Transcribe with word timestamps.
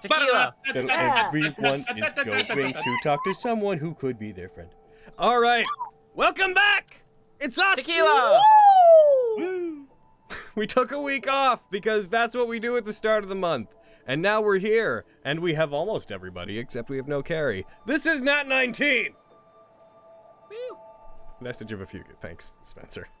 Tequila. 0.00 0.54
That 0.72 0.88
Everyone 0.90 1.84
is 1.96 2.14
going 2.14 2.72
to 2.72 2.98
talk 3.02 3.24
to 3.24 3.34
someone 3.34 3.78
who 3.78 3.94
could 3.94 4.18
be 4.18 4.32
their 4.32 4.48
friend. 4.48 4.70
All 5.18 5.40
right, 5.40 5.66
welcome 6.14 6.54
back. 6.54 7.02
It's 7.40 7.58
us. 7.58 7.76
Tequila. 7.76 8.40
Woo! 9.36 9.86
We 10.54 10.66
took 10.66 10.92
a 10.92 11.00
week 11.00 11.30
off 11.30 11.62
because 11.70 12.08
that's 12.08 12.36
what 12.36 12.48
we 12.48 12.58
do 12.58 12.76
at 12.76 12.84
the 12.84 12.92
start 12.92 13.22
of 13.22 13.30
the 13.30 13.34
month. 13.34 13.74
And 14.06 14.20
now 14.20 14.40
we're 14.40 14.58
here, 14.58 15.04
and 15.24 15.40
we 15.40 15.54
have 15.54 15.72
almost 15.72 16.10
everybody 16.10 16.58
except 16.58 16.90
we 16.90 16.96
have 16.96 17.08
no 17.08 17.22
Carrie. 17.22 17.64
This 17.86 18.06
is 18.06 18.20
Nat 18.20 18.46
19. 18.46 19.14
Vestige 21.40 21.72
of 21.72 21.80
a 21.80 21.86
fugue. 21.86 22.04
Thanks, 22.20 22.52
Spencer. 22.64 23.08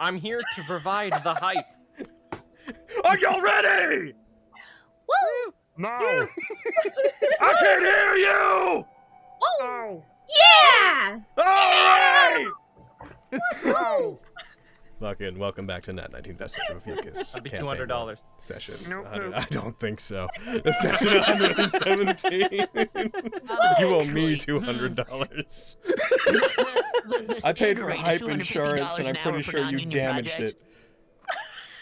I'm 0.00 0.16
here 0.16 0.38
to 0.38 0.62
provide 0.66 1.12
the 1.22 1.34
hype. 1.34 1.64
Are 3.04 3.18
y'all 3.18 3.40
ready? 3.40 4.14
Woo! 5.08 5.54
No. 5.76 5.88
I 7.40 7.54
can't 7.60 7.84
hear 7.84 8.16
you. 8.16 8.86
Yeah! 10.28 11.20
All 11.36 11.44
right. 11.44 12.50
No. 13.64 14.20
Fucking 15.04 15.38
welcome 15.38 15.66
back 15.66 15.82
to 15.82 15.92
Nat 15.92 16.12
19 16.14 16.36
Vestige 16.38 16.62
of 16.70 16.78
a 16.78 16.80
Fucus. 16.80 17.32
That'd 17.32 17.44
be 17.44 17.50
two 17.50 17.66
hundred 17.66 17.88
dollars. 17.90 18.20
Session. 18.38 18.76
Nope, 18.88 19.02
100 19.04 19.32
nope. 19.32 19.42
I 19.42 19.44
don't 19.50 19.78
think 19.78 20.00
so. 20.00 20.28
The 20.46 20.72
session 20.72 21.18
117. 21.18 22.50
you 23.80 23.94
owe 23.94 24.02
me 24.06 24.38
$200. 24.38 25.76
I 27.44 27.52
paid 27.52 27.78
for 27.78 27.90
hype 27.90 28.22
insurance, 28.22 28.98
and 28.98 29.08
I'm 29.08 29.16
pretty 29.16 29.42
sure 29.42 29.70
you 29.70 29.84
damaged 29.84 30.40
it. 30.40 30.58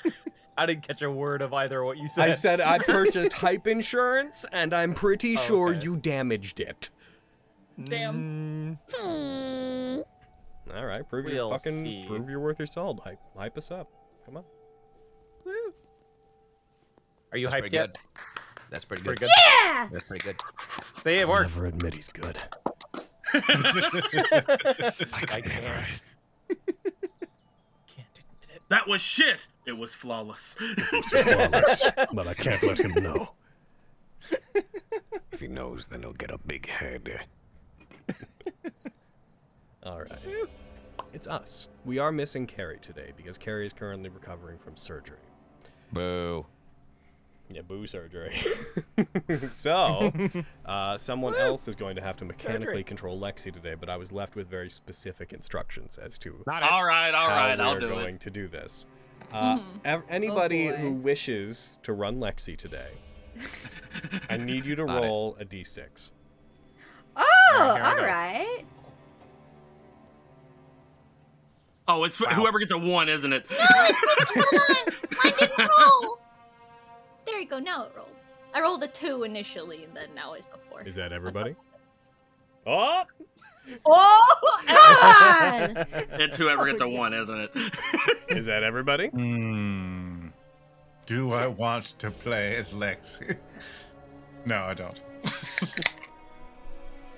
I 0.59 0.67
didn't 0.67 0.83
catch 0.89 1.03
a 1.03 1.11
word 1.11 1.42
of 1.42 1.55
either 1.55 1.84
what 1.84 1.98
you 1.98 2.09
said. 2.09 2.29
I 2.29 2.33
said 2.33 2.61
I 2.61 2.79
purchased 2.81 3.34
hype 3.34 3.69
insurance, 3.69 4.45
and 4.51 4.75
I'm 4.75 4.95
pretty 4.95 5.36
sure 5.36 5.69
Okay. 5.69 5.84
you 5.84 5.97
damaged 5.97 6.59
it. 6.59 6.91
Damn. 7.84 8.81
Hmm. 8.92 10.01
All 10.74 10.86
right, 10.86 11.06
prove 11.08 11.27
your 11.27 11.34
We'll 11.34 11.50
fucking 11.50 11.82
see. 11.84 12.05
prove 12.06 12.28
your 12.30 12.41
worth 12.41 12.58
your 12.58 12.66
salt. 12.66 13.00
Hype, 13.05 13.18
hype 13.36 13.56
us 13.58 13.70
up. 13.70 13.88
Come 14.24 14.36
on. 14.38 14.44
Are 17.32 17.38
you 17.38 17.46
That's 17.46 17.56
hyped 17.56 17.60
pretty 17.60 17.77
yet? 17.77 17.94
good. 17.94 17.98
That's 18.70 18.84
pretty 18.84 19.02
Pretty 19.02 19.20
good. 19.20 19.27
good. 19.27 19.64
Yeah! 19.64 19.88
That's 19.90 20.05
pretty 20.05 20.22
good. 20.24 20.36
Say 21.00 21.18
it 21.18 21.28
worked. 21.28 21.50
Never 21.55 21.66
admit 21.66 21.94
he's 21.96 22.08
good. 22.08 22.36
I 23.34 23.40
can't. 25.40 26.02
Can't 27.86 28.18
admit 28.18 28.50
it. 28.55 28.62
That 28.68 28.86
was 28.86 29.02
shit. 29.02 29.38
It 29.66 29.72
was 29.77 29.94
flawless. 29.94 30.55
Flawless, 31.05 31.90
but 32.12 32.27
I 32.27 32.34
can't 32.34 32.62
let 32.62 32.78
him 32.78 32.92
know. 33.02 33.33
If 35.33 35.40
he 35.40 35.48
knows, 35.48 35.88
then 35.88 36.00
he'll 36.02 36.12
get 36.12 36.30
a 36.30 36.38
big 36.38 36.66
head. 36.68 37.27
All 39.84 39.98
right. 40.00 40.19
It's 41.12 41.27
us. 41.27 41.69
We 41.84 41.98
are 41.98 42.12
missing 42.12 42.47
Carrie 42.47 42.78
today 42.80 43.12
because 43.16 43.36
Carrie 43.38 43.66
is 43.66 43.72
currently 43.72 44.08
recovering 44.08 44.58
from 44.58 44.77
surgery. 44.77 45.19
Boo. 45.92 46.47
Yeah, 47.50 47.62
boo 47.62 47.86
surgery. 47.86 48.34
so, 49.50 50.11
uh, 50.66 50.97
someone 50.97 51.34
else 51.34 51.69
is 51.69 51.77
going 51.77 51.97
to 51.97 52.02
have 52.02 52.16
to 52.19 52.24
mechanically 52.24 52.66
Surgery. 52.66 52.84
control 52.84 53.20
Lexi 53.20 53.52
today, 53.52 53.74
but 53.74 53.91
I 53.91 53.97
was 53.97 54.11
left 54.12 54.36
with 54.36 54.48
very 54.48 54.70
specific 54.70 55.33
instructions 55.33 55.98
as 55.98 56.17
to 56.19 56.42
Not 56.46 56.62
all 56.62 56.84
right, 56.84 57.12
all 57.12 57.28
how 57.28 57.36
right, 57.36 57.58
we 57.58 57.64
I'll 57.64 57.77
are 57.77 57.80
do 57.80 57.89
going 57.89 58.14
it. 58.14 58.20
to 58.22 58.30
do 58.30 58.48
this. 58.48 58.86
Uh, 59.33 59.58
Mhm. 59.58 59.64
ev- 59.84 60.02
anybody 60.08 60.68
boy. 60.68 60.77
who 60.77 60.92
wishes 60.92 61.78
to 61.83 61.92
run 61.92 62.18
Lexi 62.20 62.57
today, 62.57 62.90
I 64.30 64.36
need 64.39 64.64
you 64.64 64.74
to 64.77 64.86
Got 64.86 65.02
it. 65.05 65.07
roll 65.07 65.36
a 65.39 65.45
d6. 65.45 66.11
Oh, 67.17 67.23
Alright, 67.55 67.77
here 67.77 67.84
I 67.84 67.90
all 67.90 67.96
go. 67.96 68.07
right. 68.07 68.64
Oh, 71.89 72.05
it's 72.05 72.17
for 72.17 72.27
whoever 72.29 72.59
gets 72.59 72.73
a 72.73 72.79
one, 72.79 73.09
isn't 73.09 73.33
it? 73.33 73.45
Hold 73.51 74.63
on. 74.70 74.95
Mine 75.25 75.33
didn't 75.39 75.59
roll. 76.03 76.19
There 77.27 77.41
you 77.41 77.47
go. 77.48 77.59
Now 77.59 77.85
it 77.85 77.93
rolled. 77.97 78.09
I 78.55 78.61
rolled 78.61 78.83
a 78.83 78.89
two 78.89 79.25
initially, 79.25 79.85
and 79.85 79.95
then 79.97 80.09
now 80.15 80.35
it's 80.35 80.47
a 80.55 80.59
four. 80.69 80.81
Is 80.85 80.95
that 80.97 81.13
everybody? 81.13 81.57
Oh! 82.65 83.03
Oh, 83.85 84.61
come 84.67 85.77
on! 85.77 85.87
It's 86.20 86.37
whoever 86.37 86.65
gets 86.67 86.81
a 86.81 86.87
one, 86.89 87.13
isn't 87.13 87.41
it? 87.41 87.51
Is 88.29 88.47
that 88.47 88.63
everybody? 88.63 89.09
Hmm. 89.09 90.29
Do 91.07 91.33
I 91.33 91.49
want 91.49 91.99
to 91.99 92.13
play 92.13 92.55
as 92.55 92.73
Lexi? 92.73 93.37
no, 94.47 94.63
I 94.63 94.75
don't. 94.75 95.01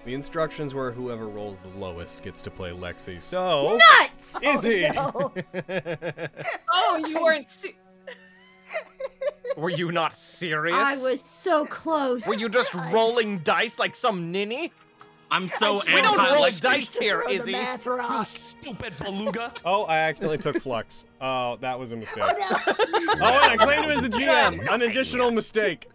The 0.05 0.13
instructions 0.13 0.75
were 0.75 0.93
whoever 0.93 1.27
rolls 1.27 1.57
the 1.63 1.71
lowest 1.79 2.23
gets 2.23 2.43
to 2.43 2.51
play 2.51 2.73
Lexi. 2.73 3.23
So, 3.23 3.79
Nuts! 4.01 4.37
Izzy! 4.43 4.87
Oh, 4.97 5.33
oh, 6.71 7.05
you 7.07 7.23
weren't. 7.23 7.51
Se- 7.51 7.75
Were 9.57 9.71
you 9.71 9.93
not 9.93 10.15
serious? 10.15 10.77
I 10.77 10.97
was 10.97 11.23
so 11.23 11.65
close. 11.65 12.27
Were 12.27 12.35
you 12.35 12.51
just 12.51 12.75
rolling 12.75 13.39
dice 13.39 13.79
like 13.79 13.95
some 13.95 14.31
ninny? 14.31 14.73
I'm 15.31 15.49
so 15.49 15.81
We 15.87 16.03
don't 16.03 16.21
anti 16.21 16.33
roll 16.33 16.43
like 16.43 16.61
dice 16.61 16.95
here, 16.97 17.25
Izzy. 17.29 17.53
You 17.53 18.25
stupid 18.25 18.93
beluga. 18.99 19.53
Oh, 19.65 19.85
I 19.85 19.99
accidentally 20.01 20.39
took 20.39 20.61
Flux. 20.61 21.07
Oh, 21.21 21.57
that 21.61 21.79
was 21.79 21.93
a 21.93 21.97
mistake. 21.97 22.25
Oh, 22.25 22.63
oh 22.69 23.25
and 23.25 23.25
I 23.25 23.57
claimed 23.57 23.85
him 23.87 23.91
as 23.91 24.03
the 24.03 24.11
GM. 24.11 24.69
An 24.73 24.83
additional 24.83 25.31
mistake. 25.31 25.89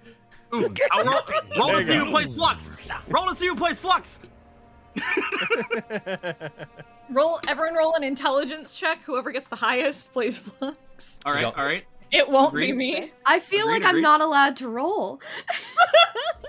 Ooh, 0.53 0.73
I'll 0.91 1.05
roll, 1.05 1.19
roll 1.57 1.69
to 1.71 1.85
see 1.85 1.95
who 1.95 2.09
plays 2.09 2.35
Flux. 2.35 2.89
Roll 3.07 3.27
to 3.27 3.35
see 3.35 3.47
who 3.47 3.55
plays 3.55 3.79
Flux. 3.79 4.19
Roll 7.11 7.39
everyone 7.47 7.75
roll 7.75 7.95
an 7.95 8.03
intelligence 8.03 8.73
check. 8.75 9.01
Whoever 9.03 9.31
gets 9.31 9.47
the 9.47 9.55
highest 9.55 10.13
plays 10.13 10.37
flux. 10.37 11.19
All 11.25 11.33
right, 11.33 11.41
y'all- 11.41 11.53
all 11.57 11.65
right. 11.65 11.83
It 12.11 12.27
won't 12.29 12.55
be 12.55 12.71
Agreed. 12.71 12.77
me. 12.77 13.11
I 13.25 13.39
feel 13.39 13.65
Agreed, 13.67 13.71
like 13.73 13.83
I'm 13.85 13.89
agreed. 13.91 14.01
not 14.01 14.21
allowed 14.21 14.55
to 14.57 14.67
roll. 14.69 15.21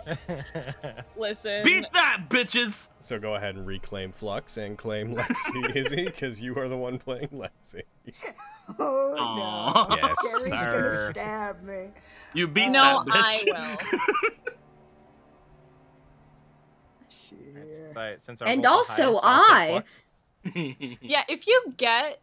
Listen. 1.17 1.63
Beat 1.65 1.85
that, 1.93 2.23
bitches. 2.29 2.89
So 3.01 3.19
go 3.19 3.35
ahead 3.35 3.57
and 3.57 3.67
reclaim 3.67 4.13
Flux 4.13 4.57
and 4.57 4.77
claim 4.79 5.15
Lexi, 5.15 5.77
Izzy, 5.77 6.05
because 6.07 6.43
you 6.43 6.57
are 6.59 6.69
the 6.69 6.77
one 6.77 6.99
playing 6.99 7.29
Lexi. 7.29 7.83
Oh 8.79 9.87
no. 9.89 9.97
Yes, 9.97 10.17
Gary's 10.23 10.63
sir. 10.63 10.81
gonna 10.81 10.93
stab 11.09 11.63
me. 11.65 11.89
You 12.35 12.47
beat 12.47 12.69
No, 12.69 13.03
that, 13.05 13.13
I 13.13 13.43
bitch. 13.45 13.81
will. 14.23 14.39
Shit. 17.09 17.75
Since 17.75 17.97
I, 17.97 18.15
since 18.19 18.43
I 18.43 18.47
And 18.47 18.65
also 18.65 19.15
I'll 19.17 19.21
I. 19.25 19.69
Flux. 19.71 20.03
Yeah, 21.03 21.25
if 21.29 21.49
you 21.49 21.75
get 21.77 22.21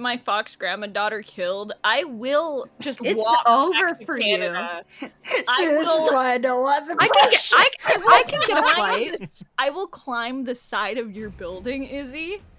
my 0.00 0.16
fox 0.16 0.56
grandma 0.56 0.86
daughter 0.86 1.22
killed, 1.22 1.72
I 1.84 2.04
will 2.04 2.66
just 2.80 2.98
It's 3.02 3.16
walk 3.18 3.42
over 3.46 3.72
back 3.88 3.98
to 4.00 4.04
for 4.06 4.18
you. 4.18 4.36
See, 4.38 5.06
I 5.48 5.64
this 5.66 5.82
is 5.82 5.86
will- 5.88 6.14
why 6.14 6.32
I 6.32 6.38
don't 6.38 6.62
want 6.62 6.86
the 6.88 6.96
I 6.98 7.08
can 7.08 7.30
get. 7.30 7.50
I, 7.54 7.70
I 8.08 8.22
can 8.28 8.40
get 8.46 8.58
a 8.58 8.62
Climb 8.62 8.74
flight. 8.74 9.18
the- 9.20 9.44
I 9.58 9.70
will 9.70 9.86
climb 9.86 10.44
the 10.44 10.54
side 10.54 10.98
of 10.98 11.12
your 11.12 11.30
building, 11.30 11.84
Izzy. 11.84 12.42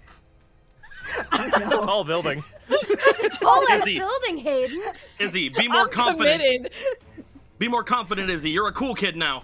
It's 1.34 1.56
a 1.74 1.82
tall 1.82 2.04
building. 2.04 2.44
It's 2.70 3.36
a 3.36 3.40
tall 3.40 3.62
ass 3.70 3.82
Izzy. 3.82 3.98
building, 3.98 4.38
Hayden. 4.38 4.82
Izzy, 5.18 5.48
be 5.48 5.66
more 5.68 5.82
I'm 5.82 5.90
confident. 5.90 6.42
committed. 6.42 6.72
Be 7.58 7.66
more 7.68 7.82
confident, 7.82 8.30
Izzy. 8.30 8.50
You're 8.50 8.68
a 8.68 8.72
cool 8.72 8.94
kid 8.94 9.16
now. 9.16 9.42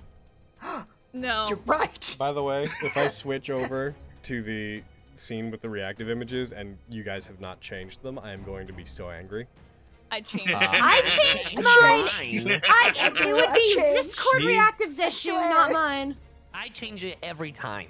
No. 1.14 1.46
You're 1.48 1.58
right. 1.64 2.14
By 2.18 2.32
the 2.32 2.42
way, 2.42 2.64
if 2.84 2.96
I 2.96 3.08
switch 3.08 3.48
over 3.48 3.94
to 4.24 4.42
the 4.42 4.82
scene 5.18 5.50
with 5.50 5.60
the 5.60 5.68
reactive 5.68 6.08
images 6.10 6.52
and 6.52 6.78
you 6.88 7.02
guys 7.02 7.26
have 7.26 7.40
not 7.40 7.60
changed 7.60 8.02
them, 8.02 8.18
I 8.18 8.32
am 8.32 8.42
going 8.42 8.66
to 8.66 8.72
be 8.72 8.84
so 8.84 9.10
angry. 9.10 9.46
I 10.10 10.20
changed. 10.22 10.52
Uh. 10.52 10.58
I 10.60 11.02
changed 11.08 11.56
mine. 11.56 12.46
Mine. 12.46 12.60
I, 12.68 12.92
it 12.96 13.34
would 13.34 13.52
be 13.52 13.74
changed. 13.74 14.02
Discord 14.02 14.44
Me? 14.44 14.54
reactives 14.54 14.98
issue, 14.98 15.32
not 15.32 15.72
mine. 15.72 16.16
I 16.54 16.68
change 16.68 17.04
it 17.04 17.18
every 17.22 17.52
time. 17.52 17.88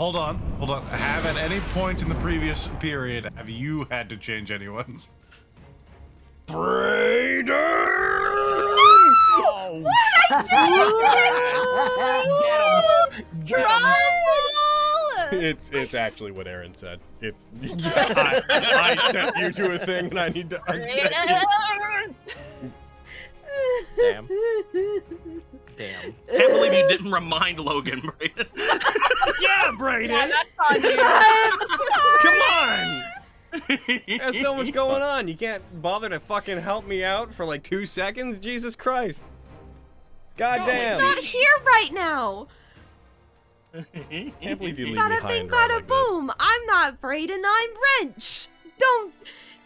Hold 0.00 0.16
on, 0.16 0.36
hold 0.58 0.70
on. 0.70 0.84
Have 0.86 1.26
at 1.26 1.36
any 1.36 1.60
point 1.74 2.02
in 2.02 2.08
the 2.08 2.14
previous 2.16 2.68
period 2.78 3.30
have 3.36 3.50
you 3.50 3.84
had 3.90 4.08
to 4.10 4.16
change 4.16 4.50
anyone's? 4.50 5.08
Brayden! 6.46 7.54
Oh, 9.40 9.84
get 12.40 13.20
him! 13.20 13.44
Get 13.44 13.60
him! 13.60 14.57
It's 15.32 15.70
it's 15.70 15.94
actually 15.94 16.32
what 16.32 16.46
Aaron 16.46 16.74
said. 16.74 17.00
It's 17.20 17.48
I, 17.62 18.42
I 18.98 19.10
sent 19.12 19.36
you 19.36 19.52
to 19.52 19.74
a 19.74 19.78
thing 19.84 20.06
and 20.10 20.18
I 20.18 20.28
need 20.28 20.50
to 20.50 20.60
unset 20.70 21.12
you. 21.28 22.14
Damn. 23.98 24.28
Damn. 25.76 26.14
Can't 26.30 26.52
believe 26.52 26.72
you 26.72 26.88
didn't 26.88 27.10
remind 27.12 27.58
Logan, 27.58 28.00
Brayden. 28.02 28.46
Yeah, 29.40 29.72
Brayden! 29.78 30.08
Yeah, 30.08 30.26
that's 30.28 30.70
on 30.70 30.82
you. 30.82 30.96
I'm 31.00 31.58
sorry. 31.88 32.18
Come 32.22 32.38
on! 32.52 33.98
There's 34.06 34.40
so 34.40 34.54
much 34.54 34.72
going 34.72 35.02
on. 35.02 35.28
You 35.28 35.36
can't 35.36 35.62
bother 35.80 36.08
to 36.08 36.20
fucking 36.20 36.58
help 36.60 36.86
me 36.86 37.04
out 37.04 37.32
for 37.32 37.44
like 37.44 37.62
two 37.62 37.86
seconds? 37.86 38.38
Jesus 38.38 38.76
Christ. 38.76 39.24
God 40.36 40.58
It's 40.60 40.66
damn. 40.66 41.00
not 41.00 41.18
here 41.18 41.50
right 41.66 41.90
now. 41.92 42.46
Can't 44.10 44.58
believe 44.58 44.78
you 44.78 44.86
leave 44.86 44.94
me 44.94 45.00
Bada 45.00 45.18
high 45.20 45.28
bing, 45.28 45.40
and 45.42 45.48
dry 45.50 45.68
bada 45.68 45.74
like 45.76 45.86
this. 45.86 46.08
boom. 46.10 46.32
I'm 46.38 46.66
not 46.66 47.00
Brayden, 47.00 47.42
I'm 47.44 47.70
Wrench. 48.02 48.48
Don't. 48.78 49.12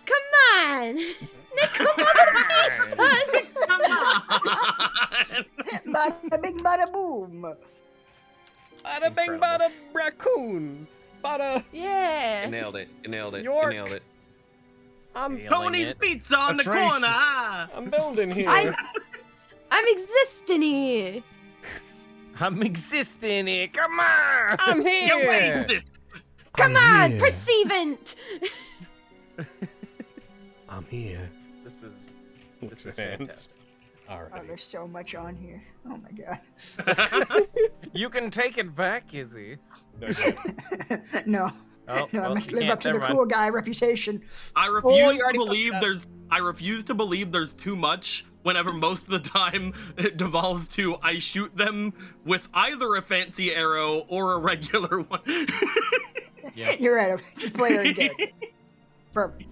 Come 0.06 0.16
on. 0.58 0.94
Nick, 1.54 1.70
come 1.74 1.86
on, 1.86 1.94
pizza. 2.34 2.96
Bada 5.86 6.42
bing, 6.42 6.58
bada 6.58 6.92
boom. 6.92 7.54
Bada 8.84 9.14
bing, 9.14 9.38
bada 9.38 9.70
raccoon. 9.92 10.86
Bada. 11.22 11.62
Yeah. 11.72 12.46
You 12.46 12.50
nailed 12.50 12.76
it. 12.76 12.88
You 13.04 13.10
nailed 13.10 13.34
it. 13.36 13.44
York. 13.44 13.72
You 13.72 13.78
nailed 13.80 13.92
it. 13.92 14.02
I'm 15.14 15.34
Nailing 15.36 15.48
Tony's 15.48 15.90
it. 15.90 16.00
Pizza 16.00 16.36
on 16.38 16.56
the 16.56 16.64
That's 16.64 16.98
corner. 16.98 17.68
I'm 17.76 17.90
building 17.90 18.30
here. 18.30 18.48
I'm, 18.48 18.74
I'm 19.70 19.84
existing 19.86 20.62
here. 20.62 21.22
I'm 22.42 22.60
existing 22.64 23.46
here. 23.46 23.68
Come 23.68 24.00
on. 24.00 24.56
I'm 24.58 24.80
You 24.86 24.86
here. 24.86 25.64
Come 26.56 26.76
I'm 26.76 27.02
on, 27.02 27.10
here. 27.12 27.20
perceivant. 27.20 28.16
I'm 30.68 30.84
here. 30.86 31.30
This 31.62 31.82
is 31.82 32.12
this 32.60 32.84
is 32.86 32.96
hands. 32.96 33.18
fantastic. 33.18 33.54
Oh, 34.08 34.14
Alright. 34.14 34.46
there's 34.48 34.64
so 34.64 34.88
much 34.88 35.14
on 35.14 35.36
here. 35.36 35.62
Oh 35.86 35.96
my 35.98 36.10
god. 36.10 37.46
You 37.94 38.08
can 38.08 38.30
take 38.30 38.58
it 38.58 38.74
back, 38.74 39.14
Izzy. 39.14 39.58
no. 41.26 41.50
Oh, 41.88 42.08
no, 42.12 42.22
I 42.22 42.28
must 42.28 42.52
live 42.52 42.70
up 42.70 42.80
to 42.80 42.88
the 42.88 42.98
never 42.98 43.12
cool 43.12 43.26
guy 43.26 43.50
reputation. 43.50 44.22
I 44.56 44.68
oh, 44.68 44.72
refuse 44.72 45.20
already 45.20 45.38
to 45.38 45.44
believe 45.44 45.72
there's. 45.80 46.06
I 46.30 46.38
refuse 46.38 46.84
to 46.84 46.94
believe 46.94 47.30
there's 47.30 47.52
too 47.54 47.76
much. 47.76 48.24
Whenever 48.42 48.72
most 48.72 49.04
of 49.04 49.10
the 49.10 49.20
time 49.20 49.72
it 49.96 50.16
devolves 50.16 50.66
to 50.68 50.96
I 51.02 51.18
shoot 51.20 51.56
them 51.56 51.92
with 52.24 52.48
either 52.52 52.94
a 52.96 53.02
fancy 53.02 53.54
arrow 53.54 54.04
or 54.08 54.32
a 54.34 54.38
regular 54.38 55.00
one. 55.08 55.20
You're 56.78 56.96
right. 56.96 57.20
Just 57.36 57.54
play 57.54 57.74
her 57.74 57.82
again. 57.82 58.10
Perfect. 59.12 59.48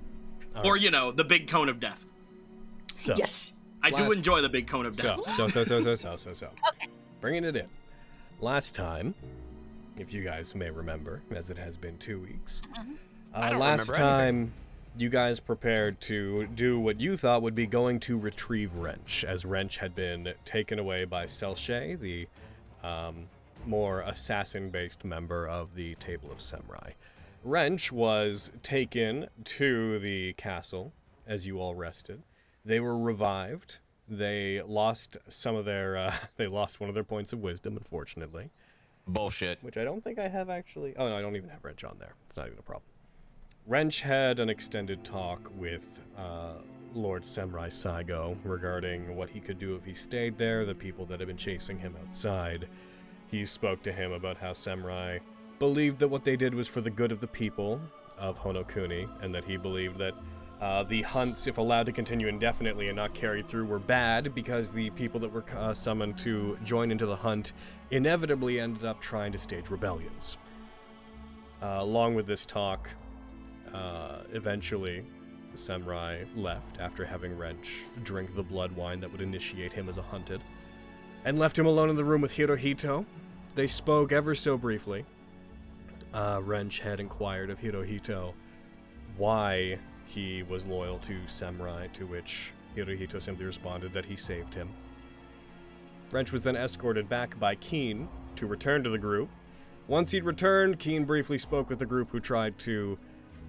or 0.65 0.77
you 0.77 0.91
know 0.91 1.13
the 1.13 1.25
big 1.25 1.49
cone 1.49 1.69
of 1.69 1.81
death. 1.81 2.05
So, 2.97 3.15
Yes. 3.17 3.53
I 3.83 3.91
do 3.91 4.13
enjoy 4.13 4.43
the 4.43 4.49
big 4.49 4.67
cone 4.69 4.85
of 4.87 4.95
death. 4.97 5.19
so, 5.37 5.49
so, 5.49 5.65
so, 5.65 5.65
so, 5.65 5.81
so, 5.81 5.95
so, 5.95 6.17
so, 6.17 6.33
so. 6.35 6.47
Okay. 6.69 6.89
Bringing 7.21 7.45
it 7.45 7.57
in. 7.57 7.67
Last 8.41 8.75
time, 8.75 9.15
if 9.97 10.13
you 10.13 10.23
guys 10.23 10.55
may 10.55 10.71
remember, 10.71 11.23
as 11.35 11.49
it 11.49 11.57
has 11.57 11.77
been 11.79 11.97
two 11.99 12.21
weeks, 12.21 12.61
uh, 13.35 13.51
don't 13.51 13.59
last 13.61 13.89
remember 13.91 13.95
time 13.95 14.53
you 15.01 15.09
guys 15.09 15.41
prepared 15.41 15.99
to 16.03 16.47
do 16.49 16.79
what 16.79 17.01
you 17.01 17.17
thought 17.17 17.41
would 17.41 17.55
be 17.55 17.67
going 17.67 17.99
to 18.01 18.19
retrieve 18.19 18.75
Wrench, 18.75 19.25
as 19.25 19.47
Wrench 19.47 19.79
had 19.79 19.95
been 19.95 20.35
taken 20.45 20.79
away 20.79 21.07
by 21.07 21.25
Selche, 21.25 21.99
the 21.99 22.29
um, 22.85 23.27
more 23.67 24.03
assassin-based 24.03 25.05
member 25.05 25.49
of 25.49 25.75
the 25.75 25.95
Table 25.97 26.31
of 26.31 26.41
Samurai. 26.41 26.91
Wrench 27.45 27.91
was 27.91 28.53
taken 28.63 29.27
to 29.45 29.99
the 30.01 30.35
castle 30.35 30.93
as 31.27 31.47
you 31.47 31.61
all 31.61 31.75
rested. 31.75 32.23
They 32.67 32.81
were 32.81 32.99
revived. 32.99 33.79
They 34.07 34.61
lost 34.67 35.17
some 35.29 35.57
of 35.57 35.65
their. 35.65 35.97
Uh, 35.97 36.15
they 36.37 36.47
lost 36.47 36.79
one 36.79 36.91
of 36.91 36.95
their 36.95 37.05
points 37.05 37.33
of 37.33 37.39
wisdom, 37.39 37.79
unfortunately, 37.79 38.51
Bullshit. 39.07 39.59
which 39.63 39.79
I 39.79 39.85
don't 39.85 40.05
think 40.05 40.19
I 40.19 40.29
have 40.29 40.51
actually. 40.51 40.95
Oh 40.99 41.09
no, 41.09 41.17
I 41.17 41.23
don't 41.23 41.37
even 41.37 41.49
have 41.49 41.65
Wrench 41.65 41.85
on 41.85 41.97
there. 41.99 42.15
It's 42.29 42.37
not 42.37 42.47
even 42.49 42.59
a 42.59 42.63
problem. 42.63 42.85
Wrench 43.71 44.01
had 44.01 44.41
an 44.41 44.51
extended 44.51 45.05
talk 45.05 45.49
with 45.57 46.01
uh, 46.19 46.55
Lord 46.93 47.25
Samurai 47.25 47.69
Saigo 47.69 48.37
regarding 48.43 49.15
what 49.15 49.31
he 49.31 49.39
could 49.39 49.61
do 49.61 49.77
if 49.77 49.85
he 49.85 49.95
stayed 49.95 50.37
there, 50.37 50.67
the 50.67 50.75
people 50.75 51.07
that 51.07 51.21
had 51.21 51.29
been 51.29 51.37
chasing 51.37 51.79
him 51.79 51.95
outside. 52.05 52.67
He 53.29 53.47
spoke 53.47 53.81
to 53.85 53.93
him 53.93 54.11
about 54.11 54.37
how 54.37 54.55
Samurai 54.55 55.21
believed 55.61 56.01
that 56.01 56.09
what 56.09 56.25
they 56.25 56.35
did 56.35 56.53
was 56.53 56.67
for 56.67 56.81
the 56.81 56.91
good 56.91 57.13
of 57.13 57.21
the 57.21 57.29
people 57.29 57.81
of 58.19 58.41
Honokuni, 58.41 59.09
and 59.23 59.33
that 59.33 59.45
he 59.45 59.57
believed 59.57 59.99
that 59.99 60.15
uh, 60.61 60.83
the 60.83 61.03
hunts, 61.03 61.47
if 61.47 61.59
allowed 61.59 61.87
to 61.87 61.93
continue 61.93 62.27
indefinitely 62.27 62.89
and 62.89 62.97
not 62.97 63.15
carried 63.15 63.47
through, 63.47 63.67
were 63.67 63.79
bad 63.79 64.35
because 64.35 64.73
the 64.73 64.91
people 64.91 65.21
that 65.21 65.33
were 65.33 65.45
uh, 65.57 65.73
summoned 65.73 66.19
to 66.19 66.59
join 66.65 66.91
into 66.91 67.07
the 67.07 67.15
hunt 67.15 67.53
inevitably 67.93 68.59
ended 68.59 68.85
up 68.85 69.01
trying 69.01 69.31
to 69.31 69.39
stage 69.39 69.71
rebellions. 69.71 70.39
Uh, 71.63 71.77
along 71.79 72.17
with 72.17 72.27
this 72.27 72.45
talk, 72.45 72.91
uh, 73.75 74.23
eventually, 74.33 75.05
samurai 75.55 76.25
left 76.37 76.79
after 76.79 77.05
having 77.05 77.37
Wrench 77.37 77.85
drink 78.03 78.35
the 78.35 78.43
blood 78.43 78.73
wine 78.73 79.01
that 79.01 79.11
would 79.11 79.21
initiate 79.21 79.73
him 79.73 79.89
as 79.89 79.99
a 79.99 80.03
hunted, 80.03 80.41
and 81.25 81.39
left 81.39 81.59
him 81.59 81.67
alone 81.67 81.91
in 81.91 81.97
the 81.97 82.05
room 82.05 82.21
with 82.21 82.33
Hirohito. 82.33 83.05
They 83.55 83.67
spoke 83.67 84.13
ever 84.13 84.35
so 84.35 84.57
briefly. 84.57 85.05
Uh, 86.13 86.41
Wrench 86.43 86.81
had 86.81 87.01
inquired 87.01 87.51
of 87.51 87.59
Hirohito 87.59 88.33
why 89.17 89.79
he 90.07 90.43
was 90.45 90.67
loyal 90.67 90.99
to 91.01 91.17
Samurai, 91.27 91.87
to 91.89 92.07
which 92.07 92.53
Hirohito 92.77 93.21
simply 93.21 93.45
responded 93.45 93.93
that 93.93 94.05
he 94.05 94.17
saved 94.17 94.55
him. 94.55 94.69
Wrench 96.11 96.33
was 96.33 96.43
then 96.43 96.57
escorted 96.57 97.09
back 97.09 97.39
by 97.39 97.55
Keen 97.57 98.09
to 98.37 98.47
return 98.47 98.83
to 98.83 98.91
the 98.91 98.99
group. 98.99 99.29
Once 99.87 100.11
he'd 100.11 100.25
returned, 100.25 100.79
Keen 100.79 101.05
briefly 101.05 101.39
spoke 101.39 101.69
with 101.69 101.79
the 101.79 101.87
group 101.87 102.11
who 102.11 102.21
tried 102.21 102.59
to 102.61 102.99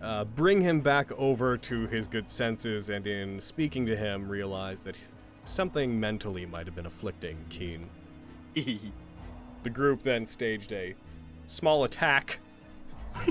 uh, 0.02 0.26
bring 0.26 0.62
him 0.62 0.82
back 0.82 1.12
over 1.14 1.58
to 1.58 1.88
his 1.88 2.08
good 2.08 2.30
senses, 2.30 2.90
and 2.90 3.06
in 3.06 3.40
speaking 3.40 3.86
to 3.86 3.96
him, 3.96 4.28
realize 4.28 4.82
that 4.82 4.98
something 5.46 6.00
mentally 6.00 6.46
might 6.46 6.66
have 6.66 6.76
been 6.76 6.86
afflicting 6.86 7.38
Keen. 7.50 7.90
The 9.64 9.70
group 9.70 10.02
then 10.02 10.26
staged 10.26 10.72
a 10.74 10.96
small 11.46 11.84
attack 11.84 12.40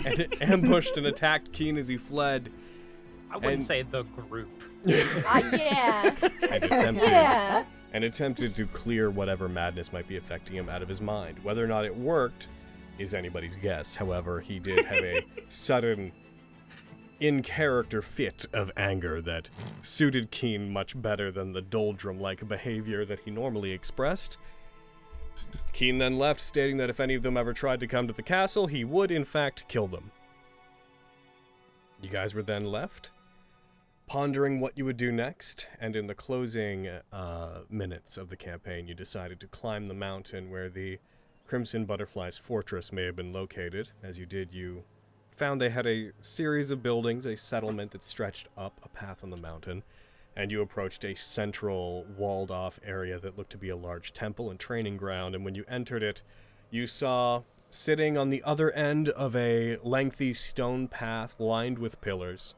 and 0.04 0.28
ambushed 0.40 0.96
and 0.96 1.06
attacked 1.08 1.52
Keen 1.52 1.76
as 1.76 1.88
he 1.88 1.96
fled, 1.96 2.52
I 3.30 3.34
wouldn't 3.34 3.52
And- 3.54 3.62
say 3.64 3.82
the 3.82 4.02
group. 4.04 4.48
Uh, 4.86 5.42
yeah. 5.52 6.14
and 6.22 6.64
attempted 6.64 7.02
yeah. 7.10 7.64
and 7.92 8.04
attempted 8.04 8.54
to 8.54 8.64
clear 8.66 9.10
whatever 9.10 9.46
madness 9.46 9.92
might 9.92 10.08
be 10.08 10.16
affecting 10.16 10.56
him 10.56 10.70
out 10.70 10.80
of 10.80 10.88
his 10.88 11.02
mind. 11.02 11.38
Whether 11.42 11.62
or 11.62 11.66
not 11.68 11.84
it 11.84 11.94
worked 11.94 12.48
is 12.98 13.12
anybody's 13.12 13.56
guess. 13.56 13.94
However, 13.94 14.40
he 14.40 14.58
did 14.58 14.86
have 14.86 15.04
a 15.04 15.26
sudden 15.50 16.12
in 17.20 17.42
character 17.42 18.00
fit 18.02 18.46
of 18.52 18.70
anger 18.76 19.20
that 19.20 19.50
suited 19.82 20.30
Keen 20.30 20.72
much 20.72 21.00
better 21.00 21.30
than 21.30 21.52
the 21.52 21.60
doldrum 21.60 22.18
like 22.18 22.48
behavior 22.48 23.04
that 23.04 23.20
he 23.20 23.30
normally 23.30 23.70
expressed. 23.72 24.38
Keen 25.72 25.98
then 25.98 26.18
left, 26.18 26.40
stating 26.40 26.76
that 26.78 26.90
if 26.90 27.00
any 27.00 27.14
of 27.14 27.22
them 27.22 27.36
ever 27.36 27.52
tried 27.52 27.80
to 27.80 27.86
come 27.86 28.06
to 28.06 28.12
the 28.12 28.22
castle, 28.22 28.66
he 28.66 28.84
would, 28.84 29.10
in 29.10 29.24
fact, 29.24 29.68
kill 29.68 29.86
them. 29.86 30.10
You 32.02 32.08
guys 32.08 32.34
were 32.34 32.42
then 32.42 32.64
left, 32.64 33.10
pondering 34.06 34.60
what 34.60 34.76
you 34.76 34.84
would 34.84 34.96
do 34.96 35.12
next, 35.12 35.66
and 35.80 35.94
in 35.94 36.06
the 36.06 36.14
closing 36.14 36.88
uh, 37.12 37.60
minutes 37.68 38.16
of 38.16 38.28
the 38.28 38.36
campaign, 38.36 38.86
you 38.86 38.94
decided 38.94 39.40
to 39.40 39.46
climb 39.46 39.86
the 39.86 39.94
mountain 39.94 40.50
where 40.50 40.68
the 40.68 40.98
Crimson 41.46 41.84
Butterfly's 41.84 42.38
fortress 42.38 42.92
may 42.92 43.04
have 43.04 43.16
been 43.16 43.32
located. 43.32 43.90
As 44.02 44.18
you 44.18 44.26
did, 44.26 44.52
you 44.52 44.84
found 45.40 45.58
they 45.58 45.70
had 45.70 45.86
a 45.86 46.12
series 46.20 46.70
of 46.70 46.82
buildings, 46.82 47.24
a 47.24 47.34
settlement 47.34 47.90
that 47.92 48.04
stretched 48.04 48.48
up 48.58 48.78
a 48.84 48.88
path 48.90 49.24
on 49.24 49.30
the 49.30 49.38
mountain, 49.38 49.82
and 50.36 50.52
you 50.52 50.60
approached 50.60 51.02
a 51.06 51.14
central 51.14 52.04
walled 52.18 52.50
off 52.50 52.78
area 52.84 53.18
that 53.18 53.38
looked 53.38 53.50
to 53.52 53.56
be 53.56 53.70
a 53.70 53.76
large 53.76 54.12
temple 54.12 54.50
and 54.50 54.60
training 54.60 54.98
ground. 54.98 55.34
And 55.34 55.42
when 55.42 55.54
you 55.54 55.64
entered 55.66 56.02
it, 56.02 56.22
you 56.70 56.86
saw 56.86 57.40
sitting 57.70 58.18
on 58.18 58.28
the 58.28 58.42
other 58.42 58.70
end 58.72 59.08
of 59.08 59.34
a 59.34 59.78
lengthy 59.82 60.34
stone 60.34 60.86
path 60.86 61.36
lined 61.38 61.78
with 61.78 61.98
pillars, 62.02 62.54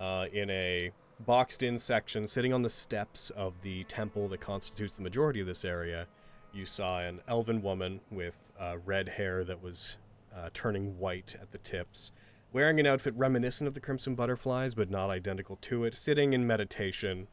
uh, 0.00 0.24
in 0.32 0.48
a 0.48 0.92
boxed 1.26 1.62
in 1.62 1.76
section, 1.76 2.26
sitting 2.26 2.54
on 2.54 2.62
the 2.62 2.70
steps 2.70 3.28
of 3.36 3.52
the 3.60 3.84
temple 3.84 4.28
that 4.28 4.40
constitutes 4.40 4.94
the 4.94 5.02
majority 5.02 5.42
of 5.42 5.46
this 5.46 5.62
area, 5.62 6.06
you 6.54 6.64
saw 6.64 7.00
an 7.00 7.20
elven 7.28 7.60
woman 7.60 8.00
with 8.10 8.50
uh, 8.58 8.76
red 8.86 9.10
hair 9.10 9.44
that 9.44 9.62
was 9.62 9.98
uh, 10.36 10.50
turning 10.52 10.98
white 10.98 11.36
at 11.40 11.50
the 11.52 11.58
tips, 11.58 12.12
wearing 12.52 12.80
an 12.80 12.86
outfit 12.86 13.14
reminiscent 13.16 13.68
of 13.68 13.74
the 13.74 13.80
Crimson 13.80 14.14
Butterflies, 14.14 14.74
but 14.74 14.90
not 14.90 15.10
identical 15.10 15.56
to 15.62 15.84
it, 15.84 15.94
sitting 15.94 16.32
in 16.32 16.46
meditation, 16.46 17.26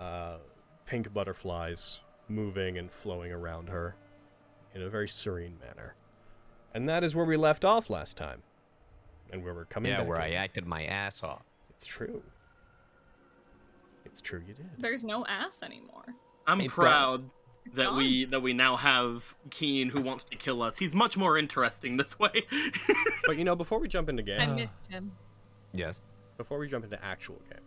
uh, 0.00 0.36
pink 0.86 1.12
butterflies 1.12 2.00
moving 2.28 2.78
and 2.78 2.90
flowing 2.90 3.32
around 3.32 3.68
her 3.68 3.96
in 4.74 4.82
a 4.82 4.88
very 4.88 5.08
serene 5.08 5.58
manner. 5.60 5.94
And 6.74 6.88
that 6.88 7.04
is 7.04 7.14
where 7.14 7.24
we 7.24 7.36
left 7.36 7.64
off 7.64 7.88
last 7.88 8.16
time. 8.16 8.42
And 9.30 9.42
where 9.42 9.54
we're 9.54 9.64
coming 9.64 9.90
Yeah, 9.90 9.98
back 9.98 10.08
where 10.08 10.20
I 10.20 10.30
acted 10.32 10.66
my 10.66 10.84
ass 10.84 11.22
off. 11.22 11.44
It's 11.70 11.86
true. 11.86 12.22
It's 14.04 14.20
true 14.20 14.42
you 14.46 14.54
did. 14.54 14.66
There's 14.78 15.04
no 15.04 15.24
ass 15.26 15.62
anymore. 15.62 16.14
I'm 16.46 16.60
It's 16.60 16.74
proud 16.74 17.24
that 17.74 17.86
gone. 17.86 17.96
we 17.96 18.24
that 18.26 18.40
we 18.40 18.52
now 18.52 18.76
have 18.76 19.34
Keen 19.50 19.88
who 19.88 20.00
wants 20.02 20.24
to 20.24 20.36
kill 20.36 20.62
us. 20.62 20.78
He's 20.78 20.94
much 20.94 21.16
more 21.16 21.36
interesting 21.38 21.96
this 21.96 22.18
way. 22.18 22.44
But 23.26 23.38
you 23.38 23.44
know, 23.44 23.56
before 23.56 23.78
we 23.80 23.88
jump 23.88 24.08
into 24.10 24.22
game, 24.22 24.40
I 24.40 24.46
missed 24.46 24.78
him. 24.88 25.12
Yes. 25.72 26.00
before 26.36 26.58
we 26.58 26.68
jump 26.68 26.84
into 26.84 27.02
actual 27.04 27.40
game, 27.50 27.60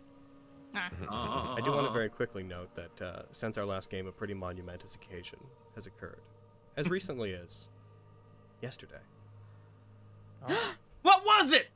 Uh, 1.10 1.54
I 1.56 1.60
do 1.64 1.72
want 1.72 1.86
to 1.86 1.92
very 1.92 2.08
quickly 2.08 2.42
note 2.44 2.70
that 2.76 3.02
uh, 3.04 3.22
since 3.32 3.58
our 3.58 3.66
last 3.66 3.90
game, 3.90 4.06
a 4.06 4.12
pretty 4.12 4.34
monumentous 4.34 4.94
occasion 4.94 5.38
has 5.74 5.86
occurred, 5.86 6.20
as 6.76 6.88
recently 6.98 7.34
as 7.34 7.66
yesterday. 8.62 9.00
What 11.02 11.24
was 11.24 11.52
it? 11.52 11.68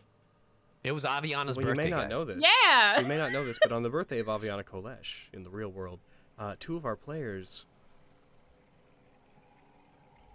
It 0.84 0.92
was 0.92 1.04
Aviana's 1.04 1.56
well, 1.56 1.64
you 1.66 1.72
birthday. 1.74 1.84
may 1.84 1.90
not 1.90 2.02
guys. 2.02 2.10
know 2.10 2.24
this. 2.24 2.42
Yeah. 2.42 3.00
You 3.00 3.06
may 3.06 3.16
not 3.16 3.30
know 3.32 3.44
this, 3.44 3.56
but 3.62 3.70
on 3.72 3.82
the 3.84 3.88
birthday 3.88 4.18
of 4.18 4.26
Aviana 4.26 4.64
Kolesh 4.64 5.28
in 5.32 5.44
the 5.44 5.48
real 5.50 5.68
world, 5.70 6.00
uh, 6.38 6.56
two 6.58 6.76
of 6.76 6.84
our 6.84 6.96
players. 6.96 7.64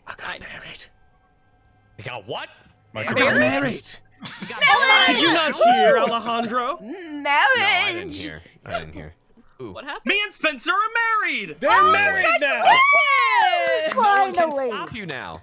I 0.07 0.13
got 0.15 0.27
I- 0.35 0.39
married. 0.39 0.85
You 1.97 2.03
got 2.03 2.27
what? 2.27 2.49
I 2.95 3.03
Married? 3.03 3.17
got 3.17 3.35
married. 3.37 3.73
You 4.23 4.55
Did 5.07 5.21
you 5.21 5.33
not 5.33 5.53
hear, 5.55 5.97
Alejandro? 5.99 6.79
Marriage. 6.81 7.21
No, 7.23 7.29
I 7.29 7.91
didn't 7.93 8.11
hear. 8.13 8.41
I 8.65 8.79
didn't 8.79 8.93
hear. 8.93 9.13
Ooh. 9.61 9.71
What 9.73 9.83
happened? 9.85 10.03
Me 10.05 10.19
and 10.25 10.33
Spencer 10.33 10.71
are 10.71 11.23
married. 11.23 11.57
They're 11.59 11.91
married 11.91 12.25
now. 12.41 12.61
No 13.93 14.01
one 14.01 14.33
can 14.33 14.51
stop 14.69 14.93
you 14.95 15.05
now. 15.05 15.35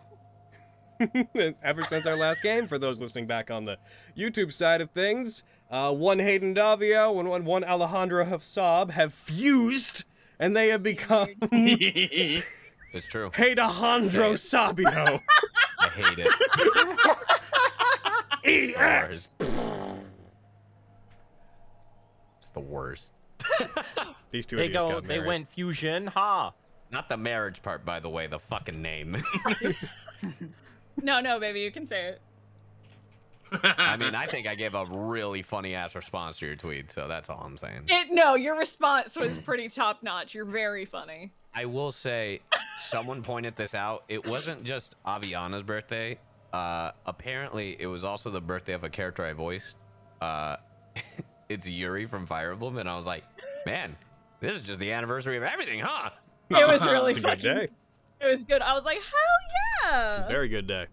Ever 1.62 1.82
since 1.84 2.06
our 2.06 2.16
last 2.16 2.42
game, 2.42 2.66
for 2.68 2.78
those 2.78 3.00
listening 3.00 3.26
back 3.26 3.50
on 3.50 3.64
the 3.64 3.76
YouTube 4.16 4.52
side 4.52 4.80
of 4.80 4.90
things, 4.90 5.42
uh, 5.70 5.92
one 5.92 6.18
Hayden 6.20 6.54
Davio 6.54 7.18
and 7.18 7.28
one, 7.28 7.44
one 7.44 7.64
Alejandro 7.64 8.24
Hafsab 8.24 8.92
have 8.92 9.12
fused, 9.12 10.04
and 10.38 10.56
they 10.56 10.68
have 10.68 10.82
become 10.84 11.28
It's 12.94 13.06
true. 13.06 13.30
Hate 13.34 13.58
Alejandro 13.58 14.36
Sabio. 14.36 14.88
I 15.80 15.88
hate 15.88 16.18
it. 16.18 16.32
It's 18.46 18.76
the 18.76 18.78
EX. 18.78 19.32
worst. 19.40 20.00
It's 22.40 22.50
the 22.50 22.60
worst. 22.60 23.12
These 24.30 24.44
two 24.44 24.56
They 24.56 24.66
idiots 24.66 24.86
go. 24.86 24.92
got 24.92 25.04
They 25.06 25.16
married. 25.16 25.26
went 25.26 25.48
fusion. 25.48 26.06
Ha. 26.08 26.52
Not 26.90 27.08
the 27.08 27.16
marriage 27.16 27.62
part, 27.62 27.86
by 27.86 28.00
the 28.00 28.10
way. 28.10 28.26
The 28.26 28.38
fucking 28.38 28.80
name. 28.82 29.16
No, 31.02 31.20
no, 31.20 31.40
baby, 31.40 31.60
you 31.60 31.70
can 31.72 31.86
say 31.86 32.08
it. 32.10 32.20
I 33.62 33.96
mean, 33.96 34.14
I 34.14 34.26
think 34.26 34.46
I 34.46 34.54
gave 34.54 34.74
a 34.74 34.84
really 34.84 35.40
funny 35.42 35.74
ass 35.74 35.94
response 35.94 36.38
to 36.40 36.46
your 36.46 36.56
tweet, 36.56 36.92
so 36.92 37.08
that's 37.08 37.30
all 37.30 37.40
I'm 37.44 37.56
saying. 37.56 37.84
It 37.88 38.08
no, 38.12 38.34
your 38.34 38.58
response 38.58 39.16
was 39.16 39.38
pretty 39.38 39.68
top 39.68 40.02
notch. 40.02 40.34
You're 40.34 40.44
very 40.44 40.84
funny. 40.84 41.32
I 41.56 41.64
will 41.66 41.92
say, 41.92 42.40
someone 42.76 43.22
pointed 43.22 43.56
this 43.56 43.74
out. 43.74 44.04
It 44.08 44.26
wasn't 44.26 44.64
just 44.64 44.96
Aviana's 45.06 45.62
birthday. 45.62 46.18
Uh, 46.52 46.90
apparently, 47.06 47.76
it 47.78 47.86
was 47.86 48.04
also 48.04 48.30
the 48.30 48.40
birthday 48.40 48.72
of 48.72 48.84
a 48.84 48.90
character 48.90 49.24
I 49.24 49.32
voiced. 49.32 49.76
Uh, 50.20 50.56
it's 51.48 51.66
Yuri 51.66 52.06
from 52.06 52.26
Fire 52.26 52.52
Emblem, 52.52 52.78
and 52.78 52.88
I 52.88 52.96
was 52.96 53.06
like, 53.06 53.24
man, 53.66 53.96
this 54.40 54.52
is 54.54 54.62
just 54.62 54.80
the 54.80 54.92
anniversary 54.92 55.36
of 55.36 55.42
everything, 55.42 55.80
huh? 55.80 56.10
It 56.50 56.66
was 56.66 56.86
really 56.86 57.10
It's 57.16 57.18
a 57.20 57.22
good 57.22 57.40
fucking. 57.42 57.54
day. 57.56 57.68
It 58.20 58.26
was 58.30 58.44
good. 58.44 58.62
I 58.62 58.74
was 58.74 58.84
like, 58.84 58.98
hell 58.98 59.90
yeah. 59.92 60.28
Very 60.28 60.48
good 60.48 60.66
day. 60.66 60.86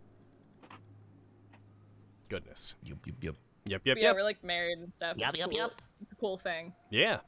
Goodness. 2.30 2.76
Yup, 2.84 2.98
yup, 3.06 3.16
yup. 3.22 3.36
Yep, 3.66 3.82
yep, 3.86 3.96
But 3.96 4.02
yeah, 4.02 4.08
yep. 4.10 4.16
we're 4.16 4.24
like 4.24 4.44
married 4.44 4.80
and 4.80 4.92
stuff. 4.98 5.18
Yup, 5.18 5.30
it's 5.30 5.38
yup, 5.38 5.50
cool. 5.52 5.58
yup. 5.60 5.82
It's 6.02 6.12
a 6.12 6.16
cool 6.16 6.38
thing. 6.38 6.74
Yeah. 6.90 7.20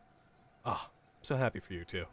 Oh, 0.65 0.87
so 1.21 1.35
happy 1.35 1.59
for 1.59 1.73
you 1.73 1.83
too. 1.85 2.05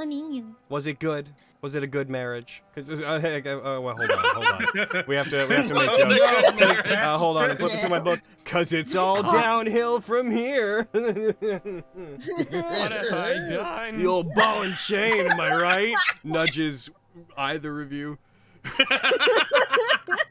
Owning 0.00 0.32
you. 0.32 0.56
Was 0.70 0.86
it 0.86 0.98
good? 0.98 1.28
Was 1.60 1.74
it 1.74 1.82
a 1.82 1.86
good 1.86 2.08
marriage? 2.08 2.62
Because 2.74 3.02
uh, 3.02 3.18
hey, 3.20 3.42
uh, 3.44 3.58
uh, 3.58 3.80
well, 3.82 3.94
hold 3.94 4.10
on, 4.10 4.24
hold 4.24 4.46
on. 4.46 5.04
We 5.06 5.14
have 5.14 5.28
to 5.28 5.46
we 5.46 5.54
have 5.56 5.68
to 5.68 5.74
make 5.74 5.90
jokes. 6.58 6.80
'Cause, 6.80 6.90
uh, 6.90 7.18
hold 7.18 7.36
on, 7.36 7.50
I 7.50 7.54
put 7.54 7.70
this 7.72 7.84
in 7.84 7.90
my 7.90 7.98
book. 7.98 8.18
Cause 8.46 8.72
it's 8.72 8.96
all 8.96 9.22
downhill 9.22 10.00
from 10.00 10.30
here. 10.30 10.88
What 10.90 11.04
have 11.04 13.02
I 13.12 13.36
done? 13.90 13.98
the 13.98 14.06
old 14.06 14.32
ball 14.34 14.62
and 14.62 14.74
chain, 14.74 15.26
am 15.30 15.38
I 15.38 15.50
right? 15.50 15.94
Nudges 16.24 16.90
either 17.36 17.82
of 17.82 17.92
you. 17.92 18.16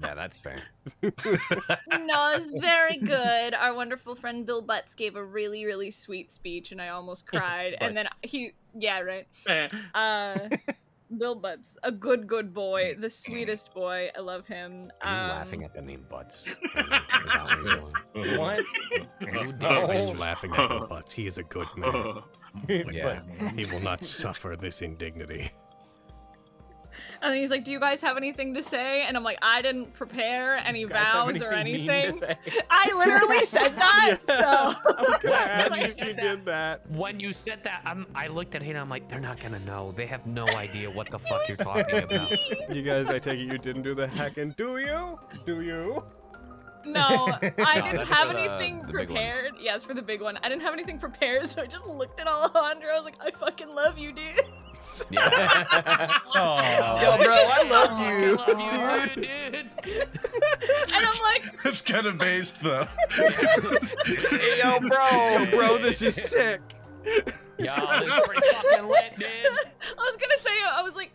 Yeah, 0.02 0.16
that's 0.16 0.40
fair. 0.40 0.58
no, 1.02 2.34
it's 2.36 2.54
very 2.54 2.98
good. 2.98 3.54
Our 3.54 3.74
wonderful 3.74 4.16
friend 4.16 4.46
Bill 4.46 4.62
Butts 4.62 4.96
gave 4.96 5.16
a 5.16 5.24
really, 5.24 5.66
really 5.66 5.92
sweet 5.92 6.32
speech, 6.32 6.72
and 6.72 6.82
I 6.82 6.90
almost 6.90 7.28
cried. 7.32 7.76
and 7.80 7.96
then 7.96 8.08
he, 8.24 8.54
yeah, 8.74 9.00
right. 9.02 9.28
Uh, 9.94 10.50
Bill 11.18 11.36
Butts, 11.36 11.76
a 11.84 11.92
good, 11.92 12.28
good 12.28 12.54
boy, 12.54 12.96
the 13.00 13.10
sweetest 13.10 13.74
boy. 13.74 14.10
I 14.16 14.20
love 14.22 14.46
him. 14.48 14.92
Are 15.02 15.12
you 15.12 15.22
Um, 15.24 15.30
laughing 15.30 15.64
at 15.64 15.74
the 15.74 15.82
name 15.82 16.06
Butts? 16.10 16.44
What 16.74 17.64
you're 17.66 17.78
doing? 18.24 18.38
What? 18.38 18.64
You 19.22 19.52
did. 19.54 19.64
I'm 19.64 19.86
Oh. 19.92 20.12
laughing 20.18 20.52
at 20.56 20.70
Bill 20.70 20.88
Butts. 20.88 21.14
He 21.14 21.26
is 21.28 21.38
a 21.38 21.44
good 21.44 21.68
man. 21.78 22.22
Yeah. 22.68 23.22
He 23.56 23.66
will 23.72 23.80
not 23.82 24.04
suffer 24.04 24.56
this 24.60 24.82
indignity. 24.82 25.52
And 27.22 27.36
he's 27.36 27.52
like, 27.52 27.64
"Do 27.64 27.72
you 27.72 27.80
guys 27.80 28.02
have 28.02 28.18
anything 28.18 28.54
to 28.56 28.62
say?" 28.64 29.04
And 29.04 29.16
I'm 29.18 29.24
like, 29.24 29.38
"I 29.42 29.62
didn't 29.62 29.94
prepare 29.94 30.58
any 30.58 30.84
vows 30.86 31.42
or 31.42 31.52
anything 31.52 31.88
mean 31.88 31.88
to 31.88 31.94
anything." 31.94 32.20
say? 32.20 32.64
I 32.70 32.92
literally 32.98 33.46
said 33.46 33.76
that. 33.76 34.18
So 34.28 34.76
As 35.38 35.72
When 35.72 35.80
you 35.80 35.86
you 35.88 35.94
said 35.94 36.18
did 36.18 36.46
that. 36.46 36.90
When 36.92 37.20
you 37.20 37.34
said 37.34 37.64
that, 37.64 37.82
I'm, 37.86 38.06
I 38.16 38.28
looked 38.28 38.56
at 38.56 38.62
Hayden. 38.62 38.82
I'm 38.82 38.90
like, 38.90 39.10
they're 39.10 39.20
not 39.20 39.40
gonna 39.40 39.60
know. 39.60 39.92
They 39.92 40.06
have 40.08 40.26
no 40.26 40.46
idea 40.56 40.90
what 40.90 41.10
the 41.10 41.20
fuck 41.20 41.48
you're 41.48 41.58
talking 41.58 42.04
about. 42.04 42.32
You 42.74 42.82
guys, 42.82 43.10
I 43.10 43.20
take 43.20 43.40
it 43.40 43.52
you 43.52 43.58
didn't 43.58 43.84
do 43.84 43.96
the 43.96 44.08
hacking, 44.08 44.54
do 44.58 44.78
you? 44.78 45.20
Do 45.46 45.62
you? 45.62 46.04
No, 46.92 47.00
I 47.60 47.80
No, 47.80 47.92
didn't 47.92 48.08
have 48.08 48.30
the- 48.34 48.40
anything 48.40 48.82
the 48.82 48.88
big 48.88 48.96
one. 48.96 49.06
prepared. 49.08 49.52
Yeah, 49.60 49.76
it's 49.76 49.86
for 49.86 49.94
the 49.94 50.02
big 50.02 50.22
one. 50.22 50.38
I 50.44 50.50
didn't 50.50 50.62
have 50.64 50.74
anything 50.74 51.00
prepared, 51.00 51.50
so 51.50 51.62
I 51.62 51.66
just 51.68 51.86
looked 51.88 52.20
at 52.20 52.28
Alejandro. 52.28 52.90
I 52.92 52.96
was 52.98 53.06
like, 53.06 53.16
"I 53.22 53.32
fucking 53.32 53.70
love 53.74 53.98
you, 53.98 54.12
dude." 54.12 54.26
Yeah. 55.10 55.20
Yo, 56.36 57.18
bro, 57.18 57.34
I 57.34 57.64
love 57.70 58.00
you. 58.00 58.38
I 58.40 58.52
love 58.54 59.16
you, 59.16 59.16
too, 59.16 59.22
dude. 59.22 59.70
And 60.96 61.06
I'm 61.06 61.20
like, 61.24 61.44
It's 61.66 61.82
kind 61.82 62.06
of 62.06 62.18
based 62.18 62.62
though. 62.64 62.86
Hey, 63.12 64.60
yo, 64.60 64.80
bro. 64.80 65.10
Yo, 65.12 65.46
bro, 65.52 65.78
this 65.78 66.02
is 66.02 66.16
sick. 66.16 66.62
Yo, 67.06 67.16
this 67.58 68.14
is 68.14 68.28
pretty 68.28 68.48
fucking 68.54 68.88
lit, 68.88 69.14
dude. 69.18 69.28
I 69.28 69.98
was 69.98 70.18
gonna 70.18 70.38
say, 70.38 70.52
I 70.72 70.82
was 70.82 70.96
like, 70.96 71.12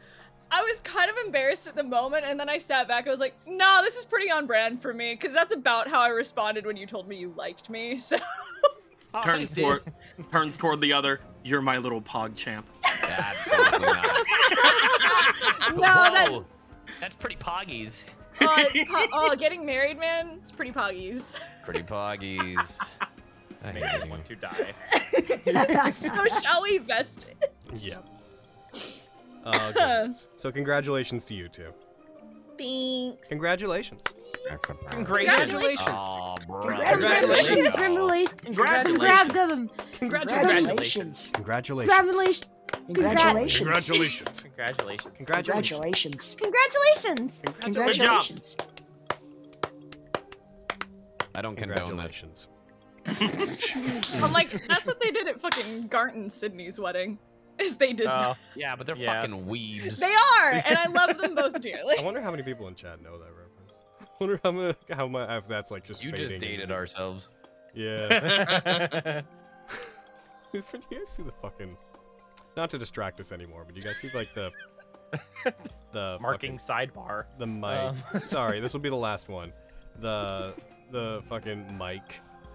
I 0.54 0.62
was 0.62 0.78
kind 0.80 1.11
of 1.11 1.16
embarrassed 1.26 1.66
at 1.66 1.75
the 1.75 1.82
moment, 1.82 2.25
and 2.25 2.38
then 2.38 2.49
I 2.49 2.58
sat 2.58 2.87
back. 2.87 3.08
I 3.08 3.11
was 3.11 3.18
like, 3.18 3.34
"No, 3.44 3.80
this 3.82 3.96
is 3.96 4.06
pretty 4.06 4.30
on 4.30 4.46
brand 4.46 4.80
for 4.80 4.94
me," 4.94 5.14
because 5.14 5.32
that's 5.34 5.52
about 5.52 5.88
how 5.88 6.00
I 6.00 6.08
responded 6.08 6.64
when 6.64 6.76
you 6.76 6.87
told 6.87 7.08
me 7.08 7.16
you 7.16 7.34
liked 7.37 7.68
me. 7.70 7.99
So 8.04 8.16
Oh, 9.16 9.23
turns 9.23 9.52
toward 9.52 9.82
turns 10.32 10.56
toward 10.56 10.80
the 10.80 10.92
other. 10.92 11.20
You're 11.44 11.61
my 11.62 11.78
little 11.78 12.02
pog 12.02 12.34
champ. 12.37 12.66
Absolutely 12.84 13.78
not. 13.87 14.26
no, 15.76 15.82
Whoa, 15.82 16.11
that's 16.12 16.44
that's 17.00 17.14
pretty 17.16 17.37
poggies. 17.37 18.04
oh, 18.40 18.54
it's 18.58 18.90
po- 18.90 19.06
oh, 19.12 19.37
getting 19.37 19.64
married, 19.64 19.99
man. 20.00 20.38
It's 20.40 20.50
pretty 20.50 20.73
poggies. 20.73 21.38
Pretty 21.64 21.82
poggies. 21.84 22.78
I 23.64 23.70
hate 23.70 23.82
Makes 23.82 24.06
want 24.06 24.25
to 24.26 24.34
die. 24.37 25.90
so 25.92 26.40
shall 26.42 26.62
we 26.62 26.78
vest 26.78 27.26
it? 27.40 27.54
Yeah. 27.76 27.99
Oh, 29.45 29.73
goodness. 29.73 30.29
So 30.37 30.51
congratulations 30.51 31.25
to 31.27 31.35
you 31.35 31.49
two. 31.49 31.73
Thanks. 32.57 33.29
Congratulations. 33.29 34.01
Congratulations. 34.91 35.81
Oh, 35.89 36.35
bro. 36.47 36.63
Congratulations. 36.63 37.75
Congratulations. 37.75 38.33
Congratulations. 38.43 38.99
Grab 38.99 39.33
them. 39.33 39.71
Congratulations. 39.99 41.31
Congratulations. 41.31 41.31
Congratulations. 41.35 42.47
Congratulations. 42.87 43.57
Congratulations. 43.57 44.43
Congratulations. 44.43 45.17
Congratulations. 45.17 46.37
Congratulations. 46.37 46.37
Congratulations. 46.41 47.43
Congratulations. 47.61 48.57
I 51.35 51.43
don't 51.43 51.57
condone 51.57 51.97
this. 51.97 52.27
Congratulations. 53.05 54.23
I'm 54.23 54.33
like, 54.33 54.51
that's 54.69 54.87
what 54.87 55.01
they 55.01 55.11
did 55.11 55.27
at 55.27 55.41
fucking 55.41 55.89
Garnt 55.89 56.15
and 56.15 56.33
Sydney's 56.33 56.79
wedding. 56.79 57.19
Is 57.61 57.76
they 57.76 57.92
did 57.92 58.06
Oh, 58.06 58.34
Yeah, 58.56 58.75
but 58.76 58.87
they're 58.87 58.96
Yeah. 58.96 59.20
fucking 59.20 59.44
weebs. 59.46 59.99
They 59.99 60.12
are, 60.12 60.50
and 60.50 60.76
I 60.78 60.87
love 60.87 61.16
them 61.18 61.34
both 61.37 61.61
dearly. 61.61 61.96
I 61.99 62.02
wonder 62.02 62.20
how 62.20 62.30
many 62.30 62.42
people 62.42 62.66
in 62.68 62.75
chat 62.75 63.00
know 63.02 63.18
that 63.18 63.28
reference. 63.28 63.73
I 64.00 64.06
wonder 64.20 64.40
how 64.42 64.50
much, 64.52 64.76
how 64.90 65.06
much 65.08 65.28
if 65.30 65.49
that's 65.49 65.70
like 65.70 65.84
just 65.87 66.02
You 66.02 66.11
just 66.12 66.32
fading 66.32 66.49
dated 66.50 66.70
ourselves. 66.73 67.28
Yeah. 67.75 69.23
Do 70.52 70.62
you 70.90 70.99
guys 70.99 71.08
see 71.08 71.23
the 71.25 71.32
fucking? 71.42 71.76
Not 72.56 72.70
to 72.70 72.78
distract 72.78 73.18
us 73.18 73.32
anymore, 73.32 73.64
but 73.66 73.75
do 73.75 73.80
you 73.80 73.84
guys 73.87 73.96
see 73.96 74.08
like 74.14 74.28
the 74.34 74.52
the 75.92 76.18
Marking 76.20 76.58
fucking- 76.58 76.90
sidebar. 76.92 77.25
the 77.38 77.46
mic. 77.46 77.64
Um. 78.14 78.20
Sorry, 78.20 78.61
this 78.61 78.73
will 78.73 78.80
be 78.80 78.88
the 78.90 78.94
last 78.96 79.28
one. 79.28 79.52
The 80.00 80.54
the 80.92 81.23
fucking 81.28 81.76
mic 81.76 82.02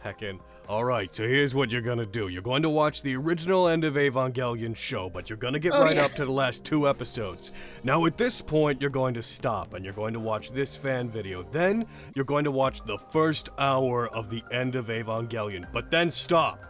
Heckin'. 0.03 0.39
Alright, 0.69 1.15
so 1.15 1.23
here's 1.27 1.55
what 1.55 1.71
you're 1.71 1.81
gonna 1.81 2.05
do. 2.05 2.27
You're 2.27 2.43
going 2.43 2.61
to 2.61 2.69
watch 2.69 3.01
the 3.01 3.15
original 3.15 3.67
end 3.67 3.83
of 3.83 3.95
Evangelion 3.95 4.75
show, 4.75 5.09
but 5.09 5.27
you're 5.27 5.37
gonna 5.37 5.57
get 5.57 5.73
Oh, 5.73 5.81
right 5.81 5.95
yeah. 5.95 6.05
up 6.05 6.13
to 6.13 6.25
the 6.25 6.31
last 6.31 6.63
two 6.63 6.87
episodes. 6.87 7.51
Now, 7.83 8.05
at 8.05 8.19
this 8.19 8.39
point, 8.39 8.79
you're 8.79 8.91
going 8.91 9.15
to 9.15 9.23
stop 9.23 9.73
and 9.73 9.83
you're 9.83 9.95
going 9.95 10.13
to 10.13 10.19
watch 10.19 10.51
this 10.51 10.75
fan 10.75 11.09
video. 11.09 11.41
Then, 11.41 11.87
you're 12.13 12.23
going 12.23 12.43
to 12.43 12.51
watch 12.51 12.83
the 12.85 12.99
first 13.09 13.49
hour 13.57 14.09
of 14.09 14.29
the 14.29 14.43
end 14.51 14.75
of 14.75 14.89
Evangelion, 14.89 15.65
but 15.73 15.89
then 15.89 16.07
stop. 16.07 16.63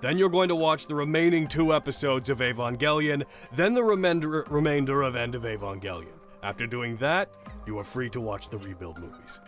Then 0.00 0.16
you're 0.16 0.30
going 0.30 0.48
to 0.48 0.56
watch 0.56 0.86
the 0.86 0.94
remaining 0.94 1.46
two 1.46 1.74
episodes 1.74 2.30
of 2.30 2.38
Evangelion, 2.38 3.22
then 3.54 3.74
the 3.74 3.84
remainder, 3.84 4.46
remainder 4.48 5.02
of 5.02 5.14
End 5.14 5.34
of 5.34 5.42
Evangelion. 5.42 6.14
After 6.42 6.66
doing 6.66 6.96
that, 6.96 7.28
you 7.66 7.78
are 7.78 7.84
free 7.84 8.08
to 8.10 8.20
watch 8.20 8.48
the 8.48 8.58
rebuild 8.58 8.98
movies. 8.98 9.40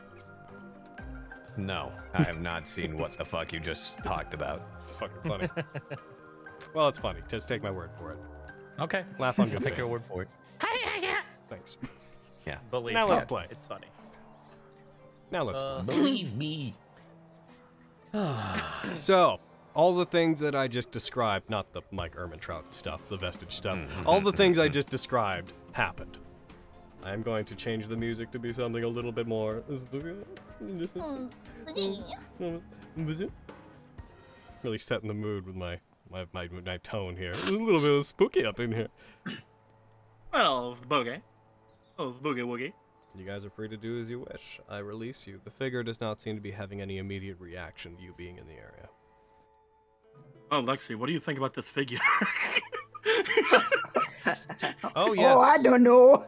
No, 1.57 1.93
I 2.15 2.23
have 2.25 2.41
not 2.41 2.67
seen 2.69 2.99
what 2.99 3.13
the 3.17 3.25
fuck 3.25 3.53
you 3.53 3.61
just 3.61 3.99
talked 4.03 4.35
about. 4.35 4.63
It's 4.85 4.97
fucking 4.97 5.31
funny. 5.31 5.49
well, 6.75 6.89
it's 6.89 6.99
funny. 6.99 7.21
Just 7.29 7.47
take 7.49 7.63
my 7.63 7.71
word 7.71 7.91
for 7.99 8.13
it. 8.13 8.19
Okay. 8.81 9.05
Laugh 9.19 9.39
on 9.39 9.47
I'll 9.47 9.53
good 9.53 9.63
take 9.63 9.73
faith. 9.75 9.79
your 9.79 9.87
word 9.87 10.03
for 10.09 10.23
it. 10.23 10.29
Thanks. 11.49 11.77
Yeah. 12.47 12.59
Believe 12.71 12.95
Now 12.95 13.07
me, 13.07 13.13
let's 13.13 13.25
play. 13.25 13.47
It's 13.51 13.67
funny. 13.67 13.87
Now 15.31 15.45
let's 15.45 15.63
Uh, 15.63 15.83
Believe 15.87 16.35
me. 16.35 16.75
play. 18.13 18.51
So, 18.95 19.39
all 19.75 19.95
the 19.95 20.07
things 20.07 20.41
that 20.41 20.55
I 20.55 20.69
just 20.69 20.91
described, 20.91 21.51
not 21.51 21.73
the 21.73 21.83
Mike 21.91 22.15
Ehrmantraut 22.17 22.73
stuff, 22.75 23.09
the 23.09 23.17
vestige 23.17 23.53
stuff, 23.53 23.79
all 24.07 24.21
the 24.21 24.33
things 24.33 24.59
I 24.59 24.69
just 24.79 24.89
described 24.89 25.53
happened. 25.73 26.19
I'm 27.03 27.23
going 27.23 27.45
to 27.47 27.55
change 27.55 27.87
the 27.87 27.97
music 27.97 28.31
to 28.31 28.39
be 28.39 28.53
something 28.53 28.83
a 28.83 28.89
little 28.89 29.13
bit 29.13 29.27
more. 29.27 29.63
Mm. 30.63 31.31
Mm. 32.41 32.61
Mm. 32.99 33.31
Really 34.63 34.79
setting 34.79 35.09
the 35.09 35.15
mood 35.15 35.47
with 35.47 35.57
my 35.57 35.81
my 36.11 36.27
my, 36.33 36.47
my 36.47 36.77
tone 36.79 37.17
here. 37.17 37.33
There's 37.33 37.49
a 37.49 37.59
little 37.59 37.81
bit 37.81 37.95
of 37.95 38.07
spooky 38.07 38.45
up 38.45 38.61
in 38.61 38.73
here. 38.73 38.89
Well, 40.33 40.77
boogie. 40.89 41.23
Oh, 41.97 42.13
boogie 42.21 42.45
woogie. 42.45 42.73
You 43.17 43.25
guys 43.25 43.45
are 43.45 43.51
free 43.51 43.69
to 43.69 43.77
do 43.77 44.01
as 44.01 44.11
you 44.11 44.27
wish. 44.29 44.59
I 44.69 44.79
release 44.79 45.29
you. 45.29 45.41
The 45.45 45.51
figure 45.51 45.85
does 45.85 46.01
not 46.01 46.21
seem 46.21 46.35
to 46.35 46.41
be 46.43 46.51
having 46.51 46.81
any 46.81 46.99
immediate 46.99 47.39
reaction 47.39 47.97
to 47.97 48.03
you 48.03 48.13
being 48.17 48.39
in 48.39 48.47
the 48.49 48.55
area. 48.55 48.89
Oh, 50.51 50.61
Lexi, 50.61 50.97
what 50.97 51.07
do 51.07 51.13
you 51.13 51.21
think 51.21 51.39
about 51.39 51.55
this 51.55 51.71
figure? 51.71 52.01
Oh 54.97 55.13
yes. 55.13 55.37
Oh, 55.37 55.41
I 55.41 55.59
don't 55.63 55.83
know. 55.83 56.27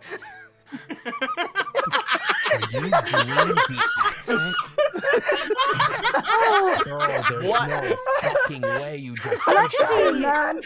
Girl, 6.85 7.07
there's 7.09 7.69
no 7.69 7.97
fucking 8.23 8.63
way 8.63 8.97
you 8.97 9.17
just. 9.17 9.47
Let's. 9.47 9.77
Man. 10.21 10.59
It, 10.59 10.65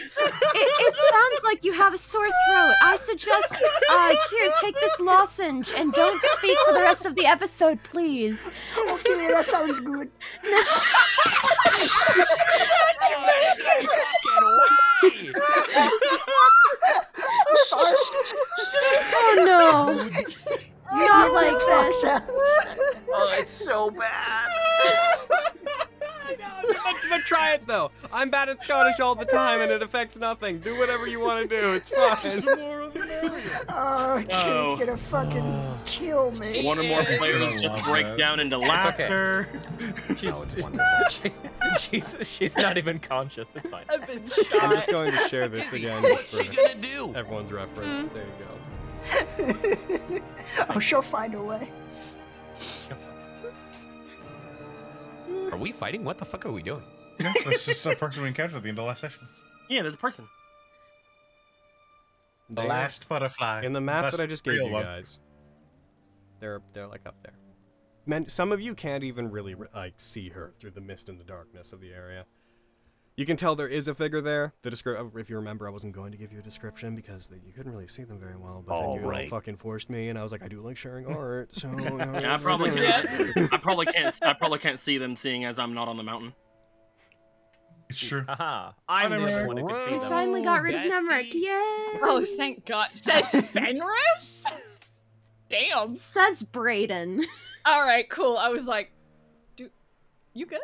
it 0.55 0.95
sounds 1.09 1.41
like 1.43 1.63
you 1.63 1.73
have 1.73 1.93
a 1.93 1.97
sore 1.97 2.27
throat. 2.27 2.73
I 2.83 2.95
suggest, 2.95 3.63
uh, 3.89 4.15
here, 4.29 4.53
take 4.61 4.75
this 4.75 4.99
lozenge 4.99 5.71
and 5.75 5.93
don't 5.93 6.21
speak 6.37 6.57
for 6.67 6.73
the 6.73 6.81
rest 6.81 7.05
of 7.05 7.15
the 7.15 7.25
episode, 7.25 7.81
please. 7.83 8.49
Okay, 8.77 9.27
that 9.27 9.45
sounds 9.45 9.79
good. 9.79 10.11
Oh 19.13 19.43
no. 19.45 20.09
Not 21.07 21.33
like 21.33 21.57
this. 21.57 22.03
Oh, 23.13 23.35
it's 23.39 23.51
so 23.51 23.91
bad. 23.91 24.49
but, 26.67 26.95
but 27.09 27.21
try 27.21 27.53
it 27.53 27.65
though. 27.67 27.91
I'm 28.11 28.29
bad 28.29 28.49
at 28.49 28.61
Scottish 28.61 28.99
all 28.99 29.15
the 29.15 29.25
time, 29.25 29.61
and 29.61 29.71
it 29.71 29.81
affects 29.81 30.15
nothing. 30.15 30.59
Do 30.59 30.77
whatever 30.77 31.07
you 31.07 31.19
want 31.19 31.49
to 31.49 31.55
do. 31.61 31.73
It's 31.73 31.89
fine. 31.89 32.43
Oh, 33.69 34.23
Kim's 34.27 34.79
gonna 34.79 34.97
fucking 34.97 35.79
kill 35.85 36.31
me. 36.31 36.63
One 36.63 36.79
or 36.79 36.83
more 36.83 37.03
He's 37.03 37.19
players 37.19 37.61
just 37.61 37.83
break 37.85 38.05
that. 38.05 38.17
down 38.17 38.39
into 38.39 38.57
laughter. 38.57 39.47
Oh, 40.33 40.43
it's 40.43 40.55
wonderful. 40.61 40.85
She- 41.09 41.31
she's 41.79 42.15
she's 42.21 42.55
not 42.57 42.77
even 42.77 42.99
conscious. 42.99 43.49
It's 43.55 43.67
fine. 43.69 43.83
I've 43.89 44.05
been 44.07 44.23
I'm 44.61 44.71
just 44.71 44.89
going 44.89 45.11
to 45.11 45.17
share 45.29 45.47
this 45.47 45.73
again 45.73 46.01
What's 46.03 46.31
just 46.31 46.43
she 46.45 46.55
for 46.55 46.55
gonna 46.67 46.75
do? 46.75 47.13
everyone's 47.15 47.51
reference. 47.51 48.07
Hmm. 48.07 48.13
There 48.15 48.25
you 50.09 50.19
go. 50.19 50.21
oh, 50.69 50.79
she'll 50.79 51.01
find 51.01 51.33
a 51.33 51.41
way. 51.41 51.69
Are 55.51 55.57
we 55.57 55.71
fighting? 55.71 56.03
What 56.03 56.17
the 56.17 56.25
fuck 56.25 56.45
are 56.45 56.51
we 56.51 56.61
doing? 56.63 56.83
No, 57.19 57.31
that's 57.45 57.65
just 57.67 57.85
a 57.85 57.95
person 57.95 58.23
we 58.23 58.29
encountered 58.29 58.55
at 58.57 58.63
the 58.63 58.69
end 58.69 58.79
of 58.79 58.83
the 58.83 58.87
last 58.87 59.01
session. 59.01 59.27
Yeah, 59.69 59.83
there's 59.83 59.93
a 59.93 59.97
person. 59.97 60.27
The 62.49 62.63
They- 62.63 62.67
last 62.67 63.07
butterfly. 63.07 63.61
in 63.63 63.73
the 63.73 63.81
map 63.81 64.03
That's 64.03 64.17
that 64.17 64.23
I 64.23 64.25
just 64.25 64.43
gave 64.43 64.55
real 64.55 64.67
you 64.67 64.71
one. 64.73 64.83
guys. 64.83 65.19
They're 66.39 66.61
they're 66.73 66.87
like 66.87 67.05
up 67.05 67.15
there. 67.21 67.33
Men, 68.07 68.27
some 68.27 68.51
of 68.51 68.59
you 68.59 68.73
can't 68.73 69.03
even 69.03 69.29
really 69.29 69.55
like 69.75 69.93
see 69.97 70.29
her 70.29 70.51
through 70.57 70.71
the 70.71 70.81
mist 70.81 71.09
and 71.09 71.19
the 71.19 71.23
darkness 71.23 71.73
of 71.73 71.79
the 71.81 71.93
area. 71.93 72.25
You 73.21 73.25
can 73.27 73.37
tell 73.37 73.55
there 73.55 73.67
is 73.67 73.87
a 73.87 73.93
figure 73.93 74.19
there. 74.19 74.51
The 74.63 74.71
descri- 74.71 74.97
oh, 74.97 75.15
if 75.19 75.29
you 75.29 75.35
remember, 75.35 75.67
I 75.67 75.69
wasn't 75.69 75.93
going 75.93 76.11
to 76.11 76.17
give 76.17 76.33
you 76.33 76.39
a 76.39 76.41
description 76.41 76.95
because 76.95 77.27
the, 77.27 77.35
you 77.35 77.53
couldn't 77.55 77.71
really 77.71 77.85
see 77.85 78.01
them 78.03 78.17
very 78.17 78.35
well. 78.35 78.63
But 78.65 78.81
then 78.81 79.03
you 79.03 79.11
all 79.13 79.27
fucking 79.27 79.57
forced 79.57 79.91
me, 79.91 80.09
and 80.09 80.17
I 80.17 80.23
was 80.23 80.31
like, 80.31 80.41
I 80.41 80.47
do 80.47 80.59
like 80.59 80.75
sharing 80.75 81.05
art, 81.15 81.53
so. 81.53 81.67
you 81.69 81.75
know, 81.91 82.19
Yeah, 82.19 82.33
I 82.33 82.37
probably 82.39 82.71
can't. 82.71 83.07
I 83.53 83.57
probably 83.57 83.85
can't. 83.85 84.17
I 84.23 84.33
probably 84.33 84.57
can't 84.57 84.79
see 84.79 84.97
them, 84.97 85.15
seeing 85.15 85.45
as 85.45 85.59
I'm 85.59 85.75
not 85.75 85.87
on 85.87 85.97
the 85.97 86.03
mountain. 86.03 86.33
It's 87.91 87.99
true. 87.99 88.23
Haha. 88.27 88.71
I'm 88.89 89.11
the 89.11 89.17
only 89.17 89.45
one 89.45 89.57
who 89.57 89.67
could 89.67 89.83
see 89.83 89.91
We 89.91 89.99
them. 89.99 90.09
finally 90.09 90.41
got 90.41 90.63
rid 90.63 90.73
of 90.73 90.81
Bestie. 90.81 90.89
Nemric. 90.89 91.33
Yay! 91.35 91.99
Oh, 92.01 92.25
thank 92.37 92.65
God. 92.65 92.87
Says 92.95 93.29
Fenris? 93.51 94.45
Damn. 95.47 95.93
Says 95.95 96.41
Brayden. 96.41 97.23
All 97.67 97.83
right, 97.83 98.09
cool. 98.09 98.35
I 98.37 98.49
was 98.49 98.65
like, 98.65 98.91
dude, 99.55 99.69
you 100.33 100.47
good? 100.47 100.59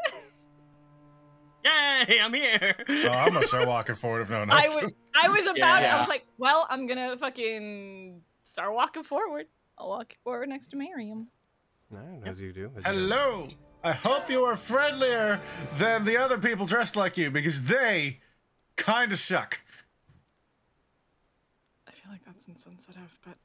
Yay, 1.68 2.20
I'm 2.22 2.34
here. 2.34 2.76
Oh, 2.90 3.10
I'm 3.10 3.34
gonna 3.34 3.48
start 3.48 3.68
walking 3.68 3.96
forward 3.96 4.22
if 4.22 4.30
no 4.30 4.40
one 4.40 4.52
I 4.52 4.68
was. 4.70 4.96
I 5.16 5.30
was 5.30 5.46
about 5.48 5.84
it. 5.84 5.88
I 5.88 6.00
was 6.00 6.08
like, 6.08 6.26
well, 6.38 6.68
I'm 6.70 6.88
gonna 6.88 7.18
fucking 7.18 8.22
start 8.44 8.74
walking 8.74 9.04
forward. 9.04 9.48
I'll 9.78 9.90
walk 9.90 10.14
forward 10.24 10.50
next 10.50 10.68
to 10.70 10.78
Miriam. 10.78 11.28
Alright, 11.94 12.28
As 12.28 12.42
you 12.42 12.52
do. 12.52 12.72
as 12.76 12.78
you 12.78 12.82
do. 12.84 12.90
Hello. 12.90 13.48
I 13.84 13.92
hope 13.92 14.30
you 14.30 14.44
are 14.44 14.56
friendlier 14.56 15.40
than 15.76 16.04
the 16.04 16.18
other 16.18 16.38
people 16.38 16.66
dressed 16.66 16.96
like 16.96 17.16
you 17.18 17.30
because 17.32 17.64
they 17.64 18.20
kind 18.76 19.12
of 19.12 19.20
suck. 19.20 19.62
I 21.88 21.92
feel 21.92 22.12
like 22.12 22.26
that's 22.26 22.48
insensitive, 22.48 23.18
but 23.26 23.36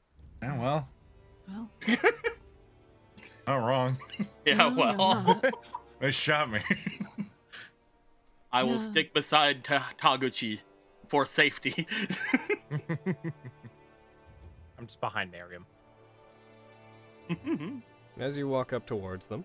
Yeah, 0.43 0.59
well, 0.59 0.89
well. 1.49 1.71
not 3.47 3.57
wrong. 3.57 3.99
Yeah, 4.47 4.55
No, 4.55 4.71
well. 4.71 5.43
They 6.01 6.11
shot 6.11 6.51
me. 6.51 6.61
I 8.53 8.63
will 8.63 8.73
Yeah. 8.73 8.79
stick 8.79 9.15
beside 9.15 9.65
Ta- 9.65 9.93
Taguchi 9.99 10.61
for 11.09 11.25
safety. 11.27 11.87
I'm 14.79 14.87
just 14.87 15.01
behind 15.01 15.31
Miriam. 15.31 15.67
As 18.19 18.37
you 18.37 18.49
walk 18.49 18.73
up 18.73 18.87
towards 18.87 19.27
them, 19.27 19.45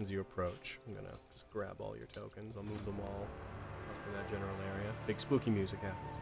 as 0.00 0.10
you 0.10 0.20
approach, 0.20 0.78
I'm 0.86 0.94
gonna 0.94 1.12
just 1.34 1.50
grab 1.50 1.80
all 1.80 1.96
your 1.96 2.06
tokens. 2.06 2.56
I'll 2.56 2.62
move 2.62 2.84
them 2.84 2.98
all 3.00 3.26
up 3.90 4.04
to 4.06 4.12
that 4.16 4.30
general 4.30 4.54
area. 4.74 4.92
Big 5.06 5.18
spooky 5.18 5.50
music 5.50 5.80
happens. 5.80 6.16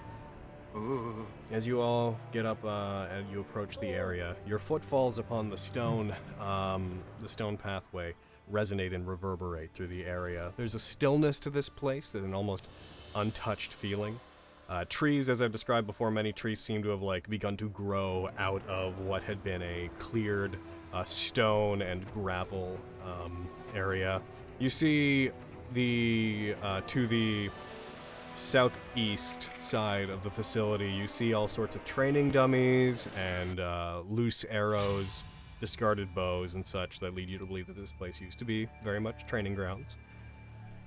Ooh. 0.74 1.26
As 1.50 1.66
you 1.66 1.80
all 1.82 2.18
get 2.32 2.46
up 2.46 2.64
uh, 2.64 3.06
and 3.10 3.30
you 3.30 3.40
approach 3.40 3.78
the 3.78 3.88
area, 3.88 4.34
your 4.46 4.58
foot 4.58 4.82
falls 4.82 5.18
upon 5.18 5.50
the 5.50 5.58
stone, 5.58 6.14
um, 6.40 7.02
the 7.20 7.28
stone 7.28 7.58
pathway, 7.58 8.14
resonate 8.50 8.94
and 8.94 9.06
reverberate 9.06 9.72
through 9.72 9.88
the 9.88 10.04
area. 10.04 10.52
There's 10.56 10.74
a 10.74 10.78
stillness 10.78 11.38
to 11.40 11.50
this 11.50 11.68
place, 11.68 12.14
an 12.14 12.34
almost 12.34 12.68
untouched 13.14 13.72
feeling. 13.72 14.20
Uh, 14.68 14.84
trees, 14.88 15.28
as 15.28 15.42
I've 15.42 15.52
described 15.52 15.86
before, 15.86 16.10
many 16.10 16.32
trees 16.32 16.60
seem 16.60 16.82
to 16.82 16.88
have 16.90 17.02
like 17.02 17.28
begun 17.28 17.56
to 17.58 17.68
grow 17.68 18.30
out 18.38 18.66
of 18.68 18.98
what 19.00 19.22
had 19.22 19.42
been 19.44 19.60
a 19.62 19.90
cleared 19.98 20.56
uh, 20.94 21.04
stone 21.04 21.82
and 21.82 22.10
gravel 22.12 22.78
um, 23.04 23.48
area. 23.74 24.22
You 24.58 24.70
see 24.70 25.30
the 25.74 26.54
uh, 26.62 26.80
to 26.86 27.06
the 27.06 27.50
southeast 28.34 29.50
side 29.58 30.08
of 30.08 30.22
the 30.22 30.30
facility, 30.30 30.90
you 30.90 31.06
see 31.06 31.34
all 31.34 31.48
sorts 31.48 31.76
of 31.76 31.84
training 31.84 32.30
dummies 32.30 33.08
and 33.16 33.60
uh, 33.60 34.02
loose 34.08 34.44
arrows, 34.48 35.24
discarded 35.62 36.12
bows, 36.12 36.56
and 36.56 36.66
such 36.66 36.98
that 36.98 37.14
lead 37.14 37.28
you 37.28 37.38
to 37.38 37.46
believe 37.46 37.68
that 37.68 37.76
this 37.76 37.92
place 37.92 38.20
used 38.20 38.36
to 38.36 38.44
be 38.44 38.68
very 38.82 38.98
much 38.98 39.26
training 39.26 39.54
grounds. 39.54 39.96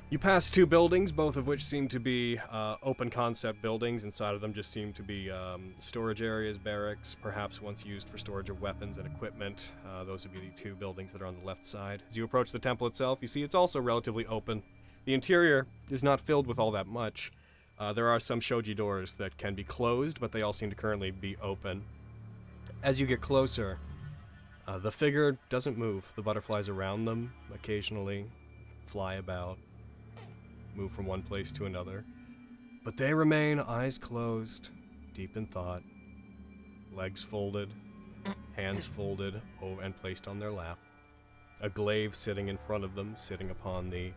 You 0.09 0.19
pass 0.19 0.51
two 0.51 0.65
buildings, 0.65 1.13
both 1.13 1.37
of 1.37 1.47
which 1.47 1.63
seem 1.63 1.87
to 1.87 1.99
be 1.99 2.37
uh, 2.51 2.75
open 2.83 3.09
concept 3.09 3.61
buildings. 3.61 4.03
Inside 4.03 4.35
of 4.35 4.41
them 4.41 4.51
just 4.53 4.73
seem 4.73 4.91
to 4.91 5.01
be 5.01 5.31
um, 5.31 5.73
storage 5.79 6.21
areas, 6.21 6.57
barracks, 6.57 7.15
perhaps 7.15 7.61
once 7.61 7.85
used 7.85 8.09
for 8.09 8.17
storage 8.17 8.49
of 8.49 8.61
weapons 8.61 8.97
and 8.97 9.07
equipment. 9.07 9.71
Uh, 9.87 10.03
those 10.03 10.27
would 10.27 10.33
be 10.33 10.41
the 10.41 10.61
two 10.61 10.75
buildings 10.75 11.13
that 11.13 11.21
are 11.21 11.25
on 11.25 11.37
the 11.39 11.47
left 11.47 11.65
side. 11.65 12.03
As 12.09 12.17
you 12.17 12.25
approach 12.25 12.51
the 12.51 12.59
temple 12.59 12.85
itself, 12.85 13.19
you 13.21 13.29
see 13.29 13.43
it's 13.43 13.55
also 13.55 13.79
relatively 13.79 14.25
open. 14.25 14.61
The 15.05 15.13
interior 15.13 15.67
is 15.89 16.03
not 16.03 16.19
filled 16.19 16.47
with 16.47 16.59
all 16.59 16.71
that 16.71 16.85
much. 16.85 17.31
Uh, 17.79 17.93
there 17.93 18.09
are 18.09 18.19
some 18.19 18.41
shoji 18.41 18.73
doors 18.73 19.15
that 19.15 19.37
can 19.37 19.55
be 19.55 19.63
closed, 19.63 20.19
but 20.19 20.33
they 20.33 20.41
all 20.41 20.53
seem 20.53 20.69
to 20.69 20.75
currently 20.75 21.11
be 21.11 21.37
open. 21.41 21.81
As 22.83 22.99
you 22.99 23.07
get 23.07 23.21
closer, 23.21 23.79
uh, 24.67 24.77
the 24.79 24.91
figure 24.91 25.37
doesn't 25.49 25.77
move. 25.77 26.11
The 26.15 26.21
butterflies 26.21 26.69
around 26.69 27.05
them 27.05 27.33
occasionally 27.53 28.25
fly 28.85 29.15
about, 29.15 29.57
move 30.75 30.91
from 30.91 31.05
one 31.05 31.21
place 31.21 31.51
to 31.53 31.65
another. 31.65 32.03
But 32.83 32.97
they 32.97 33.13
remain 33.13 33.59
eyes 33.59 33.97
closed, 33.97 34.69
deep 35.13 35.37
in 35.37 35.47
thought, 35.47 35.81
legs 36.93 37.23
folded, 37.23 37.69
hands 38.55 38.85
folded 38.85 39.41
and 39.61 39.99
placed 40.01 40.27
on 40.27 40.39
their 40.39 40.51
lap. 40.51 40.77
A 41.61 41.69
glaive 41.69 42.15
sitting 42.15 42.47
in 42.47 42.57
front 42.57 42.83
of 42.83 42.95
them, 42.95 43.13
sitting 43.17 43.49
upon 43.49 43.89
the 43.89 44.11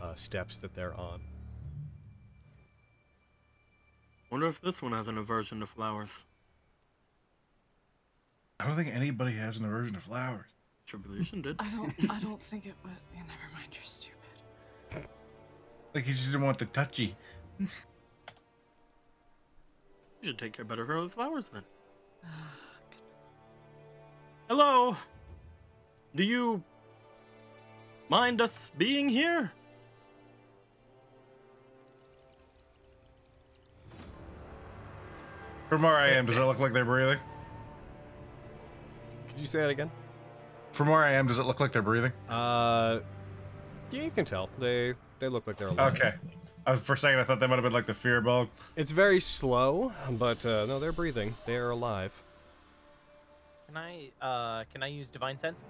uh, 0.00 0.14
steps 0.14 0.58
that 0.58 0.74
they're 0.74 0.94
on. 0.94 1.20
Wonder 4.30 4.46
if 4.46 4.60
this 4.60 4.82
one 4.82 4.92
has 4.92 5.08
an 5.08 5.18
aversion 5.18 5.60
to 5.60 5.66
flowers. 5.66 6.24
I 8.60 8.66
don't 8.66 8.74
think 8.74 8.94
anybody 8.94 9.32
has 9.32 9.58
an 9.58 9.64
aversion 9.66 9.94
to 9.94 10.00
flowers. 10.00 10.50
Tribulation 10.86 11.42
did. 11.42 11.56
I 11.58 11.70
don't. 11.70 12.10
I 12.10 12.18
don't 12.20 12.42
think 12.42 12.66
it 12.66 12.74
was. 12.82 12.92
Yeah, 13.14 13.20
never 13.22 13.52
mind. 13.54 13.68
You're 13.72 13.82
stupid. 13.84 15.08
Like 15.94 16.04
he 16.04 16.12
just 16.12 16.26
didn't 16.26 16.42
want 16.44 16.58
the 16.58 16.64
touchy. 16.64 17.14
You 17.58 17.68
should 20.22 20.38
take 20.38 20.54
care 20.54 20.64
better 20.64 20.82
of 20.82 21.04
the 21.04 21.14
flowers 21.14 21.50
then. 21.50 21.62
Ah, 22.24 22.28
Hello. 24.48 24.96
Do 26.16 26.24
you 26.24 26.62
mind 28.08 28.40
us 28.40 28.72
being 28.76 29.08
here? 29.08 29.52
From 35.68 35.82
where 35.82 35.96
I 35.96 36.08
am, 36.08 36.24
does 36.26 36.36
it 36.36 36.40
look 36.40 36.58
like 36.58 36.72
they're 36.72 36.84
breathing? 36.84 37.18
Could 39.38 39.42
you 39.42 39.46
say 39.46 39.60
that 39.60 39.70
again? 39.70 39.88
From 40.72 40.88
where 40.88 41.04
I 41.04 41.12
am, 41.12 41.28
does 41.28 41.38
it 41.38 41.44
look 41.44 41.60
like 41.60 41.70
they're 41.70 41.80
breathing? 41.80 42.10
Uh, 42.28 42.98
yeah, 43.92 44.02
you 44.02 44.10
can 44.10 44.24
tell. 44.24 44.48
They 44.58 44.94
they 45.20 45.28
look 45.28 45.46
like 45.46 45.56
they're 45.56 45.68
alive. 45.68 45.94
Okay. 45.94 46.12
Uh, 46.66 46.74
for 46.74 46.94
a 46.94 46.98
second, 46.98 47.20
I 47.20 47.22
thought 47.22 47.38
they 47.38 47.46
might 47.46 47.54
have 47.54 47.62
been 47.62 47.72
like 47.72 47.86
the 47.86 47.94
fear 47.94 48.20
bug. 48.20 48.48
It's 48.74 48.90
very 48.90 49.20
slow, 49.20 49.92
but 50.10 50.44
uh, 50.44 50.66
no, 50.66 50.80
they're 50.80 50.90
breathing. 50.90 51.36
They 51.46 51.54
are 51.54 51.70
alive. 51.70 52.10
Can 53.68 53.76
I 53.76 54.10
uh 54.20 54.64
can 54.72 54.82
I 54.82 54.88
use 54.88 55.08
divine 55.08 55.38
sense? 55.38 55.62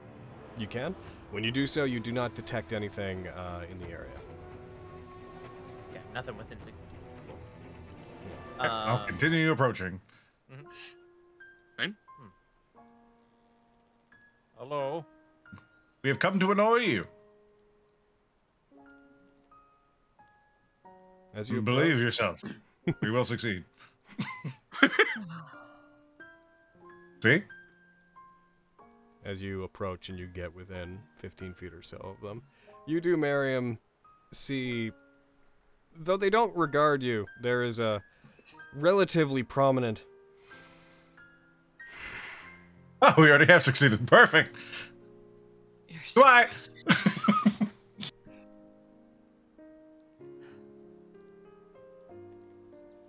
You 0.57 0.66
can. 0.66 0.94
When 1.31 1.44
you 1.44 1.50
do 1.50 1.66
so, 1.66 1.85
you 1.85 2.00
do 2.00 2.11
not 2.11 2.35
detect 2.35 2.72
anything 2.72 3.28
uh, 3.28 3.66
in 3.70 3.78
the 3.81 3.88
area. 3.88 4.16
Okay, 5.90 6.00
nothing 6.14 6.38
within 6.38 6.57
six. 6.64 6.74
Cool. 7.26 7.37
I'll 8.61 8.96
Um, 9.02 9.07
continue 9.07 9.52
approaching. 9.52 10.00
Fine. 10.48 10.64
Hello. 14.59 15.05
We 16.03 16.09
have 16.11 16.18
come 16.18 16.38
to 16.40 16.53
annoy 16.53 16.77
you. 16.77 17.07
As 21.35 21.51
you 21.51 21.62
believe 21.62 21.92
approach- 21.92 22.03
yourself. 22.03 22.42
we 23.03 23.11
will 23.11 23.25
succeed. 23.25 23.64
See? 27.23 27.42
as 29.25 29.42
you 29.42 29.62
approach 29.62 30.09
and 30.09 30.18
you 30.18 30.27
get 30.27 30.55
within 30.55 30.99
15 31.18 31.53
feet 31.53 31.75
or 31.75 31.83
so 31.83 31.99
of 31.99 32.27
them. 32.27 32.42
You 32.87 33.01
do, 33.01 33.16
Miriam, 33.16 33.79
see. 34.33 34.90
Though 35.94 36.16
they 36.16 36.31
don't 36.31 36.57
regard 36.57 37.03
you, 37.03 37.27
there 37.42 37.62
is 37.62 37.79
a 37.79 38.03
relatively 38.75 39.42
prominent. 39.42 40.07
Oh, 43.03 43.15
we 43.19 43.29
already 43.29 43.47
have 43.47 43.63
succeeded. 43.63 44.07
Perfect. 44.07 44.51
You're 45.89 46.01
so? 46.07 46.23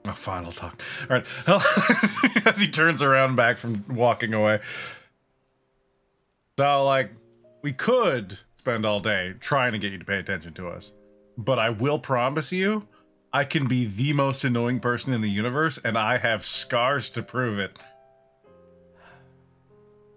Oh, 0.09 0.13
fine, 0.13 0.43
I'll 0.45 0.51
talk. 0.51 0.81
All 1.09 1.17
right. 1.17 1.27
As 2.47 2.59
he 2.59 2.67
turns 2.67 3.01
around 3.01 3.35
back 3.35 3.57
from 3.57 3.85
walking 3.89 4.33
away. 4.33 4.59
So, 6.57 6.85
like, 6.85 7.11
we 7.61 7.73
could 7.73 8.39
spend 8.57 8.85
all 8.85 8.99
day 8.99 9.35
trying 9.39 9.73
to 9.73 9.77
get 9.77 9.91
you 9.91 9.99
to 9.99 10.05
pay 10.05 10.17
attention 10.17 10.53
to 10.53 10.67
us. 10.67 10.93
But 11.37 11.59
I 11.59 11.69
will 11.69 11.99
promise 11.99 12.51
you, 12.51 12.87
I 13.31 13.43
can 13.43 13.67
be 13.67 13.85
the 13.85 14.13
most 14.13 14.43
annoying 14.43 14.79
person 14.79 15.13
in 15.13 15.21
the 15.21 15.29
universe, 15.29 15.77
and 15.83 15.97
I 15.97 16.17
have 16.17 16.43
scars 16.43 17.09
to 17.11 17.21
prove 17.21 17.59
it. 17.59 17.77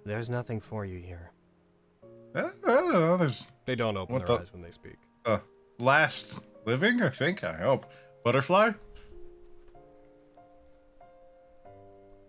There's 0.05 0.29
nothing 0.31 0.61
for 0.61 0.85
you 0.85 0.99
here. 0.99 1.31
Uh, 2.35 2.49
I 2.67 2.71
don't 2.75 2.93
know. 2.93 3.17
There's 3.17 3.47
They 3.67 3.75
don't 3.75 3.97
open 3.97 4.15
What 4.15 4.27
their 4.27 4.37
the- 4.37 4.43
eyes 4.43 4.53
when 4.53 4.63
they 4.63 4.71
speak. 4.71 4.97
uh, 5.27 5.39
last 5.79 6.41
living, 6.67 7.03
I 7.03 7.09
think. 7.11 7.45
I 7.45 7.57
hope. 7.59 7.87
Butterfly? 8.25 8.73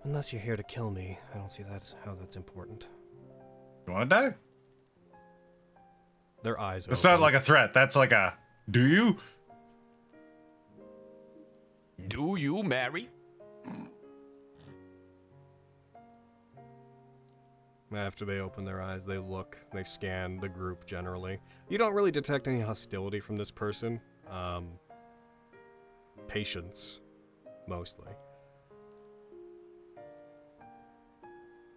Unless 0.03 0.33
you're 0.33 0.41
here 0.41 0.57
to 0.57 0.63
kill 0.63 0.91
me, 0.91 1.17
I 1.33 1.37
don't 1.37 1.51
see 1.51 1.63
that's 1.63 1.95
how 2.03 2.13
that's 2.15 2.35
important. 2.35 2.87
You 3.87 3.93
want 3.93 4.09
to 4.09 4.15
die? 4.15 4.35
Their 6.43 6.59
eyes. 6.59 6.87
It's 6.87 7.03
not 7.05 7.21
like 7.21 7.35
a 7.35 7.39
threat. 7.39 7.73
That's 7.73 7.95
like 7.95 8.11
a. 8.11 8.37
Do 8.69 8.85
you? 8.85 9.17
Do 12.09 12.35
you 12.37 12.63
marry? 12.63 13.09
After 17.95 18.25
they 18.25 18.39
open 18.39 18.65
their 18.65 18.81
eyes, 18.81 19.01
they 19.05 19.17
look, 19.17 19.57
they 19.71 19.83
scan 19.83 20.37
the 20.37 20.49
group 20.49 20.85
generally. 20.85 21.39
You 21.69 21.77
don't 21.77 21.93
really 21.93 22.11
detect 22.11 22.47
any 22.47 22.59
hostility 22.59 23.19
from 23.19 23.37
this 23.37 23.51
person. 23.51 23.99
Um, 24.29 24.69
patience, 26.27 26.99
mostly. 27.67 28.11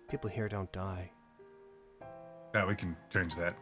People 0.08 0.30
here 0.30 0.48
don't 0.48 0.72
die. 0.72 1.10
Yeah, 2.54 2.66
we 2.66 2.74
can 2.74 2.96
change 3.12 3.34
that. 3.34 3.56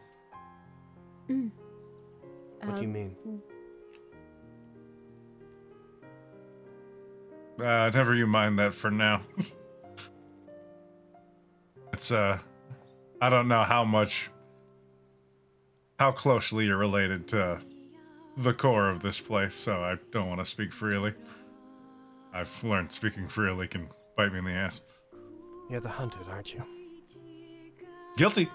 What 1.27 2.75
do 2.77 2.81
you 2.81 2.87
mean? 2.87 3.15
Uh, 7.59 7.89
never 7.93 8.15
you 8.15 8.27
mind 8.27 8.59
that 8.59 8.73
for 8.73 8.91
now. 8.91 9.21
it's 11.95 12.11
uh, 12.11 12.37
I 13.21 13.29
don't 13.29 13.47
know 13.47 13.63
how 13.63 13.85
much, 13.85 14.29
how 15.97 16.11
closely 16.11 16.65
you're 16.65 16.75
related 16.75 17.25
to 17.29 17.57
the 18.35 18.53
core 18.53 18.89
of 18.89 19.01
this 19.01 19.21
place, 19.21 19.55
so 19.55 19.77
I 19.77 19.95
don't 20.11 20.27
want 20.27 20.41
to 20.41 20.45
speak 20.45 20.73
freely. 20.73 21.13
I've 22.33 22.63
learned 22.65 22.91
speaking 22.91 23.29
freely 23.29 23.69
can 23.69 23.87
bite 24.17 24.33
me 24.33 24.39
in 24.39 24.45
the 24.45 24.51
ass. 24.51 24.81
You're 25.69 25.79
the 25.79 25.87
hunted, 25.87 26.27
aren't 26.29 26.53
you? 26.53 26.63
Guilty. 28.17 28.49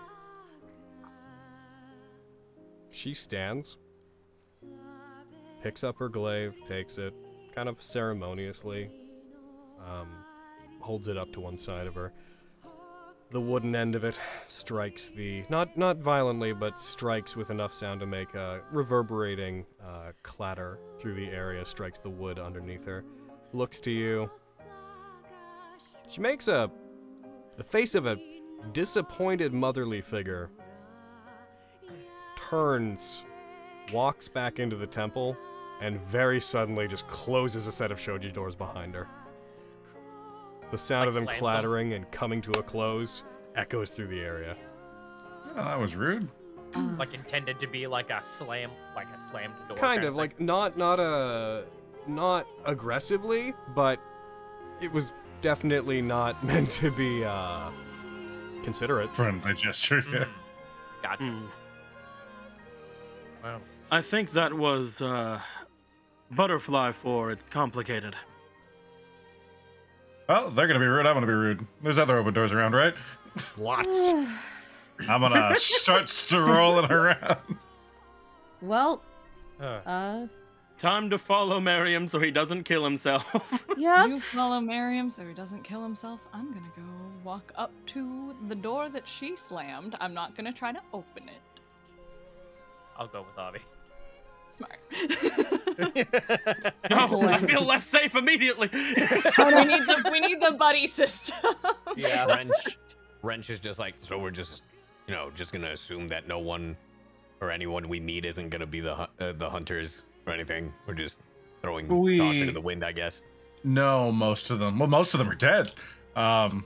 She 2.91 3.15
stands, 3.15 3.79
picks 5.63 5.83
up 5.83 5.97
her 5.97 6.11
glaive, 6.11 6.57
takes 6.67 6.99
it, 6.99 7.15
kind 7.55 7.71
of 7.71 7.83
ceremoniously, 7.83 8.91
um, 9.83 10.09
holds 10.81 11.09
it 11.09 11.17
up 11.17 11.33
to 11.33 11.41
one 11.41 11.57
side 11.57 11.87
of 11.87 11.95
her. 11.95 12.13
The 13.33 13.41
wooden 13.41 13.77
end 13.77 13.95
of 13.95 14.03
it 14.03 14.21
strikes 14.49 15.09
the 15.09 15.45
not 15.49 15.79
not 15.79 15.99
violently, 15.99 16.53
but 16.53 16.81
strikes 16.81 17.37
with 17.37 17.51
enough 17.51 17.73
sound 17.73 18.01
to 18.01 18.07
make 18.07 18.35
a 18.35 18.61
reverberating 18.73 19.67
uh, 19.85 20.13
clatter 20.25 20.81
through 20.99 21.15
the 21.15 21.29
area. 21.29 21.65
Strikes 21.65 22.01
the 22.01 22.11
wood 22.11 22.41
underneath 22.41 22.85
her. 22.87 23.05
Looks 23.53 23.79
to 23.81 23.93
you. 23.93 24.31
She 26.09 26.21
makes 26.21 26.49
a 26.49 26.71
the 27.57 27.65
face 27.65 27.95
of 27.95 28.07
a 28.07 28.17
disappointed 28.73 29.53
motherly 29.53 30.01
figure 30.01 30.51
turns, 32.51 33.23
walks 33.93 34.27
back 34.27 34.59
into 34.59 34.75
the 34.75 34.87
temple, 34.87 35.37
and 35.81 36.01
very 36.09 36.41
suddenly 36.41 36.89
just 36.89 37.07
closes 37.07 37.69
a 37.69 37.73
set 37.73 37.93
of 37.93 38.01
shoji 38.01 38.31
doors 38.33 38.57
behind 38.57 38.95
her. 38.95 39.07
The 40.71 40.79
sound 40.79 41.01
Like 41.03 41.09
of 41.09 41.15
them 41.15 41.25
slams 41.25 41.37
them? 41.37 41.41
clattering 41.41 41.93
and 41.95 42.11
coming 42.11 42.41
to 42.43 42.53
a 42.53 42.63
close 42.63 43.25
echoes 43.57 43.91
through 43.91 44.07
the 44.09 44.21
area. 44.21 44.57
Oh, 45.51 45.65
that 45.65 45.79
was 45.79 45.97
rude. 45.97 46.29
Like 46.99 47.15
intended 47.15 47.59
to 47.59 47.67
be 47.67 47.87
like 47.89 48.11
a 48.11 48.23
slam, 48.23 48.71
like 48.95 49.09
a 49.17 49.21
slammed 49.21 49.55
door. 49.69 49.77
kind 49.77 50.05
of 50.05 50.11
thing. 50.13 50.17
like 50.19 50.39
not 50.41 50.79
not 50.79 51.01
a 51.01 51.65
not 52.07 52.47
aggressively, 52.65 53.53
but 53.75 53.99
it 54.81 54.93
was 54.93 55.13
definitely 55.43 56.01
not 56.01 56.45
meant 56.45 56.71
to 56.71 56.91
be 56.93 57.25
uh 57.25 57.71
considerate. 58.63 59.15
Friendly 59.17 59.55
gesture. 59.55 60.03
Yeah. 60.13 60.25
Gotcha. 61.03 61.25
Hmm. 61.25 61.47
Well, 63.43 63.61
I 63.91 64.03
think 64.03 64.33
that 64.33 64.53
was 64.53 65.01
uh, 65.01 65.41
butterfly 66.31 66.93
for 66.93 67.31
it's 67.33 67.49
complicated. 67.49 68.15
Well, 70.31 70.49
they're 70.49 70.69
gonna 70.69 70.79
be 70.79 70.87
rude. 70.87 71.07
I'm 71.07 71.15
gonna 71.17 71.27
be 71.27 71.33
rude. 71.33 71.67
There's 71.83 71.99
other 71.99 72.17
open 72.17 72.33
doors 72.33 72.53
around, 72.53 72.73
right? 72.73 72.95
Lots. 73.59 74.13
I'm 75.09 75.23
gonna 75.23 75.57
start 75.57 76.09
strolling 76.09 76.89
around. 76.89 77.39
well, 78.63 79.03
Uh, 79.61 79.65
uh, 79.65 80.27
Time 80.79 81.11
to 81.11 81.19
follow 81.19 81.59
Miriam 81.59 82.07
so 82.07 82.21
he 82.21 82.31
doesn't 82.31 82.63
kill 82.63 82.85
himself. 82.85 83.29
yep. 83.77 84.09
You 84.09 84.21
follow 84.21 84.61
Miriam 84.61 85.11
so 85.11 85.27
he 85.27 85.35
doesn't 85.35 85.65
kill 85.65 85.83
himself. 85.83 86.21
I'm 86.33 86.53
gonna 86.53 86.73
go 86.77 86.83
walk 87.25 87.53
up 87.57 87.73
to 87.87 88.33
the 88.47 88.55
door 88.55 88.89
that 88.89 89.09
she 89.09 89.35
slammed. 89.35 89.97
I'm 90.01 90.15
not 90.15 90.37
gonna 90.37 90.53
try 90.53 90.71
to 90.71 90.81
open 90.95 91.25
it. 91.25 91.61
I'll 92.97 93.09
go 93.09 93.23
with 93.23 93.37
Avi. 93.37 93.59
Smart. 94.51 94.79
no, 96.91 97.23
I 97.23 97.39
feel 97.39 97.63
less 97.65 97.87
safe 97.87 98.15
immediately. 98.17 98.69
we 98.73 98.85
need 98.85 98.97
the 99.87 100.09
we 100.11 100.21
need 100.21 100.41
the 100.41 100.53
buddy 100.59 100.87
system. 100.87 101.55
Yeah. 101.97 102.25
Wrench. 102.35 102.79
Wrench 103.23 103.51
is 103.51 103.59
just 103.61 103.79
like, 103.79 103.95
so 103.99 104.19
we're 104.19 104.31
just, 104.31 104.63
you 105.07 105.15
know, 105.15 105.31
just 105.35 105.53
gonna 105.53 105.71
assume 105.73 106.09
that 106.09 106.27
no 106.27 106.39
one 106.39 106.77
or 107.41 107.51
anyone 107.51 107.89
we 107.89 108.01
meet 108.01 108.25
isn't 108.25 108.49
gonna 108.51 108.67
be 108.67 108.81
the 108.81 108.93
uh, 108.95 109.09
the 109.37 109.49
hunters 109.49 110.05
or 110.27 110.33
anything. 110.33 110.73
We're 110.87 110.95
just 110.95 111.21
throwing 111.63 111.87
We- 111.89 112.19
caution 112.19 112.47
to 112.47 112.53
the 112.53 112.61
wind, 112.61 112.85
I 112.85 112.93
guess. 112.93 113.23
No, 113.63 114.11
most 114.11 114.51
of 114.51 114.59
them. 114.59 114.79
Well, 114.79 114.89
most 114.89 115.13
of 115.15 115.19
them 115.19 115.29
are 115.29 115.35
dead. 115.35 115.71
Um, 116.17 116.65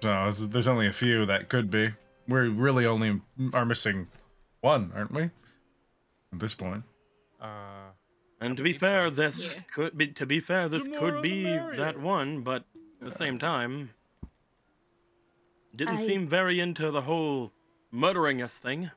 so 0.00 0.30
there's 0.30 0.68
only 0.68 0.86
a 0.86 0.92
few 0.92 1.26
that 1.26 1.48
could 1.48 1.70
be. 1.70 1.90
We 2.28 2.38
really 2.48 2.86
only 2.86 3.20
are 3.52 3.66
missing 3.66 4.06
one, 4.60 4.92
aren't 4.94 5.10
we? 5.12 5.22
At 5.24 6.38
this 6.38 6.54
point. 6.54 6.84
Uh, 7.40 7.90
And 8.42 8.56
to 8.56 8.62
be 8.62 8.72
fair, 8.72 9.10
this 9.10 9.38
Yeah. 9.38 9.62
could 9.74 9.98
be 9.98 10.08
to 10.12 10.24
be 10.24 10.40
fair, 10.40 10.68
this 10.68 10.84
The 10.84 10.90
more 10.90 10.98
could 11.00 11.22
be 11.22 11.42
that 11.44 12.00
one, 12.00 12.42
but 12.42 12.64
at 13.00 13.06
the 13.06 13.12
same 13.12 13.38
time, 13.38 13.90
didn't 15.76 15.98
I- 15.98 16.06
seem 16.06 16.26
very 16.26 16.58
into 16.58 16.90
the 16.90 17.02
whole 17.02 17.52
murdering 17.90 18.40
us 18.40 18.58
thing. 18.58 18.90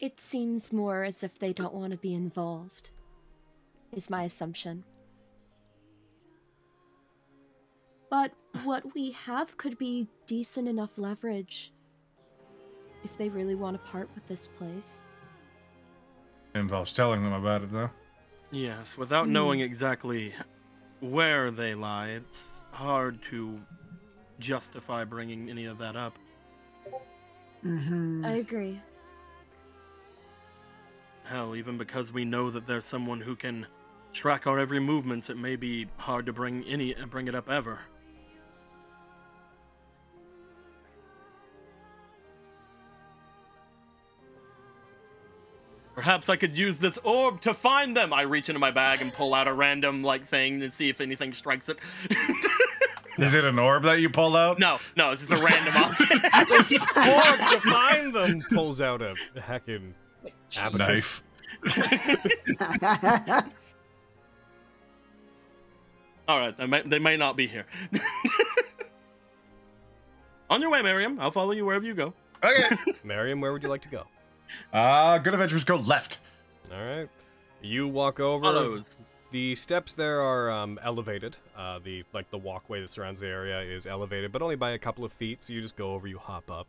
It 0.00 0.18
seems 0.18 0.72
more 0.72 1.04
as 1.04 1.22
if 1.22 1.38
they 1.38 1.52
don't 1.52 1.74
want 1.74 1.92
to 1.92 1.98
be 1.98 2.14
involved, 2.14 2.90
is 3.92 4.10
my 4.10 4.24
assumption. 4.24 4.84
But 8.08 8.32
what 8.64 8.92
we 8.94 9.12
have 9.12 9.56
could 9.56 9.78
be 9.78 10.08
decent 10.26 10.66
enough 10.66 10.98
leverage 10.98 11.72
if 13.04 13.16
they 13.16 13.28
really 13.28 13.54
want 13.54 13.76
to 13.80 13.88
part 13.90 14.12
with 14.16 14.26
this 14.26 14.48
place. 14.48 15.06
Involves 16.54 16.92
telling 16.92 17.22
them 17.22 17.32
about 17.32 17.62
it, 17.62 17.70
though. 17.70 17.90
Yes, 18.50 18.96
without 18.96 19.26
Hmm. 19.26 19.32
knowing 19.32 19.60
exactly 19.60 20.34
where 21.00 21.50
they 21.50 21.74
lie, 21.74 22.08
it's 22.08 22.50
hard 22.72 23.22
to 23.30 23.60
justify 24.38 25.04
bringing 25.04 25.48
any 25.50 25.66
of 25.66 25.78
that 25.78 25.96
up. 25.96 26.18
Mm-hmm. 27.64 28.24
I 28.24 28.32
agree. 28.36 28.80
Hell, 31.24 31.54
even 31.54 31.78
because 31.78 32.12
we 32.12 32.24
know 32.24 32.50
that 32.50 32.66
there's 32.66 32.84
someone 32.84 33.20
who 33.20 33.36
can 33.36 33.66
track 34.12 34.46
our 34.46 34.58
every 34.58 34.80
movements, 34.80 35.30
it 35.30 35.36
may 35.36 35.54
be 35.56 35.86
hard 35.96 36.26
to 36.26 36.32
bring 36.32 36.64
any 36.64 36.94
bring 36.94 37.28
it 37.28 37.34
up 37.34 37.48
ever. 37.48 37.78
Perhaps 46.00 46.30
I 46.30 46.36
could 46.36 46.56
use 46.56 46.78
this 46.78 46.96
orb 47.04 47.42
to 47.42 47.52
find 47.52 47.94
them. 47.94 48.10
I 48.14 48.22
reach 48.22 48.48
into 48.48 48.58
my 48.58 48.70
bag 48.70 49.02
and 49.02 49.12
pull 49.12 49.34
out 49.34 49.46
a 49.46 49.52
random 49.52 50.02
like 50.02 50.26
thing 50.26 50.62
and 50.62 50.72
see 50.72 50.88
if 50.88 50.98
anything 51.02 51.34
strikes 51.34 51.68
it. 51.68 51.76
Is 53.18 53.34
it 53.34 53.44
an 53.44 53.58
orb 53.58 53.82
that 53.82 54.00
you 54.00 54.08
pulled 54.08 54.34
out? 54.34 54.58
no, 54.58 54.78
no, 54.96 55.10
it's 55.10 55.28
just 55.28 55.42
a 55.42 55.44
random 55.44 55.76
object. 55.76 56.10
This 56.48 56.72
orb 56.72 57.38
to 57.50 57.60
find 57.60 58.14
them 58.14 58.42
pulls 58.48 58.80
out 58.80 59.02
a 59.02 59.14
heckin' 59.36 59.92
abacus. 60.56 61.22
Knife. 61.64 62.02
All 66.28 66.40
right, 66.40 66.56
they 66.56 66.64
may, 66.64 66.80
they 66.80 66.98
may 66.98 67.18
not 67.18 67.36
be 67.36 67.46
here. 67.46 67.66
On 70.48 70.62
your 70.62 70.70
way, 70.70 70.80
Miriam. 70.80 71.20
I'll 71.20 71.30
follow 71.30 71.50
you 71.50 71.66
wherever 71.66 71.84
you 71.84 71.92
go. 71.92 72.14
Okay. 72.42 72.74
Mariam, 73.04 73.42
where 73.42 73.52
would 73.52 73.62
you 73.62 73.68
like 73.68 73.82
to 73.82 73.90
go? 73.90 74.06
Uh, 74.72 75.18
good 75.18 75.32
adventures 75.32 75.64
go 75.64 75.76
left. 75.76 76.18
All 76.72 76.82
right. 76.82 77.08
You 77.62 77.88
walk 77.88 78.20
over. 78.20 78.44
Follows. 78.44 78.96
The 79.32 79.54
steps 79.54 79.94
there 79.94 80.20
are 80.20 80.50
um, 80.50 80.78
elevated. 80.82 81.36
Uh, 81.56 81.78
the 81.78 82.04
like 82.12 82.30
the 82.30 82.38
walkway 82.38 82.80
that 82.80 82.90
surrounds 82.90 83.20
the 83.20 83.28
area 83.28 83.60
is 83.60 83.86
elevated, 83.86 84.32
but 84.32 84.42
only 84.42 84.56
by 84.56 84.70
a 84.70 84.78
couple 84.78 85.04
of 85.04 85.12
feet. 85.12 85.42
So 85.42 85.52
you 85.52 85.60
just 85.60 85.76
go 85.76 85.92
over, 85.92 86.06
you 86.08 86.18
hop 86.18 86.50
up. 86.50 86.66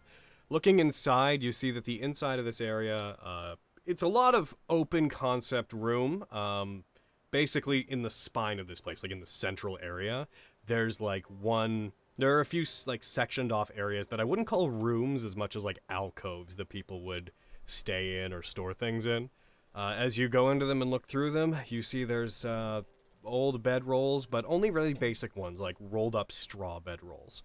Looking 0.49 0.79
inside, 0.79 1.43
you 1.43 1.51
see 1.51 1.71
that 1.71 1.85
the 1.85 2.01
inside 2.01 2.37
of 2.37 2.45
this 2.45 2.61
area, 2.61 3.15
uh, 3.23 3.55
it's 3.85 4.01
a 4.01 4.07
lot 4.07 4.35
of 4.35 4.53
open 4.69 5.09
concept 5.09 5.73
room. 5.73 6.25
Um, 6.31 6.83
basically, 7.31 7.79
in 7.79 8.03
the 8.03 8.09
spine 8.09 8.59
of 8.59 8.67
this 8.67 8.81
place, 8.81 9.01
like 9.01 9.11
in 9.11 9.21
the 9.21 9.25
central 9.25 9.79
area, 9.81 10.27
there's 10.67 10.99
like 10.99 11.25
one. 11.27 11.93
There 12.17 12.35
are 12.37 12.41
a 12.41 12.45
few 12.45 12.65
like 12.85 13.03
sectioned 13.03 13.51
off 13.51 13.71
areas 13.75 14.07
that 14.07 14.19
I 14.19 14.23
wouldn't 14.23 14.47
call 14.47 14.69
rooms 14.69 15.23
as 15.23 15.35
much 15.35 15.55
as 15.55 15.63
like 15.63 15.79
alcoves 15.89 16.57
that 16.57 16.69
people 16.69 17.01
would 17.01 17.31
stay 17.71 18.23
in 18.23 18.33
or 18.33 18.41
store 18.41 18.73
things 18.73 19.05
in. 19.05 19.29
Uh, 19.73 19.95
as 19.97 20.17
you 20.17 20.27
go 20.27 20.49
into 20.51 20.65
them 20.65 20.81
and 20.81 20.91
look 20.91 21.07
through 21.07 21.31
them, 21.31 21.55
you 21.67 21.81
see 21.81 22.03
there's 22.03 22.43
uh, 22.43 22.81
old 23.23 23.63
bedrolls, 23.63 24.27
but 24.29 24.43
only 24.47 24.69
really 24.69 24.93
basic 24.93 25.35
ones, 25.35 25.59
like 25.59 25.77
rolled 25.79 26.15
up 26.15 26.31
straw 26.31 26.79
bedrolls. 26.79 27.43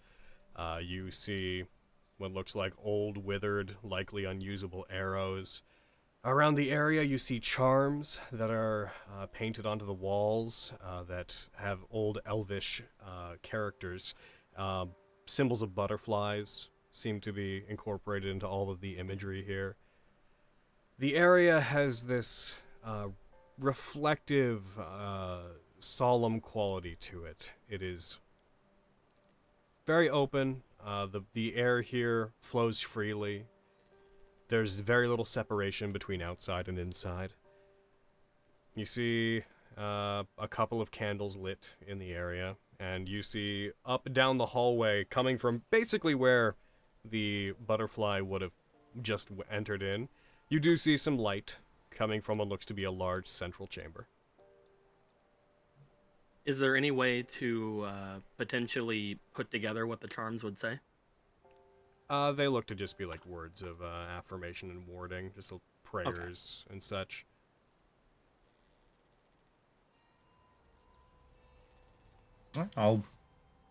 Uh, 0.55 0.79
you 0.83 1.11
see 1.11 1.65
what 2.19 2.33
looks 2.33 2.55
like 2.55 2.73
old, 2.83 3.19
withered, 3.19 3.77
likely 3.83 4.25
unusable 4.25 4.87
arrows. 4.91 5.63
Around 6.25 6.57
the 6.57 6.73
area, 6.73 7.03
you 7.03 7.19
see 7.19 7.39
charms 7.39 8.21
that 8.33 8.51
are 8.51 8.93
uh, 9.15 9.27
painted 9.27 9.65
onto 9.65 9.87
the 9.87 9.93
walls 9.93 10.73
uh, 10.85 11.05
that 11.05 11.49
have 11.57 11.81
old 11.91 12.19
elvish 12.27 12.83
uh, 13.01 13.35
characters. 13.43 14.15
Uh, 14.57 14.87
symbols 15.27 15.63
of 15.63 15.75
butterflies 15.75 16.69
seem 16.91 17.21
to 17.21 17.33
be 17.33 17.65
incorporated 17.69 18.31
into 18.31 18.47
all 18.47 18.71
of 18.71 18.81
the 18.81 18.97
imagery 18.97 19.45
here. 19.45 19.77
The 20.99 21.15
area 21.15 21.61
has 21.61 22.05
this 22.05 22.61
uh, 22.83 23.09
reflective, 23.59 24.79
uh, 24.79 25.41
solemn 25.79 26.41
quality 26.41 26.97
to 27.01 27.25
it. 27.25 27.53
It 27.69 27.83
is 27.83 28.19
very 29.85 30.09
open. 30.09 30.63
Uh, 30.83 31.07
the 31.07 31.23
the 31.35 31.57
air 31.57 31.83
here 31.83 32.33
flows 32.41 32.81
freely. 32.81 33.45
There's 34.49 34.77
very 34.77 35.07
little 35.07 35.25
separation 35.27 35.93
between 35.93 36.23
outside 36.23 36.67
and 36.67 36.79
inside. 36.79 37.35
You 38.75 38.87
see 38.87 39.43
uh, 39.77 40.23
a 40.39 40.49
couple 40.49 40.81
of 40.81 40.91
candles 40.91 41.37
lit 41.37 41.77
in 41.87 41.99
the 41.99 42.13
area, 42.13 42.57
and 42.81 43.07
you 43.07 43.23
see 43.23 43.73
up 43.85 44.11
down 44.15 44.39
the 44.39 44.47
hallway, 44.47 45.05
coming 45.05 45.37
from 45.37 45.63
basically 45.71 46.15
where 46.15 46.55
the 47.05 47.53
butterfly 47.65 48.21
would 48.21 48.41
have 48.41 48.53
just 49.03 49.29
entered 49.51 49.83
in. 49.83 50.09
You 50.49 50.61
do 50.61 50.77
see 50.77 50.97
some 50.97 51.19
light 51.19 51.57
coming 51.91 52.21
from 52.21 52.39
what 52.39 52.49
looks 52.49 52.67
to 52.67 52.75
be 52.75 52.85
a 52.85 52.91
large 52.91 53.27
central 53.27 53.67
chamber. 53.67 54.07
Is 56.45 56.59
there 56.59 56.77
any 56.77 56.93
way 56.93 57.23
to 57.23 57.83
uh, 57.89 58.15
potentially 58.39 59.19
put 59.35 59.51
together 59.51 59.87
what 59.87 60.01
the 60.01 60.07
charms 60.07 60.45
would 60.45 60.57
say? 60.57 60.79
Uh, 62.09 62.31
they 62.31 62.47
look 62.47 62.67
to 62.67 62.75
just 62.77 62.97
be 62.97 63.05
like 63.05 63.27
words 63.27 63.63
of 63.63 63.83
uh, 63.83 63.87
affirmation 64.17 64.71
and 64.71 64.87
warding, 64.87 65.33
just 65.35 65.51
l- 65.51 65.61
prayers 65.83 66.65
and 66.71 66.81
such. 66.81 67.27
I'll 72.77 73.03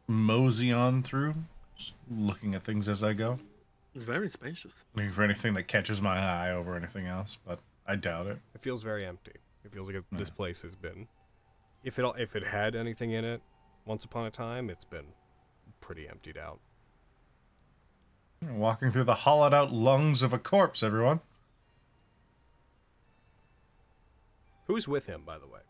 mosey 0.08 0.74
on 0.74 1.02
through, 1.02 1.36
just 1.78 1.94
looking 2.12 2.56
at 2.56 2.64
things 2.64 2.90
as 2.90 3.04
I 3.04 3.14
go. 3.14 3.40
It's 3.96 4.04
very 4.04 4.30
spacious. 4.30 4.84
Looking 4.94 5.12
for 5.12 5.24
anything 5.24 5.54
that 5.54 5.64
catches 5.64 6.02
my 6.02 6.18
eye 6.18 6.52
over 6.52 6.76
anything 6.76 7.08
else, 7.08 7.38
but 7.48 7.62
I 7.88 7.96
doubt 7.96 8.28
it. 8.28 8.38
It 8.54 8.62
feels 8.62 8.84
very 8.84 9.06
empty. 9.06 9.32
It 9.64 9.72
feels 9.72 9.88
like 9.88 9.96
a, 9.96 10.04
this 10.12 10.30
place 10.30 10.62
has 10.64 10.76
been, 10.76 11.08
if 11.84 11.98
it 11.98 12.06
if 12.18 12.36
it 12.36 12.46
had 12.46 12.76
anything 12.76 13.12
in 13.12 13.24
it, 13.24 13.42
once 13.86 14.04
upon 14.04 14.26
a 14.26 14.32
time, 14.32 14.70
it's 14.70 14.84
been 14.84 15.06
pretty 15.80 16.10
emptied 16.10 16.38
out. 16.38 16.60
Walking 18.42 18.92
through 18.92 19.06
the 19.06 19.14
hollowed 19.14 19.54
out 19.54 19.72
lungs 19.72 20.22
of 20.22 20.34
a 20.34 20.40
corpse, 20.40 20.84
everyone. 20.84 21.22
Who's 24.68 24.88
with 24.88 25.06
him, 25.06 25.22
by 25.26 25.38
the 25.38 25.48
way? 25.48 25.62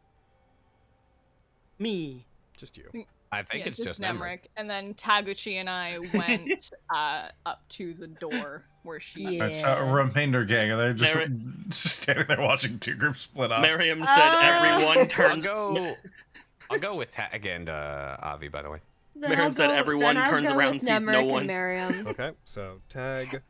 Me. 1.78 2.26
Just 2.58 2.78
you. 2.78 3.06
I 3.36 3.44
think 3.44 3.64
yeah, 3.66 3.70
it's 3.70 3.78
just, 3.78 4.02
Nemric. 4.02 4.40
And 4.58 4.70
then 4.70 4.94
Taguchi 4.96 5.56
and 5.56 5.70
I 5.70 6.00
went 6.14 6.72
uh, 6.94 7.28
up 7.46 7.68
to 7.70 7.94
the 7.94 8.08
door 8.08 8.64
where 8.84 9.00
she. 9.00 9.22
Yeah. 9.22 9.32
Alright, 9.44 9.54
so 9.54 9.92
remainder 9.92 10.44
gang, 10.46 10.72
and 10.72 10.80
they're 10.80 10.94
just, 10.94 11.14
Mary- 11.16 11.30
just 11.70 12.02
standing 12.02 12.26
there 12.28 12.42
watching 12.42 12.80
two 12.80 12.96
groups 12.96 13.22
split 13.22 13.52
up. 13.52 13.62
Miriam 13.62 14.04
said 14.04 14.18
Uh, 14.18 14.40
everyone 14.42 14.98
I'll 15.00 15.06
turns. 15.08 15.44
go. 15.44 15.96
I'll 16.70 16.80
go 16.80 16.96
with 16.96 17.12
Tag 17.12 17.46
and 17.46 17.70
uh, 17.70 18.18
Avi. 18.22 18.48
By 18.48 18.62
the 18.64 18.70
way. 18.72 18.80
Then 19.16 19.30
Miriam 19.30 19.48
I'll 19.48 19.54
said 19.54 19.68
go- 19.68 19.74
everyone 19.76 20.16
turns 20.16 20.48
around 20.50 20.74
and 20.74 20.82
sees 20.82 21.04
no 21.04 21.12
Nemric 21.12 21.20
and 21.22 21.32
one. 21.32 21.48
Miriam. 21.48 22.08
Okay, 22.08 22.32
so 22.44 22.82
tag. 22.90 23.42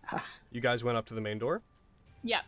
You 0.52 0.62
guys 0.62 0.84
went 0.84 0.98
up 0.98 1.06
to 1.08 1.14
the 1.14 1.22
main 1.22 1.40
door. 1.40 1.62
Yeah. 2.24 2.42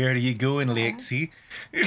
Where 0.00 0.12
are 0.12 0.16
you 0.16 0.32
going, 0.34 0.68
Lexi? 0.68 1.30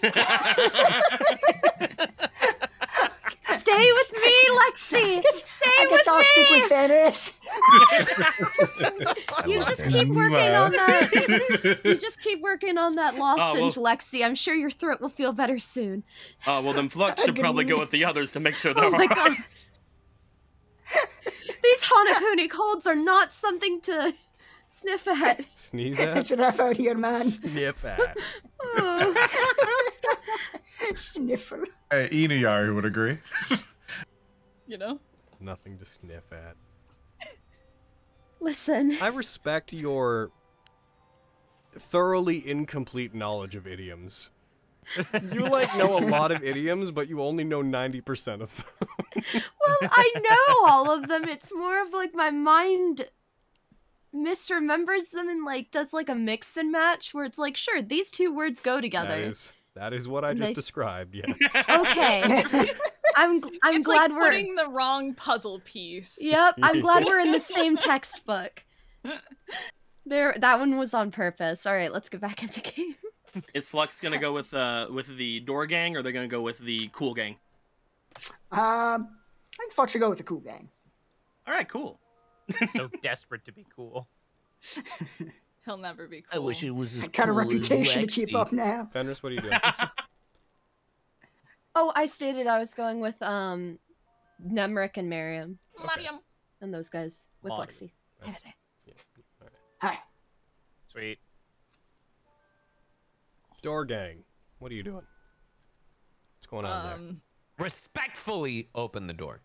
Stay 3.58 3.92
with 3.92 4.14
me, 4.14 4.36
Lexi. 4.60 5.24
Stay 5.34 5.72
I 5.80 5.88
guess 5.90 5.92
with 5.92 6.08
I'll 6.08 6.18
me. 6.20 6.24
stick 6.26 6.50
with 6.52 6.64
Fenris. 6.70 7.40
I 7.52 9.44
You 9.48 9.60
just 9.66 9.84
keep 9.84 10.08
working 10.10 10.30
Smile. 10.30 10.64
on 10.64 10.72
that. 10.74 11.80
You 11.84 11.96
just 11.96 12.22
keep 12.22 12.42
working 12.42 12.78
on 12.78 12.94
that 12.96 13.16
oh, 13.16 13.20
well- 13.20 13.38
lozenge, 13.38 13.76
Lexi. 13.76 14.24
I'm 14.24 14.36
sure 14.36 14.54
your 14.54 14.70
throat 14.70 15.02
will 15.02 15.10
feel 15.10 15.34
better 15.34 15.58
soon. 15.58 16.04
Oh 16.46 16.62
well, 16.62 16.74
then 16.74 16.90
Flux 16.90 17.24
should 17.24 17.36
probably 17.36 17.66
go 17.66 17.80
with 17.80 17.90
the 17.90 18.06
others 18.06 18.30
to 18.32 18.40
make 18.40 18.58
sure 18.58 18.72
oh, 18.72 18.74
they're 18.76 18.86
Oh 18.86 18.92
my 18.92 19.06
alright. 19.06 19.16
god. 19.16 19.38
These 21.64 21.84
Hanakuni 21.86 22.48
colds 22.48 22.86
are 22.86 22.96
not 22.96 23.34
something 23.34 23.82
to 23.82 24.14
sniff 24.74 25.08
at. 25.08 25.46
Sneeze 25.56 26.00
It's 26.00 26.32
at. 26.32 26.38
enough 26.40 26.60
out 26.60 26.78
here, 26.78 26.96
man. 26.96 27.24
Sniff 27.24 27.86
at. 27.86 28.18
Oh. 28.62 29.28
Sniffer. 30.96 31.66
Uh, 31.92 32.08
Inuyari 32.12 32.74
would 32.74 32.86
agree. 32.86 33.20
You 34.68 34.78
know? 34.78 35.00
Nothing 35.40 35.78
to 35.78 35.86
sniff 35.86 36.32
at. 36.32 36.56
Listen, 38.40 38.98
I 39.02 39.08
respect 39.08 39.72
your 39.72 40.32
thoroughly 41.74 42.46
incomplete 42.48 43.14
knowledge 43.14 43.56
of 43.56 43.66
idioms. 43.68 44.32
You 45.32 45.48
like 45.48 45.74
know 45.78 45.98
a 45.98 46.04
lot 46.06 46.32
of 46.32 46.44
idioms, 46.44 46.92
but 46.92 47.08
you 47.08 47.22
only 47.22 47.46
know 47.46 47.64
90% 47.64 48.42
of 48.42 48.56
them. 48.56 48.90
well, 49.34 49.78
I 49.92 50.12
know 50.16 50.70
all 50.70 50.92
of 50.92 51.08
them. 51.08 51.24
It's 51.26 51.54
more 51.56 51.82
of 51.82 51.94
like 51.94 52.14
my 52.14 52.32
mind 52.32 53.06
misremembers 54.16 55.12
them 55.12 55.28
and 55.30 55.44
like 55.46 55.72
does 55.72 55.94
like 55.94 56.10
a 56.10 56.16
mix 56.16 56.56
and 56.58 56.72
match 56.72 57.14
where 57.14 57.26
it's 57.26 57.38
like, 57.38 57.58
sure, 57.58 57.82
these 57.82 58.12
two 58.12 58.34
words 58.34 58.62
go 58.62 58.80
together. 58.82 59.16
is 59.22 59.54
that 59.76 59.92
is 59.94 60.08
what 60.08 60.24
I 60.24 60.34
just 60.34 60.50
Nice. 60.50 60.56
described. 60.56 61.16
Yes. 61.28 61.66
Okay. 61.70 62.70
I'm 63.16 63.44
I'm 63.64 63.76
it's 63.78 63.86
glad 63.86 64.12
like 64.12 64.20
we're 64.20 64.30
putting 64.32 64.56
the 64.56 64.68
wrong 64.70 65.14
puzzle 65.14 65.62
piece. 65.66 66.18
Yep, 66.20 66.56
I'm 66.64 66.82
glad 66.82 67.06
we're 67.06 67.20
in 67.20 67.32
the 67.32 67.40
same 67.58 67.78
textbook. 67.78 68.64
There 70.06 70.36
that 70.40 70.60
one 70.60 70.78
was 70.78 70.94
on 70.94 71.12
purpose. 71.12 71.66
All 71.66 71.74
right, 71.76 71.92
let's 71.92 72.10
get 72.10 72.22
back 72.22 72.42
into 72.44 72.62
game. 72.62 72.96
Is 73.54 73.70
Flux 73.70 74.00
gonna 74.00 74.18
go 74.20 74.34
with 74.34 74.54
uh 74.54 74.88
with 74.92 75.16
the 75.18 75.40
door 75.42 75.66
gang, 75.66 75.96
or 75.96 76.02
they're 76.02 76.12
gonna 76.12 76.28
go 76.28 76.42
with 76.42 76.58
the 76.60 76.90
cool 76.94 77.14
gang? 77.14 77.36
Um, 78.52 78.60
I 78.62 79.58
think 79.58 79.74
Flux 79.74 79.92
should 79.92 80.02
go 80.02 80.10
with 80.10 80.18
the 80.20 80.24
cool 80.24 80.40
gang. 80.40 80.70
All 81.48 81.54
right, 81.54 81.68
cool. 81.68 82.00
So 82.74 82.90
desperate 83.02 83.46
to 83.46 83.52
be 83.52 83.66
cool. 83.76 84.08
He'll 85.66 85.78
never 85.78 86.08
be 86.08 86.22
cool. 86.22 86.42
I 86.42 86.46
wish 86.46 86.62
it 86.64 86.72
was 86.72 87.02
I 87.04 87.08
got 87.08 87.30
a 87.30 87.32
reputation 87.32 88.02
to 88.02 88.08
keep 88.08 88.36
up 88.36 88.52
now. 88.52 88.90
Fenris, 88.92 89.24
what 89.24 89.32
are 89.32 89.36
you 89.36 89.42
doing? 89.42 89.58
Oh, 91.76 91.92
I 91.96 92.06
stated 92.06 92.46
I 92.46 92.60
was 92.60 92.76
going 92.76 93.00
with 93.00 93.20
um 93.24 93.80
Nemric 94.46 94.92
and 94.98 95.10
Miriam 95.10 95.58
Mariam. 95.84 96.20
and 96.62 96.72
those 96.72 96.88
guys 96.88 97.28
with 97.42 97.50
Mariam. 97.50 97.68
Lexi. 97.68 97.92
That's- 98.20 98.42
Hi. 99.82 99.98
Sweet. 100.86 101.18
Door 103.64 103.86
gang, 103.86 104.24
what 104.60 104.72
are 104.72 104.76
you 104.76 104.84
doing? 104.84 104.96
What's 106.38 106.48
going 106.48 106.66
on 106.66 106.86
there? 106.86 106.94
Um, 106.96 107.22
Respectfully 107.58 108.70
open 108.76 109.08
the 109.08 109.14
door. 109.14 109.42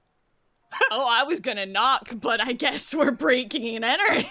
Oh, 0.91 1.07
I 1.09 1.23
was 1.25 1.41
gonna 1.41 1.67
knock, 1.67 2.11
but 2.21 2.41
I 2.41 2.53
guess 2.53 2.95
we're 2.95 3.11
breaking 3.11 3.77
and 3.77 3.85
entering. 3.85 4.27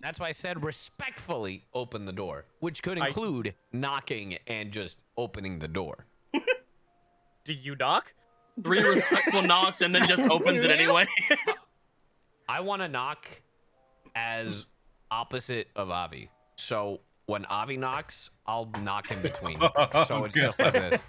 That's 0.00 0.20
why 0.20 0.28
I 0.28 0.32
said 0.32 0.62
respectfully 0.62 1.64
open 1.72 2.04
the 2.04 2.12
door, 2.12 2.44
which 2.60 2.82
could 2.82 2.98
I- 2.98 3.06
include 3.06 3.54
knocking 3.72 4.38
and 4.46 4.70
just 4.70 4.98
opening 5.16 5.58
the 5.58 5.68
door. 5.68 6.06
Do 7.44 7.52
you 7.52 7.74
knock? 7.76 8.12
Three 8.62 8.82
respectful 8.82 9.42
knocks 9.46 9.80
and 9.80 9.94
then 9.94 10.06
just 10.06 10.30
opens 10.30 10.62
it 10.62 10.70
anyway. 10.70 11.06
I 12.48 12.60
want 12.60 12.82
to 12.82 12.88
knock 12.88 13.26
as 14.14 14.66
opposite 15.10 15.68
of 15.74 15.90
Avi. 15.90 16.30
So 16.56 17.00
when 17.26 17.44
Avi 17.46 17.76
knocks, 17.78 18.30
I'll 18.46 18.70
knock 18.82 19.10
in 19.10 19.20
between. 19.22 19.58
so 20.06 20.24
it's 20.24 20.34
just 20.34 20.58
like 20.60 20.72
this. 20.74 21.00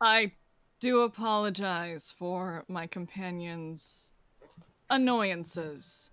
I 0.00 0.32
do 0.80 1.02
apologize 1.02 2.12
for 2.18 2.64
my 2.66 2.86
companion's 2.86 4.12
annoyances. 4.88 6.10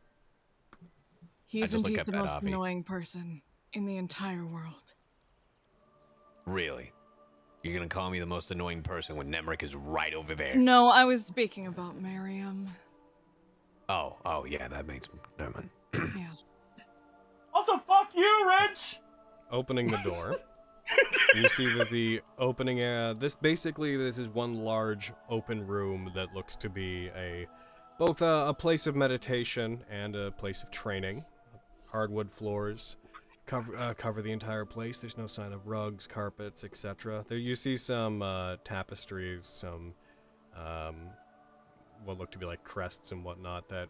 He's 1.45 1.73
indeed 1.73 2.01
the 2.06 2.12
most 2.12 2.38
Avi. 2.38 2.49
annoying 2.49 2.84
person 2.84 3.41
in 3.73 3.86
the 3.86 3.95
entire 3.97 4.45
world. 4.45 4.93
Really? 6.45 6.91
You're 7.63 7.73
gonna 7.73 7.88
call 7.88 8.10
me 8.10 8.19
the 8.19 8.25
most 8.25 8.51
annoying 8.51 8.84
person 8.84 9.15
when 9.15 9.32
Nemric 9.32 9.63
is 9.63 9.73
right 9.73 10.13
over 10.13 10.36
there? 10.36 10.56
No, 10.56 10.88
I 10.88 11.06
was 11.06 11.25
speaking 11.25 11.67
about 11.67 11.99
Miriam. 11.99 12.67
Oh, 13.89 14.17
oh 14.25 14.45
yeah, 14.45 14.67
that 14.67 14.86
makes 14.86 15.10
never 15.39 15.51
mind. 15.51 15.69
Yeah. 16.17 16.27
also, 17.53 17.77
fuck 17.88 18.12
you, 18.13 18.49
Rich. 18.62 18.99
Opening 19.51 19.88
the 19.89 19.97
door. 20.03 20.38
you 21.36 21.47
see 21.50 21.73
that 21.73 21.89
the 21.89 22.21
opening 22.38 22.82
uh, 22.82 23.13
this 23.17 23.36
basically 23.36 23.97
this 23.97 24.17
is 24.17 24.30
one 24.30 24.56
large 24.56 25.12
open 25.30 25.65
room 25.65 26.12
that 26.15 26.34
looks 26.34 26.56
to 26.56 26.69
be 26.69 27.10
a 27.15 27.47
both 28.00 28.21
a, 28.21 28.47
a 28.47 28.54
place 28.54 28.88
of 28.88 28.95
meditation 28.95 29.84
and 29.89 30.15
a 30.15 30.32
place 30.32 30.63
of 30.63 30.71
training. 30.71 31.26
Hardwood 31.88 32.32
floors 32.32 32.97
cover 33.45 33.76
uh, 33.78 33.93
cover 33.93 34.21
the 34.21 34.32
entire 34.32 34.65
place. 34.65 35.00
There's 35.00 35.17
no 35.17 35.28
sign 35.28 35.54
of 35.54 35.67
rugs 35.67 36.06
carpets 36.08 36.63
etc 36.63 37.26
there 37.28 37.38
you 37.38 37.56
see 37.56 37.78
some 37.78 38.21
uh, 38.21 38.58
tapestries 38.63 39.45
some 39.45 39.93
um, 40.56 40.95
what 42.04 42.17
look 42.17 42.32
to 42.32 42.38
be 42.38 42.45
like 42.45 42.63
crests 42.63 43.12
and 43.12 43.23
whatnot 43.23 43.69
that 43.69 43.89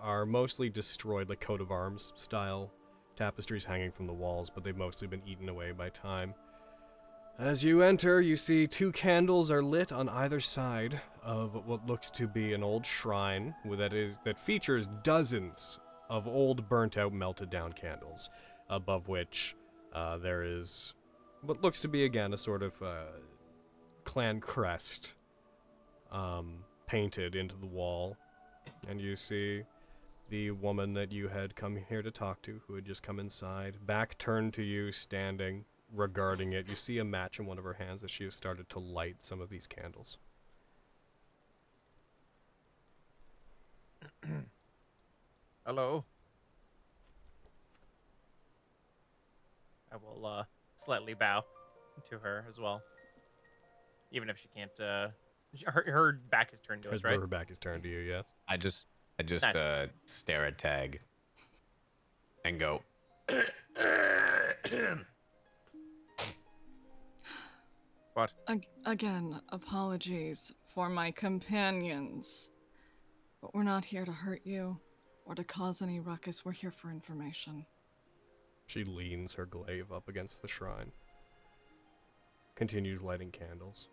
are 0.00 0.26
mostly 0.26 0.68
destroyed 0.68 1.28
like 1.28 1.40
coat 1.40 1.60
of 1.60 1.70
arms 1.70 2.12
style 2.16 2.72
tapestries 3.22 3.64
hanging 3.64 3.92
from 3.92 4.08
the 4.08 4.12
walls, 4.12 4.50
but 4.50 4.64
they've 4.64 4.76
mostly 4.76 5.06
been 5.06 5.22
eaten 5.24 5.48
away 5.48 5.70
by 5.70 5.88
time. 5.90 6.34
As 7.38 7.62
you 7.62 7.80
enter, 7.82 8.20
you 8.20 8.34
see 8.34 8.66
two 8.66 8.90
candles 8.90 9.48
are 9.48 9.62
lit 9.62 9.92
on 9.92 10.08
either 10.08 10.40
side 10.40 11.00
of 11.22 11.66
what 11.66 11.86
looks 11.86 12.10
to 12.10 12.26
be 12.26 12.52
an 12.52 12.64
old 12.64 12.84
shrine 12.84 13.54
that 13.78 13.92
is 13.92 14.18
that 14.24 14.36
features 14.38 14.88
dozens 15.04 15.78
of 16.10 16.26
old, 16.26 16.68
burnt-out, 16.68 17.12
melted-down 17.12 17.72
candles, 17.74 18.28
above 18.68 19.06
which 19.06 19.54
uh, 19.94 20.18
there 20.18 20.42
is 20.42 20.92
what 21.42 21.62
looks 21.62 21.80
to 21.82 21.88
be 21.88 22.04
again 22.04 22.32
a 22.34 22.38
sort 22.38 22.62
of 22.64 22.82
uh, 22.82 23.04
clan 24.02 24.40
crest 24.40 25.14
um, 26.10 26.64
painted 26.88 27.36
into 27.36 27.54
the 27.56 27.66
wall, 27.66 28.16
and 28.88 29.00
you 29.00 29.14
see 29.14 29.62
the 30.32 30.50
woman 30.50 30.94
that 30.94 31.12
you 31.12 31.28
had 31.28 31.54
come 31.54 31.76
here 31.90 32.00
to 32.00 32.10
talk 32.10 32.40
to, 32.40 32.62
who 32.66 32.74
had 32.74 32.86
just 32.86 33.02
come 33.02 33.20
inside, 33.20 33.76
back 33.86 34.16
turned 34.16 34.54
to 34.54 34.62
you, 34.62 34.90
standing, 34.90 35.66
regarding 35.94 36.54
it. 36.54 36.70
You 36.70 36.74
see 36.74 36.96
a 36.96 37.04
match 37.04 37.38
in 37.38 37.44
one 37.44 37.58
of 37.58 37.64
her 37.64 37.74
hands 37.74 38.02
as 38.02 38.10
she 38.10 38.24
has 38.24 38.34
started 38.34 38.70
to 38.70 38.78
light 38.78 39.16
some 39.20 39.42
of 39.42 39.50
these 39.50 39.66
candles. 39.66 40.16
Hello. 45.66 46.06
I 49.92 49.96
will 49.96 50.24
uh, 50.24 50.44
slightly 50.76 51.12
bow 51.12 51.44
to 52.08 52.18
her 52.18 52.46
as 52.48 52.58
well, 52.58 52.80
even 54.12 54.30
if 54.30 54.38
she 54.38 54.48
can't. 54.56 54.80
Uh, 54.80 55.08
her, 55.66 55.84
her 55.86 56.12
back 56.30 56.54
is 56.54 56.60
turned 56.60 56.84
to 56.84 56.88
As 56.88 57.00
us, 57.00 57.04
right? 57.04 57.20
her 57.20 57.26
back 57.26 57.50
is 57.50 57.58
turned 57.58 57.82
to 57.82 57.90
you, 57.90 57.98
yes. 57.98 58.24
I 58.48 58.56
just, 58.56 58.86
I 59.22 59.24
just 59.24 59.44
Nice. 59.44 59.54
uh, 59.54 59.86
stare 60.04 60.46
at 60.46 60.58
Tag 60.58 60.98
and 62.44 62.58
go. 62.58 62.82
What? 68.14 68.32
Ag- 68.48 68.66
again, 68.84 69.40
apologies 69.50 70.52
for 70.74 70.88
my 70.90 71.12
companions. 71.12 72.50
But 73.40 73.54
we're 73.54 73.62
not 73.62 73.84
here 73.86 74.04
to 74.04 74.12
hurt 74.12 74.42
you 74.44 74.76
or 75.24 75.34
to 75.34 75.44
cause 75.44 75.80
any 75.80 75.98
ruckus. 76.00 76.44
We're 76.44 76.52
here 76.52 76.70
for 76.72 76.90
information. 76.90 77.64
She 78.66 78.84
leans 78.84 79.32
her 79.34 79.46
glaive 79.46 79.92
up 79.92 80.08
against 80.08 80.42
the 80.42 80.48
shrine. 80.48 80.92
continues 82.54 83.00
lighting 83.00 83.30
candles. 83.30 83.88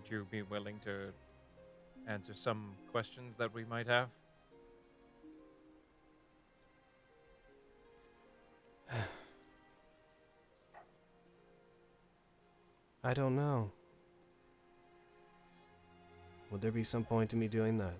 Would 0.00 0.10
you 0.10 0.26
be 0.30 0.40
willing 0.40 0.78
to 0.84 1.12
answer 2.08 2.32
some 2.32 2.72
questions 2.90 3.36
that 3.36 3.52
we 3.52 3.66
might 3.66 3.86
have? 3.86 4.08
I 13.04 13.12
don't 13.12 13.36
know. 13.36 13.70
Would 16.50 16.62
there 16.62 16.72
be 16.72 16.82
some 16.82 17.04
point 17.04 17.28
to 17.30 17.36
me 17.36 17.46
doing 17.46 17.76
that? 17.76 17.98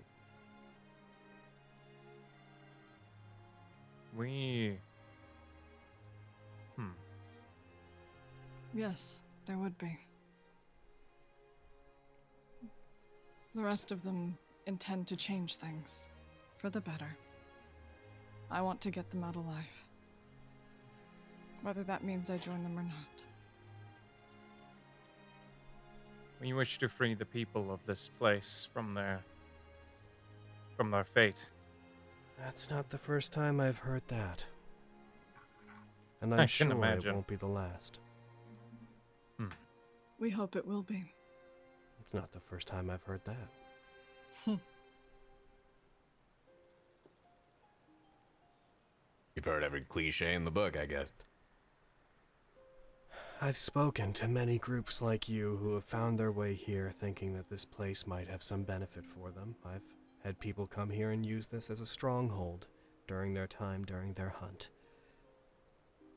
We. 4.17 4.79
Hmm. 6.75 6.93
Yes, 8.73 9.21
there 9.45 9.59
would 9.59 9.77
be. 9.77 9.99
The 13.55 13.63
rest 13.63 13.91
of 13.91 14.01
them 14.03 14.37
intend 14.65 15.07
to 15.07 15.15
change 15.15 15.55
things 15.55 16.09
for 16.57 16.69
the 16.69 16.81
better. 16.81 17.17
I 18.49 18.61
want 18.61 18.79
to 18.81 18.91
get 18.91 19.09
them 19.09 19.23
out 19.23 19.35
alive. 19.35 19.87
Whether 21.61 21.83
that 21.83 22.03
means 22.03 22.29
I 22.29 22.37
join 22.37 22.63
them 22.63 22.77
or 22.77 22.83
not. 22.83 23.23
We 26.39 26.53
wish 26.53 26.79
to 26.79 26.89
free 26.89 27.13
the 27.13 27.25
people 27.25 27.71
of 27.71 27.79
this 27.85 28.09
place 28.17 28.67
from 28.73 28.93
their. 28.93 29.19
from 30.75 30.89
their 30.91 31.03
fate. 31.03 31.47
That's 32.39 32.69
not 32.71 32.89
the 32.89 32.97
first 32.97 33.31
time 33.31 33.59
I've 33.59 33.77
heard 33.77 34.01
that. 34.07 34.43
And 36.21 36.33
I'm 36.33 36.41
I 36.41 36.45
sure 36.47 36.71
imagine. 36.71 37.09
it 37.09 37.13
won't 37.13 37.27
be 37.27 37.35
the 37.35 37.47
last. 37.47 37.99
Hmm. 39.37 39.49
We 40.19 40.29
hope 40.31 40.55
it 40.55 40.65
will 40.65 40.81
be. 40.83 41.13
It's 42.11 42.19
not 42.19 42.31
the 42.33 42.41
first 42.41 42.67
time 42.67 42.89
I've 42.89 43.03
heard 43.03 43.21
that. 43.23 43.47
You've 49.33 49.45
heard 49.45 49.63
every 49.63 49.79
cliche 49.79 50.33
in 50.33 50.43
the 50.43 50.51
book, 50.51 50.75
I 50.75 50.87
guess. 50.87 51.13
I've 53.41 53.57
spoken 53.57 54.11
to 54.11 54.27
many 54.27 54.57
groups 54.57 55.01
like 55.01 55.29
you 55.29 55.57
who 55.61 55.73
have 55.75 55.85
found 55.85 56.19
their 56.19 56.33
way 56.33 56.53
here 56.53 56.91
thinking 56.93 57.31
that 57.35 57.49
this 57.49 57.63
place 57.63 58.05
might 58.05 58.27
have 58.27 58.43
some 58.43 58.63
benefit 58.63 59.05
for 59.05 59.31
them. 59.31 59.55
I've 59.65 59.85
had 60.21 60.37
people 60.37 60.67
come 60.67 60.89
here 60.89 61.11
and 61.11 61.25
use 61.25 61.47
this 61.47 61.69
as 61.69 61.79
a 61.79 61.85
stronghold 61.85 62.67
during 63.07 63.33
their 63.33 63.47
time 63.47 63.85
during 63.85 64.15
their 64.15 64.33
hunt. 64.37 64.69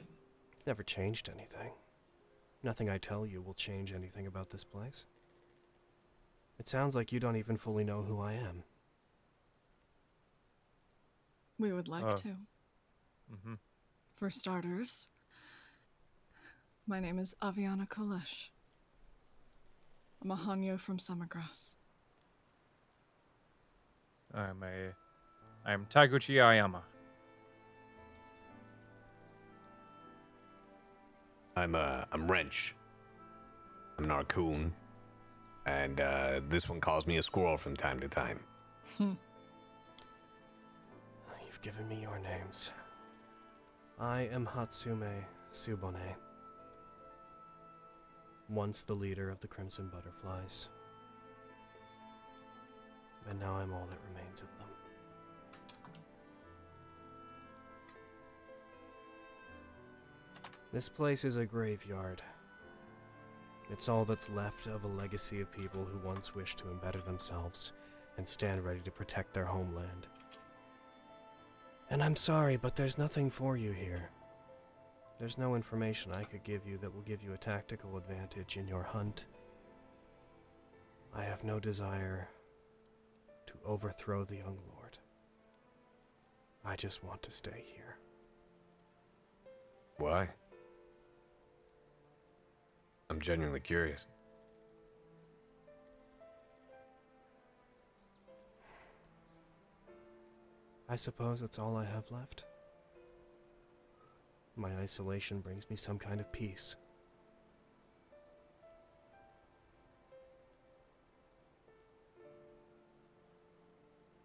It's 0.01 0.67
never 0.67 0.83
changed 0.83 1.31
anything. 1.33 1.71
Nothing 2.65 2.91
I 2.91 2.99
tell 2.99 3.25
you 3.25 3.41
will 3.41 3.55
change 3.55 3.93
anything 3.93 4.27
about 4.27 4.51
this 4.51 4.65
place. 4.65 5.05
It 6.59 6.69
sounds 6.69 6.95
like 6.95 7.13
you 7.13 7.21
don't 7.21 7.37
even 7.37 7.57
fully 7.57 7.85
know 7.85 8.03
who 8.03 8.21
I 8.21 8.35
am. 8.35 8.63
We 11.59 11.73
would 11.73 11.89
like 11.89 12.05
Oh. 12.05 12.17
to. 12.17 12.29
Mm-hmm. 13.33 13.55
For 14.17 14.31
starters, 14.31 15.09
my 16.87 17.01
name 17.01 17.19
is 17.19 17.35
Aviana 17.43 17.89
Kolesh. 17.89 18.49
I'm 20.23 20.31
a 20.31 20.37
Hanyo 20.37 20.79
from 20.79 20.99
Summergrass. 20.99 21.77
I'm 24.33 24.63
a. 24.63 24.93
I'm 25.67 25.87
Taguchi 25.87 26.37
Ayama. 26.37 26.83
I'm 31.57 31.75
uh 31.75 32.05
I'm 32.13 32.31
Wrench. 32.31 32.75
I'm 33.99 34.05
an 34.05 34.11
Arcoon. 34.11 34.73
And 35.67 36.01
uh 36.01 36.41
this 36.49 36.69
one 36.69 36.81
calls 36.81 37.07
me 37.07 37.17
a 37.17 37.23
squirrel 37.23 37.57
from 37.57 37.77
time 37.77 38.01
to 38.01 38.09
time. 38.09 38.41
You've 38.99 39.19
given 41.63 41.89
me 41.89 42.01
your 42.03 42.19
names. 42.19 42.73
I 43.99 44.23
am 44.33 44.47
Hatsume 44.47 45.25
Subone. 45.53 46.15
Once 48.49 48.83
the 48.83 48.95
leader 48.95 49.31
of 49.31 49.41
the 49.41 49.47
Crimson 49.47 49.89
Butterflies. 49.89 50.69
And 53.31 53.41
now 53.41 53.55
I'm 53.55 53.73
all 53.73 53.87
that 53.89 53.99
remains 54.11 54.43
of 54.43 54.49
them. 54.59 54.69
This 60.73 60.89
place 60.89 61.25
is 61.25 61.37
a 61.37 61.47
graveyard. 61.47 62.21
It's 63.71 63.89
all 63.89 64.05
that's 64.05 64.29
left 64.31 64.67
of 64.67 64.85
a 64.85 64.89
legacy 64.89 65.41
of 65.41 65.51
people 65.51 65.85
who 65.85 66.07
once 66.07 66.35
wished 66.35 66.59
to 66.59 66.71
embetter 66.71 67.01
themselves 67.01 67.73
and 68.17 68.29
stand 68.29 68.65
ready 68.65 68.81
to 68.81 68.91
protect 68.91 69.35
their 69.35 69.47
homeland. 69.47 70.07
And 71.91 72.03
I'm 72.03 72.17
sorry, 72.17 72.57
but 72.57 72.77
there's 72.77 72.99
nothing 72.99 73.31
for 73.31 73.57
you 73.57 73.73
here. 73.73 74.11
There's 75.19 75.39
no 75.39 75.55
information 75.55 76.13
I 76.13 76.25
could 76.25 76.43
give 76.45 76.67
you 76.67 76.77
that 76.79 76.93
will 76.93 77.03
give 77.03 77.23
you 77.23 77.33
a 77.33 77.39
tactical 77.39 77.97
advantage 77.97 78.57
in 78.57 78.67
your 78.67 78.83
hunt. 78.83 79.27
I 81.15 81.23
have 81.25 81.45
no 81.45 81.61
desire 81.61 82.29
to 83.47 83.55
overthrow 83.65 84.25
the 84.25 84.37
young 84.37 84.59
lord. 84.75 84.99
I 86.65 86.77
just 86.77 87.05
want 87.05 87.23
to 87.23 87.31
stay 87.31 87.65
here. 87.65 87.99
Why? 89.99 90.31
I'm 93.11 93.21
genuinely 93.21 93.61
curious. 93.61 94.07
I 100.89 100.97
suppose 100.97 101.41
that's 101.41 101.59
all 101.59 101.77
I 101.77 101.85
have 101.85 102.11
left. 102.11 102.45
My 104.57 104.71
isolation 104.77 105.41
brings 105.41 105.69
me 105.69 105.77
some 105.77 105.99
kind 105.99 106.21
of 106.21 106.31
peace. 106.33 106.77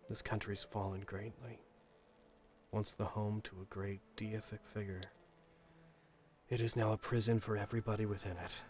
This 0.10 0.22
country's 0.22 0.64
fallen 0.64 1.02
greatly. 1.02 1.60
Once 2.72 2.94
the 2.94 3.06
home 3.06 3.42
to 3.42 3.62
a 3.62 3.66
great 3.74 4.02
deific 4.18 4.60
figure, 4.64 5.02
it 6.50 6.62
is 6.62 6.76
now 6.76 6.94
a 6.94 6.98
prison 6.98 7.40
for 7.40 7.58
everybody 7.58 8.06
within 8.06 8.36
it. 8.44 8.62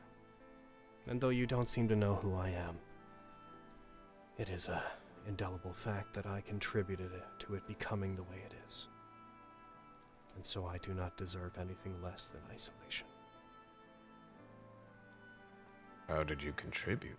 And 1.08 1.22
though 1.22 1.30
you 1.30 1.46
don't 1.46 1.70
seem 1.70 1.88
to 1.88 1.96
know 1.96 2.16
who 2.16 2.36
I 2.36 2.50
am, 2.50 2.78
it 4.38 4.50
is 4.50 4.68
a 4.68 4.84
indelible 5.28 5.74
fact 5.74 6.14
that 6.14 6.26
I 6.26 6.42
contributed 6.42 7.12
to 7.40 7.56
it 7.56 7.68
becoming 7.68 8.16
the 8.16 8.24
way 8.24 8.42
it 8.46 8.54
is. 8.68 8.88
And 10.36 10.46
so 10.46 10.66
I 10.66 10.78
do 10.80 10.94
not 10.94 11.18
deserve 11.18 11.58
anything 11.58 12.02
less 12.02 12.28
than 12.28 12.42
isolation. 12.52 13.08
How 16.08 16.24
did 16.24 16.42
you 16.42 16.54
contribute? 16.54 17.18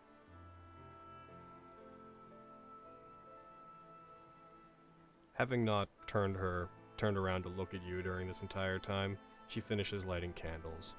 Having 5.34 5.64
not 5.64 5.88
turned 6.06 6.36
her 6.36 6.68
turned 6.96 7.16
around 7.16 7.42
to 7.44 7.48
look 7.48 7.72
at 7.72 7.82
you 7.82 8.02
during 8.02 8.26
this 8.26 8.42
entire 8.42 8.78
time, 8.78 9.16
she 9.50 9.60
finishes 9.60 10.04
lighting 10.04 10.32
candles. 10.32 10.94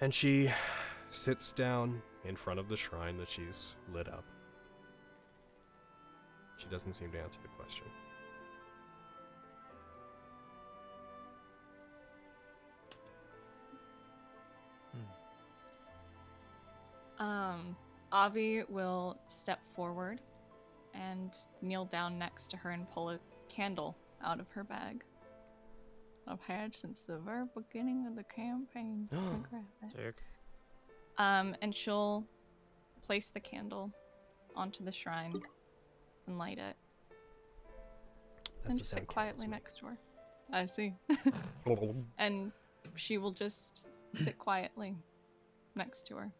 And 0.00 0.12
she 0.12 0.50
sits 1.10 1.52
down 1.52 2.02
in 2.24 2.34
front 2.34 2.58
of 2.58 2.68
the 2.68 2.76
shrine 2.76 3.16
that 3.18 3.30
she's 3.30 3.76
lit 3.94 4.08
up. 4.08 4.24
She 6.56 6.66
doesn't 6.66 6.94
seem 6.94 7.12
to 7.12 7.20
answer 7.20 7.38
the 7.40 7.48
question. 7.48 7.86
Um, 17.20 17.76
Avi 18.10 18.64
will 18.68 19.16
step 19.28 19.60
forward 19.76 20.20
and 20.92 21.36
kneel 21.60 21.84
down 21.84 22.18
next 22.18 22.48
to 22.50 22.56
her 22.56 22.70
and 22.70 22.90
pull 22.90 23.10
a 23.10 23.20
candle 23.48 23.96
out 24.24 24.40
of 24.40 24.48
her 24.50 24.64
bag. 24.64 25.04
I've 26.26 26.42
had 26.42 26.74
since 26.74 27.02
the 27.04 27.18
very 27.18 27.46
beginning 27.54 28.06
of 28.06 28.16
the 28.16 28.24
campaign. 28.24 29.08
Grab 29.10 29.64
it. 29.82 30.14
Um, 31.18 31.54
and 31.60 31.74
she'll 31.74 32.24
place 33.06 33.30
the 33.30 33.40
candle 33.40 33.92
onto 34.56 34.84
the 34.84 34.92
shrine 34.92 35.42
and 36.26 36.38
light 36.38 36.58
it. 36.58 36.76
That's 38.62 38.70
and 38.70 38.74
the 38.74 38.78
just 38.78 38.94
sit 38.94 39.06
quietly 39.06 39.46
next 39.46 39.78
to 39.78 39.86
her. 39.86 39.98
I 40.52 40.66
see. 40.66 40.94
and 42.18 42.52
she 42.94 43.18
will 43.18 43.32
just 43.32 43.88
sit 44.20 44.38
quietly 44.38 44.94
next 45.74 46.06
to 46.08 46.16
her. 46.16 46.32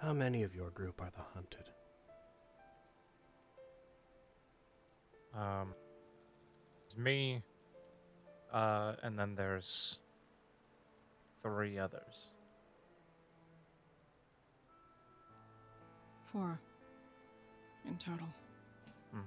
How 0.00 0.12
many 0.14 0.42
of 0.42 0.54
your 0.54 0.70
group 0.70 1.00
are 1.02 1.10
the 1.14 1.22
hunted? 1.34 1.70
Um, 5.36 5.74
it's 6.86 6.96
me, 6.96 7.42
uh, 8.52 8.94
and 9.02 9.18
then 9.18 9.34
there's 9.34 9.98
three 11.42 11.78
others. 11.78 12.30
Four 16.32 16.58
in 17.88 17.96
total. 17.96 18.26
Hmm. 19.12 19.20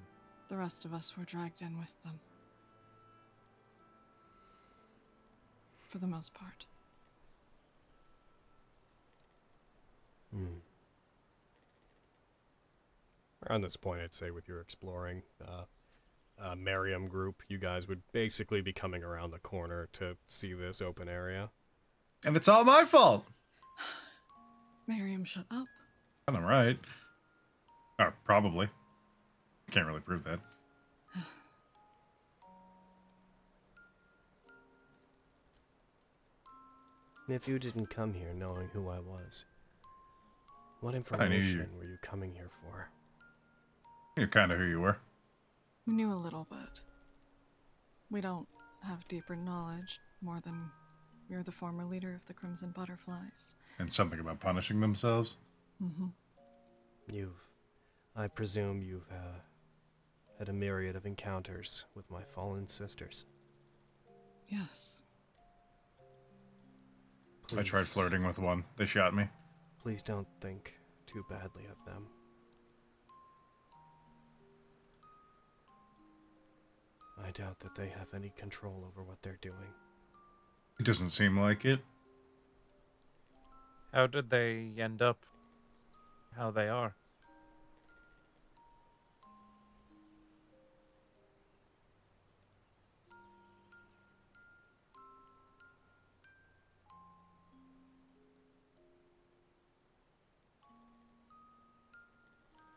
The 0.50 0.58
rest 0.58 0.86
of 0.86 0.94
us 0.94 1.18
were 1.18 1.26
dragged 1.26 1.62
in 1.62 1.78
with 1.80 1.94
them. 2.04 2.20
For 5.90 5.98
the 6.00 6.08
most 6.08 6.34
part. 6.34 6.66
Hmm. 10.34 10.60
Around 13.48 13.62
this 13.62 13.76
point, 13.76 14.02
I'd 14.02 14.14
say 14.14 14.32
with 14.32 14.48
your 14.48 14.62
exploring 14.62 15.22
uh, 15.46 15.64
uh, 16.44 16.56
Miriam 16.56 17.08
group, 17.08 17.42
you 17.48 17.58
guys 17.58 17.88
would 17.88 18.02
basically 18.12 18.62
be 18.62 18.74
coming 18.74 19.04
around 19.04 19.32
the 19.32 19.40
corner 19.40 19.88
to 19.94 20.18
see 20.28 20.54
this 20.54 20.82
open 20.82 21.08
area. 21.08 21.50
And 22.26 22.36
it's 22.36 22.48
all 22.48 22.64
my 22.66 22.84
fault. 22.84 23.26
Miriam, 24.88 25.24
shut 25.24 25.46
up. 25.50 25.68
I'm 26.28 26.36
right. 26.44 26.78
Or 28.00 28.14
probably. 28.26 28.70
Can't 29.72 29.88
really 29.88 30.02
prove 30.02 30.24
that. 30.26 30.40
If 37.30 37.48
you 37.48 37.58
didn't 37.58 37.90
come 37.90 38.14
here 38.14 38.34
knowing 38.34 38.68
who 38.74 38.90
I 38.90 39.00
was, 39.00 39.46
what 40.82 40.92
knew 40.92 40.98
you- 40.98 40.98
information 40.98 41.70
were 41.78 41.86
you 41.86 41.98
coming 42.02 42.34
here 42.34 42.50
for? 42.50 42.90
You're 44.18 44.28
kind 44.28 44.52
of 44.52 44.60
who 44.60 44.66
you 44.66 44.82
were. 44.82 44.98
We 45.86 45.94
knew 45.94 46.14
a 46.14 46.16
little 46.16 46.48
bit. 46.50 46.82
We 48.10 48.22
don't 48.22 48.48
have 48.84 49.08
deeper 49.08 49.36
knowledge 49.36 50.00
more 50.22 50.40
than 50.40 50.70
you're 51.30 51.44
the 51.44 51.52
former 51.52 51.86
leader 51.86 52.14
of 52.14 52.26
the 52.26 52.34
Crimson 52.34 52.72
Butterflies. 52.72 53.56
And 53.80 53.92
something 53.92 54.20
about 54.20 54.40
punishing 54.40 54.80
themselves. 54.80 55.38
Mm-hmm. 55.84 56.08
You've, 57.12 57.42
I 58.16 58.28
presume 58.28 58.82
you've 58.82 59.10
uh, 59.12 59.40
had 60.40 60.50
a 60.50 60.54
myriad 60.54 60.96
of 60.96 61.06
encounters 61.06 61.86
with 61.96 62.10
my 62.10 62.24
fallen 62.24 62.68
sisters. 62.68 63.26
Yes. 64.48 65.02
Please, 67.48 67.60
I 67.60 67.64
tried 67.64 67.88
flirting 67.88 68.26
with 68.26 68.40
one. 68.40 68.64
They 68.78 68.86
shot 68.86 69.14
me. 69.14 69.28
Please 69.82 70.02
don't 70.02 70.28
think 70.40 70.76
too 71.08 71.26
badly 71.30 71.66
of 71.66 71.84
them. 71.86 72.08
I 77.26 77.32
doubt 77.32 77.60
that 77.62 77.76
they 77.76 77.88
have 77.88 78.14
any 78.14 78.32
control 78.38 78.84
over 78.86 79.04
what 79.04 79.22
they're 79.22 79.40
doing. 79.42 79.74
It 80.80 80.86
doesn't 80.86 81.10
seem 81.10 81.40
like 81.40 81.66
it. 81.66 81.80
How 83.94 84.08
did 84.08 84.30
they 84.30 84.72
end 84.78 85.02
up 85.02 85.26
how 86.36 86.52
they 86.52 86.68
are? 86.68 86.96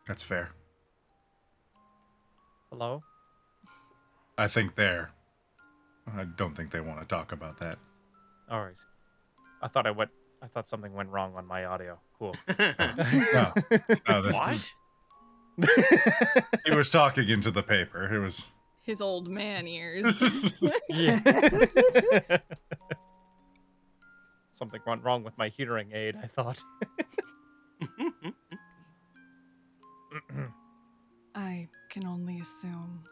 That's 0.07 0.23
fair. 0.23 0.51
Hello? 2.71 3.03
I 4.39 4.49
think 4.49 4.75
they're. 4.75 5.11
I 6.17 6.25
don't 6.25 6.55
think 6.55 6.71
they 6.71 6.81
want 6.81 7.01
to 7.01 7.07
talk 7.07 7.33
about 7.33 7.59
that. 7.59 7.79
All 8.51 8.61
right. 8.61 8.79
I 9.63 9.69
thought 9.69 9.87
I 9.87 9.91
went. 9.91 10.11
I 10.43 10.47
thought 10.47 10.69
something 10.69 10.93
went 10.93 11.09
wrong 11.09 11.35
on 11.35 11.47
my 11.47 11.65
audio. 11.65 11.99
Cool. 12.19 12.35
No, 12.49 12.55
oh, 12.79 12.95
no, 13.33 13.53
oh, 14.09 14.23
this 14.23 14.39
What? 14.39 14.53
is- 14.53 14.73
he 16.67 16.75
was 16.75 16.91
talking 16.91 17.29
into 17.29 17.51
the 17.51 17.63
paper. 17.63 18.15
It 18.15 18.21
was. 18.21 18.53
His 18.83 19.01
old 19.01 19.29
man 19.29 19.67
ears. 19.67 20.61
yeah. 20.89 21.19
something 24.53 24.81
went 24.87 25.03
wrong 25.03 25.25
with 25.25 25.37
my 25.39 25.49
hearing 25.49 25.89
aid. 25.93 26.15
I 26.23 26.27
thought. 26.27 26.63
I 31.35 31.69
can 31.91 32.07
only 32.07 32.39
assume 32.39 33.03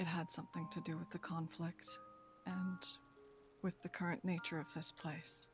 it 0.00 0.06
had 0.06 0.30
something 0.30 0.66
to 0.72 0.80
do 0.80 0.96
with 0.96 1.10
the 1.10 1.18
conflict 1.18 1.86
and 2.46 2.78
with 3.62 3.80
the 3.82 3.88
current 3.88 4.24
nature 4.24 4.58
of 4.58 4.66
this 4.74 4.92
place. 4.92 5.50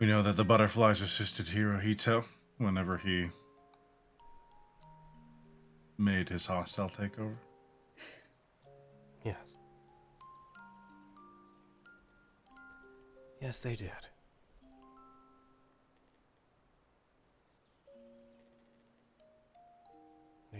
We 0.00 0.06
know 0.06 0.22
that 0.22 0.36
the 0.36 0.44
butterflies 0.44 1.00
assisted 1.00 1.46
Hirohito 1.46 2.24
whenever 2.58 2.96
he 2.96 3.28
made 5.98 6.28
his 6.28 6.46
hostile 6.46 6.88
takeover. 6.88 7.36
Yes. 9.24 9.54
Yes, 13.40 13.60
they 13.60 13.76
did. 13.76 13.90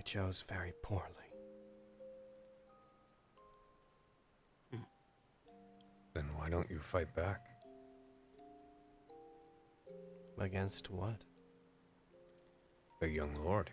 Chose 0.05 0.44
very 0.48 0.72
poorly. 0.82 1.09
Then 6.14 6.28
why 6.36 6.48
don't 6.48 6.70
you 6.70 6.78
fight 6.78 7.12
back? 7.16 7.40
Against 10.38 10.90
what? 10.90 11.24
The 13.00 13.09
young 13.09 13.34
lord, 13.44 13.70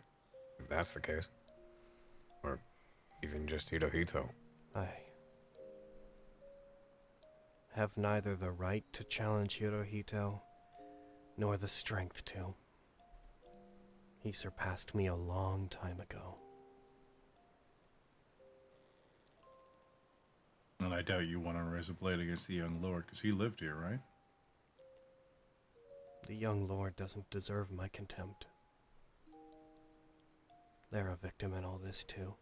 if 0.59 0.67
that's 0.67 0.93
the 0.95 0.99
case. 0.99 1.27
Or 2.43 2.59
even 3.23 3.45
just 3.47 3.69
Hirohito. 3.69 4.27
I 4.75 4.87
have 7.75 7.95
neither 7.95 8.35
the 8.35 8.51
right 8.51 8.83
to 8.93 9.03
challenge 9.03 9.59
Hirohito, 9.59 10.41
nor 11.37 11.57
the 11.57 11.67
strength 11.67 12.25
to. 12.25 12.55
He 14.21 14.31
surpassed 14.31 14.93
me 14.93 15.07
a 15.07 15.15
long 15.15 15.67
time 15.67 15.99
ago. 15.99 16.37
And 20.79 20.93
I 20.93 21.01
doubt 21.01 21.27
you 21.27 21.39
want 21.39 21.57
to 21.57 21.63
raise 21.63 21.89
a 21.89 21.93
blade 21.93 22.19
against 22.19 22.47
the 22.47 22.55
young 22.55 22.81
lord, 22.81 23.05
because 23.05 23.19
he 23.19 23.31
lived 23.31 23.59
here, 23.59 23.75
right? 23.75 23.99
The 26.27 26.35
young 26.35 26.67
lord 26.67 26.95
doesn't 26.95 27.29
deserve 27.29 27.71
my 27.71 27.87
contempt. 27.87 28.45
They're 30.91 31.09
a 31.09 31.15
victim 31.15 31.53
in 31.53 31.65
all 31.65 31.79
this, 31.83 32.03
too. 32.03 32.35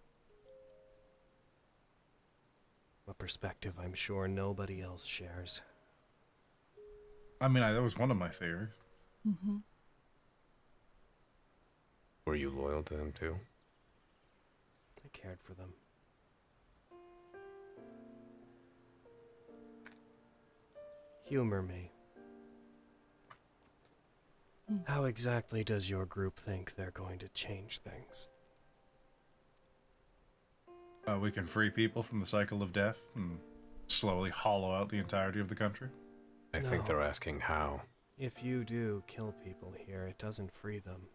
A 3.08 3.14
perspective 3.14 3.74
I'm 3.82 3.94
sure 3.94 4.28
nobody 4.28 4.82
else 4.82 5.06
shares. 5.06 5.62
I 7.42 7.48
mean, 7.48 7.64
I, 7.64 7.72
that 7.72 7.82
was 7.82 7.98
one 7.98 8.12
of 8.12 8.18
my 8.18 8.30
theories. 8.30 8.70
Mm-hmm. 9.28 9.58
Were 12.30 12.36
you 12.36 12.52
loyal 12.52 12.84
to 12.84 12.94
them 12.94 13.12
too? 13.12 13.36
I 15.04 15.08
cared 15.14 15.40
for 15.42 15.56
them. 15.56 15.74
Humor 21.24 21.64
me. 21.64 21.92
How 24.84 25.06
exactly 25.06 25.64
does 25.64 25.90
your 25.90 26.06
group 26.06 26.40
think 26.40 26.76
they're 26.76 26.92
going 26.92 27.18
to 27.18 27.30
change 27.30 27.80
things? 27.80 28.28
Uh, 31.08 31.18
we 31.20 31.32
can 31.32 31.48
free 31.48 31.72
people 31.72 32.04
from 32.04 32.20
the 32.20 32.28
cycle 32.28 32.62
of 32.62 32.72
death 32.72 33.08
and 33.16 33.40
slowly 33.88 34.30
hollow 34.30 34.72
out 34.72 34.90
the 34.90 35.00
entirety 35.00 35.40
of 35.40 35.48
the 35.48 35.56
country. 35.56 35.90
I 36.54 36.60
think 36.60 36.86
they're 36.86 37.02
asking 37.02 37.40
how. 37.40 37.82
If 38.20 38.44
you 38.44 38.64
do 38.64 39.02
kill 39.08 39.34
people 39.44 39.74
here, 39.76 40.06
it 40.06 40.20
doesn't 40.20 40.52
free 40.52 40.78
them. 40.78 41.08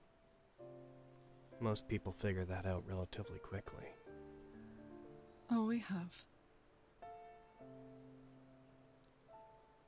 Most 1.61 1.89
people 1.89 2.13
figure 2.13 2.45
that 2.45 2.67
out 2.67 2.85
relatively 2.89 3.39
quickly. 3.39 3.85
Oh, 5.51 5.67
we 5.67 5.79
have. 5.81 6.15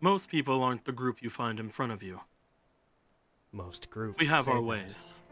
Most 0.01 0.29
people 0.29 0.63
aren't 0.63 0.85
the 0.85 0.93
group 0.93 1.23
you 1.23 1.31
find 1.31 1.59
in 1.59 1.71
front 1.71 1.93
of 1.93 2.03
you. 2.03 2.21
Most 3.53 3.91
groups. 3.91 4.19
We 4.21 4.27
have 4.27 4.49
our 4.49 4.61
ways. 4.61 5.23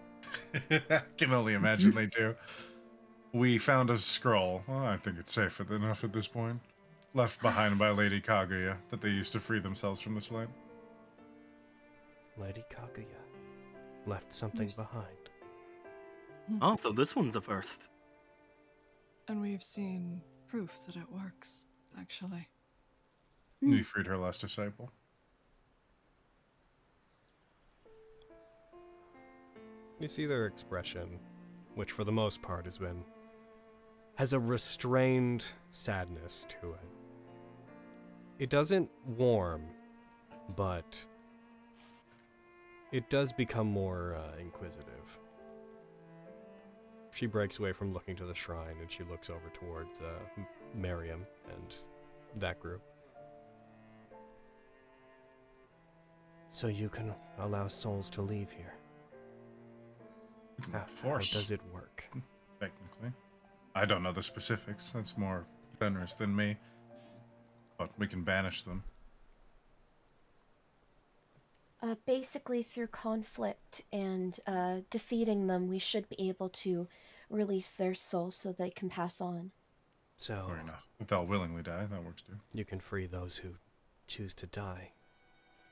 I 0.71 1.03
can 1.19 1.33
only 1.33 1.55
imagine 1.55 1.93
they 1.95 2.07
do. 2.07 2.35
We 3.33 3.59
found 3.59 3.91
a 3.91 3.99
scroll. 3.99 4.63
Well, 4.67 4.79
I 4.87 4.97
think 4.97 5.19
it's 5.19 5.33
safe 5.33 5.61
enough 5.61 6.05
at 6.05 6.13
this 6.13 6.27
point. 6.29 6.61
Left 7.13 7.41
behind 7.43 7.79
by 7.79 7.91
Lady 7.91 8.21
Kaguya 8.21 8.77
that 8.91 9.01
they 9.01 9.11
used 9.11 9.33
to 9.35 9.41
free 9.41 9.61
themselves 9.61 10.01
from 10.01 10.15
this 10.15 10.33
land. 10.33 10.51
Lady 12.37 12.65
Kaguya 12.71 13.05
left 14.07 14.33
something 14.35 14.59
There's- 14.67 14.77
behind. 14.77 15.24
Oh, 16.61 16.77
so 16.77 16.93
this 16.93 17.17
one's 17.17 17.37
a 17.37 17.41
first. 17.41 17.89
And 19.29 19.41
we've 19.41 19.63
seen 19.63 20.21
proof 20.49 20.79
that 20.87 20.97
it 20.97 21.11
works, 21.11 21.67
actually. 21.99 22.49
You 23.61 23.83
freed 23.83 24.07
her 24.07 24.19
last 24.19 24.43
disciple. 24.43 24.91
You 29.99 30.09
see 30.09 30.27
their 30.27 30.47
expression, 30.47 31.19
which 31.75 31.93
for 31.93 32.05
the 32.05 32.13
most 32.13 32.43
part 32.43 32.67
has 32.67 32.77
been. 32.79 33.05
has 34.17 34.33
a 34.35 34.39
restrained 34.39 35.47
sadness 35.71 36.47
to 36.49 36.73
it. 36.73 36.89
It 38.39 38.51
doesn't 38.51 38.91
warm, 39.07 39.65
but. 40.57 41.07
it 42.93 43.09
does 43.11 43.33
become 43.33 43.67
more 43.67 44.15
uh, 44.15 44.39
inquisitive. 44.41 45.19
She 47.15 47.27
breaks 47.27 47.61
away 47.61 47.73
from 47.73 47.93
looking 47.93 48.17
to 48.17 48.25
the 48.25 48.35
shrine 48.35 48.77
and 48.81 48.91
she 48.91 49.05
looks 49.05 49.31
over 49.31 49.49
towards 49.53 50.01
uh, 50.01 50.19
M- 50.37 50.47
Miriam 50.75 51.25
and 51.49 51.77
that 52.41 52.59
group. 52.59 52.83
So 56.51 56.67
you 56.67 56.89
can 56.89 57.15
allow 57.39 57.69
souls 57.69 58.11
to 58.11 58.23
leave 58.23 58.51
here. 58.51 58.75
How, 60.73 60.79
how 60.81 60.85
Force. 60.87 61.31
does 61.33 61.51
it 61.53 61.61
work? 61.73 62.05
Technically. 62.61 63.13
I 63.77 63.85
don't 63.85 64.03
know 64.03 64.13
the 64.13 64.23
specifics. 64.23 64.91
That's 64.91 65.17
more 65.17 65.47
Fenris 65.79 66.15
than 66.15 66.35
me. 66.35 66.57
But 67.79 67.91
we 67.99 68.07
can 68.09 68.23
banish 68.23 68.63
them. 68.63 68.83
Uh, 71.85 71.97
basically, 72.07 72.63
through 72.63 72.87
conflict 72.87 73.83
and 73.93 74.41
uh, 74.47 74.77
defeating 74.89 75.49
them, 75.49 75.69
we 75.69 75.79
should 75.79 76.09
be 76.09 76.31
able 76.31 76.49
to 76.49 76.89
release 77.29 77.73
their 77.73 77.93
soul 77.93 78.31
so 78.31 78.53
they 78.53 78.71
can 78.71 78.89
pass 78.89 79.21
on. 79.21 79.51
So 80.17 80.45
Fair 80.47 80.61
enough. 80.61 80.89
If 80.99 81.09
they'll 81.09 81.27
willingly 81.27 81.63
die, 81.63 81.85
that 81.85 82.03
works 82.03 82.23
too. 82.23 82.39
you 82.55 82.65
can 82.65 82.81
free 82.81 83.07
those 83.07 83.37
who 83.37 83.51
choose 84.07 84.33
to 84.35 84.47
die. 84.47 84.93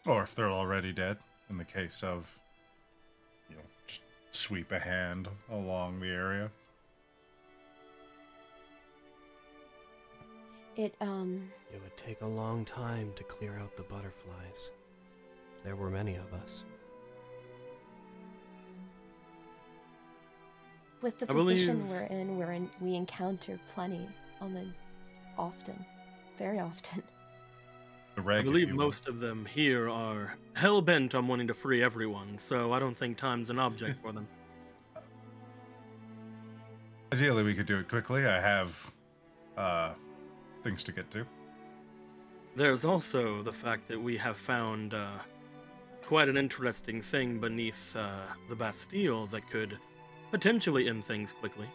Or 0.04 0.22
if 0.22 0.34
they're 0.34 0.50
already 0.50 0.92
dead, 0.92 1.16
in 1.48 1.56
the 1.56 1.64
case 1.64 2.02
of, 2.02 2.38
you 3.48 3.56
know, 3.56 3.62
just 3.86 4.02
sweep 4.32 4.70
a 4.70 4.78
hand 4.78 5.28
along 5.50 6.00
the 6.00 6.08
area. 6.08 6.50
It, 10.76 10.94
um, 11.00 11.50
It 11.72 11.80
would 11.82 11.96
take 11.96 12.20
a 12.20 12.26
long 12.26 12.66
time 12.66 13.12
to 13.16 13.24
clear 13.24 13.56
out 13.58 13.74
the 13.76 13.82
butterflies. 13.84 14.70
There 15.64 15.76
were 15.76 15.90
many 15.90 16.16
of 16.16 16.32
us. 16.34 16.64
with 21.02 21.18
the 21.18 21.28
I 21.28 21.34
position 21.34 21.78
believe- 21.78 21.90
we're 21.90 22.02
in, 22.16 22.38
we're 22.38 22.52
in, 22.52 22.70
we 22.80 22.94
encounter 22.94 23.58
plenty 23.74 24.08
on 24.40 24.54
the, 24.54 24.68
often, 25.36 25.84
very 26.38 26.60
often. 26.60 27.02
The 28.14 28.22
I 28.22 28.42
believe 28.42 28.68
you 28.68 28.76
will. 28.76 28.84
most 28.84 29.08
of 29.08 29.18
them 29.18 29.44
here 29.44 29.90
are 29.90 30.36
hell 30.54 30.80
bent 30.80 31.16
on 31.16 31.26
wanting 31.26 31.48
to 31.48 31.54
free 31.54 31.82
everyone, 31.82 32.38
so 32.38 32.72
I 32.72 32.78
don't 32.78 32.96
think 32.96 33.16
time's 33.16 33.50
an 33.50 33.58
object 33.58 34.00
for 34.00 34.12
them. 34.12 34.28
Ideally, 37.12 37.42
we 37.42 37.54
could 37.54 37.66
do 37.66 37.78
it 37.78 37.88
quickly. 37.88 38.24
I 38.24 38.40
have 38.40 38.92
uh, 39.56 39.94
things 40.62 40.84
to 40.84 40.92
get 40.92 41.10
to. 41.12 41.26
There's 42.54 42.84
also 42.84 43.42
the 43.42 43.52
fact 43.52 43.88
that 43.88 44.00
we 44.00 44.16
have 44.18 44.36
found 44.36 44.94
uh, 44.94 45.18
quite 46.06 46.28
an 46.28 46.36
interesting 46.36 47.00
thing 47.00 47.38
beneath 47.38 47.96
uh, 47.96 48.10
the 48.48 48.56
Bastille 48.56 49.26
that 49.26 49.48
could 49.50 49.78
potentially 50.30 50.88
end 50.88 51.04
things 51.04 51.32
quickly, 51.32 51.66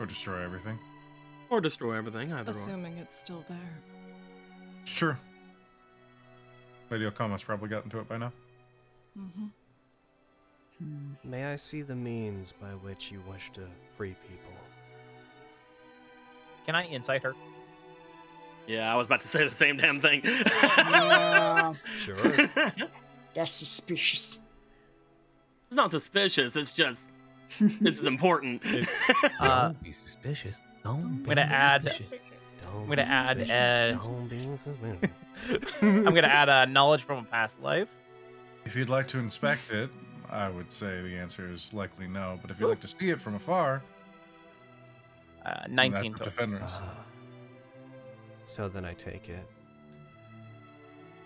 Or 0.00 0.06
destroy 0.06 0.42
everything. 0.42 0.78
or 1.50 1.60
destroy 1.60 1.94
everything. 1.96 2.32
Either 2.32 2.50
or. 2.50 2.52
Assuming 2.52 2.98
it's 2.98 3.18
still 3.18 3.44
there. 3.48 3.58
Sure. 4.84 5.12
true. 5.12 5.20
Lady 6.90 7.04
Okama's 7.10 7.44
probably 7.44 7.68
gotten 7.68 7.90
to 7.90 7.98
it 8.00 8.08
by 8.08 8.16
now. 8.18 8.32
Mm-hmm. 9.18 9.48
May 11.24 11.44
I 11.46 11.56
see 11.56 11.82
the 11.82 11.94
means 11.96 12.52
by 12.52 12.68
which 12.68 13.10
you 13.10 13.20
wish 13.30 13.50
to 13.52 13.62
free 13.96 14.14
people? 14.28 14.52
Can 16.64 16.74
I 16.76 16.84
insight 16.86 17.22
her? 17.22 17.34
Yeah, 18.68 18.92
I 18.92 18.96
was 18.96 19.06
about 19.06 19.22
to 19.22 19.28
say 19.28 19.48
the 19.48 19.54
same 19.54 19.78
damn 19.78 20.00
thing. 20.00 20.20
Yeah, 20.24 21.72
Sure. 21.98 22.16
that's 23.34 23.50
suspicious. 23.52 24.40
It's 25.68 25.76
not 25.76 25.90
suspicious. 25.90 26.54
It's 26.54 26.70
just 26.72 27.08
this 27.58 27.98
is 27.98 28.04
important. 28.06 28.60
It's 28.64 29.02
Uh, 29.40 29.68
Don't 29.68 29.82
be 29.82 29.92
suspicious. 29.92 30.54
Don't 30.84 31.00
I'm 31.02 31.16
be 31.22 31.28
gonna 31.30 31.40
add. 31.42 31.82
suspicious. 31.84 32.12
Don't 32.62 32.82
I'm 32.82 32.88
gonna 32.88 33.04
be 33.04 33.10
add, 33.10 33.50
uh, 33.50 33.98
Don't 33.98 34.28
be 34.28 34.48
suspicious. 34.62 35.72
I'm 35.82 36.04
gonna 36.14 36.26
add 36.28 36.48
uh, 36.50 36.64
knowledge 36.66 37.02
from 37.04 37.18
a 37.18 37.24
past 37.24 37.62
life. 37.62 37.88
If 38.66 38.76
you'd 38.76 38.90
like 38.90 39.08
to 39.08 39.18
inspect 39.18 39.70
it, 39.72 39.88
I 40.30 40.50
would 40.50 40.70
say 40.70 41.00
the 41.00 41.16
answer 41.16 41.50
is 41.50 41.72
likely 41.72 42.06
no. 42.06 42.38
But 42.42 42.50
if 42.50 42.60
you'd 42.60 42.68
like 42.68 42.80
to 42.80 42.88
see 42.88 43.08
it 43.08 43.18
from 43.20 43.34
afar, 43.34 43.82
Uh, 45.46 45.64
19 45.70 45.92
that's 46.12 46.20
what 46.20 46.24
defenders. 46.24 46.70
Ah. 46.74 46.94
So 48.48 48.68
then 48.68 48.84
I 48.84 48.94
take 48.94 49.28
it. 49.28 49.46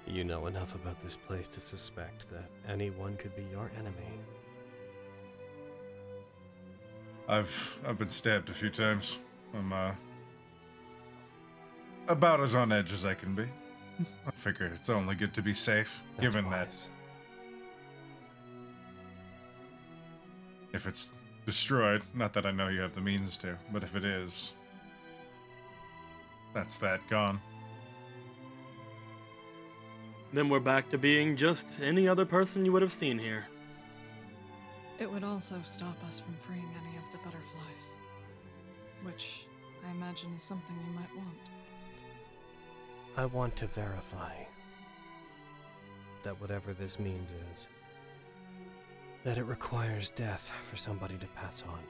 You 0.07 0.25
know 0.25 0.47
enough 0.49 0.75
about 0.75 1.01
this 1.01 1.17
place 1.17 1.47
to 1.49 1.61
suspect 1.61 2.29
that 2.31 2.51
anyone 2.69 3.17
could 3.17 3.35
be 3.37 3.45
your 3.51 3.71
enemy. 3.79 4.19
I've 7.29 7.79
I've 7.87 7.99
been 7.99 8.11
stabbed 8.11 8.51
a 8.51 8.53
few 8.53 8.69
times. 8.69 9.21
I'm 9.55 9.73
uh 9.73 9.93
about 12.09 12.41
as 12.41 12.57
on 12.57 12.73
edge 12.73 12.93
as 12.93 13.05
I 13.05 13.15
can 13.15 13.35
be. 13.35 13.45
I 14.27 14.31
figure 14.33 14.67
it's 14.67 14.91
only 14.91 15.15
good 15.15 15.33
to 15.35 15.43
be 15.43 15.55
safe, 15.55 16.03
That's 16.17 16.35
given 16.35 16.51
that 16.51 16.77
if 20.73 20.87
it's 20.87 21.11
destroyed, 21.47 22.03
not 22.15 22.33
that 22.33 22.47
I 22.47 22.51
know 22.51 22.69
you 22.69 22.81
have 22.81 22.95
the 22.95 23.01
means 23.01 23.37
to, 23.39 23.57
but 23.73 23.83
if 23.83 23.95
it 23.95 24.05
is, 24.05 24.55
that's 26.55 26.79
that 26.79 27.01
gone. 27.09 27.41
Then 30.33 30.49
we're 30.49 30.61
back 30.61 30.91
to 30.91 30.99
being 30.99 31.37
just 31.37 31.67
any 31.83 32.09
other 32.09 32.25
person 32.25 32.65
you 32.65 32.73
would 32.73 32.83
have 32.83 32.93
seen 32.93 33.19
here. 33.19 33.45
It 34.99 35.11
would 35.11 35.25
also 35.25 35.57
stop 35.63 35.97
us 36.07 36.21
from 36.21 36.35
freeing 36.41 36.69
any 36.87 36.97
of 36.97 37.05
the 37.13 37.19
butterflies. 37.19 37.99
Which 39.03 39.45
I 39.87 39.91
imagine 39.91 40.33
is 40.35 40.43
something 40.43 40.77
you 40.87 40.93
might 40.95 41.15
want. 41.17 41.39
I 43.17 43.27
want 43.27 43.57
to 43.57 43.67
verify 43.67 44.35
that 46.23 46.41
whatever 46.41 46.73
this 46.73 46.99
means 46.99 47.35
is, 47.53 47.69
that 49.25 49.39
it 49.39 49.45
requires 49.45 50.11
death 50.11 50.51
for 50.71 50.77
somebody 50.77 51.19
to 51.19 51.27
pass 51.29 51.63
on. 51.69 51.81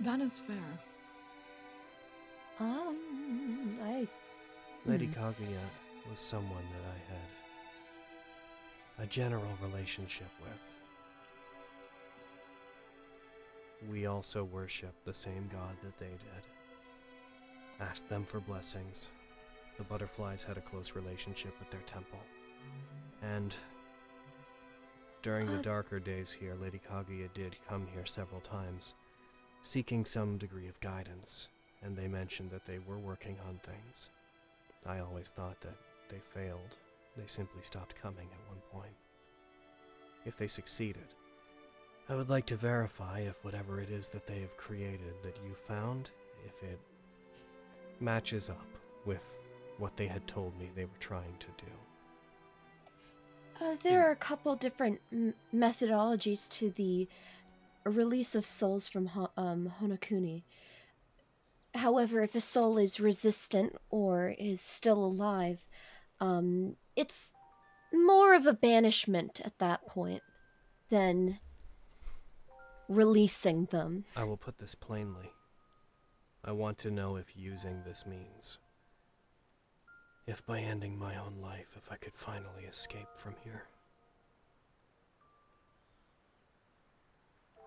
That 0.00 0.20
is 0.20 0.40
fair. 0.40 0.56
Um, 2.60 3.78
I, 3.82 4.06
Lady 4.86 5.06
Hmm. 5.06 5.20
Kaguya 5.20 5.60
was 6.10 6.20
someone 6.20 6.64
that 6.72 6.84
I 6.90 6.98
had 7.12 9.04
a 9.04 9.06
general 9.06 9.56
relationship 9.62 10.30
with. 10.40 10.60
We 13.88 14.06
also 14.06 14.42
worshiped 14.44 15.04
the 15.04 15.14
same 15.14 15.48
god 15.52 15.76
that 15.84 15.96
they 15.98 16.06
did. 16.06 16.44
Asked 17.80 18.08
them 18.08 18.24
for 18.24 18.40
blessings. 18.40 19.08
The 19.76 19.84
butterflies 19.84 20.42
had 20.42 20.56
a 20.56 20.60
close 20.62 20.96
relationship 20.96 21.56
with 21.60 21.70
their 21.70 21.82
temple. 21.82 22.18
And 23.22 23.56
during 25.22 25.46
the 25.46 25.58
Uh, 25.60 25.62
darker 25.62 26.00
days 26.00 26.32
here, 26.32 26.54
Lady 26.56 26.80
Kaguya 26.80 27.32
did 27.34 27.56
come 27.68 27.86
here 27.86 28.04
several 28.06 28.40
times, 28.40 28.94
seeking 29.62 30.04
some 30.04 30.38
degree 30.38 30.66
of 30.66 30.80
guidance, 30.80 31.48
and 31.82 31.96
they 31.96 32.08
mentioned 32.08 32.50
that 32.50 32.66
they 32.66 32.78
were 32.78 32.98
working 32.98 33.36
on 33.48 33.58
things. 33.58 34.08
I 34.86 35.00
always 35.00 35.28
thought 35.28 35.60
that 35.60 35.76
they 36.08 36.20
failed. 36.34 36.76
They 37.16 37.26
simply 37.26 37.62
stopped 37.62 38.00
coming 38.00 38.28
at 38.32 38.48
one 38.48 38.60
point. 38.72 38.94
If 40.24 40.36
they 40.36 40.48
succeeded, 40.48 41.06
I 42.08 42.14
would 42.14 42.28
like 42.28 42.46
to 42.46 42.56
verify 42.56 43.20
if 43.20 43.44
whatever 43.44 43.80
it 43.80 43.90
is 43.90 44.08
that 44.08 44.26
they 44.26 44.40
have 44.40 44.56
created 44.56 45.14
that 45.22 45.36
you 45.44 45.54
found, 45.66 46.10
if 46.46 46.62
it 46.62 46.78
matches 48.00 48.48
up 48.48 48.66
with 49.04 49.36
what 49.78 49.96
they 49.96 50.06
had 50.06 50.26
told 50.26 50.58
me 50.58 50.70
they 50.74 50.84
were 50.84 50.90
trying 51.00 51.34
to 51.40 51.48
do. 51.64 51.70
Uh, 53.60 53.76
there 53.82 54.06
are 54.06 54.12
a 54.12 54.16
couple 54.16 54.54
different 54.54 55.00
m- 55.12 55.34
methodologies 55.54 56.48
to 56.50 56.70
the 56.70 57.08
release 57.84 58.34
of 58.34 58.46
souls 58.46 58.88
from 58.88 59.06
Ho- 59.06 59.30
um, 59.36 59.72
Honokuni. 59.80 60.42
However, 61.74 62.22
if 62.22 62.34
a 62.34 62.40
soul 62.40 62.78
is 62.78 62.98
resistant 63.00 63.76
or 63.90 64.34
is 64.38 64.60
still 64.60 65.04
alive, 65.04 65.64
um, 66.20 66.76
it's 66.96 67.34
more 67.92 68.34
of 68.34 68.46
a 68.46 68.52
banishment 68.52 69.40
at 69.44 69.58
that 69.58 69.86
point. 69.86 70.22
than 70.90 71.38
releasing 72.88 73.66
them. 73.66 74.04
I 74.16 74.24
will 74.24 74.36
put 74.36 74.58
this 74.58 74.74
plainly. 74.74 75.32
I 76.44 76.52
want 76.52 76.78
to 76.78 76.90
know 76.90 77.16
if 77.16 77.36
using 77.36 77.82
this 77.84 78.06
means. 78.06 78.58
If 80.26 80.44
by 80.46 80.60
ending 80.60 80.98
my 80.98 81.16
own 81.16 81.40
life, 81.42 81.74
if 81.76 81.90
I 81.90 81.96
could 81.96 82.14
finally 82.14 82.64
escape 82.68 83.08
from 83.14 83.34
here. 83.42 83.64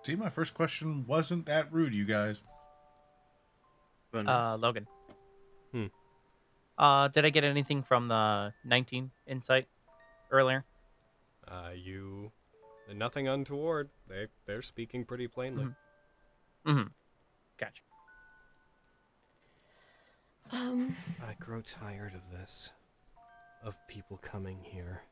See, 0.04 0.16
my 0.16 0.30
first 0.30 0.56
question 0.56 1.06
wasn't 1.06 1.46
that 1.46 1.72
rude, 1.72 1.94
you 1.94 2.06
guys. 2.06 2.42
Uh, 4.14 4.58
Logan. 4.60 4.88
Hmm. 5.72 5.86
Uh, 6.78 7.08
did 7.08 7.26
I 7.26 7.30
get 7.30 7.44
anything 7.44 7.84
from 7.84 8.08
the 8.08 8.54
19 8.66 9.12
insight 9.28 9.68
earlier? 10.32 10.66
Uh, 11.48 11.70
you. 11.76 12.32
Nothing 12.94 13.28
untoward. 13.28 13.90
They 14.10 14.28
they're 14.46 14.62
speaking 14.62 15.06
pretty 15.06 15.28
plainly. 15.28 15.68
Mm-hmm. 16.66 16.88
Gotcha. 17.58 17.82
Um, 20.52 20.96
I 21.26 21.36
grow 21.40 21.62
tired 21.62 22.14
of 22.14 22.38
this. 22.38 22.72
Of 23.64 23.78
people 23.88 24.18
coming 24.18 24.58
here, 24.64 25.04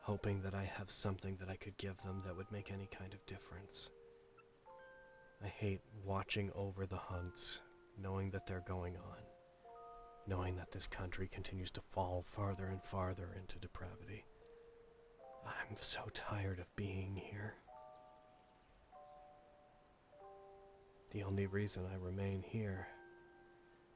hoping 0.00 0.40
that 0.42 0.54
I 0.54 0.64
have 0.64 0.90
something 0.90 1.36
that 1.40 1.50
I 1.50 1.56
could 1.56 1.76
give 1.76 1.98
them 1.98 2.22
that 2.24 2.34
would 2.36 2.50
make 2.50 2.72
any 2.72 2.88
kind 2.90 3.12
of 3.12 3.24
difference. 3.26 3.90
I 5.44 5.48
hate 5.48 5.80
watching 6.04 6.50
over 6.54 6.86
the 6.86 6.96
hunts, 6.96 7.60
knowing 8.00 8.30
that 8.30 8.46
they're 8.46 8.64
going 8.66 8.96
on, 8.96 9.18
knowing 10.26 10.56
that 10.56 10.72
this 10.72 10.86
country 10.86 11.28
continues 11.28 11.70
to 11.72 11.80
fall 11.80 12.24
farther 12.26 12.66
and 12.66 12.82
farther 12.82 13.36
into 13.38 13.58
depravity. 13.58 14.24
I'm 15.46 15.76
so 15.76 16.02
tired 16.12 16.58
of 16.58 16.74
being 16.76 17.14
here. 17.16 17.54
The 21.12 21.22
only 21.24 21.46
reason 21.46 21.84
I 21.90 21.96
remain 21.96 22.42
here 22.46 22.86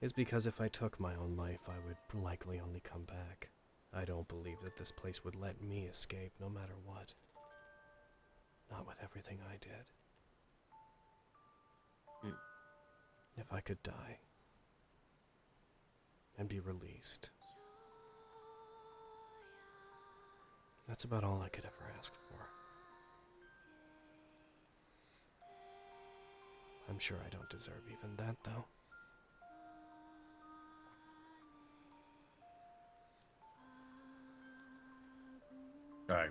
is 0.00 0.12
because 0.12 0.46
if 0.46 0.60
I 0.60 0.68
took 0.68 0.98
my 0.98 1.14
own 1.14 1.36
life, 1.36 1.60
I 1.68 1.74
would 1.86 2.22
likely 2.22 2.60
only 2.60 2.80
come 2.80 3.04
back. 3.04 3.50
I 3.92 4.04
don't 4.04 4.26
believe 4.26 4.58
that 4.64 4.76
this 4.76 4.90
place 4.90 5.24
would 5.24 5.36
let 5.36 5.62
me 5.62 5.86
escape 5.90 6.32
no 6.40 6.48
matter 6.48 6.74
what. 6.84 7.14
Not 8.70 8.86
with 8.86 8.96
everything 9.02 9.38
I 9.48 9.56
did. 9.60 9.84
If 13.36 13.52
I 13.52 13.60
could 13.60 13.82
die 13.82 14.18
and 16.38 16.48
be 16.48 16.60
released, 16.60 17.30
that's 20.88 21.04
about 21.04 21.24
all 21.24 21.42
I 21.42 21.48
could 21.48 21.64
ever 21.64 21.92
ask 21.98 22.12
for. 22.14 22.38
I'm 26.88 26.98
sure 26.98 27.18
I 27.26 27.30
don't 27.30 27.48
deserve 27.50 27.82
even 27.88 28.16
that, 28.16 28.36
though. 28.44 28.64
I 36.14 36.28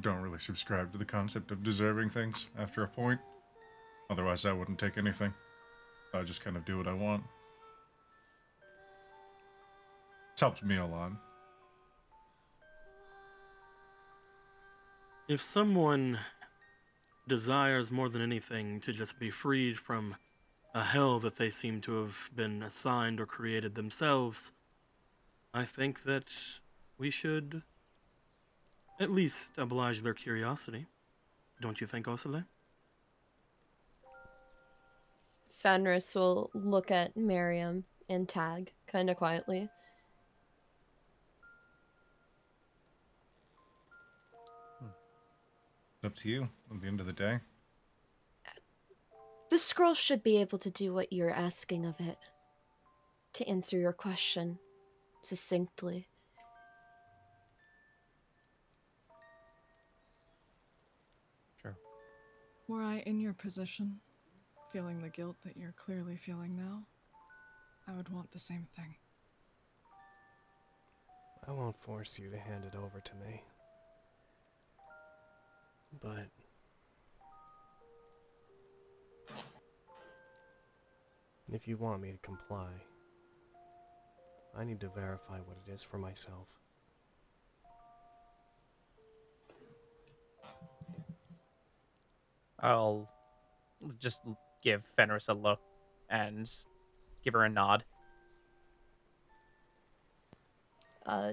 don't 0.00 0.20
really 0.20 0.38
subscribe 0.38 0.92
to 0.92 0.98
the 0.98 1.04
concept 1.04 1.50
of 1.50 1.62
deserving 1.62 2.10
things 2.10 2.48
after 2.58 2.84
a 2.84 2.88
point. 2.88 3.20
Otherwise, 4.10 4.44
I 4.44 4.52
wouldn't 4.52 4.78
take 4.78 4.98
anything. 4.98 5.32
I 6.14 6.22
just 6.22 6.42
kind 6.42 6.56
of 6.56 6.64
do 6.64 6.78
what 6.78 6.86
I 6.86 6.92
want. 6.92 7.24
It's 10.32 10.40
helped 10.40 10.62
me 10.62 10.76
a 10.76 10.86
lot. 10.86 11.12
If 15.28 15.40
someone 15.40 16.18
desires 17.26 17.90
more 17.90 18.08
than 18.08 18.20
anything 18.20 18.80
to 18.80 18.92
just 18.92 19.18
be 19.18 19.30
freed 19.30 19.78
from 19.78 20.14
a 20.74 20.82
hell 20.82 21.20
that 21.20 21.36
they 21.36 21.50
seem 21.50 21.80
to 21.82 22.02
have 22.02 22.16
been 22.34 22.62
assigned 22.62 23.20
or 23.20 23.26
created 23.26 23.74
themselves, 23.74 24.52
I 25.54 25.64
think 25.64 26.02
that 26.02 26.32
we 26.98 27.10
should 27.10 27.62
at 29.00 29.10
least 29.10 29.52
oblige 29.56 30.02
their 30.02 30.14
curiosity. 30.14 30.86
Don't 31.60 31.80
you 31.80 31.86
think, 31.86 32.06
Osile? 32.06 32.44
Fenris 35.64 36.14
will 36.14 36.50
look 36.52 36.90
at 36.90 37.16
Miriam 37.16 37.84
and 38.10 38.28
tag 38.28 38.70
kind 38.86 39.08
of 39.08 39.16
quietly. 39.16 39.66
It's 45.96 46.04
up 46.04 46.14
to 46.16 46.28
you 46.28 46.50
at 46.70 46.82
the 46.82 46.86
end 46.86 47.00
of 47.00 47.06
the 47.06 47.14
day. 47.14 47.40
The 49.48 49.58
scroll 49.58 49.94
should 49.94 50.22
be 50.22 50.36
able 50.36 50.58
to 50.58 50.70
do 50.70 50.92
what 50.92 51.14
you're 51.14 51.30
asking 51.30 51.86
of 51.86 51.94
it. 51.98 52.18
To 53.32 53.48
answer 53.48 53.78
your 53.78 53.94
question 53.94 54.58
succinctly. 55.22 56.08
Sure. 61.62 61.76
Were 62.68 62.82
I 62.82 62.98
in 63.06 63.18
your 63.18 63.32
position, 63.32 64.00
feeling 64.74 65.00
the 65.00 65.08
guilt 65.08 65.36
that 65.44 65.56
you're 65.56 65.74
clearly 65.76 66.16
feeling 66.16 66.56
now, 66.56 66.82
I 67.86 67.94
would 67.94 68.08
want 68.08 68.32
the 68.32 68.40
same 68.40 68.66
thing. 68.74 68.96
I 71.46 71.52
won't 71.52 71.80
force 71.80 72.18
you 72.18 72.28
to 72.30 72.36
hand 72.36 72.64
it 72.64 72.76
over 72.76 73.00
to 73.00 73.14
me. 73.14 73.40
But. 76.02 76.26
If 81.52 81.68
you 81.68 81.76
want 81.76 82.02
me 82.02 82.10
to 82.10 82.18
comply, 82.18 82.70
I 84.58 84.64
need 84.64 84.80
to 84.80 84.88
verify 84.88 85.38
what 85.38 85.56
it 85.64 85.70
is 85.72 85.84
for 85.84 85.98
myself. 85.98 86.48
I'll 92.58 93.08
just 94.00 94.22
l- 94.26 94.38
give 94.64 94.82
Fenris 94.96 95.28
a 95.28 95.34
look 95.34 95.60
and 96.10 96.50
give 97.22 97.34
her 97.34 97.44
a 97.44 97.48
nod. 97.48 97.84
Uh, 101.06 101.32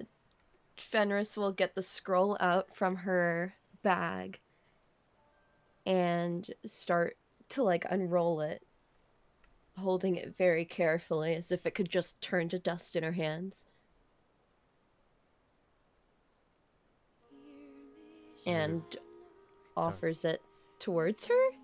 Fenris 0.77 1.37
will 1.37 1.53
get 1.53 1.73
the 1.73 1.81
scroll 1.81 2.37
out 2.39 2.75
from 2.75 2.95
her 2.97 3.53
bag 3.83 4.39
and 5.85 6.53
start 6.65 7.17
to 7.49 7.63
like 7.63 7.85
unroll 7.89 8.41
it, 8.41 8.61
holding 9.77 10.15
it 10.15 10.35
very 10.37 10.65
carefully 10.65 11.35
as 11.35 11.51
if 11.51 11.65
it 11.65 11.73
could 11.73 11.89
just 11.89 12.19
turn 12.21 12.49
to 12.49 12.59
dust 12.59 12.95
in 12.95 13.03
her 13.03 13.13
hands. 13.13 13.65
And 18.45 18.81
offers 19.77 20.25
it 20.25 20.41
towards 20.79 21.27
her? 21.27 21.60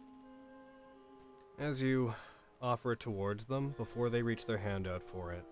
As 1.60 1.82
you 1.82 2.14
offer 2.62 2.92
it 2.92 3.00
towards 3.00 3.46
them, 3.46 3.74
before 3.78 4.12
they 4.12 4.22
reach 4.22 4.46
their 4.46 4.60
hand 4.60 4.88
out 4.88 5.02
for 5.02 5.32
it, 5.32 5.44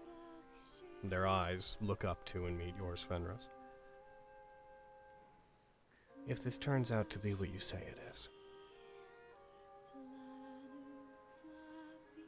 their 1.03 1.25
eyes 1.25 1.77
look 1.81 2.05
up 2.05 2.23
to 2.25 2.45
and 2.45 2.55
meet 2.55 2.75
yours, 2.77 3.03
Fenris. 3.07 3.49
If 6.27 6.43
this 6.43 6.59
turns 6.59 6.91
out 6.91 7.09
to 7.09 7.19
be 7.19 7.33
what 7.33 7.51
you 7.51 7.59
say 7.59 7.77
it 7.77 7.97
is, 8.11 8.29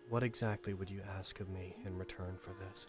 what 0.09 0.23
exactly 0.23 0.73
would 0.73 0.89
you 0.89 1.01
ask 1.17 1.39
of 1.39 1.49
me 1.49 1.75
in 1.86 1.95
return 1.97 2.36
for 2.41 2.55
this? 2.67 2.88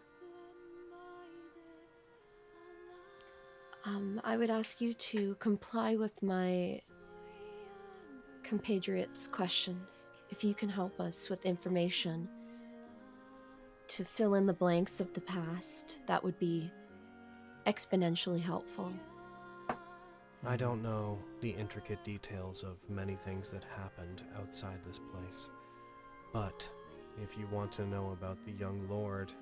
Um, 3.84 4.22
I 4.24 4.38
would 4.38 4.50
ask 4.50 4.80
you 4.80 4.94
to 4.94 5.34
comply 5.34 5.96
with 5.96 6.22
my 6.22 6.80
compatriots' 8.42 9.26
questions. 9.26 10.10
If 10.30 10.44
you 10.44 10.54
can 10.54 10.68
help 10.68 11.00
us 11.00 11.30
with 11.30 11.46
information 11.46 12.28
to 13.88 14.04
fill 14.04 14.34
in 14.34 14.46
the 14.46 14.52
blanks 14.52 15.00
of 15.00 15.12
the 15.14 15.20
past, 15.22 16.06
that 16.06 16.22
would 16.22 16.38
be 16.38 16.70
exponentially 17.66 18.40
helpful. 18.40 18.92
I 20.46 20.56
don't 20.56 20.82
know 20.82 21.18
the 21.40 21.50
intricate 21.50 22.04
details 22.04 22.62
of 22.62 22.76
many 22.88 23.16
things 23.16 23.50
that 23.50 23.64
happened 23.64 24.22
outside 24.38 24.78
this 24.86 25.00
place, 25.12 25.48
but 26.32 26.68
if 27.22 27.36
you 27.36 27.48
want 27.50 27.72
to 27.72 27.86
know 27.86 28.12
about 28.12 28.38
the 28.44 28.52
young 28.52 28.86
lord 28.88 29.32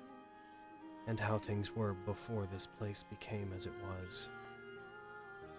and 1.07 1.19
how 1.19 1.37
things 1.37 1.75
were 1.75 1.93
before 1.93 2.47
this 2.51 2.67
place 2.79 3.03
became 3.09 3.51
as 3.55 3.65
it 3.65 3.73
was, 3.83 4.27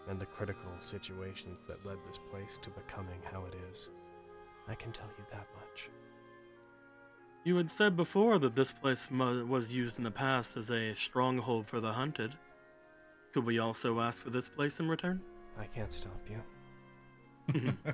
and 0.09 0.19
the 0.19 0.27
critical 0.27 0.73
situations 0.81 1.61
that 1.69 1.85
led 1.87 1.99
this 2.07 2.19
place 2.31 2.59
to 2.63 2.71
becoming 2.71 3.21
how 3.31 3.45
it 3.45 3.55
is, 3.71 3.91
I 4.69 4.75
can 4.75 4.93
tell 4.93 5.09
you 5.19 5.25
that 5.31 5.47
much. 5.57 5.89
You 7.45 7.57
had 7.57 7.71
said 7.71 7.97
before 7.97 8.39
that 8.41 8.55
this 8.55 8.73
place 8.73 9.09
mu- 9.11 9.47
was 9.47 9.73
used 9.73 9.99
in 9.99 10.05
the 10.05 10.11
past 10.11 10.57
as 10.57 10.71
a 10.71 10.93
stronghold 10.95 11.67
for 11.67 11.81
the 11.81 11.93
hunted. 11.93 12.35
Could 13.33 13.45
we 13.45 13.59
also 13.59 14.01
ask 14.01 14.21
for 14.23 14.31
this 14.31 14.49
place 14.49 14.81
in 14.81 14.89
return? 14.89 15.21
I 15.59 15.65
can't 15.65 15.93
stop 15.93 16.21
you. 16.29 17.73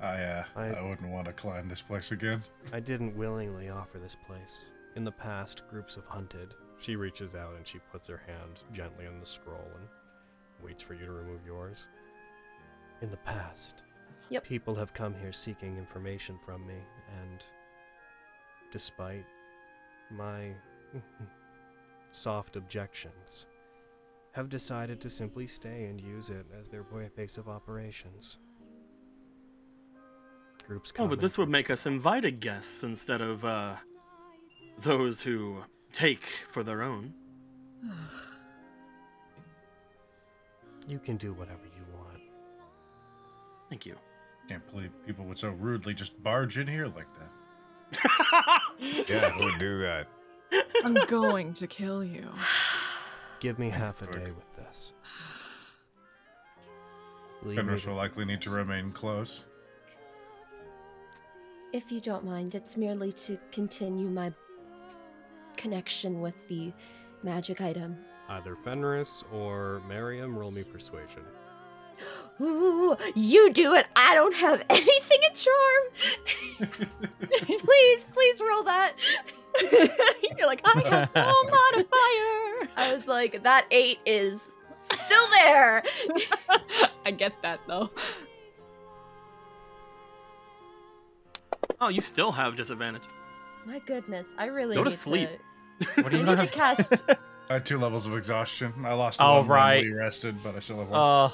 I 0.00 0.22
uh, 0.22 0.44
I, 0.56 0.66
I- 0.68 0.82
wouldn't 0.88 1.10
want 1.10 1.26
to 1.26 1.32
climb 1.32 1.68
this 1.68 1.82
place 1.82 2.12
again. 2.12 2.42
I 2.72 2.80
didn't 2.80 3.16
willingly 3.16 3.68
offer 3.68 3.98
this 3.98 4.16
place. 4.26 4.64
In 4.96 5.04
the 5.04 5.12
past, 5.12 5.68
groups 5.68 5.96
have 5.96 6.06
hunted. 6.06 6.54
She 6.78 6.96
reaches 6.96 7.34
out 7.34 7.54
and 7.56 7.66
she 7.66 7.78
puts 7.92 8.08
her 8.08 8.22
hand 8.26 8.62
gently 8.72 9.06
on 9.06 9.18
the 9.20 9.26
scroll 9.26 9.68
and 9.78 9.88
waits 10.64 10.82
for 10.82 10.94
you 10.94 11.04
to 11.06 11.12
remove 11.12 11.40
yours. 11.44 11.88
In 13.02 13.10
the 13.10 13.16
past, 13.18 13.82
Yep. 14.30 14.44
people 14.44 14.74
have 14.74 14.92
come 14.92 15.14
here 15.14 15.32
seeking 15.32 15.76
information 15.76 16.38
from 16.44 16.66
me, 16.66 16.76
and 17.22 17.46
despite 18.72 19.24
my 20.10 20.52
soft 22.10 22.56
objections, 22.56 23.46
have 24.32 24.48
decided 24.48 25.00
to 25.00 25.10
simply 25.10 25.46
stay 25.46 25.84
and 25.84 26.00
use 26.00 26.30
it 26.30 26.46
as 26.58 26.68
their 26.68 26.84
wa- 26.92 27.08
base 27.16 27.38
of 27.38 27.48
operations. 27.48 28.38
Groups 30.66 30.90
Oh, 30.94 30.96
come 30.96 31.08
but 31.10 31.20
this 31.20 31.32
this 31.32 31.38
would 31.38 31.48
make 31.50 31.70
us 31.70 31.86
invited 31.86 32.40
guests 32.40 32.82
instead 32.82 33.20
of 33.20 33.44
uh, 33.44 33.76
those 34.78 35.20
who 35.20 35.62
take 35.92 36.24
for 36.48 36.62
their 36.62 36.82
own. 36.82 37.12
You 40.88 40.98
can 40.98 41.16
do 41.16 41.32
whatever 41.34 41.64
you 41.64 41.84
want. 41.94 42.22
Thank 43.68 43.86
you. 43.86 43.96
Can't 44.48 44.66
believe 44.70 44.90
people 45.06 45.24
would 45.26 45.38
so 45.38 45.50
rudely 45.50 45.94
just 45.94 46.22
barge 46.22 46.58
in 46.58 46.66
here 46.66 46.86
like 46.86 47.08
that. 47.18 48.60
Yeah, 48.80 49.30
who 49.30 49.44
would 49.44 49.58
do 49.58 49.78
that? 49.80 50.08
I'm 50.84 50.94
going 51.06 51.52
to 51.54 51.66
kill 51.66 52.04
you. 52.04 52.28
Give 53.40 53.58
me 53.58 53.70
half 53.70 54.02
a 54.02 54.06
day 54.06 54.32
with 54.32 54.56
this. 54.56 54.92
Fenris 57.54 57.86
will 57.86 57.94
likely 57.94 58.24
need 58.24 58.40
to 58.42 58.50
remain 58.50 58.90
close. 58.90 59.44
If 61.72 61.92
you 61.92 62.00
don't 62.00 62.24
mind, 62.24 62.54
it's 62.54 62.76
merely 62.76 63.12
to 63.12 63.38
continue 63.52 64.08
my 64.08 64.32
connection 65.56 66.20
with 66.20 66.34
the 66.48 66.72
magic 67.22 67.60
item. 67.60 67.96
Either 68.28 68.56
Fenris 68.64 69.24
or 69.32 69.82
Miriam 69.88 70.36
roll 70.36 70.50
me 70.50 70.64
persuasion. 70.64 71.22
Ooh, 72.40 72.96
you 73.14 73.52
do 73.52 73.74
it. 73.74 73.86
I 73.94 74.14
don't 74.14 74.34
have 74.34 74.64
anything 74.70 75.18
in 75.28 75.34
charm. 75.34 76.78
please, 77.60 78.10
please 78.12 78.40
roll 78.40 78.62
that. 78.64 78.94
You're 80.36 80.46
like, 80.48 80.60
I 80.64 80.80
have 80.88 81.14
no 81.14 81.42
modifier. 81.44 82.68
I 82.76 82.92
was 82.94 83.06
like, 83.06 83.42
that 83.44 83.66
eight 83.70 83.98
is 84.04 84.58
still 84.78 85.28
there. 85.30 85.82
I 87.06 87.10
get 87.12 87.32
that 87.42 87.60
though. 87.68 87.90
Oh, 91.80 91.88
you 91.88 92.00
still 92.00 92.32
have 92.32 92.56
disadvantage. 92.56 93.02
My 93.66 93.78
goodness, 93.80 94.34
I 94.38 94.46
really 94.46 94.74
Go 94.76 94.84
to 94.84 94.90
need 94.90 94.96
sleep. 94.96 95.28
to. 95.80 96.02
What 96.02 96.12
do 96.12 96.18
I 96.18 96.20
you 96.20 96.26
need 96.26 96.36
to 96.36 96.42
have? 96.42 96.52
cast. 96.52 97.04
I 97.50 97.54
had 97.54 97.66
two 97.66 97.78
levels 97.78 98.06
of 98.06 98.16
exhaustion. 98.16 98.72
I 98.84 98.94
lost 98.94 99.20
Oh, 99.22 99.38
one 99.38 99.48
right. 99.48 99.82
when 99.84 99.92
we 99.92 99.98
rested, 99.98 100.42
but 100.42 100.54
I 100.54 100.58
still 100.60 100.78
have 100.78 100.88
one. 100.88 101.00
Uh, 101.00 101.30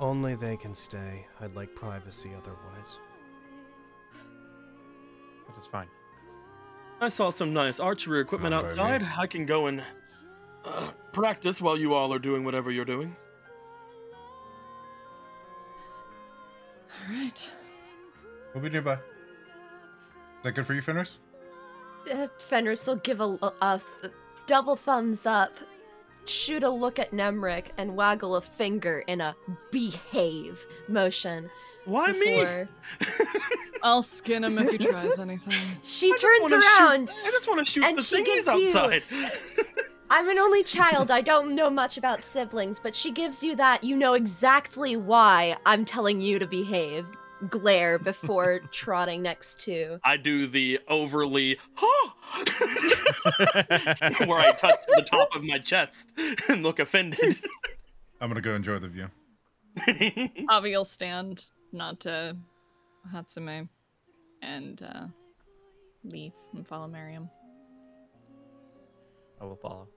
Only 0.00 0.34
they 0.36 0.56
can 0.56 0.74
stay. 0.74 1.26
I'd 1.40 1.54
like 1.56 1.74
privacy 1.74 2.30
otherwise. 2.36 2.98
that 5.48 5.56
is 5.58 5.66
fine. 5.66 5.88
I 7.00 7.08
saw 7.08 7.30
some 7.30 7.52
nice 7.52 7.80
archery 7.80 8.20
equipment 8.20 8.54
Fine 8.54 8.62
by 8.62 8.74
me. 8.74 8.80
outside. 8.80 9.08
I 9.18 9.26
can 9.26 9.46
go 9.46 9.66
and 9.66 9.82
uh, 10.64 10.90
practice 11.12 11.60
while 11.60 11.76
you 11.76 11.94
all 11.94 12.12
are 12.12 12.18
doing 12.18 12.44
whatever 12.44 12.70
you're 12.70 12.84
doing. 12.84 13.14
All 16.90 17.14
right. 17.14 17.50
We'll 18.54 18.62
be 18.62 18.70
nearby. 18.70 18.94
Is 18.94 18.98
that 20.44 20.52
good 20.52 20.66
for 20.66 20.74
you, 20.74 20.82
Fenris? 20.82 21.20
Uh, 22.12 22.26
Fenris 22.38 22.86
will 22.86 22.96
give 22.96 23.20
a, 23.20 23.38
a 23.62 23.80
th- 24.00 24.12
double 24.46 24.76
thumbs 24.76 25.26
up, 25.26 25.52
shoot 26.28 26.62
a 26.62 26.70
look 26.70 26.98
at 26.98 27.12
Nemric, 27.12 27.66
and 27.76 27.96
waggle 27.96 28.36
a 28.36 28.40
finger 28.40 29.04
in 29.06 29.20
a 29.20 29.34
behave 29.70 30.66
motion. 30.88 31.50
Why 31.84 32.12
me? 32.12 32.66
I'll 33.82 34.02
skin 34.02 34.44
him 34.44 34.58
if 34.58 34.70
he 34.70 34.78
tries 34.78 35.18
anything. 35.18 35.54
She 35.84 36.12
I 36.12 36.16
turns 36.16 36.40
wanna 36.42 36.60
shoot- 36.60 36.80
around. 36.80 37.10
I 37.24 37.30
just 37.30 37.46
want 37.48 37.58
to 37.60 37.64
shoot 37.64 37.84
and 37.84 37.98
the 37.98 38.02
she 38.02 38.16
thingies 38.22 38.24
gives 38.24 38.46
you- 38.46 38.68
outside. 38.68 39.02
I'm 40.10 40.28
an 40.30 40.38
only 40.38 40.62
child. 40.62 41.10
I 41.10 41.20
don't 41.20 41.54
know 41.54 41.68
much 41.68 41.98
about 41.98 42.24
siblings, 42.24 42.80
but 42.80 42.96
she 42.96 43.10
gives 43.10 43.42
you 43.42 43.54
that. 43.56 43.84
You 43.84 43.94
know 43.94 44.14
exactly 44.14 44.96
why 44.96 45.56
I'm 45.66 45.84
telling 45.84 46.20
you 46.20 46.38
to 46.38 46.46
behave. 46.46 47.06
Glare 47.48 47.98
before 48.04 48.60
trotting 48.72 49.22
next 49.22 49.60
to. 49.62 50.00
I 50.04 50.16
do 50.16 50.46
the 50.46 50.80
overly 50.88 51.58
huh, 51.74 52.10
where 54.26 54.40
I 54.40 54.52
touch 54.52 54.80
the 54.88 55.06
top 55.08 55.34
of 55.34 55.44
my 55.44 55.58
chest 55.58 56.10
and 56.48 56.62
look 56.62 56.78
offended. 56.78 57.38
I'm 58.20 58.28
gonna 58.28 58.40
go 58.40 58.54
enjoy 58.54 58.78
the 58.78 58.88
view. 58.88 59.08
Avi 60.48 60.72
will 60.72 60.84
stand, 60.84 61.50
nod 61.72 62.00
to 62.00 62.36
Hatsume, 63.12 63.68
and 64.42 64.82
uh, 64.82 65.06
leave 66.04 66.32
and 66.54 66.66
follow 66.66 66.88
Miriam. 66.88 67.30
I 69.40 69.44
will 69.44 69.56
follow. 69.56 69.88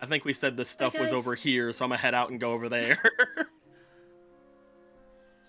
I 0.00 0.06
think 0.06 0.24
we 0.24 0.32
said 0.32 0.56
this 0.56 0.68
stuff 0.68 0.98
was 0.98 1.12
over 1.12 1.34
here, 1.34 1.72
so 1.72 1.84
I'm 1.84 1.90
gonna 1.90 2.00
head 2.00 2.14
out 2.14 2.30
and 2.30 2.40
go 2.40 2.52
over 2.52 2.68
there. 2.68 2.98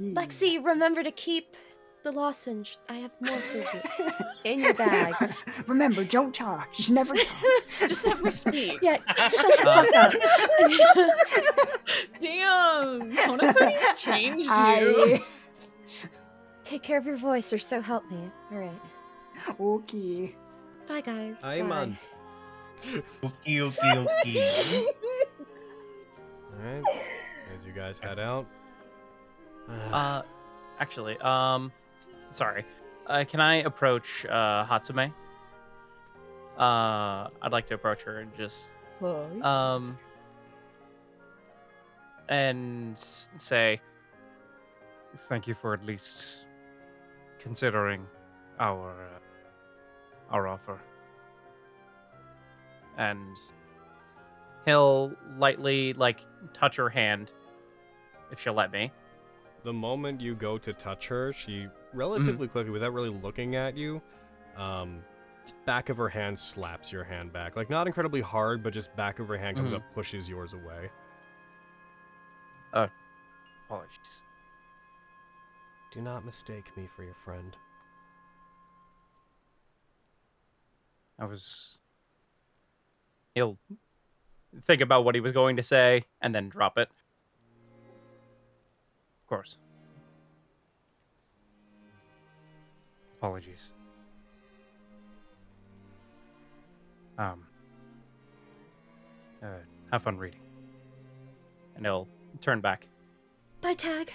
Lexi, 0.02 0.64
remember 0.64 1.04
to 1.04 1.12
keep 1.12 1.56
the 2.04 2.12
lozenge. 2.12 2.78
I 2.89 2.96
have 2.96 3.12
more 3.22 3.38
for 3.38 3.58
you. 3.58 4.12
In 4.44 4.60
your 4.60 4.74
bag. 4.74 5.14
Remember, 5.68 6.04
don't 6.04 6.34
talk. 6.34 6.74
Just 6.74 6.91
never 6.91 7.16
talk. 7.16 7.44
Just 7.80 8.06
never 8.06 8.30
speak. 8.30 8.80
Yeah, 8.82 8.98
shut 8.98 9.32
the 9.32 9.58
fuck 9.64 9.96
up. 9.96 10.12
Damn, 12.20 13.12
Honokuni's 13.12 14.02
changed 14.02 14.46
you. 14.46 14.52
I. 14.52 15.24
Take 16.66 16.84
care 16.84 16.98
of 16.98 17.06
your 17.06 17.18
voice, 17.18 17.54
or 17.54 17.58
so 17.58 17.80
help 17.80 18.10
me. 18.12 18.30
All 18.52 18.58
right. 18.58 18.82
Okay. 19.60 20.36
Bye, 20.88 21.02
guys. 21.02 21.39
I'm 21.44 21.70
Bye. 21.70 21.76
on. 21.76 21.98
Okie 23.22 23.60
okie 23.60 24.06
okie. 24.06 24.86
Alright. 26.60 26.84
As 27.58 27.66
you 27.66 27.72
guys 27.74 27.98
head 28.00 28.20
out. 28.20 28.46
Uh, 29.70 30.22
actually, 30.80 31.18
um, 31.20 31.72
sorry. 32.30 32.66
Uh, 33.07 33.24
can 33.28 33.39
I 33.39 33.57
approach 33.57 34.26
uh, 34.26 34.66
Hatsume? 34.66 35.14
Uh, 36.57 37.28
I'd 37.41 37.51
like 37.51 37.68
to 37.68 37.74
approach 37.74 38.03
her 38.03 38.20
and 38.20 38.34
just 38.36 38.68
um 39.41 39.97
and 42.30 42.97
say 42.97 43.82
thank 45.28 45.47
you 45.47 45.53
for 45.53 45.74
at 45.74 45.86
least 45.86 46.45
considering 47.39 48.05
our 48.59 48.91
uh, 48.91 50.34
our 50.34 50.47
offer 50.47 50.80
and 52.97 53.36
he'll 54.66 55.11
lightly 55.38 55.93
like 55.93 56.22
touch 56.53 56.78
her 56.78 56.89
hand 56.89 57.34
if 58.32 58.39
she'll 58.39 58.53
let 58.53 58.72
me 58.72 58.91
the 59.64 59.74
moment 59.74 60.20
you 60.22 60.36
go 60.36 60.57
to 60.57 60.74
touch 60.74 61.07
her, 61.07 61.32
she 61.34 61.68
relatively 61.93 62.47
quickly, 62.47 62.72
without 62.72 62.93
really 62.93 63.09
looking 63.09 63.55
at 63.55 63.76
you, 63.78 64.01
um, 64.57 65.01
back 65.66 65.89
of 65.89 65.97
her 65.97 66.09
hand 66.09 66.38
slaps 66.38 66.91
your 66.91 67.03
hand 67.03 67.32
back. 67.34 67.55
Like 67.55 67.70
not 67.70 67.88
incredibly 67.88 68.22
hard, 68.22 68.64
but 68.64 68.74
just 68.74 68.95
back 68.95 69.20
of 69.20 69.28
her 69.28 69.38
hand 69.38 69.57
comes 69.57 69.72
Mhm. 69.72 69.76
up, 69.78 69.84
pushes 69.93 70.30
yours 70.30 70.53
away. 70.53 70.89
Oh, 72.74 72.89
apologies 73.68 74.24
Do 75.91 76.01
not 76.01 76.26
mistake 76.26 76.76
me 76.76 76.88
for 76.95 77.03
your 77.03 77.14
friend. 77.14 77.55
I 81.20 81.26
was. 81.26 81.78
He'll 83.36 83.59
think 84.66 84.82
about 84.82 85.05
what 85.05 85.14
he 85.14 85.22
was 85.22 85.32
going 85.34 85.55
to 85.57 85.64
say 85.64 86.05
and 86.22 86.34
then 86.34 86.49
drop 86.49 86.78
it. 86.80 86.89
Of 89.34 89.38
course. 89.38 89.58
Apologies. 93.18 93.72
Um. 97.18 97.48
Uh, 99.42 99.48
have 99.92 100.04
fun 100.04 100.20
reading. 100.20 100.40
And 101.76 101.84
he'll 101.84 102.08
turn 102.42 102.62
back, 102.62 102.86
Bye, 103.62 103.74
Tag. 103.74 104.14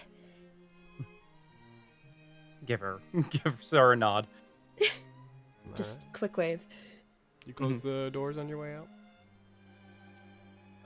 give 2.65 2.79
her, 2.79 3.01
give 3.31 3.59
her 3.73 3.93
a 3.95 3.97
nod. 3.97 4.29
Just 5.75 5.99
quick 6.13 6.37
wave. 6.37 6.65
You 7.45 7.55
close 7.55 7.81
the 7.81 8.11
doors 8.13 8.39
on 8.39 8.49
your 8.49 8.59
way 8.59 8.77
out. 8.77 8.89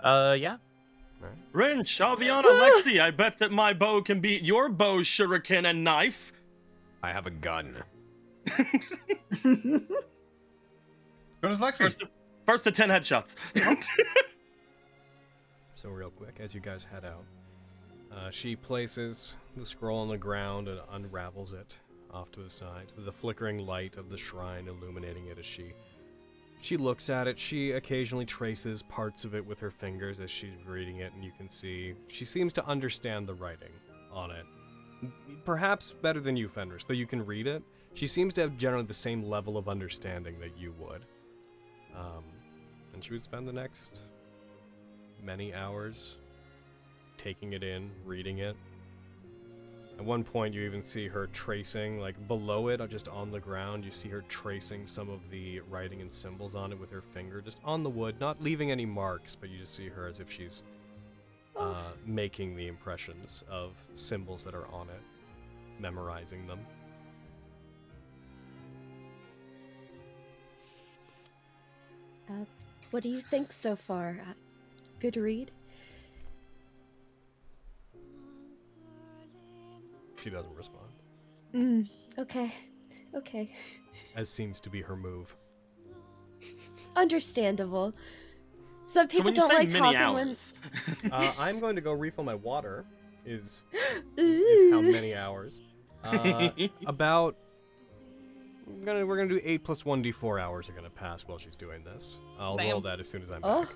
Uh, 0.03 0.33
yeah. 0.33 0.57
Wrench, 1.53 1.99
Aviana, 1.99 2.45
Lexi, 2.45 3.01
I 3.01 3.11
bet 3.11 3.39
that 3.39 3.51
my 3.51 3.73
bow 3.73 4.03
can 4.03 4.21
beat 4.21 4.43
your 4.43 4.69
bow, 4.69 4.99
shuriken, 4.99 5.65
and 5.69 5.85
knife. 5.85 6.33
I 7.03 7.11
have 7.11 7.27
a 7.27 7.31
gun. 7.31 7.83
Go 8.47 8.63
Lexi. 11.43 11.79
First, 11.79 12.05
first 12.47 12.65
to 12.65 12.71
ten 12.71 12.89
headshots. 12.89 13.37
So 15.83 15.89
real 15.89 16.11
quick, 16.11 16.37
as 16.39 16.55
you 16.55 16.61
guys 16.61 16.85
head 16.85 17.05
out, 17.05 17.25
uh, 18.17 18.31
she 18.31 18.55
places 18.55 19.35
the 19.57 19.67
scroll 19.67 19.99
on 19.99 20.07
the 20.07 20.17
ground 20.17 20.69
and 20.69 20.79
unravels 20.93 21.53
it 21.53 21.77
off 22.13 22.31
to 22.33 22.41
the 22.41 22.51
side, 22.51 22.93
the 22.97 23.11
flickering 23.11 23.67
light 23.67 23.97
of 23.97 24.09
the 24.09 24.17
shrine 24.17 24.69
illuminating 24.69 25.27
it 25.27 25.41
as 25.41 25.45
she 25.45 25.73
she 26.63 26.77
looks 26.77 27.11
at 27.11 27.27
it. 27.27 27.39
She 27.39 27.73
occasionally 27.73 28.25
traces 28.25 28.83
parts 28.83 29.25
of 29.25 29.35
it 29.35 29.45
with 29.45 29.59
her 29.59 29.71
fingers 29.71 30.21
as 30.21 30.31
she's 30.31 30.65
reading 30.65 30.99
it, 30.99 31.13
and 31.13 31.25
you 31.25 31.33
can 31.37 31.51
see 31.51 31.95
she 32.07 32.25
seems 32.25 32.53
to 32.55 32.67
understand 32.67 33.27
the 33.27 33.35
writing 33.35 33.73
on 34.13 34.31
it. 34.31 34.47
Perhaps 35.45 35.95
better 36.01 36.21
than 36.21 36.37
you, 36.37 36.47
Fenris, 36.47 36.85
though 36.85 36.95
you 36.95 37.07
can 37.07 37.27
read 37.27 37.49
it. 37.49 37.65
She 37.95 38.07
seems 38.07 38.33
to 38.35 38.43
have 38.43 38.57
generally 38.57 38.87
the 38.87 38.95
same 38.95 39.25
level 39.25 39.59
of 39.59 39.69
understanding 39.69 40.39
that 40.39 40.57
you 40.57 40.73
would. 40.79 41.05
Um, 41.97 42.23
and 42.95 43.03
she 43.03 43.13
would 43.13 43.25
spend 43.25 43.49
the 43.49 43.53
next 43.53 44.03
many 45.23 45.53
hours 45.53 46.15
taking 47.19 47.55
it 47.55 47.65
in, 47.65 47.91
reading 48.05 48.39
it. 48.39 48.57
At 49.99 50.05
one 50.05 50.25
point, 50.25 50.55
you 50.55 50.63
even 50.63 50.83
see 50.83 51.07
her 51.07 51.27
tracing, 51.29 52.01
like 52.01 52.27
below 52.27 52.69
it, 52.69 52.81
uh, 52.81 52.87
just 52.87 53.09
on 53.09 53.31
the 53.31 53.39
ground, 53.39 53.85
you 53.85 53.91
see 53.91 54.09
her 54.09 54.23
tracing 54.23 54.87
some 54.87 55.09
of 55.09 55.21
the 55.31 55.61
writing 55.61 56.01
and 56.01 56.13
symbols 56.13 56.55
on 56.55 56.73
it 56.73 56.81
with 56.81 56.91
her 56.91 57.03
finger, 57.03 57.41
just 57.41 57.59
on 57.65 57.83
the 57.83 57.91
wood, 57.91 58.17
not 58.19 58.43
leaving 58.43 58.71
any 58.71 58.87
marks, 58.87 59.35
but 59.35 59.49
you 59.51 59.59
just 59.59 59.75
see 59.75 59.89
her 59.89 60.09
as 60.09 60.19
if 60.19 60.31
she's 60.31 60.63
uh, 61.57 61.93
making 62.07 62.57
the 62.57 62.67
impressions 62.67 63.45
of 63.51 63.73
symbols 63.95 64.43
that 64.45 64.55
are 64.55 64.67
on 64.73 64.89
it, 64.89 65.03
memorizing 65.79 66.47
them. 66.47 66.61
Uh, 72.29 72.45
what 72.91 73.03
do 73.03 73.09
you 73.09 73.21
think 73.21 73.53
so 73.53 73.77
far? 73.77 74.21
Uh, 74.27 74.33
good 75.01 75.17
read? 75.17 75.51
She 80.23 80.31
doesn't 80.31 80.55
respond, 80.55 80.89
Mm, 81.55 81.89
okay. 82.19 82.53
Okay. 83.15 83.51
as 84.17 84.29
seems 84.29 84.59
to 84.61 84.71
be 84.71 84.81
her 84.81 84.97
move. 84.97 85.35
Understandable. 86.97 87.93
Some 88.87 89.09
people 89.09 89.27
when 89.27 89.35
you 89.35 89.41
don't 89.41 89.49
like 89.53 89.69
many 89.69 89.79
talking 89.81 89.99
when. 90.15 90.29
hours, 90.29 90.55
Uh, 91.11 91.33
I'm 91.39 91.61
going 91.61 91.77
to 91.77 91.83
go 91.83 91.93
refill 91.93 92.25
my 92.25 92.35
water. 92.35 92.85
Is 93.25 93.63
is, 94.17 94.39
is 94.41 94.73
how 94.73 94.81
many 94.81 95.15
hours? 95.15 95.61
Uh, 96.05 96.51
about. 96.87 97.37
I'm 98.67 98.81
gonna, 98.85 99.05
we're 99.07 99.17
gonna 99.17 99.29
do 99.29 99.41
eight 99.45 99.65
plus 99.65 99.85
one 99.85 100.03
d4 100.03 100.41
hours 100.41 100.69
are 100.69 100.73
gonna 100.73 100.89
pass 100.91 101.23
while 101.23 101.39
she's 101.39 101.57
doing 101.57 101.85
this. 101.85 102.19
I'll 102.39 102.57
roll 102.57 102.81
that 102.83 103.01
as 103.01 103.09
soon 103.09 103.23
as 103.23 103.31
I'm 103.31 103.41
Oh, 103.43 103.63
back. 103.65 103.75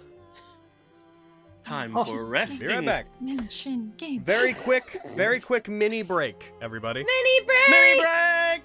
Time 1.66 1.96
Oh. 1.96 2.04
for 2.04 2.24
resting. 2.38 2.68
Be 2.68 2.74
right 2.74 2.84
back. 2.84 3.06
Mission 3.20 3.92
game. 3.96 4.22
Very 4.22 4.54
quick, 4.66 4.98
very 5.14 5.40
quick 5.40 5.68
mini 5.68 6.02
break, 6.02 6.52
everybody. 6.62 7.04
mini 7.04 7.46
break. 7.46 7.68
Mini 7.70 8.00
break. 8.00 8.62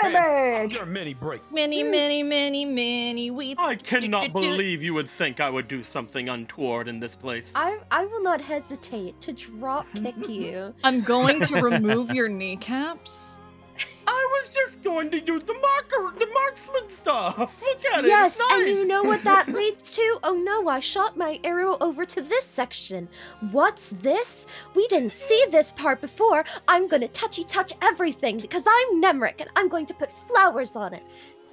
My 0.00 0.10
bag. 0.12 0.72
Your 0.74 0.86
mini 0.86 1.12
break. 1.12 1.42
Many, 1.52 1.82
many, 1.82 2.22
many, 2.22 2.64
many 2.64 3.30
wheats. 3.30 3.58
I 3.60 3.74
cannot 3.74 4.32
believe 4.32 4.80
you 4.80 4.94
would 4.94 5.10
think 5.10 5.40
I 5.40 5.50
would 5.50 5.66
do 5.66 5.82
something 5.82 6.28
untoward 6.28 6.86
in 6.86 7.00
this 7.00 7.16
place. 7.16 7.52
I 7.56 7.78
I 7.90 8.04
will 8.06 8.22
not 8.22 8.40
hesitate 8.40 9.20
to 9.22 9.32
drop 9.32 9.86
kick 9.94 10.14
you. 10.28 10.72
I'm 10.84 11.00
going 11.00 11.40
to 11.46 11.54
remove 11.60 12.12
your 12.12 12.28
kneecaps. 12.28 13.40
I 14.10 14.28
was 14.40 14.48
just 14.48 14.82
going 14.82 15.10
to 15.10 15.20
do 15.20 15.38
the 15.38 15.52
marker, 15.52 16.18
the 16.18 16.26
marksman 16.32 16.88
stuff. 16.88 17.36
Look 17.62 17.84
at 17.92 18.04
it. 18.04 18.08
yes, 18.08 18.38
nice. 18.38 18.60
and 18.60 18.68
you 18.68 18.86
know 18.86 19.02
what 19.02 19.22
that 19.24 19.48
leads 19.60 19.92
to? 19.92 20.18
Oh 20.22 20.34
no, 20.34 20.66
I 20.68 20.80
shot 20.80 21.18
my 21.18 21.38
arrow 21.44 21.76
over 21.82 22.06
to 22.06 22.22
this 22.22 22.46
section. 22.46 23.06
What's 23.50 23.90
this? 24.00 24.46
We 24.74 24.88
didn't 24.88 25.12
see 25.12 25.44
this 25.50 25.72
part 25.72 26.00
before. 26.00 26.44
I'm 26.68 26.88
gonna 26.88 27.08
touchy 27.08 27.44
touch 27.44 27.72
everything 27.82 28.38
because 28.38 28.64
I'm 28.66 29.02
Nemric 29.02 29.40
and 29.40 29.50
I'm 29.56 29.68
going 29.68 29.84
to 29.86 29.94
put 29.94 30.10
flowers 30.26 30.74
on 30.74 30.94
it. 30.94 31.02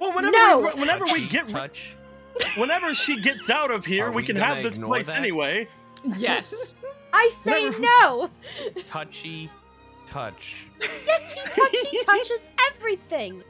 Well, 0.00 0.12
whenever 0.14 0.36
No! 0.36 0.60
we, 0.60 0.80
whenever 0.80 1.04
we 1.06 1.28
get, 1.28 1.48
touch. 1.48 1.94
whenever 2.56 2.94
she 2.94 3.20
gets 3.20 3.50
out 3.50 3.70
of 3.70 3.84
here, 3.84 4.08
we 4.10 4.16
we 4.16 4.22
can 4.24 4.36
have 4.36 4.62
this 4.62 4.78
place 4.78 5.06
that? 5.06 5.16
anyway. 5.16 5.68
Yes. 6.16 6.74
I 7.12 7.30
say 7.34 7.64
Never- 7.64 7.80
no. 7.80 8.30
Touchy 8.88 9.50
touch. 10.16 10.66
Yes, 11.06 11.32
he 11.32 11.40
touchy 11.60 11.98
touches 12.04 12.40
everything. 12.72 13.42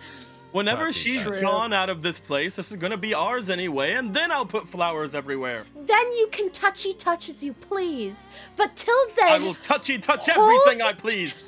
Whenever 0.52 0.86
Touch 0.86 0.96
is 0.96 1.02
she's 1.02 1.24
touch. 1.24 1.40
gone 1.40 1.72
out 1.72 1.88
of 1.90 2.00
this 2.02 2.18
place, 2.18 2.56
this 2.56 2.70
is 2.70 2.76
gonna 2.76 2.96
be 2.96 3.12
ours 3.14 3.50
anyway, 3.50 3.92
and 3.94 4.12
then 4.14 4.30
I'll 4.32 4.46
put 4.46 4.66
flowers 4.68 5.14
everywhere. 5.14 5.64
Then 5.86 6.12
you 6.14 6.28
can 6.32 6.50
touchy 6.50 6.92
touch 6.94 7.28
as 7.28 7.42
you 7.42 7.52
please. 7.52 8.28
But 8.56 8.74
till 8.76 9.06
then, 9.14 9.30
I 9.30 9.38
will 9.38 9.54
touchy 9.54 9.98
touch 9.98 10.28
hold- 10.28 10.52
everything 10.66 10.82
I 10.86 10.92
please. 10.92 11.44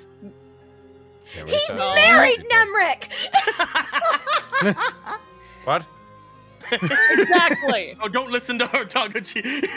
He's 1.46 1.66
touch. 1.68 1.96
married, 1.96 2.44
Nemric. 2.50 3.08
What? 5.64 5.86
exactly. 6.72 7.96
Oh, 8.00 8.08
don't 8.08 8.30
listen 8.30 8.58
to 8.60 8.66
her, 8.68 8.84
Tagachi. 8.86 9.68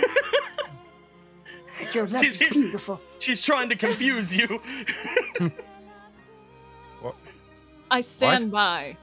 Your 1.94 2.08
left 2.08 2.24
is 2.26 2.38
She's- 2.38 2.52
beautiful. 2.54 3.02
she's 3.20 3.42
trying 3.42 3.70
to 3.70 3.76
confuse 3.76 4.36
you. 4.36 4.62
what? 7.02 7.16
I 7.92 8.02
stand 8.02 8.52
by. 8.52 8.96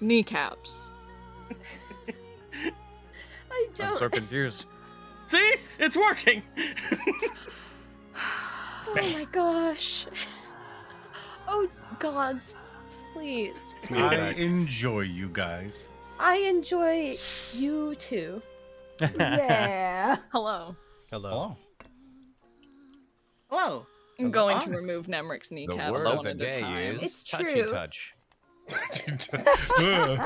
Kneecaps. 0.00 0.90
I 1.50 1.54
don't. 2.56 2.74
I'm 3.50 3.72
don't. 3.74 3.98
so 3.98 4.08
confused. 4.08 4.66
See, 5.28 5.54
it's 5.78 5.96
working. 5.96 6.42
Oh 8.86 8.94
my 9.12 9.26
gosh. 9.32 10.06
Oh 11.48 11.66
gods, 11.98 12.54
please. 13.12 13.74
It's 13.82 13.90
I 13.90 14.34
enjoy 14.40 15.00
you 15.00 15.28
guys. 15.32 15.88
I 16.20 16.36
enjoy 16.36 17.16
you 17.54 17.94
too. 17.96 18.40
Yeah. 19.00 20.16
Hello. 20.30 20.76
Hello. 21.10 21.30
Hello. 21.30 21.56
Hello. 23.56 23.86
I'm 24.18 24.32
going 24.32 24.58
to 24.62 24.70
remove 24.70 25.06
Nemric's 25.06 25.48
The 25.50 25.54
kneecaps 25.54 25.92
word 25.92 26.06
of 26.08 26.16
one 26.16 26.24
the 26.24 26.30
at 26.30 26.36
a 26.36 26.38
day 26.52 26.60
time. 26.60 26.76
is 26.94 27.02
It's 27.04 27.22
touchy 27.22 27.44
true. 27.52 27.68
touch. 27.68 28.12
You're 28.68 28.78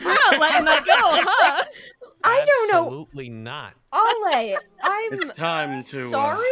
not 0.00 0.38
letting 0.40 0.64
that 0.64 0.82
go, 0.84 1.22
huh? 1.24 1.64
I 2.24 2.44
don't 2.44 2.72
know. 2.72 2.84
Absolutely 2.86 3.28
not. 3.28 3.74
Ale, 3.94 4.56
I'm 4.82 5.12
It's 5.12 5.28
time 5.34 5.80
to. 5.84 6.06
uh, 6.06 6.10
sorry. 6.10 6.44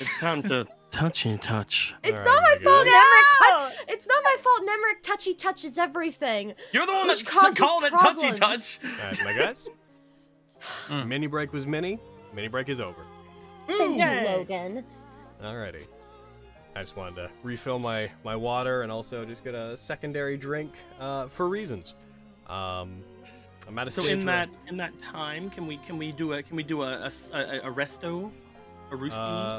it's 0.00 0.20
time 0.20 0.42
to 0.44 0.66
touchy 0.90 1.38
touch. 1.38 1.94
It's 2.04 2.18
All 2.18 2.24
not 2.26 2.42
right, 2.42 2.58
my 2.62 2.70
fault. 2.70 2.84
good. 2.84 2.92
Nemric 2.92 3.48
touch. 3.48 3.84
It's 3.88 4.06
not 4.06 4.22
my 4.22 4.36
fault. 4.42 4.60
Nemric 4.64 5.02
touchy 5.02 5.32
touches 5.32 5.78
everything. 5.78 6.52
You're 6.72 6.84
the 6.84 6.92
one 6.92 7.08
Which 7.08 7.20
that's 7.24 7.30
causes 7.34 7.54
called 7.58 7.84
it 7.84 7.90
touchy 7.92 8.32
problems. 8.32 8.38
touch. 8.38 8.80
All 8.84 9.06
right, 9.06 9.24
my 9.24 9.32
guys. 9.32 9.66
Mm. 10.88 11.06
Mini 11.08 11.26
break 11.26 11.54
was 11.54 11.66
mini. 11.66 11.98
Mini 12.34 12.48
break 12.48 12.68
is 12.68 12.78
over. 12.80 13.02
Thank 13.66 14.00
Yay. 14.00 14.20
you, 14.22 14.28
Logan. 14.28 14.84
Alrighty. 15.42 15.86
I 16.74 16.80
just 16.80 16.96
wanted 16.96 17.16
to 17.16 17.30
refill 17.42 17.78
my 17.78 18.10
my 18.24 18.34
water 18.36 18.82
and 18.82 18.90
also 18.90 19.24
just 19.24 19.44
get 19.44 19.54
a 19.54 19.76
secondary 19.76 20.36
drink 20.36 20.72
uh, 21.00 21.26
for 21.28 21.48
reasons. 21.48 21.94
Um, 22.46 23.02
I'm 23.68 23.78
at 23.78 23.88
a 23.88 23.90
So 23.90 24.02
stage 24.02 24.12
in 24.20 24.26
where- 24.26 24.46
that 24.46 24.48
in 24.68 24.76
that 24.78 24.92
time, 25.02 25.50
can 25.50 25.66
we 25.66 25.76
can 25.78 25.98
we 25.98 26.12
do 26.12 26.32
a 26.32 26.42
can 26.42 26.56
we 26.56 26.62
do 26.62 26.82
a 26.82 26.98
a, 27.02 27.06
s- 27.06 27.28
a- 27.32 27.58
a 27.68 27.72
resto, 27.72 28.30
a 28.90 28.94
roosty? 28.96 29.12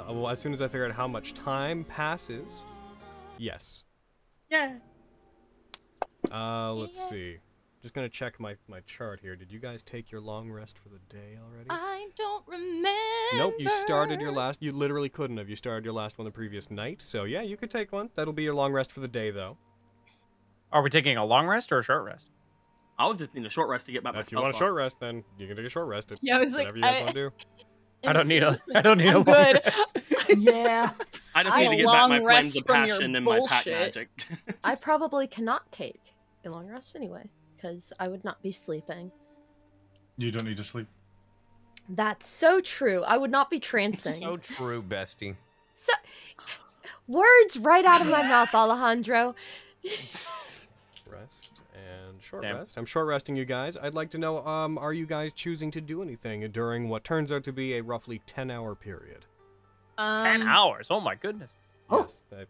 Uh, 0.10 0.12
well, 0.14 0.30
as 0.30 0.40
soon 0.40 0.54
as 0.54 0.62
I 0.62 0.68
figure 0.68 0.86
out 0.86 0.92
how 0.94 1.08
much 1.08 1.34
time 1.34 1.84
passes, 1.84 2.66
yes. 3.38 3.84
yeah. 4.50 4.78
Uh, 6.32 6.74
let's 6.74 7.10
see. 7.10 7.38
Just 7.84 7.94
gonna 7.94 8.08
check 8.10 8.40
my 8.40 8.56
my 8.68 8.80
chart 8.88 9.20
here. 9.22 9.36
Did 9.36 9.52
you 9.52 9.60
guys 9.60 9.82
take 9.84 10.10
your 10.10 10.22
long 10.22 10.50
rest 10.50 10.78
for 10.80 10.88
the 10.90 11.00
day 11.10 11.38
already? 11.38 11.68
I 11.70 12.08
don't 12.16 12.48
remember. 12.48 12.90
Nope, 13.36 13.56
you 13.60 13.68
started 13.70 14.20
your 14.22 14.32
last. 14.32 14.64
You 14.64 14.72
literally 14.72 15.10
couldn't 15.10 15.36
have. 15.38 15.50
You 15.50 15.56
started 15.58 15.84
your 15.84 15.94
last 15.94 16.18
one 16.18 16.24
the 16.26 16.32
previous 16.32 16.72
night. 16.72 17.02
So 17.02 17.26
yeah, 17.26 17.42
you 17.42 17.58
could 17.58 17.70
take 17.70 17.92
one. 17.92 18.10
That'll 18.16 18.32
be 18.34 18.44
your 18.44 18.54
long 18.56 18.72
rest 18.72 18.92
for 18.92 19.02
the 19.02 19.08
day, 19.08 19.32
though. 19.32 19.58
Are 20.72 20.82
we 20.82 20.90
taking 20.90 21.18
a 21.18 21.26
long 21.26 21.46
rest 21.46 21.72
or 21.74 21.80
a 21.80 21.84
short 21.84 22.06
rest? 22.06 22.30
I 22.98 23.08
was 23.08 23.18
just 23.18 23.34
need 23.36 23.46
a 23.46 23.50
short 23.50 23.68
rest 23.70 23.86
to 23.88 23.92
get 23.92 24.02
back 24.04 24.14
my 24.14 24.22
if 24.22 24.32
you 24.32 24.38
spell 24.38 24.44
want 24.44 24.56
a 24.56 24.58
short 24.58 24.74
rest, 24.76 25.00
then 25.02 25.24
you 25.38 25.46
can 25.48 25.58
take 25.58 25.66
a 25.66 25.70
short 25.70 25.88
rest. 25.88 26.12
It- 26.12 26.20
Yeah, 26.22 26.38
I 26.38 26.40
was 26.40 26.52
like, 26.54 26.60
whatever 26.74 26.78
you 26.78 26.84
guys 26.84 26.96
I- 26.96 27.00
want 27.02 27.14
to 27.14 27.14
do. 27.16 27.32
I 28.06 28.12
don't 28.14 28.28
need 28.28 28.44
a. 28.44 28.60
I 28.76 28.82
don't 28.82 28.98
need 28.98 29.08
I'm 29.10 29.16
a 29.16 29.18
long 29.20 29.26
good. 29.26 29.62
rest. 29.66 29.98
Yeah. 30.38 30.92
I 31.36 31.44
just 31.44 31.56
I 31.56 31.60
need 31.62 31.68
a 31.68 31.70
to 31.72 31.76
get 31.78 31.86
back 31.88 32.10
my 32.10 32.18
long 32.20 32.26
flames 32.28 32.46
rest 32.46 32.58
of 32.58 32.66
from 32.66 32.86
your 32.88 32.96
passion 32.96 33.16
and 33.18 33.26
my 33.26 33.40
pack 33.48 33.66
bullshit. 33.66 33.74
magic. 33.96 34.10
I 34.64 34.76
probably 34.76 35.28
cannot 35.28 35.70
take 35.72 36.02
a 36.46 36.50
long 36.50 36.68
rest 36.68 36.96
anyway, 36.96 37.30
because 37.64 37.94
I 38.00 38.08
would 38.08 38.24
not 38.26 38.42
be 38.42 38.52
sleeping. 38.52 39.12
You 40.18 40.32
don't 40.32 40.46
need 40.46 40.58
to 40.58 40.64
sleep. 40.64 40.88
That's 41.90 42.28
so 42.28 42.60
true. 42.62 43.04
I 43.04 43.18
would 43.18 43.32
not 43.32 43.50
be 43.50 43.60
trancing. 43.60 44.20
So 44.20 44.38
true, 44.38 44.82
bestie. 44.82 45.36
So, 45.74 45.94
words 47.08 47.58
right 47.58 47.86
out 47.86 48.02
of 48.02 48.08
my 48.08 48.22
mouth, 48.28 48.54
Alejandro. 48.54 49.36
Rest 51.10 51.62
and 51.74 52.22
short 52.22 52.44
Damn. 52.44 52.58
rest. 52.58 52.78
I'm 52.78 52.86
short 52.86 53.08
resting 53.08 53.36
you 53.36 53.46
guys. 53.46 53.78
I'd 53.78 53.94
like 53.94 54.10
to 54.12 54.18
know, 54.18 54.46
um, 54.46 54.78
are 54.78 54.94
you 54.94 55.06
guys 55.06 55.32
choosing 55.34 55.72
to 55.72 55.82
do 55.82 56.02
anything 56.02 56.50
during 56.52 56.90
what 56.90 57.04
turns 57.04 57.32
out 57.32 57.44
to 57.46 57.54
be 57.54 57.76
a 57.76 57.82
roughly 57.84 58.22
10 58.26 58.52
hour 58.52 58.76
period? 58.76 59.26
Ten 59.98 60.42
Um, 60.42 60.48
hours. 60.48 60.88
Oh 60.90 61.00
my 61.00 61.16
goodness. 61.16 61.54
Yes. 61.92 62.24
That, 62.30 62.48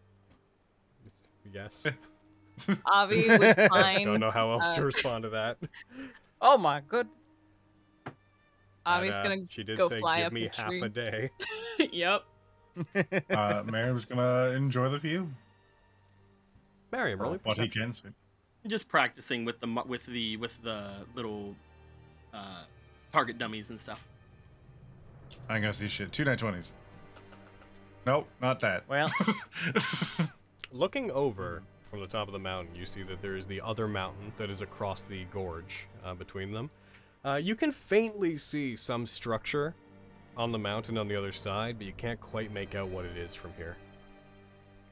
yes. 1.52 1.84
Avi 2.86 3.28
would 3.38 3.56
find. 3.56 4.04
Don't 4.04 4.20
know 4.20 4.30
how 4.30 4.52
else 4.52 4.70
to 4.76 4.82
uh, 4.82 4.84
respond 4.84 5.24
to 5.24 5.30
that. 5.30 5.58
Oh 6.40 6.58
my 6.58 6.80
good. 6.80 7.08
Avi's 8.86 9.14
uh, 9.16 9.22
gonna 9.22 9.36
she 9.48 9.64
did 9.64 9.78
go 9.78 9.88
say, 9.88 9.98
fly 9.98 10.18
give 10.18 10.26
up 10.26 10.32
me 10.32 10.46
a 10.46 10.56
half 10.56 10.68
tree. 10.68 10.82
a 10.82 10.88
day. 10.88 11.30
yep. 11.92 12.24
Uh, 13.30 13.62
Miriam's 13.64 14.04
gonna 14.04 14.52
enjoy 14.56 14.88
the 14.88 14.98
view. 14.98 15.30
Miriam, 16.90 17.20
roll 17.20 17.38
What 17.44 17.56
he 17.56 17.68
can 17.68 17.92
see. 17.92 18.08
Just 18.66 18.88
practicing 18.88 19.44
with 19.44 19.60
the 19.60 19.82
with 19.86 20.04
the 20.06 20.36
with 20.38 20.60
the 20.62 20.90
little 21.14 21.54
uh, 22.32 22.64
target 23.12 23.38
dummies 23.38 23.70
and 23.70 23.80
stuff. 23.80 24.04
I 25.48 25.54
ain't 25.54 25.62
gonna 25.62 25.72
see 25.72 25.86
shit. 25.86 26.12
Two 26.12 26.24
nine 26.24 26.36
twenties. 26.36 26.72
Nope, 28.06 28.28
not 28.42 28.58
that. 28.60 28.82
Well, 28.88 29.08
Looking 30.72 31.10
over 31.12 31.62
from 31.94 32.00
the 32.00 32.08
top 32.08 32.26
of 32.26 32.32
the 32.32 32.38
mountain, 32.40 32.74
you 32.74 32.84
see 32.84 33.04
that 33.04 33.22
there 33.22 33.36
is 33.36 33.46
the 33.46 33.60
other 33.60 33.86
mountain 33.86 34.32
that 34.36 34.50
is 34.50 34.62
across 34.62 35.02
the 35.02 35.26
gorge 35.26 35.86
uh, 36.04 36.12
between 36.12 36.50
them. 36.50 36.68
Uh, 37.24 37.36
you 37.36 37.54
can 37.54 37.70
faintly 37.70 38.36
see 38.36 38.74
some 38.74 39.06
structure 39.06 39.76
on 40.36 40.50
the 40.50 40.58
mountain 40.58 40.98
on 40.98 41.06
the 41.06 41.14
other 41.14 41.30
side, 41.30 41.78
but 41.78 41.86
you 41.86 41.92
can't 41.92 42.20
quite 42.20 42.50
make 42.50 42.74
out 42.74 42.88
what 42.88 43.04
it 43.04 43.16
is 43.16 43.32
from 43.32 43.52
here. 43.56 43.76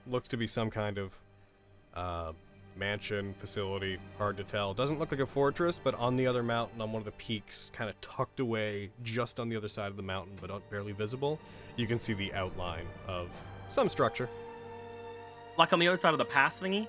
Looks 0.07 0.29
to 0.29 0.37
be 0.37 0.47
some 0.47 0.71
kind 0.71 0.97
of 0.97 1.13
uh, 1.93 2.33
mansion, 2.77 3.35
facility, 3.37 3.99
hard 4.17 4.37
to 4.37 4.45
tell. 4.45 4.73
Doesn't 4.73 5.01
look 5.01 5.11
like 5.11 5.21
a 5.21 5.27
fortress, 5.27 5.81
but 5.83 5.97
on 5.97 6.15
the 6.15 6.29
other 6.29 6.45
mountain, 6.45 6.81
on 6.81 6.93
one 6.93 7.01
of 7.01 7.05
the 7.05 7.11
peaks, 7.13 7.73
kind 7.75 7.91
of 7.91 8.01
tucked 8.01 8.39
away 8.39 8.91
just 9.03 9.41
on 9.41 9.49
the 9.49 9.57
other 9.57 9.67
side 9.67 9.91
of 9.91 9.97
the 9.97 10.05
mountain, 10.05 10.37
but 10.41 10.71
barely 10.71 10.93
visible, 10.93 11.41
you 11.75 11.89
can 11.89 11.99
see 11.99 12.13
the 12.13 12.33
outline 12.33 12.87
of 13.09 13.29
some 13.69 13.89
structure. 13.89 14.29
Like 15.57 15.73
on 15.73 15.79
the 15.79 15.89
other 15.89 15.99
side 15.99 16.15
of 16.15 16.19
the 16.19 16.25
pass 16.25 16.61
thingy. 16.61 16.87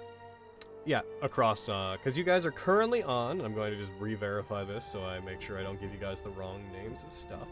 Yeah, 0.85 1.01
across, 1.21 1.67
because 1.67 2.17
you 2.17 2.23
guys 2.23 2.45
are 2.45 2.51
currently 2.51 3.03
on, 3.03 3.39
I'm 3.39 3.53
going 3.53 3.71
to 3.71 3.77
just 3.77 3.91
re-verify 3.99 4.65
this 4.65 4.83
so 4.83 5.03
I 5.03 5.19
make 5.21 5.39
sure 5.39 5.57
I 5.57 5.63
don't 5.63 5.79
give 5.79 5.93
you 5.93 5.99
guys 5.99 6.19
the 6.19 6.31
wrong 6.31 6.61
names 6.73 7.03
of 7.03 7.13
stuff. 7.13 7.47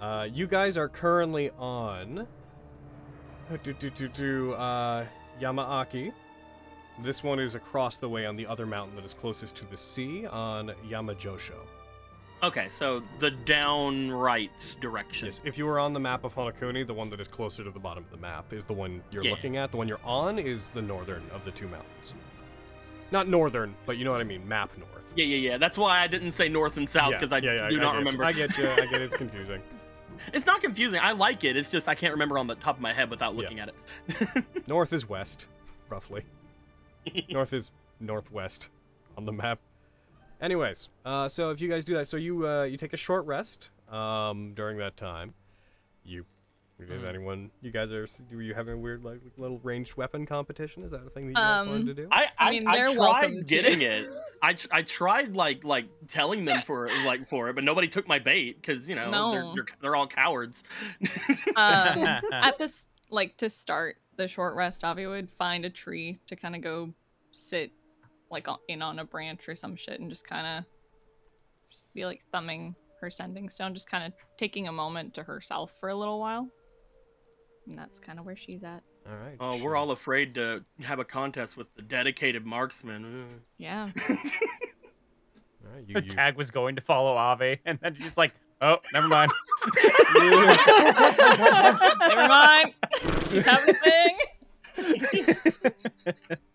Uh, 0.00 0.28
you 0.30 0.46
guys 0.46 0.76
are 0.76 0.88
currently 0.88 1.50
on, 1.58 2.20
uh, 3.50 3.56
do, 3.62 3.72
do, 3.72 3.90
do, 3.90 4.08
do, 4.08 4.52
uh, 4.54 5.06
Yamaaki. 5.40 6.12
This 7.02 7.24
one 7.24 7.40
is 7.40 7.54
across 7.54 7.96
the 7.96 8.08
way 8.08 8.26
on 8.26 8.36
the 8.36 8.46
other 8.46 8.66
mountain 8.66 8.94
that 8.96 9.06
is 9.06 9.14
closest 9.14 9.56
to 9.56 9.64
the 9.64 9.76
sea 9.76 10.26
on 10.26 10.72
Yamajosho. 10.86 11.56
Okay, 12.42 12.68
so 12.70 13.02
the 13.18 13.30
down 13.30 14.10
right 14.10 14.50
direction. 14.80 15.26
Yes, 15.26 15.40
if 15.44 15.58
you 15.58 15.66
were 15.66 15.78
on 15.78 15.92
the 15.92 16.00
map 16.00 16.24
of 16.24 16.34
Honokuni, 16.34 16.86
the 16.86 16.94
one 16.94 17.10
that 17.10 17.20
is 17.20 17.28
closer 17.28 17.62
to 17.62 17.70
the 17.70 17.78
bottom 17.78 18.02
of 18.04 18.10
the 18.10 18.16
map 18.16 18.52
is 18.52 18.64
the 18.64 18.72
one 18.72 19.02
you're 19.10 19.22
Yeah. 19.24 19.30
looking 19.32 19.56
at. 19.58 19.70
The 19.70 19.76
one 19.76 19.88
you're 19.88 20.00
on 20.04 20.38
is 20.38 20.70
the 20.70 20.80
northern 20.80 21.22
of 21.34 21.44
the 21.44 21.50
two 21.50 21.68
mountains. 21.68 22.14
Not 23.10 23.28
northern, 23.28 23.74
but 23.84 23.98
you 23.98 24.04
know 24.04 24.12
what 24.12 24.20
I 24.20 24.24
mean, 24.24 24.46
map 24.48 24.70
north. 24.78 24.88
Yeah, 25.16 25.26
yeah, 25.26 25.50
yeah. 25.50 25.58
That's 25.58 25.76
why 25.76 26.00
I 26.00 26.06
didn't 26.06 26.32
say 26.32 26.48
north 26.48 26.76
and 26.78 26.88
south 26.88 27.10
Yeah, 27.10 27.18
because 27.18 27.32
I 27.32 27.38
yeah, 27.38 27.54
yeah, 27.54 27.68
do 27.68 27.76
I 27.76 27.80
not 27.80 27.92
get 27.92 27.92
you. 27.92 27.98
remember. 27.98 28.24
I 28.24 28.32
get 28.32 28.56
you. 28.56 28.68
I 28.70 28.76
get 28.86 28.92
it. 28.94 29.02
It's 29.02 29.16
confusing. 29.16 29.62
It's 30.34 30.44
not 30.44 30.60
confusing. 30.60 31.00
I 31.02 31.12
like 31.12 31.44
it. 31.44 31.56
It's 31.56 31.70
just 31.70 31.88
I 31.88 31.94
can't 31.94 32.12
remember 32.12 32.36
on 32.38 32.46
the 32.46 32.54
top 32.54 32.76
of 32.76 32.82
my 32.82 32.92
head 32.92 33.08
without 33.08 33.34
looking 33.34 33.58
at 33.58 33.70
it. 33.70 34.44
North 34.68 34.92
is 34.92 35.08
west, 35.08 35.46
roughly. 35.88 36.24
North 37.30 37.54
is 37.54 37.70
northwest 38.00 38.68
on 39.16 39.24
the 39.24 39.32
map. 39.32 39.60
Anyways, 40.40 40.88
uh, 41.04 41.28
so 41.28 41.50
if 41.50 41.60
you 41.60 41.68
guys 41.68 41.84
do 41.84 41.94
that, 41.94 42.08
so 42.08 42.16
you 42.16 42.48
uh, 42.48 42.62
you 42.64 42.76
take 42.76 42.92
a 42.92 42.96
short 42.96 43.26
rest 43.26 43.70
um, 43.90 44.52
during 44.54 44.78
that 44.78 44.96
time. 44.96 45.34
You, 46.04 46.24
is 46.78 47.06
anyone? 47.06 47.50
You 47.60 47.70
guys 47.70 47.92
are? 47.92 48.08
Were 48.32 48.40
you 48.40 48.54
having 48.54 48.72
a 48.74 48.78
weird 48.78 49.04
like 49.04 49.20
little 49.36 49.60
ranged 49.62 49.96
weapon 49.98 50.24
competition? 50.24 50.82
Is 50.82 50.92
that 50.92 51.06
a 51.06 51.10
thing 51.10 51.24
that 51.26 51.30
you 51.32 51.34
guys 51.34 51.66
wanted 51.66 51.80
Um, 51.82 51.86
to 51.88 51.94
do? 51.94 52.08
I, 52.10 52.22
I, 52.38 52.48
I 52.48 52.50
mean, 52.52 52.66
I 52.66 52.76
they're 52.76 52.86
tried 52.86 52.96
welcome 52.96 53.36
to. 53.36 53.42
getting 53.42 53.82
it. 53.82 54.06
I, 54.42 54.54
tr- 54.54 54.68
I 54.72 54.80
tried 54.80 55.36
like 55.36 55.62
like 55.62 55.86
telling 56.08 56.46
them 56.46 56.62
for 56.62 56.88
like 57.04 57.28
for 57.28 57.50
it, 57.50 57.54
but 57.54 57.64
nobody 57.64 57.86
took 57.88 58.08
my 58.08 58.18
bait 58.18 58.58
because 58.62 58.88
you 58.88 58.94
know 58.94 59.10
they're, 59.32 59.44
they're 59.54 59.66
they're 59.82 59.96
all 59.96 60.06
cowards. 60.06 60.64
Um, 61.54 61.54
at 62.32 62.56
this, 62.56 62.86
like 63.10 63.36
to 63.36 63.50
start 63.50 63.98
the 64.16 64.26
short 64.26 64.54
rest, 64.54 64.82
Avi 64.82 65.06
would 65.06 65.28
find 65.38 65.66
a 65.66 65.70
tree 65.70 66.18
to 66.28 66.36
kind 66.36 66.56
of 66.56 66.62
go 66.62 66.94
sit, 67.32 67.72
like 68.30 68.46
in 68.68 68.82
on 68.82 68.98
a 68.98 69.04
branch 69.04 69.48
or 69.48 69.54
some 69.54 69.76
shit, 69.76 70.00
and 70.00 70.08
just 70.10 70.26
kind 70.26 70.58
of 70.58 70.64
just 71.70 71.92
be 71.94 72.04
like 72.06 72.22
thumbing 72.32 72.74
her 73.00 73.10
sending 73.10 73.48
stone, 73.48 73.72
just 73.74 73.88
kind 73.90 74.04
of 74.04 74.12
taking 74.36 74.68
a 74.68 74.72
moment 74.72 75.14
to 75.14 75.22
herself 75.22 75.72
for 75.80 75.88
a 75.88 75.94
little 75.94 76.20
while. 76.20 76.46
And 77.66 77.74
that's 77.74 77.98
kind 77.98 78.18
of 78.18 78.26
where 78.26 78.36
she's 78.36 78.62
at. 78.64 78.82
all 79.08 79.16
right. 79.16 79.36
Oh, 79.40 79.52
sure. 79.56 79.64
we're 79.64 79.76
all 79.76 79.90
afraid 79.92 80.34
to 80.34 80.62
have 80.82 80.98
a 80.98 81.04
contest 81.04 81.56
with 81.56 81.72
the 81.76 81.82
dedicated 81.82 82.44
marksman. 82.44 83.40
Yeah. 83.58 83.90
All 84.08 84.16
right, 85.76 85.84
you, 85.86 85.94
the 85.94 86.02
you- 86.02 86.08
tag 86.08 86.36
was 86.36 86.50
going 86.50 86.74
to 86.76 86.82
follow 86.82 87.14
Ave, 87.16 87.60
and 87.66 87.78
then 87.82 87.94
she's 87.94 88.16
like, 88.16 88.32
"Oh, 88.62 88.78
never 88.94 89.06
mind." 89.08 89.30
Never 90.18 90.46
mind. 92.28 92.72
She's 93.30 93.42
having 93.44 93.76
a 93.76 93.78
thing. 93.78 94.16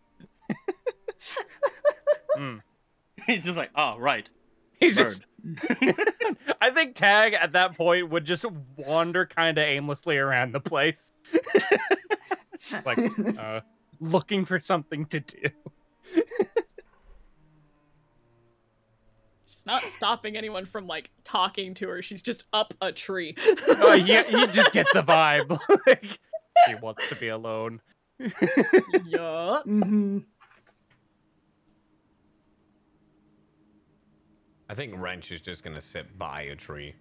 Hmm. 2.38 2.58
He's 3.26 3.46
just 3.46 3.58
like, 3.58 3.72
oh 3.76 3.98
right. 3.98 4.30
He's 4.80 4.98
Bird. 4.98 5.04
just. 5.06 5.24
I 6.62 6.72
think 6.72 6.96
Tag 6.96 7.34
at 7.34 7.54
that 7.54 7.78
point 7.78 8.10
would 8.10 8.26
just 8.26 8.46
wander 8.78 9.26
kind 9.26 9.58
of 9.58 9.64
aimlessly 9.64 10.18
around 10.18 10.54
the 10.54 10.60
place, 10.60 11.14
just 12.60 12.86
like 12.86 12.98
uh, 13.38 13.62
looking 14.00 14.44
for 14.46 14.60
something 14.60 15.06
to 15.08 15.20
do. 15.20 15.44
She's 19.46 19.66
not 19.68 19.84
stopping 19.84 20.36
anyone 20.36 20.66
from 20.66 20.88
like 20.88 21.12
talking 21.24 21.76
to 21.76 21.88
her. 21.90 22.02
She's 22.02 22.24
just 22.24 22.46
up 22.52 22.74
a 22.82 22.92
tree. 22.92 23.36
Oh, 23.68 23.96
he, 23.98 24.24
he 24.24 24.48
just 24.48 24.74
gets 24.74 24.92
the 24.94 25.04
vibe. 25.04 25.60
like, 25.86 26.20
he 26.68 26.76
wants 26.82 27.08
to 27.10 27.16
be 27.16 27.28
alone. 27.28 27.82
yeah. 29.06 29.62
hmm 29.64 30.20
I 34.76 34.78
think 34.78 34.94
Wrench 34.98 35.32
is 35.32 35.40
just 35.40 35.64
gonna 35.64 35.80
sit 35.80 36.20
by 36.20 36.42
a 36.42 36.56
tree, 36.56 36.94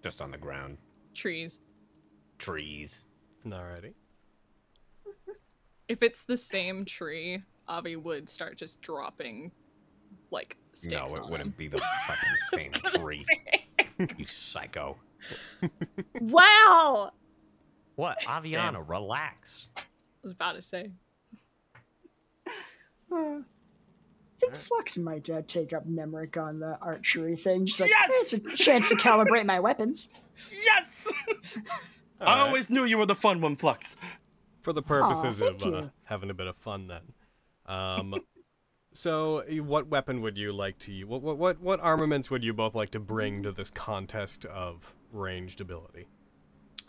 just 0.00 0.22
on 0.22 0.30
the 0.30 0.38
ground. 0.38 0.78
Trees. 1.12 1.58
Trees. 2.38 3.04
Alrighty. 3.44 3.94
If 5.88 6.04
it's 6.04 6.22
the 6.22 6.36
same 6.36 6.84
tree, 6.84 7.42
Avi 7.66 7.96
would 7.96 8.30
start 8.30 8.56
just 8.56 8.80
dropping 8.80 9.50
like 10.30 10.56
sticks 10.72 10.92
no, 10.92 11.06
it 11.16 11.22
on 11.22 11.30
wouldn't 11.32 11.48
him. 11.48 11.54
be 11.58 11.66
the 11.66 11.78
fucking 12.06 12.36
same 12.52 12.72
tree. 12.94 13.24
you 14.16 14.24
psycho. 14.24 14.96
Wow! 16.20 17.10
What? 17.96 18.20
Aviana, 18.20 18.88
relax. 18.88 19.66
I 19.76 19.82
was 20.22 20.32
about 20.32 20.54
to 20.54 20.62
say. 20.62 20.92
I 24.36 24.38
think 24.40 24.54
Flux 24.54 24.98
might 24.98 25.28
uh, 25.30 25.42
take 25.46 25.72
up 25.72 25.88
Nemric 25.88 26.36
on 26.36 26.58
the 26.60 26.78
archery 26.82 27.36
thing. 27.36 27.66
Just 27.66 27.80
like, 27.80 27.90
Yes! 27.90 28.10
"Eh, 28.10 28.14
it's 28.20 28.32
a 28.34 28.56
chance 28.56 28.88
to 28.90 28.94
calibrate 28.96 29.46
my 29.46 29.58
weapons. 29.60 30.08
Yes. 30.52 31.06
All 32.20 32.28
I 32.28 32.34
right. 32.34 32.38
always 32.46 32.68
knew 32.70 32.84
you 32.84 32.98
were 32.98 33.06
the 33.06 33.14
fun 33.14 33.40
one, 33.40 33.56
Flux. 33.56 33.96
for 34.62 34.72
the 34.72 34.82
purposes 34.82 35.40
of 35.40 35.62
uh, 35.62 35.86
having 36.04 36.28
a 36.30 36.34
bit 36.34 36.46
of 36.46 36.56
fun 36.56 36.86
then. 36.88 37.02
Um, 37.66 38.14
so 38.92 39.42
what 39.62 39.88
weapon 39.88 40.20
would 40.22 40.36
you 40.36 40.52
like 40.52 40.78
to 40.80 40.92
use? 40.92 41.06
What, 41.08 41.22
what 41.22 41.38
what 41.38 41.60
what 41.60 41.80
armaments 41.80 42.30
would 42.30 42.44
you 42.44 42.52
both 42.52 42.74
like 42.74 42.90
to 42.90 43.00
bring 43.00 43.42
to 43.42 43.52
this 43.52 43.70
contest 43.70 44.44
of 44.44 44.92
ranged 45.12 45.60
ability? 45.62 46.08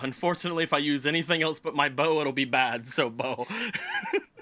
Unfortunately, 0.02 0.64
if 0.64 0.74
I 0.74 0.78
use 0.80 1.06
anything 1.06 1.42
else 1.42 1.60
but 1.60 1.74
my 1.76 1.88
bow, 1.90 2.20
it'll 2.20 2.34
be 2.34 2.46
bad. 2.46 2.88
So 2.90 3.10
bow. 3.10 3.48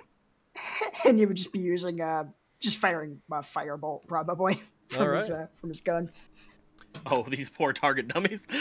and 1.06 1.20
you 1.20 1.28
would 1.28 1.38
just 1.38 1.54
be 1.54 1.60
using, 1.60 2.02
uh, 2.02 2.26
just 2.66 2.78
firing 2.78 3.22
a 3.32 3.36
firebolt 3.36 4.08
probably 4.08 4.62
from 4.90 5.16
his 5.16 5.30
uh, 5.30 5.48
from 5.62 5.70
his 5.70 5.80
gun. 5.82 6.12
oh, 7.06 7.24
these 7.24 7.50
poor 7.50 7.72
target 7.72 8.10
dummies. 8.10 8.46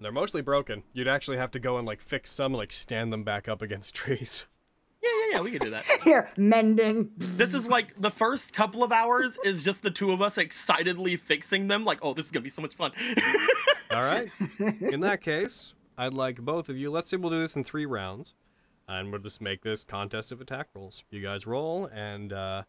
They're 0.00 0.10
mostly 0.12 0.42
broken. 0.42 0.82
You'd 0.92 1.06
actually 1.06 1.36
have 1.36 1.52
to 1.52 1.60
go 1.60 1.78
and 1.78 1.86
like 1.86 2.00
fix 2.00 2.32
some, 2.32 2.52
like 2.52 2.72
stand 2.72 3.12
them 3.12 3.22
back 3.22 3.48
up 3.48 3.62
against 3.62 3.94
trees. 4.00 4.46
Yeah, 5.00 5.10
yeah, 5.10 5.36
yeah, 5.36 5.40
we 5.42 5.50
can 5.52 5.60
do 5.60 5.70
that. 5.70 5.84
Here, 6.04 6.30
mending. 6.36 7.10
This 7.16 7.54
is 7.54 7.66
like 7.66 7.94
the 8.00 8.10
first 8.10 8.52
couple 8.52 8.82
of 8.84 8.92
hours 8.92 9.38
is 9.44 9.64
just 9.64 9.82
the 9.82 9.90
two 9.90 10.12
of 10.12 10.20
us 10.22 10.38
excitedly 10.38 11.16
fixing 11.16 11.68
them. 11.68 11.84
Like, 11.84 11.98
oh, 12.02 12.14
this 12.14 12.26
is 12.26 12.30
gonna 12.32 12.44
be 12.44 12.50
so 12.50 12.62
much 12.62 12.74
fun. 12.74 12.92
All 13.92 14.02
right. 14.02 14.28
In 14.80 15.00
that 15.00 15.20
case, 15.20 15.74
I'd 15.98 16.14
like 16.14 16.40
both 16.40 16.68
of 16.68 16.76
you. 16.76 16.90
Let's 16.90 17.10
say 17.10 17.16
we'll 17.16 17.30
do 17.30 17.40
this 17.40 17.56
in 17.56 17.64
three 17.64 17.86
rounds, 17.86 18.34
and 18.88 19.10
we'll 19.12 19.20
just 19.20 19.40
make 19.40 19.62
this 19.62 19.84
contest 19.84 20.32
of 20.32 20.40
attack 20.40 20.68
rolls. 20.74 21.04
You 21.10 21.20
guys 21.20 21.46
roll, 21.46 21.86
and 21.86 22.32
uh, 22.32 22.62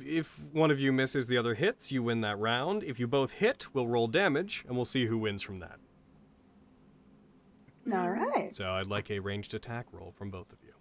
if 0.00 0.38
one 0.52 0.70
of 0.70 0.80
you 0.80 0.92
misses, 0.92 1.26
the 1.26 1.36
other 1.38 1.54
hits. 1.54 1.92
You 1.92 2.02
win 2.02 2.20
that 2.22 2.38
round. 2.38 2.82
If 2.84 2.98
you 3.00 3.06
both 3.06 3.32
hit, 3.32 3.66
we'll 3.74 3.86
roll 3.88 4.06
damage, 4.08 4.64
and 4.66 4.76
we'll 4.76 4.84
see 4.84 5.06
who 5.06 5.18
wins 5.18 5.42
from 5.42 5.60
that. 5.60 5.78
All 7.92 8.10
right. 8.10 8.50
So 8.56 8.68
I'd 8.70 8.86
like 8.86 9.10
a 9.10 9.20
ranged 9.20 9.54
attack 9.54 9.86
roll 9.92 10.12
from 10.16 10.30
both 10.30 10.52
of 10.52 10.58
you, 10.64 10.72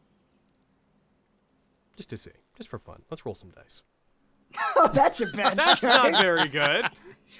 just 1.96 2.10
to 2.10 2.18
see, 2.18 2.32
just 2.58 2.68
for 2.70 2.80
fun. 2.80 3.04
Let's 3.12 3.26
roll 3.26 3.36
some 3.36 3.52
dice. 3.52 3.82
Oh, 4.78 4.90
that's 4.94 5.20
a 5.22 5.26
bad 5.28 5.58
That's 5.58 5.78
start. 5.80 6.12
not 6.12 6.22
very 6.22 6.48
good. 6.48 6.86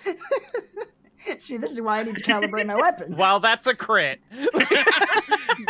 See, 1.40 1.58
this 1.58 1.72
is 1.72 1.82
why 1.82 2.00
I 2.00 2.04
need 2.04 2.16
to 2.16 2.24
calibrate 2.24 2.66
my 2.66 2.76
weapon. 2.76 3.16
Well, 3.26 3.40
that's 3.40 3.66
a 3.66 3.74
crit. 3.74 4.20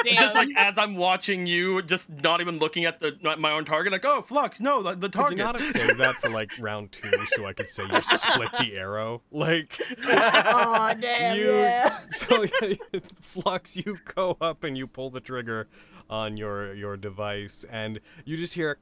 just 0.06 0.36
like 0.36 0.50
as 0.58 0.78
I'm 0.78 0.96
watching 0.96 1.46
you, 1.46 1.82
just 1.84 2.10
not 2.10 2.42
even 2.42 2.58
looking 2.60 2.86
at 2.86 3.00
the 3.00 3.18
my 3.38 3.52
own 3.52 3.66
target, 3.66 3.92
like, 3.92 4.06
oh, 4.06 4.22
Flux, 4.22 4.60
no, 4.60 4.82
the, 4.82 4.96
the 4.96 5.02
Could 5.02 5.14
target. 5.14 5.38
you 5.38 5.44
not 5.44 5.60
have 5.60 5.72
saved 5.72 6.00
that 6.00 6.16
for 6.16 6.30
like 6.30 6.52
round 6.60 6.92
two 6.92 7.12
so 7.28 7.46
I 7.46 7.54
could 7.54 7.70
say 7.70 7.84
you 7.84 8.02
split 8.02 8.50
the 8.60 8.76
arrow? 8.76 9.22
Like, 9.32 9.80
oh 10.06 10.94
damn, 11.00 11.38
you, 11.38 11.52
yeah. 11.52 12.00
so 12.12 12.46
Flux, 13.22 13.78
you 13.78 13.98
go 14.16 14.38
up 14.42 14.64
and 14.64 14.78
you 14.78 14.88
pull 14.88 15.10
the 15.12 15.20
trigger 15.20 15.68
on 16.10 16.38
your 16.38 16.74
your 16.74 16.98
device, 16.98 17.66
and 17.70 18.00
you 18.24 18.38
just 18.38 18.56
hear, 18.56 18.78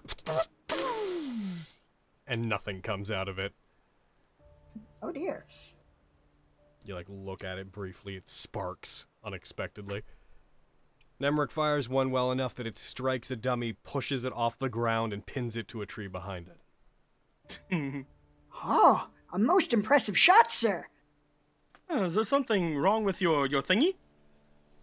and 2.28 2.48
nothing 2.48 2.82
comes 2.82 3.12
out 3.12 3.28
of 3.28 3.40
it. 3.40 3.54
Oh 5.02 5.12
dear. 5.12 5.46
You 6.86 6.96
like 6.96 7.08
look 7.10 7.44
at 7.44 7.58
it 7.58 7.72
briefly. 7.72 8.16
It 8.16 8.28
sparks 8.28 9.06
unexpectedly. 9.24 10.04
Nemric 11.22 11.52
fires 11.52 11.88
one 11.88 12.12
well 12.12 12.32
enough 12.32 12.56
that 12.56 12.68
it 12.68 12.78
strikes 12.78 13.32
a 13.32 13.36
dummy, 13.36 13.74
pushes 13.74 14.26
it 14.26 14.34
off 14.34 14.58
the 14.58 14.68
ground, 14.68 15.14
and 15.14 15.26
pins 15.26 15.56
it 15.56 15.68
to 15.70 15.82
a 15.82 15.86
tree 15.86 16.08
behind 16.08 16.50
it. 16.50 18.06
Oh, 18.66 19.10
a 19.34 19.40
most 19.40 19.74
impressive 19.74 20.18
shot, 20.18 20.52
sir. 20.52 20.88
Oh, 21.90 22.06
is 22.06 22.16
there 22.16 22.24
something 22.24 22.78
wrong 22.78 23.04
with 23.04 23.20
your 23.20 23.46
your 23.48 23.62
thingy? 23.62 23.96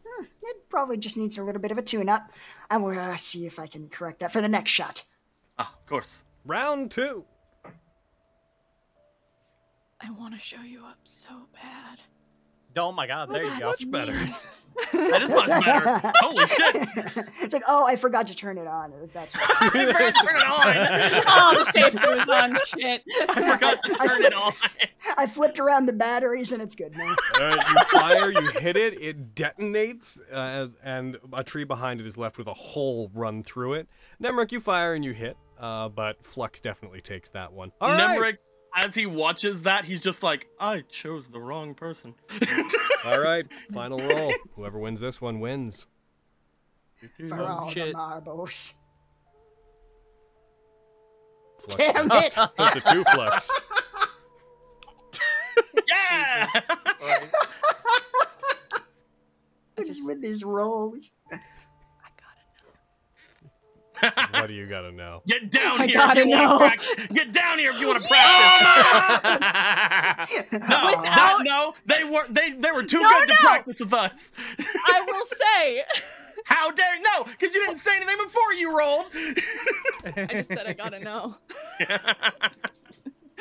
Hmm, 0.07 0.25
it 0.43 0.69
probably 0.69 0.97
just 0.97 1.17
needs 1.17 1.39
a 1.39 1.45
little 1.45 1.63
bit 1.63 1.71
of 1.71 1.79
a 1.79 1.83
tune-up. 1.83 2.33
I 2.69 2.77
will 2.77 2.99
uh, 2.99 3.17
see 3.17 3.47
if 3.47 3.59
I 3.59 3.67
can 3.69 3.89
correct 3.89 4.21
that 4.21 4.33
for 4.33 4.41
the 4.41 4.49
next 4.49 4.73
shot. 4.73 5.05
Ah, 5.59 5.73
of 5.73 5.87
course. 5.87 6.25
Round 6.45 6.91
two. 6.91 7.25
I 10.03 10.11
want 10.13 10.35
to 10.35 10.41
show 10.41 10.63
you 10.63 10.85
up 10.85 10.99
so 11.05 11.29
bad. 11.53 12.01
Oh 12.77 12.93
my 12.93 13.07
god, 13.07 13.31
there 13.33 13.45
you 13.45 13.59
go. 13.59 13.67
Much 13.67 13.91
better. 13.91 14.27
That 14.93 15.23
is 15.23 15.29
much 15.29 15.65
better. 15.65 16.13
Holy 16.21 16.47
shit! 16.47 17.27
it's 17.43 17.53
like, 17.53 17.65
oh, 17.67 17.87
I 17.87 17.97
forgot 17.97 18.29
to 18.29 18.37
turn 18.37 18.57
it 18.57 18.69
on. 18.69 18.93
That's 19.13 19.35
right. 19.37 19.45
I 19.49 19.69
forgot 19.69 20.15
to 20.15 20.27
turn 20.27 20.37
it 20.37 20.47
on. 20.47 21.23
oh, 21.27 21.55
the 21.59 21.73
safety 21.73 21.99
was 21.99 22.29
on. 22.29 22.57
Shit. 22.65 23.03
I 23.29 23.53
forgot 23.53 23.83
to 23.83 23.97
I 23.99 24.07
turn 24.07 24.23
it 24.23 24.33
on. 24.33 24.53
I 25.19 25.27
flipped 25.27 25.59
around 25.59 25.87
the 25.87 25.93
batteries 25.93 26.53
and 26.53 26.63
it's 26.63 26.77
good 26.77 26.97
now. 26.97 27.15
All 27.35 27.47
right, 27.49 27.63
you 27.69 27.99
fire, 27.99 28.31
you 28.31 28.51
hit 28.61 28.77
it, 28.77 29.03
it 29.03 29.35
detonates, 29.35 30.21
uh, 30.33 30.69
and 30.85 31.19
a 31.33 31.43
tree 31.43 31.65
behind 31.65 32.01
it 32.01 32.07
is 32.07 32.17
left 32.17 32.39
with 32.39 32.47
a 32.47 32.55
hole 32.55 33.11
run 33.13 33.43
through 33.43 33.75
it. 33.75 33.89
Nemric, 34.23 34.53
you 34.53 34.61
fire 34.61 34.95
and 34.95 35.05
you 35.05 35.13
hit, 35.13 35.37
uh, 35.59 35.89
but 35.89 36.25
Flux 36.25 36.61
definitely 36.61 37.01
takes 37.01 37.29
that 37.31 37.53
one. 37.53 37.73
All 37.81 37.91
right. 37.91 38.39
Nemric, 38.77 38.87
as 38.87 38.95
he 38.95 39.07
watches 39.07 39.63
that, 39.63 39.85
he's 39.85 40.01
just 40.01 40.23
like, 40.23 40.49
I 40.59 40.83
chose 40.89 41.29
the 41.29 41.41
wrong 41.41 41.75
person. 41.75 42.15
All 43.05 43.21
right, 43.21 43.47
final 43.73 43.99
roll. 43.99 44.33
Whoever 44.57 44.79
wins 44.79 45.01
this 45.01 45.21
one 45.21 45.41
wins. 45.41 45.87
For 47.29 47.43
all 47.43 47.67
the 47.67 47.73
shit. 47.73 47.93
marbles. 47.95 48.75
Flux 51.61 51.77
Damn 51.77 52.13
it! 52.13 52.37
With 52.37 52.75
the 52.75 52.83
two 52.93 53.05
Flux. 53.05 53.51
yeah! 55.89 56.47
What 59.77 59.89
is 59.89 60.07
with 60.07 60.21
these 60.21 60.45
rolls? 60.45 61.11
What 64.33 64.47
do 64.47 64.55
you 64.55 64.67
gotta 64.67 64.93
know? 64.93 65.23
Get 65.27 65.51
down 65.51 65.81
I 65.81 65.87
here 65.87 65.95
gotta 65.97 66.21
if 66.21 66.27
you 66.27 66.37
know. 66.37 66.59
want 66.59 66.73
to 66.73 66.79
practice. 66.79 67.07
Get 67.09 67.33
down 67.33 67.59
here 67.59 67.71
if 67.73 67.81
you 67.81 67.89
want 67.89 68.03
to 68.03 68.09
practice. 70.19 70.49
Oh, 70.53 70.53
no, 70.53 70.59
Without- 70.59 71.03
that, 71.05 71.39
no, 71.45 71.75
they 71.87 72.05
were 72.05 72.27
they 72.29 72.53
they 72.53 72.71
were 72.71 72.85
too 72.85 73.01
No, 73.01 73.09
good 73.09 73.29
to 73.29 73.35
no. 73.43 73.49
practice 73.49 73.81
with 73.81 73.93
us. 73.95 74.33
I 74.59 75.03
will 75.07 75.27
say, 75.27 75.83
How 76.45 76.71
dare 76.71 77.01
no? 77.01 77.25
Because 77.25 77.55
you 77.55 77.65
didn't 77.67 77.79
say 77.81 77.97
anything 77.97 78.17
before 78.23 78.53
you 78.55 78.77
rolled. 78.77 79.07
I 79.15 80.29
just 80.33 80.49
said 80.49 80.67
I 80.67 80.73
gotta 80.73 80.99
know. 81.01 81.37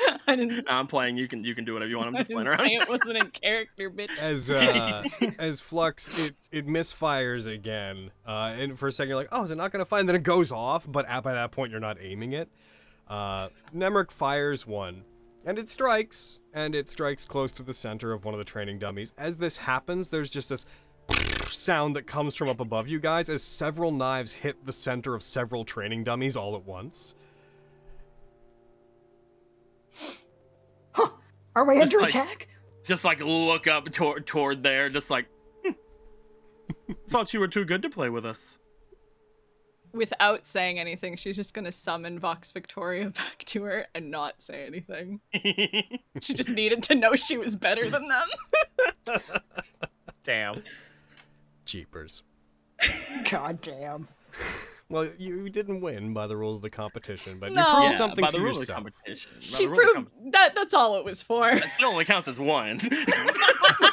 I 0.26 0.36
didn't. 0.36 0.66
I'm 0.68 0.86
playing. 0.86 1.16
You 1.16 1.28
can 1.28 1.44
you 1.44 1.54
can 1.54 1.64
do 1.64 1.72
whatever 1.74 1.90
you 1.90 1.96
want. 1.96 2.08
I'm 2.08 2.14
just 2.16 2.30
playing 2.30 2.46
didn't 2.46 2.60
around. 2.60 2.68
say 2.68 2.74
it 2.76 2.88
wasn't 2.88 3.16
in 3.16 3.30
character, 3.30 3.90
bitch. 3.90 4.16
As 4.18 4.50
uh, 4.50 5.04
as 5.38 5.60
Flux, 5.60 6.18
it, 6.18 6.36
it 6.50 6.66
misfires 6.66 7.52
again, 7.52 8.10
uh, 8.26 8.54
and 8.58 8.78
for 8.78 8.88
a 8.88 8.92
second 8.92 9.10
you're 9.10 9.16
like, 9.18 9.28
oh, 9.32 9.44
is 9.44 9.50
it 9.50 9.56
not 9.56 9.72
gonna 9.72 9.84
fire? 9.84 10.00
And 10.00 10.08
then 10.08 10.16
it 10.16 10.22
goes 10.22 10.52
off, 10.52 10.86
but 10.90 11.06
at, 11.08 11.22
by 11.22 11.32
that 11.34 11.52
point 11.52 11.70
you're 11.70 11.80
not 11.80 11.98
aiming 12.00 12.32
it. 12.32 12.48
Uh, 13.08 13.48
Nemric 13.74 14.10
fires 14.10 14.66
one, 14.66 15.02
and 15.44 15.58
it 15.58 15.68
strikes, 15.68 16.38
and 16.54 16.74
it 16.74 16.88
strikes 16.88 17.24
close 17.24 17.50
to 17.52 17.62
the 17.62 17.74
center 17.74 18.12
of 18.12 18.24
one 18.24 18.34
of 18.34 18.38
the 18.38 18.44
training 18.44 18.78
dummies. 18.78 19.12
As 19.18 19.38
this 19.38 19.58
happens, 19.58 20.10
there's 20.10 20.30
just 20.30 20.48
this 20.48 20.64
sound 21.48 21.96
that 21.96 22.06
comes 22.06 22.36
from 22.36 22.48
up 22.48 22.60
above 22.60 22.88
you 22.88 23.00
guys 23.00 23.28
as 23.28 23.42
several 23.42 23.90
knives 23.90 24.32
hit 24.34 24.64
the 24.64 24.72
center 24.72 25.14
of 25.14 25.22
several 25.22 25.64
training 25.64 26.04
dummies 26.04 26.36
all 26.36 26.54
at 26.54 26.64
once. 26.64 27.14
Are 31.56 31.64
we 31.66 31.74
Just 31.80 31.92
under 31.94 32.00
like- 32.00 32.10
attack? 32.10 32.48
Just 32.84 33.04
like 33.04 33.20
look 33.20 33.66
up 33.66 33.90
toward 33.92 34.26
toward 34.26 34.62
there. 34.62 34.88
Just 34.88 35.10
like. 35.10 35.26
hmm. 35.64 35.72
Thought 37.08 37.34
you 37.34 37.40
were 37.40 37.48
too 37.48 37.64
good 37.64 37.82
to 37.82 37.90
play 37.90 38.08
with 38.08 38.24
us. 38.24 38.58
Without 39.92 40.46
saying 40.46 40.78
anything, 40.78 41.16
she's 41.16 41.34
just 41.36 41.52
gonna 41.52 41.72
summon 41.72 42.18
Vox 42.18 42.52
Victoria 42.52 43.10
back 43.10 43.44
to 43.46 43.64
her 43.64 43.86
and 43.94 44.10
not 44.10 44.40
say 44.40 44.64
anything. 44.66 45.20
She 46.22 46.34
just 46.34 46.50
needed 46.50 46.82
to 46.84 46.94
know 46.94 47.14
she 47.16 47.38
was 47.38 47.56
better 47.56 47.88
than 47.88 48.06
them. 48.08 49.20
Damn. 50.22 50.62
Jeepers. 51.64 52.22
God 53.30 53.60
damn. 53.62 54.06
Well, 54.90 55.08
you 55.18 55.48
didn't 55.50 55.80
win 55.82 56.12
by 56.12 56.26
the 56.26 56.36
rules 56.36 56.56
of 56.56 56.62
the 56.62 56.70
competition, 56.70 57.38
but 57.38 57.52
No. 57.52 57.60
you 57.60 57.66
proved 57.74 57.82
Yeah, 57.92 57.96
something 57.98 58.22
by 58.22 58.30
to 58.30 58.36
the 58.36 58.42
rules 58.42 58.56
of 58.56 58.62
yourself. 58.62 58.76
competition. 58.84 59.30
By 59.36 59.40
She 59.40 59.64
the 59.66 59.68
rules 59.70 59.78
of 59.78 59.94
proved 59.94 60.32
that 60.32 60.54
that's 60.56 60.74
all 60.74 60.96
it 60.98 61.04
was 61.04 61.22
for. 61.22 61.54
That 61.54 61.70
still 61.70 61.90
only 61.90 62.04
counts 62.04 62.26
as 62.26 62.40
one. 62.40 62.80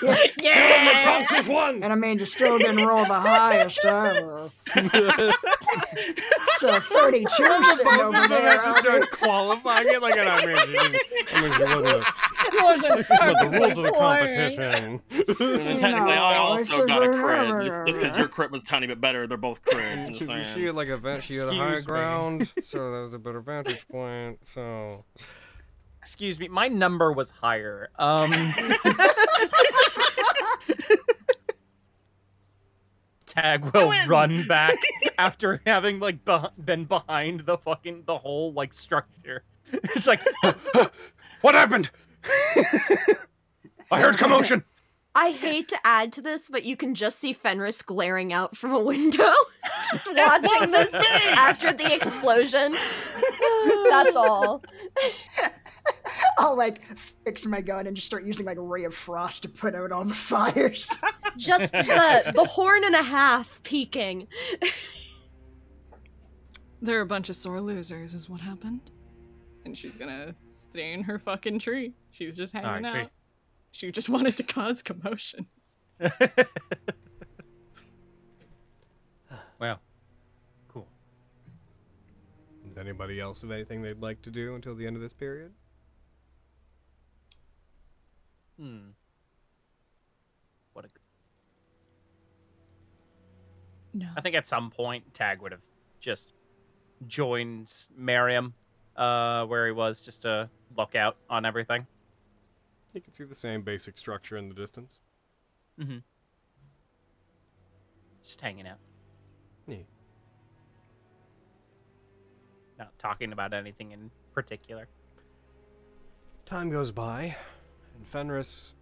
yeah. 0.01 0.15
Still 0.31 0.79
only 0.79 0.91
counts 0.93 1.33
as 1.33 1.47
one. 1.47 1.83
And 1.83 1.93
I 1.93 1.95
mean, 1.95 2.17
you 2.17 2.25
still 2.25 2.57
didn't 2.57 2.83
roll 2.83 3.05
the 3.05 3.13
highest 3.13 3.85
ever. 3.85 4.49
so 6.57 6.79
32 6.79 7.63
sitting 7.63 7.99
over 8.01 8.27
there. 8.27 8.59
I 8.59 8.65
just 8.65 8.79
start 8.79 9.11
qualifying 9.11 9.87
it 9.89 10.01
like 10.01 10.15
I 10.17 10.45
mean, 10.45 10.57
she 10.57 10.65
didn't- 10.73 11.01
I 11.33 11.41
mean, 11.41 11.53
she 11.53 11.63
wasn't. 11.63 12.05
She 12.51 12.63
wasn't 12.63 13.07
But 13.09 13.39
the 13.41 13.49
rules 13.51 13.77
of 13.77 13.83
the 13.83 13.91
competition. 13.91 15.01
And 15.09 15.35
then 15.37 15.79
technically, 15.79 16.13
I 16.13 16.33
No, 16.33 16.39
also 16.39 16.83
a 16.83 16.87
got 16.87 17.03
a 17.03 17.07
good 17.07 17.15
crit. 17.23 17.65
Just- 17.65 17.87
Just 17.87 17.99
because 17.99 18.17
your 18.17 18.27
crit 18.27 18.51
was 18.51 18.61
a 18.63 18.65
tiny 18.65 18.87
bit 18.87 19.01
better, 19.01 19.27
they're 19.27 19.37
both 19.37 19.61
crits. 19.63 20.07
just 20.09 20.19
She, 20.19 20.25
saying. 20.25 20.65
had 20.65 20.75
like 20.75 20.89
a 20.89 20.97
vent. 20.97 21.23
She 21.23 21.35
had 21.35 21.47
a 21.47 21.53
high 21.55 21.75
me. 21.75 21.81
ground, 21.81 22.53
so 22.63 22.91
that 22.91 23.01
was 23.03 23.13
a 23.13 23.19
better 23.19 23.41
vantage 23.41 23.87
point. 23.87 24.39
So 24.53 25.03
Excuse 26.01 26.39
me, 26.39 26.47
my 26.47 26.67
number 26.67 27.11
was 27.11 27.31
higher. 27.31 27.89
Um. 27.97 28.31
Tag 33.25 33.65
will 33.73 33.89
win. 33.89 34.07
run 34.07 34.47
back 34.47 34.75
after 35.17 35.61
having 35.65 35.99
like 35.99 36.23
beh 36.23 36.49
been 36.63 36.85
behind 36.85 37.41
the 37.41 37.57
fucking 37.57 38.03
the 38.05 38.17
whole 38.17 38.53
like 38.53 38.73
structure. 38.73 39.43
It's 39.73 40.07
like, 40.07 40.21
what 41.41 41.53
happened? 41.55 41.89
I 43.91 44.01
heard 44.01 44.17
commotion. 44.17 44.63
I 45.15 45.31
hate 45.31 45.67
to 45.69 45.77
add 45.83 46.13
to 46.13 46.21
this, 46.21 46.47
but 46.47 46.63
you 46.63 46.77
can 46.77 46.93
just 46.93 47.19
see 47.19 47.33
Fenris 47.33 47.81
glaring 47.81 48.33
out 48.33 48.55
from 48.55 48.71
a 48.71 48.79
window, 48.79 49.33
just 49.91 50.07
watching 50.15 50.69
this 50.69 50.93
after 50.93 51.73
the 51.73 51.91
explosion. 51.91 52.75
That's 53.89 54.15
all. 54.15 54.63
I'll 56.37 56.55
like 56.55 56.83
fix 57.25 57.47
my 57.47 57.61
gun 57.61 57.87
and 57.87 57.95
just 57.95 58.05
start 58.05 58.25
using 58.25 58.45
like 58.45 58.57
a 58.57 58.61
ray 58.61 58.83
of 58.83 58.93
frost 58.93 59.41
to 59.41 59.49
put 59.49 59.73
out 59.73 59.91
all 59.91 60.05
the 60.05 60.13
fires. 60.13 60.99
Just 61.35 61.71
the 61.71 62.33
the 62.35 62.45
horn 62.45 62.83
and 62.83 62.93
a 62.93 63.01
half 63.01 63.59
peeking. 63.63 64.27
They're 66.79 67.01
a 67.01 67.07
bunch 67.07 67.29
of 67.29 67.35
sore 67.35 67.59
losers, 67.59 68.13
is 68.13 68.29
what 68.29 68.39
happened. 68.39 68.91
And 69.65 69.75
she's 69.75 69.97
gonna 69.97 70.35
stay 70.69 70.93
in 70.93 71.03
her 71.03 71.19
fucking 71.19 71.59
tree. 71.59 71.93
She's 72.11 72.35
just 72.35 72.53
hanging 72.53 72.89
see. 72.89 72.99
out. 72.99 73.11
She 73.71 73.91
just 73.91 74.09
wanted 74.09 74.37
to 74.37 74.43
cause 74.55 74.81
commotion. 74.81 75.47
Well, 79.59 79.79
cool. 80.67 80.87
Does 82.67 82.77
anybody 82.77 83.19
else 83.19 83.41
have 83.41 83.51
anything 83.51 83.81
they'd 83.81 84.01
like 84.01 84.21
to 84.23 84.31
do 84.31 84.55
until 84.55 84.75
the 84.75 84.85
end 84.85 84.95
of 84.95 85.01
this 85.01 85.13
period? 85.13 85.51
Hmm. 88.59 88.89
What 90.73 90.85
a. 90.85 90.89
No. 93.93 94.07
I 94.15 94.21
think 94.21 94.35
at 94.35 94.45
some 94.45 94.69
point 94.69 95.11
Tag 95.13 95.41
would 95.41 95.51
have 95.51 95.61
just 95.99 96.33
joined 97.07 97.71
Miriam, 97.95 98.53
uh, 98.95 99.45
where 99.45 99.65
he 99.65 99.71
was, 99.71 99.99
just 99.99 100.21
to 100.23 100.49
look 100.75 100.95
out 100.95 101.17
on 101.29 101.45
everything. 101.45 101.87
You 102.93 103.01
can 103.01 103.13
see 103.13 103.23
the 103.23 103.35
same 103.35 103.61
basic 103.61 103.97
structure 103.97 104.37
in 104.37 104.49
the 104.49 104.55
distance. 104.55 104.99
Mm-hmm. 105.79 105.97
Just 108.23 108.41
hanging 108.41 108.67
out, 108.67 108.79
Neat. 109.67 109.85
not 112.77 112.97
talking 112.99 113.31
about 113.31 113.53
anything 113.53 113.91
in 113.91 114.11
particular. 114.33 114.87
Time 116.45 116.69
goes 116.69 116.91
by, 116.91 117.35
and 117.95 118.07
Fenris 118.07 118.75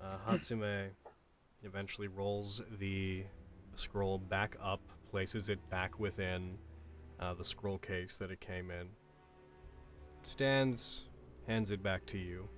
uh, 0.00 0.16
Hatsume 0.28 0.88
eventually 1.62 2.08
rolls 2.08 2.62
the 2.78 3.24
scroll 3.74 4.18
back 4.18 4.56
up, 4.62 4.80
places 5.10 5.48
it 5.48 5.58
back 5.70 5.98
within 5.98 6.58
uh, 7.20 7.34
the 7.34 7.44
scroll 7.44 7.78
case 7.78 8.16
that 8.16 8.30
it 8.30 8.40
came 8.40 8.70
in, 8.70 8.88
stands, 10.26 11.04
hands 11.46 11.70
it 11.70 11.82
back 11.82 12.06
to 12.06 12.18
you. 12.18 12.48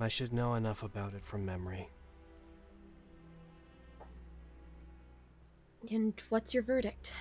I 0.00 0.08
should 0.08 0.32
know 0.32 0.54
enough 0.54 0.82
about 0.82 1.14
it 1.14 1.24
from 1.24 1.46
memory. 1.46 1.88
And 5.90 6.14
what's 6.28 6.54
your 6.54 6.62
verdict? 6.62 7.14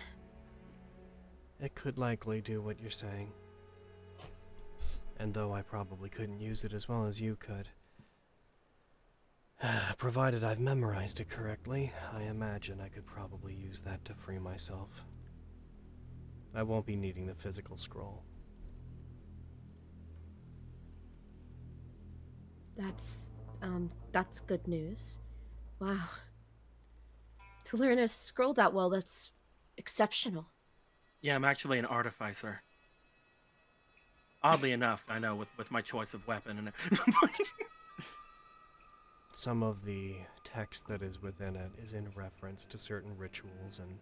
It 1.59 1.75
could 1.75 1.97
likely 1.97 2.41
do 2.41 2.61
what 2.61 2.79
you're 2.79 2.89
saying. 2.89 3.31
And 5.19 5.33
though 5.33 5.53
I 5.53 5.61
probably 5.61 6.09
couldn't 6.09 6.39
use 6.39 6.63
it 6.63 6.73
as 6.73 6.89
well 6.89 7.05
as 7.05 7.21
you 7.21 7.35
could, 7.35 7.69
provided 9.97 10.43
I've 10.43 10.59
memorized 10.59 11.19
it 11.19 11.29
correctly, 11.29 11.91
I 12.11 12.23
imagine 12.23 12.81
I 12.81 12.89
could 12.89 13.05
probably 13.05 13.53
use 13.53 13.81
that 13.81 14.03
to 14.05 14.15
free 14.15 14.39
myself. 14.39 15.03
I 16.53 16.63
won't 16.63 16.85
be 16.85 16.95
needing 16.95 17.25
the 17.27 17.35
physical 17.35 17.77
scroll. 17.77 18.23
That's 22.75 23.31
um 23.61 23.89
that's 24.11 24.39
good 24.39 24.67
news. 24.67 25.19
Wow. 25.79 25.97
To 27.65 27.77
learn 27.77 27.99
a 27.99 28.07
scroll 28.07 28.53
that 28.55 28.73
well, 28.73 28.89
that's 28.89 29.31
exceptional. 29.77 30.47
Yeah, 31.21 31.35
I'm 31.35 31.45
actually 31.45 31.79
an 31.79 31.85
artificer. 31.85 32.63
Oddly 34.43 34.71
enough, 34.71 35.05
I 35.07 35.19
know 35.19 35.35
with, 35.35 35.49
with 35.55 35.69
my 35.69 35.81
choice 35.81 36.15
of 36.15 36.25
weapon 36.27 36.57
and 36.57 36.71
Some 39.33 39.63
of 39.63 39.85
the 39.85 40.15
text 40.43 40.87
that 40.87 41.01
is 41.01 41.21
within 41.21 41.55
it 41.55 41.71
is 41.81 41.93
in 41.93 42.09
reference 42.15 42.65
to 42.65 42.77
certain 42.77 43.15
rituals 43.17 43.79
and 43.79 43.97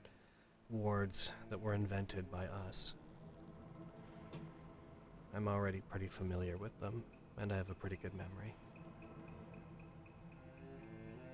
wards 0.69 1.31
that 1.49 1.59
were 1.59 1.73
invented 1.73 2.29
by 2.31 2.45
us. 2.67 2.93
I'm 5.35 5.47
already 5.47 5.81
pretty 5.89 6.07
familiar 6.07 6.57
with 6.57 6.79
them, 6.79 7.03
and 7.37 7.51
I 7.51 7.57
have 7.57 7.69
a 7.69 7.75
pretty 7.75 7.97
good 8.01 8.13
memory. 8.13 8.53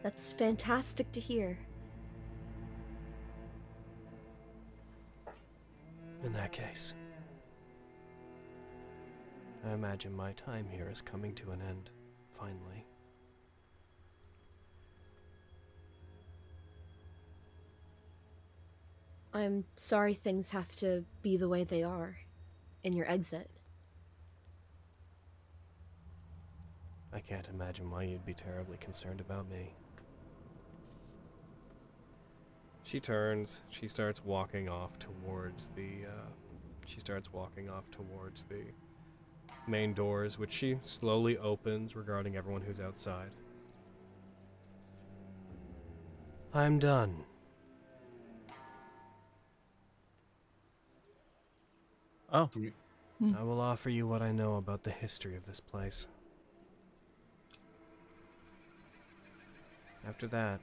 That's 0.04 0.32
fantastic 0.32 1.12
to 1.14 1.20
hear. 1.20 1.58
In 6.24 6.34
that 6.34 6.52
case, 6.52 6.94
I 9.66 9.74
imagine 9.74 10.16
my 10.16 10.34
time 10.34 10.68
here 10.72 10.90
is 10.92 11.02
coming 11.02 11.34
to 11.36 11.52
an 11.52 11.62
end, 11.62 11.90
finally. 12.32 12.85
I'm 19.36 19.66
sorry 19.76 20.14
things 20.14 20.52
have 20.52 20.74
to 20.78 21.04
be 21.22 21.36
the 21.36 21.50
way 21.50 21.66
they 21.66 21.84
are 21.84 22.16
in 22.86 22.94
your 22.94 23.12
exit. 23.12 23.50
I 27.12 27.20
can't 27.20 27.46
imagine 27.54 27.92
why 27.92 28.04
you'd 28.04 28.26
be 28.26 28.34
terribly 28.34 28.78
concerned 28.78 29.20
about 29.20 29.50
me. 29.50 29.74
She 32.84 33.02
turns. 33.02 33.60
She 33.70 33.90
starts 33.90 34.24
walking 34.24 34.70
off 34.70 34.98
towards 35.00 35.68
the. 35.76 36.06
Uh, 36.08 36.30
she 36.86 37.02
starts 37.02 37.34
walking 37.34 37.70
off 37.70 37.92
towards 37.92 38.44
the 38.44 38.64
main 39.68 39.94
doors, 39.94 40.40
which 40.40 40.54
she 40.54 40.80
slowly 40.82 41.38
opens, 41.40 41.94
regarding 41.98 42.38
everyone 42.38 42.62
who's 42.62 42.80
outside. 42.80 43.32
I'm 46.54 46.80
done. 46.80 47.26
Oh. 52.36 52.50
Hmm. 53.20 53.34
I 53.34 53.44
will 53.44 53.62
offer 53.62 53.90
you 53.90 54.06
what 54.06 54.22
I 54.22 54.34
know 54.34 54.56
about 54.56 54.84
the 54.84 54.92
history 54.92 55.38
of 55.38 55.46
this 55.46 55.62
place. 55.62 56.06
After 60.06 60.28
that, 60.28 60.60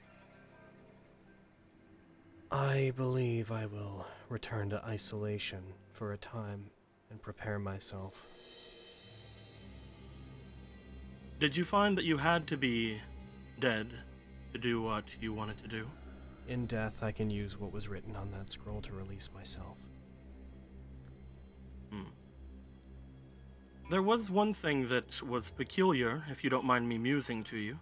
I 2.51 2.93
believe 2.95 3.51
I 3.51 3.65
will 3.65 4.07
return 4.29 4.69
to 4.69 4.85
isolation 4.85 5.63
for 5.95 6.13
a 6.13 6.19
time 6.19 6.67
and 7.11 7.23
prepare 7.23 7.59
myself. 7.59 8.27
Did 11.41 11.57
you 11.57 11.65
find 11.65 11.97
that 11.97 12.05
you 12.05 12.19
had 12.19 12.47
to 12.49 12.59
be 12.59 13.01
dead 13.59 13.89
to 14.53 14.59
do 14.59 14.83
what 14.83 15.05
you 15.23 15.33
wanted 15.33 15.57
to 15.63 15.69
do? 15.69 15.87
In 16.49 16.67
death, 16.67 17.03
I 17.03 17.13
can 17.13 17.31
use 17.31 17.59
what 17.59 17.73
was 17.73 17.89
written 17.89 18.15
on 18.15 18.31
that 18.33 18.53
scroll 18.53 18.83
to 18.83 18.93
release 18.93 19.31
myself. 19.35 19.79
There 23.91 24.03
was 24.03 24.31
one 24.31 24.55
thing 24.55 24.89
that 24.89 25.23
was 25.23 25.51
peculiar, 25.51 26.25
if 26.31 26.43
you 26.43 26.51
don't 26.51 26.65
mind 26.65 26.89
me 26.89 26.99
musing 26.99 27.45
to 27.45 27.57
you. 27.57 27.79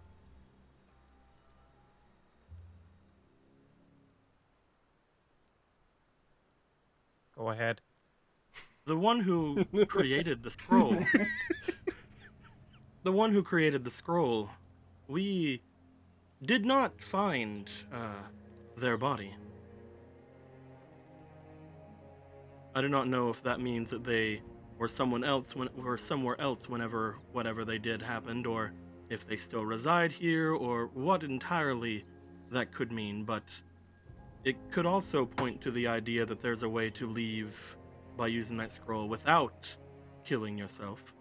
Go 7.37 7.51
ahead. 7.51 7.81
The 8.85 8.97
one 8.97 9.21
who 9.21 9.65
created 9.87 10.43
the 10.43 10.51
scroll. 10.51 10.97
the 13.03 13.13
one 13.13 13.33
who 13.33 13.43
created 13.43 13.85
the 13.85 13.91
scroll. 13.91 14.51
We 15.09 15.63
did 16.45 16.65
not 16.65 17.01
find 17.01 17.71
uh, 17.93 18.23
their 18.77 18.97
body. 18.97 19.35
I 22.75 22.81
do 22.81 22.89
not 22.89 23.09
know 23.09 23.31
if 23.31 23.43
that 23.43 23.61
means 23.61 23.91
that 23.91 24.05
they 24.05 24.43
were 24.81 24.89
someone 24.89 25.23
else 25.23 25.55
when 25.55 25.69
were 25.77 25.99
somewhere 25.99 26.41
else 26.41 26.67
whenever 26.67 27.19
whatever 27.33 27.67
they 27.67 27.77
did 27.77 28.01
happened, 28.01 28.47
or 28.47 28.73
if 29.11 29.27
they 29.27 29.37
still 29.37 29.65
reside 29.65 30.11
here, 30.11 30.55
or 30.55 30.87
what 30.95 31.23
entirely 31.23 32.03
that 32.51 32.73
could 32.73 32.91
mean. 32.91 33.23
But 33.23 33.43
it 34.43 34.57
could 34.71 34.87
also 34.87 35.27
point 35.27 35.61
to 35.61 35.71
the 35.71 35.87
idea 35.87 36.25
that 36.25 36.41
there's 36.41 36.63
a 36.63 36.69
way 36.69 36.89
to 36.93 37.07
leave 37.07 37.77
by 38.17 38.29
using 38.29 38.57
that 38.57 38.73
scroll 38.73 39.07
without 39.07 39.77
killing 40.25 40.57
yourself. 40.57 41.13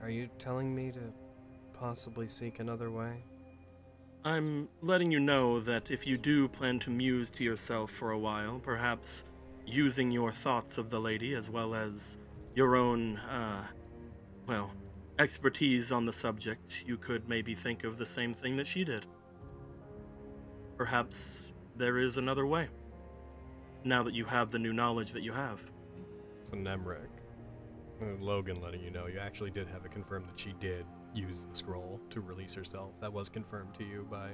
Are 0.00 0.10
you 0.10 0.30
telling 0.38 0.72
me 0.72 0.92
to 0.92 1.12
possibly 1.74 2.28
seek 2.28 2.60
another 2.60 2.92
way? 2.92 3.24
I'm 4.24 4.68
letting 4.82 5.10
you 5.12 5.20
know 5.20 5.60
that 5.60 5.90
if 5.90 6.06
you 6.06 6.18
do 6.18 6.48
plan 6.48 6.78
to 6.80 6.90
muse 6.90 7.30
to 7.30 7.44
yourself 7.44 7.90
for 7.90 8.10
a 8.10 8.18
while, 8.18 8.58
perhaps 8.58 9.24
using 9.64 10.10
your 10.10 10.32
thoughts 10.32 10.76
of 10.76 10.90
the 10.90 11.00
lady 11.00 11.34
as 11.34 11.48
well 11.48 11.74
as 11.74 12.18
your 12.54 12.76
own, 12.76 13.16
uh, 13.18 13.64
well, 14.46 14.72
expertise 15.18 15.92
on 15.92 16.04
the 16.04 16.12
subject, 16.12 16.82
you 16.84 16.96
could 16.96 17.28
maybe 17.28 17.54
think 17.54 17.84
of 17.84 17.96
the 17.96 18.06
same 18.06 18.34
thing 18.34 18.56
that 18.56 18.66
she 18.66 18.84
did. 18.84 19.06
Perhaps 20.76 21.52
there 21.76 21.98
is 21.98 22.16
another 22.16 22.46
way. 22.46 22.68
Now 23.84 24.02
that 24.02 24.14
you 24.14 24.24
have 24.24 24.50
the 24.50 24.58
new 24.58 24.72
knowledge 24.72 25.12
that 25.12 25.22
you 25.22 25.32
have. 25.32 25.60
So 26.50 26.56
Nemric, 26.56 27.08
uh, 28.02 28.06
Logan 28.20 28.60
letting 28.60 28.82
you 28.82 28.90
know, 28.90 29.06
you 29.06 29.20
actually 29.20 29.50
did 29.50 29.68
have 29.68 29.84
it 29.84 29.92
confirmed 29.92 30.26
that 30.28 30.38
she 30.38 30.54
did 30.60 30.84
use 31.14 31.44
the 31.48 31.54
scroll 31.54 32.00
to 32.10 32.20
release 32.20 32.54
herself. 32.54 32.92
That 33.00 33.12
was 33.12 33.28
confirmed 33.28 33.74
to 33.76 33.84
you 33.84 34.06
by. 34.10 34.30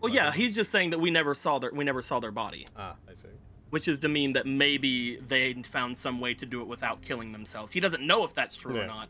Well, 0.00 0.12
yeah, 0.12 0.30
he's 0.32 0.54
just 0.54 0.70
saying 0.70 0.90
that 0.90 1.00
we 1.00 1.10
never 1.10 1.34
saw 1.34 1.58
their 1.58 1.70
we 1.72 1.84
never 1.84 2.02
saw 2.02 2.20
their 2.20 2.32
body, 2.32 2.66
Ah, 2.76 2.96
I 3.10 3.14
see. 3.14 3.28
which 3.70 3.88
is 3.88 3.98
to 4.00 4.08
mean 4.08 4.32
that 4.34 4.46
maybe 4.46 5.16
they 5.16 5.54
found 5.62 5.96
some 5.96 6.20
way 6.20 6.34
to 6.34 6.44
do 6.46 6.60
it 6.60 6.66
without 6.68 7.00
killing 7.02 7.32
themselves. 7.32 7.72
He 7.72 7.80
doesn't 7.80 8.06
know 8.06 8.24
if 8.24 8.34
that's 8.34 8.54
true 8.56 8.76
Yeah. 8.76 8.82
or 8.84 8.86
not, 8.86 9.08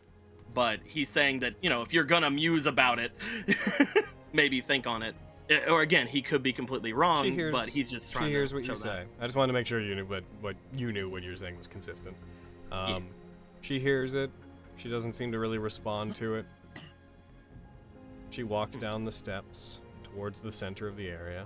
but 0.53 0.79
he's 0.85 1.09
saying 1.09 1.39
that 1.41 1.55
you 1.61 1.69
know 1.69 1.81
if 1.81 1.91
you're 1.91 2.05
gonna 2.05 2.29
muse 2.29 2.65
about 2.65 2.99
it, 2.99 3.11
maybe 4.33 4.61
think 4.61 4.87
on 4.87 5.03
it. 5.03 5.15
Eh, 5.49 5.69
Or 5.69 5.81
again, 5.81 6.07
he 6.07 6.21
could 6.21 6.41
be 6.41 6.53
completely 6.53 6.93
wrong, 6.93 7.29
hears, 7.31 7.51
but 7.51 7.67
he's 7.69 7.89
just 7.89 8.11
trying 8.13 8.27
She 8.27 8.31
hears 8.31 8.49
to 8.51 8.55
what 8.55 8.65
you 8.65 8.73
that. 8.73 8.79
say. 8.81 9.03
I 9.19 9.25
just 9.25 9.35
wanted 9.35 9.47
to 9.47 9.53
make 9.53 9.67
sure 9.67 9.79
you 9.81 9.95
knew 9.95 10.05
what 10.05 10.23
what 10.41 10.55
you 10.73 10.91
knew 10.93 11.09
what 11.09 11.23
you 11.23 11.31
were 11.31 11.37
saying 11.37 11.57
was 11.57 11.67
consistent. 11.67 12.15
Um, 12.71 13.07
She 13.61 13.79
hears 13.79 14.15
it. 14.15 14.29
She 14.77 14.89
doesn't 14.89 15.13
seem 15.13 15.31
to 15.31 15.39
really 15.39 15.57
respond 15.57 16.15
to 16.15 16.35
it. 16.35 16.45
She 18.35 18.43
walks 18.43 18.75
down 18.75 19.05
the 19.05 19.13
steps 19.13 19.79
towards 20.03 20.41
the 20.41 20.51
center 20.51 20.89
of 20.89 20.97
the 20.97 21.07
area. 21.07 21.45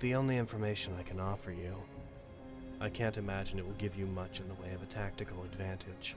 The 0.00 0.16
only 0.16 0.36
information 0.36 0.96
I 0.98 1.04
can 1.04 1.20
offer 1.20 1.52
you, 1.52 1.76
I 2.80 2.88
can't 2.88 3.18
imagine 3.18 3.60
it 3.60 3.64
will 3.64 3.74
give 3.74 3.94
you 3.94 4.06
much 4.06 4.40
in 4.40 4.48
the 4.48 4.54
way 4.54 4.72
of 4.74 4.82
a 4.82 4.86
tactical 4.86 5.44
advantage. 5.44 6.16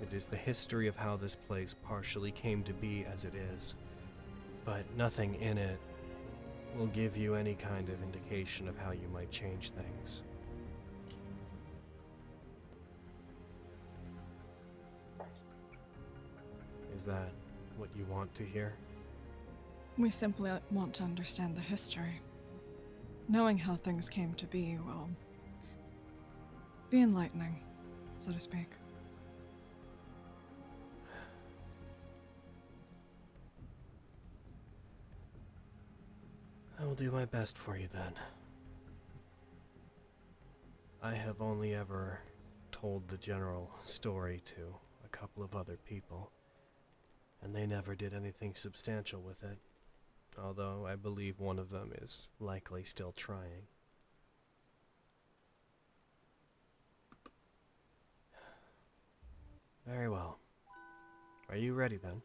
It 0.00 0.14
is 0.14 0.26
the 0.26 0.36
history 0.36 0.86
of 0.86 0.94
how 0.94 1.16
this 1.16 1.34
place 1.34 1.74
partially 1.82 2.30
came 2.30 2.62
to 2.62 2.72
be 2.72 3.04
as 3.12 3.24
it 3.24 3.34
is, 3.34 3.74
but 4.64 4.84
nothing 4.96 5.34
in 5.34 5.58
it 5.58 5.80
will 6.78 6.86
give 6.86 7.16
you 7.16 7.34
any 7.34 7.56
kind 7.56 7.88
of 7.88 8.00
indication 8.04 8.68
of 8.68 8.78
how 8.78 8.92
you 8.92 9.08
might 9.12 9.32
change 9.32 9.70
things. 9.70 10.22
Is 17.02 17.06
that 17.06 17.32
what 17.78 17.88
you 17.96 18.04
want 18.04 18.32
to 18.36 18.44
hear? 18.44 18.74
We 19.98 20.08
simply 20.08 20.52
want 20.70 20.94
to 20.94 21.02
understand 21.02 21.56
the 21.56 21.60
history. 21.60 22.20
Knowing 23.28 23.58
how 23.58 23.74
things 23.74 24.08
came 24.08 24.34
to 24.34 24.46
be 24.46 24.78
will 24.86 25.08
be 26.90 27.00
enlightening, 27.00 27.58
so 28.18 28.30
to 28.30 28.38
speak. 28.38 28.68
I 36.80 36.84
will 36.84 36.94
do 36.94 37.10
my 37.10 37.24
best 37.24 37.58
for 37.58 37.76
you 37.76 37.88
then. 37.92 38.12
I 41.02 41.14
have 41.14 41.42
only 41.42 41.74
ever 41.74 42.20
told 42.70 43.08
the 43.08 43.16
general 43.16 43.72
story 43.82 44.40
to 44.44 44.72
a 45.04 45.08
couple 45.08 45.42
of 45.42 45.56
other 45.56 45.78
people, 45.84 46.30
and 47.42 47.54
they 47.54 47.66
never 47.66 47.94
did 47.94 48.14
anything 48.14 48.54
substantial 48.54 49.20
with 49.20 49.42
it, 49.42 49.58
although 50.40 50.86
I 50.86 50.96
believe 50.96 51.40
one 51.40 51.58
of 51.58 51.70
them 51.70 51.92
is 52.00 52.28
likely 52.38 52.84
still 52.84 53.12
trying. 53.12 53.66
Very 59.86 60.08
well. 60.08 60.38
Are 61.48 61.56
you 61.56 61.74
ready 61.74 61.96
then? 61.96 62.22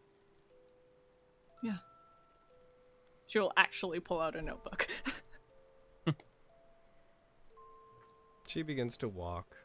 Yeah. 1.64 1.77
She 3.26 3.39
will 3.39 3.52
actually 3.57 3.99
pull 3.99 4.22
out 4.22 4.35
a 4.35 4.41
notebook. 4.41 4.88
She 8.48 8.61
begins 8.64 8.95
to 8.98 9.10
walk, 9.10 9.57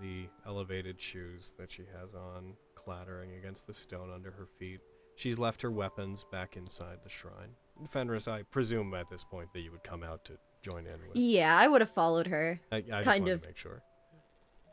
the 0.00 0.28
elevated 0.46 1.00
shoes 1.00 1.54
that 1.58 1.70
she 1.72 1.82
has 1.98 2.14
on 2.14 2.54
clattering 2.74 3.32
against 3.34 3.66
the 3.66 3.74
stone 3.74 4.10
under 4.14 4.30
her 4.30 4.46
feet. 4.58 4.80
She's 5.16 5.38
left 5.38 5.62
her 5.62 5.70
weapons 5.70 6.24
back 6.30 6.56
inside 6.56 6.98
the 7.02 7.10
shrine. 7.10 7.54
Fenris, 7.90 8.28
I 8.28 8.42
presume 8.42 8.94
at 8.94 9.08
this 9.10 9.24
point 9.24 9.52
that 9.54 9.60
you 9.60 9.70
would 9.72 9.82
come 9.82 10.02
out 10.02 10.24
to 10.26 10.32
join 10.62 10.86
in 10.86 11.00
with. 11.08 11.16
Yeah, 11.16 11.56
I 11.56 11.68
would 11.68 11.80
have 11.80 11.90
followed 11.90 12.26
her. 12.26 12.60
I, 12.70 12.76
I 12.76 12.80
just 12.80 13.04
kind 13.04 13.24
wanted 13.24 13.32
of 13.32 13.42
to 13.42 13.48
make 13.48 13.56
sure. 13.56 13.82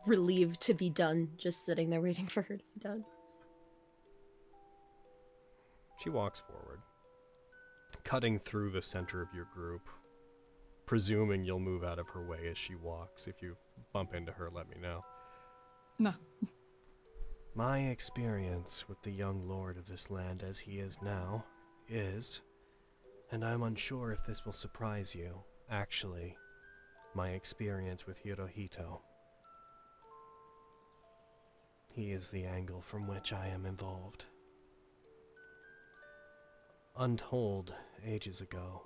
relieved 0.05 0.59
to 0.61 0.73
be 0.73 0.89
done, 0.89 1.29
just 1.37 1.65
sitting 1.65 1.89
there 1.89 2.01
waiting 2.01 2.27
for 2.27 2.41
her 2.43 2.57
to 2.57 2.63
be 2.73 2.79
done. 2.81 3.05
She 6.01 6.09
walks 6.09 6.41
forward, 6.41 6.79
cutting 8.03 8.39
through 8.39 8.71
the 8.71 8.81
center 8.81 9.21
of 9.21 9.29
your 9.33 9.47
group, 9.53 9.89
presuming 10.85 11.45
you'll 11.45 11.59
move 11.59 11.83
out 11.83 11.99
of 11.99 12.09
her 12.09 12.25
way 12.25 12.47
as 12.49 12.57
she 12.57 12.75
walks. 12.75 13.27
If 13.27 13.41
you 13.41 13.55
bump 13.93 14.13
into 14.13 14.31
her, 14.33 14.49
let 14.53 14.69
me 14.69 14.75
know. 14.81 15.05
No. 15.99 16.13
My 17.55 17.81
experience 17.81 18.89
with 18.89 19.01
the 19.03 19.11
young 19.11 19.47
lord 19.47 19.77
of 19.77 19.87
this 19.87 20.09
land 20.09 20.43
as 20.47 20.59
he 20.59 20.79
is 20.79 20.97
now 21.03 21.45
is, 21.87 22.41
and 23.31 23.45
I'm 23.45 23.61
unsure 23.61 24.11
if 24.11 24.25
this 24.25 24.43
will 24.43 24.53
surprise 24.53 25.13
you, 25.13 25.43
actually, 25.69 26.35
my 27.13 27.29
experience 27.29 28.07
with 28.07 28.23
Hirohito. 28.23 29.01
He 31.93 32.11
is 32.11 32.29
the 32.29 32.45
angle 32.45 32.81
from 32.81 33.07
which 33.07 33.31
I 33.31 33.47
am 33.49 33.67
involved. 33.67 34.25
Untold 36.97 37.73
ages 38.03 38.41
ago. 38.41 38.81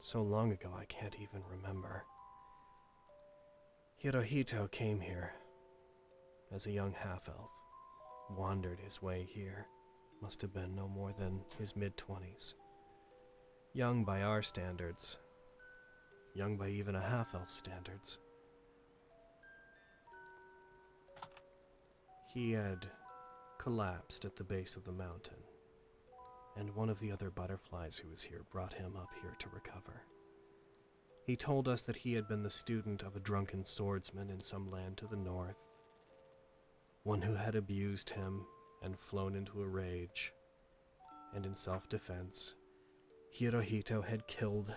So 0.00 0.22
long 0.22 0.50
ago 0.52 0.70
I 0.74 0.86
can't 0.86 1.16
even 1.20 1.42
remember. 1.50 2.04
Hirohito 4.02 4.70
came 4.70 5.00
here 5.00 5.34
as 6.52 6.66
a 6.66 6.72
young 6.72 6.92
half 6.92 7.28
elf, 7.28 7.50
wandered 8.30 8.80
his 8.80 9.00
way 9.00 9.28
here, 9.32 9.66
must 10.20 10.42
have 10.42 10.52
been 10.52 10.74
no 10.74 10.88
more 10.88 11.12
than 11.12 11.40
his 11.58 11.76
mid 11.76 11.96
20s. 11.96 12.54
Young 13.72 14.04
by 14.04 14.22
our 14.22 14.42
standards, 14.42 15.16
young 16.34 16.56
by 16.56 16.68
even 16.68 16.94
a 16.94 17.00
half 17.00 17.34
elf 17.34 17.50
standards. 17.50 18.18
He 22.34 22.52
had 22.52 22.86
collapsed 23.58 24.24
at 24.24 24.36
the 24.36 24.44
base 24.44 24.76
of 24.76 24.84
the 24.84 24.92
mountain, 24.92 25.42
and 26.56 26.74
one 26.74 26.88
of 26.88 26.98
the 26.98 27.12
other 27.12 27.30
butterflies 27.30 27.98
who 27.98 28.08
was 28.08 28.22
here 28.22 28.42
brought 28.50 28.74
him 28.74 28.96
up 28.96 29.10
here 29.20 29.34
to 29.38 29.48
recover. 29.54 30.02
He 31.26 31.36
told 31.36 31.68
us 31.68 31.82
that 31.82 31.96
he 31.96 32.14
had 32.14 32.26
been 32.26 32.42
the 32.42 32.50
student 32.50 33.02
of 33.02 33.14
a 33.14 33.20
drunken 33.20 33.64
swordsman 33.64 34.30
in 34.30 34.40
some 34.40 34.70
land 34.70 34.96
to 34.98 35.06
the 35.06 35.16
north, 35.16 35.56
one 37.02 37.22
who 37.22 37.34
had 37.34 37.54
abused 37.54 38.10
him 38.10 38.44
and 38.82 38.98
flown 38.98 39.34
into 39.34 39.62
a 39.62 39.66
rage, 39.68 40.32
and 41.34 41.46
in 41.46 41.54
self 41.54 41.88
defense, 41.88 42.54
Hirohito 43.34 44.04
had 44.04 44.26
killed 44.26 44.74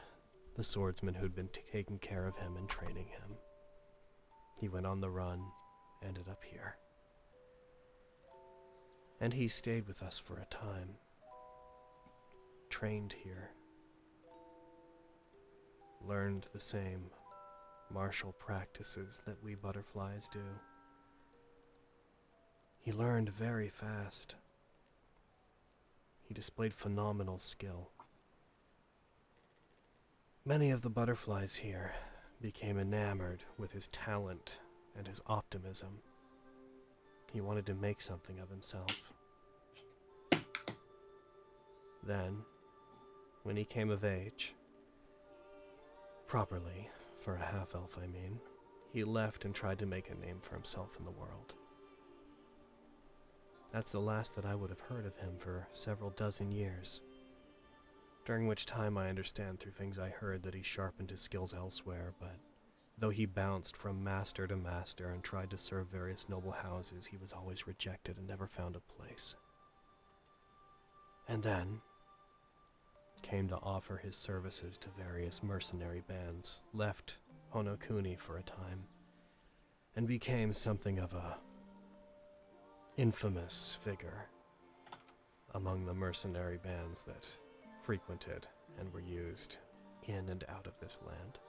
the 0.55 0.63
swordsman 0.63 1.15
who'd 1.15 1.35
been 1.35 1.49
taking 1.71 1.97
care 1.97 2.27
of 2.27 2.37
him 2.37 2.55
and 2.55 2.69
training 2.69 3.07
him. 3.07 3.37
He 4.59 4.69
went 4.69 4.85
on 4.85 5.01
the 5.01 5.09
run, 5.09 5.41
ended 6.05 6.29
up 6.29 6.43
here. 6.43 6.77
And 9.19 9.33
he 9.33 9.47
stayed 9.47 9.87
with 9.87 10.03
us 10.03 10.19
for 10.19 10.37
a 10.37 10.45
time, 10.45 10.95
trained 12.69 13.13
here, 13.23 13.51
learned 16.05 16.47
the 16.53 16.59
same 16.59 17.05
martial 17.91 18.33
practices 18.33 19.21
that 19.25 19.41
we 19.43 19.55
butterflies 19.55 20.29
do. 20.29 20.43
He 22.83 22.91
learned 22.91 23.29
very 23.29 23.69
fast. 23.69 24.35
He 26.27 26.33
displayed 26.33 26.73
phenomenal 26.73 27.39
skill. 27.39 27.91
Many 30.43 30.69
of 30.69 30.81
the 30.81 30.89
butterflies 30.89 31.55
here 31.55 31.93
became 32.41 32.77
enamored 32.77 33.45
with 33.57 33.71
his 33.71 33.87
talent 33.87 34.57
and 34.97 35.07
his 35.07 35.21
optimism. 35.27 35.99
He 37.31 37.39
wanted 37.39 37.65
to 37.67 37.73
make 37.73 38.01
something 38.01 38.37
of 38.39 38.49
himself. 38.49 39.01
Then, 42.05 42.39
when 43.43 43.55
he 43.55 43.63
came 43.63 43.91
of 43.91 44.03
age, 44.03 44.55
properly, 46.27 46.89
for 47.21 47.35
a 47.35 47.45
half 47.45 47.75
elf, 47.75 47.97
I 47.97 48.07
mean, 48.07 48.41
he 48.91 49.05
left 49.05 49.45
and 49.45 49.55
tried 49.55 49.79
to 49.79 49.85
make 49.85 50.09
a 50.09 50.15
name 50.15 50.39
for 50.41 50.55
himself 50.55 50.97
in 50.99 51.05
the 51.05 51.11
world. 51.11 51.53
That's 53.73 53.91
the 53.91 53.99
last 53.99 54.35
that 54.35 54.45
I 54.45 54.53
would 54.53 54.69
have 54.69 54.79
heard 54.81 55.07
of 55.07 55.17
him 55.17 55.35
for 55.35 55.67
several 55.71 56.11
dozen 56.11 56.51
years. 56.51 57.01
During 58.23 58.45
which 58.45 58.67
time 58.67 58.99
I 58.99 59.09
understand 59.09 59.59
through 59.59 59.71
things 59.71 59.97
I 59.97 60.09
heard 60.09 60.43
that 60.43 60.53
he 60.53 60.61
sharpened 60.61 61.09
his 61.09 61.21
skills 61.21 61.55
elsewhere, 61.55 62.13
but 62.19 62.37
though 62.99 63.09
he 63.09 63.25
bounced 63.25 63.75
from 63.75 64.03
master 64.03 64.45
to 64.45 64.55
master 64.55 65.09
and 65.09 65.23
tried 65.23 65.49
to 65.49 65.57
serve 65.57 65.87
various 65.87 66.29
noble 66.29 66.51
houses, 66.51 67.07
he 67.07 67.17
was 67.17 67.33
always 67.33 67.65
rejected 67.65 68.19
and 68.19 68.27
never 68.27 68.45
found 68.45 68.75
a 68.75 68.79
place. 68.79 69.35
And 71.27 71.41
then 71.41 71.81
came 73.23 73.47
to 73.47 73.57
offer 73.63 73.97
his 73.97 74.15
services 74.15 74.77
to 74.77 74.89
various 74.89 75.41
mercenary 75.41 76.03
bands, 76.07 76.61
left 76.73 77.17
Honokuni 77.51 78.19
for 78.19 78.37
a 78.37 78.43
time, 78.43 78.83
and 79.95 80.07
became 80.07 80.53
something 80.53 80.99
of 80.99 81.13
a 81.13 81.37
infamous 82.97 83.77
figure 83.83 84.27
among 85.55 85.85
the 85.85 85.93
mercenary 85.93 86.59
bands 86.63 87.01
that 87.01 87.31
frequented 87.83 88.47
and 88.79 88.91
were 88.93 89.01
used 89.01 89.57
in 90.03 90.29
and 90.29 90.43
out 90.49 90.67
of 90.67 90.79
this 90.79 90.99
land. 91.05 91.39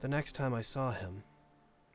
The 0.00 0.08
next 0.08 0.32
time 0.32 0.54
I 0.54 0.60
saw 0.60 0.92
him, 0.92 1.22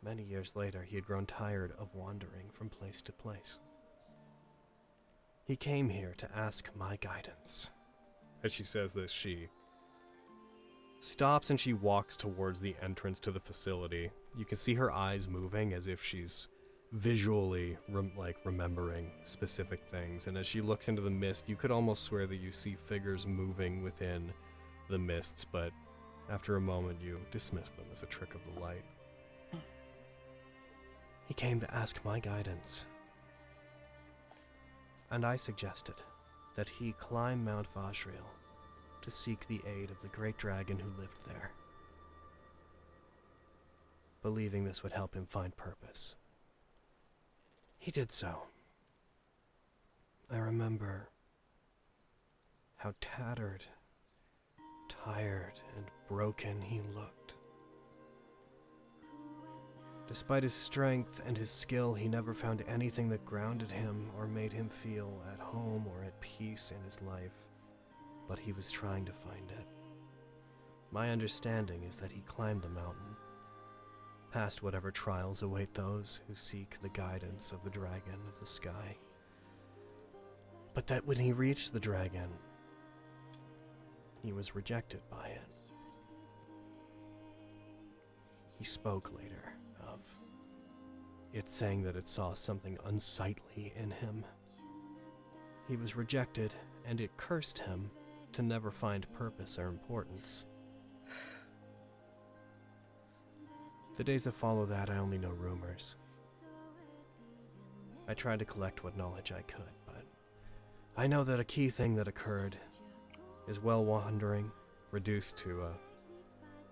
many 0.03 0.23
years 0.23 0.55
later, 0.55 0.83
he 0.83 0.95
had 0.95 1.05
grown 1.05 1.25
tired 1.25 1.73
of 1.79 1.93
wandering 1.95 2.49
from 2.51 2.69
place 2.69 3.01
to 3.03 3.11
place. 3.11 3.59
He 5.45 5.55
came 5.55 5.89
here 5.89 6.13
to 6.17 6.29
ask 6.35 6.69
my 6.75 6.97
guidance. 6.97 7.69
As 8.43 8.53
she 8.53 8.63
says 8.63 8.93
this, 8.93 9.11
she 9.11 9.47
stops 10.99 11.49
and 11.49 11.59
she 11.59 11.73
walks 11.73 12.15
towards 12.15 12.59
the 12.59 12.75
entrance 12.81 13.19
to 13.21 13.31
the 13.31 13.39
facility. 13.39 14.11
You 14.37 14.45
can 14.45 14.57
see 14.57 14.75
her 14.75 14.91
eyes 14.91 15.27
moving 15.27 15.73
as 15.73 15.87
if 15.87 16.03
she's 16.03 16.47
visually 16.95 17.77
rem- 17.89 18.11
like 18.17 18.37
remembering 18.45 19.11
specific 19.23 19.81
things 19.91 20.27
and 20.27 20.37
as 20.37 20.47
she 20.47 20.61
looks 20.61 20.87
into 20.87 21.01
the 21.01 21.09
mist 21.09 21.49
you 21.49 21.55
could 21.55 21.71
almost 21.71 22.03
swear 22.03 22.25
that 22.25 22.37
you 22.37 22.51
see 22.51 22.75
figures 22.85 23.27
moving 23.27 23.83
within 23.83 24.31
the 24.89 24.97
mists 24.97 25.43
but 25.43 25.71
after 26.29 26.55
a 26.55 26.61
moment 26.61 26.99
you 27.01 27.19
dismiss 27.31 27.69
them 27.71 27.85
as 27.93 28.03
a 28.03 28.07
trick 28.07 28.33
of 28.35 28.41
the 28.53 28.59
light. 28.59 28.83
He 31.27 31.33
came 31.33 31.59
to 31.59 31.73
ask 31.73 32.03
my 32.03 32.19
guidance. 32.19 32.85
And 35.11 35.25
i 35.25 35.35
suggested 35.35 35.95
that 36.55 36.69
he 36.69 36.93
climb 36.93 37.43
mount 37.43 37.67
vajriel 37.75 38.29
to 39.01 39.11
seek 39.11 39.47
the 39.47 39.61
aid 39.67 39.91
of 39.91 40.01
the 40.01 40.07
great 40.09 40.37
dragon 40.37 40.79
who 40.79 41.01
lived 41.01 41.19
there. 41.27 41.51
Believing 44.23 44.65
this 44.65 44.81
would 44.81 44.93
help 44.93 45.13
him 45.13 45.27
find 45.27 45.55
purpose 45.55 46.15
he 47.77 47.91
did 47.91 48.11
so. 48.11 48.43
I 50.31 50.37
remember 50.37 51.09
how 52.77 52.93
tattered, 52.99 53.63
tired, 54.89 55.59
and 55.75 55.85
broken 56.07 56.61
he 56.61 56.81
looked. 56.93 57.35
Despite 60.07 60.43
his 60.43 60.53
strength 60.53 61.21
and 61.25 61.37
his 61.37 61.49
skill, 61.49 61.93
he 61.93 62.07
never 62.07 62.33
found 62.33 62.63
anything 62.67 63.09
that 63.09 63.25
grounded 63.25 63.71
him 63.71 64.11
or 64.17 64.27
made 64.27 64.53
him 64.53 64.69
feel 64.69 65.23
at 65.33 65.39
home 65.39 65.85
or 65.87 66.03
at 66.03 66.19
peace 66.21 66.71
in 66.71 66.83
his 66.85 67.01
life, 67.01 67.33
but 68.27 68.37
he 68.37 68.51
was 68.51 68.71
trying 68.71 69.05
to 69.05 69.13
find 69.13 69.49
it. 69.51 69.65
My 70.91 71.09
understanding 71.09 71.83
is 71.83 71.95
that 71.97 72.11
he 72.11 72.21
climbed 72.21 72.61
the 72.61 72.69
mountain 72.69 73.14
past 74.35 74.61
whatever 74.61 74.91
trials 74.91 75.43
await 75.43 75.73
those 75.73 76.19
who 76.27 76.35
seek 76.35 76.75
the 76.81 76.89
guidance 76.89 77.53
of 77.53 77.63
the 77.63 77.69
dragon 77.69 78.19
of 78.27 78.37
the 78.37 78.45
sky. 78.45 78.97
But 80.73 80.87
that 80.87 81.07
when 81.07 81.17
he 81.17 81.31
reached 81.31 81.71
the 81.71 81.79
dragon, 81.79 82.27
he 84.21 84.33
was 84.33 84.53
rejected 84.53 84.99
by 85.09 85.27
it. 85.27 85.47
He 88.59 88.65
spoke 88.65 89.13
later 89.17 89.53
of 89.87 90.01
it 91.31 91.49
saying 91.49 91.83
that 91.83 91.95
it 91.95 92.09
saw 92.09 92.33
something 92.33 92.77
unsightly 92.83 93.71
in 93.77 93.89
him. 93.89 94.25
He 95.69 95.77
was 95.77 95.95
rejected, 95.95 96.53
and 96.85 96.99
it 96.99 97.15
cursed 97.15 97.59
him 97.59 97.89
to 98.33 98.41
never 98.41 98.69
find 98.69 99.07
purpose 99.13 99.57
or 99.57 99.69
importance. 99.69 100.45
The 103.95 104.03
days 104.03 104.25
that 104.25 104.33
follow 104.33 104.65
that, 104.65 104.89
I 104.89 104.97
only 104.97 105.17
know 105.17 105.29
rumors. 105.29 105.95
I 108.09 108.13
tried 108.13 108.39
to 108.39 108.45
collect 108.45 108.83
what 108.83 108.97
knowledge 108.97 109.31
I 109.31 109.41
could, 109.43 109.71
but 109.85 110.03
I 110.97 111.07
know 111.07 111.23
that 111.23 111.39
a 111.39 111.45
key 111.45 111.69
thing 111.69 111.95
that 111.95 112.09
occurred 112.09 112.57
is 113.47 113.61
well 113.61 113.85
wandering, 113.85 114.51
reduced 114.91 115.37
to 115.37 115.61
a, 115.61 115.71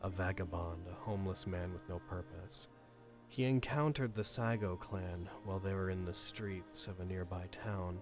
a 0.06 0.10
vagabond, 0.10 0.86
a 0.92 0.94
homeless 0.94 1.48
man 1.48 1.72
with 1.72 1.88
no 1.88 2.00
purpose. 2.10 2.68
He 3.30 3.46
encountered 3.46 4.14
the 4.14 4.22
Saigo 4.22 4.78
clan 4.78 5.30
while 5.46 5.60
they 5.60 5.74
were 5.74 5.92
in 5.92 6.04
the 6.04 6.14
streets 6.14 6.88
of 6.88 7.00
a 7.00 7.06
nearby 7.06 7.48
town, 7.52 8.00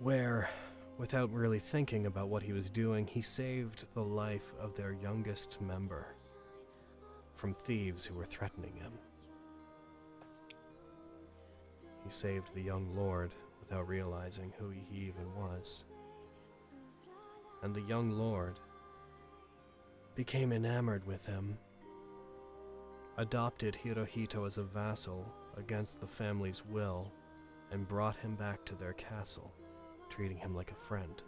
where, 0.00 0.50
without 0.98 1.32
really 1.32 1.60
thinking 1.60 2.06
about 2.06 2.28
what 2.30 2.42
he 2.42 2.52
was 2.52 2.68
doing, 2.68 3.06
he 3.06 3.22
saved 3.22 3.86
the 3.94 4.02
life 4.02 4.54
of 4.60 4.74
their 4.74 4.92
youngest 4.92 5.60
member 5.60 6.16
from 7.36 7.54
thieves 7.54 8.04
who 8.04 8.14
were 8.14 8.24
threatening 8.24 8.74
him. 8.76 8.92
He 12.02 12.10
saved 12.10 12.54
the 12.54 12.62
young 12.62 12.96
lord 12.96 13.32
without 13.60 13.88
realizing 13.88 14.52
who 14.58 14.70
he 14.70 15.06
even 15.06 15.34
was. 15.34 15.84
And 17.62 17.74
the 17.74 17.82
young 17.82 18.10
lord 18.10 18.58
became 20.14 20.52
enamored 20.52 21.06
with 21.06 21.26
him, 21.26 21.58
adopted 23.18 23.76
Hirohito 23.84 24.46
as 24.46 24.56
a 24.56 24.62
vassal 24.62 25.26
against 25.56 26.00
the 26.00 26.06
family's 26.06 26.64
will, 26.64 27.12
and 27.70 27.88
brought 27.88 28.16
him 28.16 28.36
back 28.36 28.64
to 28.64 28.74
their 28.76 28.92
castle, 28.92 29.52
treating 30.08 30.38
him 30.38 30.54
like 30.54 30.70
a 30.70 30.86
friend. 30.86 31.20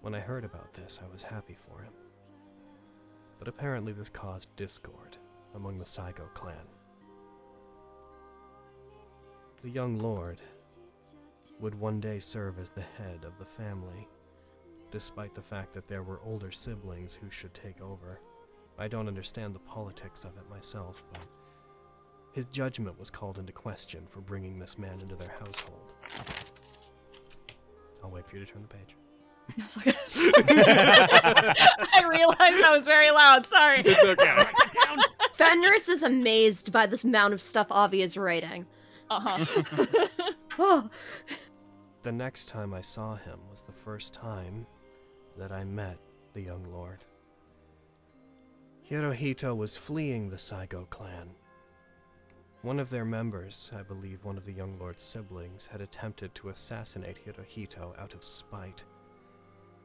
When 0.00 0.14
I 0.14 0.20
heard 0.20 0.44
about 0.44 0.72
this, 0.72 1.00
I 1.04 1.12
was 1.12 1.22
happy 1.22 1.56
for 1.58 1.82
him 1.82 1.92
but 3.40 3.48
apparently 3.48 3.92
this 3.92 4.10
caused 4.10 4.54
discord 4.54 5.16
among 5.56 5.78
the 5.78 5.84
Saigo 5.84 6.32
clan. 6.34 6.54
The 9.62 9.70
young 9.70 9.98
lord 9.98 10.40
would 11.58 11.74
one 11.74 12.00
day 12.00 12.18
serve 12.18 12.58
as 12.58 12.70
the 12.70 12.82
head 12.82 13.24
of 13.24 13.38
the 13.38 13.44
family, 13.44 14.06
despite 14.90 15.34
the 15.34 15.42
fact 15.42 15.72
that 15.72 15.88
there 15.88 16.02
were 16.02 16.20
older 16.24 16.52
siblings 16.52 17.14
who 17.14 17.30
should 17.30 17.54
take 17.54 17.80
over. 17.80 18.20
I 18.78 18.88
don't 18.88 19.08
understand 19.08 19.54
the 19.54 19.60
politics 19.60 20.24
of 20.24 20.36
it 20.36 20.48
myself, 20.48 21.02
but 21.12 21.22
his 22.32 22.44
judgment 22.46 22.98
was 22.98 23.10
called 23.10 23.38
into 23.38 23.52
question 23.52 24.06
for 24.08 24.20
bringing 24.20 24.58
this 24.58 24.78
man 24.78 25.00
into 25.00 25.16
their 25.16 25.34
household. 25.38 25.94
I'll 28.04 28.10
wait 28.10 28.26
for 28.26 28.36
you 28.36 28.44
to 28.44 28.52
turn 28.52 28.62
the 28.62 28.68
page. 28.68 28.99
Yes, 29.56 29.78
I 29.80 29.82
guess. 29.84 30.18
I 31.94 32.04
realized 32.08 32.64
I 32.64 32.70
was 32.76 32.86
very 32.86 33.10
loud. 33.10 33.46
Sorry. 33.46 33.82
It's 33.84 34.02
okay. 34.02 34.44
Fenris 35.32 35.88
is 35.88 36.02
amazed 36.02 36.72
by 36.72 36.86
this 36.86 37.04
amount 37.04 37.34
of 37.34 37.40
stuff 37.40 37.66
Avi 37.70 38.02
is 38.02 38.16
writing. 38.16 38.66
Uh-huh. 39.10 39.44
Oh, 40.58 40.90
The 42.02 42.12
next 42.12 42.46
time 42.46 42.74
I 42.74 42.80
saw 42.80 43.16
him 43.16 43.38
was 43.50 43.62
the 43.62 43.72
first 43.72 44.12
time 44.14 44.66
that 45.38 45.50
I 45.50 45.64
met 45.64 45.98
the 46.34 46.42
young 46.42 46.64
lord. 46.70 47.04
Hirohito 48.88 49.56
was 49.56 49.76
fleeing 49.76 50.28
the 50.28 50.36
Saigo 50.36 50.88
clan. 50.90 51.30
One 52.62 52.78
of 52.78 52.90
their 52.90 53.06
members, 53.06 53.70
I 53.74 53.82
believe 53.82 54.24
one 54.24 54.36
of 54.36 54.44
the 54.44 54.52
young 54.52 54.78
lord's 54.78 55.02
siblings, 55.02 55.66
had 55.66 55.80
attempted 55.80 56.34
to 56.34 56.50
assassinate 56.50 57.18
Hirohito 57.24 57.98
out 57.98 58.12
of 58.12 58.22
spite. 58.24 58.84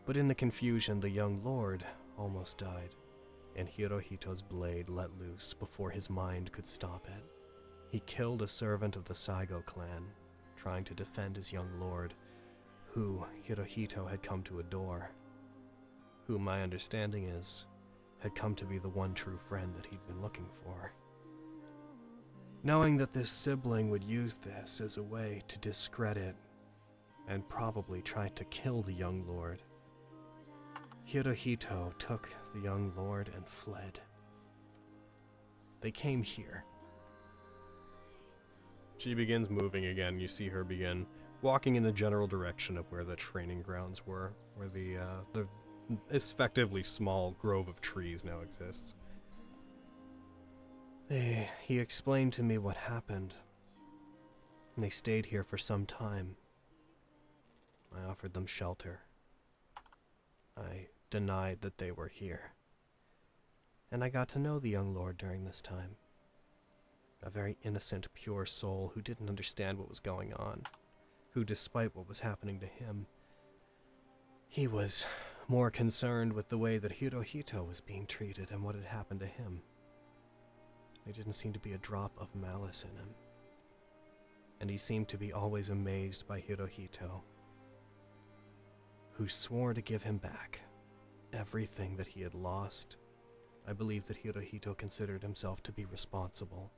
But 0.05 0.17
in 0.17 0.27
the 0.27 0.35
confusion, 0.35 0.99
the 0.99 1.09
young 1.09 1.43
lord 1.43 1.83
almost 2.17 2.59
died, 2.59 2.95
and 3.55 3.67
Hirohito's 3.67 4.41
blade 4.41 4.89
let 4.89 5.17
loose 5.17 5.53
before 5.53 5.89
his 5.89 6.09
mind 6.09 6.51
could 6.51 6.67
stop 6.67 7.07
it. 7.07 7.23
He 7.89 8.01
killed 8.01 8.41
a 8.41 8.47
servant 8.47 8.95
of 8.95 9.05
the 9.05 9.15
Saigo 9.15 9.65
clan, 9.65 10.05
trying 10.55 10.83
to 10.85 10.93
defend 10.93 11.37
his 11.37 11.51
young 11.51 11.79
lord, 11.79 12.13
who 12.87 13.25
Hirohito 13.47 14.09
had 14.09 14.21
come 14.21 14.43
to 14.43 14.59
adore, 14.59 15.09
who 16.27 16.37
my 16.37 16.61
understanding 16.61 17.25
is 17.25 17.65
had 18.19 18.35
come 18.35 18.55
to 18.55 18.65
be 18.65 18.77
the 18.77 18.89
one 18.89 19.13
true 19.13 19.37
friend 19.37 19.73
that 19.75 19.85
he'd 19.85 20.05
been 20.07 20.21
looking 20.21 20.49
for. 20.63 20.91
Knowing 22.63 22.97
that 22.97 23.13
this 23.13 23.29
sibling 23.29 23.89
would 23.89 24.03
use 24.03 24.35
this 24.35 24.81
as 24.81 24.97
a 24.97 25.03
way 25.03 25.43
to 25.47 25.59
discredit 25.59 26.35
and 27.27 27.47
probably 27.49 28.01
try 28.01 28.27
to 28.29 28.43
kill 28.45 28.81
the 28.81 28.93
young 28.93 29.23
lord, 29.27 29.61
Hirohito 31.11 31.97
took 31.99 32.29
the 32.53 32.61
young 32.61 32.91
lord 32.95 33.29
and 33.35 33.47
fled. 33.47 33.99
They 35.81 35.91
came 35.91 36.23
here. 36.23 36.65
She 38.97 39.13
begins 39.13 39.49
moving 39.49 39.87
again. 39.87 40.19
You 40.19 40.27
see 40.27 40.47
her 40.47 40.63
begin 40.63 41.05
walking 41.41 41.75
in 41.75 41.83
the 41.83 41.91
general 41.91 42.27
direction 42.27 42.77
of 42.77 42.91
where 42.91 43.03
the 43.03 43.15
training 43.15 43.61
grounds 43.61 44.05
were, 44.05 44.33
where 44.55 44.69
the 44.69 44.97
uh, 44.97 45.19
the 45.33 45.47
effectively 46.09 46.81
small 46.81 47.31
grove 47.39 47.67
of 47.67 47.81
trees 47.81 48.23
now 48.23 48.39
exists. 48.39 48.95
They, 51.07 51.49
he 51.61 51.77
explained 51.77 52.33
to 52.33 52.43
me 52.43 52.57
what 52.57 52.77
happened. 52.77 53.35
And 54.75 54.83
they 54.83 54.89
stayed 54.89 55.27
here 55.27 55.43
for 55.43 55.57
some 55.57 55.85
time. 55.85 56.35
I 57.95 58.09
offered 58.09 58.33
them 58.33 58.47
shelter. 58.47 59.01
I 60.57 60.87
denied 61.09 61.61
that 61.61 61.77
they 61.77 61.91
were 61.91 62.07
here. 62.07 62.53
And 63.91 64.03
I 64.03 64.09
got 64.09 64.29
to 64.29 64.39
know 64.39 64.59
the 64.59 64.69
young 64.69 64.93
lord 64.93 65.17
during 65.17 65.45
this 65.45 65.61
time. 65.61 65.95
A 67.23 67.29
very 67.29 67.57
innocent, 67.63 68.07
pure 68.13 68.45
soul 68.45 68.91
who 68.93 69.01
didn't 69.01 69.29
understand 69.29 69.77
what 69.77 69.89
was 69.89 69.99
going 69.99 70.33
on, 70.33 70.63
who, 71.31 71.43
despite 71.43 71.95
what 71.95 72.07
was 72.07 72.19
happening 72.19 72.59
to 72.59 72.65
him, 72.65 73.07
he 74.47 74.67
was 74.67 75.05
more 75.47 75.69
concerned 75.69 76.33
with 76.33 76.49
the 76.49 76.57
way 76.57 76.77
that 76.77 76.99
Hirohito 76.99 77.67
was 77.67 77.81
being 77.81 78.05
treated 78.05 78.51
and 78.51 78.63
what 78.63 78.75
had 78.75 78.85
happened 78.85 79.19
to 79.19 79.25
him. 79.25 79.61
There 81.03 81.13
didn't 81.13 81.33
seem 81.33 81.53
to 81.53 81.59
be 81.59 81.73
a 81.73 81.79
drop 81.79 82.11
of 82.17 82.33
malice 82.33 82.83
in 82.83 82.97
him. 82.97 83.09
And 84.59 84.69
he 84.69 84.77
seemed 84.77 85.07
to 85.09 85.17
be 85.17 85.33
always 85.33 85.69
amazed 85.69 86.27
by 86.27 86.41
Hirohito, 86.41 87.21
who 89.11 89.27
swore 89.27 89.73
to 89.73 89.81
give 89.81 90.03
him 90.03 90.17
back 90.17 90.61
everything 91.35 91.97
that 91.97 92.07
he 92.07 92.21
had 92.21 92.33
lost. 92.33 92.97
I 93.67 93.73
believe 93.73 94.07
that 94.07 94.23
Hirohito 94.23 94.77
considered 94.77 95.21
himself 95.21 95.61
to 95.63 95.71
be 95.71 95.85
responsible 95.85 96.71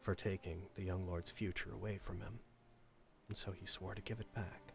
for 0.00 0.14
taking 0.14 0.62
the 0.74 0.82
young 0.82 1.06
lord's 1.06 1.30
future 1.30 1.70
away 1.72 1.98
from 1.98 2.20
him, 2.20 2.40
and 3.28 3.36
so 3.36 3.52
he 3.52 3.66
swore 3.66 3.94
to 3.94 4.02
give 4.02 4.20
it 4.20 4.34
back. 4.34 4.72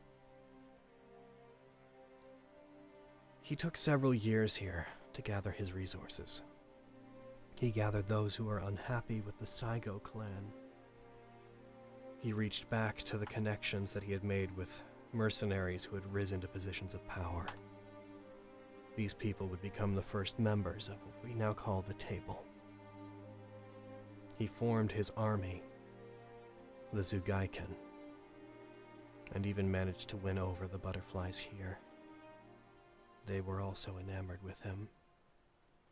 He 3.41 3.55
took 3.55 3.77
several 3.77 4.13
years 4.13 4.55
here 4.55 4.87
to 5.13 5.21
gather 5.21 5.51
his 5.51 5.73
resources. 5.73 6.41
He 7.59 7.71
gathered 7.71 8.07
those 8.07 8.35
who 8.35 8.45
were 8.45 8.57
unhappy 8.57 9.21
with 9.21 9.37
the 9.39 9.45
Saigo 9.45 10.01
clan. 10.01 10.51
He 12.19 12.33
reached 12.33 12.69
back 12.69 12.97
to 13.03 13.17
the 13.17 13.25
connections 13.25 13.93
that 13.93 14.03
he 14.03 14.11
had 14.11 14.23
made 14.23 14.55
with 14.57 14.81
mercenaries 15.13 15.85
who 15.85 15.95
had 15.95 16.11
risen 16.13 16.41
to 16.41 16.47
positions 16.47 16.93
of 16.93 17.07
power. 17.07 17.45
These 18.95 19.13
people 19.13 19.47
would 19.47 19.61
become 19.61 19.93
the 19.93 20.01
first 20.01 20.39
members 20.39 20.87
of 20.87 20.95
what 21.05 21.23
we 21.23 21.33
now 21.33 21.53
call 21.53 21.81
the 21.81 21.93
Table. 21.95 22.43
He 24.37 24.47
formed 24.47 24.91
his 24.91 25.11
army, 25.17 25.61
the 26.93 27.01
Zugaiken, 27.01 27.75
and 29.33 29.45
even 29.45 29.69
managed 29.69 30.07
to 30.09 30.17
win 30.17 30.37
over 30.37 30.67
the 30.67 30.77
butterflies 30.77 31.37
here. 31.37 31.77
They 33.25 33.41
were 33.41 33.61
also 33.61 33.97
enamored 33.97 34.43
with 34.43 34.61
him, 34.61 34.87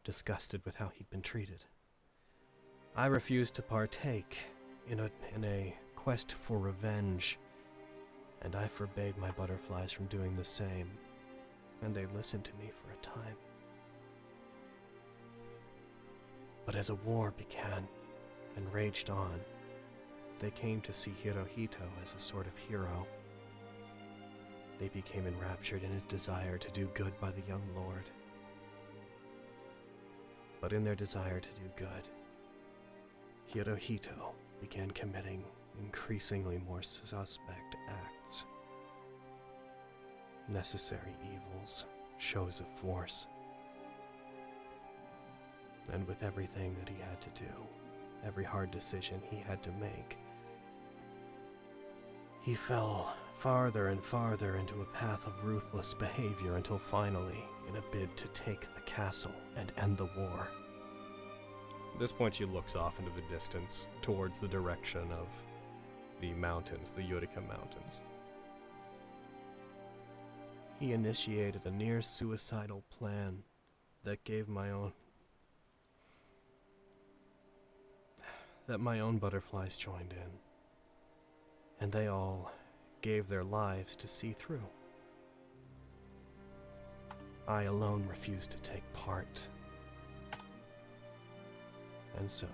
disgusted 0.04 0.64
with 0.66 0.76
how 0.76 0.90
he'd 0.90 1.10
been 1.10 1.22
treated. 1.22 1.66
I 2.96 3.08
refused 3.08 3.56
to 3.56 3.62
partake 3.62 4.38
in 4.88 5.00
a, 5.00 5.10
in 5.36 5.44
a 5.44 5.76
quest 5.96 6.34
for 6.34 6.60
revenge, 6.60 7.40
and 8.44 8.56
I 8.56 8.68
forbade 8.68 9.18
my 9.18 9.32
butterflies 9.32 9.92
from 9.92 10.06
doing 10.06 10.36
the 10.36 10.44
same, 10.44 10.92
and 11.84 11.94
they 11.94 12.06
listened 12.16 12.44
to 12.46 12.54
me 12.56 12.72
for 12.72 12.92
a 12.92 13.04
time. 13.04 13.36
But 16.66 16.76
as 16.76 16.90
a 16.90 16.96
war 16.96 17.34
began 17.38 17.88
and 18.56 18.74
raged 18.74 19.10
on, 19.10 19.40
they 20.40 20.52
came 20.52 20.82
to 20.82 20.94
see 20.94 21.12
Hirohito 21.24 21.88
as 22.02 22.14
a 22.14 22.20
sort 22.20 22.48
of 22.48 22.58
hero. 22.58 23.06
They 24.80 24.88
became 24.90 25.28
enraptured 25.28 25.84
in 25.84 25.92
his 25.92 26.04
desire 26.04 26.58
to 26.58 26.72
do 26.72 26.90
good 26.94 27.18
by 27.20 27.32
the 27.32 27.44
young 27.48 27.64
lord. 27.76 28.10
But 30.62 30.74
in 30.74 30.84
their 30.84 30.96
desire 30.96 31.40
to 31.40 31.50
do 31.52 31.70
good, 31.76 32.10
Hirohito 33.54 34.32
began 34.60 34.92
committing 34.92 35.44
increasingly 35.80 36.60
more 36.68 36.82
suspect 36.82 37.76
acts. 37.88 38.13
Necessary 40.48 41.16
evils, 41.24 41.86
shows 42.18 42.60
of 42.60 42.68
force. 42.68 43.28
And 45.92 46.08
with 46.08 46.24
everything 46.24 46.76
that 46.80 46.90
he 46.90 47.00
had 47.02 47.22
to 47.22 47.44
do, 47.44 47.52
every 48.26 48.44
hard 48.44 48.72
decision 48.72 49.22
he 49.30 49.38
had 49.38 49.62
to 49.64 49.72
make, 49.72 50.18
he 52.42 52.56
fell 52.56 53.16
farther 53.38 53.88
and 53.88 54.04
farther 54.04 54.58
into 54.58 54.82
a 54.82 54.86
path 54.86 55.26
of 55.26 55.44
ruthless 55.44 55.94
behavior 55.94 56.58
until 56.58 56.78
finally, 56.78 57.44
in 57.70 57.78
a 57.78 57.84
bid 57.92 58.16
to 58.18 58.28
take 58.30 58.62
the 58.76 58.82
castle 58.82 59.34
and 59.56 59.72
end 59.78 59.98
the 59.98 60.10
war. 60.18 60.48
At 61.94 62.00
this 62.00 62.12
point, 62.12 62.36
she 62.36 62.46
looks 62.46 62.76
off 62.76 63.00
into 63.00 63.12
the 63.12 63.34
distance 63.34 63.88
towards 64.02 64.40
the 64.40 64.48
direction 64.48 65.12
of 65.12 65.28
the 66.20 66.34
mountains, 66.34 66.92
the 66.92 67.02
Yurika 67.02 67.48
Mountains. 67.48 68.02
He 70.84 70.92
initiated 70.92 71.62
a 71.64 71.72
near 71.72 72.02
suicidal 72.02 72.84
plan 72.90 73.44
that 74.04 74.26
gave 74.26 74.50
my 74.50 74.72
own. 74.72 74.92
that 78.68 78.80
my 78.80 79.00
own 79.00 79.18
butterflies 79.18 79.78
joined 79.78 80.12
in. 80.12 80.30
And 81.80 81.90
they 81.90 82.08
all 82.08 82.52
gave 83.02 83.30
their 83.30 83.46
lives 83.46 83.96
to 83.96 84.10
see 84.10 84.34
through. 84.34 84.68
I 87.48 87.64
alone 87.64 88.06
refused 88.10 88.52
to 88.52 88.58
take 88.58 88.84
part. 88.92 89.48
And 92.18 92.30
so, 92.30 92.50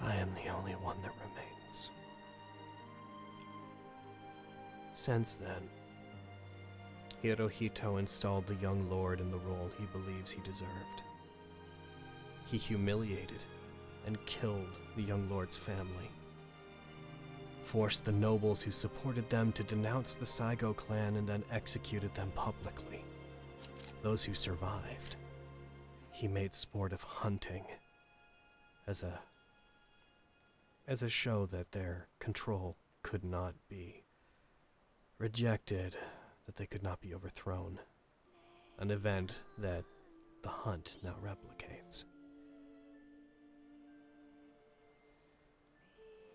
I 0.00 0.16
am 0.16 0.34
the 0.34 0.50
only 0.50 0.72
one 0.72 1.00
that 1.02 1.12
remains. 1.24 1.90
Since 4.92 5.36
then, 5.36 5.68
Hirohito 7.22 7.98
installed 7.98 8.46
the 8.46 8.56
young 8.56 8.88
lord 8.90 9.20
in 9.20 9.30
the 9.30 9.38
role 9.38 9.70
he 9.78 9.86
believes 9.86 10.30
he 10.30 10.40
deserved. 10.42 11.02
He 12.46 12.56
humiliated 12.56 13.44
and 14.06 14.24
killed 14.26 14.76
the 14.96 15.02
young 15.02 15.28
lord's 15.30 15.56
family, 15.56 16.10
forced 17.62 18.04
the 18.04 18.12
nobles 18.12 18.60
who 18.60 18.72
supported 18.72 19.30
them 19.30 19.52
to 19.52 19.62
denounce 19.62 20.14
the 20.14 20.26
Saigo 20.26 20.74
clan 20.74 21.16
and 21.16 21.28
then 21.28 21.44
executed 21.52 22.12
them 22.14 22.32
publicly. 22.34 23.04
Those 24.02 24.24
who 24.24 24.34
survived, 24.34 25.16
he 26.10 26.26
made 26.26 26.54
sport 26.54 26.92
of 26.92 27.02
hunting 27.02 27.64
as 28.86 29.02
a 29.02 29.20
as 30.88 31.02
a 31.02 31.08
show 31.08 31.46
that 31.46 31.70
their 31.70 32.08
control 32.18 32.76
could 33.04 33.22
not 33.22 33.54
be 33.68 34.02
rejected, 35.18 35.96
that 36.52 36.60
they 36.60 36.66
could 36.66 36.82
not 36.82 37.00
be 37.00 37.14
overthrown. 37.14 37.78
An 38.78 38.90
event 38.90 39.40
that 39.58 39.84
the 40.42 40.50
hunt 40.50 40.98
now 41.02 41.14
replicates. 41.24 42.04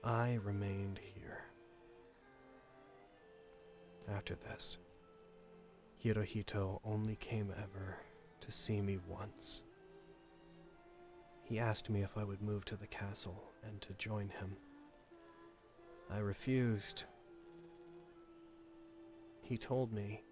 I 0.04 0.40
remained 0.44 1.00
here. 1.14 1.44
After 4.10 4.36
this, 4.36 4.80
Hirohito 6.04 6.80
only 6.84 7.18
came 7.18 7.54
ever 7.62 7.98
to 8.40 8.52
see 8.52 8.82
me 8.82 8.98
once. 9.08 9.64
He 11.44 11.60
asked 11.60 11.90
me 11.92 12.02
if 12.02 12.18
I 12.18 12.24
would 12.24 12.42
move 12.42 12.66
to 12.66 12.76
the 12.76 12.88
castle 12.88 13.44
and 13.64 13.80
to 13.82 13.94
join 13.94 14.30
him. 14.30 14.58
I 16.10 16.20
refused. 16.20 17.04
He 19.48 19.58
told 19.58 19.94
me 19.94 20.24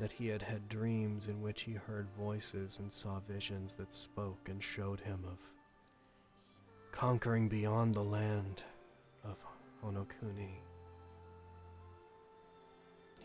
that 0.00 0.10
he 0.10 0.28
had 0.28 0.40
had 0.40 0.70
dreams 0.70 1.28
in 1.28 1.42
which 1.42 1.62
he 1.62 1.72
heard 1.72 2.08
voices 2.18 2.78
and 2.78 2.90
saw 2.90 3.20
visions 3.20 3.74
that 3.74 3.92
spoke 3.92 4.48
and 4.48 4.62
showed 4.62 5.00
him 5.00 5.22
of 5.30 5.38
conquering 6.92 7.46
beyond 7.50 7.94
the 7.94 8.02
land 8.02 8.62
of 9.22 9.36
Honokuni. 9.84 10.62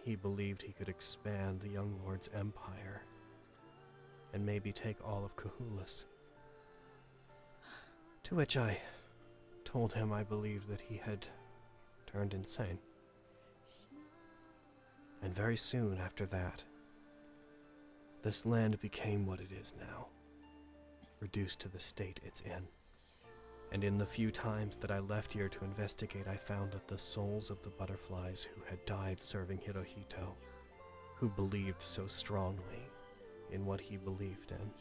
He 0.04 0.18
believed 0.18 0.62
he 0.62 0.74
could 0.74 0.90
expand 0.90 1.62
the 1.62 1.70
young 1.70 1.98
lord's 2.04 2.30
empire 2.36 3.04
and 4.34 4.46
maybe 4.46 4.74
take 4.74 4.98
all 5.06 5.24
of 5.24 5.38
Kahulas. 5.38 6.04
To 8.24 8.36
which 8.36 8.58
I 8.58 8.78
told 9.64 9.94
him 9.94 10.12
I 10.12 10.24
believed 10.24 10.68
that 10.68 10.82
he 10.82 10.98
had 10.98 11.30
turned 12.06 12.34
insane. 12.34 12.78
And 15.22 15.36
very 15.36 15.58
soon 15.58 16.00
after 16.00 16.26
that, 16.28 16.64
this 18.24 18.46
land 18.46 18.80
became 18.82 19.26
what 19.26 19.40
it 19.40 19.52
is 19.52 19.74
now, 19.80 20.08
reduced 21.20 21.60
to 21.62 21.70
the 21.70 21.80
state 21.80 22.20
it's 22.24 22.42
in. 22.42 22.68
And 23.72 23.84
in 23.84 23.98
the 23.98 24.06
few 24.06 24.32
times 24.32 24.78
that 24.78 24.92
I 24.92 25.00
left 25.00 25.32
here 25.32 25.48
to 25.48 25.64
investigate, 25.64 26.28
I 26.28 26.36
found 26.36 26.72
that 26.72 26.88
the 26.88 26.98
souls 26.98 27.50
of 27.50 27.62
the 27.62 27.70
butterflies 27.70 28.44
who 28.44 28.62
had 28.70 28.84
died 28.86 29.20
serving 29.20 29.60
Hirohito, 29.60 30.34
who 31.16 31.30
believed 31.30 31.82
so 31.82 32.08
strongly 32.08 32.90
in 33.52 33.66
what 33.66 33.80
he 33.80 33.98
believed 33.98 34.52
in, 34.52 34.72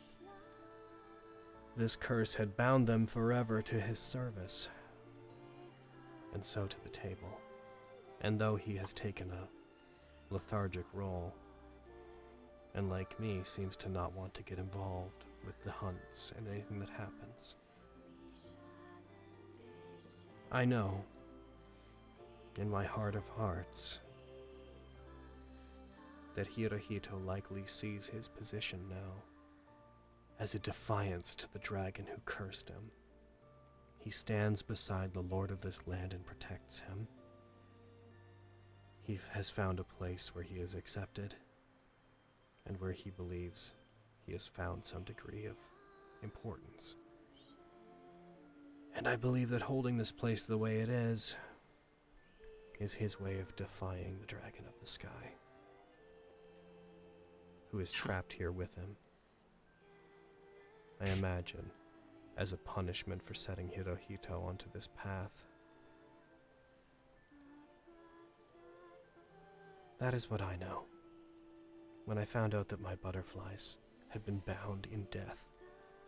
this 1.76 1.96
curse 1.96 2.34
had 2.34 2.56
bound 2.56 2.86
them 2.86 3.06
forever 3.06 3.62
to 3.62 3.80
his 3.80 3.98
service, 3.98 4.68
and 6.34 6.44
so 6.44 6.66
to 6.66 6.82
the 6.82 6.88
table. 6.88 7.40
And 8.20 8.38
though 8.38 8.56
he 8.56 8.76
has 8.76 8.92
taken 8.92 9.30
a 9.30 9.48
lethargic 10.30 10.84
role, 10.92 11.32
and 12.74 12.88
like 12.88 13.18
me, 13.18 13.40
seems 13.42 13.76
to 13.76 13.88
not 13.88 14.14
want 14.14 14.32
to 14.34 14.42
get 14.42 14.58
involved 14.58 15.24
with 15.44 15.62
the 15.64 15.72
hunts 15.72 16.32
and 16.36 16.46
anything 16.48 16.78
that 16.80 16.90
happens. 16.90 17.56
I 20.52 20.64
know, 20.64 21.04
in 22.58 22.70
my 22.70 22.84
heart 22.84 23.14
of 23.14 23.26
hearts, 23.36 24.00
that 26.34 26.52
Hirohito 26.54 27.24
likely 27.24 27.62
sees 27.66 28.08
his 28.08 28.28
position 28.28 28.80
now 28.88 29.22
as 30.38 30.54
a 30.54 30.58
defiance 30.58 31.34
to 31.34 31.52
the 31.52 31.58
dragon 31.58 32.06
who 32.06 32.20
cursed 32.24 32.68
him. 32.68 32.90
He 33.98 34.10
stands 34.10 34.62
beside 34.62 35.12
the 35.12 35.20
lord 35.20 35.50
of 35.50 35.60
this 35.60 35.86
land 35.86 36.14
and 36.14 36.24
protects 36.24 36.80
him. 36.80 37.06
He 39.10 39.18
has 39.32 39.50
found 39.50 39.80
a 39.80 39.82
place 39.98 40.36
where 40.36 40.44
he 40.44 40.60
is 40.60 40.76
accepted 40.76 41.34
and 42.64 42.80
where 42.80 42.92
he 42.92 43.10
believes 43.10 43.72
he 44.24 44.30
has 44.30 44.46
found 44.46 44.84
some 44.84 45.02
degree 45.02 45.46
of 45.46 45.56
importance. 46.22 46.94
And 48.94 49.08
I 49.08 49.16
believe 49.16 49.48
that 49.48 49.62
holding 49.62 49.96
this 49.96 50.12
place 50.12 50.44
the 50.44 50.58
way 50.58 50.78
it 50.78 50.88
is 50.88 51.34
is 52.78 52.94
his 52.94 53.18
way 53.18 53.40
of 53.40 53.56
defying 53.56 54.18
the 54.20 54.26
dragon 54.28 54.64
of 54.68 54.78
the 54.80 54.86
sky, 54.86 55.32
who 57.72 57.80
is 57.80 57.90
trapped 57.90 58.32
here 58.32 58.52
with 58.52 58.76
him. 58.76 58.94
I 61.00 61.08
imagine, 61.08 61.72
as 62.36 62.52
a 62.52 62.58
punishment 62.58 63.24
for 63.24 63.34
setting 63.34 63.70
Hirohito 63.70 64.40
onto 64.46 64.70
this 64.72 64.88
path. 64.96 65.46
That 70.00 70.14
is 70.14 70.30
what 70.30 70.40
I 70.40 70.56
know. 70.56 70.84
When 72.06 72.16
I 72.16 72.24
found 72.24 72.54
out 72.54 72.68
that 72.70 72.80
my 72.80 72.94
butterflies 72.94 73.76
had 74.08 74.24
been 74.24 74.42
bound 74.46 74.88
in 74.90 75.06
death 75.10 75.44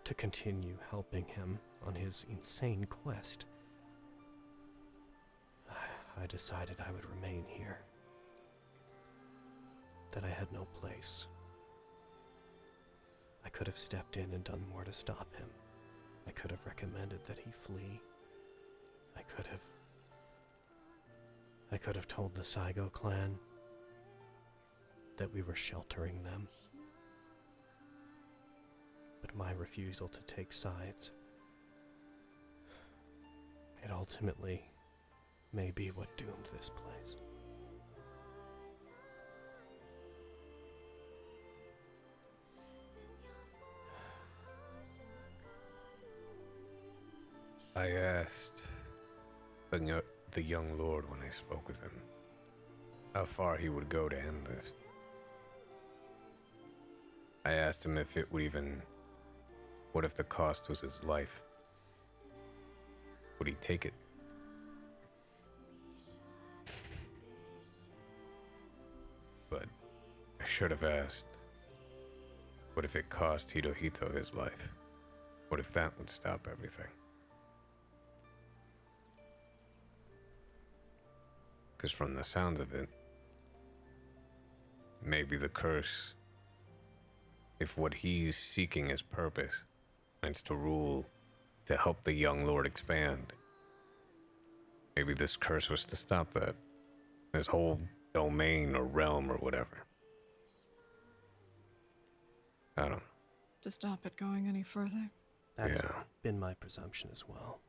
to 0.05 0.15
continue 0.15 0.79
helping 0.91 1.27
him 1.27 1.59
on 1.87 1.95
his 1.95 2.25
insane 2.31 2.87
quest, 2.87 3.45
I 5.71 6.27
decided 6.27 6.77
I 6.81 6.91
would 6.91 7.05
remain 7.05 7.45
here. 7.47 7.81
That 10.13 10.25
I 10.25 10.31
had 10.31 10.51
no 10.53 10.67
place. 10.81 11.27
I 13.45 13.51
could 13.51 13.67
have 13.67 13.79
stepped 13.79 14.17
in 14.17 14.33
and 14.33 14.43
done 14.43 14.65
more 14.73 14.85
to 14.85 14.93
stop 14.93 15.35
him. 15.37 15.49
I 16.27 16.31
could 16.31 16.51
have 16.51 16.65
recommended 16.65 17.21
that 17.27 17.39
he 17.39 17.51
flee. 17.51 18.01
I 19.19 19.21
could 19.23 19.47
have. 19.49 19.61
I 21.71 21.77
could 21.77 21.97
have 21.97 22.09
told 22.09 22.35
the 22.35 22.43
Saigo 22.43 22.91
clan 22.91 23.39
that 25.17 25.33
we 25.33 25.43
were 25.43 25.55
sheltering 25.55 26.23
them. 26.23 26.49
But 29.21 29.35
my 29.37 29.53
refusal 29.53 30.09
to 30.09 30.21
take 30.23 30.53
sides. 30.53 31.13
It 33.83 33.91
ultimately 33.91 34.65
may 35.53 35.71
be 35.71 35.89
what 35.89 36.17
doomed 36.17 36.49
this 36.53 36.71
place. 36.71 37.17
I 47.75 47.91
asked 47.91 48.65
the, 49.71 50.43
young 50.43 50.79
lord 50.79 51.11
when 51.11 51.21
I 51.27 51.31
spoke 51.31 51.67
with 51.67 51.81
him 51.81 51.91
how 53.15 53.25
far 53.25 53.57
he 53.57 53.69
would 53.69 53.89
go 53.89 54.09
to 54.09 54.19
end 54.19 54.47
this. 54.47 54.73
I 57.45 57.53
asked 57.53 57.85
him 57.85 57.99
if 57.99 58.17
it 58.17 58.31
would 58.33 58.43
even. 58.43 58.83
What 59.93 60.05
if 60.05 60.15
the 60.15 60.25
cost 60.25 60.69
was 60.69 60.81
his 60.81 61.03
life? 61.03 61.43
Would 63.39 63.49
he 63.49 63.55
take 63.55 63.85
it? 63.85 63.93
But 69.51 69.65
I 70.41 70.45
should 70.45 70.71
have 70.71 70.85
asked. 70.85 71.39
What 72.75 72.85
if 72.85 72.97
it 72.97 73.11
cost 73.11 73.51
Hirohito 73.51 74.15
his 74.17 74.33
life? 74.33 74.71
What 75.49 75.61
if 75.61 75.73
that 75.73 75.93
would 75.99 76.09
stop 76.09 76.49
everything? 76.51 76.87
Because 81.77 81.91
from 81.91 82.15
the 82.15 82.25
sounds 82.25 82.61
of 82.61 82.73
it, 82.73 82.89
maybe 85.05 85.37
the 85.37 85.49
curse, 85.49 86.15
if 87.63 87.79
what 87.79 87.95
he's 87.95 88.37
seeking 88.37 88.91
is 88.91 89.03
purpose, 89.03 89.63
and 90.23 90.31
it's 90.33 90.43
to 90.43 90.55
rule, 90.55 91.07
to 91.65 91.77
help 91.77 92.03
the 92.03 92.13
young 92.13 92.45
lord 92.45 92.67
expand, 92.67 93.33
maybe 94.97 95.15
this 95.15 95.37
curse 95.37 95.71
was 95.71 95.85
to 95.85 95.95
stop 95.95 96.35
that. 96.35 96.57
This 97.33 97.47
whole 97.47 97.79
domain 98.13 98.75
or 98.75 98.85
realm 98.85 99.31
or 99.31 99.37
whatever. 99.37 99.87
I 102.77 102.83
don't 102.83 102.91
know. 102.91 103.03
To 103.63 103.71
stop 103.71 104.05
it 104.05 104.17
going 104.17 104.49
any 104.49 104.65
further? 104.65 105.09
That 105.57 105.71
has 105.71 105.83
Yeah. 105.83 106.03
been 106.23 106.41
my 106.41 106.55
presumption 106.55 107.11
as 107.13 107.29
well. 107.29 107.61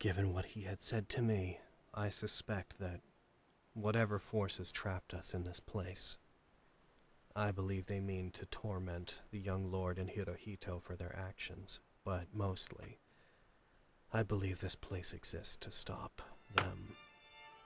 Given 0.00 0.32
what 0.32 0.46
he 0.46 0.62
had 0.62 0.82
said 0.82 1.08
to 1.10 1.22
me, 1.22 1.60
I 1.94 2.08
suspect 2.08 2.78
that 2.78 3.00
whatever 3.74 4.18
force 4.18 4.56
has 4.56 4.72
trapped 4.72 5.14
us 5.14 5.34
in 5.34 5.44
this 5.44 5.60
place, 5.60 6.18
I 7.34 7.50
believe 7.50 7.86
they 7.86 8.00
mean 8.00 8.30
to 8.32 8.44
torment 8.46 9.20
the 9.30 9.38
young 9.38 9.70
lord 9.70 9.98
and 9.98 10.10
Hirohito 10.10 10.82
for 10.82 10.96
their 10.96 11.16
actions, 11.18 11.80
but 12.04 12.26
mostly, 12.34 12.98
I 14.12 14.22
believe 14.22 14.60
this 14.60 14.74
place 14.74 15.14
exists 15.14 15.56
to 15.56 15.70
stop 15.70 16.20
them 16.54 16.94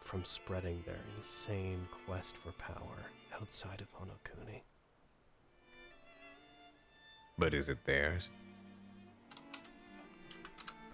from 0.01 0.25
spreading 0.25 0.85
their 0.87 1.01
insane 1.17 1.89
quest 2.07 2.37
for 2.37 2.53
power 2.53 3.11
outside 3.41 3.81
of 3.81 3.93
Honokuni. 3.93 4.63
But 7.37 7.53
is 7.53 7.69
it 7.69 7.85
theirs? 7.85 8.29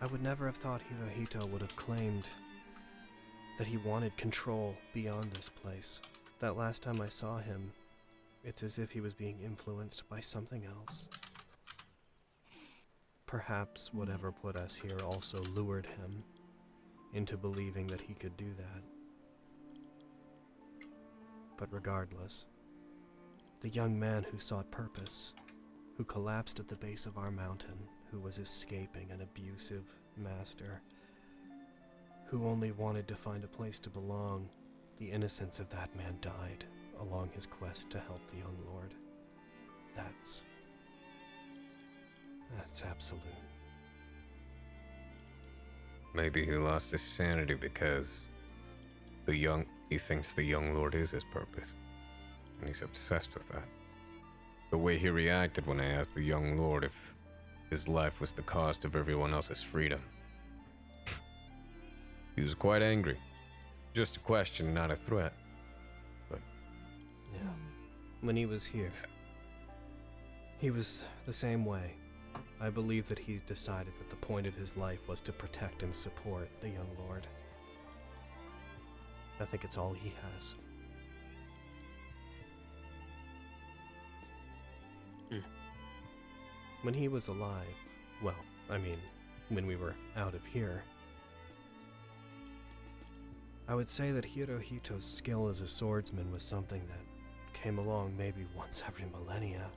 I 0.00 0.06
would 0.06 0.22
never 0.22 0.46
have 0.46 0.56
thought 0.56 0.80
Hirohito 0.80 1.46
would 1.50 1.60
have 1.60 1.76
claimed 1.76 2.30
that 3.58 3.66
he 3.66 3.76
wanted 3.76 4.16
control 4.16 4.74
beyond 4.94 5.30
this 5.32 5.50
place. 5.50 6.00
That 6.40 6.56
last 6.56 6.82
time 6.82 7.00
I 7.02 7.10
saw 7.10 7.38
him, 7.38 7.72
it's 8.44 8.62
as 8.62 8.78
if 8.78 8.90
he 8.90 9.00
was 9.00 9.14
being 9.14 9.38
influenced 9.40 10.08
by 10.08 10.20
something 10.20 10.64
else. 10.64 11.08
Perhaps 13.26 13.94
whatever 13.94 14.32
put 14.32 14.56
us 14.56 14.74
here 14.74 14.98
also 15.04 15.42
lured 15.54 15.86
him 15.86 16.24
into 17.14 17.36
believing 17.36 17.86
that 17.86 18.00
he 18.00 18.14
could 18.14 18.36
do 18.36 18.52
that. 18.56 18.82
But 21.56 21.72
regardless, 21.72 22.46
the 23.60 23.68
young 23.68 23.98
man 23.98 24.24
who 24.24 24.38
sought 24.38 24.70
purpose, 24.70 25.34
who 25.96 26.04
collapsed 26.04 26.58
at 26.58 26.66
the 26.66 26.74
base 26.76 27.06
of 27.06 27.16
our 27.16 27.30
mountain, 27.30 27.78
who 28.10 28.18
was 28.18 28.38
escaping 28.38 29.10
an 29.10 29.20
abusive 29.20 29.84
master, 30.16 30.82
who 32.26 32.46
only 32.46 32.72
wanted 32.72 33.06
to 33.06 33.14
find 33.14 33.44
a 33.44 33.48
place 33.48 33.78
to 33.78 33.90
belong, 33.90 34.48
the 34.98 35.10
innocence 35.10 35.60
of 35.60 35.70
that 35.70 35.94
man 35.96 36.16
died 36.20 36.64
along 37.02 37.30
his 37.34 37.46
quest 37.46 37.90
to 37.90 37.98
help 37.98 38.20
the 38.30 38.38
young 38.38 38.56
lord. 38.72 38.94
That's. 39.96 40.42
That's 42.56 42.84
absolute. 42.84 43.22
Maybe 46.14 46.44
he 46.44 46.52
lost 46.52 46.92
his 46.92 47.02
sanity 47.02 47.54
because 47.54 48.26
the 49.24 49.34
young 49.34 49.64
he 49.88 49.98
thinks 49.98 50.34
the 50.34 50.42
young 50.42 50.74
lord 50.74 50.94
is 50.94 51.10
his 51.10 51.24
purpose. 51.24 51.74
And 52.58 52.68
he's 52.68 52.82
obsessed 52.82 53.34
with 53.34 53.48
that. 53.50 53.64
The 54.70 54.78
way 54.78 54.96
he 54.98 55.10
reacted 55.10 55.66
when 55.66 55.80
I 55.80 55.92
asked 55.92 56.14
the 56.14 56.22
young 56.22 56.58
lord 56.58 56.84
if 56.84 57.14
his 57.68 57.88
life 57.88 58.20
was 58.20 58.32
the 58.32 58.42
cost 58.42 58.84
of 58.84 58.96
everyone 58.96 59.34
else's 59.34 59.62
freedom. 59.62 60.00
he 62.36 62.42
was 62.42 62.54
quite 62.54 62.82
angry. 62.82 63.18
Just 63.92 64.16
a 64.16 64.20
question, 64.20 64.72
not 64.72 64.90
a 64.90 64.96
threat. 64.96 65.34
Yeah. 67.32 67.40
When 68.20 68.36
he 68.36 68.46
was 68.46 68.64
here, 68.64 68.90
he 70.58 70.70
was 70.70 71.02
the 71.26 71.32
same 71.32 71.64
way. 71.64 71.94
I 72.60 72.70
believe 72.70 73.08
that 73.08 73.18
he 73.18 73.40
decided 73.46 73.92
that 73.98 74.10
the 74.10 74.16
point 74.16 74.46
of 74.46 74.54
his 74.54 74.76
life 74.76 75.00
was 75.08 75.20
to 75.22 75.32
protect 75.32 75.82
and 75.82 75.94
support 75.94 76.48
the 76.60 76.68
young 76.68 76.88
lord. 77.06 77.26
I 79.40 79.44
think 79.44 79.64
it's 79.64 79.76
all 79.76 79.92
he 79.92 80.12
has. 80.36 80.54
Hmm. 85.30 85.38
When 86.82 86.94
he 86.94 87.08
was 87.08 87.26
alive, 87.26 87.66
well, 88.22 88.36
I 88.70 88.78
mean, 88.78 88.98
when 89.48 89.66
we 89.66 89.74
were 89.74 89.94
out 90.16 90.34
of 90.34 90.44
here, 90.44 90.84
I 93.66 93.74
would 93.74 93.88
say 93.88 94.12
that 94.12 94.24
Hirohito's 94.24 95.04
skill 95.04 95.48
as 95.48 95.60
a 95.60 95.68
swordsman 95.68 96.30
was 96.30 96.42
something 96.42 96.82
that 96.88 97.00
came 97.62 97.78
along 97.78 98.16
maybe 98.16 98.44
once 98.56 98.82
every 98.86 99.04
millennia. 99.12 99.70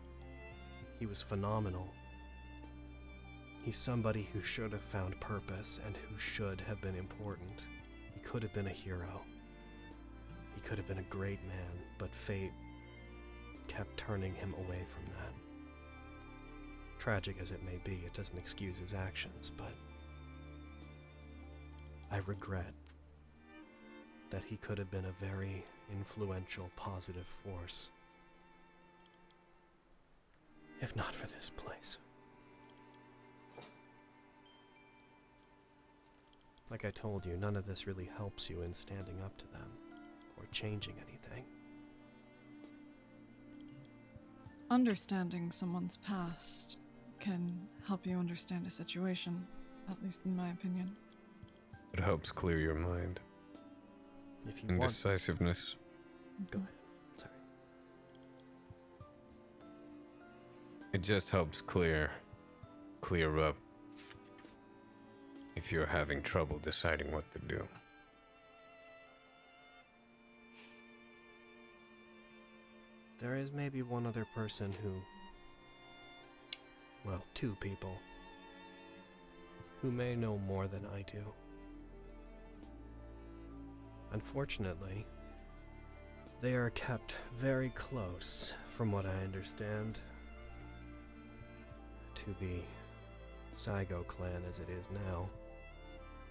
He 1.00 1.06
was 1.06 1.22
phenomenal. 1.22 1.88
He's 3.64 3.78
somebody 3.78 4.28
who 4.34 4.42
should 4.42 4.72
have 4.72 4.82
found 4.82 5.20
purpose 5.20 5.80
and 5.86 5.96
who 5.96 6.18
should 6.18 6.62
have 6.62 6.82
been 6.82 6.96
important. 6.96 7.68
He 8.14 8.20
could 8.22 8.42
have 8.42 8.54
been 8.54 8.68
a 8.68 8.72
hero. 8.72 9.22
He 10.56 10.62
could 10.62 10.78
have 10.78 10.88
been 10.88 11.00
a 11.00 11.04
great 11.04 11.46
man, 11.48 11.80
but 11.98 12.14
fate 12.16 12.54
kept 13.68 13.98
turning 13.98 14.34
him 14.34 14.54
away 14.54 14.86
from 14.94 15.06
that. 15.18 15.34
Tragic 16.98 17.38
as 17.42 17.52
it 17.52 17.64
may 17.64 17.80
be, 17.84 18.04
it 18.06 18.14
doesn't 18.14 18.38
excuse 18.38 18.80
his 18.80 18.94
actions, 18.94 19.52
but 19.56 19.74
I 22.12 22.18
regret 22.26 22.74
that 24.32 24.44
he 24.48 24.58
could 24.58 24.78
have 24.78 24.90
been 24.90 25.06
a 25.06 25.26
very 25.26 25.66
influential, 25.92 26.70
positive 26.76 27.28
force. 27.44 27.90
If 30.82 30.96
not 30.96 31.16
for 31.16 31.28
this 31.28 31.50
place. 31.50 31.98
Like 36.70 36.84
I 36.84 36.92
told 36.92 37.26
you, 37.26 37.38
none 37.38 37.56
of 37.56 37.68
this 37.68 37.88
really 37.88 38.10
helps 38.18 38.50
you 38.50 38.62
in 38.62 38.74
standing 38.74 39.22
up 39.24 39.38
to 39.38 39.48
them 39.52 39.70
or 40.38 40.46
changing 40.52 40.96
anything. 41.08 41.46
Understanding 44.72 45.52
someone's 45.52 45.98
past 45.98 46.78
can 47.20 47.68
help 47.88 48.06
you 48.06 48.18
understand 48.18 48.66
a 48.66 48.70
situation, 48.70 49.46
at 49.90 50.02
least 50.04 50.22
in 50.26 50.36
my 50.36 50.50
opinion. 50.50 50.92
It 51.94 52.00
helps 52.00 52.32
clear 52.32 52.58
your 52.58 52.76
mind. 52.76 53.20
If 54.48 54.62
you 54.62 54.68
want, 54.70 54.84
Indecisiveness. 54.84 55.76
go 56.52 56.60
ahead. 56.60 56.70
Sorry. 57.18 57.32
It 60.94 61.02
just 61.02 61.30
helps 61.30 61.62
clear 61.62 62.12
clear 63.02 63.38
up 63.40 63.56
if 65.56 65.72
you're 65.72 65.86
having 65.86 66.22
trouble 66.22 66.60
deciding 66.60 67.12
what 67.12 67.24
to 67.32 67.40
do. 67.40 67.68
There 73.22 73.36
is 73.36 73.52
maybe 73.52 73.82
one 73.82 74.06
other 74.06 74.26
person 74.36 74.74
who. 74.84 74.94
Well, 77.06 77.24
two 77.34 77.56
people. 77.60 77.96
Who 79.82 79.92
may 79.92 80.16
know 80.16 80.38
more 80.48 80.68
than 80.68 80.86
I 80.94 81.04
do. 81.04 81.24
Unfortunately, 84.16 85.06
they 86.40 86.54
are 86.54 86.70
kept 86.70 87.18
very 87.38 87.72
close, 87.72 88.54
from 88.70 88.90
what 88.90 89.06
I 89.06 89.24
understand, 89.26 90.00
to 92.14 92.34
the 92.40 92.62
Saigo 93.58 94.08
clan 94.08 94.42
as 94.48 94.60
it 94.60 94.70
is 94.70 94.86
now. 95.06 95.28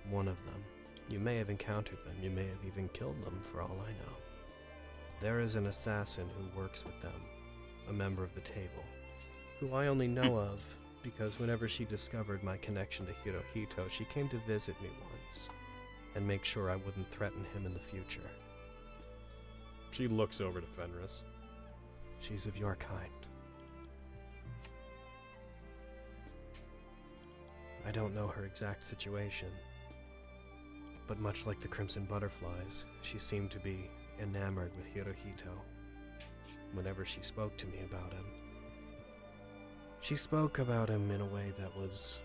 One 0.08 0.28
of 0.28 0.42
them. 0.46 0.64
You 1.10 1.18
may 1.18 1.36
have 1.36 1.50
encountered 1.50 1.98
them, 2.06 2.16
you 2.22 2.30
may 2.30 2.46
have 2.46 2.64
even 2.66 2.88
killed 2.94 3.22
them 3.22 3.38
for 3.42 3.60
all 3.60 3.76
I 3.86 3.90
know. 3.90 4.16
There 5.20 5.40
is 5.40 5.54
an 5.54 5.66
assassin 5.66 6.30
who 6.38 6.58
works 6.58 6.86
with 6.86 6.98
them, 7.02 7.20
a 7.90 7.92
member 7.92 8.24
of 8.24 8.34
the 8.34 8.40
table, 8.40 8.84
who 9.60 9.74
I 9.74 9.88
only 9.88 10.08
know 10.08 10.30
hmm. 10.30 10.52
of 10.54 10.64
because 11.02 11.38
whenever 11.38 11.68
she 11.68 11.84
discovered 11.84 12.42
my 12.42 12.56
connection 12.56 13.04
to 13.04 13.12
Hirohito, 13.12 13.90
she 13.90 14.06
came 14.06 14.30
to 14.30 14.38
visit 14.46 14.80
me 14.80 14.88
once 15.02 15.50
and 16.14 16.26
make 16.26 16.44
sure 16.44 16.70
I 16.70 16.76
wouldn't 16.76 17.10
threaten 17.10 17.44
him 17.54 17.66
in 17.66 17.74
the 17.74 17.80
future. 17.80 18.30
She 19.90 20.08
looks 20.08 20.40
over 20.40 20.60
to 20.60 20.66
Fenris. 20.66 21.22
She's 22.20 22.46
of 22.46 22.56
your 22.56 22.76
kind. 22.76 23.10
I 27.86 27.90
don't 27.90 28.14
know 28.14 28.28
her 28.28 28.44
exact 28.44 28.86
situation, 28.86 29.48
but 31.06 31.20
much 31.20 31.46
like 31.46 31.60
the 31.60 31.68
Crimson 31.68 32.06
Butterflies, 32.06 32.84
she 33.02 33.18
seemed 33.18 33.50
to 33.50 33.58
be 33.58 33.90
enamored 34.20 34.72
with 34.76 34.86
Hirohito 34.86 35.52
whenever 36.72 37.04
she 37.04 37.20
spoke 37.20 37.56
to 37.58 37.66
me 37.66 37.80
about 37.88 38.12
him. 38.12 38.24
She 40.00 40.16
spoke 40.16 40.58
about 40.58 40.88
him 40.88 41.10
in 41.10 41.20
a 41.20 41.26
way 41.26 41.52
that 41.58 41.76
was 41.76 42.20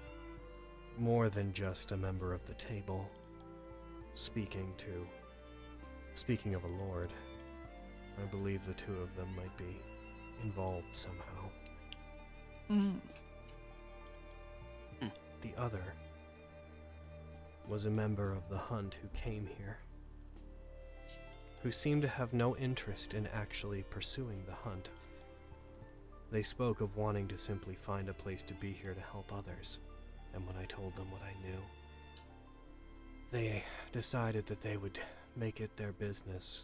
more 0.97 1.29
than 1.29 1.53
just 1.53 1.91
a 1.91 1.97
member 1.97 2.33
of 2.33 2.45
the 2.45 2.55
table, 2.55 3.09
speaking 4.19 4.73
to. 4.75 5.07
Speaking 6.15 6.53
of 6.53 6.63
a 6.65 6.67
lord, 6.67 7.13
I 8.21 8.25
believe 8.25 8.59
the 8.67 8.73
two 8.73 8.97
of 9.01 9.15
them 9.15 9.29
might 9.35 9.55
be 9.57 9.79
involved 10.43 10.87
somehow. 10.91 11.49
Mm. 12.69 12.99
The 15.41 15.53
other 15.57 15.93
was 17.69 17.85
a 17.85 17.89
member 17.89 18.33
of 18.33 18.49
the 18.49 18.57
hunt 18.57 18.99
who 19.01 19.07
came 19.17 19.47
here, 19.57 19.77
who 21.63 21.71
seemed 21.71 22.01
to 22.01 22.09
have 22.09 22.33
no 22.33 22.57
interest 22.57 23.13
in 23.13 23.25
actually 23.27 23.83
pursuing 23.83 24.43
the 24.45 24.69
hunt. 24.69 24.89
They 26.29 26.43
spoke 26.43 26.81
of 26.81 26.97
wanting 26.97 27.29
to 27.29 27.37
simply 27.37 27.75
find 27.75 28.09
a 28.09 28.13
place 28.13 28.43
to 28.43 28.53
be 28.55 28.73
here 28.73 28.93
to 28.93 29.01
help 29.13 29.31
others, 29.31 29.79
and 30.33 30.45
when 30.45 30.57
I 30.57 30.65
told 30.65 30.93
them 30.97 31.09
what 31.09 31.21
I 31.21 31.31
knew, 31.47 31.61
they 33.31 33.63
decided 33.91 34.45
that 34.47 34.61
they 34.61 34.77
would 34.77 34.99
make 35.35 35.59
it 35.61 35.75
their 35.77 35.91
business 35.91 36.63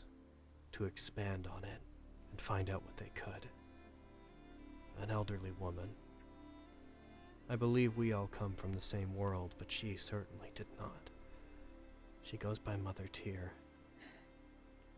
to 0.72 0.86
expand 0.86 1.48
on 1.56 1.64
it 1.64 1.80
and 2.32 2.42
find 2.42 2.70
out 2.70 2.84
what 2.84 2.98
they 2.98 3.12
could. 3.14 3.48
An 5.02 5.12
elderly 5.12 5.52
woman. 5.60 5.90
I 7.50 7.56
believe 7.56 7.96
we 7.96 8.14
all 8.14 8.28
come 8.28 8.54
from 8.56 8.74
the 8.74 8.82
same 8.82 9.16
world, 9.16 9.54
but 9.58 9.72
she 9.72 9.96
certainly 9.98 10.52
did 10.56 10.68
not. 10.80 11.10
She 12.24 12.38
goes 12.38 12.58
by 12.58 12.76
Mother 12.76 13.08
Tear, 13.14 13.54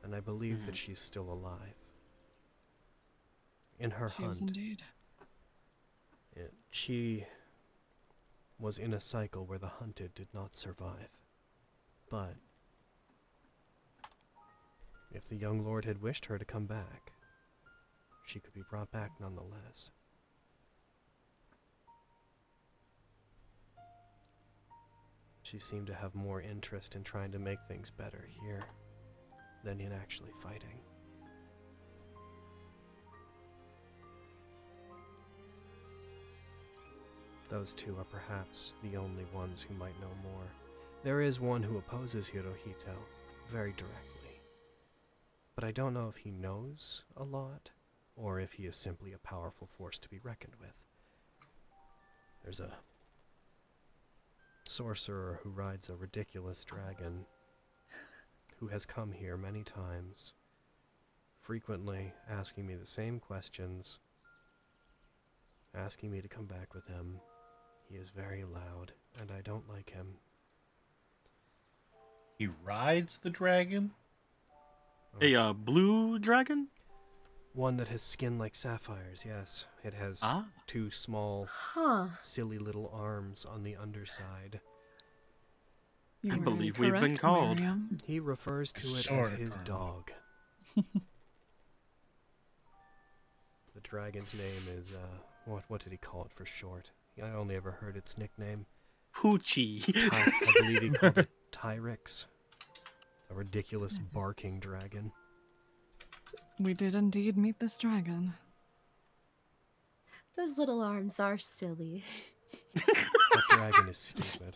and 0.04 0.16
I 0.16 0.22
believe 0.22 0.66
that 0.66 0.72
hmm. 0.72 0.76
she's 0.76 1.02
still 1.02 1.30
alive. 1.30 1.76
In 3.80 3.92
her 3.92 4.10
She 4.16 4.24
hunt, 4.24 4.42
indeed. 4.42 4.82
it- 6.36 6.54
she 6.72 7.26
was 8.60 8.80
in 8.80 8.94
a 8.94 9.00
cycle 9.00 9.46
where 9.46 9.60
the 9.60 9.68
hunted 9.68 10.16
did 10.16 10.34
not 10.34 10.56
survive. 10.56 11.10
But 12.10 12.36
if 15.12 15.28
the 15.28 15.36
young 15.36 15.66
lord 15.66 15.86
had 15.86 16.02
wished 16.02 16.26
her 16.28 16.38
to 16.38 16.46
come 16.46 16.66
back, 16.66 17.12
she 18.26 18.40
could 18.40 18.54
be 18.54 18.64
brought 18.70 18.92
back 18.92 19.12
nonetheless. 19.20 19.92
She 25.44 25.60
seemed 25.60 25.88
to 25.88 25.94
have 25.94 26.14
more 26.14 26.42
interest 26.42 26.96
in 26.96 27.04
trying 27.04 27.32
to 27.32 27.40
make 27.40 27.60
things 27.68 27.90
better 27.90 28.28
here 28.42 28.64
than 29.64 29.80
in 29.80 29.94
actually 29.94 30.32
fighting. 30.44 30.80
Those 37.50 37.74
two 37.74 37.96
are 37.98 38.04
perhaps 38.04 38.74
the 38.84 38.98
only 38.98 39.26
ones 39.34 39.62
who 39.62 39.74
might 39.76 40.00
know 40.02 40.12
more. 40.22 40.67
There 41.04 41.22
is 41.22 41.40
one 41.40 41.64
who 41.64 41.78
opposes 41.78 42.30
Hirohito 42.30 42.96
very 43.50 43.74
directly. 43.78 44.42
But 45.56 45.64
I 45.64 45.72
don't 45.72 45.94
know 45.94 46.10
if 46.10 46.18
he 46.18 46.32
knows 46.32 47.04
a 47.16 47.24
lot 47.24 47.72
or 48.16 48.40
if 48.40 48.54
he 48.54 48.66
is 48.66 48.76
simply 48.76 49.14
a 49.14 49.18
powerful 49.20 49.68
force 49.78 50.00
to 50.00 50.10
be 50.10 50.20
reckoned 50.20 50.56
with. 50.60 50.74
There's 52.44 52.60
a 52.60 52.74
sorcerer 54.68 55.40
who 55.44 55.50
rides 55.50 55.90
a 55.90 55.96
ridiculous 55.96 56.64
dragon 56.64 57.26
who 58.60 58.68
has 58.68 58.86
come 58.86 59.12
here 59.12 59.38
many 59.38 59.64
times, 59.64 60.34
frequently 61.42 62.12
asking 62.30 62.66
me 62.66 62.76
the 62.76 62.88
same 62.88 63.20
questions, 63.20 64.00
asking 65.76 66.12
me 66.12 66.22
to 66.22 66.28
come 66.28 66.46
back 66.46 66.74
with 66.74 66.88
him. 66.88 67.20
He 67.88 67.96
is 67.96 68.10
very 68.10 68.44
loud, 68.44 68.94
and 69.22 69.32
I 69.32 69.42
don't 69.42 69.70
like 69.70 69.92
him. 69.92 70.16
He 72.38 72.48
rides 72.64 73.18
the 73.22 73.30
dragon? 73.30 73.92
A 75.22 75.36
uh, 75.36 75.54
blue 75.54 76.20
dragon? 76.20 76.68
One 77.54 77.78
that 77.78 77.88
has 77.88 78.04
skin 78.04 78.38
like 78.38 78.54
sapphires, 78.54 79.24
yes. 79.26 79.66
It 79.84 79.96
has 79.96 80.20
Ah. 80.22 80.46
two 80.68 80.92
small, 80.92 81.48
Huh. 81.50 82.10
silly 82.22 82.60
little 82.60 82.90
arms 82.94 83.44
on 83.46 83.64
the 83.64 83.76
underside. 83.76 84.62
You 86.22 86.34
I 86.34 86.38
were 86.38 86.44
believe 86.44 86.78
we've 86.78 86.92
been 86.94 87.18
called. 87.18 87.58
Miriam. 87.58 87.98
He 88.06 88.20
refers 88.20 88.72
to 88.74 88.88
it 88.88 89.10
as 89.12 89.30
his 89.32 89.50
Colonel. 89.50 89.64
dog. 89.66 90.12
the 93.74 93.82
dragon's 93.84 94.34
name 94.34 94.68
is, 94.78 94.92
uh, 94.94 95.18
what, 95.46 95.64
what 95.68 95.82
did 95.84 95.92
he 95.92 95.98
call 95.98 96.26
it 96.26 96.34
for 96.34 96.46
short? 96.46 96.92
I 97.22 97.30
only 97.30 97.56
ever 97.56 97.72
heard 97.72 97.98
its 97.98 98.18
nickname. 98.18 98.68
Poochie. 99.16 99.84
I, 100.12 100.32
I 100.32 100.52
believe 100.60 100.82
he 100.84 100.90
called 100.92 101.18
it 101.18 101.30
Tyrix. 101.52 102.26
A 103.30 103.34
ridiculous 103.34 103.98
barking 103.98 104.60
dragon. 104.60 105.12
We 106.60 106.74
did 106.74 106.96
indeed 106.96 107.38
meet 107.38 107.60
this 107.60 107.78
dragon. 107.78 108.34
Those 110.36 110.58
little 110.58 110.82
arms 110.82 111.20
are 111.20 111.38
silly. 111.38 112.04
That 112.76 113.44
dragon 113.50 113.90
is 113.90 113.98
stupid. 113.98 114.56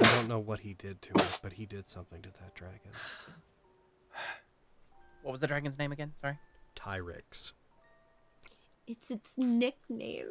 I 0.00 0.16
don't 0.16 0.28
know 0.28 0.38
what 0.38 0.60
he 0.60 0.74
did 0.74 1.02
to 1.02 1.12
it, 1.14 1.38
but 1.42 1.52
he 1.52 1.66
did 1.66 1.88
something 1.88 2.22
to 2.22 2.28
that 2.40 2.54
dragon. 2.54 2.90
What 5.22 5.32
was 5.32 5.40
the 5.40 5.46
dragon's 5.46 5.78
name 5.78 5.92
again? 5.92 6.12
Sorry. 6.20 6.38
Tyrix. 6.76 7.52
It's 8.86 9.10
its 9.10 9.30
nickname. 9.36 10.28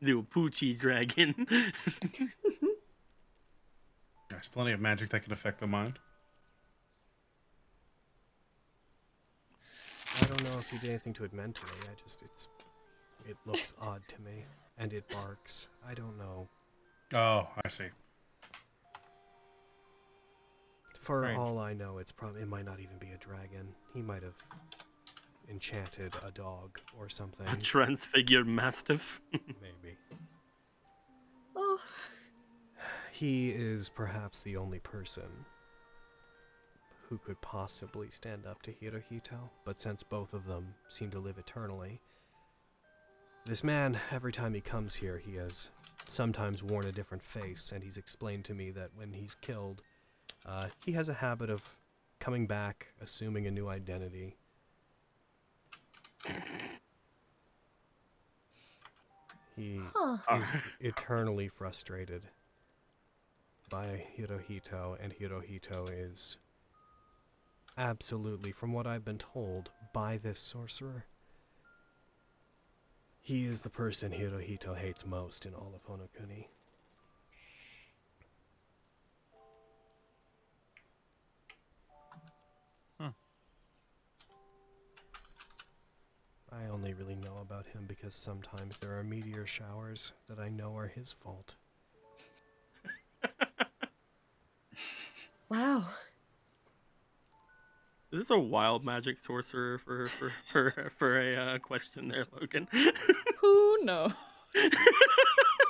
The 0.00 0.22
Poochie 0.22 0.78
dragon. 0.78 1.46
There's 4.28 4.48
plenty 4.48 4.72
of 4.72 4.80
magic 4.80 5.10
that 5.10 5.22
can 5.22 5.32
affect 5.32 5.60
the 5.60 5.66
mind. 5.66 5.98
I 10.20 10.24
don't 10.26 10.42
know 10.44 10.58
if 10.58 10.70
he 10.70 10.78
did 10.78 10.90
anything 10.90 11.12
to 11.14 11.24
it 11.24 11.32
mentally. 11.32 11.72
I 11.82 12.00
just 12.02 12.22
it's 12.22 12.48
it 13.28 13.36
looks 13.46 13.72
odd 13.80 14.02
to 14.08 14.20
me, 14.22 14.44
and 14.78 14.92
it 14.92 15.08
barks. 15.08 15.68
I 15.88 15.94
don't 15.94 16.16
know. 16.18 16.48
Oh, 17.14 17.48
I 17.64 17.68
see. 17.68 17.86
For 21.00 21.24
Strange. 21.24 21.38
all 21.38 21.58
I 21.58 21.74
know, 21.74 21.98
it's 21.98 22.12
probably 22.12 22.40
it 22.42 22.48
might 22.48 22.64
not 22.64 22.80
even 22.80 22.96
be 22.98 23.10
a 23.10 23.18
dragon. 23.18 23.74
He 23.92 24.00
might 24.00 24.22
have 24.22 24.36
enchanted 25.50 26.14
a 26.26 26.30
dog 26.30 26.80
or 26.98 27.08
something. 27.10 27.46
A 27.46 27.56
transfigured 27.56 28.46
mastiff. 28.46 29.20
Maybe. 29.32 29.96
Oh. 31.54 31.78
He 33.14 33.50
is 33.50 33.88
perhaps 33.88 34.40
the 34.40 34.56
only 34.56 34.80
person 34.80 35.46
who 37.08 37.16
could 37.18 37.40
possibly 37.40 38.10
stand 38.10 38.44
up 38.44 38.60
to 38.62 38.72
Hirohito, 38.72 39.50
but 39.64 39.80
since 39.80 40.02
both 40.02 40.34
of 40.34 40.46
them 40.46 40.74
seem 40.88 41.12
to 41.12 41.20
live 41.20 41.38
eternally, 41.38 42.00
this 43.46 43.62
man, 43.62 44.00
every 44.10 44.32
time 44.32 44.52
he 44.52 44.60
comes 44.60 44.96
here, 44.96 45.18
he 45.24 45.36
has 45.36 45.68
sometimes 46.08 46.64
worn 46.64 46.86
a 46.86 46.92
different 46.92 47.22
face, 47.22 47.70
and 47.70 47.84
he's 47.84 47.96
explained 47.96 48.44
to 48.46 48.54
me 48.54 48.72
that 48.72 48.90
when 48.96 49.12
he's 49.12 49.36
killed, 49.36 49.82
uh, 50.44 50.70
he 50.84 50.90
has 50.92 51.08
a 51.08 51.14
habit 51.14 51.50
of 51.50 51.76
coming 52.18 52.48
back, 52.48 52.88
assuming 53.00 53.46
a 53.46 53.50
new 53.52 53.68
identity. 53.68 54.34
He 59.54 59.80
Huh. 59.94 60.18
is 60.36 60.56
eternally 60.80 61.46
frustrated 61.46 62.24
by 63.70 64.04
Hirohito, 64.16 64.96
and 65.00 65.12
Hirohito 65.14 65.88
is 65.90 66.36
absolutely, 67.76 68.52
from 68.52 68.72
what 68.72 68.86
I've 68.86 69.04
been 69.04 69.18
told, 69.18 69.70
by 69.92 70.18
this 70.18 70.38
sorcerer. 70.38 71.06
He 73.20 73.46
is 73.46 73.62
the 73.62 73.70
person 73.70 74.12
Hirohito 74.12 74.76
hates 74.76 75.06
most 75.06 75.46
in 75.46 75.54
all 75.54 75.72
of 75.74 75.84
Honokuni. 75.86 76.48
Hmm. 83.00 83.08
I 86.52 86.66
only 86.70 86.92
really 86.92 87.16
know 87.16 87.38
about 87.40 87.66
him 87.66 87.86
because 87.88 88.14
sometimes 88.14 88.76
there 88.76 88.98
are 88.98 89.02
meteor 89.02 89.46
showers 89.46 90.12
that 90.28 90.38
I 90.38 90.50
know 90.50 90.76
are 90.76 90.88
his 90.88 91.12
fault. 91.12 91.54
Wow. 95.48 95.84
This 98.10 98.26
Is 98.26 98.30
a 98.30 98.38
wild 98.38 98.84
magic 98.84 99.18
sorcerer 99.18 99.78
for 99.78 100.06
for 100.06 100.32
for, 100.52 100.92
for 100.96 101.20
a 101.20 101.36
uh, 101.36 101.58
question 101.58 102.06
there, 102.08 102.26
Logan? 102.32 102.68
Who 103.40 103.78
knows? 103.82 104.12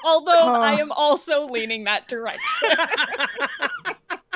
Although 0.05 0.53
I 0.53 0.79
am 0.79 0.93
also 0.93 1.47
leaning 1.47 1.85
that 1.85 2.07
direction. 2.07 2.69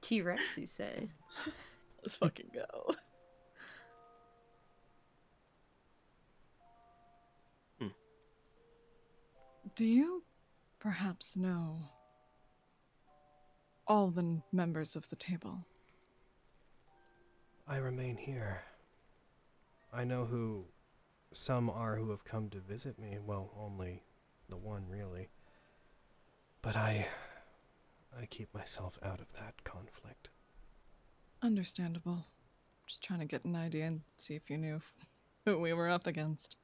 T 0.00 0.22
Rex, 0.22 0.56
you 0.56 0.66
say? 0.66 1.10
Let's 2.02 2.16
fucking 2.16 2.48
go. 2.54 2.94
Hmm. 7.78 7.88
Do 9.76 9.84
you 9.84 10.24
perhaps 10.80 11.36
know 11.36 11.80
all 13.88 14.08
the 14.08 14.40
members 14.52 14.94
of 14.94 15.08
the 15.08 15.16
table? 15.16 15.64
I 17.66 17.78
remain 17.78 18.16
here. 18.16 18.62
I 19.92 20.04
know 20.04 20.24
who 20.26 20.66
some 21.32 21.68
are 21.68 21.96
who 21.96 22.10
have 22.10 22.24
come 22.24 22.48
to 22.50 22.58
visit 22.58 22.98
me. 22.98 23.18
Well, 23.24 23.50
only 23.58 24.02
the 24.48 24.56
one, 24.56 24.84
really. 24.88 25.28
But 26.62 26.76
I. 26.76 27.06
I 28.20 28.26
keep 28.26 28.52
myself 28.54 28.98
out 29.02 29.20
of 29.20 29.32
that 29.34 29.62
conflict. 29.64 30.30
Understandable. 31.42 32.24
Just 32.86 33.04
trying 33.04 33.20
to 33.20 33.26
get 33.26 33.44
an 33.44 33.54
idea 33.54 33.86
and 33.86 34.00
see 34.16 34.34
if 34.34 34.48
you 34.48 34.56
knew 34.56 34.80
who 35.44 35.58
we 35.58 35.72
were 35.72 35.88
up 35.88 36.06
against. 36.06 36.56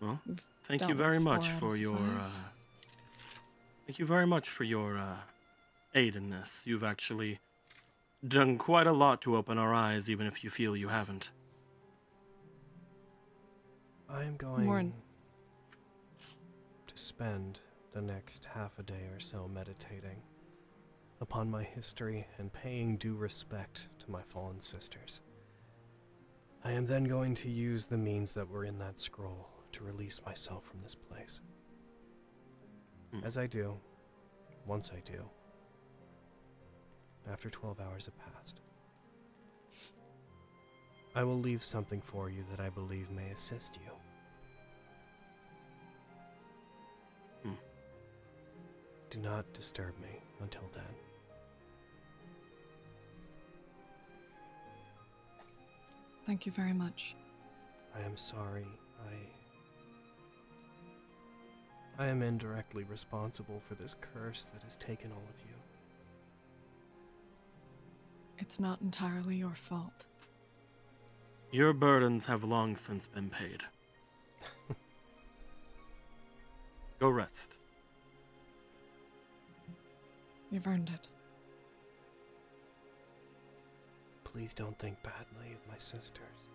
Well, 0.00 0.20
We've 0.26 0.42
thank 0.64 0.88
you 0.88 0.94
very 0.94 1.18
much 1.18 1.48
for 1.50 1.76
your. 1.76 1.96
Uh, 1.96 2.30
thank 3.86 3.98
you 3.98 4.06
very 4.06 4.26
much 4.26 4.48
for 4.48 4.64
your 4.64 4.98
uh, 4.98 5.16
aid 5.94 6.16
in 6.16 6.30
this. 6.30 6.62
You've 6.66 6.84
actually 6.84 7.38
done 8.26 8.58
quite 8.58 8.86
a 8.86 8.92
lot 8.92 9.22
to 9.22 9.36
open 9.36 9.58
our 9.58 9.72
eyes, 9.72 10.10
even 10.10 10.26
if 10.26 10.42
you 10.42 10.50
feel 10.50 10.76
you 10.76 10.88
haven't. 10.88 11.30
I 14.08 14.22
am 14.24 14.36
going 14.36 14.66
More- 14.66 14.82
to 16.86 16.96
spend 16.96 17.60
the 17.92 18.02
next 18.02 18.44
half 18.44 18.78
a 18.78 18.82
day 18.82 19.08
or 19.12 19.20
so 19.20 19.48
meditating 19.48 20.22
upon 21.20 21.50
my 21.50 21.62
history 21.62 22.26
and 22.38 22.52
paying 22.52 22.96
due 22.96 23.14
respect 23.14 23.88
to 24.00 24.10
my 24.10 24.22
fallen 24.22 24.60
sisters. 24.60 25.22
I 26.64 26.72
am 26.72 26.86
then 26.86 27.04
going 27.04 27.34
to 27.36 27.50
use 27.50 27.86
the 27.86 27.96
means 27.96 28.32
that 28.32 28.48
were 28.48 28.64
in 28.64 28.78
that 28.78 29.00
scroll 29.00 29.48
to 29.72 29.84
release 29.84 30.20
myself 30.26 30.64
from 30.64 30.82
this 30.82 30.94
place. 30.94 31.40
As 33.24 33.36
I 33.36 33.46
do, 33.46 33.76
once 34.66 34.90
I 34.94 35.00
do, 35.00 35.22
after 37.30 37.50
12 37.50 37.80
hours 37.80 38.06
have 38.06 38.34
passed, 38.34 38.60
I 41.14 41.24
will 41.24 41.38
leave 41.38 41.64
something 41.64 42.02
for 42.02 42.28
you 42.30 42.44
that 42.50 42.60
I 42.60 42.68
believe 42.68 43.10
may 43.10 43.30
assist 43.30 43.78
you. 43.82 43.90
Hmm. 47.50 47.56
Do 49.10 49.18
not 49.20 49.50
disturb 49.54 49.98
me 50.00 50.20
until 50.40 50.64
then. 50.72 50.84
Thank 56.26 56.44
you 56.44 56.52
very 56.52 56.72
much. 56.72 57.14
I 57.94 58.04
am 58.04 58.16
sorry. 58.16 58.66
I. 59.00 59.14
I 61.98 62.06
am 62.08 62.22
indirectly 62.22 62.84
responsible 62.84 63.62
for 63.66 63.74
this 63.74 63.96
curse 64.00 64.46
that 64.52 64.62
has 64.62 64.76
taken 64.76 65.10
all 65.12 65.16
of 65.16 65.40
you. 65.48 65.54
It's 68.38 68.60
not 68.60 68.82
entirely 68.82 69.36
your 69.36 69.54
fault. 69.54 70.04
Your 71.50 71.72
burdens 71.72 72.26
have 72.26 72.44
long 72.44 72.76
since 72.76 73.06
been 73.06 73.30
paid. 73.30 73.62
Go 77.00 77.08
rest. 77.08 77.56
You've 80.50 80.66
earned 80.66 80.90
it. 80.94 81.08
Please 84.24 84.52
don't 84.52 84.78
think 84.78 85.02
badly 85.02 85.54
of 85.54 85.66
my 85.66 85.78
sisters. 85.78 86.46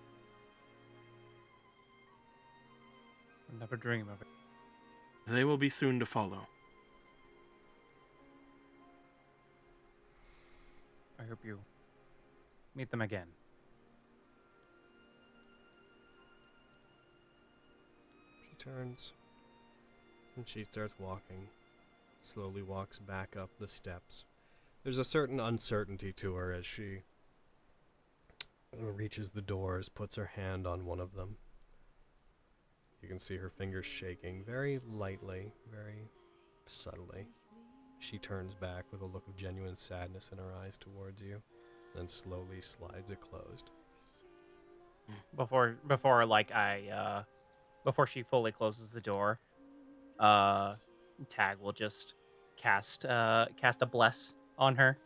Never 3.60 3.76
dream 3.76 4.08
of 4.08 4.22
it. 4.22 4.28
They 5.27 5.43
will 5.43 5.57
be 5.57 5.69
soon 5.69 5.99
to 5.99 6.06
follow. 6.06 6.48
I 11.19 11.23
hope 11.23 11.39
you 11.43 11.60
meet 12.76 12.89
them 12.89 13.02
again. 13.02 13.27
She 18.49 18.56
turns 18.57 19.14
and 20.35 20.48
she 20.48 20.64
starts 20.64 20.95
walking. 20.99 21.48
Slowly 22.23 22.61
walks 22.61 22.98
back 22.98 23.35
up 23.38 23.49
the 23.60 23.68
steps. 23.68 24.26
There's 24.84 24.98
a 24.98 25.03
certain 25.03 25.39
uncertainty 25.39 26.11
to 26.14 26.35
her 26.35 26.52
as 26.52 26.65
she 26.65 27.02
reaches 28.80 29.31
the 29.31 29.41
doors, 29.41 29.89
puts 29.89 30.15
her 30.15 30.31
hand 30.35 30.65
on 30.65 30.85
one 30.85 30.99
of 30.99 31.15
them. 31.15 31.38
You 33.02 33.07
can 33.10 33.19
see 33.19 33.38
her 33.38 33.49
fingers 33.49 33.86
shaking 33.86 34.44
very 34.44 34.80
lightly, 34.88 35.53
very 35.73 36.10
subtly. 36.68 37.28
She 37.99 38.18
turns 38.18 38.53
back 38.53 38.86
with 38.91 39.02
a 39.02 39.06
look 39.06 39.28
of 39.28 39.36
genuine 39.36 39.76
sadness 39.76 40.30
in 40.32 40.38
her 40.38 40.53
eyes 40.56 40.78
towards 40.78 41.22
you, 41.22 41.41
then 41.95 42.07
slowly 42.07 42.61
slides 42.61 43.11
it 43.11 43.22
closed. 43.22 43.72
before 45.36 45.78
before 45.88 46.26
like 46.26 46.52
I 46.52 46.88
uh 46.90 47.23
before 47.84 48.07
she 48.07 48.23
fully 48.23 48.52
closes 48.52 48.91
the 48.91 49.02
door, 49.02 49.40
uh 50.19 50.76
Tag 51.28 51.57
will 51.60 51.73
just 51.73 52.15
cast 52.57 53.06
uh 53.06 53.48
cast 53.60 53.82
a 53.82 53.86
bless 53.86 54.34
on 54.57 54.76
her. 54.76 54.98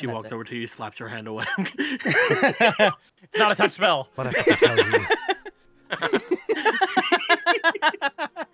She 0.00 0.06
that's 0.06 0.14
walks 0.14 0.30
it. 0.30 0.34
over 0.34 0.44
to 0.44 0.56
you, 0.56 0.66
slaps 0.66 0.98
your 0.98 1.08
hand 1.08 1.28
away. 1.28 1.44
it's 1.58 3.36
not 3.38 3.52
a 3.52 3.54
touch 3.54 3.72
spell. 3.72 4.08
But 4.16 4.28
I 4.28 4.30
have 4.30 4.44
to 4.46 4.56
tell 4.56 4.78
you. 4.78 5.06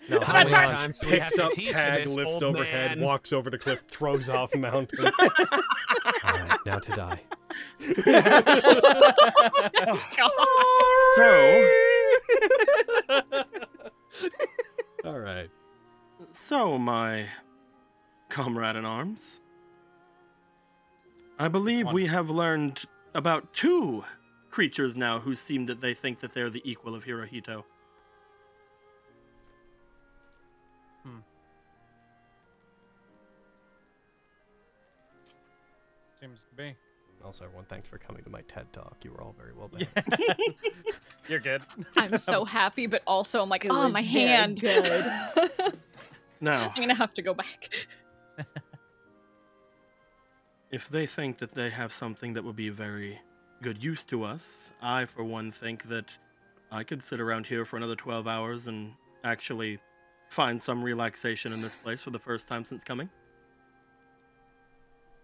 No, 0.09 0.18
It's 0.18 0.28
not 0.28 0.48
touch- 0.48 0.82
times 0.82 1.01
we 1.05 1.10
have 1.18 1.23
picks 1.23 1.35
to 1.35 1.44
up 1.47 1.52
teach 1.52 1.70
tag, 1.70 2.05
this, 2.05 2.14
lifts 2.14 2.35
old 2.35 2.43
overhead, 2.44 2.97
man? 2.98 3.05
walks 3.05 3.32
over 3.32 3.51
the 3.51 3.59
cliff, 3.59 3.82
throws 3.89 4.28
off 4.28 4.55
mountain. 4.55 5.05
Alright, 6.24 6.59
now 6.64 6.78
to 6.78 6.93
die. 6.93 7.20
so, 11.16 11.68
Alright. 15.05 15.51
so 16.32 16.78
my 16.78 17.27
comrade 18.28 18.77
in 18.77 18.85
arms, 18.85 19.40
I 21.38 21.48
believe 21.48 21.86
One. 21.86 21.94
we 21.94 22.06
have 22.06 22.30
learned 22.30 22.84
about 23.14 23.52
two 23.52 24.04
creatures 24.50 24.96
now 24.96 25.18
who 25.18 25.34
seem 25.34 25.66
that 25.66 25.80
they 25.80 25.92
think 25.94 26.20
that 26.20 26.32
they're 26.32 26.50
the 26.50 26.62
equal 26.68 26.94
of 26.94 27.04
Hirohito. 27.04 27.62
Hmm. 31.04 31.18
Seems 36.20 36.46
to 36.48 36.54
be. 36.56 36.74
Also, 37.24 37.44
everyone, 37.44 37.64
thanks 37.68 37.88
for 37.88 37.98
coming 37.98 38.22
to 38.22 38.30
my 38.30 38.42
TED 38.42 38.72
Talk. 38.72 38.96
You 39.02 39.10
were 39.10 39.20
all 39.20 39.34
very 39.38 39.52
well 39.52 39.68
behaved. 39.68 40.54
You're 41.28 41.40
good. 41.40 41.62
I'm 41.96 42.18
so 42.18 42.44
happy, 42.44 42.86
but 42.86 43.02
also 43.06 43.42
I'm 43.42 43.48
like, 43.48 43.64
It 43.64 43.70
oh, 43.72 43.88
my 43.88 44.00
hand. 44.02 44.60
good. 44.60 44.86
Now, 46.38 46.70
I'm 46.76 46.82
gonna 46.82 46.94
have 46.94 47.14
to 47.14 47.22
go 47.22 47.32
back. 47.32 47.70
If 50.77 50.90
they 50.90 51.07
think 51.07 51.39
that 51.39 51.55
they 51.55 51.70
have 51.70 51.90
something 51.90 52.35
that 52.35 52.44
would 52.44 52.55
be 52.55 52.69
very 52.69 53.19
good 53.62 53.82
use 53.82 54.05
to 54.05 54.23
us, 54.23 54.70
I, 54.82 55.07
for 55.07 55.24
one, 55.24 55.51
think 55.51 55.85
that 55.85 56.15
I 56.70 56.85
could 56.85 57.03
sit 57.03 57.19
around 57.19 57.47
here 57.47 57.65
for 57.65 57.78
another 57.78 57.97
12 57.97 58.28
hours 58.28 58.69
and 58.69 58.93
actually 59.24 59.78
find 60.28 60.62
some 60.62 60.82
relaxation 60.82 61.55
in 61.55 61.62
this 61.62 61.74
place 61.74 62.03
for 62.03 62.11
the 62.11 62.19
first 62.19 62.47
time 62.47 62.62
since 62.62 62.85
coming. 62.85 63.09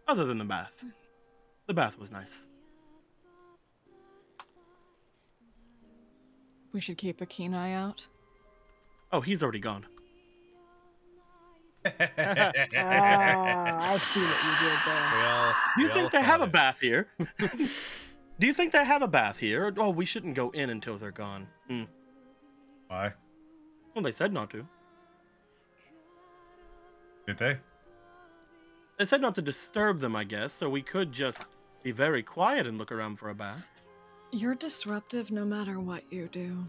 Other 0.09 0.25
than 0.25 0.39
the 0.39 0.47
bath. 0.47 0.87
The 1.67 1.75
bath 1.75 1.99
was 1.99 2.11
nice. 2.11 2.49
We 6.73 6.81
should 6.81 6.97
keep 6.97 7.21
a 7.21 7.27
keen 7.27 7.53
eye 7.53 7.75
out. 7.75 8.07
Oh, 9.13 9.21
he's 9.21 9.43
already 9.43 9.61
gone. 9.61 9.85
Oh, 11.85 11.91
I 12.75 13.99
see 13.99 14.21
what 14.21 14.45
you 14.45 14.69
did 14.69 14.79
there. 14.87 15.11
We 15.15 15.23
all, 15.25 15.53
Do 15.77 15.81
you 15.81 15.87
we 15.87 15.91
all 15.91 15.97
think 15.97 16.13
they 16.13 16.23
have 16.23 16.41
thought 16.41 16.49
a 16.49 16.53
bath 16.53 16.81
here? 16.81 17.09
Do 18.39 18.47
you 18.47 18.53
think 18.53 18.73
they 18.73 18.85
have 18.85 19.03
a 19.03 19.09
bath 19.09 19.39
here? 19.39 19.73
Oh, 19.77 19.91
we 19.91 20.05
shouldn't 20.05 20.35
go 20.35 20.51
in 20.51 20.71
until 20.71 20.99
they're 20.99 21.11
gone. 21.11 21.47
Hmm. 21.69 21.85
Why? 22.89 23.13
Well, 23.95 24.03
they 24.03 24.13
said 24.13 24.33
not 24.33 24.51
to. 24.51 24.67
Did 27.27 27.39
they? 27.39 27.59
They 28.99 29.05
said 29.05 29.21
not 29.21 29.35
to 29.37 29.43
disturb 29.43 30.01
them, 30.01 30.17
I 30.17 30.25
guess, 30.25 30.53
so 30.53 30.69
we 30.69 30.83
could 30.83 31.13
just 31.13 31.53
be 31.83 31.93
very 31.93 32.23
quiet 32.23 32.67
and 32.67 32.79
look 32.79 32.93
around 32.93 33.17
for 33.17 33.31
a 33.31 33.35
bath. 33.35 33.71
You're 34.31 34.55
disruptive 34.55 35.31
no 35.31 35.45
matter 35.45 35.79
what 35.79 36.11
you 36.13 36.29
do. 36.29 36.65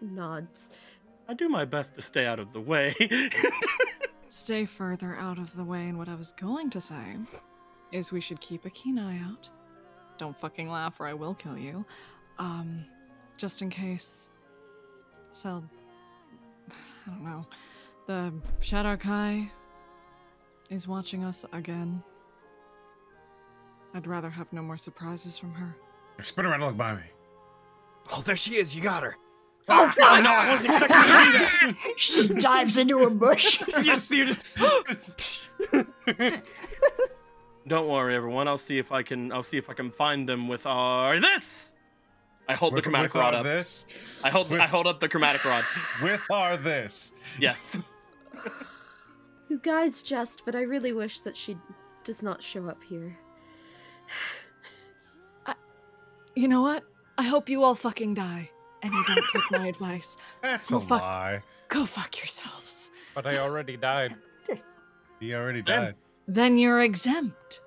Nods. 0.00 0.70
I 1.28 1.34
do 1.34 1.48
my 1.48 1.64
best 1.64 1.94
to 1.94 2.02
stay 2.02 2.26
out 2.26 2.38
of 2.38 2.52
the 2.52 2.60
way. 2.60 2.94
Stay 4.28 4.64
further 4.64 5.14
out 5.16 5.38
of 5.38 5.54
the 5.56 5.64
way, 5.64 5.88
and 5.88 5.98
what 5.98 6.08
I 6.08 6.14
was 6.14 6.32
going 6.32 6.70
to 6.70 6.80
say 6.80 7.16
is 7.92 8.10
we 8.10 8.20
should 8.20 8.40
keep 8.40 8.64
a 8.64 8.70
keen 8.70 8.98
eye 8.98 9.18
out. 9.18 9.48
Don't 10.18 10.36
fucking 10.38 10.70
laugh 10.70 10.98
or 11.00 11.06
I 11.06 11.14
will 11.14 11.34
kill 11.34 11.58
you. 11.58 11.84
Um, 12.38 12.84
just 13.36 13.60
in 13.60 13.68
case. 13.68 14.30
So, 15.30 15.62
I 16.70 17.10
don't 17.10 17.24
know. 17.24 17.46
The 18.06 18.32
Shadow 18.60 18.96
Kai 18.96 19.50
is 20.70 20.88
watching 20.88 21.24
us 21.24 21.44
again. 21.52 22.02
I'd 23.94 24.06
rather 24.06 24.30
have 24.30 24.52
no 24.52 24.62
more 24.62 24.78
surprises 24.78 25.36
from 25.38 25.52
her. 25.52 25.76
Spin 26.22 26.46
around 26.46 26.62
and 26.62 26.64
look 26.64 26.76
by 26.76 26.94
me. 26.94 27.02
Oh, 28.12 28.22
there 28.22 28.36
she 28.36 28.56
is. 28.56 28.74
You 28.74 28.82
got 28.82 29.02
her. 29.02 29.16
Oh, 29.68 29.92
ah, 30.00 30.20
no, 30.20 30.30
I 30.30 30.50
wasn't 30.50 30.70
expecting 30.70 30.96
to 30.96 31.02
do 31.02 31.38
that. 31.72 31.76
She 31.96 32.12
just 32.14 32.34
dives 32.36 32.76
into 32.78 33.04
a 33.04 33.10
bush. 33.10 33.62
yes, 33.82 34.10
you 34.10 34.26
just. 34.26 34.42
Don't 37.68 37.88
worry, 37.88 38.14
everyone. 38.16 38.48
I'll 38.48 38.58
see 38.58 38.78
if 38.78 38.90
I 38.90 39.02
can. 39.02 39.30
I'll 39.32 39.42
see 39.44 39.56
if 39.56 39.70
I 39.70 39.74
can 39.74 39.90
find 39.90 40.28
them 40.28 40.48
with 40.48 40.66
our 40.66 41.20
this. 41.20 41.74
I 42.48 42.54
hold 42.54 42.72
With- 42.74 42.82
the 42.82 42.90
chromatic 42.90 43.14
with 43.14 43.20
rod 43.22 43.34
our 43.34 43.40
up. 43.40 43.44
this? 43.44 43.86
I 44.24 44.30
hold. 44.30 44.52
I 44.52 44.66
hold 44.66 44.86
up 44.88 44.98
the 44.98 45.08
chromatic 45.08 45.44
rod. 45.44 45.64
With 46.02 46.22
our 46.30 46.56
this. 46.56 47.12
Yes. 47.38 47.78
You 49.48 49.58
guys 49.62 50.02
jest, 50.02 50.42
but 50.44 50.56
I 50.56 50.62
really 50.62 50.92
wish 50.92 51.20
that 51.20 51.36
she 51.36 51.56
does 52.04 52.22
not 52.22 52.42
show 52.42 52.66
up 52.68 52.82
here. 52.82 53.16
I, 55.46 55.54
You 56.34 56.48
know 56.48 56.62
what? 56.62 56.82
I 57.18 57.22
hope 57.24 57.48
you 57.48 57.62
all 57.62 57.74
fucking 57.76 58.14
die. 58.14 58.50
And 58.82 58.92
you 58.92 59.04
don't 59.04 59.24
take 59.32 59.50
my 59.50 59.66
advice. 59.68 60.16
That's 60.42 60.70
Go 60.70 60.78
a 60.78 60.80
fuck- 60.80 61.00
lie. 61.00 61.40
Go 61.68 61.86
fuck 61.86 62.18
yourselves. 62.18 62.90
But 63.14 63.26
I 63.26 63.38
already 63.38 63.76
died. 63.76 64.16
He 65.20 65.34
already 65.34 65.62
died. 65.62 65.94
Then 66.26 66.58
you're 66.58 66.80
exempt. 66.80 67.60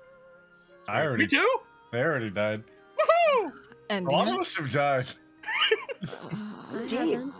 I 0.88 1.02
already. 1.06 1.24
Me 1.24 1.28
too. 1.28 1.56
They 1.90 2.02
already 2.02 2.30
died. 2.30 2.62
And 3.88 4.06
A 4.06 4.10
lot 4.10 4.28
of 4.28 4.38
us 4.40 4.56
have 4.56 4.70
died. 4.70 5.06
I 6.04 6.84
Damn. 6.86 7.08
haven't. 7.08 7.34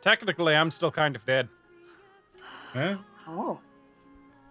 Technically, 0.00 0.56
I'm 0.56 0.70
still 0.70 0.90
kind 0.90 1.14
of 1.14 1.24
dead. 1.26 1.48
Huh? 2.72 2.96
Oh. 3.28 3.60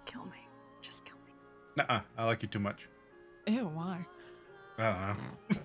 kill 0.05 0.23
me. 0.25 0.37
Just 0.81 1.03
kill 1.05 1.17
me. 1.25 1.33
Nuh-uh. 1.77 2.01
I 2.17 2.25
like 2.25 2.41
you 2.43 2.47
too 2.47 2.59
much. 2.59 2.87
Ew, 3.47 3.65
why? 3.73 4.05
I 4.77 5.15
don't 5.49 5.57
know. 5.57 5.61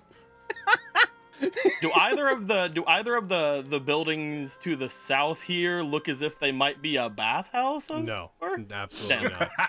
Do 1.81 1.91
either 1.93 2.29
of 2.29 2.47
the 2.47 2.69
do 2.69 2.85
either 2.85 3.15
of 3.15 3.27
the 3.27 3.65
the 3.67 3.79
buildings 3.79 4.57
to 4.63 4.75
the 4.75 4.89
south 4.89 5.41
here 5.41 5.81
look 5.81 6.07
as 6.07 6.21
if 6.21 6.39
they 6.39 6.51
might 6.51 6.81
be 6.81 6.95
a 6.95 7.09
bathhouse? 7.09 7.89
of 7.89 8.05
No, 8.05 8.31
sorts? 8.39 8.71
absolutely 8.71 9.29
Damn. 9.29 9.39
not. 9.39 9.49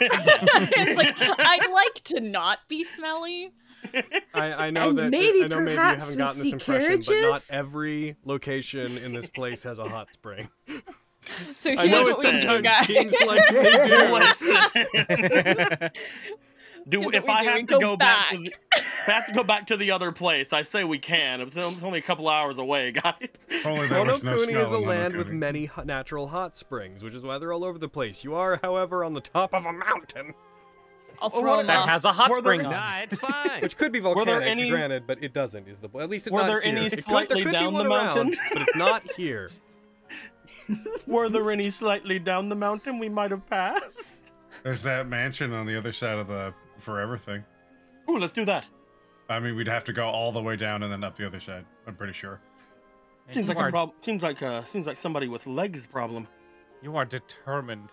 it's 0.00 0.96
like 0.96 1.14
I'd 1.18 1.70
like 1.72 1.94
to 2.04 2.20
not 2.20 2.60
be 2.68 2.82
smelly. 2.84 3.52
I, 4.34 4.52
I 4.52 4.70
know 4.70 4.90
And 4.90 4.98
that 4.98 5.10
maybe 5.10 5.44
I 5.44 5.48
know 5.48 5.58
maybe 5.60 5.70
you 5.72 5.76
perhaps 5.76 6.04
haven't 6.04 6.18
we 6.18 6.24
gotten 6.24 6.40
this 6.42 6.50
see 6.50 6.56
carriages? 6.58 7.08
but 7.08 7.20
not 7.20 7.42
every 7.50 8.16
location 8.24 8.96
in 8.98 9.12
this 9.12 9.28
place 9.28 9.62
has 9.64 9.78
a 9.78 9.88
hot 9.88 10.12
spring. 10.12 10.48
So 11.56 11.70
I 11.70 11.86
here's 11.86 11.90
know 11.90 12.04
what 12.16 12.24
it 12.24 12.34
we 12.34 12.40
do, 12.40 12.62
guys. 12.62 12.86
seems 12.86 13.14
like 13.26 13.48
they 13.48 15.88
do. 15.88 16.02
Listen. 16.86 17.10
Do 17.10 17.16
if 17.16 17.28
I 17.28 17.44
have 17.44 17.58
to 17.66 17.72
go 17.74 17.78
go 17.80 17.96
back, 17.96 18.30
to 18.30 18.36
back. 18.38 18.44
the, 18.44 18.52
if 18.78 19.08
I 19.08 19.12
have 19.12 19.26
to 19.26 19.32
go 19.32 19.42
back 19.44 19.66
to 19.68 19.76
the 19.76 19.90
other 19.92 20.12
place, 20.12 20.52
I 20.52 20.62
say 20.62 20.84
we 20.84 20.98
can. 20.98 21.40
It's 21.40 21.56
it's 21.56 21.82
only 21.82 21.98
a 21.98 22.02
couple 22.02 22.28
hours 22.28 22.58
away, 22.58 22.90
guys. 22.92 23.14
Only 23.64 23.86
there 23.88 24.04
no 24.04 24.12
is 24.12 24.22
a 24.24 24.74
in 24.76 24.84
land 24.86 25.16
with 25.16 25.28
many 25.30 25.70
natural 25.84 26.28
hot 26.28 26.56
springs, 26.56 27.02
which 27.02 27.14
is 27.14 27.22
why 27.22 27.38
they're 27.38 27.52
all 27.52 27.64
over 27.64 27.78
the 27.78 27.88
place. 27.88 28.24
You 28.24 28.34
are, 28.34 28.58
however, 28.62 29.04
on 29.04 29.14
the 29.14 29.20
top 29.20 29.54
of 29.54 29.64
a 29.66 29.72
mountain, 29.72 30.34
I'll 31.20 31.30
Oh, 31.34 31.40
throw 31.40 31.50
what- 31.52 31.60
him 31.60 31.66
That 31.68 31.88
has 31.88 32.04
a 32.04 32.12
hot 32.12 32.30
Were 32.30 32.42
there- 32.42 32.54
spring 32.54 32.66
on. 32.66 32.72
Nah, 32.72 32.98
it's 33.00 33.16
fine. 33.18 33.60
which 33.60 33.76
could 33.76 33.92
be 33.92 34.00
Were 34.00 34.14
volcanic, 34.14 34.40
there 34.40 34.42
any- 34.48 34.70
granted, 34.70 35.06
but 35.06 35.22
it 35.22 35.32
doesn't. 35.32 35.68
Is 35.68 35.78
the 35.78 35.88
at 36.00 36.10
least 36.10 36.26
it 36.26 36.32
Were 36.32 36.40
not 36.40 36.46
there 36.48 36.60
here. 36.60 36.70
any 36.76 36.86
It 36.86 36.90
could- 36.90 36.98
there 36.98 37.02
slightly 37.02 37.42
could 37.42 37.46
be 37.46 37.52
down 37.52 37.74
one 37.74 37.84
the 37.88 37.94
around, 37.94 38.14
mountain? 38.16 38.36
but 38.52 38.62
it's 38.62 38.76
not 38.76 39.12
here. 39.12 39.50
Were 41.06 41.28
there 41.28 41.50
any 41.50 41.70
slightly 41.70 42.18
down 42.18 42.48
the 42.48 42.54
mountain 42.56 42.98
we 42.98 43.08
might 43.08 43.30
have 43.30 43.46
passed? 43.48 44.32
There's 44.62 44.82
that 44.84 45.08
mansion 45.08 45.52
on 45.52 45.66
the 45.66 45.76
other 45.76 45.92
side 45.92 46.18
of 46.18 46.28
the 46.28 46.54
for 46.82 47.00
everything. 47.00 47.44
Ooh, 48.10 48.18
let's 48.18 48.32
do 48.32 48.44
that. 48.44 48.68
I 49.28 49.40
mean, 49.40 49.54
we'd 49.56 49.68
have 49.68 49.84
to 49.84 49.92
go 49.92 50.04
all 50.04 50.32
the 50.32 50.42
way 50.42 50.56
down 50.56 50.82
and 50.82 50.92
then 50.92 51.04
up 51.04 51.16
the 51.16 51.26
other 51.26 51.40
side. 51.40 51.64
I'm 51.86 51.94
pretty 51.94 52.12
sure. 52.12 52.40
And 53.26 53.34
seems 53.34 53.48
like 53.48 53.56
are, 53.56 53.68
a 53.68 53.70
problem. 53.70 53.96
Seems 54.00 54.22
like 54.22 54.42
uh, 54.42 54.64
seems 54.64 54.86
like 54.86 54.98
somebody 54.98 55.28
with 55.28 55.46
legs 55.46 55.86
problem. 55.86 56.26
You 56.82 56.96
are 56.96 57.04
determined. 57.04 57.90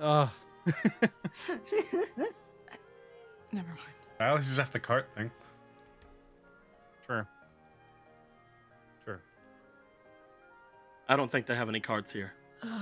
Ugh. 0.00 0.28
Never 3.52 3.68
mind. 3.68 3.80
At 4.18 4.34
least 4.36 4.48
he's 4.48 4.58
off 4.58 4.72
the 4.72 4.80
cart 4.80 5.08
thing. 5.14 5.30
Sure. 7.06 7.28
Sure. 9.04 9.20
I 11.08 11.16
don't 11.16 11.30
think 11.30 11.46
they 11.46 11.54
have 11.54 11.68
any 11.68 11.80
carts 11.80 12.10
here. 12.12 12.32
it's 12.62 12.72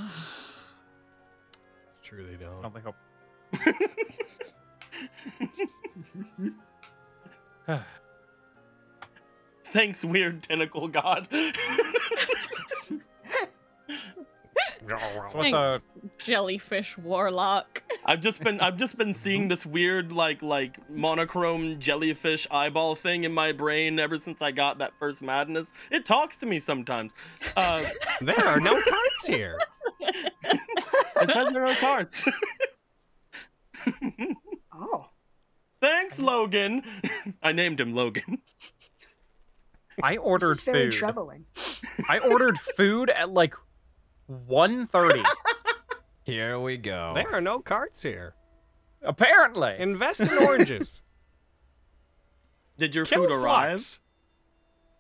true, 2.03 2.27
they 2.27 2.37
don't. 2.37 2.65
I 2.65 2.69
don't 2.69 2.95
think. 3.61 4.17
Thanks, 9.67 10.05
weird 10.05 10.43
tentacle 10.45 10.89
god. 10.89 11.29
So 14.87 14.97
what's 15.33 15.53
a 15.53 15.81
Thanks, 15.81 15.93
jellyfish 16.19 16.99
warlock? 16.99 17.83
I've 18.05 18.21
just 18.21 18.43
been 18.45 18.61
I've 18.61 18.77
just 18.77 18.99
been 18.99 19.15
seeing 19.15 19.49
this 19.49 19.65
weird 19.65 20.13
like 20.13 20.43
like 20.43 20.79
monochrome 20.91 21.79
jellyfish 21.81 22.47
eyeball 22.51 22.95
thing 22.95 23.25
in 23.25 23.33
my 23.33 23.53
brain 23.53 23.99
ever 23.99 24.19
since 24.19 24.43
I 24.43 24.53
got 24.53 24.79
that 24.79 24.93
first 24.99 25.23
madness. 25.23 25.73
It 25.91 26.05
talks 26.05 26.37
to 26.39 26.47
me 26.47 26.59
sometimes. 26.61 27.13
Uh, 27.57 27.83
There 28.21 28.47
are 28.47 28.61
no 28.61 28.75
cards 28.75 29.27
here. 29.27 29.59
it 30.01 31.31
says 31.33 31.51
there 31.51 31.65
are 31.65 31.73
no 31.73 31.75
cards. 31.77 32.29
Thanks, 35.85 36.19
Logan. 36.19 36.83
I 37.43 37.53
named 37.53 37.79
him 37.79 37.95
Logan. 37.95 38.39
I 40.03 40.17
ordered 40.17 40.53
This 40.53 40.59
is 40.59 40.63
very 40.65 40.85
food. 40.91 40.93
troubling. 40.93 41.45
I 42.09 42.19
ordered 42.21 42.59
food 42.77 43.11
at 43.11 43.29
like 43.31 43.55
1.30. 44.31 45.23
Here 46.25 46.59
we 46.59 46.79
go. 46.79 47.13
There 47.15 47.31
are 47.35 47.41
no 47.43 47.61
carts 47.61 48.03
here. 48.03 48.35
Apparently. 49.03 49.75
Invest 49.79 50.23
in 50.23 50.33
oranges. 50.39 51.03
Did 52.79 52.95
your 52.95 53.05
Kill 53.05 53.25
food 53.25 53.31
arrive? 53.33 53.71
flux. 53.81 54.01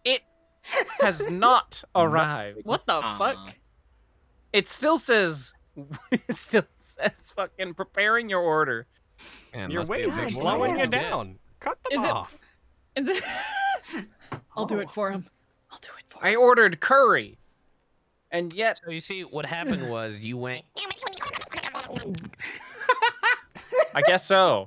It 0.04 0.20
has 1.00 1.30
not 1.30 1.82
arrived. 1.94 2.60
What 2.64 2.84
the 2.86 2.92
Aw. 2.92 3.16
fuck? 3.18 3.54
It 4.52 4.68
still 4.68 4.98
says 4.98 5.54
it 6.12 6.36
still 6.36 6.66
says 6.78 7.10
fucking 7.34 7.72
preparing 7.74 8.28
your 8.28 8.42
order. 8.42 8.86
Man, 9.54 9.70
Your 9.70 9.80
must 9.80 9.90
be 9.90 9.96
waves 9.98 10.18
are 10.18 10.24
big 10.24 10.34
slowing 10.34 10.78
you 10.78 10.86
down. 10.86 11.38
Cut 11.60 11.78
them 11.84 11.98
Is 11.98 12.04
it- 12.04 12.10
off. 12.10 12.38
Is 12.96 13.08
it? 13.08 13.22
I'll 14.56 14.66
do 14.66 14.76
Oh. 14.78 14.80
it 14.80 14.90
for 14.90 15.10
him. 15.10 15.28
I'll 15.70 15.78
do 15.80 15.88
it 15.98 16.04
for 16.08 16.18
him. 16.18 16.32
I 16.32 16.34
ordered 16.36 16.80
curry. 16.80 17.38
And 18.30 18.52
yet 18.52 18.78
So 18.84 18.90
you 18.90 19.00
see, 19.00 19.22
what 19.22 19.46
happened 19.46 19.88
was 19.90 20.18
you 20.18 20.36
went. 20.36 20.62
I 23.94 24.00
guess 24.02 24.24
so. 24.24 24.66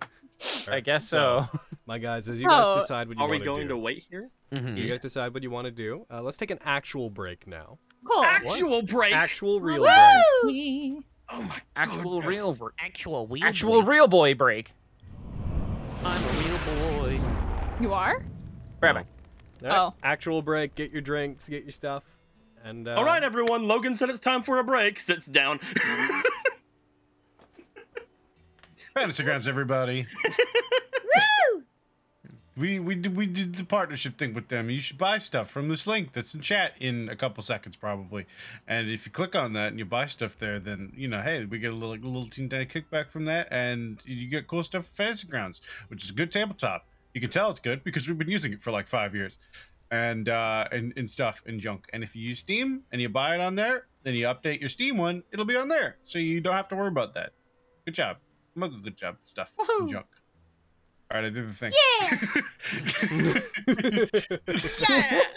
I 0.70 0.80
guess 0.80 1.08
so. 1.08 1.48
My 1.86 1.98
guys, 1.98 2.30
as 2.30 2.40
you 2.42 2.48
guys 2.48 2.66
Oh, 2.70 2.74
decide 2.76 3.08
what 3.08 3.18
you 3.18 3.24
Are 3.24 3.30
we 3.30 3.38
want 3.38 3.46
going 3.46 3.58
to 3.62 3.64
do, 3.66 3.70
to 3.70 3.78
wait 3.78 4.06
here? 4.10 4.30
Mhm. 4.54 4.78
you 4.78 4.88
guys 4.88 5.00
decide 5.00 5.34
what 5.34 5.44
you 5.44 5.50
want 5.52 5.66
to 5.66 5.72
do. 5.72 6.06
Uh, 6.12 6.22
let's 6.22 6.38
take 6.38 6.52
an 6.52 6.60
actual 6.64 7.10
break 7.10 7.48
now. 7.48 7.78
Cool. 8.06 8.24
Actual 8.24 8.82
break. 8.82 9.14
Actual 9.14 9.60
real 9.60 9.84
break. 9.84 11.04
Me. 11.30 11.36
oh 11.38 11.42
my 11.44 11.62
Actual 11.76 12.22
goodness. 12.22 12.26
real 12.26 12.54
br- 12.54 12.68
Actual 12.80 13.28
wheel. 13.28 13.44
actual 13.44 13.84
real 13.84 14.08
boy 14.08 14.34
break. 14.36 14.74
I'm 16.04 16.24
a 16.24 16.28
real 16.40 16.58
boy. 17.02 17.20
You 17.82 17.94
are? 17.94 18.24
Grab 18.80 18.98
it. 18.98 19.06
All 19.64 19.70
right, 19.70 19.78
Oh. 19.78 19.94
Actual 20.04 20.42
break. 20.42 20.76
Get 20.76 20.92
your 20.92 21.02
drinks. 21.02 21.50
Get 21.50 21.64
your 21.64 21.72
stuff. 21.72 22.04
And 22.64 22.88
uh, 22.88 22.96
All 22.96 23.04
right, 23.06 23.24
everyone. 23.24 23.68
Logan 23.68 23.98
said 23.98 24.10
it's 24.10 24.20
time 24.20 24.44
for 24.44 24.60
a 24.60 24.64
break. 24.64 25.00
Sits 25.00 25.26
down. 25.26 25.60
Fantasy 28.94 29.24
grounds, 29.24 29.48
everybody. 29.48 30.06
Woo! 30.26 31.64
We 32.58 32.80
we 32.80 32.96
did, 32.96 33.16
we 33.16 33.28
did 33.28 33.54
the 33.54 33.64
partnership 33.64 34.18
thing 34.18 34.34
with 34.34 34.48
them. 34.48 34.70
You 34.72 34.80
should 34.80 34.98
buy 34.98 35.20
stuff 35.20 35.50
from 35.50 35.70
this 35.70 35.86
link 35.86 36.14
that's 36.14 36.34
in 36.34 36.42
chat 36.42 36.74
in 36.80 37.08
a 37.08 37.16
couple 37.16 37.44
seconds 37.44 37.76
probably. 37.76 38.26
And 38.68 38.90
if 38.90 39.06
you 39.06 39.12
click 39.12 39.36
on 39.36 39.54
that 39.54 39.68
and 39.68 39.80
you 39.80 39.86
buy 39.86 40.08
stuff 40.08 40.40
there, 40.40 40.60
then 40.60 40.92
you 40.96 41.08
know, 41.08 41.22
hey, 41.22 41.46
we 41.46 41.60
get 41.60 41.72
a 41.72 41.76
little 41.76 41.94
a 41.94 41.96
little 41.96 42.28
teeny 42.28 42.48
tiny 42.48 42.66
kickback 42.66 43.12
from 43.12 43.26
that, 43.26 43.48
and 43.52 44.00
you 44.06 44.28
get 44.28 44.48
cool 44.48 44.64
stuff 44.64 44.86
for 44.86 44.96
Fantasy 44.96 45.28
Grounds, 45.28 45.62
which 45.90 46.04
is 46.04 46.10
a 46.10 46.14
good 46.14 46.32
tabletop. 46.32 46.88
You 47.14 47.22
can 47.22 47.30
tell 47.30 47.52
it's 47.52 47.60
good 47.60 47.84
because 47.84 48.08
we've 48.08 48.18
been 48.18 48.32
using 48.32 48.54
it 48.54 48.62
for 48.62 48.72
like 48.72 48.88
five 48.88 49.14
years, 49.14 49.38
and 49.92 50.28
uh, 50.28 50.68
and 50.72 50.94
and 50.98 51.08
stuff 51.08 51.44
and 51.46 51.60
junk. 51.62 51.88
And 51.94 52.04
if 52.04 52.16
you 52.16 52.24
use 52.24 52.40
Steam 52.40 52.84
and 52.92 53.00
you 53.00 53.10
buy 53.10 53.36
it 53.36 53.42
on 53.42 53.54
there, 53.54 53.86
then 54.02 54.16
you 54.16 54.26
update 54.26 54.62
your 54.62 54.70
Steam 54.70 54.98
one, 54.98 55.22
it'll 55.32 55.46
be 55.46 55.56
on 55.56 55.68
there, 55.68 55.98
so 56.04 56.18
you 56.18 56.42
don't 56.42 56.56
have 56.56 56.68
to 56.70 56.76
worry 56.76 56.88
about 56.88 57.14
that. 57.14 57.34
Good 57.86 57.94
job, 57.94 58.18
Muggle. 58.58 58.84
Good 58.84 58.98
job, 58.98 59.18
stuff 59.26 59.54
and 59.80 59.88
junk. 59.88 60.08
All 61.10 61.22
right, 61.22 61.26
I 61.26 61.30
did 61.30 61.48
the 61.48 61.54
thing. 61.54 61.72
Yeah. 61.72 62.20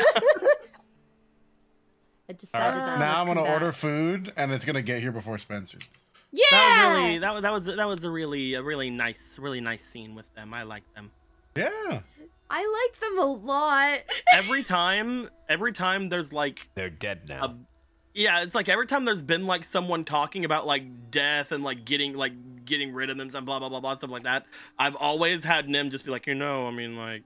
I 2.29 2.33
decided 2.33 2.81
that 2.81 2.99
now 2.99 3.21
I'm 3.21 3.27
gonna 3.27 3.41
come 3.43 3.51
order 3.53 3.73
food, 3.73 4.33
and 4.37 4.53
it's 4.53 4.65
gonna 4.65 4.83
get 4.83 5.01
here 5.01 5.13
before 5.13 5.39
Spencer. 5.39 5.79
Yeah. 6.33 6.45
That 6.51 6.89
was 6.89 6.99
really 6.99 7.19
that 7.19 7.33
was 7.35 7.43
that 7.43 7.53
was 7.53 7.67
that 7.67 7.89
was 7.89 8.05
a 8.05 8.11
really 8.11 8.55
a 8.55 8.63
really 8.63 8.91
nice 8.91 9.39
really 9.39 9.61
nice 9.61 9.83
scene 9.83 10.15
with 10.15 10.33
them. 10.35 10.55
I 10.55 10.63
like 10.63 10.85
them. 10.95 11.11
Yeah. 11.57 12.01
I 12.49 12.89
like 12.91 13.01
them 13.01 13.19
a 13.19 13.27
lot. 13.27 14.01
Every 14.33 14.63
time 14.63 15.29
every 15.49 15.73
time 15.73 16.09
there's 16.09 16.33
like 16.33 16.69
They're 16.75 16.91
dead 16.91 17.29
now. 17.29 17.45
a 17.45 17.55
yeah, 18.13 18.43
it's 18.43 18.57
like 18.57 18.69
every 18.69 18.89
time 18.89 19.05
there's 19.05 19.23
been 19.23 19.47
like 19.47 19.63
someone 19.63 20.05
talking 20.05 20.45
about 20.45 20.67
like 20.67 21.11
death 21.13 21.53
and 21.53 21.63
like 21.63 21.85
getting 21.85 22.15
like 22.17 22.33
getting 22.71 22.95
rid 22.95 23.11
of 23.11 23.19
them 23.19 23.29
and 23.35 23.45
blah 23.47 23.59
blah 23.59 23.69
blah 23.69 23.81
blah 23.81 23.95
stuff 23.95 24.11
like 24.11 24.23
that. 24.23 24.47
I've 24.79 24.97
always 24.97 25.45
had 25.45 25.69
Nim 25.69 25.91
just 25.91 26.05
be 26.07 26.11
like, 26.11 26.27
you 26.27 26.35
know, 26.35 26.67
I 26.67 26.71
mean 26.71 26.97
like 26.97 27.23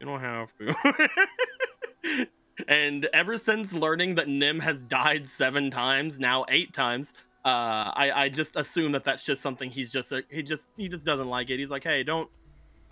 you 0.00 0.06
don't 0.06 0.20
have 0.20 0.48
to. 0.58 2.26
and 2.68 3.06
ever 3.12 3.36
since 3.36 3.72
learning 3.74 4.14
that 4.14 4.28
Nim 4.28 4.60
has 4.60 4.80
died 4.82 5.28
seven 5.28 5.70
times, 5.70 6.18
now 6.18 6.44
eight 6.48 6.72
times, 6.72 7.12
uh, 7.44 7.92
I 7.94 8.12
I 8.14 8.28
just 8.30 8.56
assume 8.56 8.92
that 8.92 9.04
that's 9.04 9.22
just 9.22 9.42
something 9.42 9.70
he's 9.70 9.92
just 9.92 10.12
uh, 10.12 10.22
he 10.30 10.42
just 10.42 10.68
he 10.76 10.88
just 10.88 11.04
doesn't 11.04 11.28
like 11.28 11.50
it. 11.50 11.58
He's 11.58 11.70
like, 11.70 11.84
hey, 11.84 12.02
don't. 12.02 12.30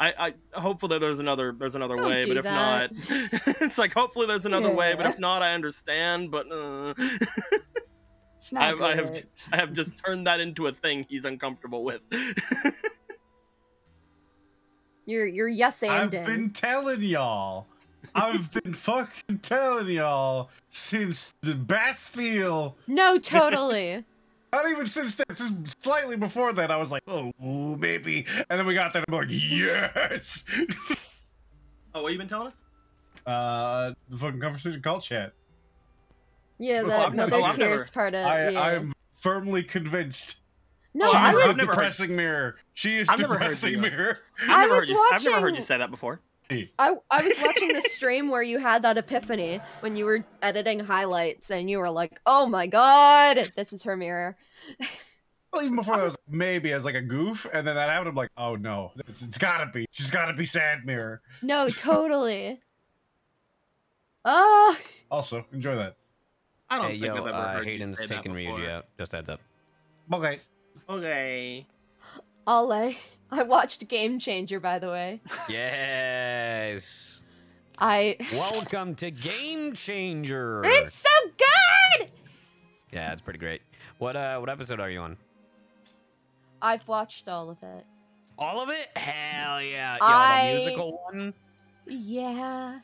I, 0.01 0.35
I 0.53 0.61
hopefully 0.61 0.99
there's 0.99 1.21
another 1.21 1.55
there's 1.57 1.77
another 1.77 1.95
Don't 1.95 2.07
way, 2.07 2.25
but 2.27 2.37
if 2.37 2.45
that. 2.45 2.93
not, 2.93 3.05
it's 3.61 3.79
like 3.79 3.93
hopefully 3.93 4.27
there's 4.27 4.47
another 4.47 4.71
way, 4.71 4.95
but 4.97 5.07
if 5.07 5.19
not, 5.19 5.43
I 5.43 5.55
understand. 5.55 6.31
But 6.33 6.51
uh, 6.51 6.95
I, 8.57 8.73
I 8.73 8.95
have. 8.97 9.23
I 9.53 9.57
have 9.57 9.73
just 9.73 9.93
turned 10.05 10.27
that 10.27 10.41
into 10.41 10.67
a 10.67 10.73
thing 10.73 11.07
he's 11.09 11.25
uncomfortable 11.25 11.85
with. 11.85 12.01
You're 15.07 15.27
you're 15.27 15.49
yes 15.49 15.83
and. 15.83 15.93
I've 15.93 16.11
been 16.11 16.51
telling 16.51 17.03
y'all. 17.03 17.67
I've 18.15 18.53
been 18.53 18.75
fucking 18.75 19.39
telling 19.39 19.89
y'all 19.89 20.51
since 20.71 21.35
the 21.43 21.55
Bastille. 21.55 22.77
No, 22.87 23.19
totally. 23.19 24.05
Not 24.53 24.71
even 24.71 24.87
since 24.87 25.15
that, 25.15 25.35
since 25.35 25.75
slightly 25.81 26.17
before 26.17 26.53
that, 26.53 26.71
I 26.71 26.77
was 26.77 26.93
like, 26.93 27.03
oh, 27.09 27.33
ooh, 27.45 27.77
maybe. 27.79 28.27
And 28.51 28.61
then 28.61 28.67
we 28.67 28.75
got 28.75 28.93
that, 28.93 29.05
I'm 29.09 29.15
like, 29.15 29.29
yes. 29.31 30.45
oh, 31.95 32.03
what 32.03 32.13
you 32.13 32.19
been 32.19 32.29
telling 32.29 32.49
us? 32.49 32.63
Uh, 33.27 33.95
the 34.11 34.19
fucking 34.19 34.41
conversation 34.41 34.83
call 34.83 35.01
chat. 35.01 35.33
Yeah, 36.63 36.83
the 36.83 36.89
that 36.89 37.01
I've 37.09 37.15
never- 37.15 37.31
Mother 37.33 37.49
oh, 37.49 37.57
Tears 37.57 37.79
never- 37.81 37.91
part 37.91 38.15
of 38.15 38.25
I, 38.27 38.49
yeah. 38.51 38.61
I'm 38.63 38.93
firmly 39.15 39.63
convinced. 39.65 40.41
No, 40.95 41.07
she 41.07 41.17
I 41.17 41.31
is 41.31 41.35
was 41.37 41.45
the 41.45 41.51
I've 41.51 41.57
heard- 41.59 41.67
depressing 41.71 42.15
mirror. 42.17 42.57
She 42.75 42.99
is 42.99 43.09
I've 43.09 43.19
never 43.19 43.35
heard 43.35 43.41
depressing 43.41 43.73
you. 43.73 43.79
mirror. 43.81 44.19
I've 44.43 44.51
I 44.51 44.61
never 44.63 44.75
was 44.75 44.81
heard 44.81 44.89
you. 44.91 45.09
I've 45.13 45.25
never 45.25 45.41
heard 45.41 45.57
you 45.57 45.63
say 45.63 45.79
that 45.79 45.91
before. 45.91 46.21
I, 46.51 46.69
I 47.11 47.23
was 47.23 47.37
watching 47.43 47.69
the 47.73 47.81
stream 47.81 48.29
where 48.31 48.43
you 48.43 48.59
had 48.59 48.83
that 48.83 48.99
epiphany 48.99 49.61
when 49.81 49.97
you 49.97 50.05
were 50.05 50.23
editing 50.43 50.81
highlights 50.81 51.51
and 51.51 51.69
you 51.71 51.79
were 51.79 51.89
like, 51.91 52.21
"Oh 52.27 52.45
my 52.47 52.67
god, 52.67 53.53
this 53.57 53.73
is 53.73 53.83
her 53.85 53.97
mirror." 53.97 54.37
Well, 55.53 55.63
even 55.63 55.77
before 55.77 55.97
that, 55.97 56.03
I 56.03 56.05
was 56.11 56.13
like, 56.29 56.35
maybe 56.37 56.73
as 56.73 56.85
like 56.85 56.95
a 56.95 57.01
goof, 57.01 57.47
and 57.55 57.67
then 57.67 57.75
that 57.75 57.89
happened. 57.89 58.09
I'm 58.11 58.15
like, 58.15 58.31
oh 58.37 58.55
no, 58.57 58.93
it's, 59.09 59.23
it's 59.23 59.39
gotta 59.39 59.67
be. 59.73 59.87
She's 59.91 60.11
gotta 60.11 60.35
be 60.35 60.45
sad 60.45 60.85
mirror. 60.85 61.23
No, 61.41 61.67
totally. 61.69 62.61
Oh, 64.25 64.77
Also, 65.11 65.45
enjoy 65.53 65.75
that. 65.77 65.97
I 66.73 66.77
don't 66.79 66.87
Hey, 66.87 66.93
think 66.93 67.05
yo, 67.05 67.13
I've 67.13 67.27
ever 67.27 67.31
uh, 67.37 67.53
heard 67.53 67.67
Hayden's 67.67 68.01
you 68.01 68.07
say 68.07 68.15
taking 68.17 68.33
that 68.33 68.39
Ryuji 68.39 68.71
out. 68.71 68.87
Just 68.99 69.13
heads 69.13 69.29
up. 69.29 69.41
Okay. 70.11 70.41
Okay. 70.89 71.67
Ale. 72.49 72.95
I 73.31 73.43
watched 73.43 73.87
Game 73.89 74.19
Changer, 74.19 74.59
by 74.59 74.79
the 74.79 74.87
way. 74.89 75.21
Yes. 75.51 77.21
I. 77.79 78.17
Welcome 78.33 78.95
to 78.97 79.11
Game 79.11 79.75
Changer. 79.75 80.63
It's 80.67 80.95
so 80.95 81.09
good. 81.99 82.09
Yeah, 82.91 83.13
it's 83.13 83.21
pretty 83.21 83.39
great. 83.39 83.61
What 83.99 84.17
uh, 84.17 84.39
what 84.39 84.49
episode 84.49 84.81
are 84.81 84.89
you 84.89 85.01
on? 85.01 85.19
I've 86.63 86.89
watched 86.89 87.29
all 87.29 87.51
of 87.51 87.59
it. 87.63 87.85
All 88.39 88.63
of 88.63 88.71
it? 88.71 88.89
Hell 88.97 89.63
yeah! 89.63 89.95
Yo, 89.95 89.99
I- 90.01 90.53
the 90.53 90.59
musical 90.59 91.01
one, 91.05 91.35
Yeah. 91.87 92.79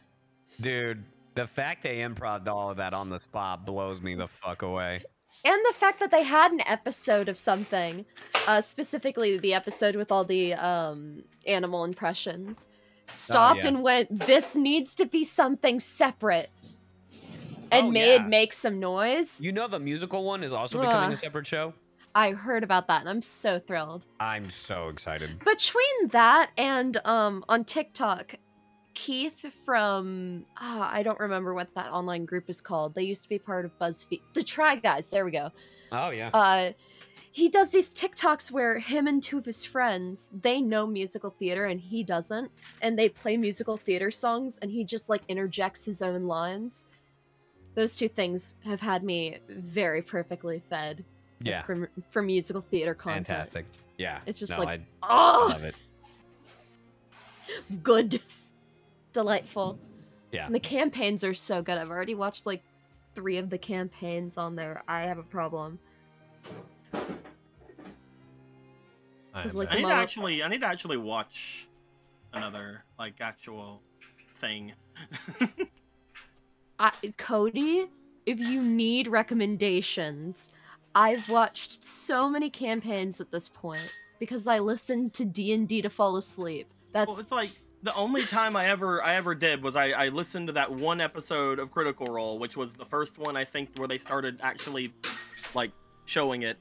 dude. 0.61 1.05
The 1.39 1.47
fact 1.47 1.85
they 1.85 1.99
improv 1.99 2.49
all 2.49 2.73
of 2.73 2.79
that 2.79 2.93
on 2.93 3.11
the 3.11 3.19
spot 3.21 3.65
blows 3.65 4.03
me 4.03 4.17
the 4.17 4.27
fuck 4.27 4.63
away. 4.63 5.05
And 5.45 5.61
the 5.69 5.73
fact 5.73 6.01
that 6.01 6.11
they 6.11 6.25
had 6.25 6.51
an 6.51 6.63
episode 6.67 7.29
of 7.29 7.39
something, 7.39 8.05
uh, 8.49 8.61
specifically 8.61 9.39
the 9.39 9.55
episode 9.55 9.95
with 9.95 10.11
all 10.11 10.25
the 10.25 10.55
um, 10.55 11.23
animal 11.47 11.85
impressions, 11.85 12.67
stopped 13.07 13.63
yeah. 13.63 13.69
and 13.69 13.85
went, 13.85 14.27
"This 14.27 14.57
needs 14.57 14.97
to 14.97 15.07
be 15.07 15.23
something 15.23 15.79
separate." 15.79 16.51
and 17.71 17.87
Oh, 17.87 17.91
made 17.93 18.23
yeah. 18.23 18.27
make 18.27 18.53
some 18.53 18.81
noise. 18.81 19.41
You 19.41 19.53
know 19.53 19.69
the 19.69 19.79
musical 19.79 20.25
one 20.25 20.43
is 20.43 20.51
also 20.53 20.81
becoming 20.81 21.13
a 21.13 21.19
separate 21.19 21.47
show. 21.47 21.73
I 22.17 22.33
heard 22.33 22.65
about 22.65 22.89
that 22.89 23.03
and 23.03 23.09
I'm 23.09 23.23
so 23.23 23.61
thrilled. 23.61 24.07
I'm 24.19 24.51
so 24.51 24.89
excited. 24.89 25.39
Between 25.45 26.09
that 26.09 26.51
and 26.57 27.01
um 27.05 27.45
on 27.49 27.65
TikTok, 27.65 28.35
Keith 28.99 29.47
from 29.65 30.45
ah, 30.57 30.91
I 30.93 31.05
don't 31.05 31.21
remember 31.21 31.55
what 31.55 31.73
that 31.75 31.93
online 31.93 32.25
group 32.25 32.51
is 32.51 32.61
called. 32.61 32.97
They 32.97 33.05
used 33.05 33.23
to 33.23 33.29
be 33.29 33.39
part 33.39 33.65
of 33.65 33.79
BuzzFeed. 33.79 34.21
The 34.35 34.43
Try 34.43 34.75
Guys, 34.75 35.09
there 35.09 35.25
we 35.25 35.31
go. 35.31 35.51
Oh 35.93 36.11
yeah. 36.11 36.31
Uh 36.35 36.73
he 37.31 37.49
does 37.49 37.71
these 37.71 37.95
TikToks 37.95 38.51
where 38.51 38.81
him 38.81 39.07
and 39.07 39.23
two 39.23 39.39
of 39.39 39.45
his 39.45 39.65
friends, 39.65 40.33
they 40.43 40.61
know 40.61 40.85
musical 40.85 41.31
theater 41.31 41.67
and 41.67 41.79
he 41.81 42.03
doesn't, 42.03 42.51
and 42.83 42.99
they 42.99 43.09
play 43.09 43.37
musical 43.37 43.77
theater 43.77 44.11
songs 44.11 44.59
and 44.63 44.71
he 44.71 44.83
just 44.83 45.09
like 45.09 45.23
interjects 45.29 45.85
his 45.85 46.03
own 46.03 46.25
lines. 46.25 46.89
Those 47.77 47.95
two 47.95 48.09
things 48.09 48.57
have 48.65 48.81
had 48.81 49.05
me 49.05 49.39
very 49.49 50.03
perfectly 50.03 50.59
fed 50.59 51.05
Yeah. 51.45 51.63
for, 51.63 51.89
for 52.11 52.23
musical 52.23 52.63
theater 52.63 52.95
content. 52.95 53.29
Fantastic. 53.29 53.67
Yeah. 53.97 54.19
It's 54.27 54.41
just 54.41 54.51
no, 54.51 54.59
like, 54.59 54.81
I, 54.81 54.83
oh, 55.05 55.49
I 55.49 55.53
love 55.53 55.65
it. 55.65 55.75
good, 57.85 58.21
delightful. 59.19 59.77
Yeah. 60.31 60.47
And 60.47 60.55
the 60.55 60.61
campaigns 60.61 61.25
are 61.25 61.35
so 61.35 61.61
good. 61.61 61.77
I've 61.77 61.91
already 61.91 62.15
watched 62.15 62.47
like 62.47 62.63
three 63.17 63.37
of 63.37 63.51
the 63.51 63.59
campaigns 63.59 64.37
on 64.37 64.55
there. 64.55 64.83
I 64.87 65.03
have 65.03 65.19
a 65.19 65.25
problem. 65.25 65.81
I 69.35 69.45
like 69.53 69.69
I 69.73 69.77
need 69.77 69.83
to 69.83 69.93
actually, 69.93 70.43
I 70.43 70.49
need 70.49 70.61
to 70.61 70.67
actually 70.67 70.99
watch 70.99 71.69
another 72.33 72.85
like 72.97 73.15
actual 73.21 73.83
thing. 74.37 74.73
I, 76.79 76.93
Cody, 77.17 77.87
if 78.25 78.39
you 78.39 78.63
need 78.63 79.09
recommendations, 79.09 80.53
I've 80.95 81.29
watched 81.29 81.83
so 81.83 82.29
many 82.29 82.51
campaigns 82.51 83.21
at 83.21 83.33
this 83.33 83.49
point 83.49 83.93
because 84.21 84.47
I 84.47 84.61
listened 84.61 85.13
to 85.15 85.25
D 85.25 85.53
and 85.53 85.67
D 85.67 85.83
to 85.83 85.91
fall 85.91 86.17
asleep. 86.17 86.73
That's 86.93 87.09
Well, 87.09 87.19
it's 87.19 87.33
like 87.33 87.51
the 87.83 87.95
only 87.95 88.25
time 88.25 88.57
I 88.57 88.67
ever 88.67 89.05
I 89.07 89.15
ever 89.15 89.35
did 89.35 89.63
was 89.63 89.77
I, 89.77 89.91
I 89.91 90.09
listened 90.09 90.49
to 90.49 90.53
that 90.55 90.71
one 90.71 91.01
episode 91.01 91.59
of 91.59 91.71
Critical 91.71 92.07
Role, 92.07 92.39
which 92.39 92.57
was 92.57 92.73
the 92.73 92.85
first 92.85 93.19
one 93.19 93.37
I 93.37 93.45
think 93.45 93.71
where 93.77 93.89
they 93.89 93.99
started 93.99 94.39
actually 94.43 94.93
like 95.55 95.71
showing 96.05 96.43
it. 96.43 96.57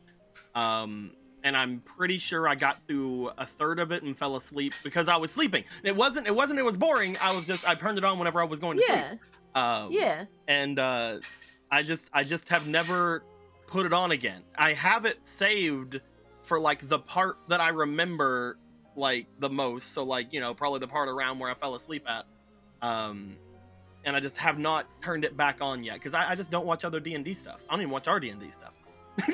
Um, 0.54 1.12
and 1.44 1.56
I'm 1.56 1.80
pretty 1.82 2.18
sure 2.18 2.48
I 2.48 2.56
got 2.56 2.82
through 2.88 3.32
a 3.38 3.46
third 3.46 3.80
of 3.80 3.92
it 3.92 4.04
and 4.04 4.18
fell 4.18 4.36
asleep 4.36 4.74
because 4.84 5.08
I 5.08 5.18
was 5.18 5.32
sleeping. 5.32 5.64
It 5.84 5.96
wasn't 5.96 6.28
it 6.28 6.36
wasn't 6.36 6.60
it 6.60 6.66
was 6.66 6.78
boring. 6.78 7.18
I 7.22 7.36
was 7.36 7.46
just 7.46 7.68
I 7.68 7.74
turned 7.76 7.98
it 7.98 8.04
on 8.04 8.20
whenever 8.20 8.42
I 8.42 8.46
was 8.46 8.60
going 8.60 8.78
to 8.78 8.84
yeah, 8.88 9.10
sleep. 9.10 9.22
Um, 9.56 9.92
yeah. 9.92 10.26
and 10.48 10.78
uh, 10.78 11.20
I 11.72 11.84
just 11.84 12.10
I 12.14 12.24
just 12.24 12.50
have 12.50 12.68
never 12.68 13.24
put 13.66 13.86
it 13.86 13.94
on 13.94 14.12
again. 14.12 14.44
I 14.58 14.74
have 14.74 15.06
it 15.06 15.20
saved 15.24 16.00
for 16.44 16.60
like 16.60 16.88
the 16.88 17.00
part 17.00 17.38
that 17.48 17.60
I 17.60 17.70
remember 17.70 18.58
like 18.98 19.28
the 19.40 19.50
most. 19.50 19.94
So 19.94 20.04
like 20.04 20.34
you 20.34 20.40
know 20.40 20.54
probably 20.54 20.80
the 20.80 20.88
part 20.88 21.10
around 21.10 21.40
where 21.40 21.50
I 21.50 21.54
fell 21.54 21.76
asleep 21.76 22.06
at. 22.08 22.26
Um, 22.82 23.38
and 24.04 24.16
I 24.16 24.20
just 24.20 24.38
have 24.38 24.58
not 24.58 24.88
turned 25.04 25.26
it 25.26 25.36
back 25.36 25.58
on 25.60 25.84
yet 25.84 25.96
because 25.96 26.14
I, 26.14 26.32
I 26.32 26.36
just 26.36 26.50
don't 26.50 26.66
watch 26.66 26.86
other 26.86 27.00
D 27.00 27.14
and 27.14 27.26
D 27.26 27.34
stuff. 27.34 27.64
I 27.70 27.74
don't 27.74 27.82
even 27.82 27.92
watch 27.92 28.08
our 28.08 28.20
D 28.20 28.30
and 28.30 28.40
D 28.40 28.50
stuff. 28.52 28.74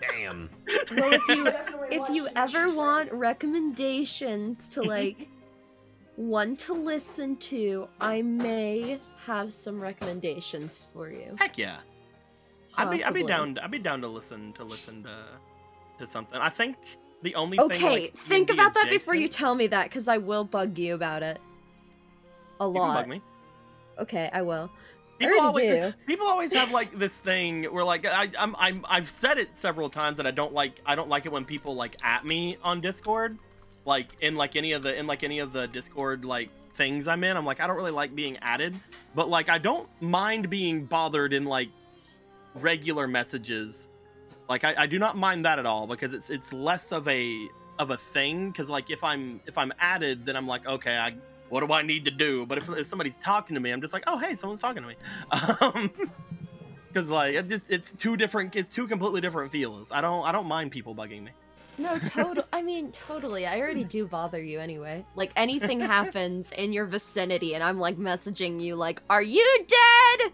Damn. 0.00 0.50
Well, 0.66 1.12
if 1.12 1.28
you 1.28 1.46
if 1.90 2.14
you 2.14 2.28
ever 2.36 2.64
Missions, 2.64 2.74
want 2.74 3.12
recommendations 3.12 4.68
to 4.70 4.82
like 4.82 5.28
one 6.16 6.56
to 6.56 6.74
listen 6.74 7.36
to, 7.36 7.88
I 8.00 8.22
may 8.22 8.98
have 9.24 9.52
some 9.52 9.80
recommendations 9.80 10.88
for 10.92 11.10
you. 11.10 11.34
Heck 11.38 11.56
yeah, 11.56 11.78
I'd 12.76 12.90
be 12.90 13.02
I'd 13.04 13.14
be 13.14 13.22
down 13.22 13.58
I'd 13.58 13.70
be 13.70 13.78
down 13.78 14.00
to 14.02 14.08
listen 14.08 14.52
to 14.54 14.64
listen 14.64 15.02
to 15.04 15.24
to 15.98 16.06
something. 16.06 16.38
I 16.38 16.50
think 16.50 16.76
the 17.26 17.34
only 17.34 17.58
thing 17.58 17.66
Okay, 17.66 18.02
like, 18.02 18.16
think 18.16 18.50
about 18.50 18.74
that 18.74 18.88
before 18.88 19.16
you 19.16 19.26
tell 19.26 19.56
me 19.56 19.66
that, 19.66 19.88
because 19.88 20.06
I 20.06 20.18
will 20.18 20.44
bug 20.44 20.78
you 20.78 20.94
about 20.94 21.24
it. 21.24 21.40
A 22.60 22.66
lot. 22.66 22.94
bug 22.94 23.08
me. 23.08 23.20
Okay, 23.98 24.30
I 24.32 24.42
will. 24.42 24.70
People 25.18 25.40
always, 25.40 25.72
do. 25.72 25.92
people 26.06 26.26
always 26.28 26.52
have 26.52 26.70
like 26.70 26.96
this 26.96 27.18
thing 27.18 27.64
where 27.64 27.82
like 27.82 28.06
I, 28.06 28.30
I'm, 28.38 28.54
I'm 28.58 28.86
I've 28.88 29.08
said 29.08 29.38
it 29.38 29.56
several 29.56 29.90
times 29.90 30.18
that 30.18 30.26
I 30.26 30.30
don't 30.30 30.52
like 30.52 30.80
I 30.86 30.94
don't 30.94 31.08
like 31.08 31.26
it 31.26 31.32
when 31.32 31.44
people 31.44 31.74
like 31.74 31.96
at 32.04 32.24
me 32.24 32.58
on 32.62 32.80
Discord, 32.80 33.36
like 33.84 34.08
in 34.20 34.36
like 34.36 34.54
any 34.54 34.70
of 34.72 34.82
the 34.82 34.96
in 34.96 35.08
like 35.08 35.24
any 35.24 35.40
of 35.40 35.52
the 35.52 35.66
Discord 35.66 36.24
like 36.24 36.50
things 36.74 37.08
I'm 37.08 37.24
in. 37.24 37.36
I'm 37.36 37.44
like 37.44 37.60
I 37.60 37.66
don't 37.66 37.76
really 37.76 37.90
like 37.90 38.14
being 38.14 38.36
added, 38.38 38.78
but 39.16 39.28
like 39.28 39.48
I 39.48 39.58
don't 39.58 39.88
mind 40.00 40.48
being 40.48 40.84
bothered 40.84 41.32
in 41.32 41.44
like 41.44 41.70
regular 42.54 43.08
messages. 43.08 43.88
Like 44.48 44.64
I, 44.64 44.74
I 44.78 44.86
do 44.86 44.98
not 44.98 45.16
mind 45.16 45.44
that 45.44 45.58
at 45.58 45.66
all 45.66 45.86
because 45.86 46.12
it's 46.12 46.30
it's 46.30 46.52
less 46.52 46.92
of 46.92 47.06
a 47.08 47.48
of 47.78 47.90
a 47.90 47.96
thing 47.96 48.50
because 48.50 48.70
like 48.70 48.90
if 48.90 49.02
I'm 49.04 49.40
if 49.46 49.58
I'm 49.58 49.72
added 49.78 50.24
then 50.24 50.36
I'm 50.36 50.46
like 50.46 50.66
okay 50.66 50.96
I 50.96 51.14
what 51.48 51.66
do 51.66 51.72
I 51.72 51.82
need 51.82 52.04
to 52.06 52.10
do? 52.10 52.44
But 52.44 52.58
if, 52.58 52.68
if 52.70 52.86
somebody's 52.88 53.18
talking 53.18 53.54
to 53.54 53.60
me, 53.60 53.70
I'm 53.70 53.80
just 53.80 53.92
like, 53.92 54.04
oh 54.06 54.18
hey, 54.18 54.34
someone's 54.36 54.60
talking 54.60 54.82
to 54.82 54.88
me. 54.88 54.96
Um, 55.60 55.90
because 56.88 57.10
like 57.10 57.34
it 57.34 57.48
just 57.48 57.70
it's 57.70 57.92
two 57.92 58.16
different, 58.16 58.56
it's 58.56 58.70
two 58.70 58.88
completely 58.88 59.20
different 59.20 59.52
feels. 59.52 59.92
I 59.92 60.00
don't 60.00 60.24
I 60.24 60.32
don't 60.32 60.46
mind 60.46 60.72
people 60.72 60.94
bugging 60.94 61.24
me. 61.24 61.30
No, 61.78 61.98
total. 61.98 62.44
I 62.52 62.62
mean, 62.62 62.90
totally. 62.92 63.46
I 63.46 63.60
already 63.60 63.84
do 63.84 64.06
bother 64.06 64.42
you 64.42 64.60
anyway. 64.60 65.04
Like 65.14 65.30
anything 65.36 65.80
happens 65.80 66.50
in 66.52 66.72
your 66.72 66.86
vicinity, 66.86 67.54
and 67.54 67.62
I'm 67.62 67.78
like 67.78 67.96
messaging 67.98 68.60
you, 68.60 68.76
like, 68.76 69.02
"Are 69.10 69.22
you 69.22 69.44
dead? 69.68 70.32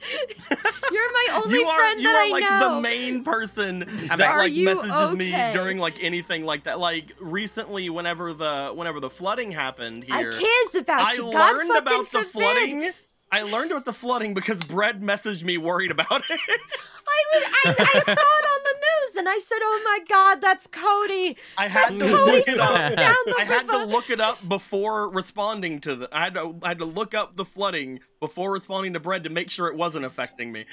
You're 0.93 1.13
my 1.13 1.43
only 1.45 1.59
you 1.59 1.67
are 1.67 1.79
friend 1.79 2.01
you 2.01 2.09
that 2.09 2.15
are 2.17 2.23
I 2.23 2.29
like 2.29 2.43
know." 2.45 2.75
the 2.77 2.81
main 2.81 3.25
person 3.25 3.81
that 4.09 4.21
Are 4.21 4.39
like 4.39 4.53
you 4.53 4.67
messages 4.67 5.15
me 5.17 5.33
during 5.53 5.79
like 5.79 6.03
anything 6.03 6.45
like 6.45 6.65
that. 6.65 6.79
Like 6.79 7.13
recently, 7.21 7.91
whenever 7.91 8.33
the 8.33 8.73
whenever 8.75 9.01
the 9.01 9.11
flooding 9.11 9.51
happened 9.51 10.05
here, 10.05 10.15
I 10.15 10.19
here, 10.21 10.33
cares 10.33 10.75
about 10.77 11.03
I 11.03 11.13
you. 11.15 11.33
God 11.33 11.57
learned 11.57 11.71
fucking 11.71 11.83
about 11.83 12.11
the 12.13 12.19
forbid. 12.19 12.31
flooding. 12.31 12.93
I 13.35 13.43
learned 13.45 13.71
about 13.71 13.87
the 13.87 13.95
flooding 13.95 14.35
because 14.35 14.61
Bread 14.61 15.01
messaged 15.01 15.43
me 15.43 15.57
worried 15.57 15.91
about 15.91 16.23
it. 16.29 16.41
I 17.09 17.25
was. 17.33 17.45
I, 17.65 17.75
I 17.81 18.01
saw 18.01 18.13
it 18.13 18.17
on 18.17 18.62
and 19.17 19.29
I 19.29 19.39
said, 19.39 19.59
"Oh 19.61 19.83
my 19.85 20.05
God, 20.09 20.41
that's 20.41 20.67
Cody." 20.67 21.37
I 21.59 21.69
had 21.69 21.95
that's 21.95 21.99
to 21.99 22.05
Cody 22.17 22.33
look 22.39 22.49
it 22.49 22.59
up. 22.61 22.97
Down 22.97 23.15
the 23.27 23.35
I 23.39 23.43
river. 23.43 23.53
had 23.55 23.69
to 23.69 23.85
look 23.85 24.11
it 24.11 24.21
up 24.21 24.47
before 24.49 25.09
responding 25.11 25.81
to 25.83 25.95
the. 25.97 26.09
I 26.13 26.25
had 26.25 26.35
to, 26.35 26.57
I 26.63 26.69
had 26.69 26.79
to 26.79 26.85
look 26.85 27.15
up 27.15 27.37
the 27.37 27.45
flooding 27.45 28.01
before 28.21 28.53
responding 28.53 28.93
to 28.95 29.01
Bread 29.01 29.25
to 29.25 29.31
make 29.31 29.51
sure 29.51 29.69
it 29.69 29.77
wasn't 29.77 30.05
affecting 30.05 30.53
me. 30.53 30.65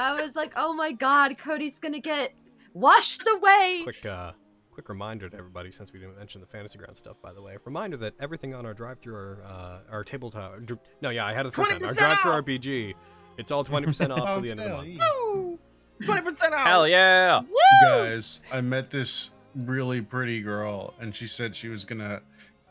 I 0.00 0.20
was 0.20 0.34
like, 0.36 0.52
"Oh 0.56 0.72
my 0.72 0.92
God, 0.92 1.38
Cody's 1.38 1.78
gonna 1.78 2.00
get 2.00 2.34
washed 2.72 3.22
away." 3.26 3.80
Quick, 3.84 4.06
uh, 4.06 4.32
quick 4.70 4.88
reminder 4.88 5.28
to 5.28 5.36
everybody, 5.36 5.70
since 5.70 5.92
we 5.92 5.98
didn't 6.00 6.16
mention 6.16 6.40
the 6.40 6.46
fantasy 6.46 6.78
ground 6.78 6.96
stuff, 6.96 7.16
by 7.22 7.32
the 7.32 7.42
way. 7.42 7.56
Reminder 7.64 7.96
that 7.98 8.14
everything 8.20 8.54
on 8.54 8.64
our 8.66 8.74
drive-through, 8.74 9.14
our 9.14 9.42
uh, 9.44 9.78
our 9.92 10.04
tabletop, 10.04 10.54
no, 11.00 11.10
yeah, 11.10 11.26
I 11.26 11.32
had 11.32 11.46
it 11.46 11.52
the. 11.52 11.62
Our 11.62 11.94
drive-through 11.94 12.56
RPG, 12.56 12.94
it's 13.38 13.50
all 13.50 13.64
twenty 13.64 13.86
percent 13.86 14.12
off 14.12 14.26
till 14.26 14.40
the 14.40 14.50
end 14.50 14.60
of 14.60 14.84
the 14.84 14.96
month. 14.98 15.02
Ooh. 15.18 15.58
20 16.04 16.22
percent 16.22 16.54
off. 16.54 16.66
Hell 16.66 16.88
yeah! 16.88 17.40
Woo! 17.40 17.46
Guys, 17.84 18.40
I 18.52 18.60
met 18.60 18.90
this 18.90 19.30
really 19.54 20.00
pretty 20.00 20.40
girl, 20.40 20.94
and 21.00 21.14
she 21.14 21.26
said 21.26 21.54
she 21.54 21.68
was 21.68 21.84
gonna 21.84 22.22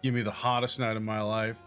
give 0.03 0.13
me 0.13 0.21
the 0.21 0.31
hottest 0.31 0.79
night 0.79 0.95
of 0.97 1.03
my 1.03 1.21
life. 1.21 1.57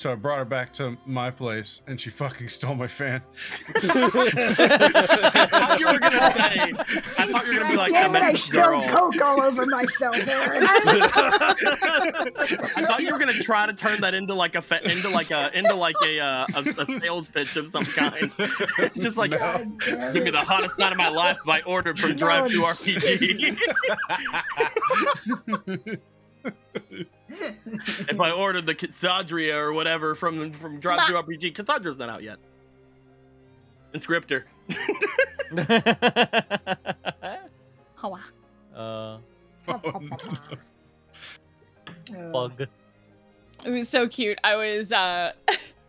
So 0.00 0.10
I 0.10 0.14
brought 0.14 0.38
her 0.38 0.46
back 0.46 0.72
to 0.74 0.96
my 1.04 1.30
place, 1.30 1.82
and 1.86 2.00
she 2.00 2.08
fucking 2.08 2.48
stole 2.48 2.74
my 2.74 2.86
fan. 2.86 3.20
I 3.84 5.46
thought 5.50 5.78
you 5.78 5.86
were 5.88 5.98
gonna 5.98 6.32
say. 6.32 6.72
I 7.18 7.26
thought 7.26 7.46
you 7.46 7.52
were 7.52 7.58
gonna 7.60 7.68
be 7.68 7.76
like, 7.76 7.92
I 7.92 8.00
Damn 8.04 8.10
it, 8.10 8.12
met 8.14 8.22
I 8.22 8.32
spilled 8.32 8.86
girl. 8.86 9.10
coke 9.10 9.20
all 9.20 9.42
over 9.42 9.66
myself, 9.66 10.16
Aaron. 10.26 10.62
I 10.66 11.54
thought 12.86 13.02
you 13.02 13.12
were 13.12 13.18
gonna 13.18 13.34
try 13.34 13.66
to 13.66 13.74
turn 13.74 14.00
that 14.00 14.14
into 14.14 14.32
like 14.32 14.54
a 14.54 14.62
fe- 14.62 14.80
into 14.84 15.10
like 15.10 15.30
a 15.32 15.50
into 15.54 15.74
like 15.74 15.96
a 16.02 16.18
uh, 16.18 16.46
a, 16.56 16.60
a 16.60 16.86
sales 17.02 17.28
pitch 17.28 17.56
of 17.56 17.68
some 17.68 17.84
kind. 17.84 18.32
It's 18.38 19.00
just 19.02 19.18
like 19.18 19.32
God 19.32 19.70
damn 19.80 20.14
give 20.14 20.24
me 20.24 20.30
the 20.30 20.38
hottest 20.38 20.78
night 20.78 20.92
of 20.92 20.98
my 20.98 21.10
life 21.10 21.36
by 21.44 21.60
order 21.66 21.94
from 21.94 22.12
DriveThruRPG. 22.12 23.58
If 27.30 28.20
I 28.20 28.30
ordered 28.32 28.66
the 28.66 28.74
Cassandria 28.74 29.56
or 29.56 29.72
whatever 29.72 30.14
from 30.14 30.52
from 30.52 30.80
DriveThruRPG, 30.80 31.54
Cassandra's 31.54 31.98
not 31.98 32.08
out 32.08 32.22
yet. 32.22 32.38
Inscriptor. 33.94 34.44
Hawa. 37.96 38.20
uh, 38.74 39.18
Oh. 42.12 42.32
bug. 42.32 42.66
It 43.64 43.70
was 43.70 43.88
so 43.90 44.08
cute. 44.08 44.38
I 44.42 44.56
was 44.56 44.90
uh 44.90 45.32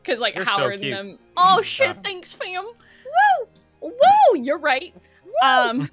cuz 0.04 0.20
like 0.20 0.36
You're 0.36 0.44
Howard 0.44 0.82
cute. 0.82 0.94
and 0.94 1.12
them 1.12 1.20
Oh 1.38 1.62
shit, 1.62 2.04
thanks 2.04 2.34
fam. 2.34 2.66
Woo! 2.66 3.48
Woo! 3.82 4.38
You're 4.38 4.58
right. 4.60 4.94
Um 5.42 5.90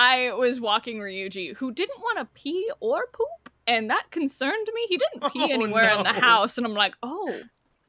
I 0.00 0.32
was 0.32 0.60
walking 0.60 0.98
Ryuji 0.98 1.56
who 1.56 1.72
didn't 1.72 2.00
want 2.00 2.18
to 2.20 2.24
pee 2.40 2.70
or 2.80 3.06
poop 3.12 3.52
and 3.66 3.90
that 3.90 4.10
concerned 4.10 4.66
me. 4.74 4.86
He 4.88 4.96
didn't 4.96 5.30
pee 5.30 5.42
Oh, 5.42 5.52
anywhere 5.52 5.90
in 5.90 6.02
the 6.04 6.12
house 6.14 6.56
and 6.56 6.66
I'm 6.66 6.72
like, 6.74 6.96
"Oh, 7.02 7.40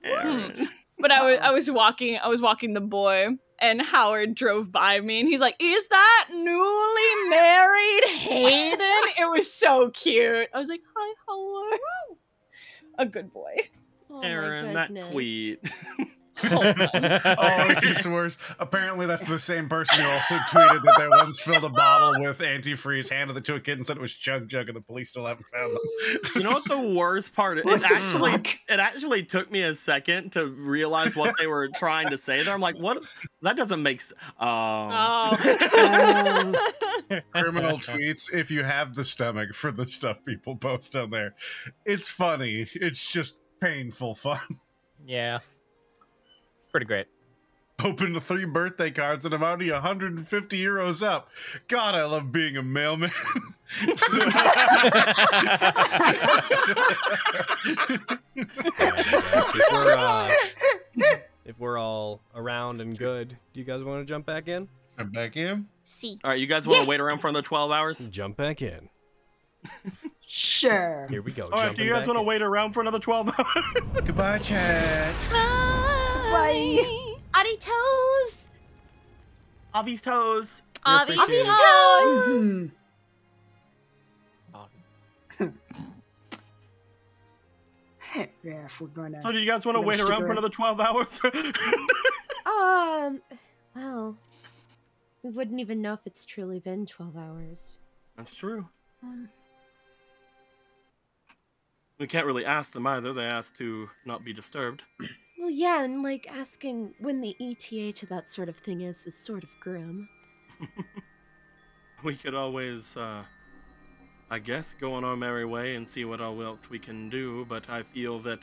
hmm. 0.03 0.09
Aaron. 0.11 0.67
but 0.99 1.09
I 1.11 1.25
was 1.25 1.38
I 1.41 1.51
was 1.57 1.71
walking 1.71 2.19
I 2.21 2.27
was 2.27 2.41
walking 2.41 2.73
the 2.73 2.81
boy 2.81 3.29
and 3.59 3.81
Howard 3.81 4.35
drove 4.35 4.71
by 4.73 4.99
me 4.99 5.21
and 5.21 5.29
he's 5.29 5.39
like, 5.39 5.55
"Is 5.59 5.88
that 5.88 6.27
newly 6.33 7.29
married 7.29 8.03
Hayden?" 8.09 9.13
It 9.17 9.29
was 9.33 9.51
so 9.51 9.89
cute. 9.91 10.49
I 10.53 10.59
was 10.59 10.67
like, 10.67 10.81
"Hi, 10.93 11.15
Howard." 11.27 11.79
A 12.99 13.05
good 13.05 13.31
boy. 13.31 13.55
Oh 14.09 14.19
Aaron, 14.21 14.73
that 14.73 14.93
tweet. 15.11 15.59
oh, 16.43 17.68
it 17.69 17.81
gets 17.81 18.07
worse. 18.07 18.38
Apparently, 18.59 19.05
that's 19.05 19.27
the 19.27 19.39
same 19.39 19.69
person 19.69 20.03
who 20.03 20.09
also 20.09 20.35
tweeted 20.35 20.81
that 20.84 20.95
they 20.97 21.07
once 21.09 21.39
filled 21.39 21.63
a 21.63 21.69
bottle 21.69 22.23
with 22.23 22.39
antifreeze, 22.39 23.09
handed 23.09 23.38
it 23.38 23.45
to 23.45 23.55
a 23.55 23.59
kid, 23.59 23.77
and 23.77 23.85
said 23.85 23.97
it 23.97 24.01
was 24.01 24.13
Chug 24.13 24.47
Jug, 24.47 24.69
and 24.69 24.76
the 24.76 24.81
police 24.81 25.09
still 25.09 25.26
haven't 25.26 25.47
found 25.47 25.76
them. 25.76 25.81
You 26.35 26.43
know 26.43 26.51
what 26.51 26.65
the 26.65 26.80
worst 26.80 27.34
part 27.34 27.59
is? 27.59 27.65
It 27.65 27.84
actually 27.84 28.31
fuck? 28.31 28.47
it 28.69 28.80
actually 28.80 29.23
took 29.23 29.51
me 29.51 29.63
a 29.63 29.76
second 29.76 30.31
to 30.34 30.47
realize 30.47 31.15
what 31.15 31.35
they 31.38 31.47
were 31.47 31.69
trying 31.69 32.09
to 32.09 32.18
say 32.18 32.43
there. 32.43 32.53
I'm 32.53 32.61
like, 32.61 32.77
what? 32.77 33.03
That 33.41 33.57
doesn't 33.57 33.81
make 33.81 34.01
sense. 34.01 34.19
Um, 34.39 34.91
Criminal 37.34 37.77
tweets, 37.77 38.34
if 38.34 38.51
you 38.51 38.63
have 38.63 38.95
the 38.95 39.03
stomach 39.03 39.53
for 39.53 39.72
the 39.72 39.85
stuff 39.85 40.23
people 40.23 40.55
post 40.55 40.95
on 40.95 41.09
there. 41.09 41.35
It's 41.85 42.09
funny. 42.09 42.68
It's 42.73 43.11
just 43.11 43.38
painful 43.59 44.15
fun. 44.15 44.39
Yeah. 45.05 45.39
Pretty 46.72 46.85
great. 46.85 47.07
Open 47.84 48.14
the 48.14 48.22
three 48.22 48.45
birthday 48.45 48.91
cards 48.91 49.26
and 49.26 49.34
I'm 49.34 49.41
already 49.43 49.72
150 49.72 50.57
euros 50.64 51.02
up. 51.06 51.30
God, 51.68 51.95
I 51.95 52.06
love 52.06 52.31
being 52.31 52.56
a 52.57 52.61
mailman. 52.64 53.10
if, 58.35 59.72
we're, 59.72 59.95
uh, 59.98 60.30
if 61.45 61.60
we're 61.60 61.77
all 61.80 62.22
around 62.35 62.81
and 62.81 62.98
good, 62.98 63.30
do 63.53 63.60
you 63.60 63.65
guys 63.65 63.84
want 63.84 64.06
to 64.06 64.11
jump 64.11 64.26
back 64.26 64.48
in? 64.48 64.68
Jump 64.98 65.14
back 65.14 65.38
in? 65.38 65.68
See. 65.84 66.19
All 66.23 66.31
right, 66.31 66.39
you 66.39 66.48
guys 66.48 66.68
want 66.68 66.80
to 66.80 66.84
Yeah. 66.84 66.89
wait 66.89 67.02
around 67.02 67.19
for 67.19 67.27
another 67.30 67.45
12 67.45 67.72
hours? 67.72 68.07
Jump 68.10 68.38
back 68.38 68.61
in. 68.61 68.89
Sure. 70.26 71.07
Here 71.10 71.22
we 71.22 71.31
go. 71.31 71.45
All 71.45 71.49
right, 71.52 71.60
do 71.61 71.68
jumping 71.69 71.85
you 71.88 71.91
guys 71.91 72.02
back 72.02 72.07
want 72.07 72.18
to 72.18 72.22
in. 72.22 72.26
wait 72.27 72.41
around 72.41 72.73
for 72.73 72.81
another 72.81 72.99
12 72.99 73.30
hours? 73.38 73.84
Goodbye, 74.06 74.38
chat. 74.39 75.88
Bye. 76.31 77.15
Audie 77.35 77.57
toes. 77.57 78.49
Avi's 79.75 80.01
toes. 80.01 80.61
Avi's 80.87 81.17
Avi's 81.19 81.47
toes. 81.47 82.43
Mhm. 82.43 82.71
yeah, 88.43 88.65
if 88.65 88.81
we're 88.81 88.87
gonna. 88.87 89.21
So 89.21 89.31
do 89.31 89.39
you 89.39 89.45
guys 89.49 89.65
want 89.65 89.75
to 89.77 89.81
wait 89.81 89.99
around 90.01 90.21
for 90.25 90.31
another 90.31 90.49
12 90.49 90.79
hours? 90.79 91.19
Um. 92.43 93.21
Well, 93.75 94.17
we 95.23 95.29
wouldn't 95.29 95.59
even 95.59 95.79
know 95.81 95.93
if 95.93 95.99
it's 96.05 96.25
truly 96.25 96.59
been 96.59 96.85
twelve 96.87 97.15
hours. 97.15 97.77
That's 98.17 98.35
true. 98.35 98.67
Um, 99.03 99.29
We 101.99 102.07
can't 102.07 102.25
really 102.25 102.45
ask 102.45 102.71
them 102.73 102.87
either. 102.87 103.13
They 103.13 103.23
asked 103.25 103.57
to 103.59 103.87
not 104.05 104.25
be 104.25 104.33
disturbed. 104.33 104.81
well, 105.41 105.49
yeah, 105.49 105.84
and 105.84 106.03
like 106.03 106.27
asking 106.31 106.93
when 106.99 107.19
the 107.19 107.35
ETA 107.41 107.93
to 107.93 108.05
that 108.05 108.30
sort 108.30 108.47
of 108.47 108.55
thing 108.55 108.81
is 108.81 109.07
is 109.07 109.15
sort 109.18 109.43
of 109.43 109.49
grim. 109.59 110.07
We 112.03 112.15
could 112.15 112.34
always, 112.34 112.97
uh, 112.97 113.23
I 114.31 114.39
guess, 114.39 114.73
go 114.73 114.93
on 114.95 115.03
our 115.03 115.15
merry 115.15 115.45
way 115.45 115.76
and 115.76 115.88
see 115.88 116.03
what 116.03 116.19
all 116.19 116.41
else 116.41 116.68
we 116.68 116.80
can 116.80 117.11
do, 117.11 117.45
but 117.45 117.69
I 117.69 117.84
feel 117.84 118.18
that 118.22 118.39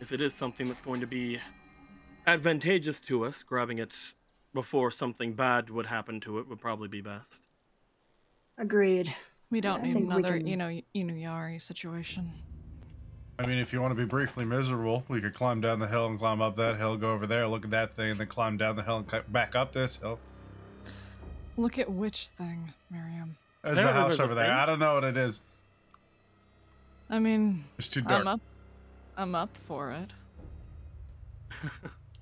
if 0.00 0.12
it 0.12 0.22
is 0.22 0.32
something 0.32 0.66
that's 0.66 0.80
going 0.80 1.00
to 1.02 1.06
be 1.06 1.38
advantageous 2.26 3.00
to 3.02 3.26
us, 3.26 3.42
grabbing 3.42 3.80
it 3.80 3.92
before 4.54 4.90
something 4.90 5.34
bad 5.34 5.68
would 5.68 5.84
happen 5.84 6.20
to 6.20 6.38
it 6.38 6.48
would 6.48 6.58
probably 6.58 6.88
be 6.88 7.02
best. 7.02 7.48
Agreed. 8.56 9.14
We 9.50 9.60
don't 9.60 9.80
I 9.80 9.84
need 9.88 9.96
another, 9.98 10.38
can- 10.38 10.46
you 10.46 10.56
know, 10.56 10.80
Inuyari 10.94 11.60
situation. 11.60 12.30
I 13.42 13.46
mean, 13.46 13.58
if 13.58 13.72
you 13.72 13.80
want 13.82 13.90
to 13.90 13.96
be 13.96 14.04
briefly 14.04 14.44
miserable, 14.44 15.04
we 15.08 15.20
could 15.20 15.34
climb 15.34 15.60
down 15.60 15.78
the 15.80 15.86
hill 15.88 16.06
and 16.06 16.18
climb 16.18 16.40
up 16.40 16.54
that 16.56 16.76
hill, 16.76 16.96
go 16.96 17.12
over 17.12 17.26
there, 17.26 17.46
look 17.48 17.64
at 17.64 17.70
that 17.72 17.92
thing, 17.94 18.12
and 18.12 18.20
then 18.20 18.28
climb 18.28 18.56
down 18.56 18.76
the 18.76 18.82
hill 18.82 18.98
and 18.98 19.06
climb 19.06 19.24
back 19.28 19.56
up 19.56 19.72
this 19.72 19.96
hill. 19.96 20.18
Look 21.56 21.78
at 21.78 21.90
which 21.90 22.28
thing, 22.28 22.72
Miriam. 22.90 23.36
There's 23.62 23.78
a 23.78 23.80
Apparently 23.82 24.00
house 24.02 24.10
there's 24.10 24.20
a 24.20 24.22
over 24.24 24.34
there. 24.34 24.44
thing. 24.46 24.54
I 24.54 24.66
don't 24.66 24.78
know 24.78 24.94
what 24.94 25.04
it 25.04 25.16
is. 25.16 25.40
I 27.10 27.18
mean, 27.18 27.64
It's 27.78 27.88
too 27.88 28.00
dark. 28.00 28.20
I'm 28.22 28.28
up. 28.28 28.40
I'm 29.16 29.34
up 29.34 29.56
for 29.66 29.90
it. 29.90 30.12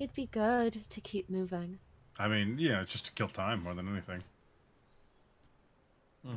It'd 0.00 0.14
be 0.14 0.26
good 0.26 0.80
to 0.88 1.00
keep 1.00 1.28
moving. 1.30 1.78
I 2.18 2.28
mean, 2.28 2.56
yeah, 2.58 2.80
it's 2.80 2.92
just 2.92 3.06
to 3.06 3.12
kill 3.12 3.28
time 3.28 3.62
more 3.62 3.74
than 3.74 3.88
anything. 3.88 4.22
Hmm. 6.26 6.36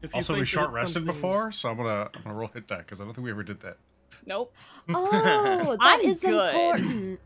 If 0.00 0.12
you 0.12 0.16
Also, 0.18 0.34
we 0.34 0.40
think 0.40 0.46
that 0.46 0.50
short 0.50 0.66
it's 0.66 0.74
rested 0.74 0.92
something- 0.94 1.06
before, 1.14 1.50
so 1.50 1.70
I'm 1.70 1.76
gonna 1.78 2.10
I'm 2.14 2.22
gonna 2.22 2.34
roll 2.34 2.48
hit 2.48 2.68
that 2.68 2.78
because 2.80 3.00
I 3.00 3.04
don't 3.04 3.12
think 3.14 3.24
we 3.24 3.30
ever 3.30 3.42
did 3.42 3.60
that. 3.60 3.78
Nope. 4.26 4.54
Oh, 4.88 5.76
that 5.80 6.00
I'm 6.00 6.00
is 6.00 6.20
good. 6.20 6.54
important. 6.54 7.20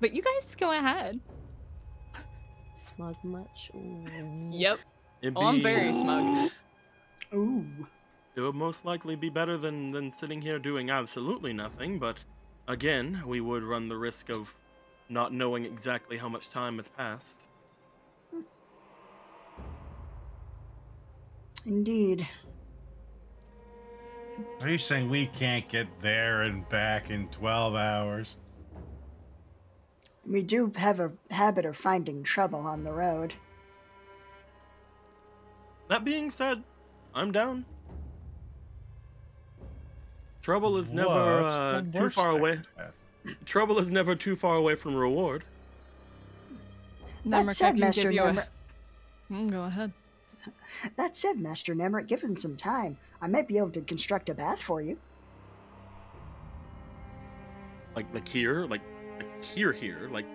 But 0.00 0.14
you 0.14 0.22
guys 0.22 0.54
go 0.56 0.72
ahead. 0.72 1.20
Smug 2.74 3.16
much? 3.24 3.70
Ooh. 3.74 4.04
Yep. 4.50 4.78
It'd 5.22 5.36
Oh, 5.36 5.46
I'm 5.46 5.60
very 5.60 5.92
smug. 5.92 6.50
Ooh. 7.34 7.66
It 8.36 8.40
would 8.40 8.54
most 8.54 8.84
likely 8.84 9.16
be 9.16 9.28
better 9.28 9.56
than, 9.58 9.90
than 9.90 10.12
sitting 10.12 10.40
here 10.40 10.58
doing 10.58 10.90
absolutely 10.90 11.52
nothing, 11.52 11.98
but 11.98 12.22
again, 12.68 13.20
we 13.26 13.40
would 13.40 13.64
run 13.64 13.88
the 13.88 13.96
risk 13.96 14.30
of 14.30 14.54
not 15.08 15.32
knowing 15.32 15.64
exactly 15.64 16.16
how 16.16 16.28
much 16.28 16.48
time 16.50 16.76
has 16.76 16.88
passed. 16.88 17.40
Indeed. 21.66 22.26
Are 24.60 24.68
you 24.68 24.78
saying 24.78 25.08
we 25.08 25.26
can't 25.26 25.66
get 25.68 25.86
there 26.00 26.42
and 26.42 26.68
back 26.68 27.10
in 27.10 27.28
12 27.28 27.74
hours? 27.74 28.36
We 30.26 30.42
do 30.42 30.72
have 30.76 31.00
a 31.00 31.12
habit 31.30 31.64
of 31.64 31.76
finding 31.76 32.22
trouble 32.22 32.60
on 32.60 32.84
the 32.84 32.92
road. 32.92 33.34
That 35.88 36.04
being 36.04 36.30
said, 36.30 36.62
I'm 37.14 37.32
down. 37.32 37.64
Trouble 40.42 40.76
is 40.76 40.90
never 40.90 41.08
uh, 41.08 41.82
too 41.92 42.10
far 42.10 42.30
away. 42.30 42.60
Trouble 43.44 43.78
is 43.78 43.90
never 43.90 44.14
too 44.14 44.36
far 44.36 44.56
away 44.56 44.74
from 44.74 44.94
reward. 44.94 45.44
That 47.26 47.44
Nemric, 47.46 47.50
I 47.50 47.52
said, 47.52 47.70
can 47.72 47.80
Master 47.80 48.12
give 48.12 48.24
a- 48.24 48.48
Mm, 49.30 49.50
go 49.50 49.64
ahead. 49.64 49.92
That 50.96 51.16
said, 51.16 51.38
Master 51.38 51.74
Nemric, 51.74 52.06
given 52.06 52.36
some 52.36 52.56
time, 52.56 52.98
I 53.20 53.26
might 53.28 53.48
be 53.48 53.58
able 53.58 53.70
to 53.70 53.80
construct 53.80 54.28
a 54.28 54.34
bath 54.34 54.60
for 54.62 54.80
you. 54.80 54.98
Like 57.96 58.06
like 58.14 58.28
here, 58.28 58.64
like, 58.66 58.82
like 59.18 59.44
here, 59.44 59.72
here. 59.72 60.08
Like 60.12 60.26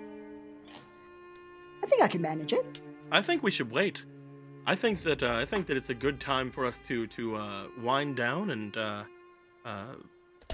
I 1.83 1.85
think 1.87 2.01
I 2.01 2.07
can 2.07 2.21
manage 2.21 2.53
it. 2.53 2.81
I 3.11 3.21
think 3.21 3.43
we 3.43 3.51
should 3.51 3.71
wait. 3.71 4.03
I 4.65 4.75
think 4.75 5.01
that 5.03 5.23
uh, 5.23 5.33
I 5.35 5.45
think 5.45 5.67
that 5.67 5.77
it's 5.77 5.89
a 5.89 5.93
good 5.93 6.19
time 6.19 6.49
for 6.51 6.65
us 6.65 6.81
to 6.87 7.07
to 7.07 7.35
uh, 7.35 7.67
wind 7.81 8.15
down 8.15 8.49
and 8.51 8.75
uh, 8.77 9.03
uh, 9.65 9.85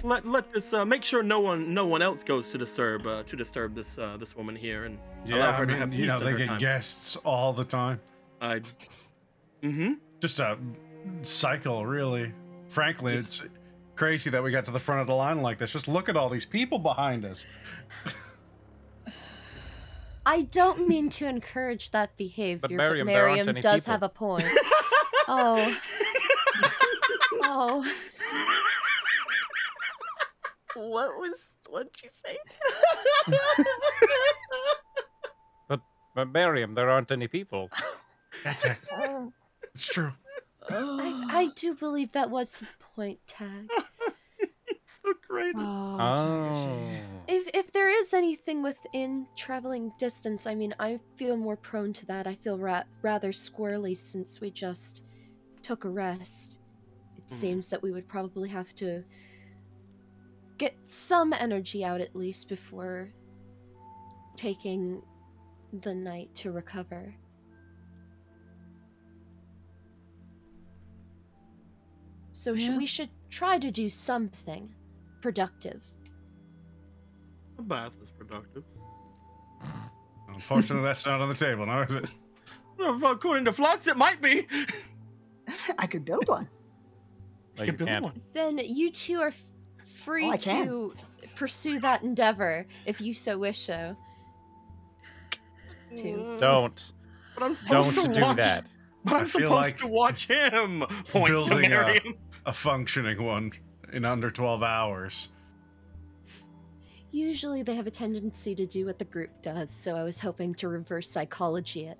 let 0.03 0.25
let 0.25 0.51
this 0.51 0.73
uh, 0.73 0.85
make 0.85 1.03
sure 1.03 1.23
no 1.23 1.39
one 1.39 1.73
no 1.73 1.85
one 1.85 2.01
else 2.01 2.23
goes 2.23 2.49
to 2.49 2.57
disturb 2.57 3.05
uh, 3.07 3.23
to 3.23 3.35
disturb 3.35 3.75
this 3.75 3.97
uh, 3.97 4.17
this 4.17 4.35
woman 4.35 4.55
here 4.55 4.85
and 4.85 4.97
allow 5.31 5.51
her 5.53 5.63
I 5.63 5.67
to 5.67 5.75
have 5.75 5.89
mean, 5.89 5.99
you 6.01 6.07
know, 6.07 6.19
they 6.19 6.35
get 6.35 6.47
time. 6.47 6.59
guests 6.59 7.15
all 7.17 7.53
the 7.53 7.65
time. 7.65 7.99
I. 8.41 8.61
Mm-hmm. 9.63 9.93
Just 10.19 10.39
a 10.39 10.57
cycle, 11.21 11.85
really. 11.85 12.33
Frankly, 12.67 13.15
it's 13.15 13.43
crazy 13.95 14.29
that 14.29 14.41
we 14.41 14.51
got 14.51 14.65
to 14.65 14.71
the 14.71 14.79
front 14.79 15.01
of 15.01 15.07
the 15.07 15.15
line 15.15 15.41
like 15.41 15.57
this. 15.57 15.73
Just 15.73 15.87
look 15.87 16.09
at 16.09 16.15
all 16.15 16.29
these 16.29 16.45
people 16.45 16.79
behind 16.79 17.25
us. 17.25 17.45
I 20.25 20.43
don't 20.43 20.87
mean 20.87 21.09
to 21.11 21.25
encourage 21.25 21.91
that 21.91 22.15
behavior, 22.15 22.59
but 22.61 22.71
Miriam, 22.71 23.07
Miriam, 23.07 23.07
there 23.07 23.27
aren't 23.29 23.49
any 23.49 23.61
does 23.61 23.81
people. 23.81 23.91
have 23.93 24.03
a 24.03 24.09
point. 24.09 24.45
oh. 25.27 25.77
oh. 27.41 27.93
What 30.75 31.17
was 31.17 31.55
what 31.67 31.91
did 31.91 32.03
you 32.03 32.09
say? 32.09 32.37
But, 35.67 35.81
but 36.15 36.31
Miriam, 36.31 36.73
there 36.73 36.89
aren't 36.89 37.11
any 37.11 37.27
people. 37.27 37.69
That's 38.43 38.65
it. 38.65 38.77
Oh. 39.69 39.71
It's 39.75 39.87
true. 39.87 40.11
I, 40.69 41.25
I 41.29 41.47
do 41.55 41.73
believe 41.73 42.11
that 42.11 42.29
was 42.29 42.59
his 42.59 42.75
point, 42.95 43.19
Tag. 43.27 43.69
it's 44.67 44.99
so 45.03 45.13
great. 45.27 45.55
Oh. 45.57 46.77
If 47.27 47.49
if 47.53 47.71
there 47.71 47.89
is 47.89 48.13
anything 48.13 48.61
within 48.61 49.25
traveling 49.35 49.91
distance, 49.97 50.45
I 50.45 50.53
mean, 50.55 50.75
I 50.79 50.99
feel 51.15 51.37
more 51.37 51.55
prone 51.57 51.93
to 51.93 52.05
that. 52.07 52.27
I 52.27 52.35
feel 52.35 52.57
ra- 52.57 52.83
rather 53.01 53.31
squirrely 53.31 53.95
since 53.97 54.41
we 54.41 54.51
just 54.51 55.03
took 55.63 55.85
a 55.85 55.89
rest. 55.89 56.59
It 57.17 57.23
Hmm. 57.27 57.33
seems 57.33 57.69
that 57.69 57.81
we 57.81 57.91
would 57.91 58.07
probably 58.07 58.49
have 58.49 58.75
to 58.75 59.03
get 60.57 60.75
some 60.85 61.33
energy 61.33 61.83
out 61.85 62.01
at 62.01 62.15
least 62.15 62.47
before 62.49 63.09
taking 64.35 65.01
the 65.81 65.93
night 65.95 66.33
to 66.35 66.51
recover. 66.51 67.13
So 72.39 72.55
sh- 72.55 72.69
we 72.69 72.85
should 72.85 73.09
try 73.29 73.59
to 73.59 73.69
do 73.69 73.89
something 73.89 74.73
productive. 75.21 75.81
A 77.57 77.61
bath 77.61 77.95
is 78.01 78.09
productive. 78.11 78.63
Unfortunately, 80.29 80.83
that's 80.85 81.05
not 81.05 81.19
on 81.19 81.27
the 81.27 81.35
table 81.35 81.65
now, 81.65 81.81
is 81.81 81.95
it? 81.95 82.11
Well, 82.77 83.11
according 83.11 83.43
to 83.43 83.51
Flux, 83.51 83.87
it 83.87 83.97
might 83.97 84.21
be. 84.21 84.47
I 85.77 85.85
could 85.85 86.05
build 86.05 86.29
one. 86.29 86.47
You 87.57 87.65
could 87.65 87.75
build 87.75 87.99
one. 87.99 88.21
Then 88.33 88.57
you 88.57 88.89
two 88.89 89.19
are 89.19 89.27
f- 89.27 89.43
free 89.85 90.31
Oh, 90.31 90.37
to 90.37 90.93
pursue 91.35 91.81
that 91.81 92.03
endeavor 92.03 92.65
if 92.85 93.01
you 93.01 93.13
so 93.13 93.37
wish 93.37 93.59
so. 93.59 93.97
To. 95.97 96.03
Mm. 96.03 96.39
Don't. 96.39 96.93
But 97.35 97.43
I'm 97.43 97.53
supposed 97.53 97.95
Don't 97.95 98.05
to 98.05 98.13
do 98.13 98.21
watch, 98.21 98.37
that. 98.37 98.65
But 99.03 99.13
I'm 99.15 99.21
I 99.23 99.25
supposed 99.25 99.51
like 99.51 99.77
to 99.79 99.87
watch 99.87 100.27
him. 100.27 100.79
Points 101.09 101.09
to 101.27 101.33
Building 101.49 101.65
a, 101.65 101.69
Miriam. 101.69 102.13
A 102.49 102.53
functioning 102.53 103.21
one 103.23 103.51
in 103.93 104.03
under 104.03 104.31
12 104.31 104.63
hours. 104.63 105.29
Usually 107.11 107.61
they 107.61 107.75
have 107.75 107.85
a 107.85 107.91
tendency 107.91 108.55
to 108.55 108.65
do 108.65 108.87
what 108.87 108.97
the 108.97 109.05
group 109.05 109.29
does, 109.43 109.69
so 109.71 109.95
I 109.95 110.03
was 110.03 110.19
hoping 110.19 110.55
to 110.55 110.67
reverse 110.67 111.09
psychology 111.11 111.85
it. 111.85 111.99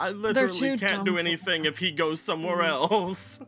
I 0.00 0.10
too 0.10 0.16
literally 0.16 0.78
can't 0.78 1.04
do 1.04 1.16
anything 1.16 1.64
if 1.64 1.78
he 1.78 1.92
goes 1.92 2.20
somewhere 2.20 2.58
Mm. 2.58 2.68
else. 2.68 3.40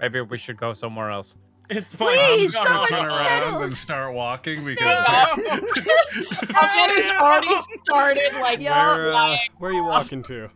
Maybe 0.00 0.20
we 0.22 0.38
should 0.38 0.56
go 0.56 0.72
somewhere 0.72 1.10
else. 1.10 1.36
It's 1.68 1.94
fine. 1.94 2.08
Please, 2.08 2.56
I'm 2.56 2.66
someone 2.66 2.86
gonna 2.88 3.02
turn 3.02 3.10
settle. 3.12 3.48
around 3.54 3.62
and 3.64 3.76
start 3.76 4.14
walking 4.14 4.64
because 4.64 5.04
Alvin 5.06 5.44
has 6.54 7.20
already 7.22 7.54
started 7.84 8.32
like 8.40 8.58
Where, 8.60 9.12
uh, 9.12 9.36
where 9.58 9.70
are 9.70 9.74
you 9.74 9.84
walking 9.94 10.22
to? 10.24 10.48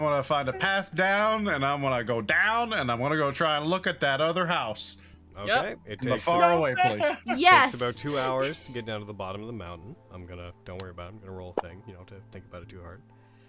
I 0.00 0.04
want 0.04 0.22
to 0.22 0.28
find 0.28 0.48
a 0.48 0.52
path 0.52 0.94
down, 0.94 1.48
and 1.48 1.64
I'm 1.64 1.82
gonna 1.82 2.04
go 2.04 2.20
down, 2.22 2.72
and 2.72 2.90
I'm 2.90 2.98
gonna 2.98 3.16
go 3.16 3.30
try 3.32 3.56
and 3.56 3.66
look 3.66 3.86
at 3.86 3.98
that 4.00 4.20
other 4.20 4.46
house. 4.46 4.98
Okay, 5.36 5.74
it 5.86 6.00
the 6.00 6.10
takes 6.10 6.22
far 6.24 6.52
away 6.52 6.74
place. 6.74 7.02
Yes. 7.36 7.72
Takes 7.72 7.82
about 7.82 7.96
two 7.96 8.18
hours 8.18 8.58
to 8.60 8.72
get 8.72 8.86
down 8.86 9.00
to 9.00 9.06
the 9.06 9.12
bottom 9.12 9.40
of 9.40 9.46
the 9.46 9.52
mountain. 9.52 9.94
I'm 10.12 10.26
gonna 10.26 10.52
don't 10.64 10.80
worry 10.82 10.90
about 10.90 11.06
it. 11.06 11.14
I'm 11.14 11.18
gonna 11.20 11.32
roll 11.32 11.54
a 11.56 11.60
thing. 11.62 11.82
You 11.86 11.94
don't 11.94 12.08
have 12.10 12.18
to 12.18 12.24
think 12.32 12.44
about 12.46 12.62
it 12.62 12.68
too 12.68 12.80
hard. 12.80 13.02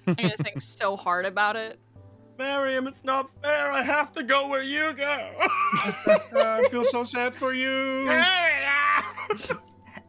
I'm 0.07 0.13
gonna 0.15 0.37
think 0.37 0.61
so 0.63 0.95
hard 0.97 1.25
about 1.25 1.55
it. 1.55 1.79
Miriam, 2.37 2.87
it's 2.87 3.03
not 3.03 3.29
fair. 3.43 3.71
I 3.71 3.83
have 3.83 4.11
to 4.13 4.23
go 4.23 4.47
where 4.47 4.61
you 4.61 4.93
go. 4.93 5.03
I 5.41 6.67
feel 6.71 6.85
so 6.85 7.03
sad 7.03 7.35
for 7.35 7.53
you. 7.53 8.05
I 8.07 9.03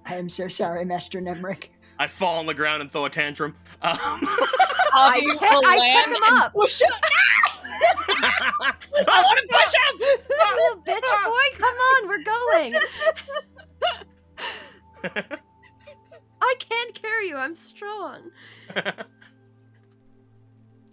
am 0.06 0.28
so 0.28 0.48
sorry, 0.48 0.84
Master 0.84 1.20
Nemric. 1.20 1.68
I 1.98 2.06
fall 2.06 2.38
on 2.38 2.46
the 2.46 2.54
ground 2.54 2.82
and 2.82 2.90
throw 2.90 3.04
a 3.04 3.10
tantrum. 3.10 3.56
Um, 3.82 4.20
I, 4.92 5.18
Avi 5.18 5.26
pick- 5.38 5.42
I 5.42 5.76
land 5.76 6.06
pick 6.06 6.16
him 6.16 6.22
and 6.22 6.38
up. 6.42 6.52
Push 6.52 6.80
him. 6.82 6.88
I 9.08 9.22
want 9.22 9.38
to 9.40 9.46
push 9.56 9.74
him. 9.74 9.94
Little 10.56 10.82
bitch 10.82 11.10
boy, 11.24 11.46
come 11.58 11.76
on, 11.76 12.08
we're 12.08 12.24
going. 12.24 12.74
I 16.42 16.54
can't 16.58 16.94
carry 16.94 17.28
you. 17.28 17.36
I'm 17.36 17.54
strong. 17.54 18.30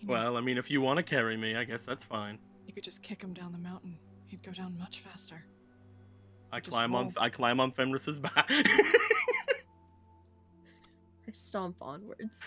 well, 0.06 0.38
I 0.38 0.42
mean, 0.42 0.58
if 0.58 0.70
you 0.70 0.82
want 0.82 0.98
to 0.98 1.04
carry 1.04 1.38
me, 1.38 1.56
I 1.56 1.64
guess 1.64 1.84
that's 1.84 2.04
fine. 2.04 2.38
You 2.66 2.74
could 2.74 2.84
just 2.84 3.02
kick 3.02 3.22
him 3.22 3.34
down 3.34 3.52
the 3.52 3.58
mountain. 3.58 3.98
He'd 4.28 4.44
go 4.44 4.52
down 4.52 4.78
much 4.78 5.00
faster. 5.00 5.44
I 6.52 6.60
Just 6.60 6.72
climb 6.72 6.96
on. 6.96 7.14
I 7.18 7.30
climb 7.30 7.60
on 7.60 7.72
Fenris's 7.72 8.20
back. 8.20 8.50
I 11.28 11.32
stomp 11.32 11.76
onwards. 11.82 12.42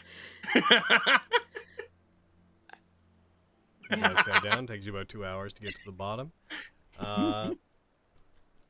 You 3.91 3.97
guys 3.97 4.25
head 4.27 4.43
down. 4.45 4.67
Takes 4.67 4.87
you 4.87 4.93
about 4.95 5.09
two 5.09 5.25
hours 5.25 5.53
to 5.55 5.63
get 5.63 5.75
to 5.75 5.85
the 5.85 5.93
bottom. 5.93 6.33
Uh, 6.99 7.55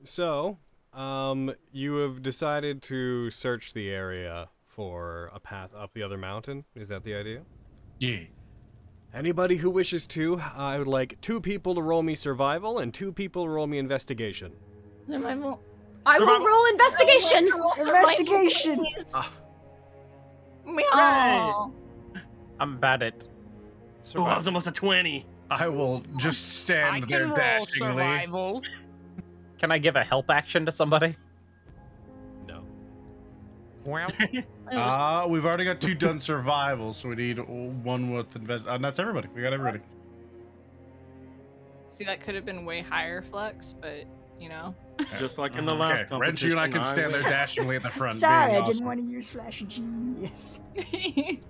so, 0.04 0.56
um, 0.92 1.52
you 1.72 1.96
have 1.96 2.22
decided 2.22 2.80
to 2.80 3.28
search 3.32 3.72
the 3.72 3.90
area 3.90 4.48
for 4.68 5.32
a 5.34 5.40
path 5.40 5.70
up 5.76 5.92
the 5.94 6.02
other 6.04 6.16
mountain. 6.16 6.64
Is 6.76 6.86
that 6.90 7.02
the 7.02 7.12
idea? 7.12 7.40
Yeah. 7.98 8.20
Anybody 9.12 9.56
who 9.56 9.68
wishes 9.68 10.06
to, 10.08 10.40
I 10.56 10.78
would 10.78 10.86
like 10.86 11.20
two 11.20 11.40
people 11.40 11.74
to 11.74 11.82
roll 11.82 12.04
me 12.04 12.14
survival 12.14 12.78
and 12.78 12.94
two 12.94 13.10
people 13.10 13.46
to 13.46 13.50
roll 13.50 13.66
me 13.66 13.78
investigation. 13.78 14.52
Survival. 15.08 15.60
I 16.06 16.20
will 16.20 16.26
Survival. 16.26 16.46
roll 16.46 16.66
investigation. 16.66 17.50
Investigation. 17.80 18.86
Meow. 20.66 21.72
I'm 22.58 22.78
bad 22.78 23.02
at. 23.02 23.24
oh, 24.16 24.24
that 24.26 24.38
was 24.38 24.46
almost 24.46 24.66
a 24.66 24.72
twenty. 24.72 25.26
I 25.50 25.66
will 25.68 26.02
just 26.16 26.60
stand 26.60 27.04
there 27.04 27.26
dashingly. 27.28 28.62
Can 29.58 29.72
I 29.72 29.78
give 29.78 29.96
a 29.96 30.04
help 30.04 30.30
action 30.30 30.64
to 30.64 30.70
somebody? 30.70 31.16
No. 32.46 32.62
Well, 33.84 34.08
Uh, 34.72 35.26
we've 35.28 35.44
already 35.44 35.64
got 35.64 35.80
two 35.80 35.96
done 35.96 36.20
survival, 36.20 36.92
so 36.92 37.08
we 37.08 37.16
need 37.16 37.38
one 37.40 38.12
with 38.12 38.36
invest. 38.36 38.66
And 38.68 38.84
that's 38.84 39.00
everybody. 39.00 39.28
We 39.34 39.42
got 39.42 39.52
everybody. 39.52 39.80
See, 41.88 42.04
that 42.04 42.20
could 42.20 42.36
have 42.36 42.44
been 42.44 42.64
way 42.64 42.80
higher 42.80 43.20
flex, 43.20 43.72
but 43.72 44.04
you 44.38 44.48
know. 44.48 44.74
Just 45.18 45.38
like 45.38 45.56
in 45.56 45.64
the 45.64 45.72
uh-huh. 45.72 45.80
last 45.80 46.12
Okay, 46.12 46.16
last 46.16 46.42
Renju 46.42 46.50
and 46.50 46.60
I 46.60 46.68
can 46.68 46.84
stand 46.84 47.12
there 47.12 47.22
dashingly 47.22 47.76
at 47.76 47.82
the 47.82 47.90
front. 47.90 48.14
Sorry, 48.14 48.50
being 48.50 48.62
I 48.62 48.64
didn't 48.64 48.76
awesome. 48.76 48.86
want 48.86 49.00
to 49.00 49.06
use 49.06 49.30
Flash 49.30 49.60
of 49.60 49.68
Genius. 49.68 50.60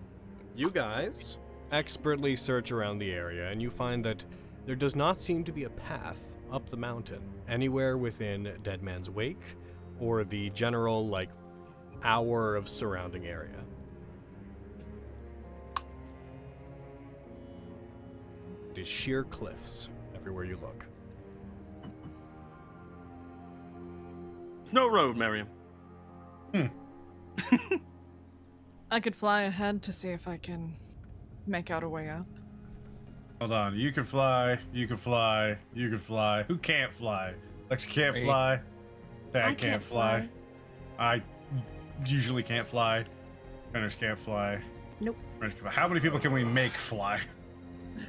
You 0.60 0.68
guys 0.68 1.39
expertly 1.72 2.36
search 2.36 2.70
around 2.70 2.98
the 2.98 3.10
area 3.12 3.48
and 3.51 3.62
you 3.62 3.70
find 3.70 4.05
that 4.05 4.22
there 4.66 4.74
does 4.74 4.94
not 4.94 5.18
seem 5.18 5.43
to 5.44 5.52
be 5.52 5.64
a 5.64 5.70
path 5.70 6.20
up 6.52 6.68
the 6.68 6.77
mountain 6.77 7.22
anywhere 7.48 7.97
within 7.97 8.52
Dead 8.62 8.82
Man's 8.82 9.09
Wake 9.09 9.40
or 10.01 10.22
the 10.22 10.51
general, 10.51 11.09
like, 11.09 11.31
hour 12.02 12.56
of 12.56 12.68
surrounding 12.68 13.27
area. 13.27 13.56
It 18.72 18.81
is 18.81 18.89
sheer 18.89 19.24
cliffs 19.24 19.89
everywhere 20.14 20.44
you 20.44 20.59
look. 20.60 20.86
Snow 24.70 24.86
Road, 24.86 25.16
Miriam. 25.16 25.48
Hmm. 26.55 26.66
I 28.92 29.01
could 29.01 29.16
fly 29.16 29.42
ahead 29.42 29.82
to 29.82 29.92
see 29.92 30.10
if 30.10 30.28
I 30.28 30.36
can 30.36 30.76
make 31.44 31.72
out 31.72 31.82
a 31.82 31.88
way 31.88 32.09
up. 32.09 32.24
Hold 33.40 33.51
on. 33.51 33.76
You 33.76 33.90
can 33.90 34.05
fly. 34.05 34.60
You 34.72 34.86
can 34.86 34.97
fly. 34.97 35.59
You 35.74 35.88
can 35.88 35.98
fly. 35.98 36.44
Who 36.44 36.56
can't 36.56 36.92
fly? 36.92 37.34
Lex 37.68 37.84
can't 37.84 38.14
Me. 38.14 38.22
fly. 38.22 38.60
Dad 39.32 39.42
I 39.42 39.47
can't, 39.48 39.59
can't 39.59 39.82
fly. 39.82 40.28
I 41.01 41.20
usually 42.06 42.44
can't 42.44 42.66
fly. 42.66 43.05
Fenris 43.72 43.97
can't 43.97 44.20
fly. 44.20 44.60
Nope. 45.01 45.16
Fenris 45.40 45.55
can 45.55 45.62
fly. 45.62 45.72
How 45.72 45.88
many 45.88 45.98
people 45.98 46.20
can 46.20 46.32
we 46.32 46.44
make 46.44 46.74
fly? 46.74 47.18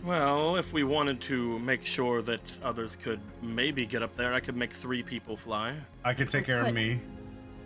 Well, 0.03 0.55
if 0.57 0.73
we 0.73 0.83
wanted 0.83 1.21
to 1.21 1.59
make 1.59 1.85
sure 1.85 2.21
that 2.23 2.39
others 2.63 2.95
could 2.95 3.19
maybe 3.41 3.85
get 3.85 4.01
up 4.03 4.15
there, 4.17 4.33
I 4.33 4.39
could 4.39 4.55
make 4.55 4.73
three 4.73 5.03
people 5.03 5.37
fly. 5.37 5.75
I 6.03 6.13
can 6.13 6.27
take 6.27 6.45
care 6.45 6.65
of 6.65 6.73
me. 6.73 6.99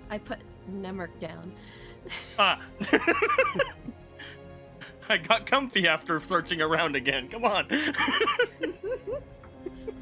I 0.10 0.18
put 0.18 0.40
Nemric 0.72 1.18
down. 1.20 1.52
Ah. 2.38 2.60
I 5.10 5.18
got 5.18 5.46
comfy 5.46 5.88
after 5.88 6.20
searching 6.20 6.62
around 6.62 6.96
again. 6.96 7.28
Come 7.30 7.46
on. 7.46 7.68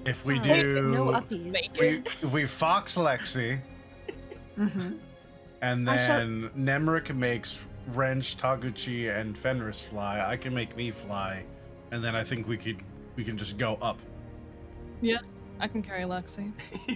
If 0.06 0.26
we 0.26 0.38
Sorry, 0.40 0.62
do, 0.64 0.82
no 0.92 1.06
uppies. 1.06 1.56
if 1.72 1.80
we, 1.80 1.88
if 2.28 2.34
we 2.34 2.46
fox 2.46 2.98
Lexi, 2.98 3.58
Mm-hmm. 4.60 4.98
and 5.62 5.90
I 5.90 5.96
shall- 5.96 6.20
then 6.20 6.50
Nemric 6.58 7.16
makes 7.16 7.62
Wrench, 7.94 8.36
Taguchi, 8.36 9.18
and 9.18 9.38
Fenris 9.38 9.80
fly, 9.80 10.22
I 10.28 10.36
can 10.36 10.54
make 10.54 10.76
me 10.76 10.92
fly, 10.92 11.46
and 11.94 12.04
then 12.04 12.16
I 12.16 12.24
think 12.24 12.48
we 12.48 12.58
could 12.58 12.78
we 13.16 13.24
can 13.24 13.38
just 13.38 13.58
go 13.58 13.78
up. 13.80 14.00
Yeah, 15.02 15.20
I 15.60 15.68
can 15.68 15.84
carry 15.84 16.02
Lexi. 16.04 16.52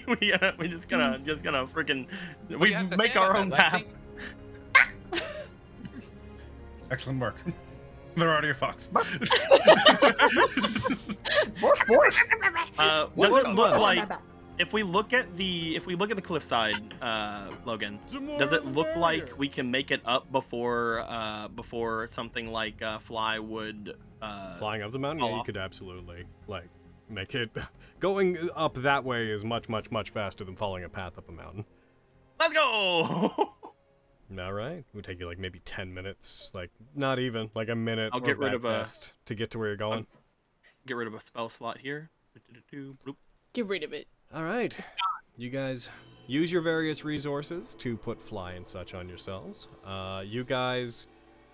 we, 0.21 0.33
uh, 0.33 0.53
we 0.57 0.67
just 0.67 0.89
gonna 0.89 1.19
just 1.25 1.43
gonna 1.43 1.67
freaking 1.67 2.07
we, 2.49 2.73
have 2.73 2.89
to 2.89 2.97
make 2.97 3.15
our 3.15 3.37
own 3.37 3.49
there, 3.49 3.59
path. 3.59 3.83
Lexi. 5.13 5.21
Excellent 6.91 7.19
work. 7.19 7.35
They're 8.15 8.31
already 8.31 8.49
a 8.49 8.53
fox. 8.55 8.87
Morph, 8.87 9.27
morph. 11.85 12.17
Uh, 12.79 13.07
What- 13.13 13.29
does 13.29 13.45
it 13.45 13.49
look 13.49 13.71
what- 13.73 13.81
like 13.81 14.09
if 14.57 14.73
we 14.73 14.81
look 14.81 15.13
at 15.13 15.31
the 15.37 15.75
if 15.75 15.85
we 15.85 15.93
look 15.93 16.09
at 16.09 16.15
the 16.15 16.21
cliffside, 16.23 16.95
uh, 17.03 17.51
Logan? 17.65 17.99
Does 18.39 18.53
it 18.53 18.65
look 18.65 18.87
like 18.95 19.37
we 19.37 19.47
can 19.47 19.69
make 19.69 19.91
it 19.91 20.01
up 20.05 20.31
before 20.31 21.05
uh 21.07 21.49
before 21.49 22.07
something 22.07 22.51
like 22.51 22.81
uh, 22.81 22.97
fly 22.97 23.37
would 23.37 23.95
uh 24.22 24.56
Flying 24.56 24.81
up 24.81 24.91
the 24.91 24.99
mountain, 24.99 25.26
yeah, 25.26 25.38
you 25.38 25.44
could 25.44 25.57
absolutely, 25.57 26.26
like, 26.48 26.69
make 27.10 27.35
it. 27.35 27.52
Going 27.99 28.49
up 28.56 28.76
that 28.76 29.03
way 29.03 29.30
is 29.30 29.44
much, 29.44 29.69
much, 29.69 29.89
much 29.91 30.10
faster 30.11 30.44
than 30.44 30.56
following 30.56 30.84
a 30.84 30.89
path 30.89 31.18
up 31.18 31.30
a 31.30 31.31
mountain. 31.31 31.65
Let's 32.39 32.53
go. 32.53 33.53
All 34.39 34.53
right. 34.53 34.80
It 34.80 34.85
would 34.94 35.06
take 35.06 35.19
you 35.19 35.26
like 35.27 35.39
maybe 35.39 35.60
10 35.60 35.94
minutes, 35.94 36.52
like 36.53 36.69
not 36.95 37.18
even, 37.18 37.49
like 37.56 37.69
a 37.69 37.76
minute 37.76 38.11
I'll 38.14 38.19
or 38.19 38.26
get 38.26 38.38
rid 38.38 38.53
of 38.53 38.65
a- 38.65 38.80
best 38.80 39.14
to 39.26 39.35
get 39.35 39.52
to 39.52 39.57
where 39.60 39.69
you're 39.69 39.77
going. 39.77 40.06
Get 40.85 40.95
rid 40.98 41.07
of 41.07 41.14
a 41.14 41.22
spell 41.22 41.49
slot 41.49 41.80
here. 41.80 42.10
Get 43.53 43.68
rid 43.68 43.84
of 43.84 43.94
it. 43.94 44.07
All 44.34 44.44
right. 44.44 44.77
You 45.38 45.49
guys 45.49 45.89
use 46.27 46.52
your 46.52 46.61
various 46.61 47.03
resources 47.06 47.73
to 47.76 47.98
put 47.98 48.22
fly 48.22 48.52
and 48.53 48.68
such 48.68 48.94
on 48.94 49.07
yourselves. 49.07 49.68
Uh, 49.85 50.23
you 50.26 50.44
guys 50.44 51.07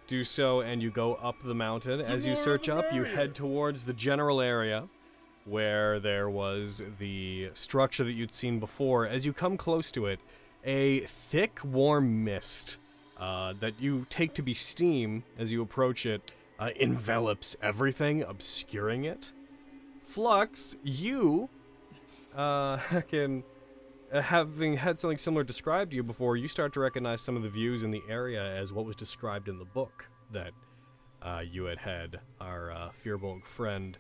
do 0.08 0.24
so 0.24 0.62
and 0.62 0.82
you 0.82 0.90
go 0.90 1.16
up 1.16 1.36
the 1.44 1.56
mountain. 1.56 2.02
As 2.02 2.28
you 2.28 2.36
search 2.36 2.70
up, 2.70 2.92
you 2.94 3.04
head 3.04 3.36
towards 3.36 3.86
the 3.86 3.94
general 3.94 4.42
area 4.42 4.88
where 5.46 6.00
there 6.00 6.30
was 6.30 6.82
the 7.00 7.50
structure 7.54 8.04
that 8.04 8.14
you'd 8.14 8.34
seen 8.34 8.60
before. 8.60 9.06
As 9.08 9.26
you 9.26 9.34
come 9.34 9.58
close 9.58 9.92
to 9.92 10.06
it, 10.06 10.20
a 10.64 11.02
thick, 11.02 11.60
warm 11.64 12.24
mist 12.24 12.78
uh, 13.20 13.54
that 13.60 13.74
you 13.80 14.06
take 14.10 14.34
to 14.36 14.42
be 14.42 14.54
steam 14.54 15.24
as 15.38 15.52
you 15.52 15.62
approach 15.62 16.06
it 16.06 16.32
uh, 16.60 16.70
envelops 16.80 17.56
everything, 17.62 18.24
obscuring 18.24 19.04
it. 19.04 19.32
Flux, 20.08 20.78
you 20.84 21.50
uh, 22.36 22.78
can, 23.10 23.44
having 24.22 24.78
had 24.78 25.00
something 25.00 25.18
similar 25.18 25.44
described 25.44 25.92
to 25.92 25.98
you 25.98 26.04
before, 26.04 26.38
you 26.38 26.48
start 26.48 26.74
to 26.74 26.80
recognize 26.80 27.22
some 27.22 27.36
of 27.36 27.44
the 27.44 27.50
views 27.50 27.84
in 27.84 27.92
the 27.92 28.02
area 28.08 28.44
as 28.44 28.72
what 28.72 28.86
was 28.86 28.96
described 28.96 29.48
in 29.50 29.58
the 29.58 29.66
book 29.66 30.08
that 30.32 30.52
uh, 31.22 31.42
you 31.50 31.66
had 31.66 31.80
had 31.80 32.20
our 32.40 32.72
uh, 32.72 32.90
Firbolg 33.04 33.46
friend 33.46 33.98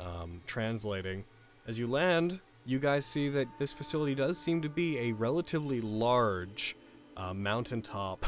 um, 0.00 0.40
translating. 0.46 1.24
As 1.66 1.78
you 1.78 1.86
land, 1.86 2.40
you 2.64 2.78
guys 2.78 3.06
see 3.06 3.28
that 3.28 3.46
this 3.58 3.72
facility 3.72 4.14
does 4.14 4.38
seem 4.38 4.62
to 4.62 4.68
be 4.68 4.98
a 4.98 5.12
relatively 5.12 5.80
large 5.80 6.76
uh, 7.16 7.34
mountaintop 7.34 8.26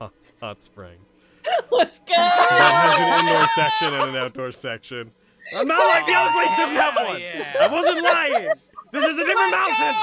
hot 0.40 0.62
spring. 0.62 0.98
Let's 1.70 1.98
go. 2.00 2.14
That 2.16 2.72
has 2.72 2.98
an 2.98 3.26
indoor 3.26 3.48
section 3.48 3.94
and 3.94 4.16
an 4.16 4.16
outdoor 4.16 4.52
section. 4.52 5.10
I'm 5.56 5.66
not 5.66 5.78
like 5.78 6.06
the 6.06 6.14
other 6.14 6.32
place 6.32 6.56
didn't 6.56 6.76
have 6.76 6.94
one. 6.96 7.22
I 7.60 7.68
wasn't 7.72 8.04
lying. 8.04 8.48
This 8.92 9.04
is 9.04 9.18
a 9.18 9.24
different 9.24 9.50
mountain. 9.50 9.94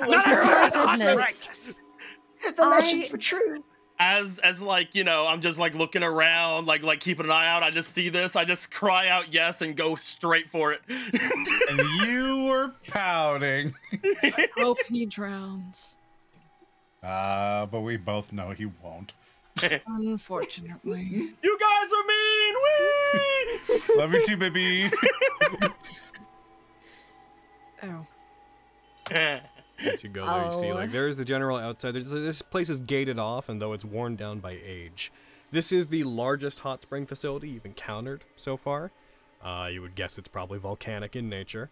Not 0.10 0.28
everywhere 0.28 0.56
has 0.56 0.74
a 0.74 0.86
hot 0.86 0.98
The 2.56 2.66
legends 2.66 3.10
were 3.10 3.18
true. 3.18 3.64
As 4.00 4.40
as 4.40 4.60
like 4.60 4.94
you 4.94 5.04
know, 5.04 5.26
I'm 5.26 5.40
just 5.40 5.58
like 5.58 5.74
looking 5.74 6.02
around, 6.02 6.66
like 6.66 6.82
like 6.82 7.00
keeping 7.00 7.26
an 7.26 7.30
eye 7.30 7.46
out. 7.46 7.62
I 7.62 7.70
just 7.70 7.94
see 7.94 8.08
this. 8.08 8.34
I 8.34 8.44
just 8.44 8.70
cry 8.72 9.08
out 9.08 9.32
yes 9.32 9.60
and 9.60 9.76
go 9.76 9.94
straight 9.94 10.50
for 10.50 10.72
it. 10.72 10.80
and 10.88 11.80
you 12.04 12.46
were 12.48 12.72
pouting. 12.88 13.72
Hope 14.56 14.78
he 14.88 15.06
drowns. 15.06 15.98
Uh, 17.04 17.66
but 17.66 17.82
we 17.82 17.96
both 17.96 18.32
know 18.32 18.50
he 18.50 18.66
won't. 18.82 19.12
Unfortunately. 19.86 21.34
You 21.42 21.58
guys 21.58 21.90
are 21.92 22.06
mean. 22.08 22.54
Wee! 22.64 23.96
Love 23.96 24.12
you 24.12 24.26
too, 24.26 24.36
baby. 24.36 24.90
Oh. 27.82 28.06
As 29.10 30.02
you 30.02 30.08
go 30.08 30.24
there, 30.26 30.46
you 30.46 30.52
see 30.52 30.70
Oh. 30.70 30.74
like 30.74 30.90
there's 30.92 31.16
the 31.16 31.24
general 31.24 31.58
outside. 31.58 31.92
There's, 31.94 32.10
this 32.10 32.42
place 32.42 32.70
is 32.70 32.80
gated 32.80 33.18
off, 33.18 33.48
and 33.48 33.60
though 33.60 33.72
it's 33.72 33.84
worn 33.84 34.16
down 34.16 34.40
by 34.40 34.58
age, 34.64 35.12
this 35.50 35.70
is 35.72 35.88
the 35.88 36.04
largest 36.04 36.60
hot 36.60 36.82
spring 36.82 37.06
facility 37.06 37.48
you've 37.50 37.66
encountered 37.66 38.24
so 38.36 38.56
far. 38.56 38.90
Uh, 39.44 39.68
you 39.70 39.82
would 39.82 39.94
guess 39.94 40.16
it's 40.16 40.28
probably 40.28 40.58
volcanic 40.58 41.14
in 41.14 41.28
nature. 41.28 41.68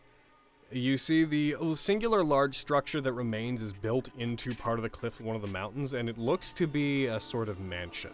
You 0.72 0.96
see 0.96 1.24
the 1.24 1.56
singular 1.76 2.24
large 2.24 2.56
structure 2.56 3.00
that 3.02 3.12
remains 3.12 3.60
is 3.60 3.72
built 3.72 4.08
into 4.18 4.54
part 4.54 4.78
of 4.78 4.82
the 4.82 4.88
cliff 4.88 5.20
of 5.20 5.26
one 5.26 5.36
of 5.36 5.42
the 5.42 5.50
mountains, 5.50 5.92
and 5.92 6.08
it 6.08 6.16
looks 6.16 6.52
to 6.54 6.66
be 6.66 7.06
a 7.06 7.20
sort 7.20 7.48
of 7.48 7.60
mansion. 7.60 8.12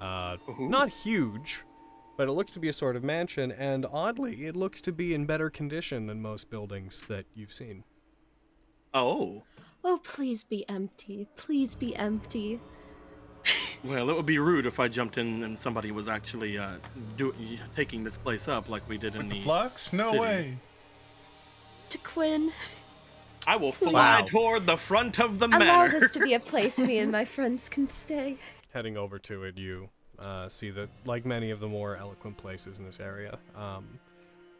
Uh, 0.00 0.36
not 0.58 0.88
huge, 0.88 1.62
but 2.16 2.28
it 2.28 2.32
looks 2.32 2.52
to 2.52 2.60
be 2.60 2.68
a 2.68 2.72
sort 2.72 2.96
of 2.96 3.04
mansion, 3.04 3.52
and 3.52 3.86
oddly, 3.86 4.46
it 4.46 4.56
looks 4.56 4.80
to 4.82 4.92
be 4.92 5.14
in 5.14 5.24
better 5.24 5.50
condition 5.50 6.06
than 6.06 6.20
most 6.20 6.50
buildings 6.50 7.02
that 7.08 7.26
you've 7.34 7.52
seen. 7.52 7.84
Oh. 8.92 9.44
Oh, 9.84 10.00
please 10.02 10.42
be 10.42 10.68
empty. 10.68 11.28
Please 11.36 11.74
be 11.74 11.94
empty. 11.96 12.60
Well, 13.84 14.08
it 14.08 14.16
would 14.16 14.24
be 14.24 14.38
rude 14.38 14.64
if 14.64 14.80
I 14.80 14.88
jumped 14.88 15.18
in 15.18 15.42
and 15.42 15.60
somebody 15.60 15.90
was 15.90 16.08
actually 16.08 16.56
uh, 16.56 16.76
do, 17.18 17.34
taking 17.76 18.02
this 18.02 18.16
place 18.16 18.48
up 18.48 18.70
like 18.70 18.88
we 18.88 18.96
did 18.96 19.14
in 19.14 19.28
the 19.28 19.40
Flux? 19.40 19.92
No 19.92 20.06
city. 20.06 20.18
way. 20.18 20.58
To 21.90 21.98
Quinn, 21.98 22.52
I 23.46 23.56
will 23.56 23.72
fly 23.72 24.20
Wow. 24.20 24.26
toward 24.28 24.66
the 24.66 24.76
front 24.76 25.20
of 25.20 25.38
the 25.38 25.46
allow 25.46 25.58
manor. 25.58 26.00
this 26.00 26.12
to 26.12 26.20
be 26.20 26.34
a 26.34 26.40
place 26.52 26.78
me 26.78 26.98
and 26.98 27.12
my 27.12 27.24
friends 27.24 27.68
can 27.68 27.88
stay. 27.90 28.36
heading 28.72 28.96
over 28.96 29.18
to 29.20 29.44
it, 29.44 29.56
you 29.58 29.88
uh, 30.18 30.48
see 30.48 30.70
that, 30.70 30.88
like 31.04 31.24
many 31.24 31.50
of 31.50 31.60
the 31.60 31.68
more 31.68 31.96
eloquent 31.96 32.36
places 32.36 32.78
in 32.78 32.84
this 32.84 32.98
area, 33.00 33.38
um, 33.56 33.86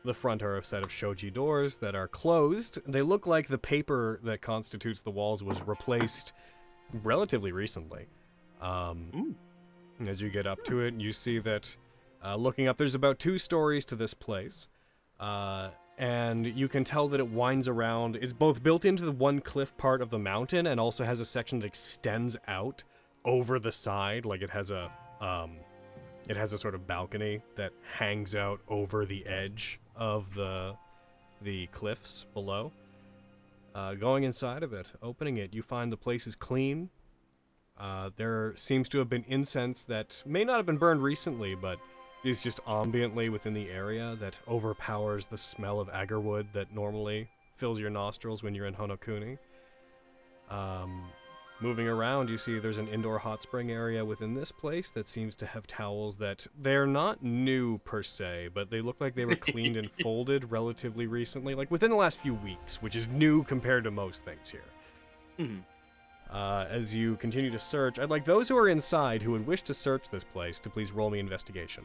the 0.05 0.15
front 0.15 0.43
are 0.43 0.59
a 0.59 0.65
set 0.65 0.85
of 0.85 0.93
shoji 0.93 1.31
doors 1.31 1.79
that 1.79 1.95
are 1.97 2.07
closed. 2.09 2.79
They 2.87 3.03
look 3.03 3.27
like 3.27 3.49
the 3.49 3.59
paper 3.59 4.21
that 4.23 4.41
constitutes 4.43 5.01
the 5.01 5.11
walls 5.11 5.43
was 5.43 5.61
replaced 5.67 6.33
relatively 6.93 7.51
recently. 7.53 8.07
Um, 8.61 9.35
as 10.07 10.21
you 10.21 10.29
get 10.31 10.47
up 10.47 10.63
to 10.65 10.81
it, 10.81 10.95
you 10.95 11.11
see 11.13 11.39
that 11.41 11.75
uh, 12.25 12.37
looking 12.37 12.69
up, 12.69 12.77
there's 12.77 12.95
about 12.95 13.19
two 13.19 13.39
stories 13.39 13.85
to 13.87 13.97
this 13.97 14.15
place. 14.15 14.69
Uh, 15.19 15.71
and 15.99 16.47
you 16.47 16.69
can 16.69 16.85
tell 16.85 17.09
that 17.09 17.21
it 17.21 17.29
winds 17.29 17.69
around. 17.69 18.17
It's 18.17 18.33
both 18.33 18.63
built 18.63 18.85
into 18.85 19.05
the 19.05 19.13
one 19.13 19.41
cliff 19.41 19.77
part 19.77 20.03
of 20.03 20.11
the 20.11 20.19
mountain 20.19 20.67
and 20.67 20.81
also 20.81 21.05
has 21.05 21.21
a 21.21 21.25
section 21.25 21.61
that 21.61 21.67
extends 21.67 22.37
out 22.49 22.83
over 23.25 23.59
the 23.59 23.73
side. 23.73 24.25
Like 24.25 24.43
it 24.43 24.51
has 24.51 24.71
a, 24.71 24.91
um, 25.21 25.57
it 26.29 26.37
has 26.37 26.53
a 26.53 26.59
sort 26.59 26.75
of 26.75 26.87
balcony 26.87 27.43
that 27.57 27.73
hangs 27.99 28.35
out 28.35 28.61
over 28.69 29.07
the 29.07 29.25
edge 29.27 29.79
of 29.95 30.35
the, 30.35 30.75
the 31.43 31.67
cliffs 31.69 32.27
below. 32.35 32.73
Uh, 33.75 33.95
going 33.95 34.25
inside 34.25 34.63
of 34.63 34.73
it, 34.73 34.93
opening 35.03 35.37
it, 35.37 35.53
you 35.53 35.63
find 35.63 35.93
the 35.93 35.97
place 35.97 36.27
is 36.27 36.35
clean. 36.35 36.91
Uh, 37.79 38.11
there 38.17 38.53
seems 38.57 38.89
to 38.89 38.99
have 38.99 39.09
been 39.09 39.25
incense 39.27 39.83
that 39.85 40.23
may 40.25 40.45
not 40.45 40.57
have 40.57 40.67
been 40.67 40.79
burned 40.79 41.03
recently, 41.03 41.57
but 41.57 41.79
is 42.25 42.43
just 42.43 42.65
ambiently 42.65 43.31
within 43.31 43.53
the 43.53 43.71
area 43.71 44.17
that 44.19 44.39
overpowers 44.49 45.27
the 45.27 45.37
smell 45.37 45.79
of 45.79 45.89
agarwood 45.89 46.47
that 46.55 46.75
normally 46.75 47.29
fills 47.57 47.79
your 47.79 47.91
nostrils 47.91 48.43
when 48.43 48.55
you're 48.55 48.67
in 48.67 48.75
Honokuni. 48.75 49.39
Um, 50.51 51.05
moving 51.61 51.87
around, 51.87 52.31
you 52.31 52.39
see 52.39 52.59
there's 52.59 52.79
an 52.79 52.89
indoor 52.89 53.19
hot 53.19 53.43
spring 53.43 53.71
area 53.71 54.05
within 54.05 54.35
this 54.35 54.51
place 54.51 54.91
that 54.93 55.07
seems 55.07 55.35
to 55.37 55.47
have 55.47 55.67
towels 55.67 56.17
that 56.17 56.47
they're 56.61 56.87
not 56.87 57.23
new 57.23 57.79
per 57.79 58.03
se, 58.03 58.49
but 58.55 58.71
they 58.71 58.81
look 58.81 59.01
like 59.01 59.15
they 59.15 59.27
were 59.27 59.37
cleaned 59.37 59.77
and 59.77 59.91
folded 60.03 60.51
relatively 60.51 61.07
recently, 61.07 61.55
like 61.55 61.71
within 61.71 61.91
the 61.91 61.97
last 61.97 62.21
few 62.21 62.35
weeks, 62.35 62.83
which 62.83 62.97
is 62.97 63.07
new 63.09 63.45
compared 63.45 63.85
to 63.85 63.91
most 63.91 64.25
things 64.25 64.51
here. 64.51 64.65
Mhm. 65.39 65.63
Uh, 66.31 66.67
as 66.69 66.97
you 66.97 67.17
continue 67.17 67.51
to 67.51 67.59
search, 67.59 67.99
I'd 67.99 68.11
like 68.11 68.25
those 68.25 68.49
who 68.49 68.57
are 68.57 68.69
inside 68.69 69.23
who 69.23 69.33
would 69.33 69.47
wish 69.47 69.63
to 69.63 69.75
search 69.75 70.09
this 70.11 70.25
place 70.25 70.59
to 70.61 70.71
please 70.71 70.91
roll 70.91 71.11
me 71.11 71.21
investigation. 71.21 71.85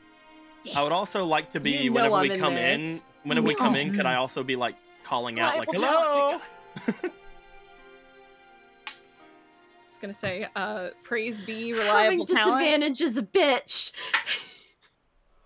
I 0.75 0.83
would 0.83 0.91
also 0.91 1.25
like 1.25 1.51
to 1.53 1.59
be 1.59 1.71
You 1.71 1.89
know 1.89 1.95
whenever 1.95 2.15
I'm 2.15 2.21
we 2.21 2.31
in 2.33 2.39
come 2.39 2.55
there. 2.55 2.73
in. 2.73 3.01
Whenever 3.23 3.47
we 3.47 3.55
come 3.55 3.75
in, 3.75 3.93
could 3.93 4.05
I 4.05 4.15
also 4.15 4.43
be 4.43 4.55
like 4.55 4.75
calling 5.03 5.39
out 5.39 5.57
like 5.57 5.69
hello? 5.71 6.39
I 6.87 7.11
was 9.87 9.97
gonna 9.99 10.13
say, 10.13 10.47
uh, 10.55 10.89
praise 11.03 11.41
be 11.41 11.69
Having 11.71 11.75
reliable 11.75 12.25
talent. 12.25 12.59
disadvantage 12.59 13.01
is 13.01 13.17
a 13.17 13.23
bitch. 13.23 13.91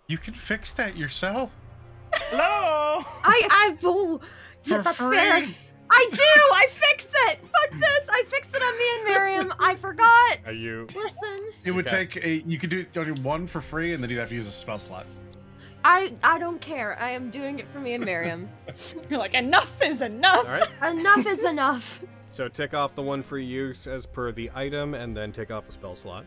You 0.10 0.18
can 0.18 0.34
fix 0.34 0.74
that 0.74 0.98
yourself. 0.98 1.56
Hello. 2.14 3.06
I 3.24 3.48
I 3.50 3.78
oh, 3.86 4.20
yeah, 4.66 4.78
For 4.78 4.84
that's 4.84 4.98
free. 4.98 5.56
Fair. 5.94 6.02
I 6.02 6.10
do. 6.12 6.56
I 6.56 6.68
fix 6.70 7.06
it. 7.30 7.40
Fuck 7.40 7.80
this. 7.80 8.10
I 8.12 8.24
fix 8.28 8.54
it 8.54 8.62
on 8.62 8.78
me 8.78 8.86
and 8.96 9.04
Miriam. 9.06 9.54
I 9.60 9.76
forgot. 9.76 10.38
Are 10.46 10.52
you? 10.52 10.88
Listen, 10.96 11.52
It 11.64 11.72
would 11.72 11.88
Okay. 11.88 12.06
take 12.08 12.24
a. 12.26 12.36
You 12.48 12.58
could 12.58 12.70
do 12.70 12.86
only 12.98 13.12
one 13.22 13.48
for 13.48 13.62
free, 13.62 13.94
and 13.94 14.02
then 14.04 14.10
you'd 14.10 14.20
have 14.20 14.30
to 14.30 14.36
use 14.36 14.48
a 14.48 14.52
spell 14.52 14.80
slot. 14.80 15.06
I 15.86 16.14
I 16.24 16.40
don't 16.40 16.62
care. 16.62 16.98
I 17.00 17.12
am 17.12 17.30
doing 17.30 17.60
it 17.60 17.68
for 17.74 17.80
me 17.80 17.94
and 17.94 18.06
Miriam. 18.06 18.50
You're 19.10 19.20
like, 19.20 19.34
enough 19.34 19.82
is 19.82 20.02
enough. 20.02 20.46
All 20.46 20.52
right. 20.52 20.68
Enough 20.98 21.26
is 21.28 21.44
enough. 21.44 22.02
So 22.32 22.48
tick 22.48 22.74
off 22.74 22.96
the 22.96 23.02
one 23.04 23.22
free 23.22 23.46
use 23.46 23.86
as 23.86 24.06
per 24.06 24.32
the 24.32 24.50
item, 24.56 24.94
and 24.94 25.16
then 25.16 25.32
tick 25.32 25.52
off 25.52 25.68
a 25.68 25.72
spell 25.72 25.96
slot. 25.96 26.26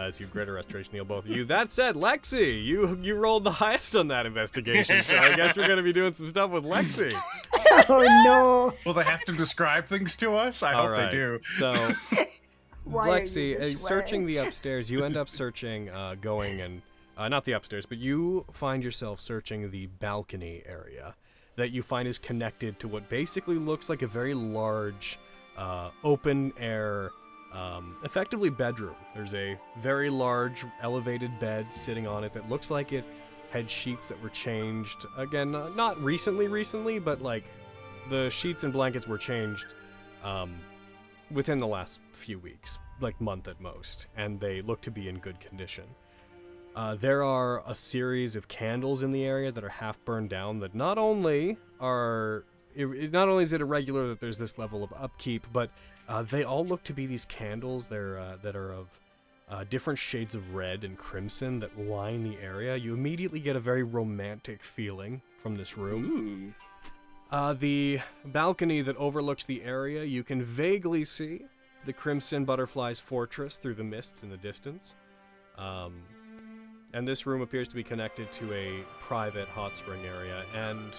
As 0.00 0.18
you 0.18 0.26
greater 0.26 0.54
restoration 0.54 0.92
heal 0.94 1.04
both 1.04 1.26
of 1.26 1.30
you. 1.30 1.44
That 1.44 1.70
said, 1.70 1.94
Lexi, 1.94 2.64
you 2.64 2.98
you 3.02 3.16
rolled 3.16 3.44
the 3.44 3.50
highest 3.50 3.94
on 3.94 4.08
that 4.08 4.24
investigation, 4.24 5.02
so 5.02 5.18
I 5.18 5.36
guess 5.36 5.58
we're 5.58 5.68
gonna 5.68 5.82
be 5.82 5.92
doing 5.92 6.14
some 6.14 6.26
stuff 6.26 6.50
with 6.50 6.64
Lexi. 6.64 7.12
oh 7.88 8.22
no. 8.24 8.72
Will 8.86 8.94
they 8.94 9.04
have 9.04 9.22
to 9.24 9.32
describe 9.32 9.84
things 9.86 10.16
to 10.16 10.34
us? 10.34 10.62
I 10.62 10.72
All 10.72 10.88
hope 10.88 10.96
right, 10.96 11.10
they 11.10 11.16
do. 11.16 11.38
So, 11.42 11.92
Why 12.84 13.20
Lexi, 13.20 13.58
uh, 13.58 13.62
searching 13.62 14.24
the 14.24 14.38
upstairs, 14.38 14.90
you 14.90 15.04
end 15.04 15.18
up 15.18 15.28
searching, 15.28 15.90
uh, 15.90 16.16
going 16.18 16.62
and 16.62 16.80
uh, 17.18 17.28
not 17.28 17.44
the 17.44 17.52
upstairs, 17.52 17.84
but 17.84 17.98
you 17.98 18.46
find 18.52 18.82
yourself 18.82 19.20
searching 19.20 19.70
the 19.70 19.86
balcony 19.86 20.62
area 20.66 21.14
that 21.56 21.72
you 21.72 21.82
find 21.82 22.08
is 22.08 22.16
connected 22.16 22.80
to 22.80 22.88
what 22.88 23.06
basically 23.10 23.56
looks 23.56 23.90
like 23.90 24.00
a 24.00 24.06
very 24.06 24.32
large 24.32 25.18
uh, 25.58 25.90
open 26.04 26.54
air, 26.58 27.10
um, 27.52 27.96
effectively 28.04 28.50
bedroom. 28.50 28.94
There's 29.14 29.34
a 29.34 29.58
very 29.78 30.10
large 30.10 30.64
elevated 30.82 31.38
bed 31.40 31.70
sitting 31.70 32.06
on 32.06 32.24
it 32.24 32.32
that 32.34 32.48
looks 32.48 32.70
like 32.70 32.92
it 32.92 33.04
had 33.50 33.68
sheets 33.68 34.08
that 34.08 34.22
were 34.22 34.28
changed. 34.28 35.06
Again, 35.16 35.54
uh, 35.54 35.68
not 35.70 36.00
recently, 36.02 36.46
recently, 36.48 36.98
but 36.98 37.20
like 37.20 37.44
the 38.08 38.30
sheets 38.30 38.62
and 38.64 38.72
blankets 38.72 39.06
were 39.08 39.18
changed 39.18 39.66
um, 40.22 40.54
within 41.30 41.58
the 41.58 41.66
last 41.66 42.00
few 42.12 42.38
weeks, 42.38 42.78
like 43.00 43.20
month 43.20 43.48
at 43.48 43.60
most, 43.60 44.06
and 44.16 44.38
they 44.38 44.62
look 44.62 44.80
to 44.82 44.90
be 44.90 45.08
in 45.08 45.18
good 45.18 45.40
condition. 45.40 45.84
Uh, 46.76 46.94
there 46.94 47.24
are 47.24 47.64
a 47.66 47.74
series 47.74 48.36
of 48.36 48.46
candles 48.46 49.02
in 49.02 49.10
the 49.10 49.24
area 49.24 49.50
that 49.50 49.64
are 49.64 49.68
half 49.68 50.02
burned 50.04 50.30
down 50.30 50.60
that 50.60 50.72
not 50.74 50.98
only 50.98 51.56
are 51.80 52.44
it, 52.76 52.86
it- 52.86 53.12
not 53.12 53.28
only 53.28 53.42
is 53.42 53.52
it 53.52 53.60
irregular 53.60 54.06
that 54.06 54.20
there's 54.20 54.38
this 54.38 54.56
level 54.56 54.84
of 54.84 54.92
upkeep, 54.96 55.44
but 55.52 55.72
uh, 56.10 56.22
they 56.24 56.42
all 56.42 56.66
look 56.66 56.82
to 56.82 56.92
be 56.92 57.06
these 57.06 57.24
candles 57.24 57.86
they're, 57.86 58.18
uh, 58.18 58.36
that 58.42 58.56
are 58.56 58.72
of 58.72 58.88
uh, 59.48 59.64
different 59.70 59.96
shades 59.96 60.34
of 60.34 60.54
red 60.54 60.82
and 60.82 60.98
crimson 60.98 61.60
that 61.60 61.78
line 61.78 62.24
the 62.24 62.36
area. 62.42 62.74
You 62.76 62.94
immediately 62.94 63.38
get 63.38 63.54
a 63.54 63.60
very 63.60 63.84
romantic 63.84 64.64
feeling 64.64 65.22
from 65.40 65.56
this 65.56 65.78
room. 65.78 66.52
Uh, 67.30 67.52
the 67.52 68.00
balcony 68.24 68.82
that 68.82 68.96
overlooks 68.96 69.44
the 69.44 69.62
area, 69.62 70.02
you 70.02 70.24
can 70.24 70.42
vaguely 70.42 71.04
see 71.04 71.42
the 71.86 71.92
Crimson 71.92 72.44
Butterfly's 72.44 72.98
fortress 72.98 73.56
through 73.56 73.74
the 73.74 73.84
mists 73.84 74.24
in 74.24 74.30
the 74.30 74.36
distance. 74.36 74.96
Um, 75.56 76.02
and 76.92 77.06
this 77.06 77.24
room 77.24 77.40
appears 77.40 77.68
to 77.68 77.76
be 77.76 77.84
connected 77.84 78.32
to 78.32 78.52
a 78.52 78.84
private 79.00 79.46
hot 79.46 79.76
spring 79.76 80.04
area. 80.04 80.44
And 80.56 80.96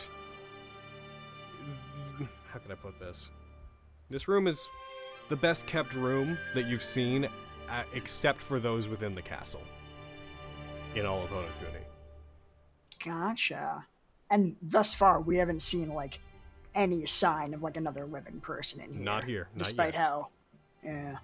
how 2.50 2.60
can 2.60 2.72
I 2.72 2.76
put 2.76 2.98
this? 2.98 3.30
This 4.10 4.30
room 4.30 4.48
is 4.48 4.66
the 5.32 5.38
best 5.38 5.66
kept 5.66 5.93
room 5.95 6.38
that 6.53 6.68
you've 6.68 6.84
seen, 6.84 7.26
uh, 7.69 7.84
except 7.93 8.42
for 8.42 8.60
those 8.60 8.90
within 8.90 9.16
the 9.16 9.22
castle 9.22 9.64
in 10.93 11.06
all 11.06 11.24
of 11.24 11.30
Honokuni. 11.30 11.82
Gotcha. 13.03 13.85
And 14.30 14.58
thus 14.61 14.93
far, 14.93 15.22
we 15.22 15.38
haven't 15.38 15.61
seen 15.61 15.93
like 15.93 16.19
any 16.76 17.06
sign 17.06 17.53
of 17.53 17.64
like 17.64 17.77
another 17.77 18.06
living 18.06 18.42
person 18.42 18.82
in 18.82 18.93
here. 18.93 19.01
Not 19.01 19.24
here, 19.24 19.48
not 19.56 19.64
Despite 19.64 19.93
yet. 19.93 20.01
how, 20.01 20.27
yeah. 20.84 21.16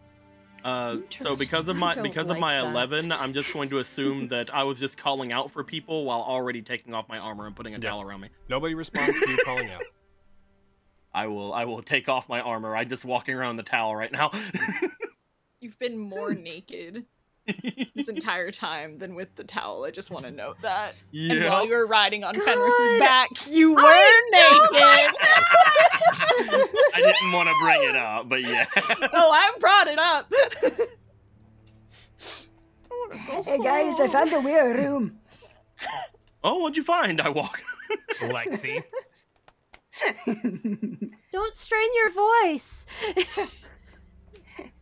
Uh, 0.64 0.98
so 1.12 1.36
because 1.36 1.68
of 1.68 1.76
my 1.76 1.94
don't 1.94 2.04
because 2.04 2.30
of 2.30 2.38
like 2.38 2.40
my 2.40 2.62
that. 2.62 2.72
11, 2.72 3.12
I'm 3.12 3.34
just 3.34 3.54
going 3.54 3.70
to 3.70 3.80
assume 3.80 4.28
that 4.30 4.54
I 4.54 4.64
was 4.64 4.80
just 4.80 4.98
calling 4.98 5.34
out 5.34 5.52
for 5.52 5.66
people 5.66 6.06
while 6.06 6.22
already 6.22 6.62
taking 6.62 6.94
off 6.94 7.10
my 7.10 7.18
armor 7.18 7.46
and 7.46 7.56
putting 7.56 7.76
a 7.76 7.80
towel 7.80 8.02
around 8.02 8.22
me. 8.22 8.30
Nobody 8.48 8.74
responds 8.74 9.20
to 9.20 9.30
you 9.30 9.38
calling 9.44 9.70
out. 9.70 9.84
I 11.18 11.26
will 11.26 11.52
I 11.52 11.66
will 11.66 11.82
take 11.82 12.10
off 12.10 12.30
my 12.30 12.42
armor. 12.42 12.76
I'm 12.76 12.88
just 12.88 13.04
walking 13.04 13.34
around 13.34 13.56
the 13.56 13.64
towel 13.64 13.96
right 13.96 14.12
now. 14.12 14.30
You've 15.60 15.80
been 15.80 15.98
more 15.98 16.36
naked 16.36 17.06
this 17.96 18.08
entire 18.08 18.52
time 18.52 19.00
than 19.00 19.16
with 19.16 19.34
the 19.34 19.44
towel. 19.44 19.84
I 19.84 19.90
just 19.90 20.12
want 20.12 20.26
to 20.26 20.32
note 20.32 20.58
that. 20.62 20.94
And 21.12 21.46
while 21.46 21.66
you 21.66 21.74
were 21.74 21.88
riding 21.88 22.24
on 22.24 22.36
Fenris's 22.36 23.00
back, 23.00 23.30
you 23.50 23.74
were 23.74 23.82
I 23.82 24.30
naked. 24.32 25.16
I 26.94 26.98
didn't 26.98 27.32
want 27.32 27.50
to 27.50 27.56
bring 27.64 27.90
it 27.90 27.96
up, 27.96 28.30
but 28.30 28.44
yeah. 28.44 28.68
oh, 29.12 29.32
I 29.32 29.52
brought 29.60 29.88
it 29.88 29.98
up. 29.98 30.32
Hey 33.44 33.58
guys, 33.58 34.00
I 34.00 34.08
found 34.08 34.34
a 34.34 34.40
weird 34.40 34.78
room. 34.78 35.18
Oh, 36.44 36.60
what'd 36.60 36.78
you 36.78 36.84
find? 36.84 37.20
I 37.22 37.30
walk. 37.30 37.64
Lexi. 38.20 38.84
Don't 41.32 41.56
strain 41.56 41.90
your 41.96 42.12
voice. 42.12 42.86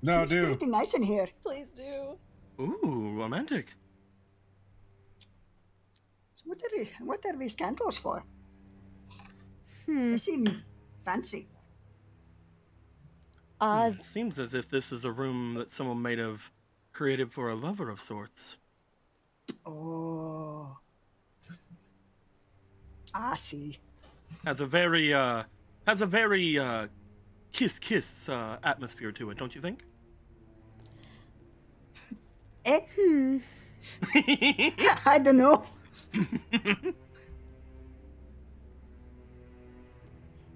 No, 0.03 0.19
Seems 0.19 0.29
dude. 0.31 0.45
pretty 0.47 0.67
nice 0.67 0.93
in 0.93 1.03
here. 1.03 1.27
Please 1.43 1.67
do. 1.71 2.17
Ooh, 2.59 3.13
romantic. 3.17 3.67
So 6.33 6.43
what 6.45 6.61
are 6.63 6.85
what 7.05 7.25
are 7.25 7.35
these 7.37 7.55
candles 7.55 7.97
for? 7.97 8.23
Hmm. 9.85 10.11
They 10.11 10.17
seem 10.17 10.61
fancy. 11.03 11.47
Uh, 13.59 13.91
Hmm, 13.91 14.01
Seems 14.01 14.39
as 14.39 14.53
if 14.53 14.69
this 14.69 14.91
is 14.91 15.05
a 15.05 15.11
room 15.11 15.55
that 15.55 15.71
someone 15.71 16.01
might 16.01 16.17
have 16.19 16.49
created 16.93 17.31
for 17.33 17.49
a 17.49 17.55
lover 17.55 17.89
of 17.89 17.99
sorts. 18.01 18.57
Oh. 19.65 20.77
I 23.13 23.35
see. 23.37 23.79
Has 24.43 24.61
a 24.61 24.65
very 24.65 25.13
uh 25.13 25.43
has 25.87 26.01
a 26.01 26.05
very 26.05 26.57
uh 26.57 26.87
kiss 27.51 27.79
kiss 27.79 28.29
uh 28.29 28.57
atmosphere 28.63 29.11
to 29.13 29.29
it, 29.29 29.37
don't 29.37 29.55
you 29.55 29.61
think? 29.61 29.83
Eh? 32.65 32.79
Hmm. 32.99 33.37
I 35.05 35.19
don't 35.19 35.37
know. 35.37 35.65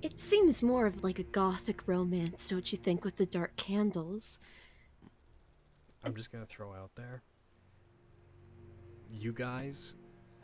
It 0.01 0.17
seems 0.19 0.63
more 0.63 0.85
of 0.85 1.03
like 1.03 1.19
a 1.19 1.23
gothic 1.23 1.85
romance, 1.85 2.49
don't 2.49 2.71
you 2.71 2.77
think, 2.77 3.03
with 3.03 3.17
the 3.17 3.25
dark 3.25 3.57
candles? 3.57 4.39
I'm 6.03 6.15
just 6.15 6.31
gonna 6.31 6.45
throw 6.45 6.73
out 6.73 6.91
there. 6.95 7.21
You 9.11 9.33
guys 9.33 9.95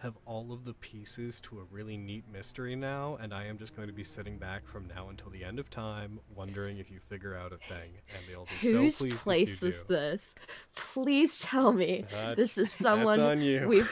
have 0.02 0.14
all 0.26 0.52
of 0.52 0.66
the 0.66 0.74
pieces 0.74 1.40
to 1.42 1.60
a 1.60 1.64
really 1.72 1.98
neat 1.98 2.24
mystery 2.32 2.76
now, 2.76 3.18
and 3.22 3.34
I 3.34 3.46
am 3.46 3.58
just 3.58 3.76
going 3.76 3.88
to 3.88 3.94
be 3.94 4.04
sitting 4.04 4.38
back 4.38 4.68
from 4.68 4.88
now 4.88 5.10
until 5.10 5.30
the 5.32 5.44
end 5.44 5.58
of 5.60 5.70
time, 5.70 6.20
wondering 6.36 6.78
if 6.78 6.92
you 6.92 7.00
figure 7.10 7.36
out 7.36 7.54
a 7.54 7.58
thing, 7.58 7.92
and 8.10 8.24
they'll 8.30 8.46
be 8.62 8.68
Whose 8.72 8.96
so 8.98 9.06
pleased 9.06 9.18
place 9.18 9.62
you 9.62 9.70
is 9.70 9.78
do. 9.78 9.84
this? 9.88 10.36
Please 10.76 11.40
tell 11.40 11.72
me 11.74 12.06
That's- 12.12 12.36
this 12.36 12.58
is 12.58 12.64
that's 12.70 12.74
someone 12.78 13.20
on 13.20 13.42
you. 13.42 13.68
we've. 13.68 13.92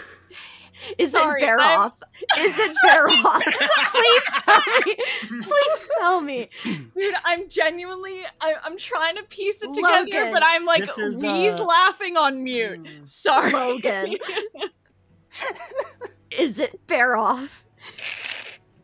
Is 0.98 1.11
Sorry, 1.11 1.40
it 1.41 1.45
I'm- 1.48 1.91
Baroth? 1.91 1.93
Is 2.40 2.57
it 2.59 2.75
Baroth? 2.85 3.43
Please 3.91 4.41
tell 4.41 4.61
me. 4.85 5.43
Please 5.43 5.90
tell 5.99 6.22
me. 6.22 6.49
Dude, 6.64 7.14
I'm 7.23 7.48
genuinely, 7.48 8.22
I, 8.41 8.56
I'm 8.64 8.77
trying 8.77 9.15
to 9.17 9.23
piece 9.23 9.61
it 9.61 9.73
together, 9.73 10.06
Logan. 10.06 10.33
but 10.33 10.43
I'm 10.43 10.65
like 10.65 10.82
This 10.88 10.98
is, 10.98 11.22
wheeze 11.22 11.59
uh, 11.59 11.64
laughing 11.64 12.17
on 12.17 12.43
mute. 12.43 12.85
Sorry. 13.06 13.51
Logan. 13.53 14.17
Is 16.31 16.59
it 16.59 16.85
Baroth? 16.87 17.63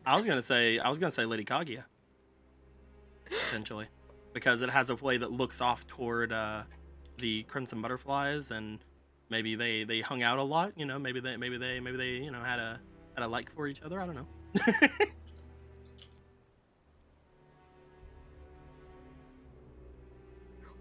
I 0.06 0.16
was 0.16 0.24
gonna 0.24 0.42
say 0.42 0.78
I 0.78 0.88
was 0.88 0.98
gonna 0.98 1.10
say 1.10 1.24
Lady 1.24 1.44
Kaguya. 1.44 1.84
Potentially. 3.48 3.86
Because 4.32 4.62
it 4.62 4.70
has 4.70 4.90
a 4.90 4.96
way 4.96 5.16
that 5.18 5.32
looks 5.32 5.60
off 5.60 5.86
toward 5.86 6.32
uh 6.32 6.62
the 7.18 7.42
Crimson 7.44 7.82
Butterflies 7.82 8.50
and 8.50 8.78
maybe 9.28 9.54
they 9.54 9.84
they 9.84 10.00
hung 10.00 10.22
out 10.22 10.38
a 10.38 10.42
lot, 10.42 10.72
you 10.76 10.86
know, 10.86 10.98
maybe 10.98 11.20
they 11.20 11.36
maybe 11.36 11.58
they 11.58 11.80
maybe 11.80 11.96
they, 11.96 12.24
you 12.24 12.30
know, 12.30 12.42
had 12.42 12.58
a 12.58 12.80
had 13.16 13.24
a 13.24 13.28
like 13.28 13.52
for 13.54 13.66
each 13.66 13.82
other, 13.82 14.00
I 14.00 14.06
don't 14.06 14.14
know. 14.14 14.26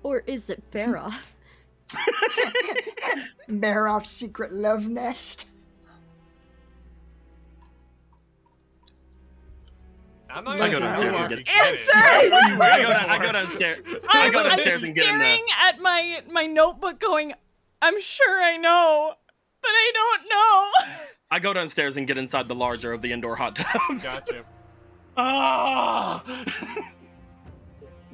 Or 0.04 0.20
is 0.20 0.50
it 0.50 0.64
Baroth? 0.72 1.34
Baroth's 3.50 4.10
secret 4.12 4.54
love 4.54 4.88
nest. 4.88 5.48
I'm 10.30 10.44
not 10.44 10.62
I 10.62 10.70
go 10.70 10.80
gonna 10.80 10.86
downstairs 10.86 11.16
and 11.16 11.30
get 11.30 11.40
if 11.40 11.50
Answer! 11.50 11.92
I 11.96 12.82
go, 12.82 12.88
down, 12.90 13.10
I 13.10 13.26
go 13.26 13.32
downstairs. 13.32 13.80
I 14.10 14.28
I'm, 14.28 14.36
I'm 14.36 14.52
and 14.52 14.60
get 14.60 15.08
in 15.08 15.20
staring 15.20 15.44
the 15.48 15.54
at 15.60 15.80
my 15.82 16.22
my 16.30 16.46
notebook, 16.46 17.00
going, 17.00 17.34
"I'm 17.82 18.00
sure 18.00 18.44
I 18.44 18.58
know, 18.58 19.14
but 19.62 19.70
I 19.70 19.92
don't 19.94 20.30
know." 20.30 20.70
I 21.32 21.40
go 21.40 21.54
downstairs 21.54 21.98
and 21.98 22.08
get 22.08 22.18
inside 22.18 22.48
the 22.48 22.56
larger 22.56 22.94
of 22.94 23.02
the 23.02 23.12
indoor 23.12 23.36
hot 23.36 23.56
tubs. 23.56 24.04
Gotcha. 24.04 24.46
Ah! 25.22 26.24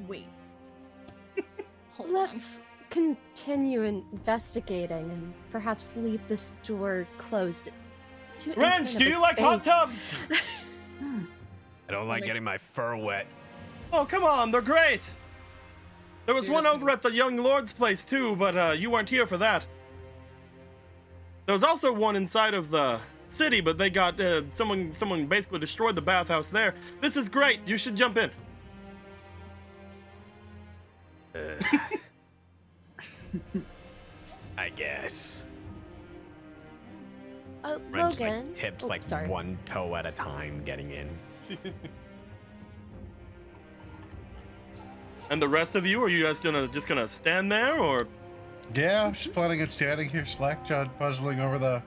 Wait. 0.08 0.26
Hold 1.98 2.10
on. 2.10 2.14
Let's 2.16 2.64
continue 2.90 3.84
investigating 3.84 5.12
and 5.12 5.34
perhaps 5.52 5.96
leave 5.98 6.26
this 6.28 6.56
door 6.66 7.08
closed. 7.20 7.68
It's 7.68 7.92
too 8.44 8.54
Wrench, 8.58 8.96
intimate 8.96 9.00
do 9.00 9.06
of 9.06 9.12
you 9.12 9.20
a 9.20 9.22
like 9.22 9.40
hot 9.40 9.62
space. 9.62 10.14
tubs? 10.20 11.22
I 11.88 11.92
don't 11.92 12.08
like 12.08 12.26
getting 12.26 12.44
my 12.44 12.58
fur 12.58 12.96
wet. 12.96 13.28
Oh, 13.94 14.06
come 14.06 14.24
on, 14.24 14.52
they're 14.52 14.62
great. 14.62 15.02
There 16.26 16.34
was 16.34 16.50
one 16.50 16.66
over 16.66 16.90
at 16.90 17.02
the 17.02 17.12
young 17.12 17.38
lord's 17.38 17.72
place 17.72 18.04
too, 18.04 18.36
but 18.38 18.58
uh, 18.58 18.76
you 18.78 18.90
weren't 18.90 19.10
here 19.10 19.28
for 19.28 19.38
that. 19.38 19.68
There 21.46 21.54
was 21.54 21.64
also 21.64 21.94
one 21.94 22.16
inside 22.16 22.56
of 22.56 22.72
the 22.72 23.00
city, 23.30 23.62
but 23.62 23.78
they 23.78 23.92
got 23.92 24.20
uh, 24.20 24.42
someone. 24.52 24.92
Someone 24.94 25.28
basically 25.28 25.60
destroyed 25.60 25.96
the 25.96 26.02
bathhouse 26.02 26.50
there. 26.50 26.74
This 27.02 27.16
is 27.16 27.30
great. 27.30 27.60
You 27.68 27.78
should 27.78 27.96
jump 27.96 28.18
in. 28.18 28.32
Uh, 31.36 31.40
I 34.58 34.70
guess. 34.70 35.44
Uh, 37.64 37.80
Wrench 37.90 38.20
Logan. 38.20 38.48
like 38.48 38.56
tips 38.56 38.84
oh, 38.84 38.88
like 38.88 39.04
sorry. 39.04 39.28
one 39.28 39.58
toe 39.66 39.96
at 39.96 40.06
a 40.06 40.12
time 40.12 40.64
getting 40.66 40.92
in. 40.92 41.10
And 45.30 45.42
the 45.42 45.48
rest 45.48 45.76
of 45.76 45.86
you, 45.86 46.04
are 46.04 46.10
you 46.10 46.24
guys 46.24 46.40
gonna 46.40 46.68
just 46.68 46.88
gonna 46.88 47.08
stand 47.08 47.52
there, 47.52 47.80
or 47.80 48.08
Yeah, 48.76 49.04
I 49.04 49.08
was 49.08 49.18
just 49.18 49.34
planning 49.34 49.62
on 49.62 49.68
standing 49.68 50.08
here, 50.08 50.26
slack-jawed, 50.26 50.98
puzzling 51.00 51.40
over 51.40 51.58
the 51.58 51.82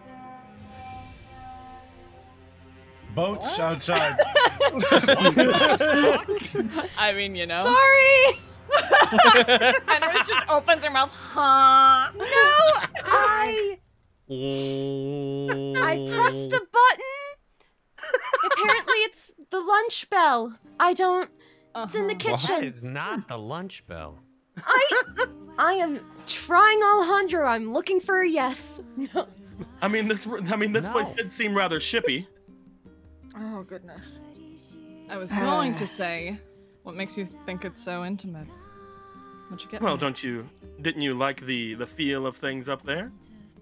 boats 3.14 3.58
outside. 3.58 4.14
I 6.98 7.12
mean, 7.14 7.36
you 7.36 7.46
know. 7.46 7.62
Sorry. 7.62 8.40
Fenris 9.86 10.28
just 10.28 10.48
opens 10.48 10.84
her 10.84 10.90
mouth. 10.90 11.14
Huh? 11.14 12.10
No, 12.16 12.24
I 13.04 13.78
I 14.30 16.06
pressed 16.10 16.52
a 16.52 16.60
button. 16.60 17.17
Apparently, 18.44 18.94
it's 19.04 19.34
the 19.50 19.60
lunch 19.60 20.08
bell. 20.10 20.56
I 20.80 20.94
don't. 20.94 21.30
It's 21.76 21.94
in 21.94 22.06
the 22.06 22.14
Uh-huh. 22.14 22.30
That 22.36 22.40
kitchen. 22.48 22.64
is 22.64 22.82
not 22.82 23.28
the 23.28 23.38
lunch 23.38 23.86
bell. 23.86 24.18
I 24.64 25.26
I 25.58 25.72
am 25.74 26.00
trying 26.26 26.82
Alejandro. 26.82 27.46
I'm 27.46 27.72
looking 27.72 28.00
for 28.00 28.22
a 28.22 28.28
yes. 28.28 28.82
No. 28.96 29.28
I 29.82 29.88
mean 29.88 30.08
this 30.08 30.26
I 30.50 30.56
mean 30.56 30.72
this 30.72 30.88
place 30.88 31.08
No. 31.08 31.14
did 31.14 31.32
seem 31.32 31.54
rather 31.54 31.78
shippy. 31.80 32.26
Oh 33.36 33.62
goodness. 33.62 34.20
I 35.10 35.16
was 35.16 35.32
going 35.32 35.74
to 35.76 35.86
say, 35.86 36.38
what 36.82 36.94
makes 36.94 37.16
you 37.16 37.26
think 37.46 37.64
it's 37.64 37.82
so 37.82 38.04
intimate? 38.04 38.46
What 39.48 39.64
you 39.64 39.70
get? 39.70 39.80
Well, 39.80 39.94
me? 39.94 40.00
don't 40.00 40.22
you 40.22 40.46
didn't 40.82 41.02
you 41.02 41.14
like 41.14 41.40
the 41.46 41.74
the 41.74 41.86
feel 41.86 42.26
of 42.26 42.36
things 42.36 42.68
up 42.68 42.82
there? 42.82 43.12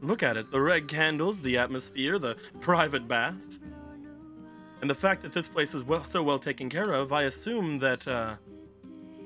Look 0.03 0.23
at 0.23 0.37
it, 0.37 0.51
the 0.51 0.61
red 0.61 0.89
candles, 0.89 1.41
the 1.43 1.57
atmosphere, 1.59 2.19
the 2.19 2.37
private 2.61 3.07
bath. 3.09 3.59
And 4.81 4.91
the 4.91 4.95
fact 4.95 5.23
that 5.23 5.33
this 5.33 5.49
place 5.49 5.75
is 5.75 5.85
well 5.85 6.05
so 6.05 6.23
well 6.23 6.39
taken 6.39 6.69
care 6.69 6.93
of, 6.93 7.13
I 7.13 7.25
assume 7.25 7.79
that 7.81 8.07
uh 8.07 8.37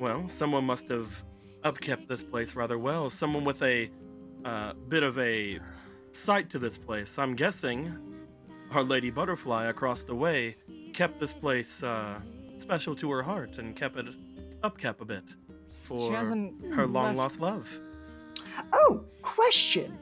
well, 0.00 0.26
someone 0.28 0.64
must 0.64 0.88
have 0.88 1.22
upkept 1.62 2.08
this 2.08 2.22
place 2.22 2.54
rather 2.54 2.78
well. 2.78 3.10
Someone 3.10 3.44
with 3.44 3.62
a 3.62 3.90
uh, 4.46 4.72
bit 4.88 5.02
of 5.02 5.18
a 5.18 5.60
sight 6.12 6.48
to 6.50 6.58
this 6.58 6.78
place. 6.78 7.18
I'm 7.18 7.36
guessing 7.36 7.94
our 8.72 8.82
Lady 8.82 9.10
Butterfly 9.10 9.66
across 9.66 10.02
the 10.02 10.14
way 10.14 10.56
kept 10.94 11.20
this 11.20 11.32
place 11.32 11.82
uh, 11.82 12.18
special 12.56 12.94
to 12.96 13.10
her 13.10 13.22
heart 13.22 13.58
and 13.58 13.76
kept 13.76 13.96
it 13.96 14.06
upkept 14.62 15.00
a 15.00 15.04
bit 15.04 15.24
for 15.70 16.12
her 16.12 16.86
long 16.86 17.16
lost 17.16 17.40
love. 17.40 17.68
Oh, 18.72 19.04
question. 19.22 19.98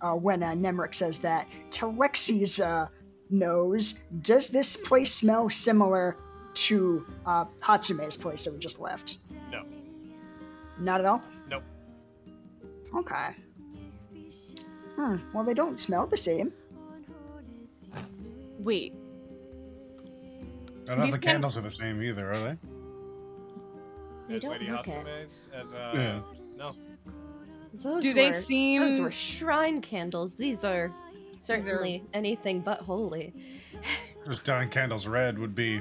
Uh, 0.00 0.14
when 0.14 0.42
uh, 0.42 0.52
Nemric 0.52 0.94
says 0.94 1.18
that, 1.20 1.48
to 1.70 1.86
Lexi's 1.86 2.60
uh, 2.60 2.88
nose, 3.30 3.94
does 4.22 4.48
this 4.48 4.76
place 4.76 5.12
smell 5.14 5.48
similar 5.50 6.16
to 6.54 7.06
uh, 7.26 7.44
Hatsume's 7.60 8.16
place 8.16 8.44
that 8.44 8.52
we 8.52 8.58
just 8.58 8.80
left? 8.80 9.18
No. 9.50 9.62
Not 10.78 11.00
at 11.00 11.06
all? 11.06 11.22
Nope. 11.48 11.62
Okay. 12.96 13.34
Hmm, 14.96 15.16
well, 15.32 15.44
they 15.44 15.54
don't 15.54 15.78
smell 15.78 16.06
the 16.06 16.16
same. 16.16 16.52
Wait. 18.58 18.92
I 20.84 20.86
don't 20.86 20.86
know 20.86 20.94
if 20.94 21.02
These 21.08 21.14
the 21.14 21.18
can- 21.20 21.32
candles 21.34 21.56
are 21.56 21.60
the 21.60 21.70
same 21.70 22.02
either, 22.02 22.32
are 22.32 22.38
they? 22.40 22.56
They 24.28 24.34
As 24.36 24.42
don't 24.42 24.50
Lady 24.52 24.70
look 24.70 24.88
it. 24.88 25.06
As 25.54 25.74
uh, 25.74 25.92
Yeah. 25.94 26.20
no. 26.56 26.72
Those 27.82 28.02
Do 28.02 28.14
they 28.14 28.32
seem- 28.32 28.82
Those 28.82 28.98
were 29.00 29.10
shrine 29.10 29.80
candles. 29.80 30.34
These 30.34 30.64
are 30.64 30.92
certainly 31.38 32.02
anything 32.12 32.60
but 32.60 32.80
holy. 32.80 33.32
Just 34.26 34.44
dyeing 34.44 34.68
candles 34.68 35.06
red 35.06 35.38
would 35.38 35.54
be 35.54 35.80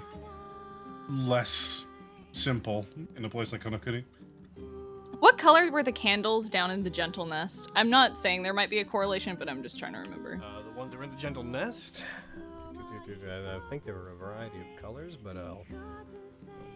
less 1.09 1.85
simple 2.31 2.85
in 3.15 3.25
a 3.25 3.29
place 3.29 3.51
like 3.51 3.63
Honokuni. 3.63 4.03
What 5.19 5.37
color 5.39 5.71
were 5.71 5.81
the 5.81 5.91
candles 5.91 6.47
down 6.47 6.69
in 6.69 6.83
the 6.83 6.89
gentle 6.91 7.25
nest? 7.25 7.71
I'm 7.75 7.89
not 7.89 8.17
saying 8.17 8.43
there 8.43 8.53
might 8.53 8.69
be 8.69 8.79
a 8.79 8.85
correlation, 8.85 9.35
but 9.37 9.49
I'm 9.49 9.63
just 9.63 9.79
trying 9.79 9.93
to 9.93 9.99
remember. 9.99 10.39
Uh, 10.43 10.61
the 10.61 10.77
ones 10.77 10.91
that 10.91 10.99
were 10.99 11.03
in 11.05 11.09
the 11.09 11.17
gentle 11.17 11.43
nest. 11.43 12.05
I 12.93 13.59
think 13.69 13.83
there 13.83 13.95
were 13.95 14.11
a 14.11 14.15
variety 14.15 14.57
of 14.57 14.81
colors, 14.81 15.15
but 15.15 15.37
I'll 15.37 15.65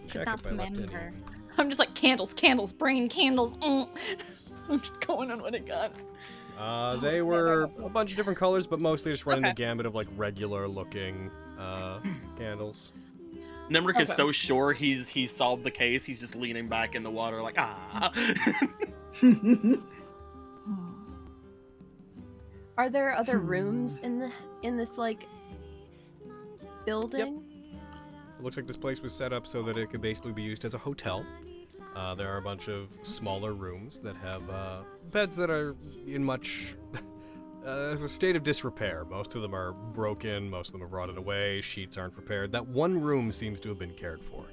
check 0.07 0.25
not 0.25 0.39
if 0.39 0.47
I 0.47 0.51
left 0.51 0.71
any. 0.71 0.85
remember. 0.85 1.13
I'm 1.57 1.69
just 1.69 1.79
like 1.79 1.93
candles, 1.93 2.33
candles, 2.33 2.73
brain 2.73 3.09
candles. 3.09 3.55
mm. 3.57 3.87
I'm 4.69 4.79
just 4.79 4.99
going 5.01 5.29
on 5.31 5.41
what 5.41 5.53
I 5.53 5.59
got. 5.59 5.93
Uh, 6.61 6.95
they 6.97 7.21
were 7.23 7.63
a 7.63 7.89
bunch 7.89 8.11
of 8.11 8.17
different 8.17 8.37
colors, 8.37 8.67
but 8.67 8.79
mostly 8.79 9.11
just 9.11 9.25
running 9.25 9.43
Okay. 9.43 9.51
the 9.51 9.55
gamut 9.55 9.87
of 9.87 9.95
like 9.95 10.07
regular 10.15 10.67
looking 10.67 11.31
uh, 11.57 11.99
candles. 12.37 12.93
Nemric 13.69 13.99
is 13.99 14.09
so 14.09 14.31
sure 14.31 14.71
he's 14.71 15.07
he 15.07 15.25
solved 15.25 15.63
the 15.63 15.71
case. 15.71 16.05
He's 16.05 16.19
just 16.19 16.35
leaning 16.35 16.67
back 16.67 16.93
in 16.93 17.01
the 17.01 17.09
water 17.09 17.41
like 17.41 17.55
ah. 17.57 18.11
Are 22.77 22.89
there 22.89 23.15
other 23.15 23.39
rooms 23.39 23.97
in 23.99 24.19
the 24.19 24.31
in 24.61 24.77
this 24.77 24.99
like 24.99 25.25
building? 26.85 27.43
It 28.37 28.43
looks 28.43 28.57
like 28.57 28.67
this 28.67 28.77
place 28.77 29.01
was 29.01 29.13
set 29.13 29.33
up 29.33 29.47
so 29.47 29.63
that 29.63 29.77
it 29.77 29.89
could 29.89 30.01
basically 30.01 30.31
be 30.33 30.43
used 30.43 30.63
as 30.65 30.75
a 30.75 30.77
hotel. 30.77 31.25
Uh, 31.95 32.15
there 32.15 32.33
are 32.33 32.37
a 32.37 32.41
bunch 32.41 32.69
of 32.69 32.89
smaller 33.03 33.53
rooms 33.53 33.99
that 33.99 34.15
have 34.17 34.49
uh, 34.49 34.79
beds 35.11 35.35
that 35.35 35.49
are 35.49 35.75
in 36.07 36.23
much 36.23 36.75
uh, 37.65 37.69
a 37.69 38.09
state 38.09 38.35
of 38.35 38.43
disrepair. 38.43 39.05
Most 39.09 39.35
of 39.35 39.41
them 39.41 39.53
are 39.53 39.73
broken, 39.73 40.49
most 40.49 40.69
of 40.69 40.73
them 40.73 40.81
have 40.81 40.93
rotted 40.93 41.17
away, 41.17 41.61
sheets 41.61 41.97
aren't 41.97 42.13
prepared. 42.13 42.51
That 42.53 42.67
one 42.67 43.01
room 43.01 43.31
seems 43.31 43.59
to 43.61 43.69
have 43.69 43.79
been 43.79 43.93
cared 43.93 44.23
for. 44.23 44.45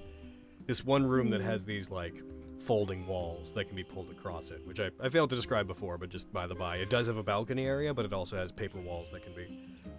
This 0.67 0.85
one 0.85 1.07
room 1.07 1.31
that 1.31 1.41
has 1.41 1.65
these 1.65 1.91
like 1.91 2.23
folding 2.59 3.07
walls 3.07 3.53
that 3.53 3.65
can 3.67 3.77
be 3.77 3.85
pulled 3.85 4.11
across 4.11 4.51
it, 4.51 4.61
which 4.67 4.81
I, 4.81 4.91
I 5.01 5.09
failed 5.09 5.31
to 5.31 5.37
describe 5.37 5.67
before, 5.67 5.97
but 5.97 6.11
just 6.11 6.31
by 6.33 6.47
the 6.47 6.55
by, 6.55 6.77
it 6.77 6.91
does 6.91 7.07
have 7.07 7.17
a 7.17 7.23
balcony 7.23 7.65
area, 7.65 7.95
but 7.95 8.05
it 8.05 8.13
also 8.13 8.37
has 8.37 8.53
paper 8.53 8.81
walls 8.81 9.11
that 9.13 9.23
can 9.23 9.33
be 9.33 9.47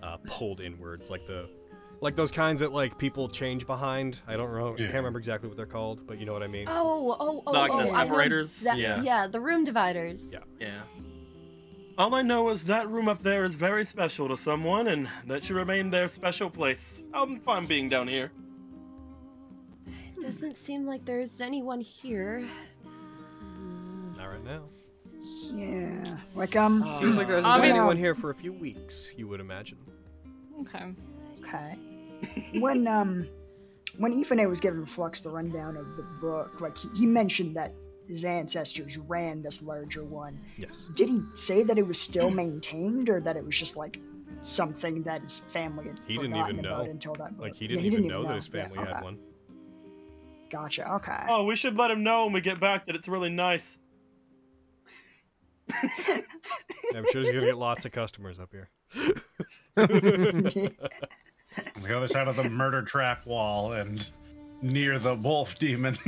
uh, 0.04 0.18
pulled 0.26 0.60
inwards, 0.60 1.10
like 1.10 1.26
the 1.26 1.50
like 2.02 2.16
those 2.16 2.32
kinds 2.32 2.62
that 2.62 2.72
like 2.72 2.98
people 2.98 3.28
change 3.28 3.66
behind. 3.68 4.22
I 4.28 4.36
don't 4.38 4.54
know, 4.54 4.70
I 4.70 4.72
Yeah. 4.72 4.86
can't 4.86 4.96
remember 4.96 5.20
exactly 5.20 5.48
what 5.50 5.58
they're 5.58 5.66
called, 5.66 6.06
but 6.08 6.20
you 6.20 6.26
know 6.26 6.34
what 6.34 6.44
I 6.44 6.48
mean. 6.48 6.68
Oh, 6.70 7.16
oh, 7.20 7.44
oh, 7.46 7.52
Like 7.52 7.72
oh! 7.72 7.80
the 7.82 7.88
separators? 7.88 8.64
exa- 8.64 8.78
Yeah. 8.78 9.02
yeah, 9.02 9.28
the 9.28 9.40
room 9.40 9.64
dividers. 9.66 10.32
Yeah. 10.34 10.40
yeah. 10.60 10.82
All 11.98 12.16
I 12.16 12.22
know 12.22 12.48
is 12.50 12.64
that 12.66 12.90
room 12.90 13.10
up 13.10 13.20
there 13.20 13.44
is 13.44 13.56
very 13.56 13.84
special 13.84 14.30
to 14.30 14.38
someone, 14.38 14.88
and 14.88 15.10
that 15.28 15.44
should 15.44 15.58
remain 15.58 15.90
their 15.90 16.08
special 16.08 16.50
place. 16.50 17.04
I'm 17.14 17.40
fine 17.42 17.66
being 17.66 17.90
down 17.90 18.08
here. 18.08 18.32
It 19.88 20.22
doesn't 20.22 20.56
seem 20.56 20.86
like 20.86 21.04
there's 21.04 21.42
anyone 21.42 21.82
here. 21.82 22.46
Not 24.18 24.28
right 24.28 24.44
now. 24.46 24.62
Yeah, 25.52 26.18
like 26.36 26.56
um. 26.56 26.84
Seems 26.96 27.18
like 27.18 27.28
there 27.28 27.36
hasn't 27.38 27.62
been 27.62 27.72
anyone 27.72 27.98
here 27.98 28.16
for 28.16 28.30
a 28.30 28.36
few 28.36 28.54
weeks. 28.54 29.12
You 29.18 29.28
would 29.28 29.40
imagine. 29.42 29.78
Okay. 30.62 30.86
Okay. 31.42 31.76
When 32.60 32.88
um, 32.88 33.28
when 33.98 34.14
Ifane 34.14 34.48
was 34.50 34.60
giving 34.60 34.86
Flux 34.86 35.22
the 35.22 35.30
rundown 35.30 35.78
of 35.78 35.96
the 35.98 36.04
book, 36.22 36.62
like 36.62 36.78
he, 36.78 36.90
he 36.96 37.06
mentioned 37.06 37.56
that 37.58 37.74
his 38.08 38.24
ancestors 38.24 38.98
ran 38.98 39.42
this 39.42 39.62
larger 39.62 40.04
one. 40.04 40.40
Yes. 40.58 40.90
Did 40.96 41.10
he 41.10 41.22
say 41.34 41.64
that 41.64 41.78
it 41.78 41.86
was 41.86 42.00
still 42.00 42.32
maintained, 42.32 43.10
or 43.10 43.20
that 43.22 43.38
it 43.38 43.46
was 43.46 43.58
just 43.58 43.76
like 43.78 44.00
something 44.42 45.04
that 45.04 45.22
his 45.22 45.40
family 45.40 45.88
had 45.88 46.00
He 46.08 46.16
didn't 46.18 46.32
forgotten 46.32 46.56
even 46.56 46.66
about 46.66 46.86
know. 46.86 46.92
until 46.92 47.14
that 47.16 47.36
book? 47.38 47.46
Like 47.48 47.56
he 47.56 47.66
Yeah, 47.66 47.76
didn't, 47.76 47.86
even, 47.86 48.08
know, 48.08 48.24
that 48.26 48.36
his 48.36 48.50
Yeah, 48.54 48.68
family 48.68 48.80
had 48.80 49.04
one. 49.04 49.20
Gotcha. 50.50 50.92
Okay. 50.96 51.26
Oh, 51.28 51.44
we 51.44 51.56
should 51.56 51.78
let 51.78 51.92
him 51.92 52.02
know 52.04 52.24
when 52.24 52.34
we 52.34 52.42
get 52.42 52.60
back 52.60 52.88
that 52.88 52.96
it's 52.96 53.08
really 53.08 53.30
nice. 53.30 53.78
I'm 55.72 57.06
sure 57.12 57.22
he's 57.22 57.30
gonna 57.32 57.46
get 57.46 57.58
lots 57.58 57.86
of 57.86 57.92
customers 57.92 58.40
up 58.40 58.50
here. 58.52 58.70
On 61.76 61.82
the 61.82 61.96
other 61.96 62.08
side 62.08 62.28
of 62.28 62.36
the 62.36 62.50
murder 62.50 62.82
trap 62.82 63.26
wall 63.26 63.74
and 63.74 64.10
near 64.62 65.00
the 65.00 65.16
wolf 65.16 65.58
demon. 65.60 65.98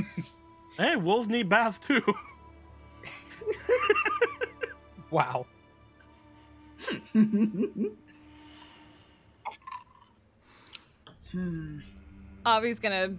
Hey, 0.78 0.96
wolves 0.96 1.28
need 1.28 1.50
baths 1.50 1.78
too. 1.78 2.02
Wow. 5.12 5.46
hmm. 11.32 11.80
Avi's 12.48 12.80
gonna 12.80 13.14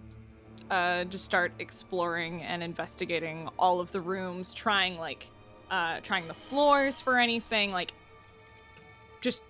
uh, 0.70 1.04
just 1.04 1.24
start 1.26 1.52
exploring 1.58 2.42
and 2.42 2.62
investigating 2.62 3.48
all 3.58 3.78
of 3.78 3.92
the 3.92 4.00
rooms, 4.00 4.54
trying 4.54 4.98
like 4.98 5.28
uh, 5.70 6.00
trying 6.02 6.26
the 6.28 6.34
floors 6.34 7.00
for 7.00 7.18
anything, 7.18 7.72
like 7.72 7.92
just 9.20 9.42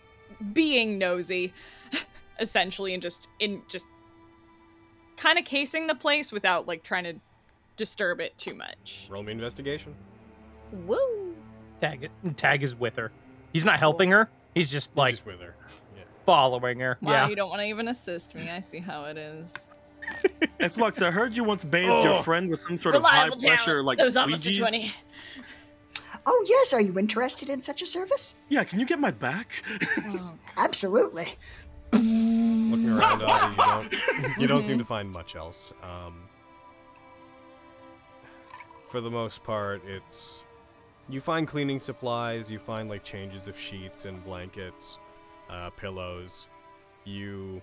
being 0.52 0.98
nosy, 0.98 1.52
essentially, 2.42 2.92
and 2.94 3.02
just 3.02 3.28
in 3.40 3.62
just 3.68 3.86
kind 5.16 5.38
of 5.38 5.44
casing 5.44 5.86
the 5.86 5.94
place 5.94 6.32
without 6.32 6.66
like 6.68 6.82
trying 6.82 7.04
to 7.04 7.14
disturb 7.76 8.20
it 8.20 8.36
too 8.36 8.54
much. 8.54 9.06
Roll 9.10 9.22
me 9.22 9.32
investigation. 9.32 9.94
Woo! 10.86 11.34
Tag 11.80 12.04
it. 12.04 12.36
Tag 12.36 12.62
is 12.62 12.74
with 12.74 12.96
her. 12.96 13.10
He's 13.52 13.64
not 13.64 13.78
helping 13.78 14.10
her. 14.10 14.28
He's 14.54 14.70
just 14.70 14.90
He's 14.90 14.96
like 14.96 15.10
just 15.12 15.26
with 15.26 15.40
her. 15.40 15.54
Yeah. 15.96 16.02
following 16.26 16.80
her. 16.80 16.98
Wow, 17.00 17.12
yeah. 17.12 17.28
you 17.28 17.36
don't 17.36 17.48
want 17.50 17.60
to 17.60 17.66
even 17.66 17.88
assist 17.88 18.34
me. 18.34 18.50
I 18.50 18.60
see 18.60 18.78
how 18.78 19.04
it 19.04 19.16
is. 19.16 19.68
Hey, 20.58 20.68
Flux, 20.68 21.00
I 21.00 21.10
heard 21.10 21.34
you 21.36 21.44
once 21.44 21.64
bathed 21.64 21.88
Oh. 21.88 22.02
your 22.02 22.22
friend 22.22 22.50
with 22.50 22.60
some 22.60 22.76
sort 22.76 22.94
of 22.96 23.02
Reliable 23.02 23.36
high 23.40 23.46
pressure, 23.48 23.64
talent. 23.70 23.86
like 23.86 23.98
That 23.98 24.04
was 24.04 24.16
almost 24.16 24.46
a 24.46 24.50
squeegees. 24.50 24.58
20. 24.58 24.94
Oh, 26.26 26.44
yes. 26.48 26.72
Are 26.72 26.80
you 26.80 26.96
interested 26.98 27.48
in 27.48 27.62
such 27.62 27.82
a 27.82 27.86
service? 27.86 28.34
Yeah, 28.48 28.62
can 28.64 28.78
you 28.78 28.86
get 28.86 28.98
my 29.00 29.10
back? 29.10 29.62
Oh. 30.04 30.32
Absolutely. 30.56 31.34
Looking 31.92 32.88
around, 32.88 33.22
Avi, 33.22 33.56
you 33.56 33.56
don't 33.56 34.38
you 34.40 34.46
don't 34.46 34.62
seem 34.62 34.78
to 34.78 34.84
find 34.84 35.10
much 35.10 35.36
else. 35.36 35.72
Um, 35.82 36.22
for 38.88 39.00
the 39.00 39.10
most 39.10 39.42
part, 39.42 39.82
it's 39.86 40.42
you 41.08 41.20
find 41.20 41.46
cleaning 41.46 41.80
supplies, 41.80 42.50
you 42.50 42.58
find 42.58 42.88
like 42.88 43.04
changes 43.04 43.48
of 43.48 43.58
sheets 43.58 44.04
and 44.04 44.24
blankets, 44.24 44.98
uh, 45.50 45.70
pillows. 45.70 46.48
You 47.04 47.60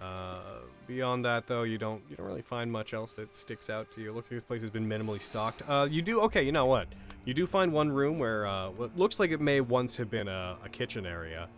uh, 0.00 0.60
beyond 0.86 1.24
that 1.24 1.46
though, 1.46 1.62
you 1.62 1.78
don't 1.78 2.02
you 2.10 2.16
don't 2.16 2.26
really 2.26 2.42
find 2.42 2.70
much 2.70 2.92
else 2.92 3.12
that 3.14 3.34
sticks 3.34 3.70
out 3.70 3.90
to 3.92 4.02
you. 4.02 4.10
It 4.10 4.14
looks 4.14 4.30
like 4.30 4.36
this 4.36 4.44
place 4.44 4.60
has 4.60 4.70
been 4.70 4.86
minimally 4.86 5.20
stocked. 5.20 5.62
Uh, 5.66 5.88
you 5.90 6.02
do 6.02 6.20
okay. 6.22 6.42
You 6.42 6.52
know 6.52 6.66
what? 6.66 6.88
You 7.24 7.32
do 7.34 7.46
find 7.46 7.72
one 7.72 7.90
room 7.90 8.18
where 8.18 8.46
uh, 8.46 8.70
what 8.70 8.96
looks 8.96 9.18
like 9.18 9.30
it 9.30 9.40
may 9.40 9.60
once 9.60 9.96
have 9.96 10.10
been 10.10 10.28
a, 10.28 10.58
a 10.64 10.68
kitchen 10.68 11.06
area 11.06 11.48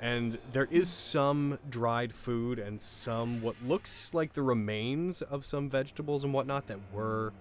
and 0.00 0.38
there 0.52 0.68
is 0.70 0.88
some 0.88 1.58
dried 1.68 2.12
food 2.12 2.58
and 2.58 2.80
some 2.80 3.42
what 3.42 3.54
looks 3.62 4.14
like 4.14 4.32
the 4.32 4.42
remains 4.42 5.20
of 5.20 5.44
some 5.44 5.68
vegetables 5.68 6.24
and 6.24 6.32
whatnot 6.32 6.66
that 6.66 6.78
were 6.92 7.32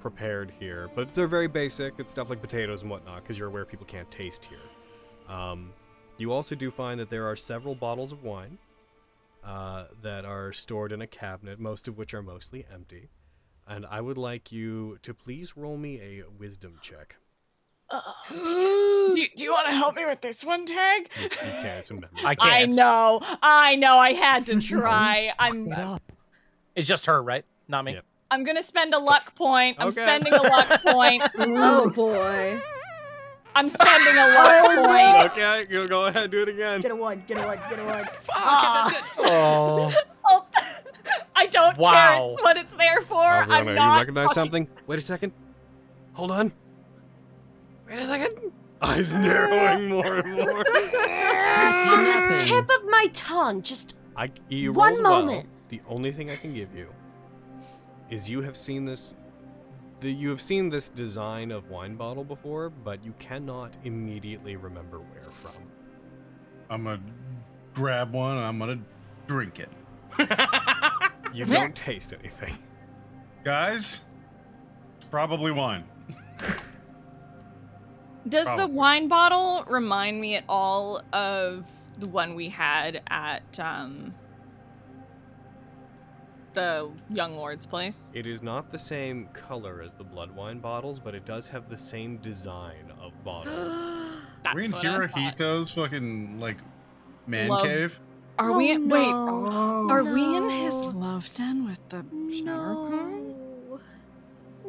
prepared 0.00 0.52
here. 0.58 0.88
But 0.94 1.14
they're 1.14 1.26
very 1.26 1.48
basic. 1.48 1.94
It's 1.98 2.10
stuff 2.10 2.30
like 2.30 2.40
potatoes 2.40 2.82
and 2.82 2.90
whatnot 2.90 3.22
because 3.22 3.38
you're 3.38 3.48
aware 3.48 3.66
people 3.66 3.86
can't 3.86 4.10
taste 4.10 4.46
here. 4.46 5.34
Um, 5.34 5.72
you 6.16 6.32
also 6.32 6.54
do 6.54 6.70
find 6.70 6.98
that 6.98 7.10
there 7.10 7.28
are 7.28 7.36
several 7.36 7.74
bottles 7.74 8.12
of 8.12 8.24
wine 8.24 8.56
uh, 9.44 9.84
that 10.02 10.24
are 10.24 10.52
stored 10.52 10.92
in 10.92 11.02
a 11.02 11.06
cabinet 11.06 11.60
most 11.60 11.88
of 11.88 11.98
which 11.98 12.14
are 12.14 12.22
mostly 12.22 12.64
empty. 12.72 13.10
And 13.66 13.84
i 13.84 14.00
would 14.00 14.16
like 14.16 14.50
you 14.50 14.98
to 15.02 15.12
please 15.12 15.54
roll 15.54 15.76
me 15.76 16.00
a 16.00 16.24
wisdom 16.38 16.78
check 16.80 17.16
do, 18.30 18.36
you, 19.20 19.28
do 19.36 19.44
you 19.44 19.50
want 19.52 19.66
to 19.68 19.72
help 19.74 19.96
me 19.96 20.04
with 20.04 20.20
this 20.20 20.44
one, 20.44 20.66
Tag? 20.66 21.08
you, 21.16 21.22
you 21.24 21.28
can 21.30 21.66
it's 21.78 21.90
a 21.90 21.94
memory 21.94 22.08
I 22.24 22.30
I 22.30 22.34
can't. 22.34 22.74
know. 22.74 23.20
I 23.42 23.76
know. 23.76 23.96
I 23.98 24.12
had 24.12 24.46
to 24.46 24.60
try. 24.60 25.30
I'm. 25.38 25.72
It's 26.74 26.86
just 26.86 27.06
her, 27.06 27.22
right? 27.22 27.44
Not 27.68 27.84
me. 27.84 27.94
Yep. 27.94 28.04
I'm 28.30 28.44
gonna 28.44 28.62
spend 28.62 28.92
a 28.94 28.98
luck 28.98 29.34
point. 29.34 29.76
I'm 29.80 29.88
Okay. 29.88 30.00
spending 30.02 30.34
a 30.34 30.42
luck 30.42 30.82
point. 30.86 31.22
Oh 31.38 31.90
boy. 31.90 32.60
I'm 33.56 33.68
spending 33.70 34.14
a 34.14 34.26
luck 34.28 34.64
point. 34.86 35.32
okay 35.32 35.64
go, 35.70 35.88
go 35.88 36.04
ahead 36.06 36.24
and 36.24 36.30
do 36.30 36.42
it 36.42 36.48
again 36.50 36.80
Get 36.82 36.90
a 36.92 36.96
one, 36.96 37.24
get 37.26 37.38
a 37.38 37.46
one, 37.46 37.58
get 37.70 37.78
a 37.78 37.84
one. 37.86 38.04
Ah. 38.32 39.02
Oh. 39.18 39.92
Oh, 40.28 40.46
I 41.34 41.46
don't 41.46 41.72
care. 41.74 41.82
Wow. 41.82 42.30
It's 42.34 42.42
what 42.42 42.56
it's 42.58 42.74
there 42.74 43.00
for. 43.00 43.16
Alright, 43.16 43.50
I'm 43.50 43.74
not. 43.74 43.94
you 43.94 44.00
recognize 44.00 44.26
fucking- 44.28 44.34
something? 44.42 44.68
Wait 44.86 44.98
a 44.98 45.02
second. 45.02 45.32
Hold 46.12 46.30
on. 46.30 46.52
Wait 47.88 47.98
a 47.98 48.06
second. 48.06 48.52
Eyes 48.80 49.12
narrowing 49.12 49.88
more 49.88 50.18
and 50.18 50.32
more. 50.32 50.58
On 50.58 52.04
the 52.30 52.36
tip 52.38 52.64
of 52.64 52.84
my 52.88 53.06
tongue, 53.12 53.62
just 53.62 53.94
I, 54.16 54.28
you 54.48 54.72
One 54.72 54.92
rolled 54.94 55.02
well. 55.04 55.20
moment. 55.22 55.48
The 55.68 55.80
only 55.88 56.12
thing 56.12 56.30
I 56.30 56.36
can 56.36 56.54
give 56.54 56.74
you 56.74 56.88
is 58.10 58.30
you 58.30 58.42
have 58.42 58.56
seen 58.56 58.84
this. 58.84 59.14
The, 60.00 60.12
you 60.12 60.28
have 60.30 60.40
seen 60.40 60.68
this 60.70 60.88
design 60.88 61.50
of 61.50 61.70
wine 61.70 61.96
bottle 61.96 62.22
before, 62.24 62.70
but 62.70 63.04
you 63.04 63.14
cannot 63.18 63.76
immediately 63.84 64.54
remember 64.56 64.98
where 65.00 65.30
from. 65.32 65.50
I'm 66.70 66.84
gonna 66.84 67.00
grab 67.74 68.12
one 68.12 68.36
and 68.36 68.46
I'm 68.46 68.58
gonna 68.58 68.80
drink 69.26 69.58
it. 69.60 69.70
You 71.34 71.44
don't 71.44 71.76
taste 71.76 72.14
anything. 72.18 72.56
Guys, 73.44 74.04
it's 74.96 75.04
probably 75.10 75.52
wine. 75.52 75.84
Does 78.28 78.54
the 78.56 78.66
wine 78.66 79.08
bottle 79.08 79.64
remind 79.68 80.20
me 80.20 80.36
at 80.36 80.44
all 80.48 81.02
of 81.12 81.64
the 81.98 82.08
one 82.08 82.34
we 82.34 82.48
had 82.48 83.02
at 83.08 83.58
um 83.60 84.14
the 86.54 86.90
young 87.10 87.36
lord's 87.36 87.66
place? 87.66 88.10
It 88.14 88.26
is 88.26 88.42
not 88.42 88.70
the 88.72 88.78
same 88.78 89.26
color 89.32 89.82
as 89.82 89.94
the 89.94 90.04
blood 90.04 90.30
wine 90.34 90.58
bottles, 90.58 90.98
but 90.98 91.14
it 91.14 91.24
does 91.24 91.48
have 91.48 91.68
the 91.68 91.78
same 91.78 92.16
design 92.18 92.92
of 93.00 93.12
bottle. 93.24 93.52
That's 94.44 94.54
we 94.54 94.64
in 94.66 94.72
what 94.72 94.84
Hirohito's 94.84 95.70
fucking 95.72 96.38
like 96.40 96.56
man 97.26 97.48
Love- 97.48 97.62
cave. 97.62 98.00
Are 98.38 98.50
Oh, 98.52 98.56
we 98.58 98.70
in, 98.70 98.88
wait? 98.88 99.08
Oh, 99.10 99.88
Are 99.90 100.04
we 100.04 100.22
in 100.36 100.48
his 100.48 100.72
love 100.94 101.28
den 101.34 101.64
with 101.66 101.80
the 101.88 102.04
shower 102.44 102.88
curtain? 102.88 103.27
no, 103.27 103.27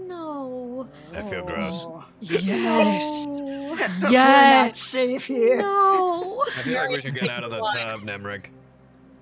no, 0.09 0.89
I 1.13 1.21
feel 1.21 1.43
gross. 1.45 1.85
oh. 1.87 2.03
Yes. 2.19 3.25
no, 3.27 3.69
We're 4.03 4.09
Yes. 4.09 4.67
not 4.67 4.77
safe 4.77 5.25
here. 5.25 5.57
no. 5.57 6.43
I 6.57 6.61
feel 6.63 6.73
like 6.81 6.89
we 6.89 6.99
should 7.01 7.15
get 7.15 7.29
out 7.29 7.43
of 7.43 7.51
the 7.51 7.59
tub, 7.59 8.01
Nemric. 8.01 8.47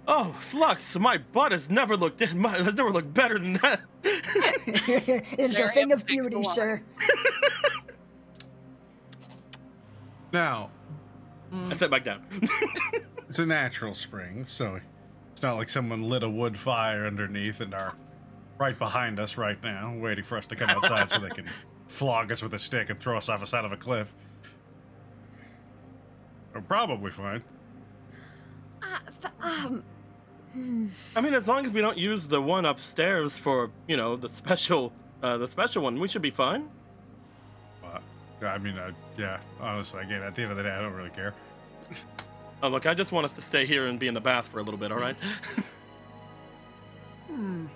Oh, 0.07 0.33
Flux, 0.39 0.97
my 0.97 1.17
butt 1.17 1.51
has 1.51 1.69
never 1.69 1.97
looked 1.97 2.33
my, 2.33 2.49
has 2.57 2.73
never 2.75 2.91
looked 2.91 3.13
better 3.13 3.37
than 3.37 3.53
that. 3.55 3.81
it's 4.03 5.59
a 5.59 5.61
Very 5.63 5.73
thing 5.73 5.91
of 5.91 6.05
beauty, 6.05 6.37
one. 6.37 6.45
sir. 6.45 6.81
Now, 10.33 10.69
I 11.69 11.73
sat 11.75 11.89
back 11.89 12.03
down. 12.03 12.23
it's 13.29 13.39
a 13.39 13.45
natural 13.45 13.93
spring, 13.93 14.45
so 14.47 14.79
it's 15.31 15.41
not 15.41 15.55
like 15.55 15.69
someone 15.69 16.03
lit 16.03 16.23
a 16.23 16.29
wood 16.29 16.57
fire 16.57 17.05
underneath 17.05 17.61
and 17.61 17.73
are 17.73 17.93
right 18.59 18.77
behind 18.77 19.19
us 19.19 19.37
right 19.37 19.61
now, 19.63 19.95
waiting 19.97 20.23
for 20.23 20.37
us 20.37 20.45
to 20.47 20.55
come 20.55 20.69
outside 20.69 21.09
so 21.09 21.19
they 21.19 21.29
can 21.29 21.45
flog 21.87 22.31
us 22.31 22.41
with 22.41 22.53
a 22.53 22.59
stick 22.59 22.89
and 22.89 22.99
throw 22.99 23.17
us 23.17 23.29
off 23.29 23.39
the 23.39 23.45
side 23.45 23.65
of 23.65 23.71
a 23.71 23.77
cliff. 23.77 24.13
We're 26.53 26.61
probably 26.61 27.11
fine. 27.11 27.43
Uh, 28.81 28.97
th- 29.21 29.33
um, 29.41 29.83
hmm. 30.53 30.87
I 31.15 31.21
mean, 31.21 31.33
as 31.33 31.47
long 31.47 31.65
as 31.65 31.71
we 31.71 31.81
don't 31.81 31.97
use 31.97 32.27
the 32.27 32.41
one 32.41 32.65
upstairs 32.65 33.37
for, 33.37 33.69
you 33.87 33.97
know, 33.97 34.15
the 34.15 34.29
special, 34.29 34.91
uh, 35.21 35.37
the 35.37 35.47
special 35.47 35.83
one, 35.83 35.99
we 35.99 36.07
should 36.07 36.21
be 36.21 36.31
fine. 36.31 36.69
But, 37.81 38.01
I 38.49 38.57
mean, 38.57 38.77
uh, 38.77 38.91
yeah, 39.17 39.39
honestly, 39.59 40.01
again, 40.01 40.21
at 40.23 40.35
the 40.35 40.43
end 40.43 40.51
of 40.51 40.57
the 40.57 40.63
day, 40.63 40.71
I 40.71 40.81
don't 40.81 40.93
really 40.93 41.09
care. 41.11 41.33
Oh, 42.63 42.69
look, 42.69 42.87
I 42.87 42.95
just 42.95 43.11
want 43.11 43.23
us 43.23 43.33
to 43.33 43.41
stay 43.43 43.67
here 43.67 43.85
and 43.85 43.99
be 43.99 44.07
in 44.07 44.15
the 44.15 44.19
bath 44.19 44.47
for 44.47 44.57
a 44.57 44.63
little 44.63 44.79
bit, 44.79 44.91
all 44.91 44.97
right? 44.97 45.15
Hmm. 47.27 47.67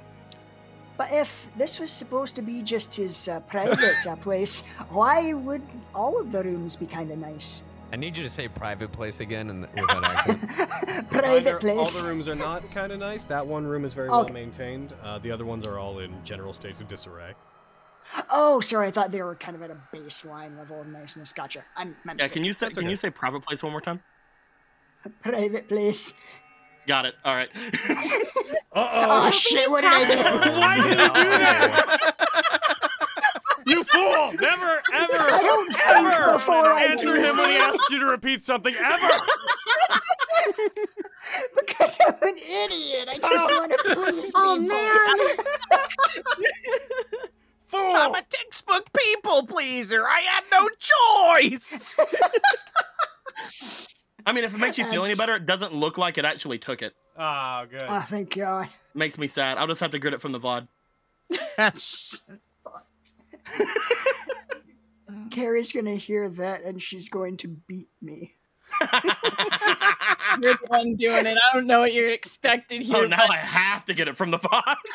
But 1.01 1.11
if 1.13 1.47
this 1.57 1.80
was 1.80 1.91
supposed 1.91 2.35
to 2.35 2.43
be 2.43 2.61
just 2.61 2.93
his 2.93 3.27
uh, 3.27 3.39
private 3.39 4.05
uh, 4.05 4.15
place, 4.17 4.61
why 4.89 5.33
would 5.33 5.63
all 5.95 6.21
of 6.21 6.31
the 6.31 6.43
rooms 6.43 6.75
be 6.75 6.85
kind 6.85 7.09
of 7.09 7.17
nice? 7.17 7.63
I 7.91 7.95
need 7.95 8.15
you 8.15 8.23
to 8.23 8.30
say 8.30 8.47
private 8.47 8.91
place 8.91 9.19
again 9.19 9.49
and 9.49 9.61
with 9.75 9.88
that 9.88 10.03
accent. 10.03 11.09
private 11.09 11.43
Neither- 11.45 11.57
place. 11.57 11.95
All 11.95 12.03
the 12.03 12.07
rooms 12.07 12.27
are 12.27 12.35
not 12.35 12.61
kind 12.69 12.91
of 12.91 12.99
nice. 12.99 13.25
That 13.25 13.47
one 13.47 13.65
room 13.65 13.83
is 13.83 13.95
very 13.95 14.09
well 14.09 14.30
maintained. 14.30 14.93
Uh, 15.01 15.17
the 15.17 15.31
other 15.31 15.43
ones 15.43 15.65
are 15.65 15.80
all 15.80 15.97
in 15.97 16.13
general 16.23 16.53
states 16.53 16.80
of 16.81 16.88
disarray. 16.88 17.33
Oh, 18.30 18.61
sorry, 18.61 18.85
I 18.89 18.91
thought 18.91 19.11
they 19.11 19.23
were 19.23 19.33
kind 19.33 19.55
of 19.55 19.63
at 19.63 19.71
a 19.71 19.77
baseline 19.91 20.55
level 20.55 20.81
of 20.81 20.85
niceness. 20.85 21.33
Gotcha. 21.33 21.63
I'm, 21.75 21.95
my 22.05 22.13
yeah, 22.19 22.27
can 22.27 22.43
you 22.43 22.53
say 22.53 22.67
That's 22.67 22.75
can 22.77 22.83
okay. 22.83 22.91
you 22.91 22.95
say 22.95 23.09
private 23.09 23.41
place 23.41 23.63
one 23.63 23.71
more 23.71 23.81
time? 23.81 24.03
Private 25.23 25.67
place. 25.67 26.13
Got 26.88 27.06
it. 27.06 27.16
All 27.24 27.35
right. 27.35 27.50
Oh, 28.74 29.30
shit, 29.32 29.69
what 29.69 29.82
did 29.82 29.92
I 29.92 30.06
do? 30.06 30.16
Why 30.60 30.76
did 30.77 30.85
you 30.85 30.92
do 30.92 30.95
that? 30.98 32.00
you 33.68 33.84
fool! 33.84 34.32
Never, 34.40 34.82
ever, 34.93 35.18
I 35.19 35.40
don't 35.42 35.68
think 35.74 35.88
ever 35.90 36.34
before 36.34 36.72
I 36.72 36.85
answer 36.85 37.06
do 37.08 37.16
him 37.16 37.35
when 37.35 37.50
he 37.50 37.58
this. 37.58 37.66
asks 37.76 37.92
you 37.92 38.00
to 38.00 38.06
repeat 38.06 38.45
something. 38.45 38.74
Ever. 38.74 39.10
because 41.60 41.98
I'm 42.08 42.16
an 42.30 42.38
idiot. 42.38 43.10
I 43.11 43.18
just 43.18 43.51
oh. 43.51 43.60
want 43.60 43.74
to 43.74 43.77
please 43.93 44.26
people. 44.27 44.42
Oh 44.42 44.56
people. 44.56 44.68
man. 44.69 45.18
Fool! 47.68 47.95
I'm 47.95 48.16
a 48.16 48.22
textbook 48.30 48.88
people 48.93 49.48
pleaser. 49.48 50.08
I 50.08 50.22
had 50.22 50.43
no 50.50 50.69
choice. 50.80 51.93
I 54.25 54.32
mean, 54.32 54.43
if 54.43 54.53
it 54.53 54.59
makes 54.59 54.77
you 54.77 54.85
feel 54.85 55.03
any 55.03 55.16
better, 55.16 55.35
it 55.35 55.45
doesn't 55.45 55.74
look 55.74 55.98
like 55.98 56.17
it 56.17 56.25
actually 56.25 56.59
took 56.59 56.82
it. 56.82 56.93
Oh, 57.17 57.66
good. 57.69 57.83
Oh, 57.88 58.01
thank 58.01 58.35
God. 58.35 58.67
Makes 58.93 59.17
me 59.17 59.27
sad. 59.27 59.58
I'll 59.58 59.67
just 59.67 59.80
have 59.80 59.91
to 59.91 60.00
grit 60.00 60.14
it 60.14 60.22
from 60.22 60.32
the 60.32 60.40
VOD. 60.40 60.67
Carrie's 65.32 65.72
gonna 65.72 65.95
hear 65.95 66.30
that 66.30 66.64
and 66.64 66.82
she's 66.82 67.09
going 67.09 67.38
to 67.38 67.48
beat 67.67 67.90
me. 68.01 68.35
You're 70.41 70.53
the 70.53 70.59
one 70.67 70.95
doing 70.95 71.25
it. 71.25 71.38
I 71.38 71.53
don't 71.53 71.67
know 71.67 71.82
what 71.82 71.93
you're 71.93 72.09
expected 72.09 72.82
here. 72.82 72.98
oh, 72.98 73.06
now 73.06 73.27
but 73.27 73.32
I 73.32 73.40
have 73.40 73.85
to 73.85 73.93
get 73.93 74.08
it 74.08 74.17
from 74.17 74.32
the 74.32 74.40
VOD. 74.40 74.75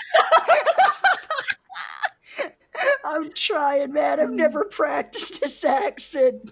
I'm 3.05 3.33
trying, 3.33 3.93
man. 3.93 4.21
I've 4.21 4.31
never 4.31 4.65
practiced 4.65 5.41
this 5.41 5.65
accent. 5.65 6.51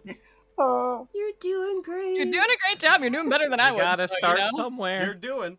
Oh, 0.56 1.08
You're 1.14 1.32
doing 1.40 1.82
great. 1.82 2.16
You're 2.16 2.24
doing 2.26 2.36
a 2.44 2.58
great 2.66 2.78
job. 2.78 3.00
You're 3.00 3.10
doing 3.10 3.28
better 3.28 3.48
than 3.48 3.58
I 3.60 3.68
You 3.70 3.74
would. 3.74 3.80
gotta 3.82 4.08
so, 4.08 4.14
you 4.14 4.18
start 4.18 4.38
know? 4.38 4.48
somewhere. 4.56 5.04
You're 5.04 5.14
doing. 5.14 5.58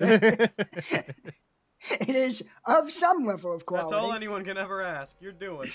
it 0.00 0.50
is 2.08 2.42
of 2.66 2.92
some 2.92 3.24
level 3.24 3.54
of 3.54 3.66
quality. 3.66 3.90
That's 3.90 4.02
all 4.02 4.12
anyone 4.12 4.44
can 4.44 4.58
ever 4.58 4.82
ask. 4.82 5.16
You're 5.20 5.32
doing. 5.32 5.70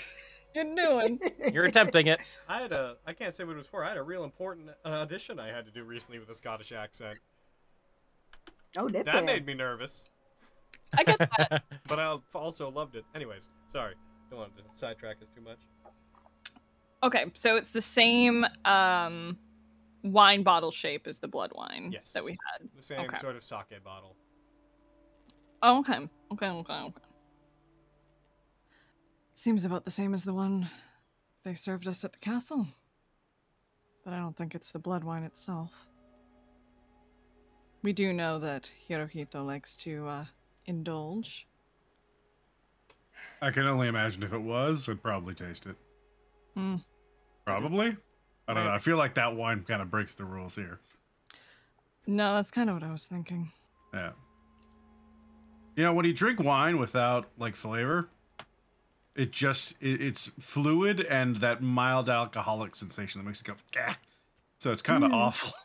You're 0.54 0.74
doing. 0.74 1.20
You're 1.52 1.64
attempting 1.64 2.06
it. 2.06 2.20
I 2.48 2.62
had 2.62 2.72
a. 2.72 2.96
I 3.06 3.12
can't 3.12 3.34
say 3.34 3.44
what 3.44 3.54
it 3.54 3.58
was 3.58 3.66
for. 3.66 3.84
I 3.84 3.88
had 3.88 3.98
a 3.98 4.02
real 4.02 4.24
important 4.24 4.70
uh, 4.84 4.88
audition 4.88 5.38
I 5.38 5.48
had 5.48 5.64
to 5.66 5.70
do 5.70 5.84
recently 5.84 6.18
with 6.18 6.28
a 6.30 6.34
Scottish 6.34 6.72
accent. 6.72 7.18
Oh, 8.76 8.88
did 8.88 9.06
That 9.06 9.20
they? 9.20 9.26
made 9.26 9.46
me 9.46 9.54
nervous, 9.54 10.08
I 10.96 11.04
get 11.04 11.18
that. 11.18 11.62
but 11.88 11.98
I 11.98 12.16
also 12.34 12.70
loved 12.70 12.96
it. 12.96 13.04
Anyways, 13.14 13.48
sorry. 13.72 13.94
Don't 14.30 14.40
want 14.40 14.56
to 14.58 14.62
sidetrack 14.74 15.16
us 15.22 15.28
too 15.34 15.40
much. 15.40 15.58
Okay, 17.02 17.26
so 17.34 17.56
it's 17.56 17.70
the 17.70 17.80
same 17.80 18.44
um, 18.64 19.38
wine 20.02 20.42
bottle 20.42 20.70
shape 20.70 21.06
as 21.06 21.18
the 21.18 21.28
blood 21.28 21.52
wine 21.54 21.92
Yes. 21.92 22.12
that 22.12 22.24
we 22.24 22.32
had. 22.32 22.68
The 22.76 22.82
same 22.82 23.00
Okay. 23.02 23.18
sort 23.18 23.36
of 23.36 23.44
sake 23.44 23.82
bottle. 23.84 24.16
Oh, 25.62 25.78
okay. 25.80 26.08
Okay, 26.32 26.48
okay, 26.48 26.72
okay. 26.74 27.02
Seems 29.34 29.64
about 29.64 29.84
the 29.84 29.90
same 29.90 30.14
as 30.14 30.24
the 30.24 30.34
one 30.34 30.68
they 31.44 31.54
served 31.54 31.86
us 31.86 32.04
at 32.04 32.12
the 32.12 32.18
castle. 32.18 32.66
But 34.04 34.12
I 34.12 34.18
don't 34.18 34.36
think 34.36 34.54
it's 34.54 34.72
the 34.72 34.78
blood 34.78 35.04
wine 35.04 35.22
itself. 35.22 35.88
We 37.82 37.92
do 37.92 38.12
know 38.12 38.40
that 38.40 38.72
Hirohito 38.88 39.46
likes 39.46 39.76
to 39.78 40.06
uh, 40.08 40.24
indulge. 40.66 41.46
I 43.40 43.52
can 43.52 43.66
only 43.66 43.86
imagine 43.86 44.24
if 44.24 44.32
it 44.32 44.42
was, 44.42 44.88
I'd 44.88 45.00
probably 45.02 45.34
taste 45.34 45.66
it. 45.66 45.76
Probably. 47.44 47.96
I 48.46 48.54
don't 48.54 48.64
know. 48.64 48.70
I 48.70 48.78
feel 48.78 48.96
like 48.96 49.14
that 49.14 49.34
wine 49.36 49.64
kind 49.66 49.82
of 49.82 49.90
breaks 49.90 50.14
the 50.14 50.24
rules 50.24 50.54
here. 50.54 50.80
No, 52.06 52.34
that's 52.34 52.50
kind 52.50 52.70
of 52.70 52.76
what 52.76 52.82
I 52.82 52.90
was 52.90 53.06
thinking. 53.06 53.52
Yeah. 53.92 54.10
You 55.76 55.84
know, 55.84 55.92
when 55.92 56.04
you 56.06 56.12
drink 56.12 56.40
wine 56.42 56.78
without 56.78 57.28
like 57.38 57.54
flavor, 57.56 58.08
it 59.14 59.30
just 59.32 59.76
it, 59.80 60.00
it's 60.00 60.30
fluid 60.40 61.00
and 61.02 61.36
that 61.36 61.62
mild 61.62 62.08
alcoholic 62.08 62.74
sensation 62.74 63.20
that 63.20 63.26
makes 63.26 63.40
it 63.40 63.46
go 63.46 63.54
Gah! 63.72 63.94
so 64.58 64.70
it's 64.72 64.82
kind 64.82 65.04
of 65.04 65.10
Mm. 65.10 65.14
awful. 65.14 65.52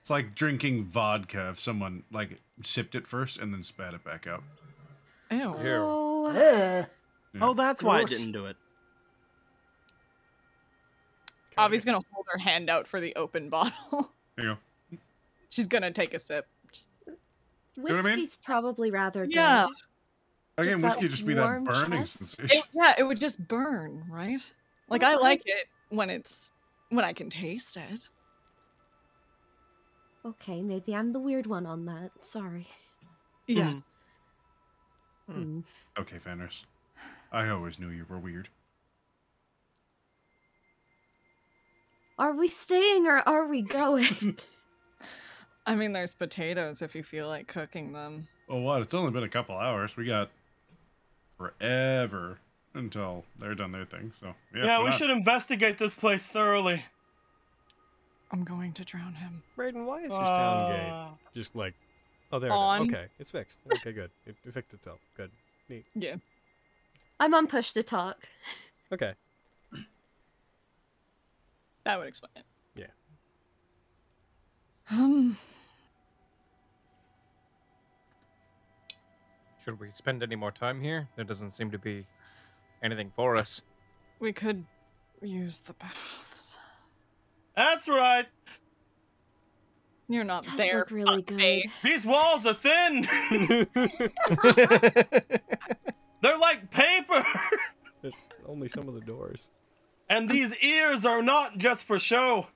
It's 0.00 0.10
like 0.10 0.34
drinking 0.34 0.84
vodka 0.86 1.48
if 1.50 1.58
someone 1.60 2.04
like 2.12 2.40
sipped 2.62 2.94
it 2.94 3.06
first 3.06 3.38
and 3.38 3.52
then 3.52 3.62
spat 3.62 3.94
it 3.94 4.04
back 4.04 4.26
out. 4.28 4.42
ew. 5.30 5.38
Oh, 5.42 5.56
Ugh. 6.26 6.86
Oh, 7.40 7.54
that's 7.54 7.82
why 7.82 8.00
I 8.00 8.04
didn't 8.04 8.32
do 8.32 8.46
it. 8.46 8.56
Avi's 11.58 11.84
gonna 11.84 12.00
hold 12.12 12.26
her 12.32 12.38
hand 12.38 12.70
out 12.70 12.88
for 12.88 13.00
the 13.00 13.14
open 13.16 13.48
bottle. 13.50 14.10
There 14.36 14.46
you 14.46 14.56
go. 14.90 14.98
She's 15.50 15.66
gonna 15.66 15.90
take 15.90 16.14
a 16.14 16.18
sip. 16.18 16.46
Just, 16.72 16.88
what 17.76 17.92
I 17.92 17.94
mean? 17.96 18.04
whiskey's 18.04 18.36
probably 18.36 18.90
rather 18.90 19.26
good. 19.26 19.34
yeah. 19.34 19.66
Again, 20.58 20.80
Just 20.80 20.96
whiskey 20.96 21.08
just 21.08 21.26
be 21.26 21.34
that 21.34 21.64
burning 21.64 22.00
chest. 22.00 22.18
sensation. 22.36 22.58
It, 22.58 22.64
yeah, 22.74 22.94
it 22.98 23.02
would 23.02 23.20
just 23.20 23.46
burn, 23.48 24.04
right? 24.10 24.40
Like 24.88 25.02
I 25.02 25.12
I- 25.12 25.16
like 25.16 25.42
it 25.46 25.66
when 25.90 26.08
it's 26.10 26.52
when 26.90 27.04
I 27.04 27.12
can 27.12 27.28
taste 27.30 27.76
it. 27.76 28.08
Okay, 30.24 30.62
maybe 30.62 30.94
I'm 30.94 31.12
the 31.12 31.20
weird 31.20 31.46
one 31.46 31.66
on 31.66 31.84
that. 31.86 32.10
Sorry. 32.20 32.66
Yes. 33.46 33.74
Mm. 33.74 33.82
Hmm. 35.34 35.60
Okay, 35.98 36.18
Fenris. 36.18 36.64
I 37.32 37.48
always 37.48 37.78
knew 37.78 37.88
you 37.88 38.04
were 38.08 38.18
weird. 38.18 38.48
Are 42.18 42.32
we 42.34 42.48
staying 42.48 43.06
or 43.06 43.26
are 43.26 43.46
we 43.48 43.62
going? 43.62 44.36
I 45.66 45.74
mean, 45.74 45.92
there's 45.92 46.14
potatoes 46.14 46.82
if 46.82 46.94
you 46.94 47.02
feel 47.02 47.28
like 47.28 47.46
cooking 47.46 47.92
them. 47.92 48.28
Well, 48.48 48.60
what? 48.60 48.82
It's 48.82 48.94
only 48.94 49.10
been 49.10 49.22
a 49.22 49.28
couple 49.28 49.56
hours. 49.56 49.96
We 49.96 50.06
got 50.06 50.30
forever 51.38 52.38
until 52.74 53.24
they're 53.38 53.54
done 53.54 53.72
their 53.72 53.84
thing. 53.84 54.12
So 54.12 54.34
yeah, 54.54 54.64
Yeah, 54.64 54.78
we 54.80 54.86
not? 54.86 54.94
should 54.94 55.10
investigate 55.10 55.78
this 55.78 55.94
place 55.94 56.28
thoroughly. 56.28 56.82
I'm 58.30 58.44
going 58.44 58.72
to 58.74 58.84
drown 58.84 59.14
him. 59.14 59.42
Braden, 59.56 59.84
why 59.84 59.98
is 60.04 60.12
your 60.14 60.26
sound 60.26 60.72
gate 60.72 60.90
Uh, 60.90 61.08
just 61.34 61.54
like? 61.54 61.74
Oh, 62.32 62.38
there. 62.38 62.50
It 62.50 62.54
On. 62.54 62.86
is. 62.86 62.92
Okay, 62.92 63.06
it's 63.18 63.30
fixed. 63.30 63.58
Okay, 63.72 63.92
good. 63.92 64.10
It, 64.26 64.36
it 64.44 64.54
fixed 64.54 64.72
itself. 64.72 64.98
Good. 65.16 65.30
Neat. 65.68 65.84
Yeah. 65.94 66.16
I'm 67.20 67.34
on 67.34 67.46
push 67.46 67.72
to 67.72 67.82
talk. 67.82 68.16
Okay. 68.92 69.12
That 71.84 71.98
would 71.98 72.08
explain 72.08 72.30
it. 72.36 72.44
Yeah. 72.76 72.86
Um, 74.90 75.36
Should 79.64 79.78
we 79.78 79.90
spend 79.90 80.22
any 80.22 80.36
more 80.36 80.50
time 80.50 80.80
here? 80.80 81.08
There 81.16 81.24
doesn't 81.24 81.52
seem 81.52 81.70
to 81.70 81.78
be 81.78 82.04
anything 82.82 83.12
for 83.14 83.36
us. 83.36 83.62
we 84.18 84.32
could 84.32 84.64
use 85.20 85.60
the 85.60 85.72
baths. 85.74 86.58
That's 87.56 87.88
right. 87.88 88.26
You're 90.12 90.24
not 90.24 90.42
Does 90.44 90.56
there. 90.56 90.78
look 90.78 90.90
really 90.90 91.22
fuckface. 91.22 91.62
good. 91.62 91.70
These 91.82 92.04
walls 92.04 92.44
are 92.46 92.52
thin. 92.54 93.06
They're 96.20 96.38
like 96.38 96.70
paper. 96.70 97.24
It's 98.04 98.26
only 98.48 98.66
some 98.66 98.88
of 98.88 98.94
the 98.94 99.00
doors. 99.00 99.48
And 100.08 100.28
these 100.28 100.56
ears 100.56 101.06
are 101.06 101.22
not 101.22 101.56
just 101.56 101.84
for 101.84 102.00
show. 102.00 102.48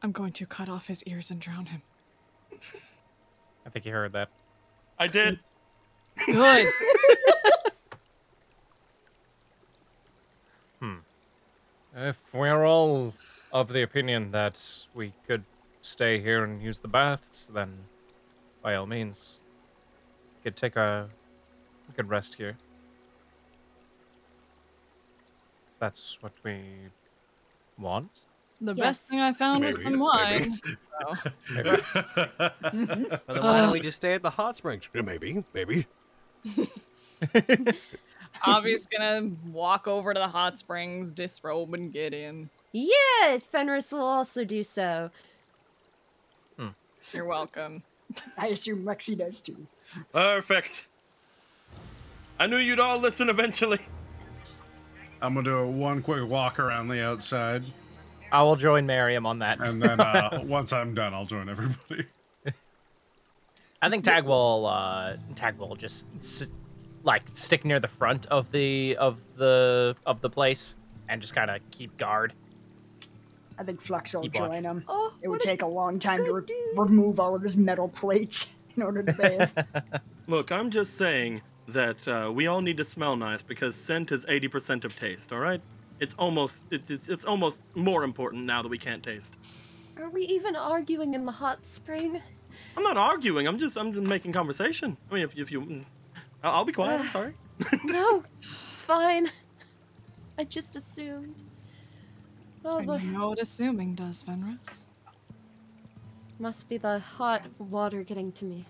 I'm 0.00 0.12
going 0.12 0.32
to 0.32 0.46
cut 0.46 0.70
off 0.70 0.86
his 0.86 1.02
ears 1.04 1.30
and 1.30 1.38
drown 1.38 1.66
him. 1.66 1.82
I 3.66 3.68
think 3.68 3.84
you 3.84 3.92
heard 3.92 4.14
that. 4.14 4.30
I 4.98 5.08
did. 5.08 5.40
Good. 6.26 6.72
Hmm. 10.80 10.94
If 11.96 12.18
we're 12.32 12.64
all 12.64 13.12
of 13.52 13.68
the 13.68 13.82
opinion 13.82 14.30
that 14.32 14.58
we 14.94 15.12
could 15.26 15.44
stay 15.84 16.18
here 16.18 16.44
and 16.44 16.62
use 16.62 16.80
the 16.80 16.88
baths, 16.88 17.48
then 17.52 17.76
by 18.62 18.74
all 18.76 18.86
means, 18.86 19.38
we 20.38 20.42
could 20.50 20.56
take 20.56 20.76
a 20.76 21.08
we 21.88 21.94
could 21.94 22.08
rest 22.08 22.34
here. 22.34 22.56
That's 25.78 26.16
what 26.22 26.32
we 26.42 26.56
want. 27.78 28.26
The 28.60 28.74
Yes. 28.74 28.84
best 29.00 29.08
thing 29.10 29.20
I 29.20 29.32
found 29.34 29.64
was 29.64 29.80
some 29.82 29.98
wine. 29.98 30.58
Maybe. 31.50 31.68
And 31.68 33.18
then 33.26 33.42
why 33.42 33.60
don't 33.60 33.72
we 33.72 33.80
just 33.88 33.96
stay 33.98 34.14
at 34.14 34.22
the 34.22 34.30
hot 34.30 34.56
springs? 34.56 34.88
Yeah, 34.94 35.02
Maybe, 35.02 35.44
maybe. 35.52 35.86
Avi's 38.46 38.86
gonna 38.86 39.30
walk 39.46 39.86
over 39.86 40.14
to 40.14 40.20
the 40.20 40.28
hot 40.28 40.58
springs, 40.58 41.12
disrobe, 41.12 41.74
and 41.74 41.92
get 41.92 42.14
in. 42.14 42.48
Yeah, 42.72 43.38
Fenris 43.52 43.92
will 43.92 44.00
also 44.00 44.44
do 44.44 44.64
so. 44.64 45.10
You're 47.12 47.24
welcome. 47.24 47.82
I 48.38 48.48
assume 48.48 48.84
Lexi 48.84 49.16
does 49.16 49.40
too. 49.40 49.56
Perfect. 50.12 50.86
I 52.38 52.46
knew 52.46 52.56
you'd 52.58 52.80
all 52.80 52.98
listen 52.98 53.28
eventually. 53.28 53.78
I'm 55.22 55.34
gonna 55.34 55.44
do 55.44 55.56
a 55.58 55.66
one 55.70 56.02
quick 56.02 56.28
walk 56.28 56.58
around 56.58 56.88
the 56.88 57.02
outside, 57.04 57.64
I 58.32 58.42
will 58.42 58.56
join 58.56 58.84
Miriam 58.84 59.26
on 59.26 59.38
that. 59.38 59.60
and 59.60 59.80
then 59.80 60.00
uh, 60.00 60.40
once 60.46 60.72
I'm 60.72 60.94
done, 60.94 61.14
I'll 61.14 61.24
join 61.24 61.48
everybody. 61.48 62.06
I 63.80 63.90
think 63.90 64.02
Tag 64.04 64.24
will 64.24 64.66
uh, 64.66 65.16
Tag 65.34 65.56
will 65.56 65.76
just 65.76 66.06
s- 66.18 66.48
like 67.04 67.22
stick 67.34 67.64
near 67.64 67.78
the 67.80 67.88
front 67.88 68.26
of 68.26 68.50
the 68.50 68.96
of 68.96 69.18
the 69.36 69.94
of 70.06 70.20
the 70.20 70.30
place 70.30 70.74
and 71.08 71.20
just 71.20 71.34
kind 71.34 71.50
of 71.50 71.60
keep 71.70 71.96
guard. 71.96 72.32
I 73.58 73.62
think 73.64 73.80
Flux 73.80 74.14
will 74.14 74.22
Keep 74.22 74.34
watch. 74.40 74.50
join 74.50 74.64
him. 74.64 74.84
Oh, 74.88 75.12
It 75.22 75.28
would 75.28 75.36
what 75.36 75.44
a 75.44 75.46
take 75.46 75.62
a 75.62 75.66
long 75.66 75.98
time 75.98 76.24
to 76.24 76.32
re- 76.32 76.42
remove 76.76 77.20
all 77.20 77.34
of 77.34 77.42
his 77.42 77.56
metal 77.56 77.88
plates 77.88 78.54
in 78.76 78.82
order 78.82 79.02
to 79.02 79.12
bathe. 79.12 79.50
Look, 80.26 80.50
I'm 80.50 80.70
just 80.70 80.94
saying 80.96 81.40
that 81.68 82.06
uh, 82.08 82.30
we 82.32 82.46
all 82.46 82.60
need 82.60 82.76
to 82.78 82.84
smell 82.84 83.16
nice 83.16 83.42
because 83.42 83.74
scent 83.76 84.10
is 84.12 84.24
80% 84.26 84.84
of 84.84 84.96
taste. 84.96 85.32
All 85.32 85.38
right? 85.38 85.60
It's 86.00 86.14
almost 86.18 86.64
it's, 86.72 86.90
it's 86.90 87.08
it's 87.08 87.24
almost 87.24 87.62
more 87.74 88.02
important 88.02 88.44
now 88.44 88.60
that 88.62 88.68
we 88.68 88.78
can't 88.78 89.02
taste. 89.02 89.36
Are 89.96 90.10
we 90.10 90.22
even 90.22 90.56
arguing 90.56 91.14
in 91.14 91.24
the 91.24 91.30
hot 91.32 91.64
spring? 91.64 92.20
I'm 92.76 92.82
not 92.82 92.96
arguing. 92.96 93.46
I'm 93.46 93.58
just 93.58 93.76
I'm 93.76 93.92
just 93.92 94.04
making 94.04 94.32
conversation. 94.32 94.96
I 95.10 95.14
mean, 95.14 95.22
if, 95.22 95.38
if 95.38 95.52
you, 95.52 95.60
mm, 95.60 95.84
I'll, 96.42 96.52
I'll 96.52 96.64
be 96.64 96.72
quiet. 96.72 97.00
I'm 97.00 97.06
sorry. 97.06 97.34
no, 97.84 98.24
it's 98.68 98.82
fine. 98.82 99.30
I 100.36 100.42
just 100.44 100.74
assumed. 100.74 101.36
I 102.64 102.84
the 102.84 102.98
know 102.98 103.28
what 103.28 103.38
assuming 103.38 103.94
does, 103.94 104.22
Fenris. 104.22 104.86
must 106.38 106.68
be 106.68 106.78
the 106.78 106.98
hot 106.98 107.42
water 107.58 108.02
getting 108.02 108.32
to 108.32 108.44
me. 108.44 108.64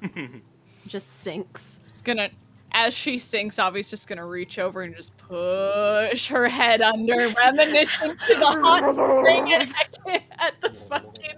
just 0.86 1.20
sinks. 1.20 1.80
Just 1.88 2.04
gonna 2.04 2.30
as 2.72 2.94
she 2.94 3.18
sinks, 3.18 3.58
Avi's 3.58 3.90
just 3.90 4.06
gonna 4.06 4.26
reach 4.26 4.58
over 4.58 4.82
and 4.82 4.94
just 4.94 5.16
push 5.18 6.28
her 6.28 6.48
head 6.48 6.80
under, 6.80 7.28
reminiscent 7.36 8.18
to 8.28 8.34
the 8.34 8.46
hot 8.46 8.94
spring 8.94 9.52
at, 10.08 10.22
at 10.38 10.60
the 10.60 10.70
fucking 10.70 11.36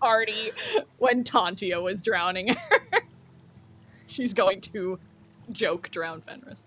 party 0.00 0.52
when 0.98 1.24
Tantia 1.24 1.82
was 1.82 2.00
drowning 2.00 2.54
her. 2.54 3.00
She's 4.06 4.32
going 4.32 4.60
to 4.60 4.98
joke 5.50 5.90
drown 5.90 6.20
Fenris. 6.20 6.64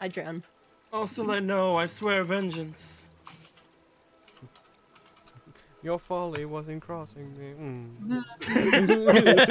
I 0.00 0.08
drown. 0.08 0.44
Also, 0.92 1.24
let 1.24 1.42
know, 1.42 1.76
I 1.76 1.86
swear 1.86 2.22
vengeance. 2.22 3.08
Your 5.82 5.98
folly 5.98 6.44
wasn't 6.46 6.82
crossing 6.82 7.32
me. 7.38 7.54
Mm. 8.40 9.42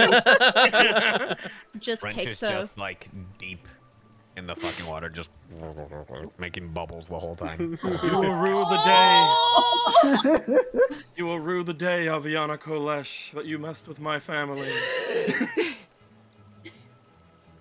Just 1.79 2.01
French 2.01 2.15
takes 2.15 2.43
is 2.43 2.43
a- 2.43 2.49
just 2.51 2.77
like 2.77 3.07
deep 3.37 3.65
in 4.35 4.45
the 4.45 4.55
fucking 4.55 4.85
water, 4.85 5.07
just 5.07 5.29
making 6.37 6.67
bubbles 6.69 7.07
the 7.07 7.17
whole 7.17 7.35
time. 7.35 7.79
You 7.83 8.19
will 8.19 8.35
rue 8.35 8.65
the 8.65 8.77
day. 8.83 9.27
you 11.15 11.25
will 11.25 11.39
rue 11.39 11.63
the 11.63 11.73
day, 11.73 12.07
Aviana 12.07 12.57
Kolesh, 12.57 13.31
that 13.33 13.45
you 13.45 13.57
messed 13.57 13.87
with 13.87 14.01
my 14.01 14.19
family. 14.19 14.69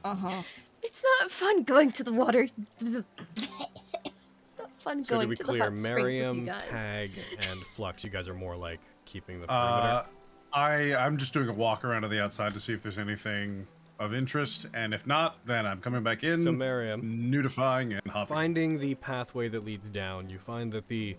Uh 0.05 0.15
huh. 0.17 0.43
It's 0.85 1.05
not 1.21 1.31
fun 1.31 1.63
going 1.65 1.91
to 1.93 2.05
the 2.05 2.13
water. 2.13 2.49
it's 2.81 4.55
not 4.59 4.71
fun 4.81 5.03
So 5.03 5.15
going 5.17 5.27
to 5.27 5.31
be 5.31 5.37
to 5.37 5.45
clear, 5.45 5.59
the 5.59 5.65
hot 5.71 5.79
springs 5.79 5.83
with 5.97 6.13
you 6.15 6.21
Miriam, 6.21 6.45
guys. 6.47 6.63
Tag, 6.71 7.11
and 7.49 7.61
Flux, 7.75 8.05
you 8.05 8.11
guys 8.11 8.29
are 8.29 8.35
more 8.35 8.57
like 8.57 8.81
keeping 9.05 9.41
the 9.41 9.51
Uh, 9.51 10.03
perimeter. 10.03 10.11
I 10.53 10.95
I'm 10.95 11.17
just 11.17 11.33
doing 11.33 11.49
a 11.49 11.53
walk 11.53 11.85
around 11.85 12.03
to 12.03 12.09
the 12.09 12.23
outside 12.23 12.55
to 12.55 12.61
see 12.61 12.73
if 12.73 12.83
there's 12.83 12.99
anything 12.99 13.67
of 13.99 14.13
interest, 14.15 14.67
and 14.75 14.93
if 14.95 15.07
not, 15.07 15.45
then 15.47 15.67
I'm 15.67 15.81
coming 15.81 16.03
back 16.03 16.23
in. 16.23 16.43
So 16.43 16.53
Miriam, 16.53 17.03
nudifying 17.33 17.93
and 17.93 18.13
hopping. 18.13 18.35
finding 18.35 18.79
the 18.79 18.95
pathway 18.97 19.49
that 19.49 19.65
leads 19.65 19.89
down, 19.91 20.29
you 20.31 20.39
find 20.39 20.71
that 20.73 20.87
the 20.89 21.17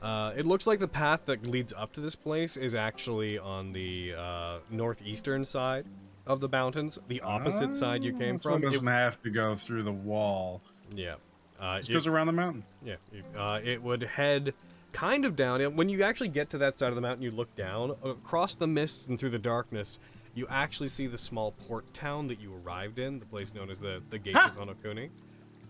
uh, 0.00 0.32
it 0.36 0.46
looks 0.46 0.66
like 0.66 0.80
the 0.80 0.88
path 0.88 1.20
that 1.26 1.46
leads 1.46 1.72
up 1.72 1.92
to 1.92 2.00
this 2.00 2.16
place 2.16 2.56
is 2.56 2.74
actually 2.74 3.38
on 3.38 3.72
the 3.72 4.14
uh, 4.18 4.58
northeastern 4.70 5.44
side 5.44 5.86
of 6.26 6.40
the 6.40 6.48
mountains, 6.48 6.98
the 7.08 7.20
opposite 7.22 7.74
side 7.76 8.04
you 8.04 8.12
came 8.16 8.36
Ah, 8.36 8.38
from. 8.38 8.62
It- 8.62 8.70
doesn't 8.70 8.86
have 8.86 9.20
to 9.22 9.30
go 9.30 9.54
through 9.54 9.82
the 9.82 9.92
wall. 9.92 10.60
yeah, 10.94 11.14
uh, 11.60 11.80
it- 11.82 11.92
goes 11.92 12.06
around 12.06 12.26
the 12.28 12.32
mountain. 12.32 12.64
Yeah, 12.84 12.96
it, 13.12 13.24
uh, 13.36 13.60
it 13.62 13.82
would 13.82 14.02
head 14.02 14.54
kind 14.92 15.24
of 15.24 15.36
down. 15.36 15.60
And 15.60 15.76
When 15.76 15.88
you 15.88 16.02
actually 16.02 16.28
get 16.28 16.50
to 16.50 16.58
that 16.58 16.78
side 16.78 16.90
of 16.90 16.94
the 16.96 17.00
mountain, 17.00 17.22
you 17.22 17.30
look 17.30 17.54
down 17.56 17.96
across 18.04 18.54
the 18.54 18.66
mists 18.66 19.06
and 19.08 19.18
through 19.18 19.30
the 19.30 19.38
darkness. 19.38 19.98
You 20.34 20.46
actually 20.48 20.88
see 20.88 21.06
the 21.06 21.18
small 21.18 21.52
port 21.52 21.92
town 21.92 22.26
that 22.28 22.40
you 22.40 22.54
arrived 22.64 22.98
in, 22.98 23.18
the 23.18 23.26
place 23.26 23.52
known 23.54 23.70
as 23.70 23.78
the 23.80 24.02
the 24.10 24.18
Gates 24.18 24.38
of 24.44 24.56
Honokuni. 24.56 25.10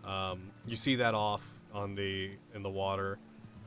Um, 0.04 0.50
you 0.66 0.76
see 0.76 0.96
that 0.96 1.14
off 1.14 1.42
on 1.72 1.94
the 1.94 2.32
in 2.54 2.62
the 2.62 2.70
water. 2.70 3.18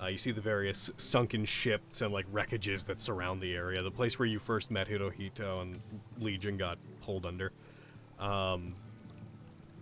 Uh, 0.05 0.09
you 0.09 0.17
see 0.17 0.31
the 0.31 0.41
various 0.41 0.91
sunken 0.97 1.45
ships 1.45 2.03
and 2.03 2.13
like 2.13 2.31
wreckages 2.31 2.85
that 2.85 3.01
surround 3.01 3.41
the 3.41 3.55
area. 3.55 3.81
The 3.81 3.89
place 3.89 4.19
where 4.19 4.27
you 4.27 4.37
first 4.37 4.69
met 4.69 4.87
Hirohito 4.87 5.63
and 5.63 5.79
Legion 6.19 6.57
got 6.57 6.77
pulled 7.01 7.25
under. 7.25 7.51
Um, 8.19 8.75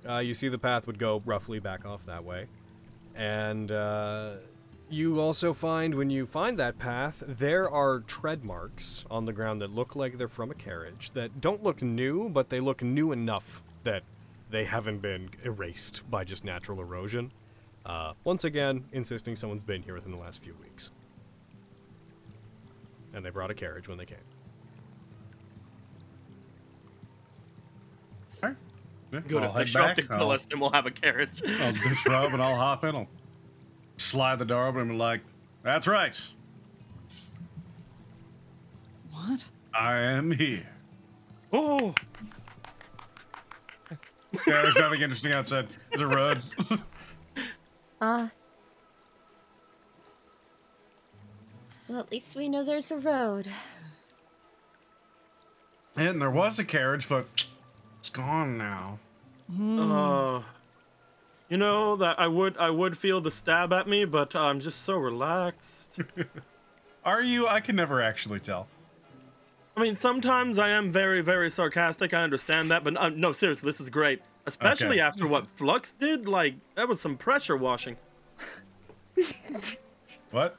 uh, 0.08 0.20
you 0.20 0.34
see 0.34 0.48
the 0.48 0.58
path 0.58 0.88
would 0.88 0.98
go 0.98 1.22
roughly 1.26 1.60
back 1.60 1.86
off 1.86 2.06
that 2.06 2.24
way. 2.24 2.46
And 3.16 3.70
uh, 3.70 4.36
you 4.90 5.20
also 5.20 5.54
find, 5.54 5.94
when 5.94 6.10
you 6.10 6.26
find 6.26 6.58
that 6.58 6.80
path, 6.80 7.22
there 7.28 7.70
are 7.70 8.00
tread 8.00 8.46
marks 8.46 9.04
on 9.12 9.26
the 9.26 9.34
ground 9.34 9.62
that 9.62 9.76
look 9.76 9.94
like 9.94 10.18
they're 10.18 10.30
from 10.30 10.52
a 10.52 10.56
carriage, 10.56 11.12
that 11.16 11.42
don't 11.42 11.64
look 11.64 11.82
new, 11.82 12.30
but 12.30 12.50
they 12.50 12.62
look 12.62 12.82
new 12.82 13.12
enough 13.12 13.62
that 13.84 14.04
they 14.50 14.64
haven't 14.64 15.02
been 15.02 15.32
erased 15.44 16.10
by 16.10 16.24
just 16.24 16.46
natural 16.46 16.80
erosion. 16.80 17.32
Uh, 17.86 18.14
once 18.24 18.44
again, 18.46 18.86
insisting 18.94 19.36
someone's 19.36 19.64
been 19.64 19.82
here 19.84 19.94
within 19.94 20.12
the 20.12 20.18
last 20.18 20.42
few 20.42 20.56
weeks. 20.62 20.92
And 23.14 23.24
they 23.26 23.30
brought 23.30 23.52
a 23.52 23.54
carriage 23.54 23.88
when 23.88 23.98
they 23.98 24.06
came. 24.06 24.18
Yeah, 29.12 29.20
Good, 29.28 29.44
I'll 29.44 29.50
if 29.50 29.54
they 29.54 29.60
head 29.60 29.70
show 29.70 29.80
up 29.82 29.86
back. 29.90 29.96
to 29.98 30.02
kill 30.04 30.16
I'll- 30.18 30.32
us, 30.32 30.46
then 30.46 30.60
we'll 30.60 30.72
have 30.72 30.88
a 30.88 30.92
carriage. 30.92 31.44
I'll 31.62 31.72
disrobe 31.72 32.34
and 32.34 32.42
I'll 32.42 32.56
hop 32.56 32.84
in. 32.84 32.96
I'll 32.96 33.08
slide 33.98 34.40
the 34.40 34.46
door 34.46 34.66
open 34.66 34.82
and 34.82 34.90
be 34.90 34.96
like, 34.96 35.22
"That's 35.62 35.86
right, 35.86 36.20
What? 39.12 39.46
I 39.72 39.98
am 40.00 40.32
here." 40.32 40.68
Oh, 41.52 41.94
Yeah, 43.92 44.64
there's 44.64 44.78
nothing 44.78 45.02
interesting 45.02 45.32
outside. 45.32 45.68
There's 45.92 46.02
a 46.02 46.08
road. 46.08 46.42
Uh. 48.04 48.28
Well, 51.88 52.00
at 52.02 52.12
least 52.12 52.36
we 52.36 52.50
know 52.50 52.66
there's 52.66 52.92
a 52.92 52.98
road. 52.98 53.48
and 55.96 56.22
there 56.22 56.30
was 56.30 56.60
a 56.60 56.66
carriage, 56.66 57.08
but 57.08 57.46
it's 58.00 58.10
gone 58.10 58.58
now. 58.58 59.00
Uh, 59.50 60.42
you 61.48 61.56
know 61.56 61.96
that 61.96 62.20
I 62.20 62.28
would 62.28 62.58
I 62.58 62.70
would 62.70 62.98
feel 62.98 63.22
the 63.22 63.32
stab 63.32 63.72
at 63.72 63.88
me, 63.88 64.04
but 64.04 64.36
I'm 64.36 64.60
just 64.60 64.84
so 64.84 64.98
relaxed. 64.98 65.98
Are 67.06 67.22
you? 67.22 67.48
I 67.48 67.62
can 67.62 67.78
never 67.78 68.02
actually 68.02 68.40
tell. 68.40 68.68
I 69.78 69.82
mean, 69.82 69.96
sometimes 69.96 70.60
I 70.60 70.70
am 70.70 70.92
very 70.92 71.22
very 71.22 71.50
sarcastic. 71.50 72.14
I 72.14 72.24
understand 72.24 72.70
that, 72.72 72.84
but 72.84 72.98
uh, 72.98 73.10
no, 73.10 73.32
seriously, 73.32 73.66
this 73.66 73.80
is 73.80 73.90
great. 73.90 74.22
Especially 74.46 74.88
Okay. 74.88 75.00
after 75.00 75.26
what 75.28 75.48
Flux 75.48 75.94
did. 75.94 76.28
Like 76.28 76.56
that 76.76 76.88
was 76.88 77.00
some 77.02 77.18
pressure 77.18 77.58
washing. 77.58 77.98
What? 80.32 80.58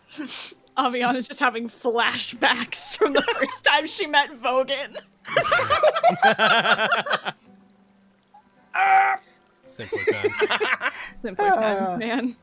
Aviana's 0.79 1.27
just 1.27 1.41
having 1.41 1.69
flashbacks 1.69 2.97
from 2.97 3.13
the 3.13 3.23
first 3.35 3.65
time 3.65 3.89
she 3.89 4.07
met 4.07 4.31
Vogan. 4.41 4.97
Simpler 9.67 10.05
times. 10.05 10.35
Simpler 11.23 11.51
times, 11.55 11.89
Uh. 11.89 11.97
man. 11.97 12.37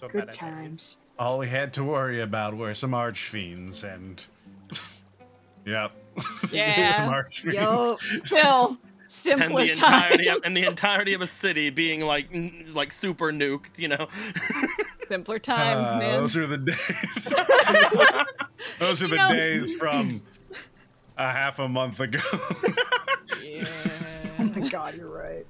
So 0.00 0.08
Good 0.08 0.20
at 0.22 0.26
that. 0.28 0.32
times. 0.32 0.96
All 1.18 1.38
we 1.38 1.48
had 1.48 1.72
to 1.74 1.84
worry 1.84 2.20
about 2.20 2.54
were 2.56 2.72
some 2.74 2.92
archfiends 2.92 3.84
and. 3.84 4.24
yep. 5.66 5.92
Yeah. 6.52 6.90
some 6.92 7.10
archfiends. 7.10 7.54
Yo, 7.54 7.96
still 8.24 8.78
and 9.06 9.12
simpler 9.12 9.62
the 9.64 9.70
entirety 9.70 10.24
times. 10.24 10.36
of, 10.38 10.44
and 10.44 10.56
the 10.56 10.64
entirety 10.66 11.14
of 11.14 11.20
a 11.20 11.26
city 11.26 11.70
being 11.70 12.00
like 12.00 12.28
n- 12.32 12.66
like 12.74 12.92
super 12.92 13.32
nuked, 13.32 13.66
you 13.76 13.88
know. 13.88 14.08
Simpler 15.08 15.38
times, 15.38 15.86
Ah, 15.88 15.98
man. 15.98 16.20
Those 16.20 16.36
are 16.36 16.46
the 16.48 16.58
days. 16.58 17.34
those 18.80 19.02
are 19.02 19.08
the 19.08 19.16
know- 19.16 19.28
days 19.32 19.76
from 19.78 20.20
a 21.16 21.30
half 21.30 21.58
a 21.60 21.68
month 21.68 22.00
ago. 22.00 22.18
Oh 24.38 24.44
my 24.54 24.68
god, 24.68 24.96
you're 24.96 25.08
right. 25.08 25.46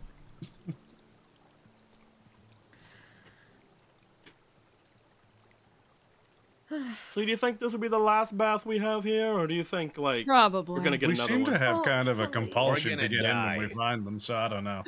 So 7.11 7.23
do 7.23 7.27
you 7.31 7.37
think 7.37 7.59
this 7.59 7.73
will 7.73 7.81
be 7.81 7.89
the 7.89 7.99
last 7.99 8.37
bath 8.37 8.67
we 8.67 8.79
have 8.79 9.03
here, 9.05 9.33
or 9.33 9.47
do 9.47 9.55
you 9.55 9.65
think 9.65 9.97
like 9.99 10.27
Probably. 10.27 10.75
we're 10.75 10.83
gonna 10.85 10.97
get 10.99 11.09
we 11.09 11.15
another 11.15 11.29
seem 11.29 11.43
one? 11.43 11.53
to 11.53 11.59
have 11.59 11.77
Oh, 11.77 11.83
kind 11.83 12.09
of 12.09 12.21
a 12.21 12.27
compulsion 12.27 12.99
to 12.99 13.09
gonna 13.09 13.09
get 13.23 13.25
in 13.31 13.37
when 13.45 13.59
we 13.59 13.69
find 13.69 14.07
them, 14.07 14.19
so 14.19 14.35
I 14.37 14.49
don't 14.49 14.65
know. 14.65 14.83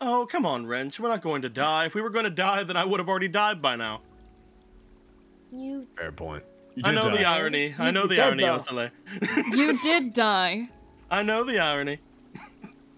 Oh, 0.00 0.26
come 0.28 0.44
on, 0.46 0.66
Wrench. 0.66 0.98
We're 0.98 1.08
not 1.10 1.22
going 1.22 1.42
to 1.42 1.48
die. 1.48 1.86
If 1.86 1.94
we 1.94 2.00
were 2.00 2.10
going 2.10 2.24
to 2.24 2.30
die, 2.30 2.64
then 2.64 2.76
I 2.76 2.84
would 2.84 2.98
have 2.98 3.08
already 3.08 3.28
died 3.28 3.62
by 3.62 3.76
now. 3.76 4.00
You 5.52 5.86
Fair 5.96 6.10
point. 6.10 6.42
You 6.74 6.82
I 6.84 6.90
did 6.90 6.94
know 6.96 7.10
the 7.10 7.18
die. 7.22 7.36
irony. 7.38 7.74
I 7.78 7.90
know 7.92 8.06
the 8.08 8.20
irony, 8.20 8.42
though. 8.42 8.56
Osale. 8.58 8.90
You 9.54 9.78
did 9.80 10.12
die. 10.12 10.68
I 11.10 11.22
know 11.22 11.44
the 11.44 11.58
irony. 11.60 11.98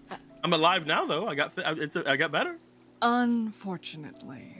Uh, 0.09 0.15
I'm 0.43 0.53
alive 0.53 0.87
now, 0.87 1.05
though. 1.05 1.27
I 1.27 1.35
got 1.35 1.53
fi- 1.53 1.61
I- 1.63 1.73
it's 1.73 1.95
I 1.95 2.15
got 2.15 2.31
better. 2.31 2.57
Unfortunately. 3.01 4.54